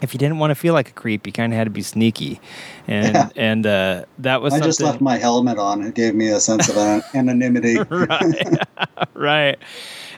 if 0.02 0.14
you 0.14 0.18
didn't 0.20 0.38
want 0.40 0.52
to 0.52 0.56
feel 0.56 0.74
like 0.74 0.90
a 0.90 0.94
creep, 0.94 1.26
you 1.26 1.34
kind 1.34 1.52
of 1.54 1.58
had 1.58 1.64
to 1.66 1.72
be 1.72 1.82
sneaky, 1.82 2.40
and 2.88 3.16
Yeah. 3.16 3.30
and 3.36 3.66
uh, 3.66 4.06
that 4.20 4.42
was 4.42 4.54
I 4.54 4.58
something. 4.58 4.70
just 4.70 4.82
left 4.82 5.02
my 5.02 5.18
helmet 5.18 5.58
on. 5.58 5.84
It 5.84 5.94
gave 5.96 6.14
me 6.16 6.30
a 6.30 6.40
sense 6.40 6.70
of 6.70 6.78
an- 6.78 7.02
anonymity. 7.16 7.78
right 7.90 8.64
right 9.14 9.60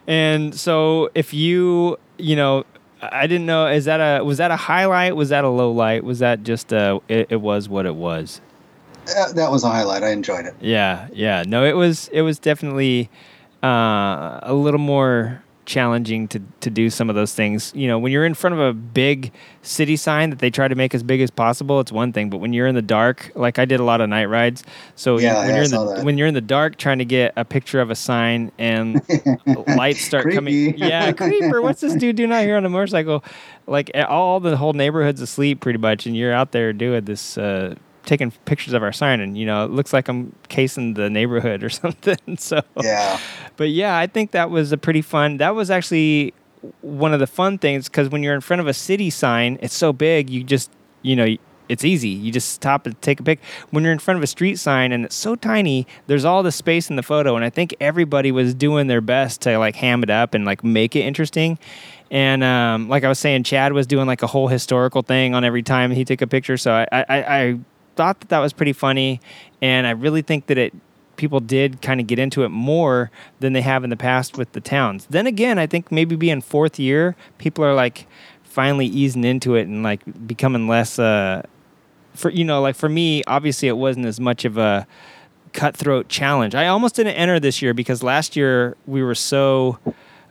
and 0.08 0.56
so 0.56 1.10
if 1.14 1.34
you 1.34 1.98
you 2.18 2.36
know 2.36 2.66
i 3.02 3.28
didn't 3.28 3.46
know 3.46 3.68
is 3.68 3.86
that 3.86 4.00
a 4.00 4.24
was 4.24 4.38
that 4.40 4.50
a 4.52 4.56
highlight 4.56 5.16
was 5.16 5.30
that 5.30 5.44
a 5.44 5.50
low 5.50 5.72
light 5.72 6.04
was 6.04 6.20
that 6.20 6.42
just 6.44 6.74
uh 6.74 7.00
it, 7.08 7.28
it 7.30 7.36
was 7.42 7.70
what 7.70 7.86
it 7.86 7.96
was 7.96 8.42
Uh, 9.18 9.32
that 9.34 9.50
was 9.52 9.64
a 9.64 9.70
highlight. 9.70 10.04
I 10.04 10.10
enjoyed 10.12 10.46
it. 10.46 10.56
yeah 10.62 11.08
yeah 11.14 11.44
no 11.46 11.64
it 11.66 11.74
was 11.76 12.08
it 12.12 12.22
was 12.22 12.40
definitely 12.40 13.10
uh 13.64 14.40
a 14.42 14.54
little 14.54 14.80
more 14.80 15.44
challenging 15.70 16.28
to 16.28 16.42
to 16.62 16.70
do 16.70 16.90
some 16.90 17.10
of 17.10 17.16
those 17.16 17.34
things. 17.34 17.72
You 17.76 17.88
know 17.88 18.00
when 18.00 18.12
you're 18.12 18.26
in 18.26 18.34
front 18.34 18.56
of 18.56 18.60
a 18.60 18.74
big 18.74 19.32
city 19.62 19.96
sign 19.96 20.32
that 20.32 20.40
they 20.40 20.50
try 20.50 20.68
to 20.68 20.76
make 20.76 20.96
as 20.96 21.04
big 21.04 21.22
as 21.22 21.30
possible 21.30 21.80
it's 21.80 21.92
one 21.92 22.12
thing 22.14 22.30
but 22.30 22.38
when 22.38 22.54
you're 22.54 22.66
in 22.66 22.76
the 22.76 22.82
dark 22.82 23.30
like 23.36 23.60
i 23.60 23.66
did 23.66 23.80
a 23.80 23.84
lot 23.84 24.00
of 24.02 24.08
night 24.10 24.26
rides 24.26 24.64
so 24.96 25.20
Yeah, 25.20 25.38
when 25.40 25.50
yeah, 25.50 25.50
you're 25.50 25.58
I 25.58 25.64
in 25.64 25.70
saw 25.70 25.86
the 25.86 25.96
that. 25.96 26.06
when 26.06 26.18
you're 26.18 26.28
in 26.28 26.34
the 26.34 26.42
dark 26.42 26.78
trying 26.78 26.98
to 27.00 27.06
get 27.06 27.34
a 27.36 27.44
picture 27.44 27.82
of 27.82 27.90
a 27.92 27.96
sign 27.96 28.52
and 28.58 29.02
lights 29.68 30.02
start 30.02 30.32
coming 30.34 30.78
yeah 30.78 31.12
creeper 31.24 31.62
what's 31.62 31.82
this 31.82 31.94
dude 31.96 32.16
doing 32.16 32.32
out 32.32 32.44
here 32.44 32.56
on 32.58 32.66
a 32.66 32.70
motorcycle? 32.70 33.24
Like 33.68 33.92
all 34.08 34.40
the 34.40 34.56
whole 34.58 34.74
neighborhood's 34.74 35.22
asleep 35.22 35.60
pretty 35.60 35.78
much 35.80 36.08
and 36.08 36.16
you're 36.16 36.34
out 36.34 36.52
there 36.54 36.72
doing 36.74 37.04
this 37.06 37.38
uh 37.38 37.76
taking 38.06 38.32
pictures 38.46 38.74
of 38.74 38.84
our 38.84 38.92
sign 38.92 39.20
and 39.20 39.38
you 39.38 39.46
know 39.46 39.64
it 39.64 39.72
looks 39.72 39.94
like 39.94 40.08
i'm 40.08 40.34
casing 40.48 40.94
the 40.94 41.10
neighborhood 41.10 41.64
or 41.64 41.70
something 41.82 42.38
so. 42.38 42.62
Yeah. 42.82 43.20
but 43.58 43.70
yeah 43.70 43.98
i 43.98 44.08
think 44.08 44.32
that 44.32 44.50
was 44.50 44.72
a 44.72 44.78
pretty 44.78 45.02
fun 45.02 45.38
that 45.38 45.56
was 45.56 45.70
actually 45.70 46.34
one 46.82 47.14
of 47.14 47.20
the 47.20 47.28
fun 47.28 47.58
things 47.58 47.88
because 47.88 48.10
when 48.10 48.24
you're 48.24 48.36
in 48.36 48.42
front 48.42 48.60
of 48.60 48.68
a 48.68 48.74
city 48.74 49.10
sign 49.10 49.58
it's 49.62 49.76
so 49.76 49.94
big 49.94 50.30
you 50.30 50.44
just 50.44 50.72
you 51.02 51.16
know 51.16 51.36
it's 51.70 51.86
easy. 51.86 52.10
You 52.10 52.32
just 52.32 52.50
stop 52.50 52.86
and 52.88 53.00
take 53.02 53.20
a 53.20 53.24
pic. 53.24 53.40
When 53.70 53.84
you're 53.84 53.94
in 53.94 54.00
front 54.00 54.18
of 54.18 54.24
a 54.24 54.28
street 54.28 54.58
sign 54.58 54.92
and 54.92 55.06
it's 55.06 55.16
so 55.16 55.36
tiny 55.36 55.86
there's 56.08 56.26
all 56.26 56.42
the 56.44 56.52
space 56.52 56.90
in 56.90 56.96
the 56.96 57.04
photo 57.04 57.36
and 57.36 57.46
i 57.46 57.50
think 57.50 57.76
everybody 57.80 58.32
was 58.32 58.54
doing 58.56 58.88
their 58.88 59.02
best 59.02 59.42
to 59.42 59.58
like 59.60 59.76
ham 59.76 60.04
it 60.04 60.10
up 60.10 60.34
and 60.34 60.44
like 60.44 60.64
make 60.64 60.96
it 60.96 61.02
interesting. 61.02 61.58
And 62.12 62.44
um, 62.44 62.90
like 62.90 63.04
i 63.04 63.08
was 63.08 63.20
saying 63.20 63.44
chad 63.44 63.72
was 63.72 63.86
doing 63.86 64.08
like 64.08 64.24
a 64.24 64.28
whole 64.28 64.48
historical 64.48 65.04
thing 65.04 65.36
on 65.36 65.44
every 65.44 65.62
time 65.62 65.92
he 65.92 66.04
took 66.04 66.24
a 66.24 66.28
picture 66.28 66.58
so 66.58 66.72
i 66.74 66.88
i, 66.92 67.06
I 67.08 67.60
thought 68.00 68.20
that 68.22 68.30
that 68.30 68.40
was 68.40 68.54
pretty 68.54 68.74
funny 68.74 69.20
and 69.62 69.86
i 69.86 69.92
really 69.92 70.22
think 70.22 70.48
that 70.48 70.58
it 70.58 70.74
people 71.20 71.40
did 71.40 71.82
kind 71.82 72.00
of 72.00 72.08
get 72.08 72.18
into 72.18 72.44
it 72.44 72.50
more 72.50 73.12
than 73.42 73.54
they 73.54 73.62
have 73.62 73.84
in 73.84 73.92
the 73.92 73.98
past 73.98 74.38
with 74.38 74.54
the 74.54 74.62
towns. 74.62 75.06
Then 75.10 75.28
again, 75.28 75.60
I 75.60 75.68
think 75.68 75.92
maybe 75.92 76.16
being 76.16 76.42
fourth 76.42 76.80
year, 76.80 77.16
people 77.38 77.64
are 77.64 77.76
like 77.76 78.08
finally 78.44 78.88
easing 78.88 79.24
into 79.24 79.54
it 79.54 79.68
and 79.68 79.84
like 79.84 80.02
becoming 80.26 80.68
less 80.68 80.98
uh 80.98 81.44
for 82.16 82.32
you 82.32 82.44
know, 82.44 82.62
like 82.62 82.76
for 82.76 82.90
me, 82.90 83.22
obviously 83.28 83.68
it 83.68 83.78
wasn't 83.78 84.06
as 84.06 84.20
much 84.20 84.46
of 84.46 84.58
a 84.58 84.88
cutthroat 85.54 86.10
challenge. 86.10 86.56
I 86.56 86.68
almost 86.68 86.96
didn't 86.96 87.14
enter 87.14 87.40
this 87.40 87.62
year 87.62 87.74
because 87.74 88.02
last 88.02 88.36
year 88.36 88.76
we 88.88 89.04
were 89.04 89.16
so 89.16 89.78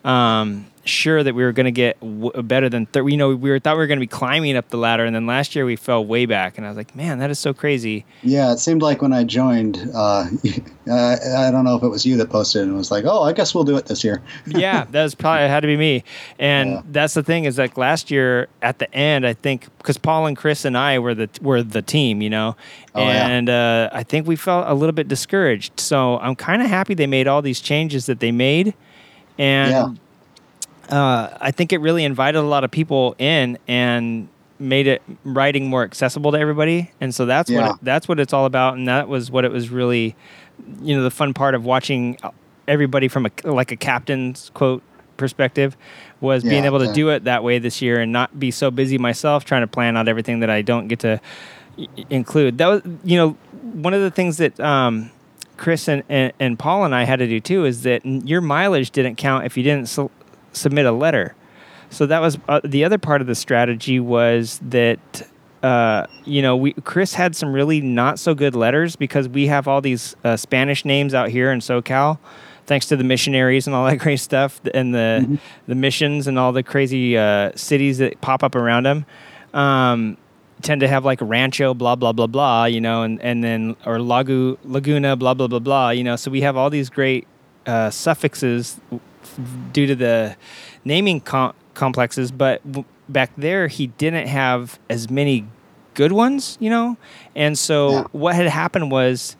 um 0.04 0.66
sure 0.88 1.22
that 1.22 1.34
we 1.34 1.44
were 1.44 1.52
going 1.52 1.66
to 1.66 1.70
get 1.70 2.00
w- 2.00 2.42
better 2.42 2.68
than 2.68 2.86
third. 2.86 3.06
You 3.08 3.16
know, 3.16 3.34
we 3.36 3.50
were 3.50 3.58
thought 3.60 3.76
we 3.76 3.82
were 3.82 3.86
going 3.86 3.98
to 3.98 4.02
be 4.02 4.06
climbing 4.08 4.56
up 4.56 4.70
the 4.70 4.76
ladder, 4.78 5.04
and 5.04 5.14
then 5.14 5.26
last 5.26 5.54
year 5.54 5.64
we 5.64 5.76
fell 5.76 6.04
way 6.04 6.26
back, 6.26 6.56
and 6.58 6.66
I 6.66 6.70
was 6.70 6.76
like, 6.76 6.96
man, 6.96 7.18
that 7.20 7.30
is 7.30 7.38
so 7.38 7.54
crazy. 7.54 8.04
Yeah, 8.22 8.52
it 8.52 8.58
seemed 8.58 8.82
like 8.82 9.00
when 9.02 9.12
I 9.12 9.22
joined, 9.24 9.78
uh, 9.94 10.26
I, 10.90 11.16
I 11.36 11.50
don't 11.50 11.64
know 11.64 11.76
if 11.76 11.82
it 11.82 11.88
was 11.88 12.04
you 12.06 12.16
that 12.16 12.30
posted 12.30 12.62
and 12.62 12.76
was 12.76 12.90
like, 12.90 13.04
"Oh, 13.06 13.22
I 13.22 13.32
guess 13.32 13.54
we'll 13.54 13.64
do 13.64 13.76
it 13.76 13.86
this 13.86 14.02
year." 14.02 14.22
yeah, 14.46 14.84
that 14.90 15.02
was 15.02 15.14
probably 15.14 15.44
it 15.44 15.48
had 15.48 15.60
to 15.60 15.66
be 15.66 15.76
me. 15.76 16.02
And 16.38 16.70
Yeah. 16.70 16.82
that's 16.90 17.14
the 17.14 17.22
thing 17.22 17.44
is 17.44 17.58
like 17.58 17.76
last 17.76 18.10
year 18.10 18.48
at 18.62 18.78
the 18.78 18.92
end, 18.94 19.26
I 19.26 19.34
think 19.34 19.66
because 19.78 19.98
Paul 19.98 20.26
and 20.26 20.36
Chris 20.36 20.64
and 20.64 20.76
I 20.76 20.98
were 20.98 21.14
the 21.14 21.28
were 21.42 21.62
the 21.62 21.82
team, 21.82 22.22
you 22.22 22.30
know, 22.30 22.56
Oh, 22.94 23.02
yeah. 23.02 23.28
and 23.28 23.48
uh, 23.50 23.90
I 23.92 24.02
think 24.02 24.26
we 24.26 24.34
felt 24.36 24.64
a 24.66 24.74
little 24.74 24.92
bit 24.94 25.06
discouraged. 25.08 25.78
So 25.78 26.18
I'm 26.18 26.34
kind 26.34 26.62
of 26.62 26.68
happy 26.68 26.94
they 26.94 27.06
made 27.06 27.28
all 27.28 27.42
these 27.42 27.60
changes 27.60 28.06
that 28.06 28.20
they 28.20 28.32
made, 28.32 28.74
and 29.38 29.70
Yeah. 29.70 29.88
Uh, 30.88 31.36
I 31.40 31.50
think 31.50 31.72
it 31.72 31.78
really 31.78 32.04
invited 32.04 32.38
a 32.38 32.42
lot 32.42 32.64
of 32.64 32.70
people 32.70 33.14
in 33.18 33.58
and 33.68 34.28
made 34.58 34.86
it 34.86 35.02
riding 35.24 35.68
more 35.68 35.84
accessible 35.84 36.32
to 36.32 36.38
everybody. 36.38 36.90
And 37.00 37.14
so 37.14 37.26
that's 37.26 37.48
Yeah. 37.50 37.60
what 37.62 37.70
it, 37.72 37.76
that's 37.82 38.08
what 38.08 38.18
it's 38.20 38.32
all 38.32 38.44
about. 38.46 38.76
And 38.76 38.88
that 38.88 39.08
was 39.08 39.30
what 39.30 39.44
it 39.44 39.52
was 39.52 39.70
really, 39.70 40.16
you 40.82 40.96
know, 40.96 41.02
the 41.02 41.10
fun 41.10 41.34
part 41.34 41.54
of 41.54 41.64
watching 41.64 42.18
everybody 42.66 43.08
from 43.08 43.26
a 43.26 43.30
like 43.44 43.70
a 43.72 43.76
captain's 43.76 44.50
quote 44.54 44.82
perspective 45.16 45.76
was 46.20 46.42
being 46.42 46.62
Yeah, 46.64 46.66
able 46.66 46.78
to 46.80 46.86
yeah. 46.86 46.92
do 46.92 47.08
it 47.10 47.24
that 47.24 47.42
way 47.44 47.58
this 47.58 47.80
year 47.82 48.00
and 48.00 48.12
not 48.12 48.38
be 48.38 48.50
so 48.50 48.70
busy 48.70 48.98
myself 48.98 49.44
trying 49.44 49.62
to 49.62 49.66
plan 49.66 49.96
out 49.96 50.08
everything 50.08 50.40
that 50.40 50.50
I 50.50 50.62
don't 50.62 50.88
get 50.88 51.00
to 51.00 51.20
i- 51.78 51.86
include. 52.10 52.58
That 52.58 52.66
was, 52.68 52.82
you 53.04 53.16
know, 53.16 53.30
one 53.62 53.94
of 53.94 54.00
the 54.00 54.10
things 54.10 54.36
that 54.38 54.58
um, 54.60 55.10
Chris 55.56 55.88
and, 55.88 56.02
and, 56.08 56.32
and 56.40 56.58
Paul 56.58 56.84
and 56.84 56.94
I 56.94 57.04
had 57.04 57.18
to 57.20 57.26
do 57.26 57.40
too 57.40 57.64
is 57.64 57.82
that 57.82 58.04
your 58.04 58.40
mileage 58.40 58.90
didn't 58.90 59.16
count 59.16 59.44
if 59.46 59.56
you 59.56 59.62
didn't 59.62 59.88
submit 60.52 60.86
a 60.86 60.92
letter. 60.92 61.34
So 61.90 62.06
that 62.06 62.20
was 62.20 62.38
uh, 62.48 62.60
the 62.64 62.84
other 62.84 62.98
part 62.98 63.20
of 63.20 63.26
the 63.26 63.34
strategy 63.34 63.98
was 63.98 64.60
that 64.62 65.28
uh, 65.62 66.06
you 66.24 66.42
know 66.42 66.56
we 66.56 66.72
Chris 66.72 67.14
had 67.14 67.34
some 67.34 67.52
really 67.52 67.80
not 67.80 68.18
so 68.18 68.34
good 68.34 68.54
letters 68.54 68.96
because 68.96 69.28
we 69.28 69.46
have 69.46 69.66
all 69.66 69.80
these 69.80 70.14
uh, 70.24 70.36
Spanish 70.36 70.84
names 70.84 71.14
out 71.14 71.30
here 71.30 71.50
in 71.50 71.60
SoCal, 71.60 72.18
thanks 72.66 72.86
to 72.86 72.96
the 72.96 73.04
missionaries 73.04 73.66
and 73.66 73.74
all 73.74 73.86
that 73.86 73.96
great 73.98 74.20
stuff 74.20 74.60
and 74.74 74.94
the 74.94 75.38
the 75.66 75.74
missions 75.74 76.26
and 76.26 76.38
all 76.38 76.52
the 76.52 76.62
crazy 76.62 77.16
uh, 77.16 77.52
cities 77.54 77.98
that 77.98 78.20
pop 78.20 78.42
up 78.42 78.54
around 78.54 78.84
them. 78.84 79.06
Um, 79.54 80.18
tend 80.60 80.80
to 80.80 80.88
have 80.88 81.04
like 81.04 81.20
rancho 81.22 81.72
blah 81.72 81.94
blah 81.94 82.12
blah 82.12 82.26
blah 82.26 82.64
you 82.64 82.80
know 82.80 83.02
and 83.02 83.20
and 83.22 83.44
then 83.44 83.76
or 83.86 83.98
lagu 83.98 84.58
laguna 84.64 85.16
blah 85.16 85.32
blah 85.32 85.46
blah 85.46 85.60
blah 85.60 85.90
you 85.90 86.02
know 86.02 86.16
so 86.16 86.30
we 86.30 86.40
have 86.40 86.56
all 86.56 86.68
these 86.68 86.90
great 86.90 87.26
uh, 87.66 87.90
suffixes 87.90 88.80
due 89.72 89.86
to 89.86 89.94
the 89.94 90.36
naming 90.84 91.20
com- 91.20 91.54
complexes 91.74 92.30
but 92.32 92.60
w- 92.70 92.84
back 93.08 93.30
there 93.36 93.68
he 93.68 93.86
didn't 93.86 94.26
have 94.26 94.78
as 94.90 95.08
many 95.10 95.46
good 95.94 96.12
ones 96.12 96.56
you 96.60 96.70
know? 96.70 96.96
And 97.36 97.58
so 97.58 97.90
Yeah. 97.92 98.04
what 98.12 98.34
had 98.34 98.46
happened 98.48 98.90
was 98.90 99.36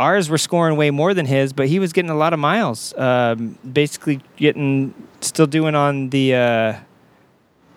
ours 0.00 0.28
were 0.28 0.38
scoring 0.38 0.76
way 0.76 0.90
more 0.90 1.14
than 1.14 1.26
his 1.26 1.52
but 1.52 1.68
he 1.68 1.78
was 1.78 1.92
getting 1.92 2.10
a 2.10 2.16
lot 2.16 2.32
of 2.32 2.38
miles 2.38 2.92
um, 2.98 3.56
basically 3.72 4.20
getting 4.36 4.94
still 5.20 5.46
doing 5.46 5.74
on 5.74 6.10
the 6.10 6.34
uh, 6.34 6.74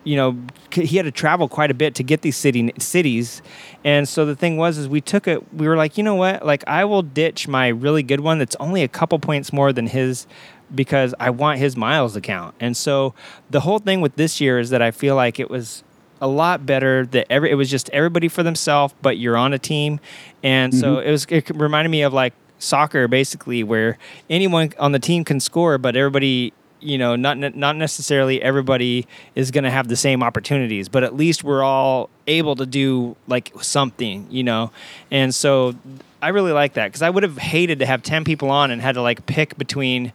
you 0.03 0.15
know 0.15 0.37
he 0.71 0.97
had 0.97 1.05
to 1.05 1.11
travel 1.11 1.47
quite 1.47 1.71
a 1.71 1.73
bit 1.73 1.95
to 1.95 2.03
get 2.03 2.21
these 2.21 2.37
city 2.37 2.71
cities. 2.77 3.41
And 3.83 4.07
so 4.07 4.23
the 4.25 4.35
thing 4.35 4.55
was 4.57 4.77
is 4.77 4.87
we 4.87 5.01
took 5.01 5.27
it 5.27 5.51
we 5.53 5.67
were 5.67 5.75
like 5.77 5.97
you 5.97 6.03
know 6.03 6.15
what? 6.15 6.45
Like 6.45 6.63
i 6.67 6.85
will 6.85 7.01
ditch 7.01 7.47
my 7.47 7.69
really 7.69 8.03
good 8.03 8.19
one 8.19 8.37
that's 8.39 8.55
only 8.59 8.83
a 8.83 8.87
couple 8.87 9.17
points 9.19 9.51
more 9.51 9.73
than 9.73 9.87
his 9.87 10.27
because 10.73 11.13
i 11.19 11.29
want 11.29 11.59
his 11.59 11.77
miles 11.77 12.13
to 12.13 12.21
count 12.21 12.55
and 12.59 12.75
so 12.75 13.13
the 13.49 13.61
whole 13.61 13.79
thing 13.79 14.01
with 14.01 14.15
this 14.15 14.41
year 14.41 14.59
is 14.59 14.69
that 14.69 14.81
i 14.81 14.91
feel 14.91 15.15
like 15.15 15.39
it 15.39 15.49
was 15.49 15.83
a 16.21 16.27
lot 16.27 16.65
better 16.65 17.05
that 17.05 17.27
every 17.29 17.51
it 17.51 17.55
was 17.55 17.69
just 17.69 17.89
everybody 17.89 18.27
for 18.27 18.43
themselves 18.43 18.93
but 19.01 19.17
you're 19.17 19.37
on 19.37 19.53
a 19.53 19.59
team. 19.59 19.99
And 20.43 20.73
so 20.73 20.95
mm-hmm. 20.95 21.07
it 21.07 21.11
was 21.11 21.25
it 21.29 21.49
reminded 21.51 21.89
me 21.89 22.03
of 22.03 22.13
like 22.13 22.33
soccer 22.57 23.07
basically 23.07 23.63
where 23.63 23.97
anyone 24.29 24.71
on 24.79 24.91
the 24.91 24.99
team 24.99 25.23
can 25.23 25.39
score 25.39 25.77
but 25.77 25.95
everybody 25.95 26.53
you 26.79 26.97
know 26.97 27.15
not 27.15 27.37
ne- 27.37 27.51
not 27.53 27.75
necessarily 27.75 28.41
everybody 28.41 29.05
is 29.35 29.51
going 29.51 29.65
to 29.65 29.69
have 29.69 29.87
the 29.87 29.95
same 29.95 30.23
opportunities 30.23 30.87
but 30.87 31.03
at 31.03 31.15
least 31.15 31.43
we're 31.43 31.63
all 31.63 32.09
able 32.27 32.55
to 32.55 32.65
do 32.65 33.15
like 33.27 33.51
something 33.61 34.25
you 34.29 34.43
know? 34.43 34.71
And 35.11 35.35
so 35.35 35.75
i 36.21 36.29
really 36.29 36.53
like 36.53 36.73
that 36.73 36.87
because 36.87 37.01
i 37.01 37.09
would 37.09 37.23
have 37.23 37.37
hated 37.37 37.79
to 37.79 37.85
have 37.85 38.01
10 38.01 38.23
people 38.23 38.49
on 38.49 38.71
and 38.71 38.81
had 38.81 38.95
to 38.95 39.01
like 39.01 39.25
pick 39.25 39.57
between 39.57 40.13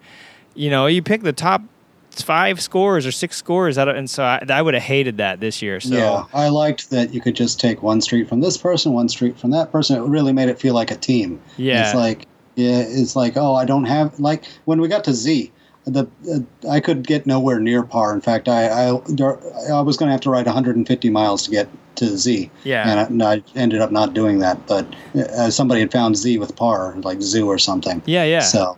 you 0.55 0.71
know 0.71 0.87
you 0.87 1.03
pick 1.03 1.23
the 1.23 1.33
top 1.33 1.63
five 2.11 2.61
scores 2.61 3.07
or 3.07 3.13
six 3.13 3.37
scores 3.37 3.79
out 3.79 3.89
of, 3.89 3.97
and 3.97 4.11
so 4.11 4.25
I, 4.25 4.45
I 4.49 4.63
would 4.63 4.75
have 4.75 4.83
hated 4.83 5.19
that 5.19 5.41
this 5.41 5.63
year 5.63 5.81
so 5.81 5.95
Yeah, 5.97 6.25
I 6.35 6.49
liked 6.49 6.91
that 6.91 7.15
you 7.15 7.21
could 7.21 7.37
just 7.37 7.61
take 7.61 7.83
one 7.83 8.01
street 8.01 8.29
from 8.29 8.41
this 8.41 8.57
person, 8.57 8.93
one 8.93 9.09
street 9.09 9.39
from 9.39 9.51
that 9.53 9.71
person. 9.71 9.97
It 9.97 10.07
really 10.07 10.33
made 10.33 10.49
it 10.49 10.59
feel 10.59 10.75
like 10.75 10.91
a 10.91 10.97
team. 10.97 11.41
Yeah. 11.57 11.87
it's 11.87 11.95
like 11.95 12.27
yeah, 12.57 12.81
it's 12.87 13.15
like 13.17 13.37
oh, 13.37 13.55
I 13.55 13.65
don't 13.65 13.85
have 13.85 14.19
like 14.19 14.45
when 14.65 14.81
we 14.81 14.89
got 14.89 15.05
to 15.05 15.15
Z, 15.15 15.53
the 15.85 16.07
uh, 16.31 16.69
I 16.69 16.81
could 16.81 17.07
get 17.07 17.27
nowhere 17.27 17.61
near 17.61 17.83
par. 17.83 18.13
In 18.13 18.21
fact, 18.21 18.49
I 18.49 18.67
I, 18.67 18.87
I 18.89 19.81
was 19.81 19.97
going 19.97 20.09
to 20.09 20.13
have 20.13 20.21
to 20.23 20.31
ride 20.31 20.47
150 20.47 21.11
miles 21.11 21.45
to 21.45 21.51
get 21.51 21.69
to 21.97 22.17
Z. 22.17 22.51
Yeah. 22.65 22.91
and 22.91 23.01
I, 23.01 23.05
and 23.05 23.23
I 23.23 23.59
ended 23.59 23.81
up 23.81 23.93
not 23.93 24.15
doing 24.15 24.41
that. 24.41 24.67
But 24.67 24.87
uh, 25.15 25.51
somebody 25.51 25.81
had 25.81 25.93
found 25.93 26.17
Z 26.17 26.39
with 26.39 26.57
par, 26.57 26.97
like 26.99 27.23
Zoo 27.23 27.47
or 27.47 27.59
something. 27.59 28.03
yeah 28.05 28.25
yeah 28.25 28.41
So. 28.41 28.77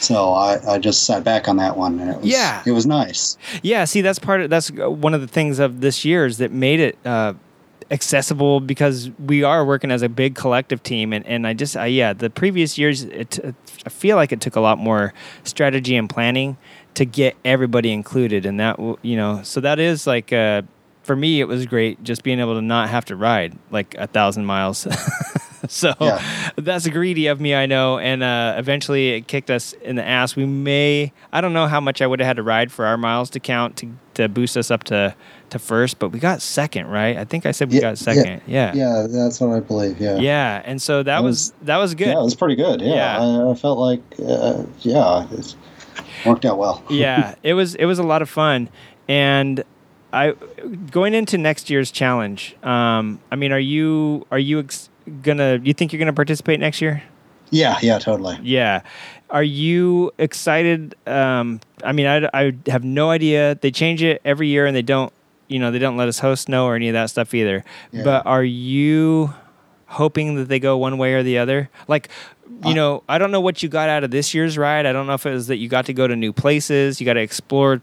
So 0.00 0.32
I, 0.32 0.74
I 0.74 0.78
just 0.78 1.04
sat 1.04 1.24
back 1.24 1.48
on 1.48 1.56
that 1.56 1.76
one, 1.76 1.98
and 2.00 2.10
it 2.10 2.16
was 2.18 2.26
Yeah. 2.30 2.62
it 2.66 2.72
was 2.72 2.86
nice. 2.86 3.36
Yeah, 3.62 3.84
see, 3.84 4.00
that's 4.00 4.18
part 4.18 4.40
of 4.40 4.50
that's 4.50 4.70
one 4.70 5.14
of 5.14 5.20
the 5.20 5.26
things 5.28 5.58
of 5.58 5.80
this 5.80 6.04
year 6.04 6.26
is 6.26 6.38
that 6.38 6.52
made 6.52 6.80
it 6.80 6.98
uh, 7.04 7.34
accessible 7.90 8.60
because 8.60 9.10
we 9.18 9.42
are 9.42 9.64
working 9.64 9.90
as 9.90 10.02
a 10.02 10.08
big 10.08 10.34
collective 10.34 10.82
team, 10.82 11.12
and 11.12 11.26
and 11.26 11.46
I 11.46 11.54
just 11.54 11.76
I, 11.76 11.86
yeah, 11.86 12.12
the 12.12 12.30
previous 12.30 12.78
years 12.78 13.02
it, 13.04 13.38
I 13.86 13.88
feel 13.90 14.16
like 14.16 14.32
it 14.32 14.40
took 14.40 14.56
a 14.56 14.60
lot 14.60 14.78
more 14.78 15.12
strategy 15.44 15.96
and 15.96 16.08
planning 16.08 16.56
to 16.94 17.04
get 17.04 17.36
everybody 17.44 17.92
included, 17.92 18.44
and 18.46 18.58
that 18.60 18.78
you 19.02 19.16
know, 19.16 19.40
so 19.42 19.60
that 19.60 19.78
is 19.78 20.06
like. 20.06 20.32
Uh, 20.32 20.62
for 21.08 21.16
me, 21.16 21.40
it 21.40 21.48
was 21.48 21.64
great 21.64 22.04
just 22.04 22.22
being 22.22 22.38
able 22.38 22.54
to 22.54 22.60
not 22.60 22.90
have 22.90 23.06
to 23.06 23.16
ride 23.16 23.56
like 23.70 23.94
a 23.96 24.06
thousand 24.06 24.44
miles. 24.44 24.86
so 25.68 25.94
Yeah. 26.00 26.22
that's 26.56 26.86
greedy 26.86 27.28
of 27.28 27.40
me, 27.40 27.54
I 27.54 27.64
know. 27.64 27.98
And 27.98 28.22
uh, 28.22 28.56
eventually, 28.58 29.14
it 29.14 29.26
kicked 29.26 29.50
us 29.50 29.72
in 29.72 29.96
the 29.96 30.04
ass. 30.04 30.36
We 30.36 30.44
may, 30.44 31.12
I 31.32 31.40
don't 31.40 31.54
know 31.54 31.66
how 31.66 31.80
much 31.80 32.02
I 32.02 32.06
would 32.06 32.20
have 32.20 32.26
had 32.26 32.36
to 32.36 32.42
ride 32.42 32.70
for 32.70 32.84
our 32.84 32.98
miles 32.98 33.30
to 33.30 33.40
count 33.40 33.78
to, 33.78 33.90
to 34.14 34.28
boost 34.28 34.54
us 34.58 34.70
up 34.70 34.84
to, 34.84 35.14
to 35.48 35.58
first, 35.58 35.98
but 35.98 36.10
we 36.10 36.18
got 36.18 36.42
second, 36.42 36.88
right? 36.88 37.16
I 37.16 37.24
think 37.24 37.46
I 37.46 37.52
said 37.52 37.70
we 37.70 37.76
Yeah, 37.76 37.80
got 37.80 37.96
second. 37.98 38.42
Yeah. 38.46 38.74
Yeah, 38.74 39.06
that's 39.08 39.40
what 39.40 39.56
I 39.56 39.60
believe. 39.60 39.98
Yeah. 39.98 40.18
Yeah. 40.18 40.60
And 40.66 40.80
so 40.82 40.98
that, 40.98 41.04
That 41.06 41.22
was, 41.24 41.54
that 41.62 41.78
was 41.78 41.94
good. 41.94 42.08
Yeah, 42.08 42.20
it 42.20 42.24
was 42.24 42.34
pretty 42.36 42.56
good. 42.56 42.82
Yeah, 42.82 42.94
Yeah. 43.22 43.46
I, 43.46 43.50
I 43.50 43.54
felt 43.54 43.78
like, 43.78 44.02
uh, 44.22 44.62
yeah, 44.80 45.26
it 45.32 45.56
worked 46.26 46.44
out 46.44 46.58
well. 46.58 46.82
yeah, 46.90 47.34
it 47.42 47.54
was 47.54 47.74
it 47.76 47.86
was 47.86 47.98
a 47.98 48.02
lot 48.02 48.20
of 48.20 48.28
fun, 48.28 48.68
and 49.08 49.64
I 50.12 50.34
going 50.90 51.14
into 51.14 51.38
next 51.38 51.70
year's 51.70 51.90
challenge. 51.90 52.56
Um, 52.62 53.20
I 53.30 53.36
mean, 53.36 53.52
are 53.52 53.60
you 53.60 54.26
are 54.30 54.38
you 54.38 54.60
ex- 54.60 54.88
gonna? 55.22 55.60
You 55.62 55.74
think 55.74 55.92
you're 55.92 55.98
gonna 55.98 56.12
participate 56.12 56.60
next 56.60 56.80
year? 56.80 57.02
Yeah, 57.50 57.78
yeah, 57.82 57.98
totally. 57.98 58.38
Yeah. 58.42 58.82
Are 59.30 59.42
you 59.42 60.12
excited? 60.18 60.94
Um, 61.06 61.60
I 61.84 61.92
mean, 61.92 62.06
I, 62.06 62.28
I 62.32 62.52
have 62.66 62.84
no 62.84 63.10
idea. 63.10 63.56
They 63.60 63.70
change 63.70 64.02
it 64.02 64.20
every 64.24 64.48
year, 64.48 64.66
and 64.66 64.74
they 64.74 64.82
don't, 64.82 65.12
you 65.48 65.58
know, 65.58 65.70
they 65.70 65.78
don't 65.78 65.96
let 65.96 66.08
us 66.08 66.18
host 66.18 66.48
no 66.48 66.66
or 66.66 66.74
any 66.74 66.88
of 66.88 66.94
that 66.94 67.10
stuff 67.10 67.34
either. 67.34 67.64
Yeah. 67.92 68.04
But 68.04 68.26
are 68.26 68.44
you 68.44 69.32
hoping 69.86 70.36
that 70.36 70.48
they 70.48 70.58
go 70.58 70.76
one 70.76 70.98
way 70.98 71.14
or 71.14 71.22
the 71.22 71.38
other? 71.38 71.70
Like, 71.88 72.08
you 72.64 72.74
know, 72.74 73.02
I 73.08 73.18
don't 73.18 73.30
know 73.30 73.40
what 73.40 73.62
you 73.62 73.68
got 73.68 73.88
out 73.88 74.04
of 74.04 74.10
this 74.10 74.34
year's 74.34 74.58
ride. 74.58 74.86
I 74.86 74.92
don't 74.92 75.06
know 75.06 75.14
if 75.14 75.26
it 75.26 75.32
was 75.32 75.46
that 75.48 75.56
you 75.56 75.68
got 75.68 75.86
to 75.86 75.92
go 75.92 76.06
to 76.06 76.16
new 76.16 76.32
places, 76.32 77.00
you 77.00 77.04
got 77.04 77.14
to 77.14 77.20
explore 77.20 77.80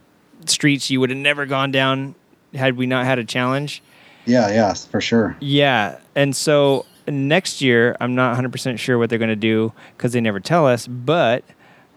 streets 0.49 0.89
you 0.89 0.99
would 0.99 1.09
have 1.09 1.19
never 1.19 1.45
gone 1.45 1.71
down 1.71 2.15
had 2.53 2.77
we 2.77 2.85
not 2.85 3.05
had 3.05 3.19
a 3.19 3.25
challenge. 3.25 3.81
Yeah, 4.25 4.49
yeah, 4.49 4.73
for 4.73 5.01
sure. 5.01 5.37
Yeah. 5.39 5.99
And 6.15 6.35
so 6.35 6.85
next 7.07 7.61
year, 7.61 7.95
I'm 7.99 8.15
not 8.15 8.37
100% 8.37 8.79
sure 8.79 8.97
what 8.97 9.09
they're 9.09 9.19
going 9.19 9.29
to 9.29 9.35
do 9.35 9.73
because 9.95 10.13
they 10.13 10.21
never 10.21 10.39
tell 10.39 10.67
us. 10.67 10.87
But 10.87 11.43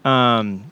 um, 0.05 0.71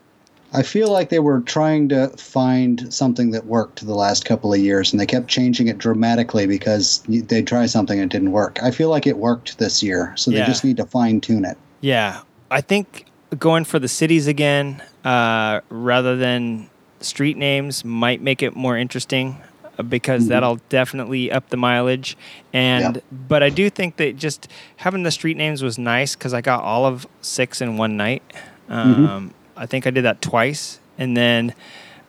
I 0.53 0.63
feel 0.63 0.91
like 0.91 1.09
they 1.09 1.19
were 1.19 1.41
trying 1.41 1.89
to 1.89 2.09
find 2.09 2.91
something 2.93 3.31
that 3.31 3.45
worked 3.45 3.85
the 3.85 3.95
last 3.95 4.25
couple 4.25 4.53
of 4.53 4.59
years, 4.59 4.93
and 4.93 4.99
they 4.99 5.05
kept 5.05 5.27
changing 5.27 5.67
it 5.67 5.77
dramatically 5.77 6.47
because 6.47 7.03
they'd 7.07 7.47
try 7.47 7.65
something 7.65 7.99
and 7.99 8.11
it 8.11 8.15
didn't 8.15 8.31
work. 8.31 8.59
I 8.61 8.71
feel 8.71 8.89
like 8.89 9.07
it 9.07 9.17
worked 9.17 9.57
this 9.57 9.81
year, 9.81 10.13
so 10.15 10.31
they 10.31 10.45
just 10.45 10.63
need 10.63 10.77
to 10.77 10.85
fine 10.85 11.21
tune 11.21 11.45
it. 11.45 11.57
yeah, 11.81 12.21
I 12.49 12.61
think 12.61 13.05
going 13.37 13.65
for 13.65 13.77
the 13.77 13.89
cities 13.89 14.27
again 14.27 14.81
uh, 15.03 15.61
rather 15.69 16.15
than 16.15 16.69
street 16.99 17.37
names 17.37 17.83
might 17.85 18.21
make 18.21 18.41
it 18.43 18.55
more 18.55 18.77
interesting 18.77 19.37
uh, 19.77 19.83
because 19.83 20.27
that'll 20.27 20.57
definitely 20.69 21.31
up 21.31 21.49
the 21.49 21.57
mileage. 21.57 22.17
And 22.53 22.95
Yeah. 22.95 23.01
but 23.11 23.43
I 23.43 23.49
do 23.49 23.69
think 23.69 23.97
that 23.97 24.15
just 24.17 24.47
having 24.77 25.03
the 25.03 25.11
street 25.11 25.37
names 25.37 25.61
was 25.63 25.77
nice 25.77 26.15
because 26.15 26.33
I 26.33 26.41
got 26.41 26.63
all 26.63 26.85
of 26.85 27.05
six 27.21 27.61
in 27.61 27.77
one 27.77 27.97
night. 27.97 28.23
Um, 28.69 29.33
I 29.55 29.65
think 29.65 29.87
I 29.87 29.91
did 29.91 30.03
that 30.03 30.21
twice, 30.21 30.79
and 30.97 31.15
then 31.15 31.53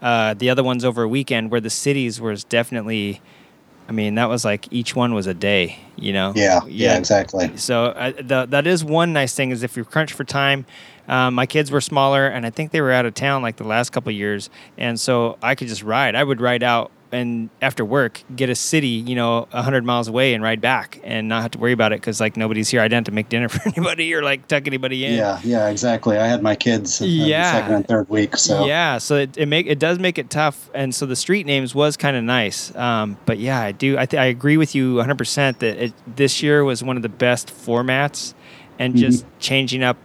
uh, 0.03 0.35
the 0.35 0.51
other 0.51 0.63
ones 0.65 0.85
over 0.85 1.03
a 1.05 1.09
weekend, 1.09 1.51
where 1.51 1.61
the 1.61 1.71
cities 1.71 2.21
was 2.21 2.45
definitely. 2.45 3.21
I 3.89 3.93
mean, 3.93 4.17
that 4.17 4.29
was 4.29 4.45
like 4.45 4.71
each 4.71 4.95
one 4.95 5.15
was 5.15 5.27
a 5.27 5.33
day, 5.33 5.79
you 5.97 6.13
know. 6.13 6.35
Yeah, 6.37 6.61
yeah, 6.67 6.99
exactly. 6.99 7.57
So 7.57 7.87
uh, 7.87 8.13
the, 8.21 8.45
that 8.51 8.67
is 8.67 8.85
one 8.85 9.15
nice 9.15 9.35
thing 9.35 9.51
is 9.51 9.63
if 9.63 9.77
you're 9.77 9.85
crunched 9.87 10.13
for 10.15 10.25
time. 10.25 10.67
Um, 11.09 11.35
my 11.35 11.47
kids 11.47 11.71
were 11.71 11.81
smaller, 11.81 12.27
and 12.27 12.45
I 12.47 12.51
think 12.51 12.71
they 12.71 12.81
were 12.81 12.93
out 12.93 13.07
of 13.07 13.15
town 13.15 13.43
like 13.43 13.57
the 13.57 13.65
last 13.65 13.91
couple 13.91 14.11
of 14.11 14.17
years, 14.17 14.51
and 14.77 14.99
so 15.01 15.39
I 15.43 15.55
could 15.55 15.69
just 15.69 15.83
ride. 15.83 16.15
I 16.15 16.23
would 16.23 16.41
ride 16.41 16.63
out 16.63 16.91
and 17.11 17.49
after 17.63 17.87
work 17.87 18.23
get 18.37 18.51
a 18.51 18.55
city, 18.55 18.87
you 18.89 19.15
know, 19.15 19.49
hundred 19.51 19.83
miles 19.83 20.09
away 20.09 20.35
and 20.35 20.43
ride 20.43 20.61
back, 20.61 21.01
and 21.03 21.27
not 21.27 21.41
have 21.41 21.51
to 21.53 21.59
worry 21.59 21.73
about 21.73 21.91
it 21.95 22.01
because 22.03 22.21
like 22.21 22.37
nobody's 22.37 22.69
here. 22.69 22.83
I 22.83 22.85
didn't 22.85 22.97
have 22.99 23.05
to 23.05 23.13
make 23.13 23.31
dinner 23.31 23.49
for 23.55 23.67
anybody 23.67 24.13
or 24.13 24.23
like 24.23 24.47
tuck 24.47 24.67
anybody 24.67 25.07
in. 25.07 25.15
Yeah, 25.15 25.41
yeah, 25.43 25.69
exactly. 25.71 26.19
I 26.19 26.27
had 26.27 26.43
my 26.43 26.55
kids 26.55 27.01
Yeah. 27.01 27.53
the 27.53 27.59
second 27.61 27.75
and 27.77 27.89
third 27.89 28.11
week, 28.11 28.37
so 28.37 28.67
Yeah, 28.67 28.99
so 28.99 29.17
it, 29.17 29.39
it 29.39 29.47
make 29.47 29.67
it 29.67 29.79
does 29.79 29.99
make 29.99 30.19
it 30.19 30.29
tough, 30.29 30.69
and 30.75 30.95
so 30.95 31.07
the 31.07 31.17
street 31.17 31.47
names 31.47 31.75
was 31.75 31.97
kind 31.97 32.15
of 32.15 32.25
nice. 32.25 32.77
Um, 32.77 33.17
but 33.25 33.39
yeah, 33.39 33.59
I 33.59 33.73
do 33.73 33.97
I 33.97 34.05
th- 34.05 34.21
I 34.21 34.27
agree 34.27 34.59
with 34.59 34.75
you 34.75 34.97
100 34.97 35.17
percent 35.17 35.61
that 35.61 35.83
it, 35.83 35.95
this 36.15 36.43
year 36.43 36.63
was 36.63 36.83
one 36.85 36.97
of 36.99 37.03
the 37.03 37.09
best 37.09 37.49
formats, 37.49 38.35
and 38.79 38.93
Mhm. 38.95 38.99
just 38.99 39.25
changing 39.41 39.83
up 39.83 39.97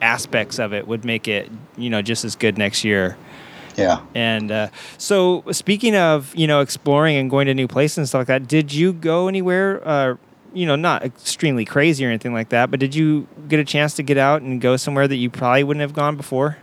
aspects 0.00 0.58
of 0.58 0.72
it 0.72 0.86
would 0.86 1.04
make 1.04 1.28
it 1.28 1.50
you 1.76 1.90
know 1.90 2.02
just 2.02 2.24
as 2.24 2.36
good 2.36 2.58
next 2.58 2.84
year. 2.84 3.16
yeah. 3.76 4.00
And 4.14 4.50
uh, 4.50 4.68
so, 4.98 5.44
speaking 5.52 5.96
of 5.96 6.34
you 6.34 6.46
know 6.46 6.60
exploring 6.60 7.16
and 7.16 7.30
going 7.30 7.46
to 7.46 7.54
new 7.54 7.68
places 7.68 7.98
and 7.98 8.08
stuff 8.08 8.20
like 8.20 8.28
that, 8.28 8.48
did 8.48 8.72
you 8.72 8.92
go 8.92 9.28
anywhere? 9.28 9.86
Uh, 9.86 10.16
you 10.54 10.64
know, 10.64 10.76
not 10.76 11.04
extremely 11.04 11.66
crazy 11.66 12.04
or 12.06 12.08
anything 12.08 12.32
like 12.32 12.48
that, 12.48 12.70
but 12.70 12.80
did 12.80 12.94
you 12.94 13.28
get 13.46 13.60
a 13.60 13.64
chance 13.64 13.94
to 13.94 14.02
get 14.02 14.16
out 14.16 14.40
and 14.40 14.58
go 14.60 14.78
somewhere 14.78 15.06
that 15.06 15.16
you 15.16 15.28
probably 15.28 15.62
wouldn't 15.62 15.82
have 15.82 15.92
gone 15.92 16.16
before? 16.16 16.56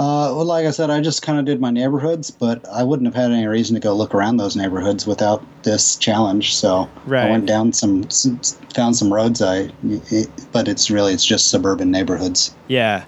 Uh, 0.00 0.32
well, 0.34 0.46
like 0.46 0.64
I 0.64 0.70
said, 0.70 0.88
I 0.88 1.02
just 1.02 1.20
kind 1.20 1.38
of 1.38 1.44
did 1.44 1.60
my 1.60 1.70
neighborhoods, 1.70 2.30
but 2.30 2.66
I 2.70 2.82
wouldn't 2.82 3.06
have 3.06 3.14
had 3.14 3.32
any 3.32 3.46
reason 3.46 3.74
to 3.74 3.80
go 3.80 3.94
look 3.94 4.14
around 4.14 4.38
those 4.38 4.56
neighborhoods 4.56 5.06
without 5.06 5.44
this 5.62 5.96
challenge. 5.96 6.56
So 6.56 6.88
Right. 7.04 7.26
I 7.26 7.30
went 7.30 7.44
down 7.44 7.74
some, 7.74 8.08
some, 8.08 8.40
found 8.74 8.96
some 8.96 9.12
roads. 9.12 9.42
I, 9.42 9.70
it, 9.84 10.30
but 10.52 10.68
it's 10.68 10.90
really 10.90 11.12
it's 11.12 11.24
just 11.26 11.50
suburban 11.50 11.90
neighborhoods. 11.90 12.54
Yeah, 12.66 13.04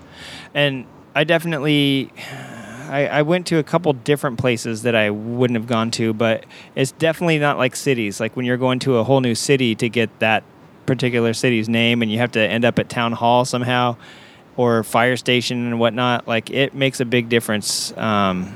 and 0.52 0.84
I 1.14 1.24
definitely, 1.24 2.12
I, 2.90 3.06
I 3.06 3.22
went 3.22 3.46
to 3.46 3.56
a 3.56 3.62
couple 3.62 3.94
different 3.94 4.38
places 4.38 4.82
that 4.82 4.94
I 4.94 5.08
wouldn't 5.08 5.58
have 5.58 5.66
gone 5.66 5.90
to, 5.92 6.12
but 6.12 6.44
it's 6.74 6.92
definitely 6.92 7.38
not 7.38 7.56
like 7.56 7.74
cities. 7.74 8.20
Like 8.20 8.36
when 8.36 8.44
you're 8.44 8.58
going 8.58 8.80
to 8.80 8.98
a 8.98 9.04
whole 9.04 9.22
new 9.22 9.34
city 9.34 9.74
to 9.76 9.88
get 9.88 10.18
that 10.18 10.44
particular 10.84 11.32
city's 11.32 11.70
name, 11.70 12.02
and 12.02 12.12
you 12.12 12.18
have 12.18 12.32
to 12.32 12.40
end 12.40 12.66
up 12.66 12.78
at 12.78 12.90
town 12.90 13.12
hall 13.12 13.46
somehow, 13.46 13.96
or 14.56 14.82
fire 14.82 15.16
station 15.16 15.66
and 15.66 15.80
whatnot. 15.80 16.28
Like 16.28 16.50
it 16.50 16.74
makes 16.74 17.00
a 17.00 17.04
big 17.04 17.28
difference. 17.28 17.96
Um, 17.96 18.54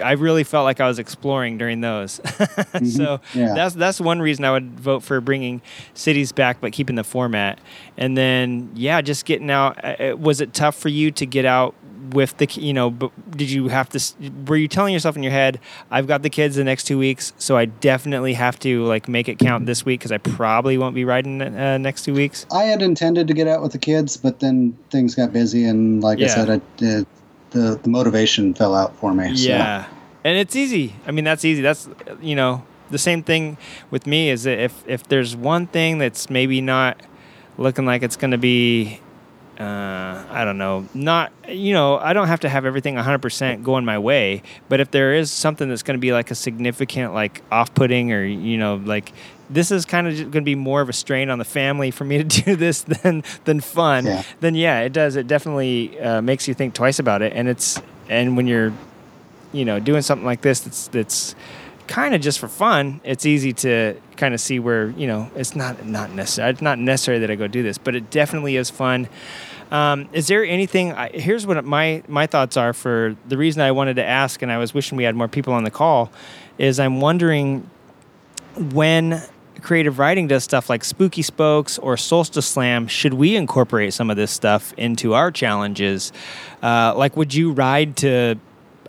I 0.00 0.12
really 0.12 0.44
felt 0.44 0.64
like 0.64 0.80
I 0.80 0.86
was 0.88 0.98
exploring 0.98 1.58
during 1.58 1.80
those. 1.80 2.20
so 2.84 3.20
Yeah. 3.34 3.54
that's 3.54 3.74
that's 3.74 4.00
one 4.00 4.20
reason 4.20 4.44
I 4.44 4.52
would 4.52 4.78
vote 4.78 5.02
for 5.02 5.20
bringing 5.20 5.60
cities 5.94 6.32
back, 6.32 6.60
but 6.60 6.72
keeping 6.72 6.96
the 6.96 7.04
format. 7.04 7.58
And 7.96 8.16
then 8.16 8.70
yeah, 8.74 9.00
just 9.00 9.24
getting 9.24 9.50
out. 9.50 9.82
uh, 9.84 10.12
uh, 10.12 10.16
Was 10.16 10.40
it 10.40 10.54
tough 10.54 10.76
for 10.76 10.88
you 10.88 11.10
to 11.12 11.26
get 11.26 11.44
out 11.44 11.74
with 12.12 12.36
the 12.38 12.46
you 12.60 12.72
know? 12.72 12.90
But 12.90 13.10
did 13.36 13.50
you 13.50 13.68
have 13.68 13.88
to? 13.90 14.00
Were 14.46 14.56
you 14.56 14.68
telling 14.68 14.92
yourself 14.92 15.16
in 15.16 15.22
your 15.22 15.32
head, 15.32 15.60
"I've 15.90 16.06
got 16.06 16.22
the 16.22 16.30
kids 16.30 16.56
the 16.56 16.64
next 16.64 16.84
two 16.84 16.98
weeks, 16.98 17.32
so 17.38 17.56
I 17.56 17.66
definitely 17.66 18.34
have 18.34 18.58
to 18.60 18.84
like 18.84 19.08
make 19.08 19.28
it 19.28 19.38
count 19.38 19.66
this 19.66 19.84
week 19.84 20.00
because 20.00 20.12
I 20.12 20.18
probably 20.18 20.76
won't 20.78 20.94
be 20.94 21.04
riding 21.04 21.40
uh, 21.40 21.78
next 21.78 22.04
two 22.04 22.12
weeks." 22.14 22.44
I 22.52 22.64
had 22.64 22.82
intended 22.82 23.28
to 23.28 23.34
get 23.34 23.46
out 23.46 23.62
with 23.62 23.72
the 23.72 23.78
kids, 23.78 24.16
but 24.16 24.40
then 24.40 24.76
things 24.90 25.14
got 25.14 25.32
busy, 25.32 25.64
and 25.64 26.02
like 26.02 26.18
I 26.18 26.26
said, 26.26 26.50
I 26.50 26.60
did, 26.76 27.06
the 27.52 27.78
the 27.82 27.88
motivation 27.88 28.54
fell 28.54 28.74
out 28.74 28.96
for 28.96 29.14
me. 29.14 29.30
Yeah, 29.32 29.86
and 30.24 30.36
it's 30.36 30.56
easy. 30.56 30.94
I 31.06 31.10
mean, 31.10 31.24
that's 31.24 31.44
easy. 31.44 31.62
That's 31.62 31.88
you 32.20 32.34
know 32.34 32.64
the 32.90 32.98
same 32.98 33.22
thing 33.22 33.56
with 33.90 34.06
me. 34.06 34.30
Is 34.30 34.44
that 34.44 34.58
if 34.58 34.82
if 34.86 35.04
there's 35.08 35.36
one 35.36 35.66
thing 35.66 35.98
that's 35.98 36.28
maybe 36.30 36.60
not 36.60 37.00
looking 37.58 37.84
like 37.84 38.02
it's 38.02 38.16
going 38.16 38.30
to 38.30 38.38
be, 38.38 38.98
uh, 39.58 39.62
I 40.30 40.42
don't 40.44 40.58
know, 40.58 40.88
not 40.94 41.32
you 41.48 41.72
know, 41.72 41.98
I 41.98 42.12
don't 42.12 42.28
have 42.28 42.40
to 42.40 42.48
have 42.48 42.64
everything 42.64 42.94
100% 42.94 43.62
going 43.62 43.84
my 43.84 43.98
way. 43.98 44.42
But 44.68 44.80
if 44.80 44.90
there 44.90 45.14
is 45.14 45.30
something 45.30 45.68
that's 45.68 45.82
going 45.82 45.96
to 45.96 46.00
be 46.00 46.12
like 46.12 46.30
a 46.30 46.34
significant 46.34 47.14
like 47.14 47.42
off-putting 47.50 48.12
or 48.12 48.24
you 48.24 48.58
know 48.58 48.76
like. 48.76 49.12
This 49.52 49.70
is 49.70 49.84
kind 49.84 50.08
of 50.08 50.16
going 50.16 50.32
to 50.32 50.40
be 50.42 50.54
more 50.54 50.80
of 50.80 50.88
a 50.88 50.92
strain 50.92 51.30
on 51.30 51.38
the 51.38 51.44
family 51.44 51.90
for 51.90 52.04
me 52.04 52.18
to 52.18 52.24
do 52.44 52.56
this 52.56 52.82
than 52.82 53.22
than 53.44 53.60
fun. 53.60 54.06
Yeah. 54.06 54.22
Then 54.40 54.54
yeah, 54.54 54.80
it 54.80 54.92
does. 54.92 55.16
It 55.16 55.26
definitely 55.26 56.00
uh, 56.00 56.22
makes 56.22 56.48
you 56.48 56.54
think 56.54 56.74
twice 56.74 56.98
about 56.98 57.22
it. 57.22 57.32
And 57.34 57.48
it's 57.48 57.80
and 58.08 58.36
when 58.36 58.46
you're 58.46 58.72
you 59.52 59.64
know 59.64 59.78
doing 59.78 60.02
something 60.02 60.26
like 60.26 60.40
this 60.40 60.60
that's 60.60 60.88
that's 60.88 61.34
kind 61.86 62.14
of 62.14 62.20
just 62.20 62.38
for 62.38 62.48
fun 62.48 63.00
it's 63.04 63.26
easy 63.26 63.52
to 63.52 63.94
kind 64.16 64.34
of 64.34 64.40
see 64.40 64.58
where 64.58 64.90
you 64.90 65.06
know 65.06 65.30
it's 65.34 65.54
not 65.54 65.84
not 65.84 66.10
necessary 66.12 66.50
it's 66.50 66.62
not 66.62 66.78
necessary 66.78 67.18
that 67.18 67.30
i 67.30 67.34
go 67.34 67.46
do 67.46 67.62
this 67.62 67.76
but 67.76 67.94
it 67.94 68.10
definitely 68.10 68.56
is 68.56 68.70
fun 68.70 69.08
um, 69.70 70.06
is 70.12 70.26
there 70.26 70.44
anything 70.44 70.92
I, 70.92 71.08
here's 71.08 71.46
what 71.46 71.64
my 71.64 72.02
my 72.06 72.26
thoughts 72.26 72.56
are 72.56 72.72
for 72.72 73.16
the 73.26 73.36
reason 73.36 73.62
i 73.62 73.72
wanted 73.72 73.96
to 73.96 74.04
ask 74.04 74.42
and 74.42 74.52
i 74.52 74.58
was 74.58 74.72
wishing 74.72 74.96
we 74.96 75.04
had 75.04 75.16
more 75.16 75.28
people 75.28 75.52
on 75.52 75.64
the 75.64 75.70
call 75.70 76.10
is 76.56 76.78
i'm 76.78 77.00
wondering 77.00 77.68
when 78.56 79.22
creative 79.62 79.98
riding 79.98 80.26
does 80.28 80.44
stuff 80.44 80.68
like 80.68 80.84
spooky 80.84 81.22
spokes 81.22 81.78
or 81.78 81.96
solstice 81.96 82.46
slam 82.46 82.86
should 82.86 83.14
we 83.14 83.36
incorporate 83.36 83.94
some 83.94 84.10
of 84.10 84.16
this 84.16 84.30
stuff 84.30 84.72
into 84.76 85.14
our 85.14 85.30
challenges 85.30 86.12
uh, 86.62 86.92
like 86.96 87.16
would 87.16 87.32
you 87.32 87.52
ride 87.52 87.96
to 87.96 88.36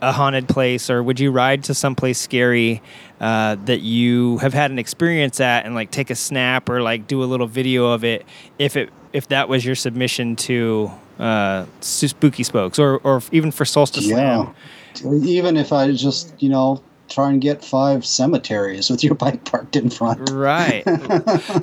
a 0.02 0.12
haunted 0.12 0.48
place 0.48 0.90
or 0.90 1.02
would 1.02 1.18
you 1.20 1.30
ride 1.30 1.62
to 1.64 1.72
someplace 1.72 2.18
scary 2.18 2.82
uh, 3.20 3.54
that 3.64 3.80
you 3.80 4.36
have 4.38 4.52
had 4.52 4.70
an 4.70 4.78
experience 4.78 5.40
at 5.40 5.64
and 5.64 5.74
like 5.74 5.90
take 5.90 6.10
a 6.10 6.14
snap 6.16 6.68
or 6.68 6.82
like 6.82 7.06
do 7.06 7.22
a 7.22 7.26
little 7.26 7.46
video 7.46 7.86
of 7.86 8.04
it 8.04 8.26
if 8.58 8.76
it 8.76 8.90
if 9.12 9.28
that 9.28 9.48
was 9.48 9.64
your 9.64 9.76
submission 9.76 10.34
to 10.34 10.90
uh, 11.18 11.64
spooky 11.80 12.42
spokes 12.42 12.78
or 12.78 12.98
or 12.98 13.22
even 13.30 13.50
for 13.52 13.64
solstice 13.64 14.06
Yeah. 14.06 14.52
slam 15.00 15.24
Even 15.24 15.56
if 15.56 15.72
I 15.72 15.90
just, 15.92 16.34
you 16.42 16.48
know, 16.48 16.82
try 17.14 17.30
and 17.30 17.40
get 17.40 17.64
five 17.64 18.04
cemeteries 18.04 18.90
with 18.90 19.04
your 19.04 19.14
bike 19.14 19.44
parked 19.44 19.76
in 19.76 19.88
front. 19.88 20.30
Right. 20.30 20.82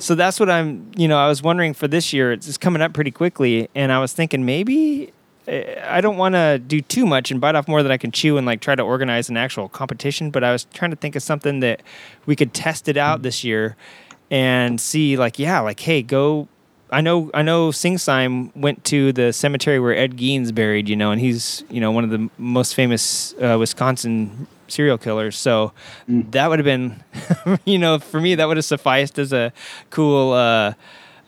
so 0.00 0.14
that's 0.14 0.40
what 0.40 0.48
I'm, 0.48 0.90
you 0.96 1.06
know, 1.06 1.18
I 1.18 1.28
was 1.28 1.42
wondering 1.42 1.74
for 1.74 1.86
this 1.86 2.12
year, 2.12 2.32
it's, 2.32 2.56
coming 2.56 2.80
up 2.80 2.94
pretty 2.94 3.10
quickly. 3.10 3.68
And 3.74 3.92
I 3.92 3.98
was 3.98 4.12
thinking 4.12 4.46
maybe 4.46 5.12
eh, 5.46 5.80
I 5.86 6.00
don't 6.00 6.16
want 6.16 6.34
to 6.34 6.58
do 6.58 6.80
too 6.80 7.04
much 7.04 7.30
and 7.30 7.40
bite 7.40 7.54
off 7.54 7.68
more 7.68 7.82
than 7.82 7.92
I 7.92 7.98
can 7.98 8.12
chew 8.12 8.38
and 8.38 8.46
like 8.46 8.60
try 8.60 8.74
to 8.74 8.82
organize 8.82 9.28
an 9.28 9.36
actual 9.36 9.68
competition. 9.68 10.30
But 10.30 10.42
I 10.42 10.52
was 10.52 10.64
trying 10.72 10.90
to 10.90 10.96
think 10.96 11.16
of 11.16 11.22
something 11.22 11.60
that 11.60 11.82
we 12.24 12.34
could 12.34 12.54
test 12.54 12.88
it 12.88 12.96
out 12.96 13.22
this 13.22 13.44
year 13.44 13.76
and 14.30 14.80
see, 14.80 15.18
like, 15.18 15.38
yeah, 15.38 15.60
like, 15.60 15.80
hey, 15.80 16.02
go. 16.02 16.48
I 16.90 17.00
know, 17.00 17.30
I 17.32 17.40
know. 17.40 17.70
Sing 17.70 17.96
Singsime 17.96 18.54
went 18.54 18.84
to 18.84 19.12
the 19.12 19.32
cemetery 19.32 19.80
where 19.80 19.96
Ed 19.96 20.16
Gein's 20.16 20.52
buried, 20.52 20.90
you 20.90 20.96
know, 20.96 21.10
and 21.10 21.20
he's, 21.20 21.64
you 21.70 21.80
know, 21.80 21.90
one 21.90 22.04
of 22.04 22.10
the 22.10 22.28
most 22.36 22.74
famous 22.74 23.34
uh, 23.34 23.56
Wisconsin 23.58 24.46
serial 24.72 24.98
killers. 24.98 25.36
So 25.36 25.72
that 26.08 26.48
would 26.48 26.58
have 26.58 26.64
been, 26.64 27.02
you 27.64 27.78
know, 27.78 27.98
for 27.98 28.20
me, 28.20 28.34
that 28.34 28.46
would 28.48 28.56
have 28.56 28.64
sufficed 28.64 29.18
as 29.18 29.32
a 29.32 29.52
cool 29.90 30.32
uh, 30.32 30.74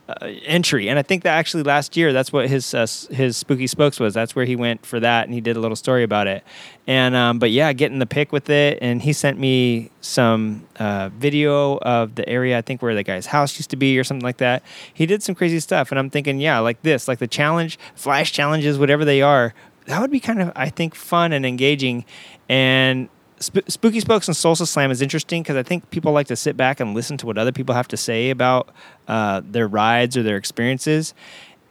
uh, 0.07 0.27
entry. 0.45 0.89
And 0.89 0.99
I 0.99 1.03
think 1.03 1.23
that 1.23 1.31
actually 1.31 1.63
last 1.63 1.97
year, 1.97 2.13
that's 2.13 2.33
what 2.33 2.49
his 2.49 2.75
uh, 2.75 2.87
his 3.11 3.37
spooky 3.37 3.67
spokes 3.67 3.99
was. 3.99 4.13
That's 4.13 4.37
where 4.37 4.45
he 4.45 4.55
went 4.55 4.85
for 4.85 5.01
that, 5.01 5.25
and 5.25 5.33
he 5.33 5.41
did 5.41 5.57
a 5.57 5.61
little 5.61 5.77
story 5.77 6.03
about 6.03 6.27
it. 6.27 6.45
And 6.87 7.15
um, 7.15 7.39
but 7.39 7.51
yeah, 7.51 7.73
getting 7.73 8.01
the 8.01 8.07
pick 8.07 8.31
with 8.31 8.51
it, 8.51 8.79
and 8.83 9.01
he 9.01 9.13
sent 9.13 9.39
me 9.39 9.91
some 10.03 10.67
uh, 10.79 11.09
video 11.17 11.79
of 11.79 12.17
the 12.17 12.29
area 12.29 12.59
I 12.59 12.61
think 12.61 12.83
where 12.83 12.95
the 12.95 13.03
guy's 13.03 13.27
house 13.27 13.57
used 13.59 13.71
to 13.71 13.77
be 13.77 13.99
or 13.99 14.05
something 14.05 14.25
like 14.25 14.37
that. 14.39 14.63
He 14.93 15.07
did 15.07 15.23
some 15.23 15.35
crazy 15.35 15.61
stuff, 15.61 15.91
and 15.91 15.99
I'm 15.99 16.11
thinking, 16.11 16.39
yeah, 16.39 16.59
like 16.59 16.83
this, 16.83 17.09
like 17.09 17.19
the 17.19 17.27
challenge, 17.27 17.79
flash 17.95 18.31
challenges, 18.31 18.79
whatever 18.79 19.05
they 19.05 19.23
are. 19.23 19.55
That 19.87 20.01
would 20.01 20.11
be 20.11 20.21
kind 20.21 20.41
of, 20.41 20.53
I 20.57 20.71
think, 20.71 20.95
fun 20.95 21.33
and 21.33 21.45
engaging. 21.45 22.05
And 22.49 23.09
Sp- 23.41 23.67
Spooky 23.69 24.01
Spokes 24.01 24.29
and 24.29 24.37
Solstice 24.37 24.71
Slam 24.71 24.91
is 24.91 25.03
interesting 25.03 25.43
because 25.43 25.57
I 25.57 25.63
think 25.63 25.91
people 25.91 26.13
like 26.13 26.29
to 26.29 26.37
sit 26.37 26.57
back 26.57 26.81
and 26.81 26.95
listen 26.95 27.17
to 27.19 27.27
what 27.27 27.39
other 27.39 27.53
people 27.53 27.75
have 27.75 27.89
to 27.89 27.97
say 27.97 28.31
about 28.31 28.69
uh, 29.09 29.43
their 29.45 29.67
rides 29.69 30.17
or 30.17 30.23
their 30.23 30.37
experiences. 30.37 31.15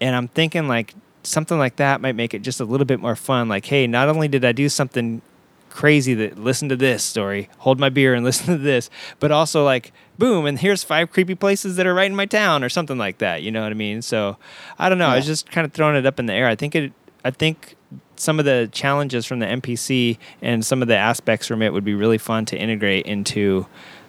And 0.02 0.16
I'm 0.16 0.28
thinking 0.28 0.68
like 0.68 0.94
something 1.24 1.58
like 1.58 1.78
that 1.78 2.02
might 2.02 2.16
make 2.16 2.34
it 2.34 2.42
just 2.42 2.60
a 2.60 2.66
little 2.66 2.86
bit 2.86 3.00
more 3.00 3.16
fun. 3.16 3.48
Like, 3.48 3.66
hey, 3.66 3.88
not 3.88 4.10
only 4.10 4.28
did 4.28 4.44
I 4.44 4.52
do 4.52 4.70
something 4.70 5.22
crazy 5.70 6.14
that 6.14 6.38
listen 6.38 6.70
to 6.70 6.76
this 6.76 7.04
story, 7.04 7.50
hold 7.60 7.80
my 7.80 7.90
beer 7.90 8.14
and 8.14 8.24
listen 8.26 8.46
to 8.48 8.58
this, 8.58 8.90
but 9.20 9.32
also 9.32 9.64
like, 9.64 9.92
boom, 10.18 10.46
and 10.46 10.60
here's 10.60 10.84
five 10.84 11.12
creepy 11.12 11.36
places 11.36 11.76
that 11.78 11.88
are 11.88 11.94
right 11.94 12.10
in 12.10 12.16
my 12.16 12.26
town 12.26 12.64
or 12.64 12.70
something 12.70 12.98
like 12.98 13.18
that. 13.18 13.42
You 13.42 13.52
know 13.52 13.64
what 13.64 13.72
I 13.72 13.76
mean? 13.76 14.02
So 14.02 14.38
I 14.78 14.90
don't 14.90 14.98
know. 14.98 15.08
I 15.08 15.16
was 15.16 15.26
just 15.26 15.50
kind 15.52 15.66
of 15.66 15.74
throwing 15.74 15.96
it 15.96 16.06
up 16.06 16.20
in 16.20 16.26
the 16.28 16.34
air. 16.34 16.48
I 16.48 16.56
think 16.56 16.76
it. 16.76 16.94
I 17.26 17.32
think 17.32 17.78
some 18.16 18.40
of 18.40 18.46
the 18.46 18.70
challenges 18.72 19.26
from 19.26 19.40
the 19.40 19.46
MPC 19.46 20.18
and 20.42 20.66
some 20.66 20.82
of 20.82 20.88
the 20.88 20.98
aspects 20.98 21.48
from 21.48 21.62
it 21.62 21.74
would 21.74 21.84
be 21.84 21.96
really 21.96 22.18
fun 22.18 22.46
to 22.46 22.58
integrate 22.58 23.06
into 23.06 23.66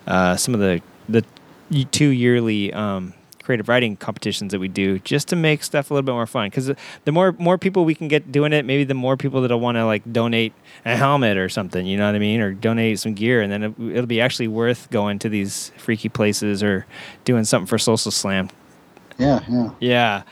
uh, 0.07 0.37
some 0.37 0.55
of 0.55 0.61
the 0.61 0.81
the 1.09 1.25
two 1.91 2.09
yearly 2.09 2.73
um, 2.73 3.15
creative 3.45 3.69
riding 3.69 3.97
competitions 3.97 4.53
that 4.53 4.59
we 4.59 4.69
do, 4.69 4.99
just 5.01 5.29
to 5.29 5.37
make 5.37 5.63
stuff 5.63 5.91
a 5.91 5.95
little 5.95 6.05
bit 6.05 6.13
more 6.13 6.27
fun. 6.27 6.49
Because 6.49 6.73
the 7.05 7.13
more 7.13 7.33
more 7.39 7.59
people 7.59 7.85
we 7.85 7.95
can 7.95 8.09
get 8.09 8.33
doing 8.33 8.53
it, 8.53 8.65
maybe 8.65 8.85
the 8.85 8.95
more 8.95 9.17
people 9.17 9.43
that'll 9.43 9.61
want 9.61 9.77
to 9.77 9.85
like 9.85 10.11
donate 10.13 10.53
a 10.85 10.97
helmet 10.97 11.37
or 11.37 11.49
something. 11.49 11.87
You 11.87 11.97
know 11.97 12.07
what 12.07 12.15
I 12.15 12.19
mean? 12.19 12.41
Or 12.41 12.53
donate 12.53 12.99
some 12.99 13.15
gear, 13.15 13.41
and 13.41 13.53
then 13.53 13.63
it, 13.63 13.75
it'll 13.79 14.07
be 14.07 14.21
actually 14.21 14.49
worth 14.49 14.91
going 14.91 15.19
to 15.21 15.29
these 15.29 15.71
freaky 15.77 16.09
places 16.09 16.63
or 16.63 16.87
doing 17.25 17.45
something 17.45 17.67
for 17.67 17.79
Solstice 17.79 18.17
Slam. 18.17 18.51
Yeah, 19.19 19.45
yeah. 19.49 19.71
Yeah. 19.81 20.23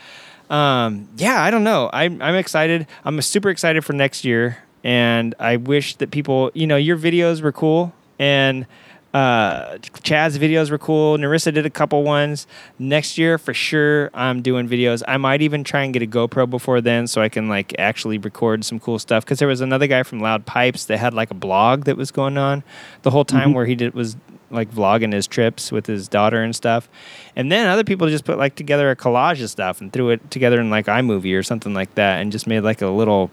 Um, 0.53 1.07
yeah, 1.17 1.41
I 1.41 1.49
don't 1.51 1.63
know. 1.63 1.89
I'm 1.91 2.21
I'm 2.21 2.35
excited. 2.35 2.85
I'm 3.05 3.19
super 3.21 3.49
excited 3.49 3.83
for 3.83 3.93
next 3.93 4.23
year, 4.23 4.59
and 4.83 5.33
I 5.39 5.57
wish 5.57 5.95
that 5.95 6.11
people, 6.11 6.51
you 6.53 6.67
know, 6.67 6.75
your 6.77 6.97
videos 6.97 7.41
were 7.41 7.51
cool, 7.51 7.91
and 8.19 8.67
uh, 9.15 9.77
Chad's 10.03 10.37
videos 10.37 10.69
were 10.69 10.77
cool. 10.77 11.17
Narissa 11.17 11.51
did 11.53 11.65
a 11.65 11.69
couple 11.71 12.03
ones. 12.03 12.45
Next 12.77 13.17
year, 13.17 13.37
for 13.39 13.53
sure, 13.53 14.11
I'm 14.13 14.41
doing 14.43 14.69
videos. 14.69 15.01
I 15.07 15.17
might 15.17 15.41
even 15.41 15.63
try 15.63 15.83
and 15.83 15.93
get 15.93 16.03
a 16.03 16.07
GoPro 16.07 16.47
before 16.47 16.81
then, 16.81 17.07
so 17.07 17.21
I 17.21 17.29
can 17.29 17.49
like 17.49 17.73
actually 17.79 18.19
record 18.19 18.63
some 18.63 18.79
cool 18.79 18.99
stuff. 18.99 19.25
Because 19.25 19.39
there 19.39 19.47
was 19.47 19.61
another 19.61 19.87
guy 19.87 20.03
from 20.03 20.19
Loud 20.19 20.45
Pipes 20.45 20.85
that 20.85 20.97
had 20.99 21.15
like 21.15 21.31
a 21.31 21.35
blog 21.35 21.85
that 21.85 21.97
was 21.97 22.11
going 22.11 22.37
on 22.37 22.63
the 23.01 23.09
whole 23.11 23.25
time, 23.25 23.49
Mhm. 23.51 23.55
where 23.55 23.65
he 23.65 23.73
did 23.75 23.95
was 23.95 24.17
like 24.53 24.71
vlogging 24.71 25.11
his 25.11 25.27
trips 25.27 25.71
with 25.71 25.87
his 25.87 26.07
daughter 26.07 26.41
and 26.41 26.55
stuff. 26.55 26.89
And 27.35 27.51
then 27.51 27.67
other 27.67 27.83
people 27.83 28.07
just 28.07 28.25
put 28.25 28.37
like 28.37 28.55
together 28.55 28.89
a 28.91 28.95
collage 28.95 29.43
of 29.43 29.49
stuff 29.49 29.81
and 29.81 29.91
threw 29.91 30.09
it 30.11 30.31
together 30.31 30.61
in 30.61 30.69
like 30.69 30.85
iMovie 30.85 31.37
or 31.37 31.43
something 31.43 31.73
like 31.73 31.95
that 31.95 32.21
and 32.21 32.31
just 32.31 32.47
made 32.47 32.61
like 32.61 32.81
a 32.81 32.87
little 32.87 33.31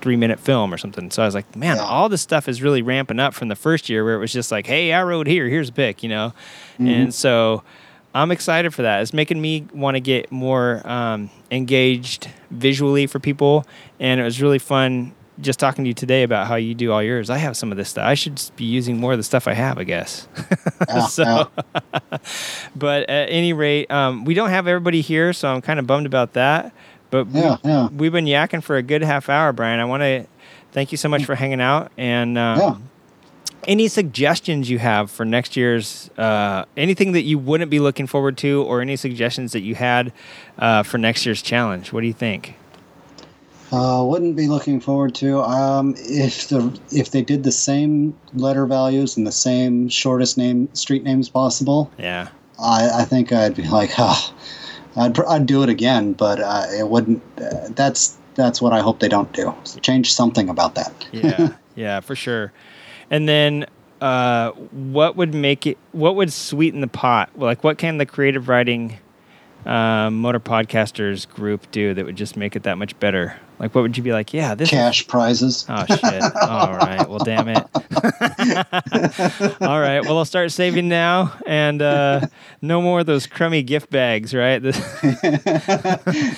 three 0.00 0.16
minute 0.16 0.38
film 0.38 0.72
or 0.72 0.78
something. 0.78 1.10
So 1.10 1.22
I 1.22 1.26
was 1.26 1.34
like, 1.34 1.56
man, 1.56 1.78
all 1.78 2.08
this 2.08 2.22
stuff 2.22 2.48
is 2.48 2.62
really 2.62 2.82
ramping 2.82 3.18
up 3.18 3.34
from 3.34 3.48
the 3.48 3.56
first 3.56 3.88
year 3.88 4.04
where 4.04 4.14
it 4.14 4.18
was 4.18 4.32
just 4.32 4.52
like, 4.52 4.66
hey, 4.66 4.92
I 4.92 5.02
rode 5.02 5.26
here, 5.26 5.48
here's 5.48 5.70
a 5.70 5.72
pic, 5.72 6.02
you 6.02 6.08
know? 6.08 6.34
And 6.78 7.14
so 7.14 7.62
I'm 8.14 8.30
excited 8.30 8.72
for 8.74 8.82
that. 8.82 9.02
It's 9.02 9.12
making 9.12 9.40
me 9.40 9.66
want 9.72 9.94
to 9.94 10.00
get 10.00 10.30
more 10.30 10.86
um, 10.86 11.30
engaged 11.50 12.28
visually 12.50 13.06
for 13.06 13.18
people. 13.18 13.64
And 13.98 14.20
it 14.20 14.24
was 14.24 14.40
really 14.40 14.58
fun 14.58 15.14
just 15.40 15.58
talking 15.60 15.84
to 15.84 15.88
you 15.88 15.94
today 15.94 16.22
about 16.22 16.46
how 16.46 16.54
you 16.56 16.74
do 16.74 16.92
all 16.92 17.02
yours. 17.02 17.28
I 17.30 17.38
have 17.38 17.56
some 17.56 17.70
of 17.70 17.76
this 17.78 17.90
stuff. 17.90 18.04
I 18.06 18.14
should 18.14 18.40
be 18.56 18.64
using 18.64 18.98
more 18.98 19.12
of 19.12 19.18
the 19.18 19.22
stuff 19.22 19.46
I 19.46 19.54
have, 19.54 19.78
I 19.78 19.84
guess. 19.84 20.26
Yeah, 20.88 21.06
so, 21.06 21.50
but 22.76 23.08
at 23.08 23.28
any 23.30 23.52
rate, 23.52 23.90
um, 23.90 24.24
we 24.24 24.34
don't 24.34 24.50
have 24.50 24.66
everybody 24.66 25.00
here, 25.00 25.32
so 25.32 25.48
I'm 25.48 25.60
kind 25.62 25.78
of 25.78 25.86
bummed 25.86 26.06
about 26.06 26.34
that. 26.34 26.72
But 27.10 27.26
we, 27.28 27.40
Yeah, 27.40 27.56
yeah. 27.64 27.88
we've 27.88 28.12
been 28.12 28.26
yakking 28.26 28.62
for 28.62 28.76
a 28.76 28.82
good 28.82 29.02
half 29.02 29.28
hour, 29.28 29.52
Brian. 29.52 29.80
I 29.80 29.84
want 29.84 30.02
to 30.02 30.26
thank 30.72 30.92
you 30.92 30.98
so 30.98 31.08
much 31.08 31.24
for 31.24 31.34
hanging 31.34 31.60
out 31.60 31.92
and. 31.96 32.36
Um, 32.38 32.58
Yeah. 32.58 32.76
Any 33.66 33.88
suggestions 33.88 34.70
you 34.70 34.78
have 34.78 35.10
for 35.10 35.24
next 35.24 35.56
year's 35.56 36.08
uh, 36.16 36.66
anything 36.76 37.12
that 37.12 37.22
you 37.22 37.36
wouldn't 37.36 37.68
be 37.68 37.80
looking 37.80 38.06
forward 38.06 38.36
to, 38.38 38.62
or 38.62 38.80
any 38.80 38.94
suggestions 38.94 39.50
that 39.52 39.62
you 39.62 39.74
had 39.74 40.12
uh, 40.56 40.84
for 40.84 40.98
next 40.98 41.26
year's 41.26 41.42
challenge? 41.42 41.92
What 41.92 42.02
do 42.02 42.06
you 42.06 42.12
think? 42.12 42.54
Uh, 43.72 44.04
wouldn't 44.04 44.36
be 44.36 44.46
looking 44.46 44.80
forward 44.80 45.14
to 45.16 45.40
um, 45.40 45.94
if 45.98 46.48
the 46.48 46.78
if 46.92 47.10
they 47.10 47.22
did 47.22 47.42
the 47.42 47.52
same 47.52 48.16
letter 48.34 48.64
values 48.64 49.16
and 49.16 49.26
the 49.26 49.32
same 49.32 49.88
shortest 49.88 50.38
name 50.38 50.68
street 50.74 51.02
names 51.02 51.28
possible. 51.28 51.90
Yeah. 51.98 52.28
I, 52.58 53.00
I 53.00 53.04
think 53.04 53.32
I'd 53.32 53.54
be 53.54 53.68
like, 53.68 53.90
oh, 53.98 54.34
I'd 54.96 55.14
pr- 55.14 55.26
I'd 55.26 55.46
do 55.46 55.62
it 55.62 55.68
again, 55.68 56.12
but 56.12 56.40
uh, 56.40 56.66
it 56.70 56.88
wouldn't. 56.88 57.22
Uh, 57.38 57.68
that's 57.70 58.16
that's 58.34 58.62
what 58.62 58.72
I 58.72 58.80
hope 58.80 59.00
they 59.00 59.08
don't 59.08 59.32
do. 59.32 59.54
Change 59.82 60.12
something 60.12 60.48
about 60.48 60.74
that. 60.76 61.06
yeah, 61.12 61.48
yeah, 61.74 62.00
for 62.00 62.14
sure. 62.14 62.52
And 63.10 63.28
then, 63.28 63.66
uh, 64.00 64.52
what 64.52 65.16
would 65.16 65.34
make 65.34 65.66
it? 65.66 65.76
What 65.92 66.14
would 66.16 66.32
sweeten 66.32 66.80
the 66.80 66.88
pot? 66.88 67.30
Like, 67.36 67.64
what 67.64 67.78
can 67.78 67.98
the 67.98 68.06
creative 68.06 68.48
riding 68.48 68.98
uh, 69.64 70.10
motor 70.10 70.40
podcasters 70.40 71.28
group 71.28 71.70
do 71.72 71.94
that 71.94 72.06
would 72.06 72.16
just 72.16 72.36
make 72.36 72.56
it 72.56 72.62
that 72.62 72.78
much 72.78 72.98
better? 73.00 73.38
Like, 73.58 73.74
what 73.74 73.80
would 73.82 73.96
you 73.96 74.02
be 74.02 74.12
like? 74.12 74.34
Yeah, 74.34 74.54
this 74.54 74.68
is- 74.68 74.70
Cash 74.70 75.06
prizes. 75.08 75.64
Oh 75.68 75.84
shit! 75.86 76.22
All 76.42 76.74
right. 76.76 77.08
Well, 77.08 77.18
damn 77.20 77.48
it. 77.48 77.64
All 79.62 79.80
right. 79.80 80.00
Well, 80.02 80.18
I'll 80.18 80.24
start 80.26 80.52
saving 80.52 80.88
now, 80.88 81.32
and 81.46 81.80
uh, 81.80 82.26
no 82.60 82.82
more 82.82 83.00
of 83.00 83.06
those 83.06 83.26
crummy 83.26 83.62
gift 83.62 83.90
bags. 83.90 84.34
Right. 84.34 84.62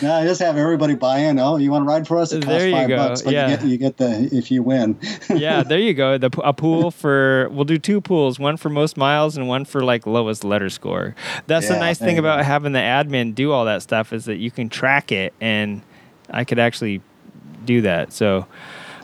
No, 0.01 0.15
I 0.15 0.25
just 0.25 0.41
have 0.41 0.57
everybody 0.57 0.95
buy 0.95 1.19
in. 1.19 1.39
Oh, 1.39 1.57
you 1.57 1.71
want 1.71 1.83
to 1.85 1.89
ride 1.89 2.07
for 2.07 2.19
us? 2.19 2.33
It 2.33 2.45
costs 2.45 2.59
There 2.59 2.69
you 2.69 2.75
five 2.75 2.89
go, 2.89 2.97
bucks, 2.97 3.23
but 3.23 3.33
yeah. 3.33 3.49
you 3.49 3.57
get 3.57 3.67
you 3.67 3.77
get 3.79 3.97
the 3.97 4.29
if 4.33 4.51
you 4.51 4.63
win. 4.63 4.99
yeah, 5.31 5.63
there 5.63 5.79
you 5.79 5.95
go. 5.95 6.19
The 6.19 6.31
a 6.45 6.53
pool 6.53 6.91
for 6.91 7.49
we'll 7.51 7.65
do 7.65 7.79
two 7.79 8.01
pools, 8.01 8.39
one 8.39 8.57
for 8.57 8.69
most 8.69 8.97
miles 8.97 9.37
and 9.37 9.49
one 9.49 9.65
for 9.65 9.83
like 9.83 10.07
lowest 10.07 10.45
letter 10.45 10.71
score. 10.71 11.15
That's 11.47 11.69
the 11.69 11.79
nice 11.79 11.99
thing 11.99 12.17
you 12.17 12.23
go. 12.23 12.29
about 12.29 12.45
having 12.45 12.73
the 12.73 12.79
admin 12.79 13.35
do 13.35 13.53
all 13.53 13.65
that 13.65 13.83
stuff 13.83 14.13
is 14.13 14.27
that 14.27 14.37
you 14.37 14.51
can 14.51 14.69
track 14.69 15.11
it 15.13 15.33
and 15.41 15.83
I 16.31 16.45
could 16.45 16.59
actually 16.59 17.01
do 17.69 17.83
that. 17.83 18.13
So 18.13 18.47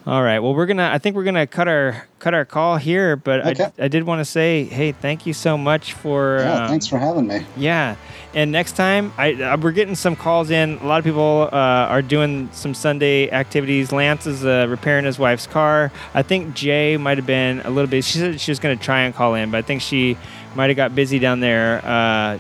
all 0.07 0.23
right. 0.23 0.39
Well, 0.41 0.55
we're 0.55 0.67
gonna. 0.67 0.91
I 0.93 0.99
think 0.99 1.17
we're 1.17 1.25
gonna 1.25 1.47
cut 1.47 1.67
our 1.67 2.07
cut 2.19 2.35
our 2.35 2.45
call 2.45 2.77
here. 2.77 3.17
But 3.17 3.47
Okay. 3.47 3.65
I, 3.79 3.85
I 3.85 3.89
did 3.89 4.03
want 4.03 4.21
to 4.21 4.25
say, 4.27 4.65
hey, 4.65 4.93
thank 4.93 5.25
you 5.25 5.33
so 5.33 5.57
much 5.57 5.95
for. 5.95 6.41
yeah, 6.41 6.65
um, 6.65 6.69
thanks 6.69 6.87
for 6.87 6.99
having 6.99 7.27
me. 7.27 7.47
yeah, 7.57 7.97
and 8.35 8.53
next 8.53 8.73
time, 8.77 9.15
I 9.17 9.33
uh, 9.33 9.57
we're 9.57 9.73
getting 9.73 9.95
some 9.95 10.15
calls 10.15 10.51
in. 10.51 10.77
A 10.83 10.87
lot 10.87 10.99
of 10.99 11.05
people 11.07 11.49
uh, 11.51 11.57
are 11.89 12.03
doing 12.03 12.51
some 12.53 12.75
Sunday 12.75 13.31
activities. 13.31 13.93
Lance 13.93 14.27
is 14.27 14.45
uh, 14.45 14.67
repairing 14.69 15.07
his 15.07 15.19
wife's 15.19 15.47
car. 15.47 15.91
I 16.13 16.21
think 16.23 16.55
Jay 16.55 16.99
might 16.99 17.17
have 17.17 17.27
been 17.27 17.61
a 17.65 17.71
little 17.71 17.89
bit. 17.89 18.05
She 18.05 18.19
said 18.19 18.39
she 18.39 18.51
was 18.51 18.59
to 18.59 18.77
try 18.77 19.05
and 19.05 19.15
call 19.15 19.35
in, 19.35 19.51
but 19.51 19.57
I 19.57 19.63
think 19.63 19.81
she 19.81 20.19
might 20.55 20.69
have 20.69 20.77
got 20.77 20.95
busy 20.95 21.19
down 21.19 21.41
there. 21.41 21.81
Uh, 21.83 22.39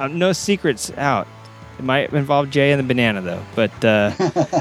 uh, 0.00 0.08
no 0.08 0.32
secrets 0.32 0.90
out. 0.96 1.28
It 1.78 1.84
might 1.84 2.12
involve 2.12 2.50
Jay 2.50 2.70
and 2.70 2.78
the 2.78 2.84
banana 2.86 3.20
though, 3.20 3.42
but 3.56 3.84
uh, 3.84 4.12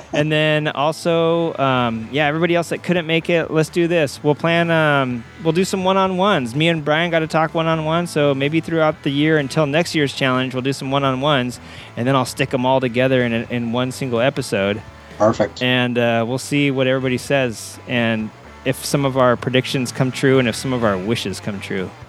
and 0.13 0.31
then 0.31 0.67
also, 0.67 1.55
um, 1.57 2.09
yeah, 2.11 2.25
everybody 2.27 2.55
else 2.55 2.69
that 2.69 2.81
couldn't 2.81 3.05
make 3.05 3.29
it, 3.29 3.51
let's 3.51 3.69
do 3.69 3.87
this. 3.87 4.23
We'll 4.23 4.33
plan. 4.35 4.71
Um, 4.71 5.23
we'll 5.43 5.53
do 5.53 5.63
some 5.63 5.83
one-on-ones. 5.83 6.55
Me 6.55 6.69
and 6.69 6.83
Brian 6.83 7.11
got 7.11 7.19
to 7.19 7.27
talk 7.27 7.53
one-on-one, 7.53 8.07
so 8.07 8.33
maybe 8.33 8.61
throughout 8.61 9.03
the 9.03 9.11
year 9.11 9.37
until 9.37 9.67
next 9.67 9.93
year's 9.93 10.11
challenge, 10.13 10.55
we'll 10.55 10.63
do 10.63 10.73
some 10.73 10.89
one-on-ones, 10.89 11.59
and 11.97 12.07
then 12.07 12.15
I'll 12.15 12.25
stick 12.25 12.49
them 12.49 12.65
all 12.65 12.79
together 12.79 13.21
in 13.23 13.31
a, 13.31 13.45
in 13.51 13.71
one 13.73 13.91
single 13.91 14.19
episode, 14.19 14.81
Perfect. 15.19 15.61
and 15.61 15.97
uh, 15.99 16.25
we'll 16.27 16.39
see 16.39 16.71
what 16.71 16.87
everybody 16.87 17.19
says 17.19 17.77
and 17.87 18.31
if 18.65 18.83
some 18.83 19.05
of 19.05 19.17
our 19.17 19.35
predictions 19.37 19.91
come 19.91 20.11
true 20.11 20.39
and 20.39 20.47
if 20.47 20.55
some 20.55 20.73
of 20.73 20.83
our 20.83 20.97
wishes 20.97 21.39
come 21.39 21.59
true. 21.59 21.91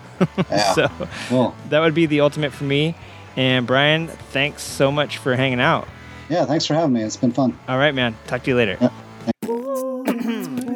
Yeah. 0.51 0.73
so 0.75 0.89
Cool. 1.29 1.55
that 1.71 1.81
would 1.81 1.93
be 1.95 2.07
the 2.07 2.21
ultimate 2.21 2.53
for 2.53 2.63
me. 2.65 2.95
And 3.37 3.67
Brian, 3.67 4.09
thanks 4.09 4.63
so 4.63 4.93
much 4.93 5.19
for 5.19 5.35
hanging 5.37 5.61
out. 5.61 5.89
Yeah, 6.29 6.45
thanks 6.47 6.67
for 6.67 6.75
having 6.75 6.93
me. 6.93 7.03
It's 7.03 7.17
been 7.17 7.33
fun. 7.33 7.59
All 7.69 7.79
right, 7.79 7.95
man. 7.95 8.17
Talk 8.27 8.45
to 8.45 8.51
you 8.51 8.57
later. 8.57 8.77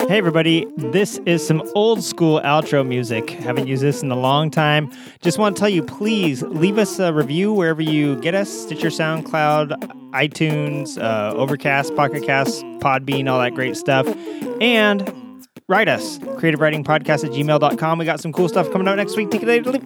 Hey, 0.08 0.16
everybody. 0.16 0.66
This 0.78 1.18
is 1.26 1.46
some 1.46 1.62
old 1.74 2.02
school 2.02 2.40
outro 2.40 2.86
music. 2.86 3.28
Haven't 3.28 3.66
used 3.66 3.82
this 3.82 4.02
in 4.02 4.10
a 4.10 4.16
long 4.16 4.50
time. 4.50 4.90
Just 5.20 5.36
want 5.38 5.54
to 5.54 5.60
tell 5.60 5.68
you 5.68 5.82
please 5.82 6.42
leave 6.42 6.78
us 6.78 6.98
a 6.98 7.12
review 7.12 7.52
wherever 7.52 7.82
you 7.82 8.16
get 8.16 8.34
us 8.34 8.48
Stitcher, 8.48 8.88
SoundCloud, 8.88 9.72
iTunes, 10.12 10.96
uh, 10.96 11.34
Overcast, 11.36 11.94
Pocket 11.94 12.24
Cast, 12.24 12.62
Podbean, 12.80 13.30
all 13.30 13.38
that 13.38 13.54
great 13.54 13.76
stuff. 13.76 14.06
And 14.62 15.46
write 15.68 15.88
us 15.88 16.18
creative 16.38 16.60
riding 16.60 16.84
podcast 16.84 17.24
at 17.24 17.32
gmail.com. 17.32 17.98
We 17.98 18.06
got 18.06 18.20
some 18.20 18.32
cool 18.32 18.48
stuff 18.48 18.70
coming 18.70 18.88
out 18.88 18.96
next 18.96 19.14
week. 19.14 19.30
Take 19.30 19.42
it 19.42 19.46
later. 19.46 19.78